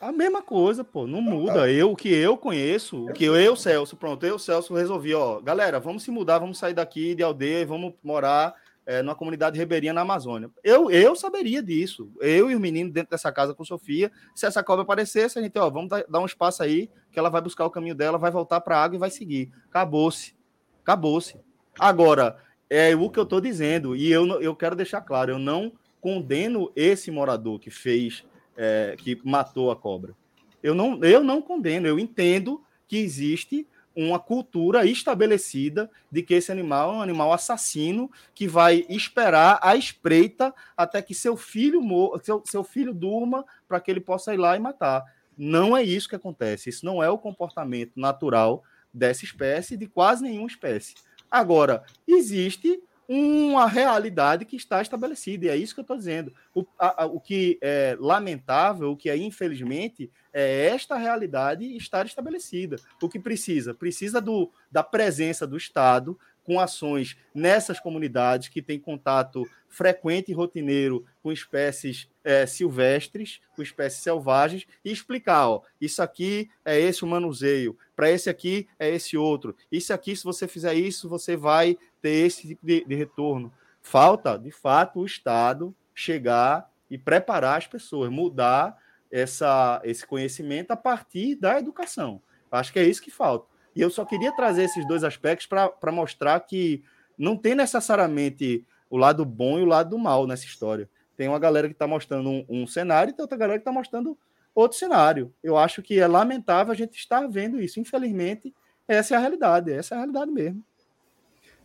A 0.00 0.12
mesma 0.12 0.40
coisa, 0.40 0.84
pô, 0.84 1.08
não 1.08 1.20
muda. 1.20 1.70
Eu, 1.70 1.90
o 1.90 1.96
que 1.96 2.08
eu 2.08 2.36
conheço, 2.36 3.06
o 3.06 3.12
que 3.12 3.24
eu, 3.24 3.34
eu, 3.34 3.56
Celso, 3.56 3.96
pronto, 3.96 4.24
eu, 4.24 4.38
Celso, 4.38 4.72
resolvi, 4.74 5.12
ó, 5.12 5.40
galera, 5.40 5.80
vamos 5.80 6.04
se 6.04 6.10
mudar, 6.10 6.38
vamos 6.38 6.56
sair 6.56 6.72
daqui 6.72 7.16
de 7.16 7.22
aldeia 7.24 7.62
e 7.62 7.64
vamos 7.64 7.94
morar 8.00 8.54
é, 8.86 9.02
numa 9.02 9.16
comunidade 9.16 9.58
ribeirinha 9.58 9.92
na 9.92 10.02
Amazônia. 10.02 10.50
Eu, 10.62 10.88
eu 10.88 11.16
saberia 11.16 11.60
disso. 11.60 12.12
Eu 12.20 12.48
e 12.48 12.54
o 12.54 12.60
menino 12.60 12.92
dentro 12.92 13.10
dessa 13.10 13.32
casa 13.32 13.52
com 13.52 13.64
Sofia, 13.64 14.12
se 14.36 14.46
essa 14.46 14.62
cobra 14.62 14.82
aparecesse, 14.82 15.36
a 15.36 15.42
gente, 15.42 15.58
ó, 15.58 15.68
vamos 15.68 15.90
dar 16.08 16.20
um 16.20 16.26
espaço 16.26 16.62
aí, 16.62 16.88
que 17.10 17.18
ela 17.18 17.28
vai 17.28 17.40
buscar 17.40 17.66
o 17.66 17.70
caminho 17.70 17.94
dela, 17.96 18.18
vai 18.18 18.30
voltar 18.30 18.60
para 18.60 18.76
a 18.78 18.84
água 18.84 18.94
e 18.94 19.00
vai 19.00 19.10
seguir. 19.10 19.50
Acabou-se. 19.68 20.32
Acabou-se. 20.80 21.36
Agora, 21.76 22.36
é 22.70 22.94
o 22.94 23.10
que 23.10 23.18
eu 23.18 23.24
estou 23.24 23.40
dizendo, 23.40 23.96
e 23.96 24.12
eu, 24.12 24.40
eu 24.40 24.54
quero 24.54 24.76
deixar 24.76 25.00
claro, 25.00 25.32
eu 25.32 25.38
não 25.40 25.72
condeno 26.00 26.70
esse 26.76 27.10
morador 27.10 27.58
que 27.58 27.70
fez 27.70 28.24
é, 28.58 28.96
que 28.98 29.18
matou 29.24 29.70
a 29.70 29.76
cobra. 29.76 30.14
Eu 30.60 30.74
não, 30.74 31.02
eu 31.04 31.22
não 31.22 31.40
condeno, 31.40 31.86
eu 31.86 31.98
entendo 31.98 32.60
que 32.88 32.96
existe 32.96 33.66
uma 33.94 34.18
cultura 34.18 34.84
estabelecida 34.84 35.90
de 36.10 36.22
que 36.22 36.34
esse 36.34 36.52
animal 36.52 36.92
é 36.92 36.96
um 36.96 37.02
animal 37.02 37.32
assassino 37.32 38.10
que 38.34 38.46
vai 38.46 38.84
esperar 38.88 39.58
a 39.62 39.76
espreita 39.76 40.54
até 40.76 41.00
que 41.00 41.14
seu 41.14 41.36
filho 41.36 41.80
seu, 42.22 42.42
seu 42.44 42.62
filho 42.62 42.92
durma 42.92 43.44
para 43.66 43.80
que 43.80 43.90
ele 43.90 44.00
possa 44.00 44.34
ir 44.34 44.36
lá 44.36 44.56
e 44.56 44.60
matar. 44.60 45.04
Não 45.36 45.76
é 45.76 45.82
isso 45.82 46.08
que 46.08 46.16
acontece. 46.16 46.68
Isso 46.68 46.84
não 46.84 47.02
é 47.02 47.08
o 47.08 47.18
comportamento 47.18 47.92
natural 47.96 48.62
dessa 48.92 49.24
espécie, 49.24 49.76
de 49.76 49.86
quase 49.86 50.22
nenhuma 50.22 50.48
espécie. 50.48 50.94
Agora, 51.30 51.84
existe 52.06 52.80
uma 53.08 53.66
realidade 53.66 54.44
que 54.44 54.56
está 54.56 54.82
estabelecida, 54.82 55.46
e 55.46 55.48
é 55.48 55.56
isso 55.56 55.72
que 55.72 55.80
eu 55.80 55.82
estou 55.82 55.96
dizendo. 55.96 56.34
O, 56.54 56.66
a, 56.78 57.06
o 57.06 57.18
que 57.18 57.58
é 57.62 57.96
lamentável, 57.98 58.90
o 58.90 58.96
que 58.96 59.08
é 59.08 59.16
infelizmente, 59.16 60.10
é 60.32 60.66
esta 60.66 60.96
realidade 60.96 61.64
estar 61.76 62.04
estabelecida. 62.04 62.76
O 63.00 63.08
que 63.08 63.18
precisa? 63.18 63.72
Precisa 63.72 64.20
do, 64.20 64.50
da 64.70 64.82
presença 64.82 65.46
do 65.46 65.56
Estado 65.56 66.18
com 66.48 66.58
ações 66.58 67.14
nessas 67.34 67.78
comunidades 67.78 68.48
que 68.48 68.62
têm 68.62 68.78
contato 68.78 69.46
frequente 69.68 70.30
e 70.30 70.34
rotineiro 70.34 71.04
com 71.22 71.30
espécies 71.30 72.08
é, 72.24 72.46
silvestres, 72.46 73.38
com 73.54 73.62
espécies 73.62 74.02
selvagens, 74.02 74.66
e 74.82 74.90
explicar: 74.90 75.46
ó, 75.46 75.62
isso 75.78 76.00
aqui 76.02 76.50
é 76.64 76.80
esse 76.80 77.04
o 77.04 77.06
manuseio, 77.06 77.76
para 77.94 78.10
esse 78.10 78.30
aqui 78.30 78.66
é 78.78 78.88
esse 78.88 79.14
outro, 79.14 79.54
isso 79.70 79.92
aqui, 79.92 80.16
se 80.16 80.24
você 80.24 80.48
fizer 80.48 80.72
isso, 80.72 81.06
você 81.06 81.36
vai 81.36 81.76
ter 82.00 82.26
esse 82.26 82.46
tipo 82.46 82.64
de, 82.64 82.84
de 82.84 82.94
retorno. 82.94 83.52
Falta, 83.80 84.38
de 84.38 84.50
fato, 84.50 85.00
o 85.00 85.06
Estado 85.06 85.74
chegar 85.94 86.70
e 86.90 86.96
preparar 86.96 87.58
as 87.58 87.66
pessoas, 87.66 88.10
mudar 88.10 88.76
essa, 89.10 89.80
esse 89.84 90.06
conhecimento 90.06 90.70
a 90.70 90.76
partir 90.76 91.34
da 91.34 91.58
educação. 91.58 92.20
Acho 92.50 92.72
que 92.72 92.78
é 92.78 92.84
isso 92.84 93.02
que 93.02 93.10
falta. 93.10 93.46
E 93.74 93.80
eu 93.80 93.90
só 93.90 94.04
queria 94.04 94.34
trazer 94.34 94.64
esses 94.64 94.86
dois 94.86 95.04
aspectos 95.04 95.46
para 95.46 95.92
mostrar 95.92 96.40
que 96.40 96.82
não 97.16 97.36
tem 97.36 97.54
necessariamente 97.54 98.64
o 98.90 98.96
lado 98.96 99.24
bom 99.24 99.58
e 99.58 99.62
o 99.62 99.66
lado 99.66 99.98
mal 99.98 100.26
nessa 100.26 100.44
história. 100.44 100.88
Tem 101.16 101.28
uma 101.28 101.38
galera 101.38 101.68
que 101.68 101.74
está 101.74 101.86
mostrando 101.86 102.30
um, 102.30 102.44
um, 102.48 102.66
cenário 102.66 103.10
e 103.10 103.14
tem 103.14 103.22
outra 103.22 103.36
galera 103.36 103.58
que 103.58 103.62
está 103.62 103.72
mostrando 103.72 104.16
outro 104.54 104.78
cenário. 104.78 105.32
Eu 105.42 105.56
acho 105.56 105.82
que 105.82 105.98
é 105.98 106.06
lamentável 106.06 106.72
a 106.72 106.76
gente 106.76 106.96
estar 106.96 107.26
vendo 107.28 107.60
isso. 107.60 107.80
Infelizmente, 107.80 108.54
essa 108.86 109.14
é 109.14 109.16
a 109.16 109.20
realidade. 109.20 109.72
Essa 109.72 109.94
é 109.94 109.96
a 109.96 109.98
realidade 109.98 110.30
mesmo. 110.30 110.62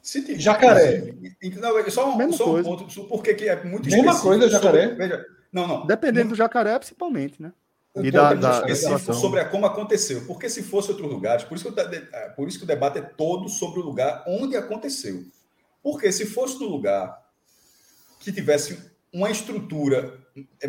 City, 0.03 0.37
jacaré. 0.37 1.15
Não, 1.55 1.89
só, 1.89 2.17
Mesma 2.17 2.37
só 2.37 2.43
coisa. 2.43 2.69
um 2.69 2.77
ponto, 2.77 3.03
porque 3.07 3.33
que 3.33 3.47
é 3.47 3.63
muito 3.63 3.89
Mesma 3.89 4.19
coisa, 4.19 4.49
jacaré. 4.49 4.89
Sobre, 4.89 4.95
veja, 4.95 5.25
não, 5.51 5.65
não. 5.65 5.87
Dependendo 5.87 6.29
do 6.29 6.35
jacaré, 6.35 6.77
principalmente, 6.77 7.41
né? 7.41 7.53
e 7.95 8.09
da, 8.09 8.33
da, 8.33 8.51
específico 8.59 9.13
sobre 9.13 9.39
a 9.39 9.45
como 9.45 9.65
aconteceu. 9.65 10.25
Porque 10.25 10.49
se 10.49 10.61
fosse 10.61 10.91
outro 10.91 11.07
lugar, 11.07 11.47
por 11.47 11.55
isso, 11.55 11.71
que 11.71 11.79
eu, 11.79 11.89
é, 12.11 12.29
por 12.29 12.47
isso 12.47 12.57
que 12.57 12.63
o 12.65 12.67
debate 12.67 12.99
é 12.99 13.01
todo 13.01 13.47
sobre 13.47 13.79
o 13.79 13.83
lugar 13.83 14.23
onde 14.27 14.57
aconteceu. 14.57 15.23
Porque 15.81 16.11
se 16.11 16.25
fosse 16.25 16.59
no 16.59 16.67
lugar 16.67 17.21
que 18.19 18.31
tivesse 18.31 18.91
uma 19.13 19.29
estrutura 19.29 20.19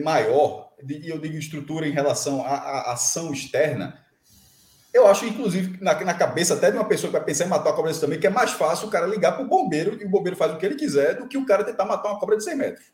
maior, 0.03 0.73
e 0.87 1.09
eu 1.09 1.19
digo 1.19 1.37
estrutura 1.37 1.89
em 1.89 1.93
relação 1.93 2.45
à, 2.45 2.55
à 2.55 2.93
ação 2.93 3.33
externa, 3.33 4.04
eu 4.95 5.09
acho, 5.09 5.27
inclusive, 5.27 5.77
na, 5.83 5.93
na, 6.05 6.15
cabeça 6.15 6.55
até 6.55 6.71
de 6.71 6.77
uma 6.77 6.85
pessoa 6.85 7.11
que 7.11 7.19
vai 7.19 7.27
pensar 7.27 7.45
em 7.45 7.49
matar 7.49 7.71
a 7.71 7.73
cobra 7.73 7.93
também, 7.95 8.21
que 8.21 8.29
é 8.29 8.31
mais 8.31 8.53
fácil 8.53 8.87
o 8.87 8.91
cara 8.91 9.09
ligar 9.09 9.33
para 9.33 9.45
o 9.45 9.49
bombeiro 9.49 10.01
e 10.01 10.05
o 10.05 10.09
bombeiro 10.09 10.37
faz 10.37 10.55
o 10.55 10.57
que 10.57 10.65
ele 10.65 10.77
quiser 10.77 11.17
do 11.17 11.27
que 11.27 11.37
o 11.37 11.45
cara 11.45 11.65
tentar 11.65 11.85
matar 11.85 12.11
uma 12.11 12.21
cobra 12.21 12.37
de 12.37 12.45
100 12.45 12.57
metros. 12.57 12.87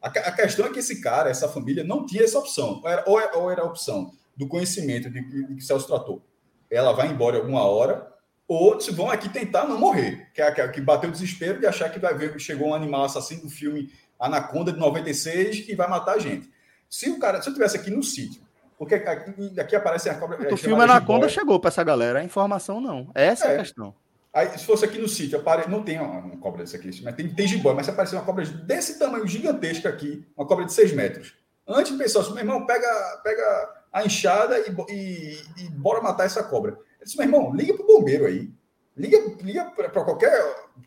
A, 0.00 0.08
a 0.08 0.32
questão 0.32 0.64
é 0.64 0.70
que 0.70 0.78
esse 0.78 1.02
cara, 1.02 1.28
essa 1.28 1.46
família, 1.46 1.84
não 1.84 2.06
tinha 2.06 2.24
essa 2.24 2.38
opção. 2.38 2.80
Ou 2.82 2.88
era, 2.88 3.04
ou 3.06 3.20
era, 3.20 3.36
ou 3.36 3.50
era 3.50 3.60
a 3.60 3.66
opção 3.66 4.10
do 4.34 4.48
conhecimento 4.48 5.10
de, 5.10 5.20
de, 5.20 5.54
que 5.54 5.62
Celso 5.62 5.86
tratou. 5.86 6.22
Ela 6.70 6.94
vai 6.94 7.08
embora 7.08 7.36
alguma 7.36 7.62
hora, 7.62 8.10
ou 8.48 8.80
se 8.80 8.90
vão 8.90 9.10
aqui 9.10 9.28
tentar 9.28 9.66
não 9.66 9.78
morrer, 9.78 10.30
que 10.32 10.40
é 10.40 10.50
que, 10.50 10.66
que 10.68 10.80
bateu 10.80 11.10
o 11.10 11.12
desespero 11.12 11.60
de 11.60 11.66
achar 11.66 11.90
que 11.90 11.98
vai 11.98 12.14
ver 12.14 12.38
chegou 12.40 12.68
um 12.68 12.74
animal 12.74 13.04
assassino 13.04 13.42
do 13.42 13.50
filme 13.50 13.92
Anaconda 14.18 14.72
de 14.72 14.78
96 14.78 15.60
que 15.60 15.76
vai 15.76 15.88
matar 15.88 16.14
a 16.14 16.18
gente. 16.18 16.50
Se 16.88 17.10
o 17.10 17.18
cara, 17.18 17.42
se 17.42 17.50
eu 17.50 17.52
tivesse 17.52 17.76
aqui 17.76 17.90
no 17.90 18.02
sítio, 18.02 18.42
porque 18.78 18.94
aqui, 18.94 19.60
aqui 19.60 19.76
aparece 19.76 20.08
a 20.08 20.14
cobra. 20.14 20.52
O 20.52 20.56
filme 20.56 20.82
Anaconda 20.82 21.28
chegou 21.28 21.60
para 21.60 21.68
essa 21.68 21.84
galera, 21.84 22.18
a 22.18 22.24
informação 22.24 22.80
não. 22.80 23.10
Essa 23.14 23.46
é, 23.46 23.52
é 23.52 23.54
a 23.56 23.58
questão. 23.60 23.94
Aí, 24.32 24.58
se 24.58 24.64
fosse 24.64 24.84
aqui 24.84 24.98
no 24.98 25.08
sítio, 25.08 25.38
apare... 25.38 25.70
não 25.70 25.84
tem 25.84 26.00
uma, 26.00 26.18
uma 26.18 26.36
cobra 26.38 26.64
desse 26.64 26.74
aqui, 26.74 26.90
mas 27.04 27.14
tem, 27.14 27.32
tem 27.32 27.46
jiboia, 27.46 27.76
mas 27.76 27.86
se 27.86 27.92
aparecer 27.92 28.16
uma 28.16 28.24
cobra 28.24 28.44
desse 28.44 28.98
tamanho 28.98 29.26
gigantesca 29.28 29.88
aqui, 29.88 30.26
uma 30.36 30.44
cobra 30.44 30.64
de 30.64 30.72
6 30.72 30.92
metros, 30.92 31.36
antes 31.68 31.92
de 31.92 31.98
pensar 31.98 32.20
assim, 32.20 32.32
meu 32.32 32.40
irmão, 32.40 32.66
pega, 32.66 33.20
pega 33.22 33.84
a 33.92 34.04
enxada 34.04 34.58
e, 34.58 34.74
e, 34.92 35.38
e 35.58 35.70
bora 35.70 36.02
matar 36.02 36.26
essa 36.26 36.42
cobra. 36.42 36.72
Ele 36.72 37.04
disse, 37.04 37.16
meu 37.16 37.26
irmão, 37.26 37.54
liga 37.54 37.74
para 37.74 37.84
o 37.84 37.86
bombeiro 37.86 38.26
aí. 38.26 38.52
Liga, 38.96 39.18
liga 39.40 39.64
para 39.66 39.88
qualquer 39.90 40.32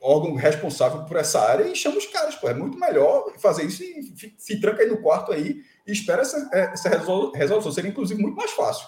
órgão 0.01 0.33
responsável 0.35 1.03
por 1.03 1.17
essa 1.17 1.41
área 1.41 1.63
e 1.63 1.75
chama 1.75 1.97
os 1.97 2.05
caras, 2.05 2.35
pô. 2.35 2.49
É 2.49 2.53
muito 2.53 2.77
melhor 2.77 3.33
fazer 3.37 3.63
isso 3.63 3.83
e 3.83 4.33
se 4.37 4.61
tranca 4.61 4.81
aí 4.81 4.89
no 4.89 5.01
quarto 5.01 5.31
aí 5.31 5.61
e 5.87 5.91
espera 5.91 6.21
essa, 6.21 6.49
essa 6.51 6.89
resolução. 6.89 7.71
Seria, 7.71 7.89
inclusive, 7.89 8.21
muito 8.21 8.35
mais 8.35 8.51
fácil 8.51 8.87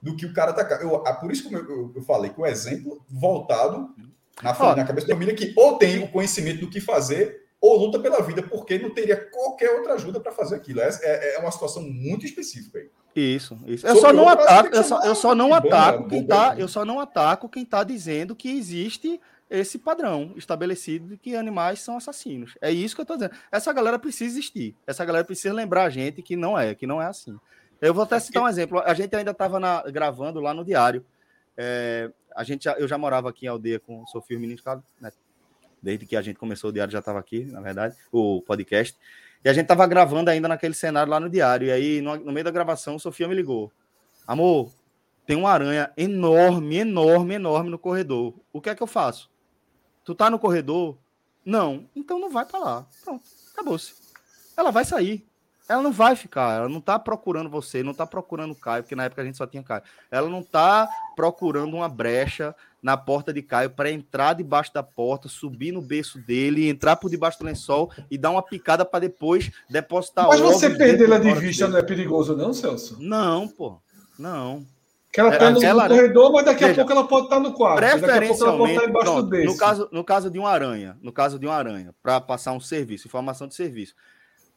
do 0.00 0.14
que 0.14 0.26
o 0.26 0.34
cara 0.34 0.50
atacar. 0.50 0.82
Eu, 0.82 1.02
ah, 1.06 1.14
por 1.14 1.32
isso 1.32 1.48
que 1.48 1.54
eu, 1.54 1.92
eu, 1.96 2.02
falei 2.02 2.30
que 2.30 2.40
o 2.40 2.44
exemplo 2.44 3.02
voltado 3.08 3.88
na, 4.42 4.52
na 4.76 4.84
cabeça 4.84 5.06
da 5.06 5.14
família 5.14 5.34
que 5.34 5.54
ou 5.56 5.78
tem 5.78 6.04
o 6.04 6.08
conhecimento 6.08 6.60
do 6.60 6.70
que 6.70 6.80
fazer 6.80 7.44
ou 7.64 7.78
luta 7.78 7.98
pela 7.98 8.20
vida, 8.20 8.42
porque 8.42 8.78
não 8.78 8.90
teria 8.90 9.16
qualquer 9.16 9.70
outra 9.70 9.94
ajuda 9.94 10.20
para 10.20 10.30
fazer 10.30 10.56
aquilo. 10.56 10.82
É, 10.82 10.90
é, 11.00 11.36
é, 11.36 11.38
uma 11.38 11.50
situação 11.50 11.82
muito 11.82 12.26
específica 12.26 12.78
aí. 12.78 12.90
Isso, 13.16 13.58
isso. 13.66 13.86
Eu 13.86 13.96
só 13.96 14.12
não 14.12 14.28
ataco, 14.28 14.74
eu 14.74 14.84
só, 14.84 15.02
eu 15.02 15.14
só 15.14 15.34
não 15.34 15.54
ataco 15.54 16.08
quem 16.08 16.26
tá, 16.26 16.54
eu 16.58 16.68
só 16.68 16.84
não 16.84 17.00
ataco 17.00 17.48
quem 17.48 17.62
está 17.62 17.82
dizendo 17.82 18.36
que 18.36 18.50
existe 18.50 19.18
esse 19.48 19.78
padrão 19.78 20.32
estabelecido 20.36 21.08
de 21.08 21.16
que 21.16 21.36
animais 21.36 21.80
são 21.80 21.96
assassinos. 21.96 22.56
É 22.60 22.70
isso 22.70 22.94
que 22.94 23.00
eu 23.00 23.04
estou 23.04 23.16
dizendo. 23.16 23.34
Essa 23.52 23.72
galera 23.72 23.98
precisa 23.98 24.32
existir. 24.32 24.76
Essa 24.86 25.04
galera 25.04 25.24
precisa 25.24 25.54
lembrar 25.54 25.84
a 25.84 25.90
gente 25.90 26.22
que 26.22 26.36
não 26.36 26.58
é, 26.58 26.74
que 26.74 26.86
não 26.86 27.00
é 27.00 27.06
assim. 27.06 27.38
Eu 27.80 27.92
vou 27.92 28.04
até 28.04 28.18
citar 28.18 28.42
um 28.42 28.48
exemplo. 28.48 28.80
A 28.80 28.94
gente 28.94 29.14
ainda 29.14 29.30
estava 29.30 29.60
gravando 29.90 30.40
lá 30.40 30.54
no 30.54 30.64
diário. 30.64 31.04
É, 31.56 32.10
a 32.34 32.42
gente 32.42 32.64
já, 32.64 32.72
eu 32.72 32.88
já 32.88 32.98
morava 32.98 33.28
aqui 33.28 33.46
em 33.46 33.48
aldeia 33.48 33.78
com 33.78 34.02
o 34.02 34.06
Sofia 34.06 34.38
Menino 34.38 34.60
né? 35.00 35.12
Desde 35.82 36.06
que 36.06 36.16
a 36.16 36.22
gente 36.22 36.38
começou 36.38 36.70
o 36.70 36.72
diário, 36.72 36.90
já 36.90 37.00
estava 37.00 37.18
aqui, 37.18 37.44
na 37.44 37.60
verdade, 37.60 37.94
o 38.10 38.40
podcast. 38.40 38.96
E 39.44 39.48
a 39.50 39.52
gente 39.52 39.64
estava 39.64 39.86
gravando 39.86 40.30
ainda 40.30 40.48
naquele 40.48 40.72
cenário 40.72 41.10
lá 41.10 41.20
no 41.20 41.28
diário. 41.28 41.68
E 41.68 41.70
aí, 41.70 42.00
no, 42.00 42.16
no 42.16 42.32
meio 42.32 42.44
da 42.44 42.50
gravação, 42.50 42.98
Sofia 42.98 43.28
me 43.28 43.34
ligou. 43.34 43.70
Amor, 44.26 44.72
tem 45.26 45.36
uma 45.36 45.50
aranha 45.50 45.92
enorme, 45.96 46.76
enorme, 46.76 47.34
enorme 47.34 47.70
no 47.70 47.78
corredor. 47.78 48.34
O 48.50 48.60
que 48.62 48.70
é 48.70 48.74
que 48.74 48.82
eu 48.82 48.86
faço? 48.86 49.30
Tu 50.04 50.14
tá 50.14 50.28
no 50.30 50.38
corredor? 50.38 50.98
Não. 51.44 51.88
Então 51.94 52.18
não 52.18 52.30
vai 52.30 52.44
para 52.44 52.58
lá. 52.58 52.86
Pronto, 53.02 53.24
acabou-se. 53.52 53.94
Ela 54.56 54.70
vai 54.70 54.84
sair. 54.84 55.26
Ela 55.66 55.82
não 55.82 55.92
vai 55.92 56.14
ficar, 56.14 56.58
ela 56.58 56.68
não 56.68 56.80
tá 56.80 56.98
procurando 56.98 57.48
você, 57.48 57.82
não 57.82 57.94
tá 57.94 58.06
procurando 58.06 58.50
o 58.50 58.54
Caio, 58.54 58.82
porque 58.82 58.94
na 58.94 59.04
época 59.04 59.22
a 59.22 59.24
gente 59.24 59.38
só 59.38 59.46
tinha 59.46 59.62
Caio. 59.62 59.82
Ela 60.10 60.28
não 60.28 60.42
tá 60.42 60.86
procurando 61.16 61.74
uma 61.74 61.88
brecha 61.88 62.54
na 62.82 62.98
porta 62.98 63.32
de 63.32 63.40
Caio 63.40 63.70
para 63.70 63.90
entrar 63.90 64.34
debaixo 64.34 64.74
da 64.74 64.82
porta, 64.82 65.26
subir 65.26 65.72
no 65.72 65.80
berço 65.80 66.18
dele, 66.18 66.68
entrar 66.68 66.96
por 66.96 67.08
debaixo 67.08 67.38
do 67.38 67.46
lençol 67.46 67.90
e 68.10 68.18
dar 68.18 68.30
uma 68.30 68.42
picada 68.42 68.84
para 68.84 69.00
depois 69.00 69.50
depositar 69.70 70.28
Mas 70.28 70.40
você 70.40 70.68
perder 70.68 71.06
ela 71.06 71.18
de 71.18 71.32
vista 71.32 71.64
dele. 71.64 71.72
não 71.72 71.78
é 71.78 71.82
perigoso, 71.82 72.36
não, 72.36 72.52
Celso? 72.52 72.98
Não, 73.00 73.48
pô. 73.48 73.80
Não. 74.18 74.66
Que 75.14 75.20
ela 75.20 75.32
está 75.32 75.46
é, 75.46 75.50
no, 75.50 75.60
no 75.60 75.88
corredor, 75.88 76.32
mas 76.32 76.44
daqui 76.44 76.64
Veja, 76.64 76.72
a 76.72 76.84
pouco 76.84 76.92
ela 76.92 77.06
pode 77.06 77.26
estar 77.26 77.36
tá 77.36 77.42
no 77.42 77.52
quarto. 77.52 77.76
Preferencialmente, 77.76 78.42
ela 78.42 78.58
pode 78.58 78.72
estar 78.72 78.88
embaixo 78.88 79.12
pronto, 79.12 79.44
no, 79.44 79.56
caso, 79.56 79.88
no 79.92 80.04
caso 80.04 80.28
de 80.28 80.38
uma 80.40 80.50
aranha, 80.50 80.98
no 81.00 81.12
caso 81.12 81.38
de 81.38 81.46
uma 81.46 81.54
aranha, 81.54 81.94
para 82.02 82.20
passar 82.20 82.50
um 82.50 82.58
serviço, 82.58 83.06
informação 83.06 83.46
de 83.46 83.54
serviço. 83.54 83.94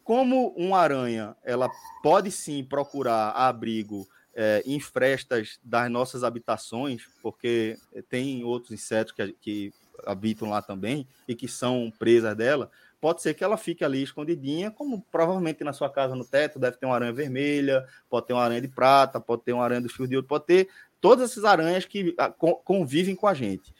Como 0.03 0.47
uma 0.57 0.79
aranha, 0.79 1.35
ela 1.43 1.69
pode 2.01 2.31
sim 2.31 2.63
procurar 2.63 3.33
abrigo 3.33 4.07
é, 4.33 4.63
em 4.65 4.79
frestas 4.79 5.59
das 5.63 5.91
nossas 5.91 6.23
habitações, 6.23 7.03
porque 7.21 7.77
tem 8.09 8.43
outros 8.43 8.71
insetos 8.71 9.13
que, 9.13 9.35
que 9.39 9.73
habitam 10.07 10.49
lá 10.49 10.59
também 10.59 11.07
e 11.27 11.35
que 11.35 11.47
são 11.47 11.93
presas 11.99 12.35
dela, 12.35 12.71
pode 12.99 13.21
ser 13.21 13.33
que 13.33 13.43
ela 13.43 13.57
fique 13.57 13.83
ali 13.83 14.01
escondidinha, 14.01 14.71
como 14.71 15.01
provavelmente 15.11 15.63
na 15.63 15.73
sua 15.73 15.89
casa 15.89 16.15
no 16.15 16.25
teto 16.25 16.59
deve 16.59 16.77
ter 16.77 16.85
uma 16.85 16.95
aranha 16.95 17.13
vermelha, 17.13 17.85
pode 18.09 18.27
ter 18.27 18.33
uma 18.33 18.43
aranha 18.43 18.61
de 18.61 18.67
prata, 18.67 19.19
pode 19.19 19.43
ter 19.43 19.53
uma 19.53 19.63
aranha 19.63 19.81
do 19.81 19.89
fio 19.89 20.07
de 20.07 20.15
ouro, 20.15 20.27
pode 20.27 20.45
ter 20.45 20.69
todas 20.99 21.31
essas 21.31 21.45
aranhas 21.45 21.85
que 21.85 22.15
ah, 22.17 22.29
convivem 22.29 23.15
com 23.15 23.27
a 23.27 23.33
gente. 23.33 23.73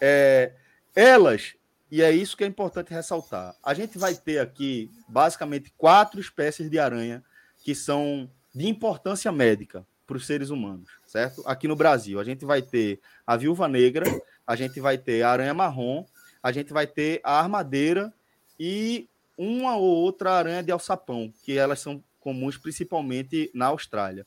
É, 0.00 0.52
elas, 0.94 1.54
e 1.90 2.02
é 2.02 2.10
isso 2.10 2.36
que 2.36 2.44
é 2.44 2.46
importante 2.46 2.92
ressaltar, 2.92 3.54
a 3.62 3.72
gente 3.72 3.98
vai 3.98 4.14
ter 4.14 4.40
aqui 4.40 4.90
basicamente 5.08 5.72
quatro 5.76 6.20
espécies 6.20 6.68
de 6.68 6.78
aranha 6.78 7.22
que 7.62 7.74
são 7.74 8.28
de 8.54 8.66
importância 8.66 9.30
médica 9.30 9.86
para 10.06 10.16
os 10.16 10.26
seres 10.26 10.50
humanos, 10.50 10.88
certo? 11.06 11.42
Aqui 11.46 11.66
no 11.66 11.76
Brasil, 11.76 12.20
a 12.20 12.24
gente 12.24 12.44
vai 12.44 12.62
ter 12.62 13.00
a 13.26 13.36
viúva 13.36 13.68
negra, 13.68 14.06
a 14.46 14.54
gente 14.54 14.80
vai 14.80 14.96
ter 14.96 15.22
a 15.22 15.30
aranha 15.30 15.52
marrom, 15.52 16.04
a 16.42 16.52
gente 16.52 16.72
vai 16.72 16.86
ter 16.86 17.20
a 17.24 17.40
armadeira 17.40 18.12
e 18.58 19.08
uma 19.36 19.76
ou 19.76 19.84
outra 19.84 20.32
aranha 20.32 20.62
de 20.62 20.72
alçapão, 20.72 21.32
que 21.44 21.56
elas 21.56 21.80
são 21.80 22.02
comuns 22.20 22.56
principalmente 22.56 23.50
na 23.54 23.66
Austrália. 23.66 24.26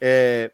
É, 0.00 0.52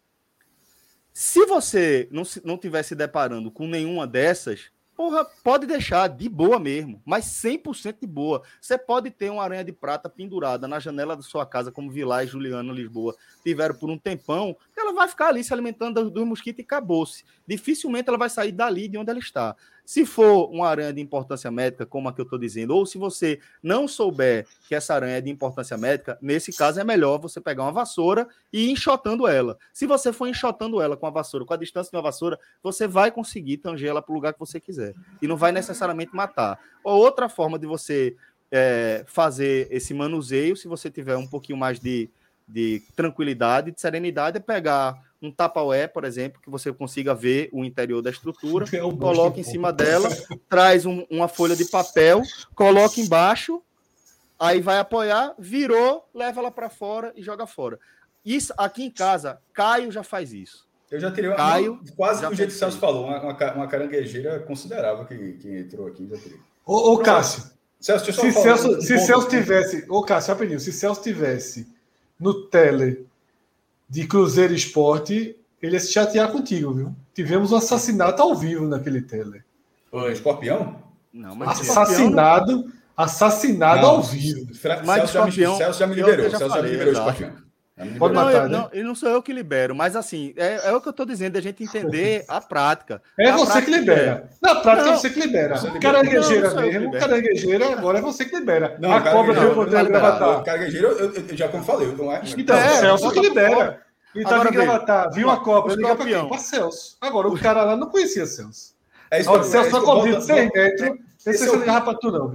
se 1.12 1.44
você 1.46 2.08
não, 2.10 2.22
não 2.44 2.56
tiver 2.56 2.82
se 2.82 2.94
deparando 2.94 3.50
com 3.50 3.66
nenhuma 3.66 4.06
dessas, 4.06 4.70
porra, 4.98 5.24
pode 5.44 5.66
deixar 5.66 6.08
de 6.08 6.28
boa 6.28 6.58
mesmo, 6.58 7.00
mas 7.04 7.24
100% 7.24 7.98
de 8.00 8.06
boa. 8.06 8.42
Você 8.60 8.76
pode 8.76 9.10
ter 9.10 9.30
uma 9.30 9.44
aranha 9.44 9.64
de 9.64 9.72
prata 9.72 10.08
pendurada 10.08 10.66
na 10.66 10.80
janela 10.80 11.14
da 11.14 11.22
sua 11.22 11.46
casa, 11.46 11.70
como 11.70 11.90
Vilar 11.90 12.24
e 12.24 12.26
Juliano 12.26 12.72
Lisboa 12.72 13.16
tiveram 13.44 13.74
por 13.74 13.90
um 13.90 13.96
tempão, 13.96 14.56
ela 14.76 14.92
vai 14.92 15.06
ficar 15.06 15.28
ali 15.28 15.44
se 15.44 15.52
alimentando 15.52 16.10
dos 16.10 16.24
mosquitos 16.24 16.60
e 16.60 16.62
acabou-se. 16.62 17.24
Dificilmente 17.46 18.08
ela 18.08 18.18
vai 18.18 18.28
sair 18.28 18.52
dali 18.52 18.88
de 18.88 18.98
onde 18.98 19.10
ela 19.10 19.20
está. 19.20 19.54
Se 19.88 20.04
for 20.04 20.50
uma 20.50 20.68
aranha 20.68 20.92
de 20.92 21.00
importância 21.00 21.50
médica, 21.50 21.86
como 21.86 22.10
a 22.10 22.12
que 22.12 22.20
eu 22.20 22.24
estou 22.24 22.38
dizendo, 22.38 22.76
ou 22.76 22.84
se 22.84 22.98
você 22.98 23.40
não 23.62 23.88
souber 23.88 24.46
que 24.68 24.74
essa 24.74 24.92
aranha 24.92 25.16
é 25.16 25.20
de 25.22 25.30
importância 25.30 25.78
médica, 25.78 26.18
nesse 26.20 26.54
caso 26.54 26.78
é 26.78 26.84
melhor 26.84 27.18
você 27.18 27.40
pegar 27.40 27.62
uma 27.62 27.72
vassoura 27.72 28.28
e 28.52 28.66
ir 28.66 28.70
enxotando 28.70 29.26
ela. 29.26 29.56
Se 29.72 29.86
você 29.86 30.12
for 30.12 30.28
enxotando 30.28 30.82
ela 30.82 30.94
com 30.94 31.06
a 31.06 31.10
vassoura, 31.10 31.46
com 31.46 31.54
a 31.54 31.56
distância 31.56 31.90
de 31.90 31.96
uma 31.96 32.02
vassoura, 32.02 32.38
você 32.62 32.86
vai 32.86 33.10
conseguir 33.10 33.56
tanger 33.56 33.88
ela 33.88 34.02
para 34.02 34.12
o 34.12 34.14
lugar 34.14 34.34
que 34.34 34.38
você 34.38 34.60
quiser. 34.60 34.94
E 35.22 35.26
não 35.26 35.38
vai 35.38 35.52
necessariamente 35.52 36.14
matar. 36.14 36.60
Ou 36.84 36.98
outra 36.98 37.26
forma 37.26 37.58
de 37.58 37.66
você 37.66 38.14
é, 38.52 39.04
fazer 39.06 39.68
esse 39.70 39.94
manuseio, 39.94 40.54
se 40.54 40.68
você 40.68 40.90
tiver 40.90 41.16
um 41.16 41.26
pouquinho 41.26 41.56
mais 41.56 41.80
de, 41.80 42.10
de 42.48 42.82
tranquilidade, 42.96 43.70
de 43.70 43.80
serenidade, 43.80 44.38
é 44.38 44.40
pegar 44.40 44.98
um 45.20 45.30
tapaué, 45.30 45.86
por 45.86 46.04
exemplo, 46.04 46.40
que 46.40 46.48
você 46.48 46.72
consiga 46.72 47.14
ver 47.14 47.50
o 47.52 47.64
interior 47.64 48.00
da 48.00 48.10
estrutura, 48.10 48.64
é 48.72 48.78
coloca 48.78 49.38
em 49.38 49.44
cima 49.44 49.72
dela, 49.72 50.08
traz 50.48 50.86
um, 50.86 51.04
uma 51.10 51.28
folha 51.28 51.54
de 51.54 51.66
papel, 51.66 52.22
coloca 52.54 53.00
embaixo, 53.00 53.62
aí 54.38 54.60
vai 54.60 54.78
apoiar, 54.78 55.34
virou, 55.38 56.08
leva 56.14 56.40
ela 56.40 56.50
para 56.50 56.70
fora 56.70 57.12
e 57.14 57.22
joga 57.22 57.46
fora. 57.46 57.78
Isso 58.24 58.52
aqui 58.56 58.84
em 58.84 58.90
casa, 58.90 59.38
Caio 59.52 59.90
já 59.90 60.02
faz 60.02 60.32
isso. 60.32 60.66
Eu 60.90 60.98
já 60.98 61.10
tirei 61.10 61.30
Caio, 61.34 61.80
quase 61.96 62.26
do 62.26 62.34
jeito 62.34 62.50
que 62.50 62.56
o 62.56 62.58
Celso 62.58 62.78
falou, 62.78 63.04
uma, 63.04 63.20
uma, 63.20 63.52
uma, 63.54 63.68
caranguejeira 63.68 64.38
considerável 64.40 65.04
que, 65.04 65.34
que 65.34 65.58
entrou 65.58 65.86
aqui. 65.86 66.08
Já 66.08 66.16
tirei. 66.16 66.38
Ô, 66.64 66.92
ô 66.92 66.98
Cássio, 66.98 67.42
Celso, 67.78 68.10
se, 68.10 68.32
Celso, 68.32 68.80
se 68.80 68.98
Celso 68.98 69.28
tivesse, 69.28 69.84
ô 69.88 70.02
Cássio, 70.02 70.32
rapidinho, 70.32 70.58
se 70.58 70.72
Celso 70.72 71.02
tivesse 71.02 71.68
no 72.18 72.34
tele 72.46 73.06
de 73.88 74.06
Cruzeiro 74.06 74.54
Esporte, 74.54 75.36
ele 75.62 75.74
ia 75.74 75.80
se 75.80 75.92
chatear 75.92 76.30
contigo, 76.30 76.72
viu? 76.72 76.96
Tivemos 77.14 77.52
um 77.52 77.56
assassinato 77.56 78.20
ao 78.22 78.34
vivo 78.34 78.66
naquele 78.66 79.02
tele. 79.02 79.42
O 79.90 80.06
escorpião? 80.08 80.76
Não, 81.12 81.34
mas 81.34 81.60
assassinado, 81.60 82.72
assassinado 82.96 83.82
não, 83.82 83.88
ao 83.88 84.02
vivo. 84.02 84.46
Mas 84.84 85.10
Celso, 85.10 85.18
escorpião, 85.18 85.52
já 85.52 85.58
me, 85.58 85.64
Celso 85.64 85.78
já 85.78 85.86
me 85.86 85.94
liberou. 85.94 86.30
Celso 86.30 86.54
já 86.54 86.62
me 86.62 86.68
liberou 86.68 86.92
escorpião. 86.92 87.47
Pode 87.98 88.14
não, 88.14 88.24
matar, 88.24 88.42
eu, 88.42 88.48
né? 88.48 88.68
não, 88.74 88.84
não 88.88 88.94
sou 88.94 89.08
eu 89.08 89.22
que 89.22 89.32
libero, 89.32 89.74
mas 89.74 89.94
assim, 89.94 90.34
é, 90.36 90.68
é 90.68 90.72
o 90.72 90.80
que 90.80 90.88
eu 90.88 90.90
estou 90.90 91.06
dizendo, 91.06 91.38
a 91.38 91.40
gente 91.40 91.62
entender 91.62 92.24
a 92.28 92.40
prática. 92.40 93.00
É 93.18 93.28
a 93.30 93.36
você 93.36 93.52
prática 93.52 93.70
que 93.70 93.78
libera. 93.78 94.28
É. 94.30 94.36
Na 94.42 94.54
prática 94.56 94.86
não, 94.86 94.92
é 94.92 94.96
você 94.96 95.10
que 95.10 95.20
libera. 95.20 95.56
Você 95.56 95.78
caranguejeira 95.78 96.50
não, 96.54 96.62
mesmo, 96.62 96.92
caranguejeira 96.92 97.72
agora 97.72 97.98
é 97.98 98.02
você 98.02 98.24
que 98.24 98.36
libera. 98.36 98.76
Não, 98.80 98.92
a 98.92 99.00
cobra 99.00 99.34
que 99.34 99.40
eu 99.40 99.54
botei 99.54 99.84
gravatar. 99.84 100.42
Caranguejeira, 100.42 100.88
eu, 100.88 101.14
eu, 101.14 101.36
já 101.36 101.48
como 101.48 101.62
falei, 101.62 101.94
não 101.96 102.12
é. 102.12 102.22
Então, 102.36 102.56
é, 102.56 102.68
Celso 102.68 103.12
que 103.12 103.20
libera. 103.20 103.80
Ele 104.14 104.24
estava 104.24 104.48
em 104.48 104.52
gravatar, 104.52 105.12
viu 105.12 105.30
a 105.30 105.36
cobra, 105.36 105.74
liga 105.74 105.94
para 105.94 106.04
quem? 106.06 106.28
Para 106.28 106.38
Celso. 106.38 106.96
Agora, 107.00 107.28
o 107.28 107.38
cara 107.38 107.62
lá 107.62 107.76
não 107.76 107.88
conhecia 107.88 108.26
Celso. 108.26 108.74
É 109.10 109.20
isso 109.20 109.30
Olha, 109.30 109.44
Celso 109.44 109.70
só 109.70 109.82
convida 109.82 110.20
100 110.20 110.50
metros, 110.52 110.88
não 110.88 110.98
sei 111.16 111.32
se 111.34 111.48
ele 111.48 111.58
ligar 111.58 111.84
para 111.84 111.96
tu 111.96 112.10
não. 112.10 112.32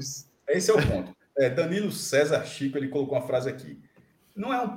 Esse 0.48 0.72
é 0.72 0.74
o 0.74 0.88
ponto. 0.88 1.12
É, 1.38 1.50
Danilo 1.50 1.92
César 1.92 2.46
Chico, 2.46 2.78
ele 2.78 2.88
colocou 2.88 3.18
uma 3.18 3.26
frase 3.26 3.50
aqui. 3.50 3.80
Não 4.36 4.52
é 4.52 4.60
um 4.62 4.76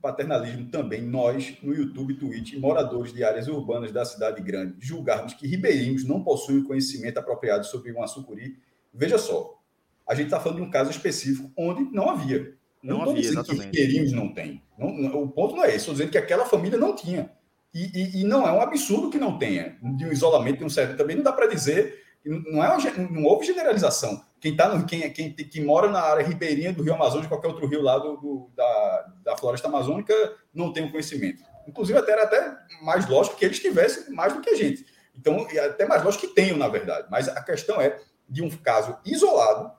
paternalismo 0.00 0.70
também 0.70 1.02
nós, 1.02 1.56
no 1.62 1.74
YouTube, 1.74 2.14
Twitch, 2.14 2.54
moradores 2.54 3.12
de 3.12 3.24
áreas 3.24 3.48
urbanas 3.48 3.90
da 3.90 4.04
cidade 4.04 4.40
grande, 4.40 4.76
julgarmos 4.78 5.34
que 5.34 5.48
ribeirinhos 5.48 6.04
não 6.04 6.22
possuem 6.22 6.62
conhecimento 6.62 7.18
apropriado 7.18 7.66
sobre 7.66 7.92
um 7.92 8.00
açucuri? 8.02 8.56
Veja 8.92 9.18
só, 9.18 9.60
a 10.06 10.14
gente 10.14 10.26
está 10.26 10.38
falando 10.38 10.58
de 10.58 10.62
um 10.62 10.70
caso 10.70 10.90
específico 10.90 11.50
onde 11.56 11.82
não 11.92 12.08
havia. 12.08 12.54
Não, 12.80 12.98
estou 12.98 13.14
dizendo 13.14 13.40
exatamente. 13.40 13.70
que 13.70 13.80
ribeirinhos 13.80 14.12
não 14.12 14.32
têm. 14.32 14.62
O 14.78 15.28
ponto 15.28 15.56
não 15.56 15.64
é 15.64 15.68
esse. 15.68 15.78
Estou 15.78 15.94
dizendo 15.94 16.10
que 16.10 16.18
aquela 16.18 16.44
família 16.44 16.78
não 16.78 16.94
tinha. 16.94 17.30
E, 17.74 17.90
e, 17.92 18.20
e, 18.20 18.24
não 18.24 18.46
é 18.46 18.52
um 18.52 18.60
absurdo 18.60 19.10
que 19.10 19.18
não 19.18 19.38
tenha. 19.38 19.76
De 19.96 20.04
um 20.04 20.12
isolamento, 20.12 20.58
de 20.58 20.64
um 20.64 20.68
certo. 20.68 20.96
Também 20.96 21.16
não 21.16 21.22
dá 21.24 21.32
para 21.32 21.46
dizer. 21.46 22.04
Não, 22.24 22.62
é 22.62 22.68
uma, 22.68 23.08
não 23.10 23.24
houve 23.24 23.46
generalização. 23.46 24.22
Quem, 24.44 24.54
tá 24.54 24.68
no, 24.68 24.84
quem, 24.84 25.10
quem, 25.10 25.32
quem 25.32 25.64
mora 25.64 25.88
na 25.88 26.02
área 26.02 26.22
ribeirinha 26.22 26.70
do 26.70 26.82
Rio 26.82 26.92
Amazonas, 26.92 27.26
qualquer 27.26 27.48
outro 27.48 27.66
rio 27.66 27.80
lá 27.80 27.96
do, 27.96 28.18
do 28.18 28.50
da, 28.54 29.06
da 29.24 29.36
floresta 29.38 29.68
amazônica, 29.68 30.12
não 30.52 30.70
tem 30.70 30.82
o 30.84 30.88
um 30.88 30.90
conhecimento. 30.90 31.42
Inclusive, 31.66 31.98
até 31.98 32.12
era 32.12 32.24
até 32.24 32.54
mais 32.82 33.08
lógico 33.08 33.38
que 33.38 33.44
eles 33.46 33.58
tivessem 33.58 34.12
mais 34.12 34.34
do 34.34 34.42
que 34.42 34.50
a 34.50 34.54
gente. 34.54 34.84
Então, 35.18 35.46
é 35.50 35.60
até 35.60 35.86
mais 35.86 36.04
lógico 36.04 36.26
que 36.26 36.34
tenham, 36.34 36.58
na 36.58 36.68
verdade. 36.68 37.08
Mas 37.10 37.26
a 37.26 37.42
questão 37.42 37.80
é 37.80 37.98
de 38.28 38.42
um 38.42 38.50
caso 38.50 38.98
isolado, 39.02 39.72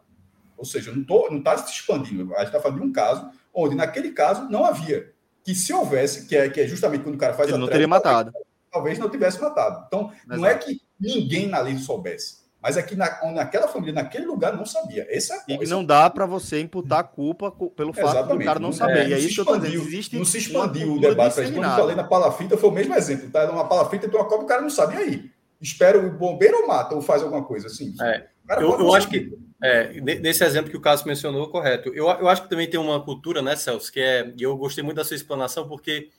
ou 0.57 0.65
seja, 0.65 0.91
não 0.91 1.03
está 1.03 1.31
não 1.31 1.43
tá 1.43 1.57
se 1.59 1.71
expandindo. 1.71 2.33
A 2.33 2.39
gente 2.39 2.47
está 2.47 2.59
falando 2.59 2.81
de 2.81 2.87
um 2.87 2.91
caso 2.91 3.29
onde, 3.53 3.75
naquele 3.75 4.13
caso, 4.13 4.49
não 4.49 4.65
havia. 4.65 5.13
Que 5.43 5.53
se 5.53 5.71
houvesse, 5.71 6.25
que 6.25 6.35
é, 6.35 6.49
que 6.49 6.59
é 6.59 6.65
justamente 6.65 7.03
quando 7.03 7.13
o 7.13 7.19
cara 7.19 7.35
faz 7.35 7.49
Ele 7.49 7.57
a 7.57 7.59
não 7.59 7.67
teria 7.67 7.87
matado. 7.87 8.33
Talvez 8.71 8.97
não 8.97 9.11
tivesse 9.11 9.39
matado. 9.39 9.83
Então, 9.85 10.11
Exato. 10.11 10.41
não 10.41 10.43
é 10.43 10.55
que 10.55 10.81
ninguém 10.99 11.45
na 11.45 11.59
lei 11.59 11.77
soubesse. 11.77 12.44
Mas 12.65 12.77
aqui 12.77 12.95
na, 12.95 13.31
naquela 13.31 13.67
família, 13.67 13.93
naquele 13.93 14.25
lugar, 14.25 14.57
não 14.57 14.65
sabia. 14.65 15.05
Essa, 15.07 15.35
é 15.47 15.53
e 15.53 15.67
não 15.67 15.85
dá 15.85 16.09
para 16.09 16.25
você 16.25 16.59
imputar 16.59 17.01
a 17.01 17.03
culpa 17.03 17.51
pelo 17.51 17.93
fato 17.93 18.07
Exatamente. 18.07 18.39
do 18.39 18.43
cara 18.43 18.59
não 18.59 18.71
saber. 18.71 19.01
É, 19.01 19.09
e 19.09 19.13
é 19.13 19.19
isso 19.19 19.45
tô 19.45 19.55
dizendo. 19.55 19.83
Existe 19.83 20.17
não 20.17 20.25
se 20.25 20.39
expandiu 20.39 20.93
o 20.93 20.99
debate. 20.99 21.35
Quando 21.35 21.57
eu 21.57 21.61
falei 21.61 21.95
na 21.95 22.03
palafita, 22.03 22.57
foi 22.57 22.69
o 22.71 22.73
mesmo 22.73 22.95
exemplo. 22.95 23.29
Tá 23.29 23.45
numa 23.45 23.67
palafita, 23.67 24.09
tem 24.09 24.19
uma 24.19 24.27
cobra, 24.27 24.45
o 24.45 24.47
cara 24.47 24.63
não 24.63 24.71
sabe. 24.71 24.95
E 24.95 24.97
aí? 24.97 25.31
Espera 25.61 25.99
o 25.99 26.09
bombeiro 26.09 26.57
ou 26.57 26.67
mata, 26.67 26.95
ou 26.95 27.03
faz 27.03 27.21
alguma 27.21 27.43
coisa 27.43 27.67
assim. 27.67 27.93
É. 28.01 28.25
Eu, 28.59 28.79
eu 28.79 28.95
acho 28.95 29.09
que 29.09 29.31
é, 29.63 30.01
nesse 30.01 30.43
exemplo 30.43 30.71
que 30.71 30.77
o 30.77 30.81
Cássio 30.81 31.07
mencionou, 31.07 31.47
correto. 31.49 31.89
Eu, 31.89 32.07
eu 32.07 32.27
acho 32.27 32.41
que 32.41 32.49
também 32.49 32.67
tem 32.67 32.79
uma 32.79 32.99
cultura, 32.99 33.43
né, 33.43 33.55
Celso, 33.55 33.91
que 33.91 33.99
é. 33.99 34.33
E 34.35 34.41
eu 34.41 34.57
gostei 34.57 34.83
muito 34.83 34.97
da 34.97 35.05
sua 35.05 35.15
explanação, 35.15 35.67
porque 35.67 36.09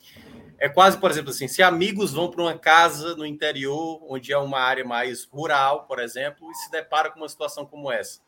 é 0.59 0.69
quase, 0.69 0.99
por 0.99 1.11
exemplo, 1.11 1.31
assim, 1.31 1.49
se 1.49 1.62
amigos 1.62 2.12
vão 2.12 2.31
para 2.31 2.43
uma 2.43 2.59
casa 2.59 3.15
no 3.15 3.27
interior, 3.27 4.01
onde 4.09 4.33
é 4.33 4.39
uma 4.39 4.59
área 4.59 4.85
mais 4.85 5.24
rural, 5.24 5.85
por 5.87 5.99
exemplo, 5.99 6.51
e 6.51 6.55
se 6.55 6.70
depara 6.70 7.11
com 7.11 7.20
uma 7.20 7.28
situação 7.28 7.66
como 7.66 7.93
essa. 7.93 8.20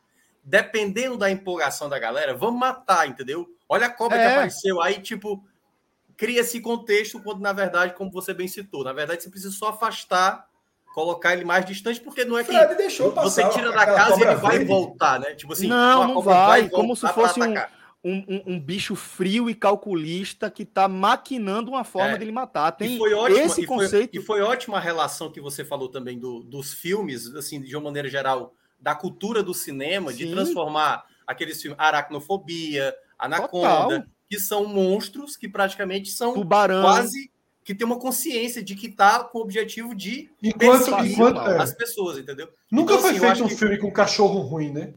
Dependendo 0.44 1.16
da 1.16 1.30
empolgação 1.30 1.88
da 1.88 1.98
galera, 1.98 2.34
vamos 2.34 2.60
matar, 2.60 3.08
entendeu? 3.08 3.48
Olha 3.68 3.86
a 3.86 3.90
cobra 3.90 4.18
é. 4.18 4.26
que 4.26 4.32
apareceu. 4.32 4.80
Aí, 4.80 5.00
tipo, 5.00 5.42
cria 6.16 6.40
esse 6.40 6.60
contexto, 6.60 7.22
quando 7.22 7.40
na 7.40 7.52
verdade, 7.52 7.94
como 7.94 8.10
você 8.10 8.34
bem 8.34 8.48
citou, 8.48 8.84
na 8.84 8.92
verdade 8.92 9.22
você 9.22 9.30
precisa 9.30 9.52
só 9.52 9.68
afastar, 9.68 10.46
colocar 10.94 11.32
ele 11.32 11.44
mais 11.44 11.64
distante, 11.64 12.00
porque 12.00 12.24
não 12.24 12.38
é 12.38 12.44
que 12.44 12.52
você 13.14 13.48
tira 13.50 13.72
da 13.72 13.86
casa 13.86 14.18
e 14.18 14.22
ele 14.22 14.34
vai 14.34 14.64
voltar, 14.64 15.20
né? 15.20 15.34
Tipo 15.34 15.52
assim, 15.52 15.68
não, 15.68 16.14
não 16.14 16.22
vai, 16.22 16.62
vai 16.62 16.68
como 16.68 16.94
se 16.94 17.06
fosse 17.08 17.40
um 17.40 17.54
um, 18.04 18.24
um, 18.28 18.42
um, 18.54 18.60
bicho 18.60 18.94
frio 18.94 19.50
e 19.50 19.54
calculista 19.54 20.50
que 20.50 20.62
está 20.62 20.86
maquinando 20.86 21.70
uma 21.70 21.84
forma 21.84 22.12
é. 22.12 22.16
de 22.16 22.24
ele 22.24 22.32
matar. 22.32 22.72
Tem 22.72 22.94
e 22.94 22.98
foi 22.98 23.12
ótimo, 23.12 23.40
esse 23.40 23.62
e 23.62 23.66
conceito. 23.66 24.12
Foi, 24.12 24.22
e 24.22 24.24
foi 24.24 24.40
ótima 24.40 24.76
a 24.76 24.80
relação 24.80 25.30
que 25.30 25.40
você 25.40 25.64
falou 25.64 25.88
também 25.88 26.18
do, 26.18 26.42
dos 26.42 26.72
filmes, 26.72 27.34
assim, 27.34 27.60
de 27.60 27.74
uma 27.76 27.84
maneira 27.84 28.08
geral, 28.08 28.54
da 28.78 28.94
cultura 28.94 29.42
do 29.42 29.52
cinema, 29.52 30.12
Sim. 30.12 30.18
de 30.18 30.30
transformar 30.30 31.04
aqueles 31.26 31.60
filmes 31.60 31.78
Aracnofobia, 31.78 32.94
Anaconda, 33.18 34.00
Total. 34.00 34.04
que 34.28 34.38
são 34.38 34.66
monstros 34.66 35.36
que 35.36 35.48
praticamente 35.48 36.10
são 36.10 36.34
Tubarão. 36.34 36.82
quase 36.82 37.30
que 37.64 37.74
tem 37.74 37.86
uma 37.86 37.98
consciência 37.98 38.62
de 38.62 38.74
que 38.74 38.86
está 38.86 39.24
com 39.24 39.40
o 39.40 39.42
objetivo 39.42 39.94
de 39.94 40.30
enquanto, 40.42 40.88
enquanto 41.04 41.38
as 41.38 41.74
pessoas, 41.74 42.16
entendeu? 42.16 42.48
Nunca 42.70 42.94
então, 42.94 43.02
foi 43.02 43.10
assim, 43.10 43.20
feito 43.20 43.44
um 43.44 43.48
filme 43.48 43.76
com 43.76 43.88
um 43.88 43.92
cachorro 43.92 44.40
ruim, 44.40 44.70
né? 44.70 44.94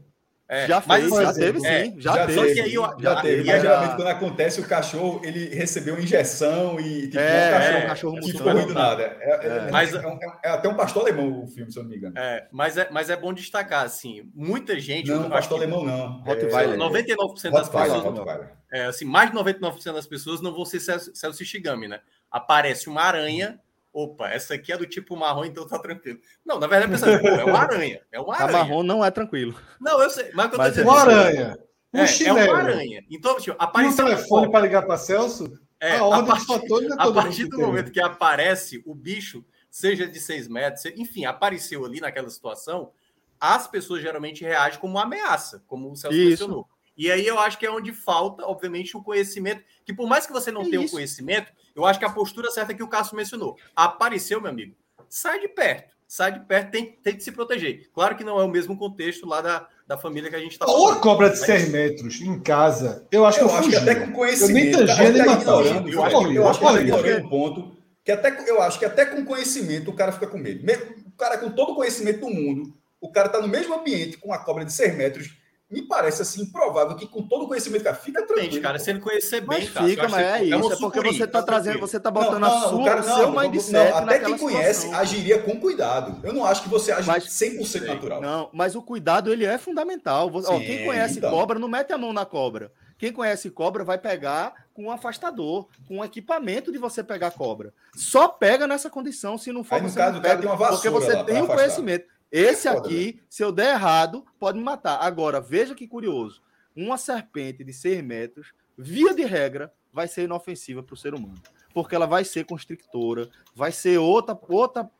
É, 0.48 0.66
já 0.66 0.80
fez, 0.80 1.08
mas, 1.08 1.22
já 1.22 1.32
teve 1.32 1.66
é, 1.66 1.84
sim, 1.84 1.94
já, 1.98 2.12
já 2.12 2.26
teve. 2.26 2.60
Aí, 2.60 2.70
já, 2.72 2.96
já 2.98 3.22
teve. 3.22 3.44
Mas 3.44 3.62
geralmente 3.62 3.96
quando 3.96 4.08
acontece 4.08 4.60
o 4.60 4.64
cachorro, 4.66 5.20
ele 5.24 5.54
recebeu 5.54 5.98
injeção 5.98 6.78
e 6.78 7.06
tipo, 7.06 7.18
é, 7.18 7.48
um 7.48 7.52
cachorro, 7.52 7.76
é, 7.76 7.86
cachorro 7.86 8.20
que 8.20 8.32
ficou 8.32 8.52
ruim 8.52 8.66
do 8.66 8.74
nada. 8.74 9.16
É, 9.20 9.30
é, 9.30 9.46
é 9.46 9.70
mas, 9.70 9.94
é, 9.94 10.02
é, 10.44 10.50
até 10.50 10.68
um 10.68 10.74
pastor 10.74 11.04
alemão 11.04 11.44
o 11.44 11.46
filme, 11.46 11.72
se 11.72 11.78
eu 11.78 11.84
não 11.84 11.90
me 11.90 11.96
engano. 11.96 12.18
É, 12.18 12.48
mas 12.52 12.76
é, 12.76 12.86
mas 12.90 13.08
é 13.08 13.16
bom 13.16 13.32
destacar 13.32 13.84
assim, 13.86 14.30
muita 14.34 14.78
gente. 14.78 15.10
Não, 15.10 15.30
pastor 15.30 15.58
alemão 15.58 15.84
não. 15.84 16.20
Rottweiler. 16.20 16.78
99% 16.78 17.50
das 17.50 17.68
pessoas. 17.68 18.48
É, 18.70 18.84
assim, 18.86 19.04
mais 19.04 19.30
de 19.30 19.36
99% 19.36 19.92
das 19.92 20.06
pessoas 20.06 20.40
não 20.42 20.52
vão 20.52 20.64
ser 20.64 20.80
Celso 20.80 21.44
Shigami, 21.44 21.88
né? 21.88 22.00
Aparece 22.30 22.88
uma 22.88 23.02
aranha 23.02 23.58
opa, 23.92 24.28
essa 24.28 24.54
aqui 24.54 24.72
é 24.72 24.76
do 24.76 24.86
tipo 24.86 25.16
marrom, 25.16 25.44
então 25.44 25.66
tá 25.66 25.78
tranquilo. 25.78 26.18
Não, 26.44 26.58
na 26.58 26.66
verdade, 26.66 26.92
pensando, 26.92 27.26
é 27.26 27.44
uma 27.44 27.58
aranha. 27.58 28.00
É 28.10 28.20
uma 28.20 28.34
aranha. 28.34 28.48
A 28.48 28.52
marrom 28.52 28.82
não 28.82 29.04
é 29.04 29.10
tranquilo. 29.10 29.54
Não, 29.80 30.00
eu 30.02 30.10
sei. 30.10 30.30
Mas, 30.34 30.50
mas 30.56 30.78
é 30.78 30.82
uma 30.82 31.00
aranha. 31.00 31.58
Um 31.92 31.98
é, 31.98 32.24
é 32.24 32.32
uma 32.32 32.56
aranha. 32.58 33.04
Então, 33.10 33.36
tipo, 33.38 33.56
apareceu. 33.58 34.06
E 34.06 34.12
o 34.12 34.14
telefone 34.14 34.50
para 34.50 34.60
ligar 34.60 34.82
para 34.82 34.96
Celso? 34.96 35.60
É, 35.78 35.96
a, 35.96 36.16
a 36.16 36.22
partir, 36.22 36.52
é 36.52 36.94
a 36.96 37.12
partir 37.12 37.44
do 37.46 37.58
momento 37.58 37.90
que 37.90 38.00
aparece 38.00 38.82
o 38.86 38.94
bicho, 38.94 39.44
seja 39.68 40.06
de 40.06 40.20
seis 40.20 40.46
metros, 40.46 40.84
enfim, 40.96 41.24
apareceu 41.24 41.84
ali 41.84 42.00
naquela 42.00 42.30
situação, 42.30 42.92
as 43.40 43.66
pessoas 43.66 44.00
geralmente 44.00 44.44
reagem 44.44 44.78
como 44.78 44.94
uma 44.94 45.02
ameaça, 45.02 45.64
como 45.66 45.90
o 45.90 45.96
Celso 45.96 46.16
Isso. 46.16 46.30
mencionou. 46.30 46.68
E 46.96 47.10
aí 47.10 47.26
eu 47.26 47.38
acho 47.38 47.58
que 47.58 47.66
é 47.66 47.70
onde 47.70 47.92
falta, 47.92 48.44
obviamente, 48.44 48.96
o 48.96 49.02
conhecimento, 49.02 49.62
que 49.84 49.94
por 49.94 50.08
mais 50.08 50.26
que 50.26 50.32
você 50.32 50.50
não 50.50 50.62
é 50.62 50.70
tenha 50.70 50.80
o 50.80 50.90
conhecimento, 50.90 51.52
eu 51.74 51.84
acho 51.84 51.98
que 51.98 52.04
a 52.04 52.10
postura 52.10 52.50
certa 52.50 52.72
é 52.72 52.74
que 52.74 52.82
o 52.82 52.88
Cássio 52.88 53.16
mencionou. 53.16 53.56
Apareceu, 53.74 54.40
meu 54.40 54.50
amigo, 54.50 54.74
sai 55.08 55.40
de 55.40 55.48
perto. 55.48 55.92
Sai 56.06 56.32
de 56.32 56.40
perto, 56.40 56.70
tem, 56.70 56.92
tem 57.02 57.16
que 57.16 57.24
se 57.24 57.32
proteger. 57.32 57.88
Claro 57.94 58.14
que 58.14 58.22
não 58.22 58.38
é 58.38 58.44
o 58.44 58.48
mesmo 58.48 58.76
contexto 58.76 59.26
lá 59.26 59.40
da, 59.40 59.66
da 59.86 59.96
família 59.96 60.28
que 60.28 60.36
a 60.36 60.40
gente 60.40 60.52
está 60.52 60.66
Ou 60.66 60.90
a 60.90 60.96
cobra 60.96 61.30
de 61.30 61.38
100 61.38 61.70
metros 61.70 62.20
em 62.20 62.38
casa, 62.38 63.06
eu 63.10 63.24
acho 63.24 63.40
eu 63.40 63.48
que 63.48 63.54
eu 63.54 63.58
acho 63.58 63.70
que 63.70 63.76
até 63.76 63.94
com 63.94 64.12
conhecimento. 64.12 64.78
Eu 64.78 64.86
nem 64.86 64.94
tangia, 64.94 65.10
nem. 65.10 65.92
Eu, 65.92 66.04
acho, 66.04 66.32
eu 66.32 66.48
acho 66.48 66.60
que 66.60 66.66
eu 66.66 66.82
ignorei 66.82 67.16
um 67.16 67.28
ponto 67.30 67.72
que 68.04 68.12
até, 68.12 68.50
eu 68.50 68.60
acho 68.60 68.78
que 68.78 68.84
até 68.84 69.06
com 69.06 69.24
conhecimento 69.24 69.90
o 69.90 69.94
cara 69.94 70.12
fica 70.12 70.26
com 70.26 70.36
medo. 70.36 70.66
O 71.06 71.16
cara 71.16 71.38
com 71.38 71.50
todo 71.50 71.72
o 71.72 71.76
conhecimento 71.76 72.20
do 72.20 72.30
mundo, 72.30 72.74
o 73.00 73.10
cara 73.10 73.28
está 73.28 73.40
no 73.40 73.48
mesmo 73.48 73.74
ambiente 73.74 74.18
com 74.18 74.34
a 74.34 74.38
cobra 74.38 74.66
de 74.66 74.72
100 74.72 74.92
metros 74.96 75.41
me 75.72 75.80
parece 75.80 76.20
assim 76.20 76.42
improvável 76.42 76.94
que 76.94 77.06
com 77.06 77.22
todo 77.22 77.46
o 77.46 77.48
conhecimento 77.48 77.82
que 77.82 77.94
fica 77.94 78.26
tranquilo. 78.26 78.60
cara, 78.60 78.78
se 78.78 78.90
ele 78.90 79.00
conhecer 79.00 79.40
bem, 79.40 79.60
mas 79.60 79.70
cara, 79.70 79.86
fica, 79.86 80.08
mas 80.08 80.20
é, 80.20 80.38
é 80.38 80.44
isso, 80.44 80.72
é, 80.72 80.76
porque 80.76 81.00
você 81.00 81.24
está 81.24 81.42
trazendo, 81.42 81.80
você 81.80 81.96
está 81.96 82.10
botando 82.10 82.40
não, 82.40 82.50
não, 82.50 82.66
a 82.66 82.68
sua, 82.68 82.84
cara, 82.84 83.02
não, 83.02 83.16
seu 83.16 83.32
mindset 83.32 83.90
não, 83.90 83.96
até 83.96 84.18
quem 84.18 84.36
conhece 84.36 84.82
situação. 84.82 85.00
agiria 85.00 85.38
com 85.42 85.58
cuidado. 85.58 86.20
Eu 86.22 86.34
não 86.34 86.44
acho 86.44 86.62
que 86.62 86.68
você 86.68 86.92
age 86.92 87.08
mas, 87.08 87.24
100% 87.24 87.64
sei. 87.64 87.80
natural. 87.80 88.20
Não, 88.20 88.50
mas 88.52 88.76
o 88.76 88.82
cuidado 88.82 89.32
ele 89.32 89.46
é 89.46 89.56
fundamental. 89.56 90.30
Sim, 90.42 90.46
Ó, 90.46 90.58
quem 90.58 90.84
conhece 90.84 91.18
então. 91.18 91.30
cobra 91.30 91.58
não 91.58 91.68
mete 91.68 91.90
a 91.90 91.96
mão 91.96 92.12
na 92.12 92.26
cobra. 92.26 92.70
Quem 92.98 93.10
conhece 93.10 93.50
cobra 93.50 93.82
vai 93.82 93.98
pegar 93.98 94.66
com 94.74 94.84
um 94.84 94.90
afastador, 94.90 95.66
com 95.88 95.98
um 95.98 96.04
equipamento 96.04 96.70
de 96.70 96.78
você 96.78 97.02
pegar 97.02 97.32
cobra. 97.32 97.72
Só 97.96 98.28
pega 98.28 98.66
nessa 98.66 98.88
condição, 98.88 99.36
se 99.36 99.50
não 99.52 99.64
for 99.64 99.76
Aí, 99.76 99.82
no 99.82 99.92
caso, 99.92 100.20
pega, 100.20 100.40
tem 100.40 100.48
uma 100.48 100.68
porque 100.68 100.88
você 100.88 101.24
tem 101.24 101.42
o 101.42 101.46
conhecimento. 101.46 102.11
Esse 102.32 102.66
aqui, 102.66 103.20
se 103.28 103.44
eu 103.44 103.52
der 103.52 103.74
errado, 103.74 104.24
pode 104.38 104.56
me 104.56 104.64
matar. 104.64 104.98
Agora, 105.02 105.38
veja 105.38 105.74
que 105.74 105.86
curioso. 105.86 106.42
Uma 106.74 106.96
serpente 106.96 107.62
de 107.62 107.74
6 107.74 108.02
metros, 108.02 108.54
via 108.76 109.14
de 109.14 109.22
regra, 109.22 109.70
vai 109.92 110.08
ser 110.08 110.22
inofensiva 110.22 110.82
para 110.82 110.94
o 110.94 110.96
ser 110.96 111.14
humano. 111.14 111.42
Porque 111.74 111.94
ela 111.94 112.06
vai 112.06 112.24
ser 112.24 112.46
constrictora, 112.46 113.28
vai 113.54 113.70
ser 113.70 113.98
outra, 113.98 114.38
outra, 114.48 114.90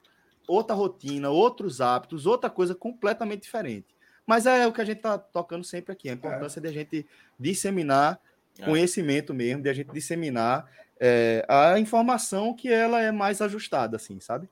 outra 0.46 0.76
rotina, 0.76 1.30
outros 1.30 1.80
hábitos, 1.80 2.26
outra 2.26 2.50
coisa 2.50 2.74
completamente 2.74 3.42
diferente. 3.42 3.86
Mas 4.26 4.44
é 4.44 4.66
o 4.66 4.72
que 4.72 4.82
a 4.82 4.84
gente 4.84 4.98
está 4.98 5.16
tocando 5.16 5.64
sempre 5.64 5.92
aqui, 5.92 6.10
a 6.10 6.12
importância 6.12 6.60
é. 6.60 6.62
de 6.62 6.68
a 6.68 6.72
gente 6.72 7.06
disseminar 7.40 8.20
é. 8.58 8.64
conhecimento 8.64 9.32
mesmo, 9.32 9.62
de 9.62 9.70
a 9.70 9.72
gente 9.72 9.90
disseminar 9.90 10.70
é, 11.00 11.44
a 11.48 11.78
informação 11.78 12.54
que 12.54 12.70
ela 12.70 13.00
é 13.00 13.10
mais 13.10 13.40
ajustada, 13.40 13.96
assim, 13.96 14.20
sabe? 14.20 14.48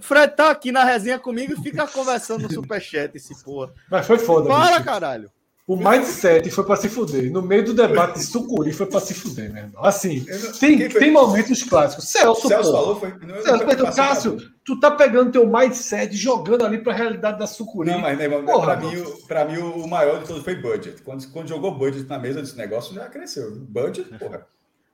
Fred 0.00 0.34
tá 0.34 0.50
aqui 0.50 0.72
na 0.72 0.84
resenha 0.84 1.18
comigo 1.18 1.52
e 1.52 1.62
fica 1.62 1.86
conversando 1.86 2.42
no 2.42 2.52
superchat, 2.52 3.16
esse 3.16 3.42
porra. 3.44 3.72
Mas 3.90 4.06
foi 4.06 4.18
foda. 4.18 4.48
Para, 4.48 4.72
bicho. 4.72 4.84
caralho. 4.84 5.30
O 5.66 5.76
mindset 5.76 6.50
foi 6.50 6.64
para 6.64 6.76
se 6.76 6.90
fuder. 6.90 7.32
No 7.32 7.40
meio 7.40 7.64
do 7.64 7.72
debate 7.72 8.18
de 8.18 8.26
sucuri 8.26 8.70
foi 8.70 8.84
para 8.84 9.00
se 9.00 9.14
fuder, 9.14 9.50
meu 9.50 9.62
irmão. 9.62 9.82
Assim, 9.82 10.22
tem, 10.60 10.90
tem 10.90 11.10
momentos 11.10 11.62
clássicos. 11.62 12.06
Celso, 12.06 12.48
Celso 12.48 12.70
falou, 12.70 13.00
foi. 13.00 13.14
Não, 13.22 13.40
Celso, 13.40 13.64
não 13.64 13.92
Cássio, 13.94 14.36
tu 14.62 14.78
tá 14.78 14.90
pegando 14.90 15.32
teu 15.32 15.46
mindset 15.46 16.14
jogando 16.14 16.66
ali 16.66 16.82
para 16.82 16.92
a 16.92 16.96
realidade 16.96 17.38
da 17.38 17.46
sucuri. 17.46 17.90
Não, 17.90 17.98
mas 17.98 18.18
né, 18.18 18.28
para 18.28 18.76
mim, 18.76 19.04
pra 19.26 19.44
mim, 19.46 19.56
o 19.56 19.86
maior 19.86 20.20
de 20.20 20.26
todos 20.26 20.42
foi 20.42 20.54
budget. 20.54 21.00
Quando, 21.00 21.26
quando 21.30 21.48
jogou 21.48 21.74
budget 21.74 22.06
na 22.06 22.18
mesa 22.18 22.42
desse 22.42 22.58
negócio, 22.58 22.94
já 22.94 23.08
cresceu. 23.08 23.50
Budget, 23.56 24.18
porra. 24.18 24.46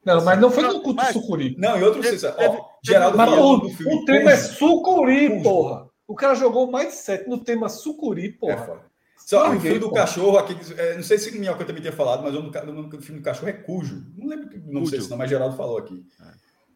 Não, 0.04 0.24
mas 0.24 0.40
não 0.40 0.50
foi 0.50 0.62
no 0.62 0.80
culto 0.80 0.94
mas, 0.94 1.12
sucuri. 1.12 1.54
Não, 1.58 1.78
em 1.78 1.82
outro 1.82 2.00
ó, 2.00 2.70
Geraldo 2.82 3.16
mas 3.18 3.30
o, 3.32 3.56
o 3.66 4.04
tema 4.04 4.30
é 4.30 4.36
sucuri, 4.36 5.42
porra. 5.42 5.88
O 6.08 6.14
cara 6.14 6.34
jogou 6.34 6.70
mais 6.70 6.88
de 6.88 6.94
sete 6.94 7.28
no 7.28 7.38
tema 7.38 7.68
sucuri, 7.68 8.32
porra. 8.32 8.82
É 8.84 8.90
Só 9.18 9.50
o 9.50 9.60
filme 9.60 9.78
do 9.78 9.90
porra. 9.90 10.00
cachorro, 10.00 10.38
aqui, 10.38 10.56
é, 10.76 10.96
não 10.96 11.02
sei 11.02 11.18
se 11.18 11.30
o 11.30 11.38
Minhoca 11.38 11.64
também 11.64 11.82
tinha 11.82 11.92
falado, 11.92 12.22
mas 12.22 12.34
o 12.34 12.42
nome 12.42 12.88
do 12.88 13.02
filme 13.02 13.20
do 13.20 13.24
cachorro 13.24 13.48
é 13.48 13.52
Cujo. 13.52 14.06
Não 14.16 14.26
lembro 14.26 14.48
não 14.66 14.86
sei 14.86 15.00
se 15.00 15.10
não, 15.10 15.18
mas 15.18 15.28
Geraldo 15.28 15.56
falou 15.56 15.78
aqui. 15.78 16.04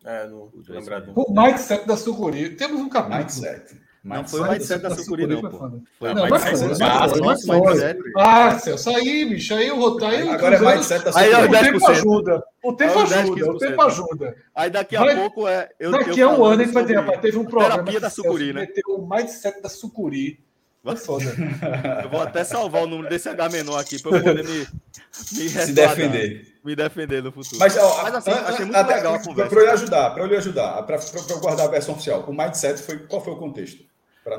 É, 0.04 0.28
não 0.28 0.52
lembrado. 0.68 1.12
O 1.16 1.32
mindset 1.32 1.86
da 1.86 1.96
Sucuri. 1.96 2.56
Temos 2.56 2.78
um 2.78 2.90
capítulo. 2.90 3.46
Mindset. 4.04 4.22
Não 4.22 4.28
foi 4.28 4.40
o 4.40 4.52
mindset 4.52 4.82
da 4.82 4.90
Sucuri, 4.94 5.26
não, 5.26 5.40
pô. 5.40 5.80
Foi 5.98 6.12
não, 6.12 6.28
mas 6.28 6.44
foi. 6.44 7.62
Ah, 8.14 8.58
Celso, 8.58 8.90
aí, 8.90 9.24
bicho, 9.24 9.54
aí 9.54 9.70
o 9.70 9.80
rotário. 9.80 10.30
Agora 10.30 10.56
é 10.56 10.60
mindset 10.60 11.04
da 11.06 11.10
Sucuri. 11.10 11.34
Aí, 11.34 11.44
o 11.46 11.50
tempo 11.50 11.90
ajuda. 11.90 12.44
O 12.62 12.72
tempo 12.74 12.98
ajuda, 12.98 13.50
o 13.50 13.58
tempo 13.58 13.82
ajuda. 13.82 14.36
Aí 14.54 14.68
daqui 14.68 14.94
a 14.94 15.16
pouco 15.16 15.48
é. 15.48 15.70
Daqui 15.90 16.20
a 16.20 16.28
um 16.28 16.44
ano 16.44 16.60
a 16.60 16.64
gente 16.64 16.74
vai 16.74 16.84
ter, 16.84 16.96
rapaz, 16.96 17.20
teve 17.22 17.38
um 17.38 17.46
programa. 17.46 17.76
Terapia 17.76 18.00
da 18.00 18.10
Sucuri, 18.10 18.52
né? 18.52 18.60
Meteu 18.60 18.94
o 18.94 19.08
mindset 19.08 19.62
da 19.62 19.70
Sucuri. 19.70 20.38
Vai 20.82 20.96
foda. 20.96 21.24
Eu 22.04 22.10
vou 22.10 22.20
até 22.20 22.44
salvar 22.44 22.82
o 22.82 22.86
número 22.86 23.08
desse 23.08 23.26
H 23.26 23.48
menor 23.48 23.78
aqui 23.78 23.98
para 24.02 24.18
eu 24.18 24.22
poder 24.22 24.44
me, 24.44 24.58
me 24.58 25.48
se 25.48 25.72
defender. 25.72 26.58
Me 26.62 26.76
defender 26.76 27.22
no 27.22 27.32
futuro. 27.32 27.58
Mas, 27.58 27.74
ó, 27.78 28.02
Mas 28.02 28.14
assim, 28.16 28.30
achei 28.30 28.64
muito 28.66 28.76
até, 28.76 28.96
legal 28.96 29.14
a 29.14 29.18
conversa. 29.18 29.48
Para 29.48 29.60
eu 29.60 29.64
lhe 29.64 29.72
ajudar, 29.72 30.10
para 30.10 30.22
eu 30.22 30.26
lhe 30.26 30.36
ajudar, 30.36 30.82
para 30.82 30.98
eu 31.30 31.40
guardar 31.40 31.68
a 31.68 31.70
versão 31.70 31.94
oficial. 31.94 32.22
O 32.28 32.34
mindset 32.34 32.82
foi 32.82 32.98
qual 32.98 33.24
foi 33.24 33.32
o 33.32 33.36
contexto? 33.36 33.82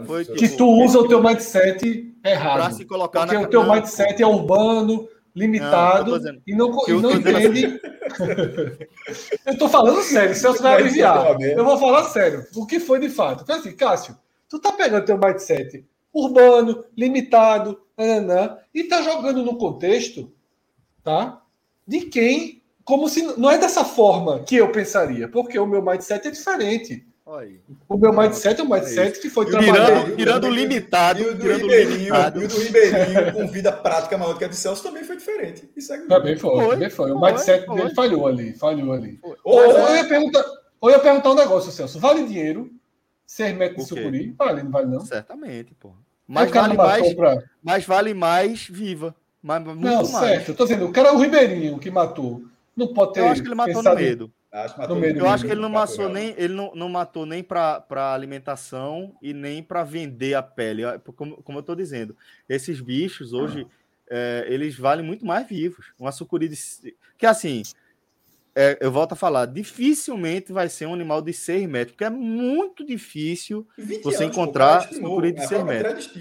Foi 0.06 0.26
que, 0.26 0.50
tu 0.50 0.68
usa 0.68 1.00
o 1.00 1.08
teu 1.08 1.22
mindset 1.22 2.16
errado. 2.24 2.62
Para 2.62 2.72
se 2.72 2.86
colocar 2.86 3.22
porque 3.22 3.36
na... 3.36 3.42
o 3.42 3.48
teu 3.48 3.64
não, 3.64 3.74
mindset 3.74 4.22
é 4.22 4.26
urbano, 4.26 5.08
limitado 5.36 6.20
não, 6.20 6.42
e 6.48 6.56
não, 6.56 6.88
e 6.88 6.94
não 6.94 7.12
entende. 7.12 7.80
eu 9.46 9.54
estou 9.54 9.70
falando 9.70 10.02
sério, 10.02 10.34
Celso 10.34 10.64
vai 10.64 10.76
aliviar. 10.76 11.40
Eu 11.40 11.64
vou 11.64 11.78
falar 11.78 12.06
sério. 12.06 12.46
O 12.56 12.66
que 12.66 12.80
foi 12.80 13.00
de 13.00 13.10
fato? 13.10 13.44
Então, 13.44 13.58
assim, 13.58 13.76
Cássio, 13.76 14.18
tu 14.50 14.60
tá 14.60 14.72
pegando 14.72 15.06
teu 15.06 15.18
mindset 15.18 15.86
urbano, 16.16 16.86
limitado, 16.98 17.82
nananã, 17.98 18.58
e 18.74 18.86
tá 18.86 19.02
jogando 19.02 19.44
no 19.44 19.58
contexto, 19.58 20.32
tá? 21.04 21.42
De 21.86 22.06
quem, 22.06 22.64
como 22.86 23.10
se 23.10 23.22
não 23.38 23.52
é 23.52 23.58
dessa 23.58 23.84
forma 23.84 24.40
que 24.40 24.56
eu 24.56 24.72
pensaria, 24.72 25.28
porque 25.28 25.60
o 25.60 25.68
meu 25.68 25.84
mindset 25.84 26.28
é 26.28 26.32
diferente. 26.32 27.06
O 27.90 27.98
meu 27.98 28.14
mindset 28.14 28.62
é 28.62 28.64
um 28.64 28.70
mindset 28.70 29.20
que 29.20 29.32
foi 29.32 29.48
trabalhado. 29.48 30.16
Tirando 30.16 30.44
o 30.44 30.50
limitado. 30.50 31.20
E 31.20 31.30
o 31.30 31.36
do 31.36 31.54
Ribeirinho, 31.54 32.14
e 32.16 32.46
o 32.46 32.48
do 32.48 32.60
Ribeirinho 32.60 33.34
com 33.34 33.48
vida 33.48 33.72
prática 33.72 34.16
maior 34.16 34.34
do 34.34 34.38
que 34.38 34.46
a 34.46 34.48
de 34.48 34.56
Celso 34.56 34.84
também 34.84 35.04
foi 35.04 35.18
diferente. 35.18 35.68
Isso 35.76 35.92
é... 35.92 36.06
Também 36.06 36.38
foi, 36.38 36.56
foi, 36.56 36.70
também 36.70 36.90
foi. 36.92 37.12
O 37.12 37.20
mindset 37.20 37.66
foi, 37.66 37.76
dele 37.78 37.96
falhou 37.96 38.28
ali, 38.28 38.54
falhou 38.54 38.94
ali. 38.94 39.20
Ou, 39.44 39.60
eu 39.60 39.96
ia 39.96 40.06
perguntar, 40.06 40.46
ou 40.80 40.92
eu 40.92 40.98
ia 40.98 41.02
perguntar 41.02 41.32
um 41.32 41.36
negócio, 41.36 41.72
Celso. 41.72 42.00
Vale 42.00 42.28
dinheiro? 42.28 42.70
6 43.26 43.58
metros 43.58 43.88
de 43.88 43.90
sucuri? 43.90 44.36
Vale, 44.38 44.62
não 44.62 44.70
vale 44.70 44.88
não? 44.88 45.00
Certamente, 45.00 45.74
pô. 45.80 45.94
Mas 46.28 46.52
vale 46.52 46.78
mais, 46.78 47.14
pra... 47.16 47.44
mas 47.64 47.86
vale 47.86 48.14
mais 48.14 48.68
viva. 48.68 49.16
Mas, 49.42 49.64
muito 49.64 49.82
não, 49.82 49.96
mais. 49.96 50.28
certo. 50.28 50.50
Eu 50.50 50.56
tô 50.56 50.64
dizendo, 50.64 50.86
o 50.86 50.92
cara, 50.92 51.12
o 51.12 51.18
Ribeirinho 51.18 51.80
que 51.80 51.90
matou, 51.90 52.44
não 52.78 52.94
pode 52.94 53.14
ter. 53.14 53.22
Eu 53.22 53.30
acho 53.30 53.42
que 53.42 53.48
ele 53.48 53.56
matou 53.56 53.82
no 53.82 53.96
medo. 53.96 54.32
Acho 54.56 54.82
eu 54.82 55.28
acho 55.28 55.44
que 55.44 55.52
ele 55.52 55.60
não 55.60 55.70
matou 55.70 56.08
nem 56.08 56.34
ele 56.38 56.54
não, 56.54 56.72
não 56.74 56.88
matou 56.88 57.26
nem 57.26 57.44
para 57.44 58.14
alimentação 58.14 59.14
e 59.22 59.34
nem 59.34 59.62
para 59.62 59.84
vender 59.84 60.34
a 60.34 60.42
pele. 60.42 60.84
Como, 61.16 61.44
como 61.44 61.58
eu 61.58 61.62
estou 61.62 61.76
dizendo, 61.76 62.16
esses 62.48 62.80
bichos 62.80 63.34
hoje 63.34 63.68
é, 64.10 64.46
eles 64.48 64.78
valem 64.78 65.06
muito 65.06 65.26
mais 65.26 65.46
vivos. 65.46 65.92
Uma 66.00 66.14
sucuri 66.14 66.48
de, 66.48 66.58
que 67.18 67.26
assim 67.26 67.64
é, 68.56 68.78
eu 68.80 68.90
volto 68.90 69.12
a 69.12 69.16
falar, 69.18 69.46
dificilmente 69.48 70.54
vai 70.54 70.70
ser 70.70 70.86
um 70.86 70.94
animal 70.94 71.22
de 71.22 71.34
6 71.34 71.68
metros, 71.68 71.92
porque 71.92 72.06
é 72.06 72.10
muito 72.10 72.86
difícil 72.86 73.68
você 74.02 74.24
anos, 74.24 74.34
encontrar 74.34 74.88
pô, 74.88 74.96
sucuri 74.96 75.34
de 75.34 75.46
6 75.46 75.52
é, 75.52 75.64
metros. 75.66 76.14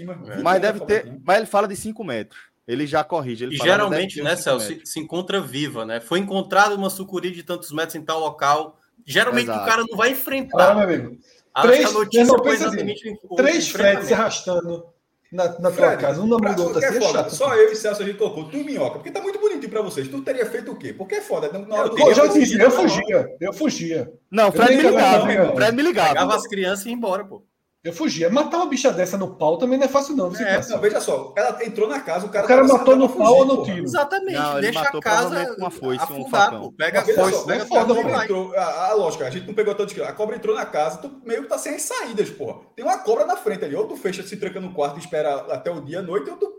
Mas 0.43 0.61
deve 0.61 0.81
ter, 0.81 1.17
mas 1.23 1.37
ele 1.37 1.45
fala 1.45 1.69
de 1.69 1.75
5 1.77 2.03
metros. 2.03 2.41
Ele 2.67 2.87
já 2.87 3.03
corrige. 3.03 3.43
Ele 3.45 3.55
e 3.55 3.57
geralmente, 3.57 4.21
né, 4.21 4.35
Celso, 4.35 4.67
se, 4.67 4.81
se, 4.83 4.99
encontra 4.99 5.39
viva, 5.39 5.85
né? 5.85 5.99
Foi 5.99 6.19
encontrada 6.19 6.73
uma 6.73 6.89
sucuri 6.89 7.31
de 7.31 7.43
tantos 7.43 7.71
metros 7.71 7.95
em 7.95 8.01
tal 8.01 8.19
local, 8.19 8.79
Geralmente 9.05 9.45
Exato. 9.45 9.63
o 9.63 9.65
cara 9.65 9.83
não 9.87 9.97
vai 9.97 10.11
enfrentar. 10.11 10.71
Ah, 10.71 10.75
meu 10.75 10.83
amigo. 10.83 11.17
Três, 11.61 11.85
a 11.85 11.91
notícia 11.91 12.25
foi 12.25 12.53
assim, 12.53 12.65
exatamente 12.65 13.09
assim, 13.09 13.35
três 13.35 13.69
fretes 13.69 14.07
se 14.07 14.13
arrastando 14.13 14.87
na, 15.31 15.57
na 15.59 15.71
tua 15.71 15.95
casa, 15.95 16.21
um 16.21 16.27
na 16.27 16.37
mão 16.37 16.53
do 16.53 16.63
outro. 16.63 16.79
Assim, 16.79 16.97
é 16.97 16.99
foda. 16.99 17.29
Só 17.29 17.55
eu 17.55 17.71
e 17.71 17.75
Celso 17.75 18.01
a 18.01 18.05
gente 18.05 18.17
tocou. 18.17 18.49
Tu 18.49 18.57
minhoca, 18.57 18.95
porque 18.95 19.11
tá 19.11 19.21
muito 19.21 19.39
bonitinho 19.39 19.69
pra 19.69 19.81
vocês. 19.81 20.07
Tu 20.07 20.21
teria 20.21 20.45
feito 20.45 20.71
o 20.71 20.75
quê? 20.75 20.91
Porque 20.91 21.15
é 21.15 21.21
foda. 21.21 21.47
Na 21.57 21.75
hora 21.75 21.89
eu, 21.89 22.07
eu 22.07 22.13
já 22.13 22.27
disse, 22.27 22.59
eu 22.59 22.71
fugia. 22.71 23.27
Eu 23.39 23.53
fugia. 23.53 24.11
Não, 24.29 24.49
o 24.49 24.51
Fred 24.51 24.75
me 24.75 24.83
ligava. 24.83 25.51
O 25.51 25.55
Fred 25.55 25.75
me 25.75 25.83
ligava. 25.83 26.09
Pegava 26.09 26.35
as 26.35 26.47
crianças 26.47 26.85
e 26.85 26.89
ia 26.89 26.95
embora, 26.95 27.23
pô. 27.23 27.45
Eu 27.85 27.93
fugia. 27.93 28.31
Matar 28.31 28.57
uma 28.57 28.65
bicha 28.65 28.91
dessa 28.91 29.15
no 29.15 29.35
pau 29.35 29.59
também 29.59 29.77
não 29.77 29.85
é 29.85 29.87
fácil, 29.87 30.15
não. 30.15 30.35
É, 30.35 30.67
não, 30.69 30.79
veja 30.79 30.99
só, 30.99 31.31
ela 31.37 31.63
entrou 31.63 31.87
na 31.87 31.99
casa, 31.99 32.25
o 32.25 32.29
cara. 32.29 32.43
O 32.43 32.47
cara 32.47 32.63
matou 32.63 32.95
no 32.95 33.07
pau 33.07 33.35
ou 33.35 33.45
no 33.45 33.63
tiro? 33.63 33.83
Exatamente. 33.83 34.33
Não, 34.33 34.59
deixa 34.59 34.81
a 34.81 34.99
casa 34.99 35.53
com 35.53 35.61
uma 35.61 35.69
foice, 35.69 36.13
um 36.13 36.27
facão. 36.27 36.73
Pega 36.73 37.01
a 37.01 37.05
foice, 37.05 37.45
pega 37.45 37.61
a 37.61 37.67
foda, 37.67 37.93
a 37.93 38.23
entrou, 38.23 38.55
a, 38.55 38.87
a, 38.89 38.93
lógica, 38.95 39.27
a 39.27 39.29
gente 39.29 39.45
não 39.45 39.53
pegou 39.53 39.75
todo 39.75 40.03
A 40.03 40.13
cobra 40.13 40.35
entrou 40.35 40.55
na 40.55 40.65
casa, 40.65 40.97
tu 40.97 41.21
meio 41.23 41.43
que 41.43 41.49
tá 41.49 41.59
sem 41.59 41.75
as 41.75 41.83
saídas, 41.83 42.31
porra. 42.31 42.59
Tem 42.75 42.83
uma 42.83 42.97
cobra 42.97 43.23
na 43.23 43.37
frente 43.37 43.63
ali. 43.63 43.75
Ou 43.75 43.87
tu 43.87 43.95
fecha, 43.95 44.23
se 44.23 44.35
tranca 44.35 44.59
no 44.59 44.73
quarto 44.73 44.95
e 44.95 44.99
espera 44.99 45.35
até 45.53 45.69
o 45.69 45.79
dia, 45.79 45.99
à 45.99 46.01
noite, 46.01 46.27
ou 46.27 46.37
tu. 46.37 46.51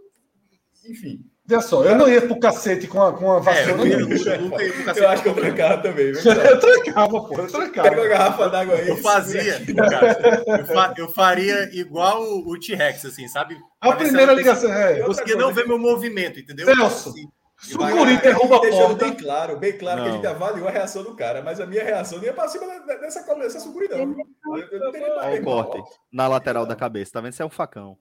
Enfim. 0.88 1.24
Veja 1.48 1.60
só, 1.60 1.84
eu 1.84 1.94
não 1.94 2.08
ia 2.08 2.20
pro 2.20 2.40
cacete 2.40 2.88
com 2.88 3.00
a, 3.00 3.12
com 3.12 3.30
a 3.30 3.38
vassoura. 3.38 3.88
É, 3.88 3.92
eu, 3.92 4.00
eu, 4.00 4.08
eu, 4.08 4.94
eu, 4.96 5.08
acho 5.08 5.22
que 5.22 5.28
eu 5.28 5.34
trancava 5.34 5.80
também. 5.80 6.06
eu 6.06 6.60
trancava, 6.60 7.08
pô, 7.08 7.34
eu 7.38 7.46
trancava. 7.46 7.88
Pega 7.88 8.02
uma 8.02 8.08
garrafa 8.08 8.48
d'água 8.48 8.74
aí. 8.74 8.88
Eu 8.88 8.96
fazia, 8.96 9.64
cara, 9.88 10.44
eu, 10.46 10.66
fa, 10.66 10.94
eu, 10.96 11.08
faria 11.08 11.70
igual 11.72 12.20
o, 12.20 12.50
o 12.50 12.58
T-Rex, 12.58 13.04
assim, 13.04 13.28
sabe? 13.28 13.56
A 13.80 13.92
primeira 13.92 14.32
ligação 14.32 14.72
é. 14.72 15.00
Conseguia 15.00 15.36
não 15.36 15.54
ver 15.54 15.68
meu 15.68 15.78
movimento, 15.78 16.40
entendeu? 16.40 16.66
Celso. 16.66 17.10
Assim, 17.10 17.28
Sucuri 17.58 18.18
derruba 18.18 18.56
a 18.56 18.60
porta. 18.60 19.04
Bem 19.04 19.14
claro, 19.14 19.56
bem 19.58 19.78
claro 19.78 19.98
não. 19.98 20.04
que 20.04 20.10
a 20.10 20.14
gente 20.14 20.26
avaliou 20.26 20.68
a 20.68 20.70
reação 20.70 21.02
do 21.02 21.14
cara, 21.14 21.42
mas 21.42 21.60
a 21.60 21.66
minha 21.66 21.82
reação 21.82 22.18
não 22.18 22.24
ia 22.24 22.32
pra 22.32 22.48
cima 22.48 22.66
dessa, 22.86 23.22
dessa 23.34 23.60
sucuri, 23.60 23.88
não. 23.88 23.98
Eu, 23.98 24.80
não 24.80 24.92
teria 24.92 25.14
Olha 25.16 25.40
o 25.40 25.44
corte 25.44 25.82
na 26.12 26.28
lateral 26.28 26.66
da 26.66 26.76
cabeça, 26.76 27.12
tá 27.12 27.20
vendo? 27.20 27.32
Isso 27.32 27.42
é 27.42 27.46
um 27.46 27.50
facão. 27.50 27.96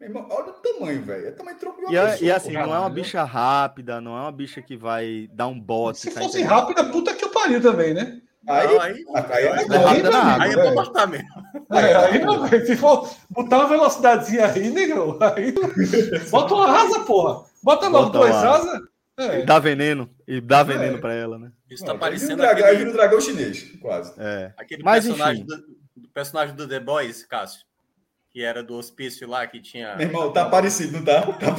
Irmão, 0.00 0.26
olha 0.30 0.48
o 0.48 0.52
tamanho, 0.54 1.02
velho. 1.02 1.28
É 1.28 1.30
tamanho 1.30 1.58
tronco 1.58 1.76
de 1.86 1.94
e, 1.94 2.00
pessoa, 2.00 2.18
e 2.22 2.32
assim, 2.32 2.52
não 2.52 2.74
é 2.74 2.78
uma 2.78 2.88
bicha 2.88 3.22
rápida, 3.22 4.00
não 4.00 4.16
é 4.16 4.22
uma 4.22 4.32
bicha 4.32 4.62
que 4.62 4.74
vai 4.74 5.28
dar 5.32 5.46
um 5.46 5.60
bote. 5.60 6.00
Se 6.00 6.10
tá 6.10 6.22
fosse 6.22 6.38
entendendo? 6.38 6.50
rápida, 6.50 6.84
puta 6.84 7.14
que 7.14 7.24
eu 7.24 7.30
pariu 7.30 7.60
também, 7.60 7.92
né? 7.92 8.20
Aí, 8.48 8.66
não, 8.66 8.80
aí, 8.80 9.04
aí, 9.14 9.24
aí, 9.32 9.44
é, 9.44 9.48
é, 9.48 9.76
rápida 9.76 10.10
na 10.10 10.18
água, 10.18 10.44
aí 10.44 10.52
é 10.52 10.68
comportamento. 10.68 11.24
É, 11.70 11.96
aí 11.96 12.24
não, 12.24 12.48
se 12.48 12.76
for 12.76 13.10
botar 13.28 13.58
uma 13.58 13.68
velocidadezinha 13.68 14.46
aí, 14.46 14.70
negão, 14.70 15.18
aí 15.20 15.52
bota 16.30 16.54
uma 16.54 16.80
asa, 16.80 17.00
porra. 17.00 17.44
Bota 17.62 17.88
logo 17.88 18.08
duas 18.08 18.34
asas. 18.34 18.80
É. 19.18 19.40
E 19.40 19.44
dá 19.44 19.58
veneno, 19.58 20.08
e 20.26 20.40
dá 20.40 20.62
veneno 20.62 20.96
é. 20.96 21.00
pra 21.00 21.12
ela, 21.12 21.38
né? 21.38 21.52
Isso 21.68 21.84
tá 21.84 21.94
parecendo. 21.94 22.36
Dragão, 22.38 22.66
aquele... 22.66 22.86
Aí 22.86 22.92
dragão 22.92 23.20
chinês, 23.20 23.70
quase. 23.78 24.14
É. 24.16 24.54
Aquele 24.56 24.82
Mas, 24.82 25.04
personagem, 25.04 25.44
do, 25.44 25.56
do, 25.94 26.08
personagem 26.14 26.56
do 26.56 26.66
The 26.66 26.80
Boys, 26.80 27.22
Cássio 27.26 27.60
que 28.30 28.42
era 28.42 28.62
do 28.62 28.74
hospício 28.74 29.28
lá, 29.28 29.46
que 29.46 29.60
tinha. 29.60 29.96
Meu 29.96 30.06
irmão, 30.06 30.32
tá 30.32 30.48
parecido, 30.48 30.98
não 30.98 31.04
tá? 31.04 31.22
Tá, 31.22 31.56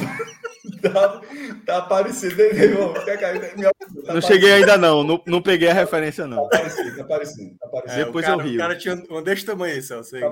tá, 0.82 1.22
tá 1.66 1.82
parecido, 1.82 2.40
hein, 2.40 2.54
meu 2.54 2.64
irmão? 2.64 2.94
Tá, 2.94 3.00
não 3.00 4.04
parecido. 4.06 4.22
cheguei 4.22 4.52
ainda, 4.54 4.78
não. 4.78 5.04
não. 5.04 5.22
Não 5.26 5.42
peguei 5.42 5.68
a 5.68 5.74
referência, 5.74 6.26
não. 6.26 6.48
Tá 6.48 6.58
parecido, 6.58 6.96
tá 6.96 7.04
parecido. 7.04 7.56
Tá 7.58 7.68
parecido. 7.68 8.00
É, 8.00 8.04
Depois 8.04 8.24
cara, 8.24 8.40
eu 8.40 8.44
rio. 8.44 8.54
O 8.54 8.58
cara 8.58 8.76
tinha 8.76 8.94
um 8.94 9.22
desse 9.22 9.44
tamanho, 9.44 9.74
aí, 9.74 9.82
Celso. 9.82 10.18
Tá 10.18 10.26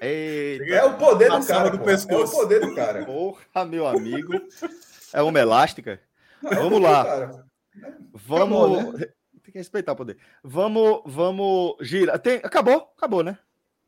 é 0.00 0.84
o 0.84 0.96
poder 0.96 1.30
do 1.30 1.46
cara. 1.46 1.70
Do 1.70 1.78
pescoço. 1.80 2.34
É 2.34 2.36
o 2.36 2.40
poder 2.40 2.60
do 2.60 2.74
cara. 2.74 3.04
Porra, 3.04 3.64
meu 3.64 3.86
amigo. 3.86 4.32
É 5.12 5.22
uma 5.22 5.38
elástica? 5.38 6.00
Vamos 6.42 6.80
lá. 6.80 7.44
Vamos. 8.12 8.94
Né? 8.94 9.06
Tem 9.42 9.52
que 9.52 9.58
respeitar 9.58 9.92
o 9.92 9.96
poder. 9.96 10.18
Vamos, 10.42 11.00
vamos 11.06 11.76
girar. 11.80 12.18
Tem... 12.18 12.36
Acabou, 12.44 12.92
acabou, 12.96 13.22
né? 13.22 13.38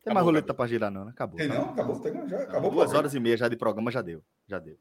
Tem 0.03 0.13
mais 0.13 0.25
roleta 0.25 0.53
para 0.53 0.67
girar, 0.67 0.91
não, 0.91 1.05
né? 1.05 1.11
Acabou. 1.11 1.37
Tem 1.37 1.47
não? 1.47 1.69
Acabou, 1.69 1.99
tem, 1.99 2.27
já 2.27 2.37
acabou. 2.39 2.71
Duas 2.71 2.93
horas 2.93 3.13
e 3.13 3.19
meia 3.19 3.37
já 3.37 3.47
de 3.47 3.55
programa, 3.55 3.91
já 3.91 4.01
deu. 4.01 4.23
Já 4.47 4.59
deu. 4.59 4.77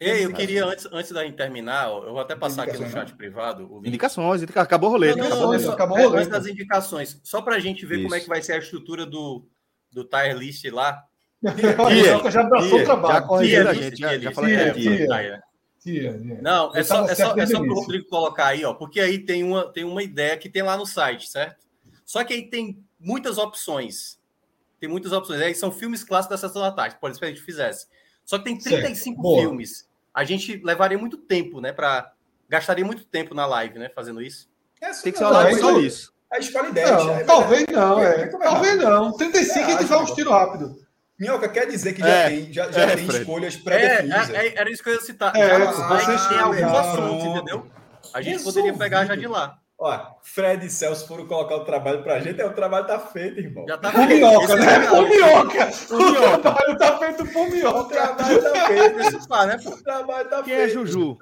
Ei, 0.00 0.24
eu 0.24 0.32
queria, 0.32 0.64
antes, 0.64 0.88
antes 0.90 1.12
da 1.12 1.24
gente 1.24 1.36
terminar, 1.36 1.88
eu 1.88 2.12
vou 2.12 2.20
até 2.20 2.34
passar 2.34 2.64
aqui 2.64 2.76
no 2.78 2.90
chat 2.90 3.10
né? 3.10 3.16
privado. 3.16 3.72
O 3.72 3.86
Indicações, 3.86 4.42
acabou 4.42 4.90
o 4.90 4.92
rolê. 4.92 5.14
Não, 5.14 5.28
não, 5.28 5.52
não, 5.52 5.70
acabou 5.70 5.98
o 5.98 6.02
rolê. 6.02 6.18
Antes 6.18 6.30
das 6.30 6.46
indicações, 6.46 7.20
só 7.22 7.40
para 7.40 7.56
a 7.56 7.60
gente 7.60 7.86
ver 7.86 7.96
Isso. 7.96 8.04
como 8.04 8.14
é 8.14 8.20
que 8.20 8.28
vai 8.28 8.42
ser 8.42 8.54
a 8.54 8.58
estrutura 8.58 9.06
do, 9.06 9.46
do 9.92 10.04
tier 10.04 10.36
list 10.36 10.64
lá. 10.66 11.04
Tia, 11.44 12.30
já 12.30 12.40
abraçou 12.40 12.80
o 12.80 12.84
trabalho. 12.84 13.14
Já 13.14 13.22
corrigiu 13.22 13.68
a 13.68 13.74
gente, 13.74 13.96
já, 13.98 14.18
já 14.18 14.32
falei 14.32 14.72
que 14.72 15.02
é 15.02 15.40
tia. 15.84 16.18
Não, 16.40 16.74
é 16.74 16.82
só, 16.82 17.06
é 17.06 17.14
só, 17.14 17.36
é 17.36 17.46
só 17.46 17.60
para 17.60 17.70
o 17.70 17.74
Rodrigo 17.74 18.08
colocar 18.08 18.46
aí, 18.46 18.64
ó, 18.64 18.72
porque 18.72 18.98
aí 18.98 19.18
tem 19.18 19.44
uma, 19.44 19.70
tem 19.70 19.84
uma 19.84 20.02
ideia 20.02 20.36
que 20.38 20.48
tem 20.48 20.62
lá 20.62 20.76
no 20.76 20.86
site, 20.86 21.28
certo? 21.28 21.66
Só 22.04 22.24
que 22.24 22.32
aí 22.32 22.48
tem 22.48 22.82
muitas 23.04 23.38
opções. 23.38 24.18
Tem 24.80 24.88
muitas 24.88 25.12
opções. 25.12 25.40
Aí 25.40 25.54
são 25.54 25.70
filmes 25.70 26.02
clássicos 26.02 26.40
da 26.40 26.48
Sessão 26.48 26.62
da 26.62 26.72
Tarde, 26.72 26.96
pode 27.00 27.14
ser 27.14 27.20
que 27.20 27.26
a 27.26 27.28
gente 27.28 27.42
fizesse. 27.42 27.86
Só 28.24 28.38
que 28.38 28.44
tem 28.44 28.58
35 28.58 29.22
certo. 29.22 29.40
filmes. 29.40 29.88
A 30.12 30.24
gente 30.24 30.60
levaria 30.64 30.98
muito 30.98 31.18
tempo, 31.18 31.60
né? 31.60 31.72
Para 31.72 32.12
gastaria 32.48 32.84
muito 32.84 33.04
tempo 33.04 33.34
na 33.34 33.46
live, 33.46 33.78
né? 33.78 33.90
Fazendo 33.94 34.22
isso. 34.22 34.48
É, 34.80 34.90
tem 34.92 35.12
que 35.12 35.18
ser 35.18 35.24
uma 35.24 35.32
live 35.32 35.60
só 35.60 35.78
isso. 35.78 36.14
A 36.32 36.38
escolhe 36.38 36.72
10. 36.72 36.90
Não, 36.90 37.10
é, 37.10 37.24
talvez 37.24 37.66
não, 37.68 38.00
é. 38.00 38.20
é. 38.22 38.26
Talvez 38.26 38.76
não. 38.78 39.12
35 39.12 39.64
a 39.64 39.70
gente 39.70 39.84
vai 39.84 39.98
um 39.98 40.14
tiro 40.14 40.30
rápido. 40.30 40.84
Minhoca 41.18 41.48
quer 41.48 41.66
dizer 41.66 41.92
que 41.92 42.00
já 42.00 42.08
é, 42.08 42.28
tem, 42.28 42.52
já, 42.52 42.72
já 42.72 42.82
é, 42.82 42.96
tem 42.96 43.06
escolhas 43.06 43.56
pré-definidas. 43.56 44.30
É, 44.30 44.48
é, 44.48 44.54
era 44.56 44.70
isso 44.70 44.82
que 44.82 44.88
eu 44.88 44.94
ia 44.94 45.00
citar. 45.00 45.34
É, 45.36 45.48
já, 45.48 45.70
você 45.70 46.28
tem 46.28 46.38
alguns 46.38 46.76
assuntos, 46.76 47.24
entendeu? 47.24 47.70
A 48.12 48.20
gente 48.20 48.42
poderia 48.42 48.74
pegar 48.74 49.04
já 49.04 49.14
de 49.14 49.28
lá. 49.28 49.58
Ó, 49.86 50.16
Fred 50.22 50.64
e 50.64 50.70
Celso 50.70 51.06
foram 51.06 51.26
colocar 51.26 51.56
o 51.56 51.64
trabalho 51.66 52.02
pra 52.02 52.18
gente, 52.18 52.40
é 52.40 52.46
o 52.46 52.54
trabalho 52.54 52.86
tá 52.86 52.98
feito, 52.98 53.38
irmão. 53.38 53.66
Já 53.68 53.76
tá 53.76 53.92
feito. 53.92 54.14
Minhoca, 54.14 54.56
né? 54.56 54.90
O 54.90 55.02
minhoca. 55.02 55.70
O 55.90 56.38
trabalho 56.38 56.78
tá 56.78 56.98
feito 56.98 57.26
por 57.26 57.50
minhoca. 57.50 57.80
O 57.80 57.84
trabalho 57.84 58.42
tá 58.42 58.66
feito. 58.66 59.00
Isso 59.00 59.28
né, 59.46 59.58
pô? 59.62 59.70
O 59.70 59.82
trabalho 59.82 60.30
tá 60.30 60.42
Quem 60.42 60.54
é 60.54 60.56
feito. 60.68 60.72
Quem 60.72 60.82
é 60.82 60.86
Juju? 60.86 61.18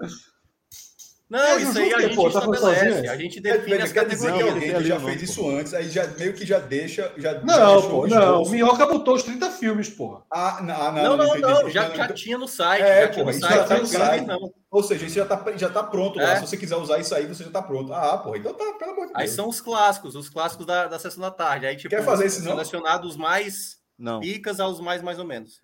Não, 1.33 1.41
é, 1.41 1.63
isso 1.63 1.79
aí 1.79 1.95
a 1.95 2.01
gente 2.03 2.15
pô, 2.15 2.31
tá 2.31 2.41
estabelece. 2.41 3.09
A 3.09 3.17
gente 3.17 3.41
define 3.41 3.79
é, 3.79 3.83
as 3.85 3.91
categorias. 3.91 4.37
Que 4.37 4.43
alguém 4.51 4.75
que 4.75 4.85
já 4.85 5.01
fez 5.01 5.23
isso 5.23 5.49
antes, 5.49 5.73
aí 5.73 5.89
já 5.89 6.07
meio 6.07 6.35
que 6.35 6.45
já 6.45 6.59
deixa. 6.59 7.11
Já, 7.17 7.41
não, 7.41 7.89
pô, 7.89 8.07
não. 8.07 8.43
O 8.43 8.51
Minhoca 8.51 8.85
botou 8.85 9.15
os 9.15 9.23
30 9.23 9.51
filmes, 9.53 9.89
porra. 9.89 10.21
Ah, 10.31 10.61
não, 10.63 10.75
ah, 10.75 10.93
não. 10.93 11.17
Não, 11.17 11.27
não, 11.27 11.39
não. 11.39 11.71
Já, 11.71 11.89
já 11.89 12.13
tinha 12.13 12.37
no 12.37 12.47
site. 12.47 12.83
É, 12.83 13.07
já 13.07 13.09
tinha 13.09 13.25
no 13.25 13.33
site. 13.33 13.55
Já 13.55 13.65
tá 13.65 13.79
no 13.79 13.87
site. 13.87 14.27
Não. 14.27 14.53
Ou 14.71 14.83
seja, 14.83 15.07
isso 15.07 15.15
já 15.15 15.25
tá, 15.25 15.43
já 15.57 15.71
tá 15.71 15.83
pronto 15.83 16.21
é. 16.21 16.23
lá. 16.23 16.37
Se 16.37 16.43
você 16.43 16.57
quiser 16.59 16.77
usar 16.77 16.99
isso 16.99 17.15
aí, 17.15 17.25
você 17.25 17.45
já 17.45 17.51
tá 17.51 17.63
pronto. 17.63 17.95
Ah, 17.95 18.19
porra, 18.19 18.37
então 18.37 18.53
tá, 18.53 18.71
pelo 18.79 18.93
amor 18.93 19.07
de 19.07 19.15
Deus. 19.15 19.23
Aí 19.23 19.29
são 19.29 19.49
os 19.49 19.59
clássicos, 19.59 20.15
os 20.15 20.29
clássicos 20.29 20.67
da, 20.67 20.87
da 20.87 20.99
sessão 20.99 21.23
da 21.23 21.31
tarde. 21.31 21.65
Aí, 21.65 21.77
tipo, 21.77 21.89
Quer 21.89 22.05
fazer 22.05 22.27
isso 22.27 22.45
não? 22.45 22.51
Selecionados 22.51 23.17
mais 23.17 23.79
não. 23.99 24.21
picas 24.21 24.61
aos 24.61 24.81
mais 24.81 25.01
mais 25.01 25.19
ou 25.19 25.25
menos. 25.25 25.63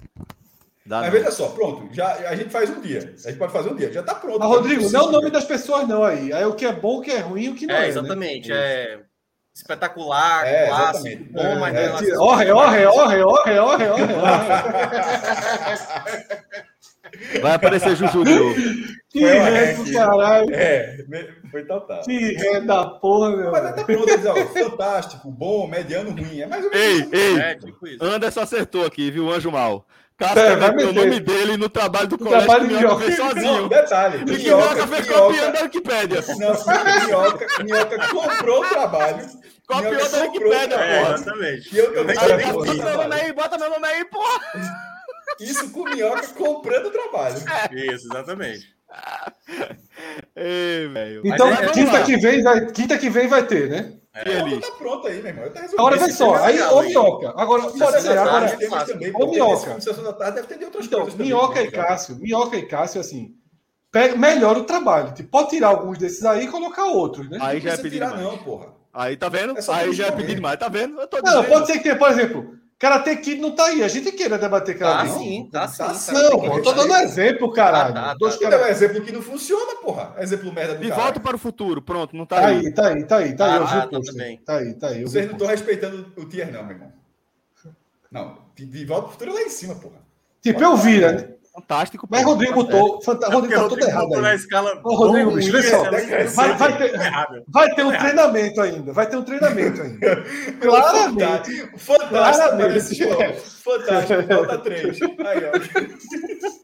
Dá 0.89 1.03
Mas 1.03 1.13
não. 1.13 1.19
veja 1.19 1.31
só, 1.31 1.49
pronto, 1.51 1.87
já, 1.93 2.15
a 2.31 2.35
gente 2.35 2.49
faz 2.49 2.71
um 2.71 2.81
dia. 2.81 3.15
A 3.23 3.29
gente 3.29 3.39
pode 3.39 3.53
fazer 3.53 3.69
um 3.69 3.77
dia, 3.77 3.93
já 3.93 4.01
está 4.01 4.15
pronto. 4.15 4.39
Mas, 4.39 4.49
Rodrigo, 4.49 4.91
não 4.91 5.01
é 5.01 5.03
o 5.03 5.13
nome 5.13 5.31
das 5.31 5.45
pessoas, 5.45 5.87
não 5.87 6.03
aí. 6.03 6.33
Aí 6.33 6.47
o 6.47 6.55
que 6.55 6.65
é 6.65 6.73
bom, 6.73 6.97
o 6.97 7.03
que 7.03 7.11
é 7.11 7.19
ruim, 7.19 7.51
o 7.51 7.55
que 7.55 7.67
não 7.67 7.75
é. 7.75 7.85
é 7.85 7.89
exatamente. 7.89 8.49
Né? 8.49 8.57
É 8.57 9.01
espetacular, 9.55 10.47
é, 10.47 10.69
clássico, 10.69 11.25
bom, 11.33 11.41
é, 11.41 11.59
mas 11.59 11.75
é, 11.75 11.85
é, 11.87 12.19
orre, 12.19 12.53
orre, 12.53 12.87
orre, 12.87 13.23
orre, 13.23 13.59
orre, 13.59 13.89
orre. 13.89 14.05
Vai 17.43 17.55
aparecer 17.55 17.97
Juju 17.97 18.23
de 18.25 18.35
novo. 18.35 18.55
Que 19.11 19.25
ré 19.25 19.73
do 19.73 19.93
caralho. 19.93 20.55
É, 20.55 20.99
foi 21.51 21.65
total. 21.65 22.03
Que 22.03 22.35
ré 22.35 22.61
da 22.61 22.87
porra, 22.87 23.37
meu. 23.37 23.51
Mas 23.51 23.75
tá 23.75 23.85
pronto, 23.85 24.29
ó, 24.29 24.47
fantástico, 24.47 25.31
bom, 25.31 25.67
mediano, 25.67 26.11
ruim. 26.13 26.41
É 26.41 26.47
mais 26.47 26.65
ou 26.65 26.71
menos. 26.71 27.13
Ei, 27.13 27.21
ei, 27.21 27.41
é, 27.41 27.55
tipo 27.57 27.79
Anderson 28.01 28.41
acertou 28.41 28.87
aqui, 28.87 29.11
viu? 29.11 29.33
Anjo 29.33 29.51
mal. 29.51 29.87
Cássio 30.19 30.41
é, 30.41 30.57
vai 30.57 30.71
o 30.71 30.93
nome 30.93 31.21
dele 31.21 31.57
no 31.57 31.69
trabalho 31.69 32.09
do 32.09 32.19
colégio 32.19 32.45
trabalho 32.45 32.69
que 32.69 32.75
Minhoca 32.75 33.05
fez 33.05 33.17
sozinho. 33.17 33.63
Não, 33.63 33.69
detalhe. 33.69 34.19
E 34.19 34.25
Minhoca 34.25 34.87
foi 34.89 35.03
campeão 35.05 35.53
da 35.53 35.63
Wikipédia. 35.63 36.25
Não, 36.37 37.07
Minhoca, 37.07 37.47
Minhoca 37.63 38.09
comprou 38.09 38.65
o 38.65 38.69
trabalho. 38.69 39.27
Copiou 39.65 40.11
da 40.11 40.23
Wikipédia, 40.23 40.75
é, 40.75 40.99
porra. 40.99 41.15
Exatamente. 41.15 41.75
E 41.75 41.79
eu, 41.79 41.93
aí, 42.09 42.53
bota 42.53 42.75
meu 42.75 42.97
nome 42.97 43.15
aí, 43.15 43.33
bota 43.33 43.59
meu 43.59 43.71
nome 43.71 43.87
aí, 43.87 44.05
porra. 44.07 44.41
Isso 45.39 45.71
com 45.71 45.81
o 45.83 45.85
Minhoca 45.85 46.27
comprando 46.29 46.87
o 46.87 46.91
trabalho. 46.91 47.37
Isso, 47.71 48.09
exatamente. 48.09 48.78
Ei, 50.35 50.89
velho. 50.89 51.23
Então, 51.25 51.49
é, 51.49 51.71
quinta, 51.71 52.03
que 52.03 52.17
vem 52.17 52.43
vai, 52.43 52.67
quinta 52.67 52.99
que 52.99 53.11
vem 53.11 53.29
vai 53.29 53.47
ter, 53.47 53.69
né? 53.69 53.93
É, 54.15 54.59
tá 54.59 54.71
pronto 54.77 55.07
aí, 55.07 55.23
meu 55.23 55.29
irmão. 55.29 55.51
Tá 55.51 55.61
agora 55.79 55.97
vem 55.97 56.11
só, 56.11 56.35
aí 56.37 56.61
ô 56.61 56.83
minhoca. 56.83 57.33
Agora, 57.37 57.63
pode 57.71 58.03
ser, 58.03 58.19
agora. 58.19 58.57
Ô 59.15 59.31
minhoca. 59.31 59.77
Então, 60.81 61.03
coisas. 61.03 61.15
Minhoca 61.15 61.63
e 61.63 61.71
Cássio, 61.71 62.17
minhoca 62.17 62.57
e 62.57 62.67
Cássio, 62.67 63.01
assim. 63.01 63.35
Pega, 63.93 64.17
melhora 64.17 64.59
o 64.59 64.65
trabalho. 64.65 65.15
Tipo, 65.15 65.31
pode 65.31 65.51
tirar 65.51 65.69
alguns 65.69 65.99
desses 65.99 66.25
aí 66.25 66.45
e 66.45 66.49
colocar 66.49 66.87
outros, 66.87 67.29
né? 67.31 67.39
Aí 67.41 67.61
já 67.61 67.73
é 67.73 67.77
pedir 67.77 67.91
tirar, 67.91 68.17
não, 68.17 68.37
porra. 68.39 68.75
Aí 68.93 69.17
tá 69.17 69.29
vendo? 69.29 69.57
É 69.57 69.63
aí 69.69 69.93
já 69.93 70.07
é 70.07 70.11
pedir 70.11 70.35
demais, 70.35 70.59
tá 70.59 70.69
vendo? 70.69 70.97
não, 71.25 71.45
pode 71.45 71.67
ser 71.67 71.75
que 71.75 71.85
tenha, 71.85 71.97
por 71.97 72.11
exemplo, 72.11 72.55
Karate 72.79 73.17
Kid 73.17 73.41
não 73.41 73.55
tá 73.57 73.67
aí. 73.67 73.83
A 73.83 73.89
gente 73.89 74.13
queira 74.13 74.39
debater 74.39 74.79
Karate 74.79 75.19
Kid. 75.19 75.51
Tá 75.51 75.67
sim, 75.67 75.79
tá, 75.79 75.87
tá 75.89 75.95
sim. 75.95 76.13
Tá 76.13 76.23
não, 76.23 76.57
eu 76.57 76.63
tô 76.63 76.73
dando 76.73 76.95
exemplo, 76.97 77.53
caralho. 77.53 77.93
Tá, 77.93 78.03
tá, 78.03 78.15
Dois 78.15 78.37
tá. 78.37 78.49
cara... 78.49 78.63
é 78.63 78.67
um 78.67 78.69
exemplo 78.69 79.03
que 79.03 79.11
não 79.11 79.21
funciona, 79.21 79.75
porra. 79.83 80.15
Exemplo 80.19 80.53
merda 80.53 80.75
do 80.77 80.83
De 80.83 80.89
cara. 80.89 81.03
volta 81.03 81.19
para 81.19 81.35
o 81.35 81.39
futuro, 81.39 81.83
pronto, 81.83 82.17
não 82.17 82.25
tá, 82.25 82.41
tá 82.41 82.47
aí. 82.47 82.73
Tá 82.73 82.89
aí, 82.89 83.05
tá 83.05 83.17
aí, 83.17 83.37
tá 83.37 83.45
aí. 83.47 83.51
Ah, 83.51 83.57
eu 83.57 83.67
vi 83.67 83.91
tá, 83.91 84.13
também. 84.13 84.39
tá 84.39 84.57
aí, 84.59 84.75
tá 84.75 84.89
aí. 84.89 85.03
Vocês 85.03 85.27
não 85.27 85.33
estão 85.33 85.49
respeitando 85.49 86.13
o 86.17 86.25
tier, 86.25 86.53
não, 86.53 86.63
meu 86.63 86.77
irmão. 86.77 86.93
Não, 88.11 88.39
de 88.55 88.85
volta 88.85 89.03
para 89.03 89.09
o 89.09 89.13
futuro 89.13 89.31
é 89.33 89.35
lá 89.35 89.43
em 89.43 89.51
cima, 89.51 89.75
porra. 89.75 89.99
Tipo, 90.41 90.63
eu 90.63 90.77
vi, 90.77 91.01
né? 91.01 91.31
Fantástico. 91.59 92.07
Mas 92.09 92.25
Rodrigo 92.25 92.55
botou. 92.55 93.01
É 93.03 93.35
Rodrigo 93.35 93.63
tá 93.63 93.69
tudo 93.69 93.85
errado. 93.85 94.15
Aí. 94.15 94.21
Na 94.21 94.35
escala 94.35 94.81
Ô, 94.85 94.95
Rodrigo, 94.95 95.33
bicho, 95.33 95.51
vê 95.51 95.63
só. 95.63 95.83
Vai, 96.35 96.55
vai, 96.55 96.79
ter, 96.79 96.93
vai 97.49 97.75
ter 97.75 97.85
um 97.85 97.91
treinamento 97.91 98.61
ainda. 98.61 98.93
Vai 98.93 99.09
ter 99.09 99.17
um 99.17 99.23
treinamento 99.25 99.83
ainda. 99.83 100.25
Claramente. 100.61 101.69
Fantástico. 101.77 102.09
Claramente. 102.09 103.05
Fantástico. 103.41 104.35
Nota 104.35 104.59
3. 104.59 104.99
Aí, 105.03 105.43
ó. 105.45 106.59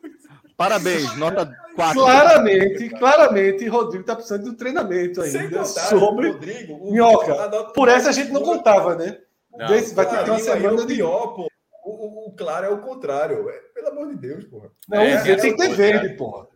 Parabéns, 0.57 1.17
nota 1.17 1.51
4. 1.75 2.01
Claramente, 2.01 2.89
claramente, 2.91 3.67
Rodrigo 3.67 4.03
está 4.03 4.15
precisando 4.15 4.45
de 4.45 4.51
um 4.51 4.55
treinamento 4.55 5.21
ainda 5.21 5.65
sobre 5.65 6.31
Rodrigo. 6.31 6.75
O 6.75 6.93
Minhoca. 6.93 7.35
Por 7.75 7.89
essa 7.89 8.11
a 8.11 8.13
gente 8.13 8.31
não 8.31 8.43
contava, 8.43 8.95
né? 8.95 9.19
Não, 9.57 9.67
Desse, 9.67 9.95
vai 9.95 10.09
ter 10.09 10.31
uma 10.31 10.39
semana 10.39 10.87
de. 10.87 10.95
Pior, 10.95 11.35
pô. 11.35 11.49
Claro 12.37 12.67
é 12.67 12.71
o 12.71 12.79
contrário. 12.79 13.49
É, 13.49 13.53
pelo 13.75 13.89
amor 13.89 14.09
de 14.09 14.17
Deus, 14.17 14.45
porra. 14.45 14.71
Não, 14.89 15.01
é, 15.01 15.21
o 15.21 15.25
tem 15.25 15.37
que 15.37 15.57
ter 15.57 15.75
verde, 15.75 16.17
porra. 16.17 16.47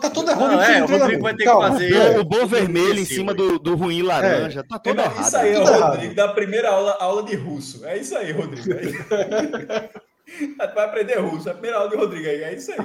Tá 0.00 0.08
todo 0.08 0.30
errado. 0.30 0.52
Não, 0.52 0.62
é, 0.62 0.82
o 0.82 0.86
Rodrigo 0.86 1.22
vai 1.22 1.34
ter 1.34 1.44
Calma, 1.44 1.76
que 1.76 1.90
fazer. 1.90 2.18
O 2.18 2.24
bom 2.24 2.46
vermelho 2.46 3.00
em 3.00 3.04
cima 3.04 3.34
do, 3.34 3.58
do 3.58 3.74
ruim 3.74 4.02
laranja. 4.02 4.60
É. 4.60 4.62
Tá 4.62 4.78
todo 4.78 5.00
é, 5.00 5.04
errado. 5.04 5.26
Isso 5.26 5.36
aí 5.36 5.52
é 5.52 5.58
o 5.58 5.64
Rodrigo 5.64 6.14
da 6.14 6.28
primeira 6.28 6.70
aula, 6.70 6.92
aula 7.00 7.24
de 7.24 7.34
russo. 7.34 7.84
É 7.84 7.98
isso 7.98 8.16
aí, 8.16 8.30
Rodrigo. 8.30 8.68
vai 10.74 10.84
aprender 10.84 11.18
russo. 11.18 11.50
A 11.50 11.52
primeira 11.52 11.78
aula 11.78 11.90
de 11.90 11.96
Rodrigo 11.96 12.28
aí. 12.28 12.44
É 12.44 12.54
isso 12.54 12.70
aí. 12.70 12.78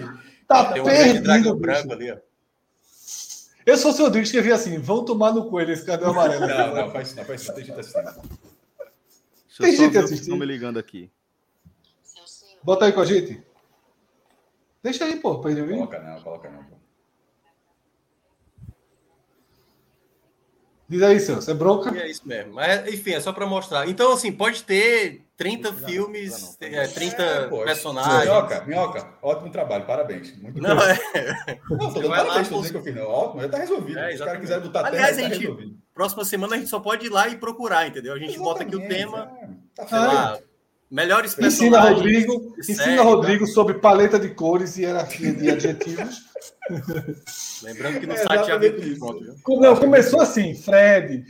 Tá 0.48 0.74
Tem 0.74 0.84
perdido. 0.84 1.20
Um 1.20 1.24
dragão 1.24 1.56
branco 1.56 1.94
ali, 1.94 2.12
ó. 2.12 2.18
Eu 3.64 3.78
sou 3.78 3.92
o 3.92 3.98
Rodrigo 3.98 4.26
escrevi 4.26 4.52
assim: 4.52 4.80
vão 4.80 5.06
tomar 5.06 5.34
no 5.34 5.50
coelho 5.50 5.74
esse 5.74 5.86
cadê 5.86 6.06
amarelo. 6.06 6.48
Não, 6.48 6.74
não, 6.74 6.92
faz 6.92 7.10
isso, 7.10 7.18
não, 7.18 7.26
faz 7.26 7.42
isso. 7.42 7.54
Tem 7.54 7.66
gente 7.66 7.80
assistindo. 7.80 8.40
Tem 9.60 9.76
gente 9.76 9.98
assistindo. 9.98 10.22
Estão 10.22 10.38
me 10.38 10.46
ligando 10.46 10.80
aqui. 10.80 11.12
Bota 12.68 12.84
aí 12.84 12.92
com 12.92 13.00
a 13.00 13.06
gente. 13.06 13.42
Deixa 14.84 15.06
aí, 15.06 15.16
pô, 15.22 15.40
pra 15.40 15.52
ele 15.52 15.62
ouvir. 15.62 15.76
Coloca 15.76 16.00
não, 16.00 16.22
coloca 16.22 16.50
não. 16.50 16.64
Pô. 16.66 16.76
Diz 20.90 21.02
aí, 21.02 21.18
Celso, 21.18 21.50
é 21.50 21.54
bronca? 21.54 21.98
É 21.98 22.10
isso 22.10 22.28
mesmo. 22.28 22.56
Mas, 22.56 22.86
enfim, 22.94 23.14
é 23.14 23.22
só 23.22 23.32
para 23.32 23.46
mostrar. 23.46 23.88
Então, 23.88 24.12
assim, 24.12 24.34
pode 24.34 24.66
ter 24.66 25.26
30 25.38 25.72
não, 25.72 25.78
filmes, 25.78 26.58
não, 26.60 26.70
não, 26.70 26.78
é, 26.78 26.88
30 26.90 27.24
é, 27.24 27.48
personagens. 27.64 28.26
Minhoca, 28.26 28.64
minhoca, 28.66 29.14
ótimo 29.22 29.50
trabalho, 29.50 29.86
parabéns. 29.86 30.38
Muito 30.38 30.62
não, 30.62 30.78
é... 30.82 31.60
não, 31.72 31.94
tô 31.94 32.02
dando 32.02 32.10
parabéns 32.10 32.50
por 32.50 32.58
dizer 32.58 32.72
que 32.72 32.78
eu 32.80 32.84
fiz. 32.84 32.96
Não, 32.96 33.08
ótimo, 33.08 33.42
já 33.44 33.50
tá 33.50 33.58
resolvido. 33.60 33.98
É, 33.98 34.10
Se 34.10 34.16
os 34.16 34.26
caras 34.26 34.42
quiserem 34.42 34.64
botar 34.64 34.86
Aliás, 34.88 35.16
terra, 35.16 35.28
a 35.28 35.30
tá 35.30 35.36
gente, 35.36 35.56
tá 35.56 35.78
próxima 35.94 36.26
semana 36.26 36.56
a 36.56 36.58
gente 36.58 36.70
só 36.70 36.82
pode 36.82 37.06
ir 37.06 37.10
lá 37.10 37.30
e 37.30 37.38
procurar, 37.38 37.88
entendeu? 37.88 38.14
A 38.14 38.20
gente 38.20 38.36
exatamente, 38.36 38.54
bota 38.54 38.64
aqui 38.64 38.76
o 38.76 38.90
tema, 38.90 39.32
é. 39.42 39.50
tá 39.74 39.88
sei 39.88 40.00
lá, 40.00 40.40
Melhores. 40.90 41.38
Ensina 41.38 41.82
Rodrigo, 41.82 42.56
ensina 42.58 43.02
Rodrigo 43.02 43.46
tá? 43.46 43.52
sobre 43.52 43.76
paleta 43.76 44.18
de 44.18 44.30
cores 44.30 44.78
e 44.78 44.84
hierarquia 44.84 45.34
de 45.34 45.50
adjetivos. 45.52 46.26
Lembrando 47.64 48.00
que 48.00 48.06
no 48.06 48.14
é, 48.14 48.18
site 48.18 48.48
já 48.48 48.60
Não, 49.48 49.76
começou 49.76 50.22
assim, 50.22 50.56
Fred, 50.56 51.26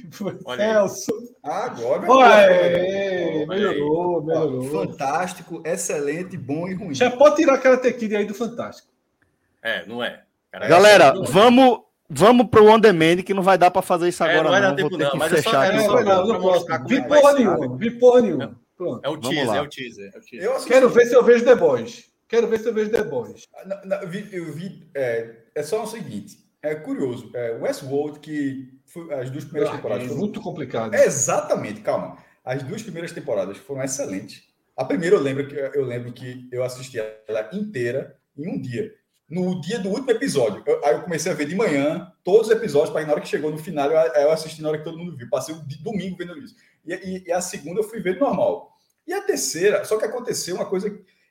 Celso. 0.55 1.11
Agora. 1.41 2.11
Olha, 2.11 3.47
melhorou, 3.47 4.23
melhorou. 4.23 4.63
Fantástico, 4.85 5.61
excelente, 5.65 6.37
bom 6.37 6.67
e 6.67 6.75
ruim. 6.75 6.93
Já 6.93 7.09
pode 7.09 7.37
tirar 7.37 7.55
aquela 7.55 7.77
tequila 7.77 8.19
aí 8.19 8.25
do 8.25 8.35
Fantástico. 8.35 8.89
É, 9.63 9.85
não 9.87 10.03
é. 10.03 10.21
Cara, 10.51 10.67
Galera, 10.67 11.03
é 11.05 11.31
vamos 11.31 11.81
Vamos 12.09 12.47
pro 12.47 12.69
on 12.71 12.79
demand 12.79 13.17
que 13.17 13.33
não 13.33 13.43
vai 13.43 13.57
dar 13.57 13.69
para 13.69 13.81
fazer 13.81 14.07
isso 14.07 14.23
agora. 14.23 14.39
É, 14.39 14.43
não 14.43 14.51
vai 14.51 14.61
dar 14.61 14.73
tempo, 14.73 14.97
não. 14.97 15.11
Mas 15.15 15.33
é 15.33 15.41
só, 15.41 15.61
é 15.61 15.79
só, 15.79 16.01
não, 16.01 16.25
não, 16.25 16.39
posso. 16.39 16.65
Vi 16.87 17.05
porra 17.05 17.33
nenhuma. 17.33 17.77
Vi 17.77 17.91
porra 17.91 18.21
nenhuma. 18.21 18.66
Pronto. 18.77 19.01
É 19.03 19.09
o 19.09 19.17
teaser, 19.17 19.55
é 19.55 19.61
o 19.61 19.67
teaser, 19.67 20.11
é 20.13 20.17
o 20.17 20.21
teaser. 20.21 20.49
Eu 20.49 20.65
Quero 20.65 20.89
ver 20.89 21.07
se 21.07 21.15
eu 21.15 21.23
vejo 21.23 21.43
The 21.43 21.55
Boys. 21.55 22.05
Quero 22.27 22.47
ver 22.47 22.59
se 22.59 22.67
eu 22.67 22.73
vejo 22.73 22.91
The 22.91 23.03
Boys. 23.03 23.47
Eu 24.01 24.07
vi, 24.07 24.29
eu 24.31 24.53
vi 24.53 24.87
é, 24.93 25.35
é 25.55 25.63
só 25.63 25.83
o 25.83 25.87
seguinte. 25.87 26.37
É 26.61 26.75
curioso. 26.75 27.31
É, 27.33 27.53
Westworld, 27.53 28.19
que 28.19 28.79
foi, 28.85 29.11
as 29.13 29.29
duas 29.29 29.45
primeiras 29.45 29.73
ah, 29.73 29.77
temporadas. 29.77 30.05
É 30.05 30.07
foram... 30.09 30.21
muito 30.21 30.41
complicado. 30.41 30.93
É, 30.93 31.05
exatamente, 31.05 31.81
calma. 31.81 32.17
As 32.43 32.61
duas 32.61 32.83
primeiras 32.83 33.11
temporadas 33.11 33.57
foram 33.57 33.83
excelentes. 33.83 34.43
A 34.75 34.85
primeira 34.85 35.15
eu 35.15 35.21
lembro 35.21 35.47
que 35.47 35.55
eu 35.55 35.85
lembro 35.85 36.13
que 36.13 36.47
eu 36.51 36.63
assisti 36.63 36.99
ela 36.99 37.49
inteira 37.51 38.15
em 38.37 38.47
um 38.47 38.61
dia. 38.61 38.93
No 39.27 39.59
dia 39.59 39.79
do 39.79 39.89
último 39.89 40.11
episódio. 40.11 40.63
Eu, 40.65 40.85
aí 40.85 40.93
eu 40.93 41.01
comecei 41.01 41.31
a 41.31 41.35
ver 41.35 41.47
de 41.47 41.55
manhã 41.55 42.13
todos 42.23 42.47
os 42.47 42.53
episódios, 42.53 42.91
para 42.91 43.05
na 43.05 43.11
hora 43.11 43.21
que 43.21 43.27
chegou 43.27 43.51
no 43.51 43.57
final, 43.57 43.91
eu, 43.91 43.97
eu 43.97 44.31
assisti 44.31 44.61
na 44.61 44.69
hora 44.69 44.77
que 44.77 44.83
todo 44.83 44.97
mundo 44.97 45.17
viu. 45.17 45.27
Passei 45.29 45.53
o 45.53 45.61
domingo 45.81 46.15
vendo 46.15 46.37
isso. 46.37 46.55
E, 46.87 46.93
e, 46.93 47.23
e, 47.27 47.31
a 47.31 47.41
segunda 47.41 47.81
eu 47.81 47.83
fui 47.83 47.99
ver 47.99 48.19
normal. 48.19 48.71
E 49.05 49.13
a 49.13 49.21
terceira, 49.21 49.83
só 49.83 49.97
que 49.97 50.05
aconteceu 50.05 50.55
uma 50.55 50.65
coisa 50.65 50.89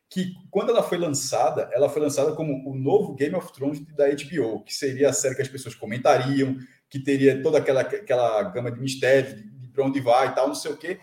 que, 0.09 0.35
quando 0.51 0.70
ela 0.70 0.83
foi 0.83 0.99
lançada, 0.99 1.68
ela 1.73 1.89
foi 1.89 2.02
lançada 2.02 2.33
como 2.33 2.68
o 2.68 2.75
novo 2.75 3.15
Game 3.15 3.35
of 3.35 3.52
Thrones 3.52 3.81
da 3.94 4.07
HBO, 4.09 4.62
que 4.62 4.73
seria 4.73 5.10
a 5.10 5.12
série 5.12 5.35
que 5.35 5.43
as 5.43 5.49
pessoas 5.49 5.75
comentariam, 5.75 6.57
que 6.89 7.01
teria 7.01 7.43
toda 7.43 7.59
aquela, 7.59 7.81
aquela 7.81 8.43
gama 8.44 8.70
de 8.70 8.81
mistérios, 8.81 9.35
de, 9.35 9.43
de 9.43 9.68
para 9.68 9.85
onde 9.85 10.01
vai 10.01 10.28
e 10.28 10.35
tal, 10.35 10.49
não 10.49 10.55
sei 10.55 10.70
o 10.70 10.76
quê. 10.76 11.01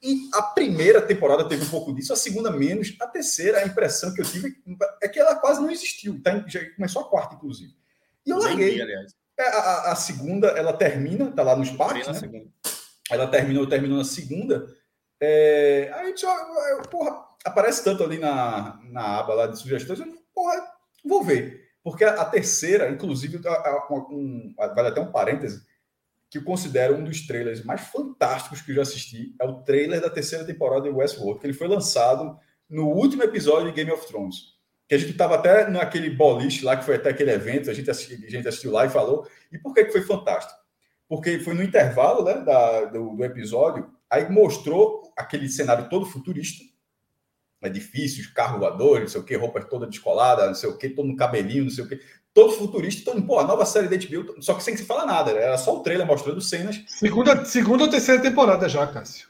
E 0.00 0.28
a 0.32 0.42
primeira 0.42 1.02
temporada 1.02 1.48
teve 1.48 1.64
um 1.64 1.70
pouco 1.70 1.92
disso, 1.92 2.12
a 2.12 2.16
segunda 2.16 2.52
menos, 2.52 2.94
a 3.00 3.06
terceira, 3.06 3.58
a 3.58 3.66
impressão 3.66 4.14
que 4.14 4.20
eu 4.20 4.24
tive 4.24 4.56
é 5.02 5.08
que 5.08 5.18
ela 5.18 5.34
quase 5.34 5.60
não 5.60 5.70
existiu. 5.70 6.22
Tá, 6.22 6.44
já 6.46 6.60
começou 6.76 7.02
a 7.02 7.08
quarta, 7.08 7.34
inclusive. 7.34 7.72
E 8.24 8.30
eu 8.30 8.38
larguei. 8.38 8.80
É, 8.80 9.42
a, 9.48 9.58
a, 9.58 9.92
a, 9.92 9.96
segunda, 9.96 10.48
ela 10.48 10.72
termina, 10.72 11.30
tá 11.32 11.42
lá 11.42 11.56
nos 11.56 11.70
parques, 11.70 12.06
né? 12.06 12.44
Ela 13.10 13.26
terminou, 13.26 13.66
terminou 13.66 13.98
na 13.98 14.04
segunda. 14.04 14.66
É, 15.20 15.90
aí 15.94 16.16
só, 16.16 16.32
porra, 16.90 17.24
aparece 17.44 17.82
tanto 17.82 18.04
ali 18.04 18.18
na, 18.18 18.80
na 18.84 19.18
aba 19.18 19.34
lá 19.34 19.46
de 19.46 19.58
sugestões, 19.58 20.00
eu, 20.00 20.06
porra, 20.34 20.54
vou 21.04 21.24
ver. 21.24 21.68
Porque 21.82 22.04
a, 22.04 22.20
a 22.20 22.24
terceira, 22.24 22.90
inclusive, 22.90 23.40
um, 24.10 24.54
vale 24.56 24.88
até 24.88 25.00
um 25.00 25.10
parêntese, 25.10 25.66
que 26.30 26.38
eu 26.38 26.44
considero 26.44 26.96
um 26.96 27.04
dos 27.04 27.26
trailers 27.26 27.64
mais 27.64 27.80
fantásticos 27.80 28.60
que 28.60 28.70
eu 28.70 28.76
já 28.76 28.82
assisti, 28.82 29.34
é 29.40 29.44
o 29.44 29.62
trailer 29.62 30.00
da 30.00 30.10
terceira 30.10 30.44
temporada 30.44 30.82
de 30.82 30.90
Westworld, 30.90 31.40
que 31.40 31.46
ele 31.46 31.54
foi 31.54 31.68
lançado 31.68 32.38
no 32.68 32.88
último 32.88 33.22
episódio 33.22 33.68
de 33.68 33.72
Game 33.72 33.90
of 33.90 34.06
Thrones. 34.06 34.58
Que 34.86 34.94
a 34.94 34.98
gente 34.98 35.12
estava 35.12 35.36
até 35.36 35.68
naquele 35.68 36.10
boliche 36.10 36.64
lá, 36.64 36.76
que 36.76 36.84
foi 36.84 36.96
até 36.96 37.10
aquele 37.10 37.30
evento, 37.30 37.70
a 37.70 37.74
gente, 37.74 37.90
assistiu, 37.90 38.18
a 38.26 38.30
gente 38.30 38.48
assistiu 38.48 38.70
lá 38.70 38.84
e 38.86 38.90
falou. 38.90 39.26
E 39.50 39.58
por 39.58 39.74
que, 39.74 39.84
que 39.84 39.92
foi 39.92 40.02
fantástico? 40.02 40.57
Porque 41.08 41.38
foi 41.40 41.54
no 41.54 41.62
intervalo 41.62 42.22
né, 42.22 42.34
da, 42.34 42.84
do, 42.84 43.16
do, 43.16 43.24
episódio, 43.24 43.88
aí 44.10 44.30
mostrou 44.30 45.12
aquele 45.16 45.48
cenário 45.48 45.88
todo 45.88 46.04
futurista, 46.04 46.64
edifícios, 47.62 48.26
carro 48.26 48.58
voador, 48.58 49.00
não 49.00 49.08
sei 49.08 49.20
o 49.20 49.24
que, 49.24 49.34
roupa 49.34 49.60
toda 49.64 49.86
descolada, 49.86 50.46
não 50.46 50.54
sei 50.54 50.68
o 50.68 50.76
que, 50.76 50.90
todo 50.90 51.08
no 51.08 51.16
cabelinho, 51.16 51.64
não 51.64 51.70
sei 51.70 51.84
o 51.84 51.88
que, 51.88 51.98
todo 52.34 52.52
futurista, 52.52 53.10
todo, 53.10 53.26
pô, 53.26 53.38
a 53.38 53.46
nova 53.46 53.64
série 53.64 53.88
da 53.88 53.96
HBO, 53.96 54.40
só 54.42 54.54
que 54.54 54.62
sem 54.62 54.76
se 54.76 54.84
falar 54.84 55.06
nada, 55.06 55.30
era 55.30 55.56
só 55.58 55.76
o 55.76 55.82
trailer 55.82 56.06
mostrando 56.06 56.40
cenas. 56.40 56.84
Segunda, 56.86 57.44
segunda 57.44 57.84
ou 57.84 57.90
terceira 57.90 58.20
temporada 58.20 58.68
já, 58.68 58.86
Cássio. 58.86 59.28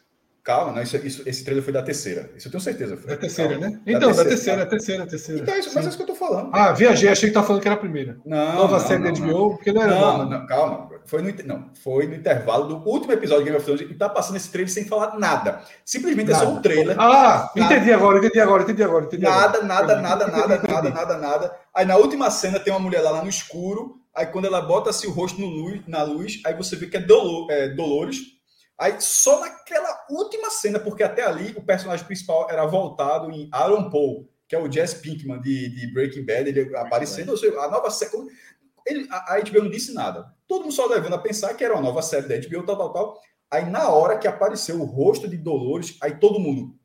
Calma, 0.48 0.72
não, 0.72 0.82
isso, 0.82 0.96
isso, 0.96 1.22
esse 1.28 1.44
trailer 1.44 1.62
foi 1.62 1.74
da 1.74 1.82
terceira. 1.82 2.30
Isso 2.34 2.48
eu 2.48 2.50
tenho 2.50 2.62
certeza. 2.62 2.96
Foi. 2.96 3.10
Da 3.10 3.18
terceira, 3.18 3.50
Calma. 3.50 3.68
né? 3.68 3.80
Então, 3.86 4.10
da 4.14 4.24
terceira, 4.24 4.64
da 4.64 4.66
terceira, 4.66 5.06
terceira. 5.06 5.42
Então, 5.42 5.54
é 5.54 5.58
isso, 5.58 5.70
mas 5.74 5.84
é 5.84 5.88
isso 5.88 5.96
que 5.98 6.02
eu 6.04 6.06
tô 6.06 6.14
falando. 6.14 6.48
Ah, 6.54 6.72
viajei, 6.72 7.10
achei 7.10 7.28
que 7.28 7.34
tá 7.34 7.42
falando 7.42 7.60
que 7.60 7.68
era 7.68 7.74
a 7.74 7.78
primeira. 7.78 8.18
Não. 8.24 8.54
Nova 8.54 8.78
não, 8.78 8.86
série 8.86 9.02
da 9.02 9.10
HBO, 9.10 9.56
porque 9.56 9.72
não 9.72 9.82
era. 9.82 9.94
Não, 9.94 10.00
nova. 10.00 10.24
não, 10.24 10.46
calma. 10.46 10.87
Foi 11.08 11.22
no, 11.22 11.32
não, 11.44 11.70
foi 11.82 12.06
no 12.06 12.14
intervalo 12.14 12.68
do 12.68 12.88
último 12.88 13.12
episódio 13.12 13.44
de 13.44 13.50
Game 13.50 13.56
of 13.56 13.64
Thrones 13.64 13.90
e 13.90 13.94
tá 13.94 14.08
passando 14.08 14.36
esse 14.36 14.50
trailer 14.50 14.72
sem 14.72 14.84
falar 14.84 15.18
nada. 15.18 15.62
Simplesmente 15.84 16.30
nada. 16.30 16.44
é 16.44 16.46
só 16.46 16.52
um 16.52 16.62
trailer. 16.62 16.96
Ah, 17.00 17.50
nada. 17.56 17.74
entendi 17.74 17.92
agora, 17.92 18.18
entendi 18.18 18.40
agora, 18.40 18.62
entendi 18.62 18.82
agora. 18.82 19.04
Entendi 19.06 19.22
nada, 19.22 19.58
agora. 19.58 19.66
nada, 19.66 19.96
nada, 19.96 20.26
nada, 20.26 20.62
nada, 20.62 20.90
nada, 20.90 21.18
nada. 21.18 21.56
Aí 21.74 21.84
na 21.84 21.96
última 21.96 22.30
cena 22.30 22.60
tem 22.60 22.72
uma 22.72 22.78
mulher 22.78 23.00
lá, 23.00 23.10
lá 23.10 23.22
no 23.22 23.28
escuro. 23.28 23.96
Aí 24.14 24.26
quando 24.26 24.44
ela 24.44 24.60
bota 24.60 24.90
assim, 24.90 25.06
o 25.06 25.12
rosto 25.12 25.40
no 25.40 25.46
luz, 25.46 25.80
na 25.86 26.02
luz, 26.02 26.40
aí 26.44 26.54
você 26.54 26.76
vê 26.76 26.86
que 26.86 26.96
é, 26.96 27.00
Dolor, 27.00 27.50
é 27.50 27.68
Dolores 27.68 28.38
Aí 28.78 28.94
só 29.00 29.40
naquela 29.40 30.06
última 30.08 30.50
cena, 30.50 30.78
porque 30.78 31.02
até 31.02 31.24
ali 31.24 31.52
o 31.56 31.62
personagem 31.62 32.06
principal 32.06 32.48
era 32.48 32.64
voltado 32.64 33.28
em 33.32 33.48
Aaron 33.52 33.90
Paul, 33.90 34.30
que 34.46 34.54
é 34.54 34.58
o 34.58 34.70
Jesse 34.70 35.00
Pinkman 35.02 35.40
de, 35.40 35.68
de 35.68 35.92
Breaking 35.92 36.24
Bad, 36.24 36.48
ele 36.48 36.76
aparecendo, 36.76 37.30
ou 37.30 37.36
seja, 37.36 37.58
a 37.58 37.68
nova. 37.68 37.90
Ele, 38.88 39.06
a, 39.10 39.34
a 39.34 39.40
HBO 39.40 39.64
não 39.64 39.70
disse 39.70 39.92
nada. 39.92 40.32
Todo 40.46 40.62
mundo 40.62 40.72
só 40.72 40.86
levando 40.86 41.14
a 41.14 41.18
pensar 41.18 41.54
que 41.54 41.64
era 41.64 41.74
uma 41.74 41.82
nova 41.82 42.02
série 42.02 42.26
da 42.26 42.36
HBO, 42.36 42.64
tal, 42.64 42.76
tal, 42.76 42.92
tal. 42.92 43.20
Aí 43.50 43.68
na 43.68 43.88
hora 43.88 44.18
que 44.18 44.26
apareceu 44.26 44.80
o 44.80 44.84
rosto 44.84 45.28
de 45.28 45.36
Dolores, 45.36 45.96
aí 46.00 46.16
todo 46.18 46.40
mundo. 46.40 46.76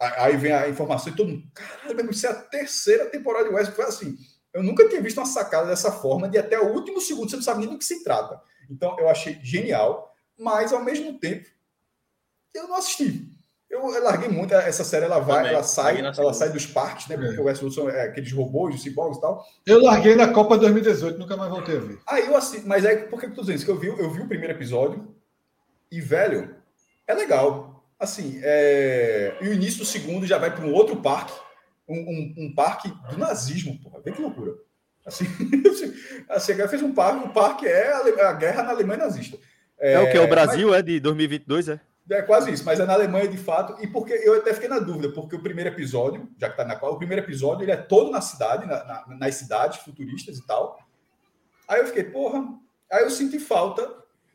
Aí 0.00 0.36
vem 0.36 0.52
a 0.52 0.68
informação 0.68 1.12
e 1.12 1.16
todo 1.16 1.28
mundo. 1.28 1.44
Caralho, 1.52 2.10
isso 2.10 2.26
é 2.26 2.30
a 2.30 2.34
terceira 2.34 3.06
temporada 3.06 3.48
de 3.48 3.54
West. 3.54 3.72
Foi 3.72 3.84
assim. 3.84 4.16
Eu 4.54 4.62
nunca 4.62 4.88
tinha 4.88 5.02
visto 5.02 5.18
uma 5.18 5.26
sacada 5.26 5.66
dessa 5.66 5.92
forma, 5.92 6.28
de 6.28 6.38
até 6.38 6.58
o 6.58 6.72
último 6.72 7.00
segundo, 7.00 7.28
você 7.28 7.36
não 7.36 7.42
sabe 7.42 7.60
nem 7.60 7.68
do 7.68 7.78
que 7.78 7.84
se 7.84 8.02
trata. 8.02 8.40
Então 8.70 8.98
eu 8.98 9.08
achei 9.08 9.38
genial 9.42 10.08
mas 10.38 10.72
ao 10.72 10.84
mesmo 10.84 11.18
tempo 11.18 11.48
eu 12.54 12.68
não 12.68 12.76
assisti. 12.76 13.28
Eu, 13.78 14.02
larguei 14.02 14.28
muito 14.28 14.52
essa 14.54 14.82
série, 14.82 15.04
ela 15.04 15.18
vai, 15.18 15.36
Também, 15.36 15.52
ela 15.52 15.62
sai, 15.62 16.00
ela 16.00 16.34
sai 16.34 16.50
dos 16.50 16.66
parques, 16.66 17.06
né? 17.06 17.16
Porque 17.16 17.36
é. 17.36 17.40
o 17.40 17.44
Westworld 17.44 17.74
são 17.74 17.88
é, 17.88 18.02
aqueles 18.02 18.32
robôs, 18.32 18.74
os 18.74 18.82
ciborgues 18.82 19.18
e 19.18 19.20
tal. 19.20 19.44
Eu 19.64 19.82
larguei 19.82 20.16
na 20.16 20.28
Copa 20.28 20.58
2018, 20.58 21.18
nunca 21.18 21.36
mais 21.36 21.50
voltei 21.50 21.76
a 21.76 21.80
ver. 21.80 21.98
Aí 22.06 22.26
eu 22.26 22.36
assim, 22.36 22.62
mas 22.66 22.84
aí 22.84 22.96
por 23.04 23.20
que 23.20 23.26
eu 23.26 23.34
tô 23.34 23.42
dizendo 23.42 23.56
isso? 23.56 23.64
Que 23.64 23.70
eu 23.70 23.78
vi, 23.78 23.86
eu 23.86 24.10
vi 24.10 24.20
o 24.22 24.28
primeiro 24.28 24.52
episódio 24.52 25.14
e, 25.90 26.00
velho, 26.00 26.56
é 27.06 27.14
legal. 27.14 27.84
Assim, 27.98 28.40
é... 28.42 29.36
e 29.40 29.48
o 29.48 29.52
início 29.52 29.80
do 29.80 29.84
segundo 29.84 30.26
já 30.26 30.38
vai 30.38 30.54
para 30.54 30.64
um 30.64 30.72
outro 30.72 30.96
parque, 30.96 31.32
um, 31.88 31.96
um, 31.96 32.34
um, 32.44 32.54
parque 32.54 32.92
do 33.10 33.18
nazismo, 33.18 33.78
porra. 33.80 34.00
Vê 34.04 34.12
que 34.12 34.20
loucura. 34.20 34.52
Assim, 35.06 35.24
assim 36.28 36.54
fez 36.68 36.82
um 36.82 36.92
parque, 36.92 37.26
o 37.26 37.32
parque 37.32 37.66
é 37.66 37.92
a, 37.92 38.28
a 38.28 38.32
guerra 38.34 38.62
na 38.62 38.70
Alemanha 38.70 39.04
nazista. 39.04 39.38
É, 39.80 39.94
é 39.94 40.00
o 40.00 40.10
que? 40.10 40.18
O 40.18 40.28
Brasil 40.28 40.68
mas... 40.68 40.78
é 40.78 40.82
de 40.82 41.00
2022, 41.00 41.68
é? 41.68 41.80
É 42.10 42.22
quase 42.22 42.50
isso, 42.50 42.64
mas 42.64 42.80
é 42.80 42.86
na 42.86 42.94
Alemanha 42.94 43.28
de 43.28 43.36
fato. 43.36 43.82
E 43.82 43.86
porque 43.86 44.12
eu 44.12 44.34
até 44.34 44.54
fiquei 44.54 44.68
na 44.68 44.78
dúvida, 44.78 45.12
porque 45.12 45.36
o 45.36 45.42
primeiro 45.42 45.70
episódio, 45.70 46.26
já 46.38 46.48
que 46.48 46.56
tá 46.56 46.64
na 46.64 46.74
qual, 46.74 46.94
o 46.94 46.98
primeiro 46.98 47.22
episódio 47.22 47.64
ele 47.64 47.72
é 47.72 47.76
todo 47.76 48.10
na 48.10 48.20
cidade, 48.20 48.66
na, 48.66 48.84
na, 48.84 49.16
nas 49.16 49.34
cidades 49.34 49.80
futuristas 49.80 50.38
e 50.38 50.46
tal. 50.46 50.78
Aí 51.68 51.80
eu 51.80 51.86
fiquei, 51.86 52.04
porra. 52.04 52.42
Aí 52.90 53.04
eu 53.04 53.10
senti 53.10 53.38
falta 53.38 53.86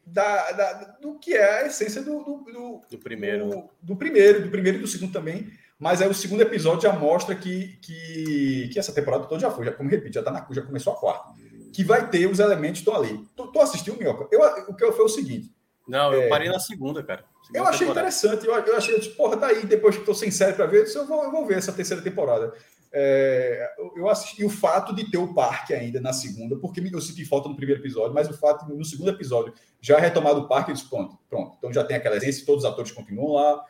da, 0.06 0.52
da 0.52 0.74
do 1.02 1.18
que 1.18 1.34
é 1.34 1.61
a 1.61 1.66
essência 1.66 2.03
do, 2.03 2.24
do, 2.24 2.52
do, 2.52 2.82
do 2.92 2.98
primeiro. 3.00 3.50
Do, 3.50 3.69
do, 3.82 3.95
primeiro, 3.95 4.43
do 4.43 4.52
primeiro 4.52 4.77
e 4.77 4.82
do 4.82 4.88
segundo 4.88 5.11
também. 5.11 5.52
Mas 5.80 6.02
aí 6.02 6.08
o 6.08 6.14
segundo 6.14 6.42
episódio 6.42 6.84
já 6.84 6.93
mostra 6.93 7.35
que, 7.35 7.77
que, 7.82 8.69
que 8.72 8.80
essa 8.80 8.93
temporada 8.93 9.26
toda 9.26 9.42
já 9.42 9.50
foi, 9.50 9.66
já, 9.66 9.72
como 9.72 9.90
repito, 9.90 10.14
já, 10.14 10.24
tá 10.24 10.32
na, 10.32 10.45
já 10.52 10.61
começou 10.61 10.93
a 10.93 10.95
quarta. 10.95 11.34
Que 11.74 11.84
vai 11.84 12.08
ter 12.08 12.27
os 12.27 12.40
elementos 12.40 12.80
estão 12.80 12.95
ali. 12.95 13.26
Tu, 13.35 13.48
tu 13.48 13.60
assistiu, 13.60 13.98
Minhoca? 13.98 14.27
Eu, 14.32 14.42
o 14.69 14.76
que 14.76 14.84
eu 14.84 14.93
foi 14.93 15.06
o 15.06 15.10
seguinte. 15.10 15.52
Não, 15.88 16.14
eu 16.14 16.22
é, 16.22 16.30
parei 16.30 16.50
na 16.50 16.60
segunda, 16.60 17.03
cara. 17.03 17.26
Eu 17.54 17.64
achei 17.64 17.88
temporada. 17.88 18.08
interessante. 18.08 18.46
Eu, 18.46 18.54
eu 18.54 18.78
achei, 18.78 19.00
tipo, 19.00 19.16
porra, 19.16 19.38
tá 19.38 19.48
aí, 19.48 19.66
depois 19.66 19.96
que 19.96 20.02
estou 20.02 20.14
sem 20.14 20.30
série 20.30 20.54
para 20.54 20.66
ver, 20.66 20.80
eu, 20.80 20.84
disse, 20.84 20.98
eu, 20.98 21.06
vou, 21.06 21.24
eu 21.24 21.32
vou 21.32 21.46
ver 21.46 21.58
essa 21.58 21.72
terceira 21.72 22.02
temporada. 22.02 22.54
É, 22.96 23.74
eu 23.96 24.08
assisti 24.08 24.46
o 24.46 24.50
fato 24.50 24.94
de 24.94 25.10
ter 25.10 25.18
o 25.18 25.34
parque 25.34 25.74
ainda 25.74 26.00
na 26.00 26.14
segunda, 26.14 26.56
porque 26.58 26.80
eu 26.80 27.02
senti 27.02 27.26
falta 27.26 27.50
no 27.50 27.56
primeiro 27.56 27.82
episódio, 27.82 28.14
mas 28.14 28.30
o 28.30 28.38
fato 28.38 28.68
de 28.68 28.74
no 28.76 28.86
segundo 28.86 29.10
episódio 29.10 29.52
já 29.82 29.98
retomado 29.98 30.42
o 30.42 30.48
parque, 30.48 30.70
eu 30.70 30.76
disse, 30.76 30.88
pronto, 30.88 31.18
pronto. 31.28 31.56
Então 31.58 31.74
já 31.74 31.84
tem 31.84 31.98
aquela 31.98 32.16
essência, 32.18 32.46
todos 32.46 32.64
os 32.64 32.70
atores 32.70 32.92
continuam 32.92 33.34
lá. 33.34 33.66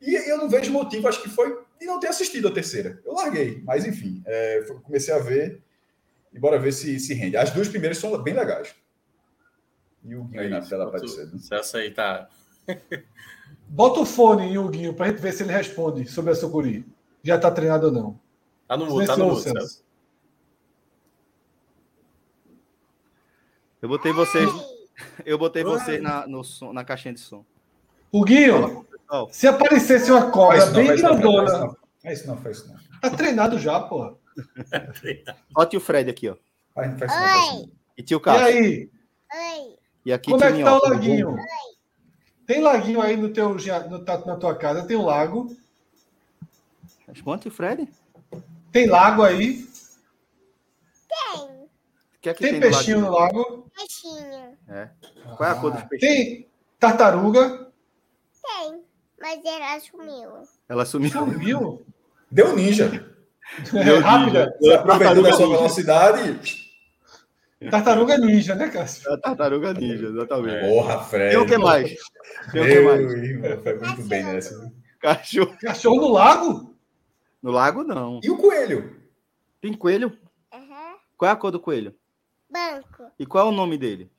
E 0.00 0.14
eu 0.30 0.36
não 0.36 0.48
vejo 0.48 0.70
motivo, 0.70 1.08
acho 1.08 1.22
que 1.22 1.28
foi 1.30 1.58
de 1.80 1.86
não 1.86 1.98
ter 1.98 2.08
assistido 2.08 2.48
a 2.48 2.52
terceira. 2.52 3.00
Eu 3.04 3.14
larguei, 3.14 3.62
mas 3.64 3.86
enfim, 3.86 4.22
é, 4.26 4.60
comecei 4.82 5.14
a 5.14 5.18
ver 5.18 5.62
e 6.32 6.38
bora 6.38 6.58
ver 6.58 6.72
se, 6.72 7.00
se 7.00 7.14
rende. 7.14 7.36
As 7.38 7.50
duas 7.50 7.68
primeiras 7.68 7.96
são 7.96 8.22
bem 8.22 8.34
legais. 8.34 8.74
E 10.04 10.14
o 10.14 10.24
Guinho 10.24 10.42
aí 10.42 10.50
na 10.50 10.60
tela 10.60 10.86
aparecendo. 10.86 11.40
Essa 11.50 11.78
aí 11.78 11.90
tá. 11.90 12.28
Bota 13.68 14.00
o 14.00 14.06
fone, 14.06 14.56
Huguinho, 14.56 14.94
para 14.94 15.06
a 15.06 15.08
gente 15.10 15.20
ver 15.20 15.32
se 15.32 15.42
ele 15.42 15.52
responde 15.52 16.06
sobre 16.06 16.32
a 16.32 16.34
Sucuri. 16.34 16.86
Já 17.22 17.36
está 17.36 17.50
treinado 17.50 17.86
ou 17.86 17.92
não. 17.92 18.20
Tá 18.68 18.76
no 18.76 18.86
mudo, 18.86 19.06
tá 19.06 19.16
no 19.16 19.26
mudo, 19.26 19.40
Celso. 19.40 19.84
Eu 23.82 23.88
botei 23.88 24.12
vocês. 24.12 24.50
Eu 25.24 25.38
botei 25.38 25.62
vocês 25.62 26.02
na, 26.02 26.26
no 26.26 26.42
som, 26.42 26.72
na 26.72 26.84
caixinha 26.84 27.12
de 27.12 27.20
som. 27.20 27.44
Huguinho, 28.10 28.86
se 29.30 29.46
aparecesse 29.46 30.10
uma 30.10 30.30
cobra 30.30 30.64
bem 30.66 30.96
grandona. 30.96 31.76
Faz 32.02 32.20
isso 32.20 32.28
não, 32.28 32.36
faz 32.38 32.58
isso 32.58 32.68
não. 32.68 33.00
Tá 33.00 33.10
treinado 33.10 33.58
já, 33.58 33.80
pô. 33.80 34.16
Ó, 35.54 35.66
tio 35.66 35.80
Fred 35.80 36.10
aqui, 36.10 36.28
ó. 36.28 36.36
Faz, 36.74 36.98
faz 36.98 37.12
isso 37.12 37.60
não, 37.60 37.70
E 37.96 38.02
tio 38.02 38.20
Carlos. 38.20 38.48
E 38.48 38.58
aí? 38.58 38.90
Oi. 39.34 39.76
E 40.06 40.12
aqui 40.12 40.30
Como 40.30 40.44
é 40.44 40.52
que 40.52 40.62
tá 40.62 40.78
o 40.78 40.88
laguinho? 40.88 41.36
Tem 42.46 42.60
laguinho 42.60 43.00
aí 43.00 43.16
no 43.16 43.30
teu, 43.30 43.54
no, 43.54 43.98
na 43.98 44.36
tua 44.36 44.54
casa? 44.54 44.86
Tem 44.86 44.96
um 44.96 45.04
lago? 45.04 45.54
Responde, 47.08 47.50
Fred. 47.50 47.88
Tem 48.70 48.86
lago 48.86 49.22
aí? 49.22 49.66
Tem. 51.08 51.68
Que 52.20 52.28
é 52.28 52.34
que 52.34 52.42
tem, 52.42 52.52
tem 52.52 52.60
peixinho 52.60 53.00
no 53.00 53.10
lago? 53.10 53.68
Peixinho. 53.74 54.56
É. 54.68 54.90
Qual 55.36 55.48
é 55.48 55.52
a 55.52 55.54
cor 55.56 55.72
dos 55.72 55.82
peixinhos? 55.84 56.14
Tem 56.14 56.48
tartaruga? 56.78 57.72
Tem, 58.42 58.82
mas 59.20 59.44
ela 59.44 59.80
sumiu. 59.80 60.30
Ela 60.68 60.84
sumiu? 60.84 61.10
Sumiu? 61.10 61.86
Deu 62.30 62.54
ninja. 62.54 63.12
Deu 63.72 64.00
rápida. 64.00 64.56
Você 64.60 64.72
aproveitou 64.72 65.22
da 65.22 65.32
sua 65.32 65.48
velocidade 65.48 66.65
Tartaruga 67.70 68.18
ninja, 68.18 68.54
né, 68.54 68.68
Cássio? 68.68 69.12
É 69.12 69.16
tartaruga 69.18 69.72
ninja, 69.72 70.06
exatamente. 70.06 70.68
Porra, 70.68 71.02
Fred. 71.02 71.34
E 71.34 71.38
o 71.38 71.46
que 71.46 71.58
mais? 71.58 71.96
Tem 72.52 72.62
o 72.62 72.64
que 72.64 72.80
mais? 72.80 73.00
Irmão, 73.00 73.62
foi 73.62 73.78
muito 73.78 74.02
bem 74.02 74.24
nessa. 74.24 74.72
Cachorro. 75.00 75.56
Cachorro 75.60 76.00
no 76.00 76.12
lago? 76.12 76.76
No 77.42 77.50
lago, 77.50 77.84
não. 77.84 78.20
E 78.22 78.30
o 78.30 78.36
coelho? 78.36 78.96
Tem 79.60 79.72
coelho? 79.72 80.16
Uhum. 80.52 80.96
Qual 81.16 81.28
é 81.28 81.32
a 81.32 81.36
cor 81.36 81.50
do 81.50 81.60
coelho? 81.60 81.94
Branco. 82.50 83.10
E 83.18 83.26
qual 83.26 83.46
é 83.46 83.50
o 83.50 83.54
nome 83.54 83.78
dele? 83.78 84.10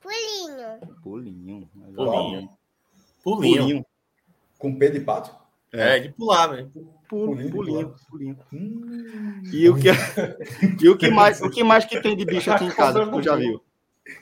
Pulinho. 0.00 0.78
Pulinho. 1.02 1.70
Pulinho. 1.94 2.50
Pulinho. 3.22 3.58
Pulinho. 3.62 3.86
Com 4.58 4.78
pé 4.78 4.88
de 4.88 5.00
pato? 5.00 5.34
É, 5.72 5.98
de 5.98 6.08
pular, 6.10 6.48
velho. 6.48 6.70
Pulinho, 7.08 7.50
pulinho, 7.50 7.94
pulinho. 8.10 8.38
Hum, 8.52 9.42
e, 9.50 9.68
o 9.68 9.76
que, 9.76 9.88
e 10.82 10.88
o 10.88 10.96
que 10.96 11.10
mais, 11.10 11.40
o 11.40 11.50
que 11.50 11.64
mais 11.64 11.84
que 11.84 12.00
tem 12.02 12.14
de 12.16 12.24
bicho 12.24 12.50
aqui 12.50 12.64
em 12.64 12.70
casa 12.70 13.04
que 13.04 13.10
tu 13.10 13.22
já 13.22 13.36
viu? 13.36 13.62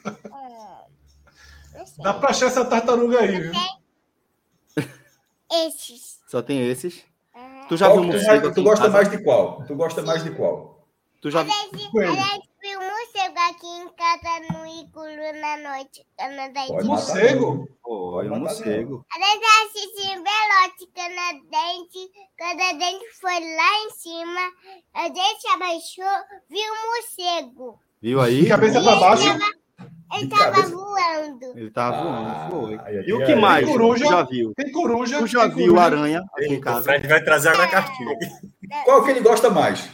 É, 0.05 0.77
Dá 1.99 2.15
pra 2.15 2.31
achar 2.31 2.47
essa 2.47 2.65
tartaruga 2.65 3.21
aí, 3.21 3.41
viu? 3.41 3.53
Esses. 5.51 6.21
Só 6.27 6.43
tem 6.43 6.69
esses? 6.69 7.05
Tu 7.69 7.77
já 7.77 7.87
qual, 7.87 8.01
viu 8.01 8.13
morcego? 8.13 8.49
Tu, 8.49 8.55
tu 8.55 8.63
gosta 8.63 8.89
mais 8.89 9.11
de 9.11 9.23
qual? 9.23 9.65
Tu 9.65 9.75
gosta 9.75 10.03
mais 10.03 10.23
de 10.23 10.31
qual? 10.31 10.89
Tu 11.21 11.31
já 11.31 11.43
viu? 11.43 11.53
Viu 11.93 12.81
morcego 12.81 13.39
aqui 13.49 13.67
em 13.67 13.89
casa 13.95 14.41
Igulu 15.27 15.41
na 15.41 15.57
noite. 15.57 16.07
Pode 16.69 16.87
morcego? 16.87 17.69
Olha, 17.85 18.33
um 18.33 18.41
morcego. 18.41 19.05
Aliás, 19.13 19.41
eu 19.41 19.67
assisti 19.67 20.09
Velote 20.09 20.87
Canadente. 20.95 22.11
Quando 22.39 22.61
a 22.61 22.73
dente 22.73 23.07
foi 23.21 23.41
lá 23.41 23.85
em 23.85 23.91
cima, 23.91 24.41
a 24.95 25.09
dente 25.09 25.49
abaixou, 25.55 26.05
viu 26.49 26.73
um 26.73 26.87
morcego. 26.91 27.81
Viu 28.01 28.21
aí? 28.21 28.43
De 28.43 28.49
cabeça 28.49 28.81
para 28.83 28.97
baixo? 28.97 29.25
Ele 30.15 30.29
tava 30.29 30.63
voando. 30.63 31.59
Ele 31.59 31.71
tava 31.71 31.97
ah, 31.97 32.49
voando, 32.49 32.51
foi. 32.51 33.05
E 33.07 33.13
o 33.13 33.27
que 33.27 33.35
mais? 33.35 33.67
Tem 33.67 33.75
coruja, 33.75 34.07
já 34.07 34.23
viu? 34.23 34.53
Tem 34.55 34.73
coruja. 34.73 35.19
Tu 35.19 35.27
já 35.27 35.47
viu 35.49 35.75
coruja. 35.75 35.83
aranha 35.83 36.25
aqui 36.35 36.55
em 36.55 36.61
casa? 36.61 36.81
O 36.81 36.85
Fred 36.85 37.09
vai 37.09 37.25
trazer 37.25 37.49
a 37.49 37.69
cartilha. 37.69 38.17
Qual 38.85 39.05
que 39.05 39.11
ele 39.11 39.21
gosta 39.21 39.51
mais? 39.51 39.91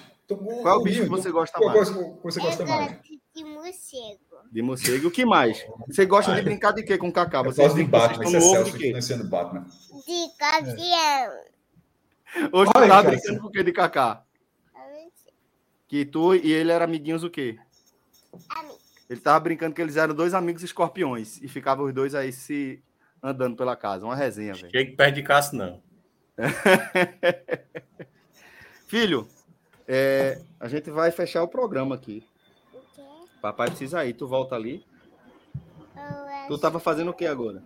Qual 0.63 0.81
o 0.81 0.83
bicho 0.83 1.03
que 1.03 1.09
você 1.09 1.31
gosta 1.31 1.59
mais? 1.59 1.91
Qual 1.91 2.19
você 2.23 2.41
gosta 2.41 2.67
mais? 2.67 2.99
De 3.35 3.45
morcego. 3.45 4.32
De 4.53 4.61
morcego. 4.61 5.09
O 5.09 5.11
que 5.11 5.25
mais? 5.25 5.67
Você 5.89 6.05
gosta 6.05 6.35
de 6.35 6.43
brincar 6.43 6.73
de 6.73 6.83
quê 6.83 6.99
com 6.99 7.09
o 7.09 7.13
Cacá? 7.13 7.43
Você 7.43 7.63
gosta 7.63 7.79
de 7.79 7.89
Batman. 7.89 8.25
Você 8.25 8.37
é 8.37 9.01
Celso 9.01 9.23
de 9.23 9.31
Batman. 9.31 9.67
De 10.07 10.29
campeão. 10.39 11.41
Hoje 12.53 12.71
tu 12.71 12.87
tá 12.87 13.03
brincando 13.03 13.41
com 13.41 13.47
o 13.47 13.51
quê 13.51 13.63
de 13.63 13.73
Cacá? 13.73 14.23
Que 15.89 16.05
tu 16.05 16.35
e 16.35 16.53
ele 16.53 16.71
eram 16.71 16.85
amiguinhos 16.85 17.25
o 17.25 17.31
quê? 17.31 17.57
Amigo. 18.51 18.79
Ele 19.09 19.21
tava 19.21 19.41
brincando 19.41 19.75
que 19.75 19.81
eles 19.81 19.97
eram 19.97 20.15
dois 20.15 20.35
amigos 20.35 20.63
escorpiões 20.63 21.41
e 21.41 21.49
ficavam 21.49 21.87
os 21.87 21.95
dois 21.95 22.15
aí 22.15 22.31
se 22.31 22.83
andando 23.23 23.57
pela 23.57 23.75
casa. 23.75 24.05
Uma 24.05 24.17
resenha, 24.17 24.53
velho. 24.53 24.71
Chega 24.71 24.95
perto 24.95 25.15
de 25.15 25.23
caça, 25.23 25.57
não. 25.57 25.83
Filho, 28.87 29.27
é, 29.89 30.43
a 30.61 30.69
gente 30.69 30.91
vai 30.91 31.11
fechar 31.11 31.43
o 31.43 31.49
programa 31.49 31.95
aqui. 31.95 32.23
Papai 33.43 33.69
precisa 33.69 34.05
ir. 34.07 34.15
Tu 34.15 34.27
volta 34.27 34.55
ali. 34.55 34.87
Tu 36.47 36.59
tava 36.59 36.79
fazendo 36.79 37.11
o 37.11 37.15
que 37.15 37.27
agora? 37.27 37.63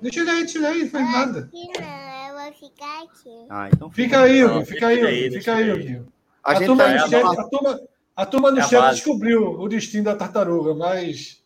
Deixa 0.00 0.20
ele 0.20 0.30
aí, 0.30 0.46
tira 0.46 0.68
aí, 0.68 0.82
não 0.82 0.90
faz 0.90 1.12
nada. 1.12 1.38
Aqui 1.40 1.68
não, 1.78 2.28
eu 2.28 2.42
vou 2.42 2.52
ficar 2.52 3.02
aqui. 3.02 3.46
Ah, 3.48 3.68
então 3.72 3.90
fica 3.90 4.20
aí, 4.20 4.44
Hugo, 4.44 4.64
fica 4.64 4.86
aí, 4.88 5.30
fica 5.30 5.54
aí, 5.54 5.70
Hugo. 5.70 6.12
A, 6.42 6.52
a, 6.52 6.64
turma 6.64 6.84
tá... 6.84 7.08
chat, 7.08 7.24
a, 7.24 7.44
turma, 7.48 7.80
a 8.16 8.26
turma 8.26 8.50
no 8.50 8.58
é 8.58 8.62
chat 8.62 8.94
descobriu 8.94 9.60
o 9.60 9.68
destino 9.68 10.04
da 10.04 10.16
tartaruga, 10.16 10.74
mas. 10.74 11.44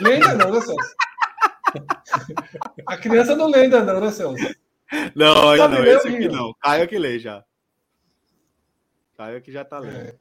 Lenda 0.00 0.34
não, 0.34 0.52
né, 0.52 0.60
Celso? 0.60 0.96
a 2.86 2.96
criança 2.96 3.36
não 3.36 3.46
lenda, 3.46 3.84
não, 3.84 4.00
né, 4.00 4.10
Celso? 4.10 4.42
Não, 5.14 5.50
ainda 5.50 5.68
não, 5.68 5.84
esse 5.84 6.08
aqui 6.08 6.28
não. 6.28 6.54
Caio 6.60 6.88
que 6.88 6.98
lê 6.98 7.18
já. 7.18 7.44
Caio 9.18 9.42
que 9.42 9.52
já 9.52 9.64
tá 9.64 9.78
lendo. 9.78 9.96
É. 9.96 10.14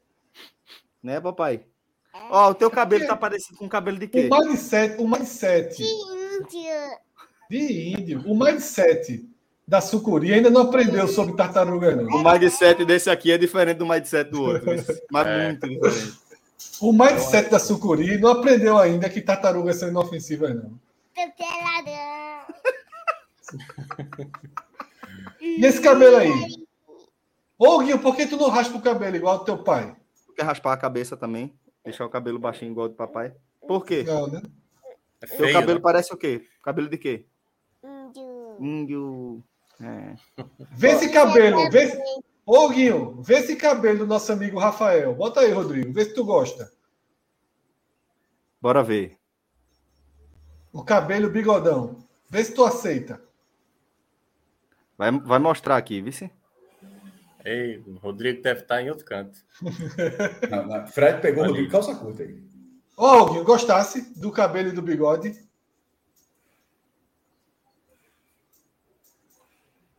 Né, 1.01 1.21
papai? 1.21 1.63
Ó, 2.29 2.51
o 2.51 2.53
teu 2.53 2.69
cabelo 2.69 3.07
tá 3.07 3.15
parecido 3.15 3.57
com 3.57 3.65
o 3.65 3.69
cabelo 3.69 3.97
de 3.97 4.07
quê? 4.07 4.29
O 4.31 4.37
mindset, 4.37 5.01
o 5.01 5.07
mindset. 5.07 5.77
De 5.77 5.83
índio. 5.83 6.97
De 7.49 7.93
índio. 7.93 8.23
O 8.25 8.37
mindset 8.37 9.27
da 9.67 9.81
sucuri 9.81 10.33
ainda 10.33 10.49
não 10.49 10.61
aprendeu 10.61 11.07
sobre 11.07 11.35
tartaruga, 11.35 11.95
não. 11.95 12.05
O 12.05 12.23
mindset 12.23 12.85
desse 12.85 13.09
aqui 13.09 13.31
é 13.31 13.37
diferente 13.37 13.77
do 13.77 13.85
mindset 13.85 14.29
do 14.29 14.43
outro. 14.43 14.65
Mas 15.11 15.27
é. 15.31 15.47
muito 15.47 15.67
diferente. 15.67 16.17
O 16.81 16.91
mindset 16.91 17.49
da 17.49 17.59
sucuri 17.59 18.17
não 18.17 18.31
aprendeu 18.31 18.77
ainda 18.77 19.09
que 19.09 19.21
tartarugas 19.21 19.77
são 19.77 19.89
inofensivas, 19.89 20.55
não. 20.55 20.71
E 25.39 25.65
esse 25.65 25.81
cabelo 25.81 26.17
aí? 26.17 26.31
Ô, 27.57 27.79
Guinho, 27.79 27.99
por 27.99 28.15
que 28.15 28.27
tu 28.27 28.37
não 28.37 28.49
raspa 28.49 28.77
o 28.77 28.81
cabelo 28.81 29.15
igual 29.15 29.37
ao 29.37 29.45
teu 29.45 29.57
pai? 29.57 29.95
Tu 30.25 30.33
quer 30.33 30.43
raspar 30.43 30.73
a 30.73 30.77
cabeça 30.77 31.17
também? 31.17 31.53
Deixar 31.87 32.05
o 32.05 32.09
cabelo 32.09 32.37
baixinho 32.37 32.71
igual 32.71 32.89
do 32.89 32.95
papai? 32.95 33.33
Por 33.65 33.85
quê? 33.85 34.03
Não, 34.03 34.27
né? 34.27 34.41
É 35.21 35.25
feio, 35.25 35.43
Teu 35.43 35.53
cabelo 35.53 35.79
né? 35.79 35.81
parece 35.81 36.13
o 36.13 36.17
quê? 36.17 36.45
Cabelo 36.61 36.89
de 36.89 36.97
quê? 36.97 37.25
Índio. 37.81 38.57
Índio. 38.59 39.43
É. 39.79 40.15
Vê 40.71 40.89
esse 40.89 41.09
cabelo. 41.09 41.71
Vê... 41.71 41.97
Ô, 42.45 42.67
Guinho, 42.67 43.21
vê 43.21 43.35
esse 43.35 43.55
cabelo 43.55 43.99
do 43.99 44.05
nosso 44.05 44.29
amigo 44.33 44.59
Rafael. 44.59 45.15
Bota 45.15 45.39
aí, 45.39 45.51
Rodrigo. 45.53 45.93
Vê 45.93 46.03
se 46.03 46.13
tu 46.13 46.25
gosta. 46.25 46.69
Bora 48.61 48.83
ver. 48.83 49.17
O 50.73 50.83
cabelo 50.83 51.29
bigodão. 51.29 51.99
Vê 52.29 52.43
se 52.43 52.53
tu 52.53 52.65
aceita. 52.65 53.21
Vai, 54.97 55.09
vai 55.21 55.39
mostrar 55.39 55.77
aqui, 55.77 56.01
vice. 56.01 56.29
Ei, 57.47 57.83
o 57.87 57.95
Rodrigo 57.97 58.41
deve 58.41 58.61
estar 58.61 58.81
em 58.81 58.89
outro 58.89 59.05
canto. 59.05 59.39
Não, 60.51 60.67
não. 60.67 60.87
Fred 60.87 61.21
pegou 61.21 61.43
o 61.43 61.47
Rodrigo 61.47 61.71
calça 61.71 61.95
curta 61.95 62.23
aí. 62.23 62.43
Ô, 62.97 63.05
Alguém 63.05 63.43
gostasse 63.43 64.13
do 64.19 64.31
cabelo 64.31 64.69
e 64.69 64.71
do 64.71 64.81
bigode? 64.81 65.29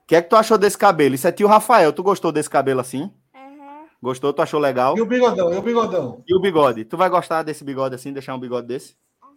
O 0.03 0.07
que 0.07 0.17
é 0.17 0.23
que 0.23 0.29
tu 0.29 0.37
achou 0.37 0.59
desse 0.59 0.77
cabelo? 0.77 1.15
Isso 1.15 1.29
é 1.29 1.33
tio 1.33 1.47
Rafael. 1.47 1.93
Tu 1.93 2.03
gostou 2.03 2.33
desse 2.33 2.51
cabelo 2.51 2.81
assim? 2.81 3.13
Uhum. 3.35 3.87
Gostou? 4.03 4.33
Tu 4.33 4.43
achou 4.43 4.59
legal? 4.59 4.97
E 4.97 5.01
o 5.01 5.07
bigodão? 5.07 5.53
E 5.53 5.57
o 5.57 5.63
bigodão? 5.63 6.25
E 6.27 6.35
o 6.35 6.41
bigode? 6.41 6.85
Tu 6.85 6.97
vai 6.97 7.09
gostar 7.09 7.43
desse 7.43 7.65
bigode 7.65 7.95
assim? 7.95 8.13
Deixar 8.13 8.35
um 8.35 8.41
bigode 8.41 8.67
desse? 8.67 8.97
Uhum. 9.23 9.37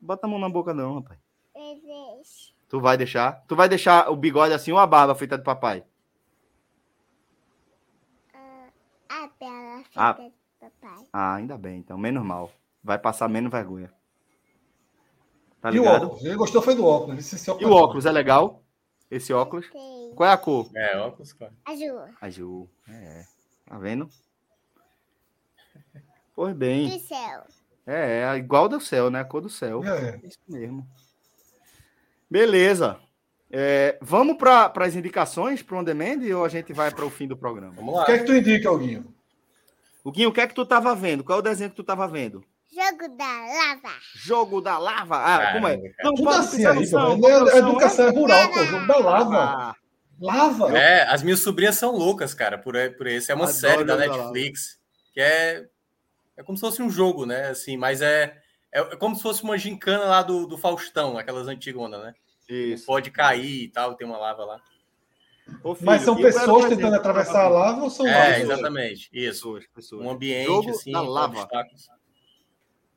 Bota 0.00 0.26
a 0.26 0.30
mão 0.30 0.38
na 0.38 0.48
boca 0.48 0.72
não, 0.72 0.94
rapaz. 0.94 1.18
Tu 2.70 2.80
vai 2.80 2.96
deixar? 2.96 3.44
Tu 3.48 3.56
vai 3.56 3.68
deixar 3.68 4.08
o 4.12 4.16
bigode 4.16 4.54
assim 4.54 4.70
ou 4.70 4.78
a 4.78 4.86
barba 4.86 5.12
feita 5.16 5.36
de 5.36 5.42
papai? 5.42 5.84
Uh, 8.32 8.70
a 9.08 9.28
barba 9.40 9.79
feita 9.79 9.79
ah. 9.96 10.16
Ah, 11.12 11.34
ainda 11.34 11.56
bem, 11.56 11.78
então. 11.78 11.96
Menos 11.98 12.24
mal. 12.24 12.50
Vai 12.82 12.98
passar 12.98 13.28
menos 13.28 13.50
vergonha. 13.50 13.92
Tá 15.60 15.70
ligado? 15.70 15.84
E 15.84 15.88
o 15.88 16.06
óculos? 16.06 16.24
Ele 16.24 16.36
gostou 16.36 16.62
foi 16.62 16.74
do 16.74 16.86
óculos. 16.86 17.32
Esse 17.32 17.50
óculos 17.50 17.70
e 17.70 17.72
o 17.72 17.76
óculos 17.76 18.06
é 18.06 18.12
legal? 18.12 18.62
Esse 19.10 19.32
óculos? 19.32 19.66
Qual 20.14 20.28
é 20.28 20.32
a 20.32 20.38
cor? 20.38 20.70
É, 20.74 20.96
óculos, 20.96 21.32
cara. 21.32 21.52
Azul. 21.64 22.00
Azul. 22.20 22.70
É. 22.88 23.24
Tá 23.66 23.78
vendo? 23.78 24.08
Pois 26.34 26.54
bem. 26.54 26.88
Do 26.88 26.98
céu. 27.00 27.42
É, 27.86 28.22
é 28.22 28.36
igual 28.36 28.68
do 28.68 28.80
céu, 28.80 29.10
né? 29.10 29.20
A 29.20 29.24
cor 29.24 29.42
do 29.42 29.50
céu. 29.50 29.84
É. 29.84 30.20
é 30.22 30.26
isso 30.26 30.38
mesmo. 30.48 30.86
Beleza. 32.30 32.98
É, 33.50 33.98
vamos 34.00 34.36
para 34.36 34.72
as 34.76 34.94
indicações 34.94 35.60
para 35.60 35.74
o 35.74 35.78
On 35.80 35.84
Demand 35.84 36.20
ou 36.34 36.44
a 36.44 36.48
gente 36.48 36.72
vai 36.72 36.90
para 36.94 37.04
o 37.04 37.10
fim 37.10 37.26
do 37.26 37.36
programa? 37.36 37.72
Vamos 37.72 37.94
lá. 37.94 38.02
O 38.02 38.06
que 38.06 38.12
é 38.12 38.18
que 38.18 38.24
tu 38.24 38.32
indica, 38.32 38.74
Guinho? 38.78 39.12
O 40.04 40.10
Guinho, 40.10 40.30
o 40.30 40.32
que 40.32 40.40
é 40.40 40.46
que 40.46 40.54
tu 40.54 40.62
estava 40.62 40.94
vendo? 40.94 41.22
Qual 41.22 41.38
é 41.38 41.40
o 41.40 41.44
desenho 41.44 41.70
que 41.70 41.76
tu 41.76 41.82
estava 41.82 42.06
vendo? 42.08 42.44
Jogo 42.72 43.16
da 43.16 43.24
lava. 43.24 43.94
Jogo 44.14 44.60
da 44.60 44.78
lava? 44.78 45.16
Ah, 45.16 45.52
como 45.52 45.68
é? 45.68 45.76
Não, 46.02 46.14
Tudo 46.14 46.30
assim 46.30 46.64
aí. 46.64 46.78
É, 46.78 47.58
educação 47.58 48.06
é 48.06 48.10
rural, 48.10 48.52
pô. 48.52 48.64
Jogo 48.64 48.86
da 48.86 48.98
lava. 48.98 49.38
Ah. 49.38 49.76
Lava. 50.20 50.78
É, 50.78 51.02
as 51.08 51.22
minhas 51.22 51.40
sobrinhas 51.40 51.76
são 51.76 51.92
loucas, 51.92 52.34
cara, 52.34 52.58
por, 52.58 52.74
por 52.96 53.06
esse. 53.06 53.32
É 53.32 53.34
uma 53.34 53.44
Adoro 53.44 53.58
série 53.58 53.84
da 53.84 53.96
Netflix 53.96 54.78
que 55.12 55.20
é, 55.20 55.66
é 56.36 56.42
como 56.42 56.56
se 56.56 56.60
fosse 56.60 56.82
um 56.82 56.90
jogo, 56.90 57.26
né? 57.26 57.48
Assim, 57.48 57.76
mas 57.76 58.00
é, 58.00 58.36
é, 58.72 58.80
é 58.80 58.96
como 58.96 59.16
se 59.16 59.22
fosse 59.22 59.42
uma 59.42 59.58
gincana 59.58 60.04
lá 60.04 60.22
do, 60.22 60.46
do 60.46 60.56
Faustão, 60.56 61.18
aquelas 61.18 61.48
antigonas, 61.48 62.02
né? 62.02 62.14
Isso. 62.48 62.86
Pode 62.86 63.10
cair 63.10 63.64
e 63.64 63.68
tal, 63.68 63.94
tem 63.94 64.06
uma 64.06 64.18
lava 64.18 64.44
lá. 64.44 64.60
Ô, 65.62 65.74
filho, 65.74 65.86
Mas 65.86 66.02
são 66.02 66.16
pessoas 66.16 66.68
tentando 66.68 66.96
atravessar 66.96 67.44
a 67.44 67.48
lava 67.48 67.82
ou 67.82 67.90
são 67.90 68.06
É, 68.06 68.40
exatamente. 68.40 69.08
Isso. 69.12 69.52
Pessoas, 69.52 69.66
pessoas. 69.74 70.06
Um 70.06 70.10
ambiente 70.10 70.46
jogo 70.46 70.70
assim, 70.70 70.92
da 70.92 71.00
lava. 71.02 71.48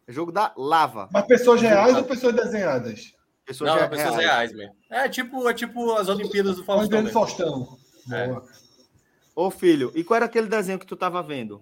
É 0.08 0.12
jogo 0.12 0.32
da 0.32 0.54
lava. 0.58 1.10
Mas 1.12 1.26
pessoas 1.26 1.62
reais 1.62 1.96
ou 1.96 2.04
pessoas 2.04 2.36
desenhadas? 2.36 3.14
Pessoas 3.46 3.70
Não, 3.70 3.76
reais. 3.78 3.90
pessoas 3.90 4.16
reais 4.16 4.54
mesmo. 4.54 4.76
É 4.90 5.10
tipo, 5.10 5.50
é 5.50 5.54
tipo 5.54 5.94
as 5.94 6.08
Olimpíadas 6.08 6.56
do 6.56 6.64
Faustão. 6.64 7.08
Faustão. 7.08 7.78
É. 8.12 8.36
Ô, 9.36 9.50
filho, 9.50 9.92
e 9.96 10.04
qual 10.04 10.18
era 10.18 10.26
aquele 10.26 10.48
desenho 10.48 10.80
que 10.80 10.86
tu 10.86 10.96
tava 10.96 11.22
vendo? 11.24 11.62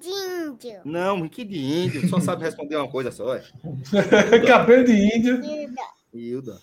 De 0.00 0.08
índio. 0.08 0.80
Não, 0.84 1.28
que 1.28 1.44
de 1.44 1.58
índio? 1.58 2.08
Só 2.08 2.20
sabe 2.20 2.44
responder 2.44 2.76
uma 2.76 2.88
coisa 2.88 3.10
só. 3.10 3.34
É. 3.34 3.42
Cabelo 4.46 4.84
de 4.84 4.92
índio. 4.92 5.44
Hilda. 5.44 5.82
Hilda. 6.14 6.60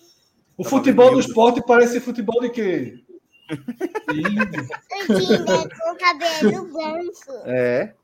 O 0.56 0.64
tá 0.64 0.70
futebol 0.70 1.12
do 1.12 1.20
esporte 1.20 1.62
parece 1.66 2.00
futebol 2.00 2.40
de 2.40 2.50
quê? 2.50 3.04
índio. 4.10 4.68
é 5.12 5.68
com 5.68 5.96
cabelo 5.96 6.72
branco. 6.72 7.32
É? 7.44 7.94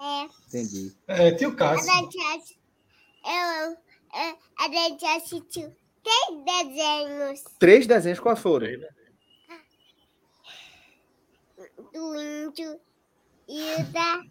É. 0.00 0.28
Entendi. 0.48 0.92
É, 1.06 1.32
tio 1.32 1.54
Cássio. 1.54 1.90
A 1.90 1.96
gente, 1.96 2.58
eu, 3.24 3.78
a 4.58 4.68
gente 4.68 5.04
assistiu 5.04 5.74
três 6.02 6.44
desenhos. 6.44 7.44
Três 7.58 7.86
desenhos? 7.86 8.20
Quais 8.20 8.38
foram? 8.38 8.66
Do 11.92 12.20
índio, 12.20 12.80
Hilda 13.48 14.24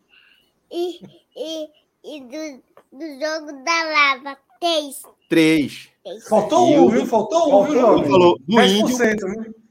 e, 0.72 1.00
e, 1.36 1.70
e 2.04 2.22
do, 2.22 2.64
do 2.98 3.06
jogo 3.20 3.64
da 3.64 3.84
lava. 3.84 4.38
Três. 4.60 5.04
Três. 5.30 5.91
Faltou 6.28 6.68
um, 6.68 6.90
viu? 6.90 7.06
Faltou 7.06 7.62
um, 7.62 7.66
viu, 7.66 7.80
João? 7.80 8.04
Falou 8.04 8.40
do 8.40 8.62
índio, 8.62 8.98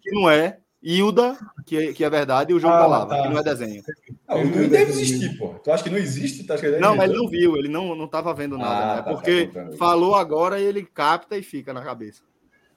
que 0.01 0.11
não 0.13 0.31
é. 0.31 0.59
Hilda, 0.83 1.37
que 1.67 1.77
é, 1.77 1.93
que 1.93 2.03
é 2.03 2.09
verdade, 2.09 2.53
e 2.53 2.55
o 2.55 2.59
jogo 2.59 2.73
ah, 2.73 2.81
da 2.81 2.87
lava, 2.87 3.15
tá. 3.15 3.23
que 3.23 3.29
não 3.29 3.39
é 3.39 3.43
desenho. 3.43 3.83
Não, 4.27 4.41
o 4.41 4.45
não 4.47 4.69
deve 4.69 4.93
existir, 4.93 5.37
pô. 5.37 5.49
Tu 5.63 5.71
acha 5.71 5.85
que 5.85 5.91
não 5.91 5.99
existe? 5.99 6.45
Tá 6.45 6.55
não, 6.81 6.97
mas 6.97 7.11
ele 7.11 7.19
não 7.19 7.29
viu, 7.29 7.57
ele 7.57 7.69
não, 7.69 7.95
não 7.95 8.09
tava 8.09 8.33
vendo 8.33 8.57
nada, 8.57 8.93
ah, 8.93 8.97
né? 8.97 9.03
Tá, 9.03 9.11
Porque 9.11 9.49
tá 9.49 9.73
falou 9.77 10.15
agora 10.15 10.59
e 10.59 10.65
ele 10.65 10.83
capta 10.83 11.37
e 11.37 11.43
fica 11.43 11.75
na 11.75 11.83
cabeça. 11.83 12.23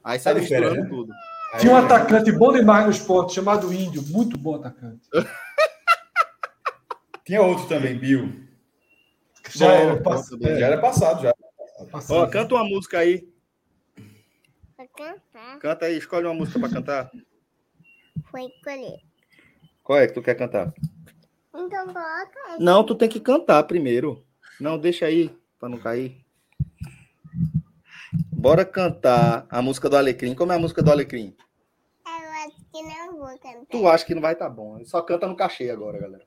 Aí 0.03 0.19
sai 0.19 0.33
tá 0.33 0.41
misturando 0.41 0.81
né? 0.81 0.87
tudo. 0.89 1.13
Tinha 1.59 1.71
um 1.71 1.77
atacante 1.77 2.31
bom 2.31 2.51
demais 2.51 2.85
no 2.85 2.91
esporte, 2.91 3.35
chamado 3.35 3.71
Índio. 3.71 4.03
Muito 4.09 4.37
bom 4.37 4.55
atacante. 4.55 5.07
Tinha 7.25 7.41
outro 7.41 7.67
também, 7.67 7.97
Bill. 7.97 8.29
Já 9.49 9.71
era 9.71 10.01
passado. 10.01 10.45
É. 10.45 10.59
Já 10.59 10.65
era 10.65 10.77
passado, 10.77 11.21
já. 11.21 11.33
Passado. 11.89 12.17
Ó, 12.17 12.27
canta 12.27 12.55
uma 12.55 12.65
música 12.65 12.99
aí. 12.99 13.25
Pra 14.83 14.87
cantar. 14.87 15.59
Canta 15.59 15.85
aí, 15.85 15.97
escolhe 15.97 16.25
uma 16.25 16.33
música 16.33 16.59
para 16.59 16.69
cantar. 16.69 17.11
Foi 18.29 18.45
escolher. 18.45 18.99
Qual 19.83 19.99
é 19.99 20.07
que 20.07 20.13
tu 20.13 20.21
quer 20.21 20.35
cantar? 20.35 20.73
Então 21.55 21.85
coloca 21.85 22.39
aí. 22.47 22.59
Não, 22.59 22.83
tu 22.83 22.95
tem 22.95 23.07
que 23.07 23.19
cantar 23.19 23.63
primeiro. 23.63 24.25
Não, 24.59 24.77
deixa 24.77 25.05
aí, 25.05 25.35
para 25.59 25.69
não 25.69 25.77
cair. 25.77 26.23
Bora 28.31 28.65
cantar 28.65 29.45
a 29.49 29.61
música 29.61 29.89
do 29.89 29.95
Alecrim. 29.95 30.35
Como 30.35 30.51
é 30.51 30.55
a 30.55 30.59
música 30.59 30.81
do 30.81 30.91
Alecrim? 30.91 31.35
que 32.73 32.81
não 32.81 33.02
vou 33.23 33.39
cantar. 33.39 33.65
Tu 33.69 33.87
acha 33.87 34.05
que 34.05 34.15
não 34.15 34.21
vai 34.21 34.33
estar 34.33 34.49
tá 34.49 34.51
bom. 34.51 34.83
Só 34.85 35.01
canta 35.01 35.27
no 35.27 35.35
cachê 35.35 35.69
agora, 35.69 35.99
galera. 35.99 36.25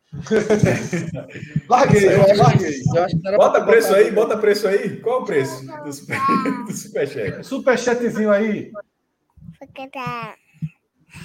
larguei, 1.68 2.06
eu 2.08 2.36
larguei. 2.36 2.82
Eu 2.94 3.04
acho 3.04 3.18
que 3.18 3.36
bota 3.36 3.64
preço 3.64 3.94
aí, 3.94 4.10
bota 4.10 4.38
preço 4.38 4.66
aí. 4.68 5.00
Qual 5.00 5.22
o 5.22 5.24
preço 5.24 5.66
do, 5.84 5.92
super, 5.92 6.18
do 6.66 6.72
superchat? 6.72 7.44
Superchatzinho 7.46 8.32
aí. 8.32 8.70
Vou 8.72 9.68
cantar. 9.74 10.36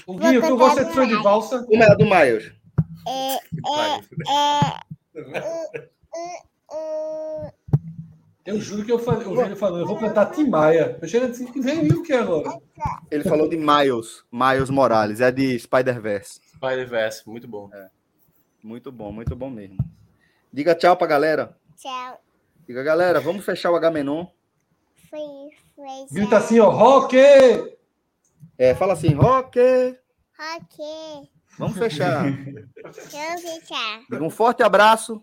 O 0.06 0.16
Guinho, 0.16 0.42
tu 0.42 0.58
gosta 0.58 0.86
de 0.86 0.94
som 0.94 1.06
de 1.06 1.16
valsa? 1.16 1.64
Como 1.64 1.84
é 1.84 1.92
a 1.92 1.96
do 1.96 2.06
Miles? 2.06 2.52
É, 3.08 3.34
é, 3.34 3.40
é, 4.30 4.82
eu 8.46 8.60
juro 8.60 8.84
que 8.84 8.92
eu 8.92 9.00
falei, 9.00 9.28
vi 9.28 9.40
ele 9.40 9.56
falando, 9.56 9.82
eu 9.82 9.88
vou 9.88 9.98
cantar 9.98 10.32
Tim 10.32 10.48
Maia. 10.48 10.98
Eu 11.02 11.08
cheguei 11.08 11.30
assim, 11.30 11.52
vem 11.62 11.88
o 11.92 12.04
que 12.04 12.14
agora? 12.14 12.60
Ele 13.10 13.24
falou 13.24 13.48
de 13.48 13.58
Miles, 13.58 14.24
Miles 14.32 14.70
Morales, 14.70 15.22
é 15.22 15.32
de 15.32 15.58
Spider-Verse. 15.60 16.42
Spider-Verse, 16.56 17.28
muito 17.30 17.48
bom. 17.48 17.70
É. 17.74 17.90
Muito 18.64 18.92
bom, 18.92 19.12
muito 19.12 19.36
bom 19.36 19.50
mesmo. 19.50 19.78
Diga 20.52 20.76
tchau 20.76 20.96
pra 20.98 21.08
galera. 21.08 21.58
Tchau. 21.78 22.20
Diga, 22.68 22.84
galera, 22.84 23.20
vamos 23.20 23.44
fechar 23.46 23.72
o 23.72 23.76
Agamenon. 23.76 24.26
Foi, 25.10 25.20
foi. 25.76 26.06
Grita 26.12 26.38
assim, 26.38 26.60
ó, 26.60 26.70
rock! 26.70 27.18
É, 28.58 28.76
fala 28.76 28.94
assim, 28.94 29.14
rock! 29.14 29.60
Rock! 30.40 31.30
Vamos 31.58 31.78
fechar. 31.78 32.24
Vamos 32.24 33.42
fechar. 33.42 34.02
Um 34.22 34.30
forte 34.30 34.64
abraço. 34.64 35.22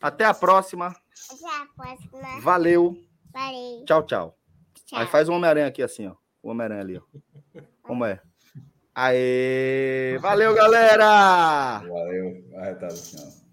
Até 0.00 0.24
a 0.24 0.34
próxima. 0.34 0.86
Até 1.30 1.46
a 1.48 1.66
próxima. 1.76 2.40
Valeu. 2.40 2.96
Valeu. 3.32 3.84
Tchau, 3.84 4.02
tchau. 4.04 4.38
tchau. 4.86 4.98
Aí 4.98 5.06
faz 5.06 5.28
o 5.28 5.32
Homem-Aranha 5.32 5.66
aqui 5.66 5.82
assim, 5.82 6.06
ó. 6.08 6.14
O 6.42 6.50
Homem-Aranha 6.50 6.80
ali, 6.80 6.98
ó. 6.98 7.02
Como 7.82 8.04
é? 8.04 8.20
Aê! 8.94 10.18
Valeu, 10.20 10.54
galera! 10.54 11.80
Valeu. 11.80 12.44
Arretado, 12.58 12.96
senhor. 12.96 13.43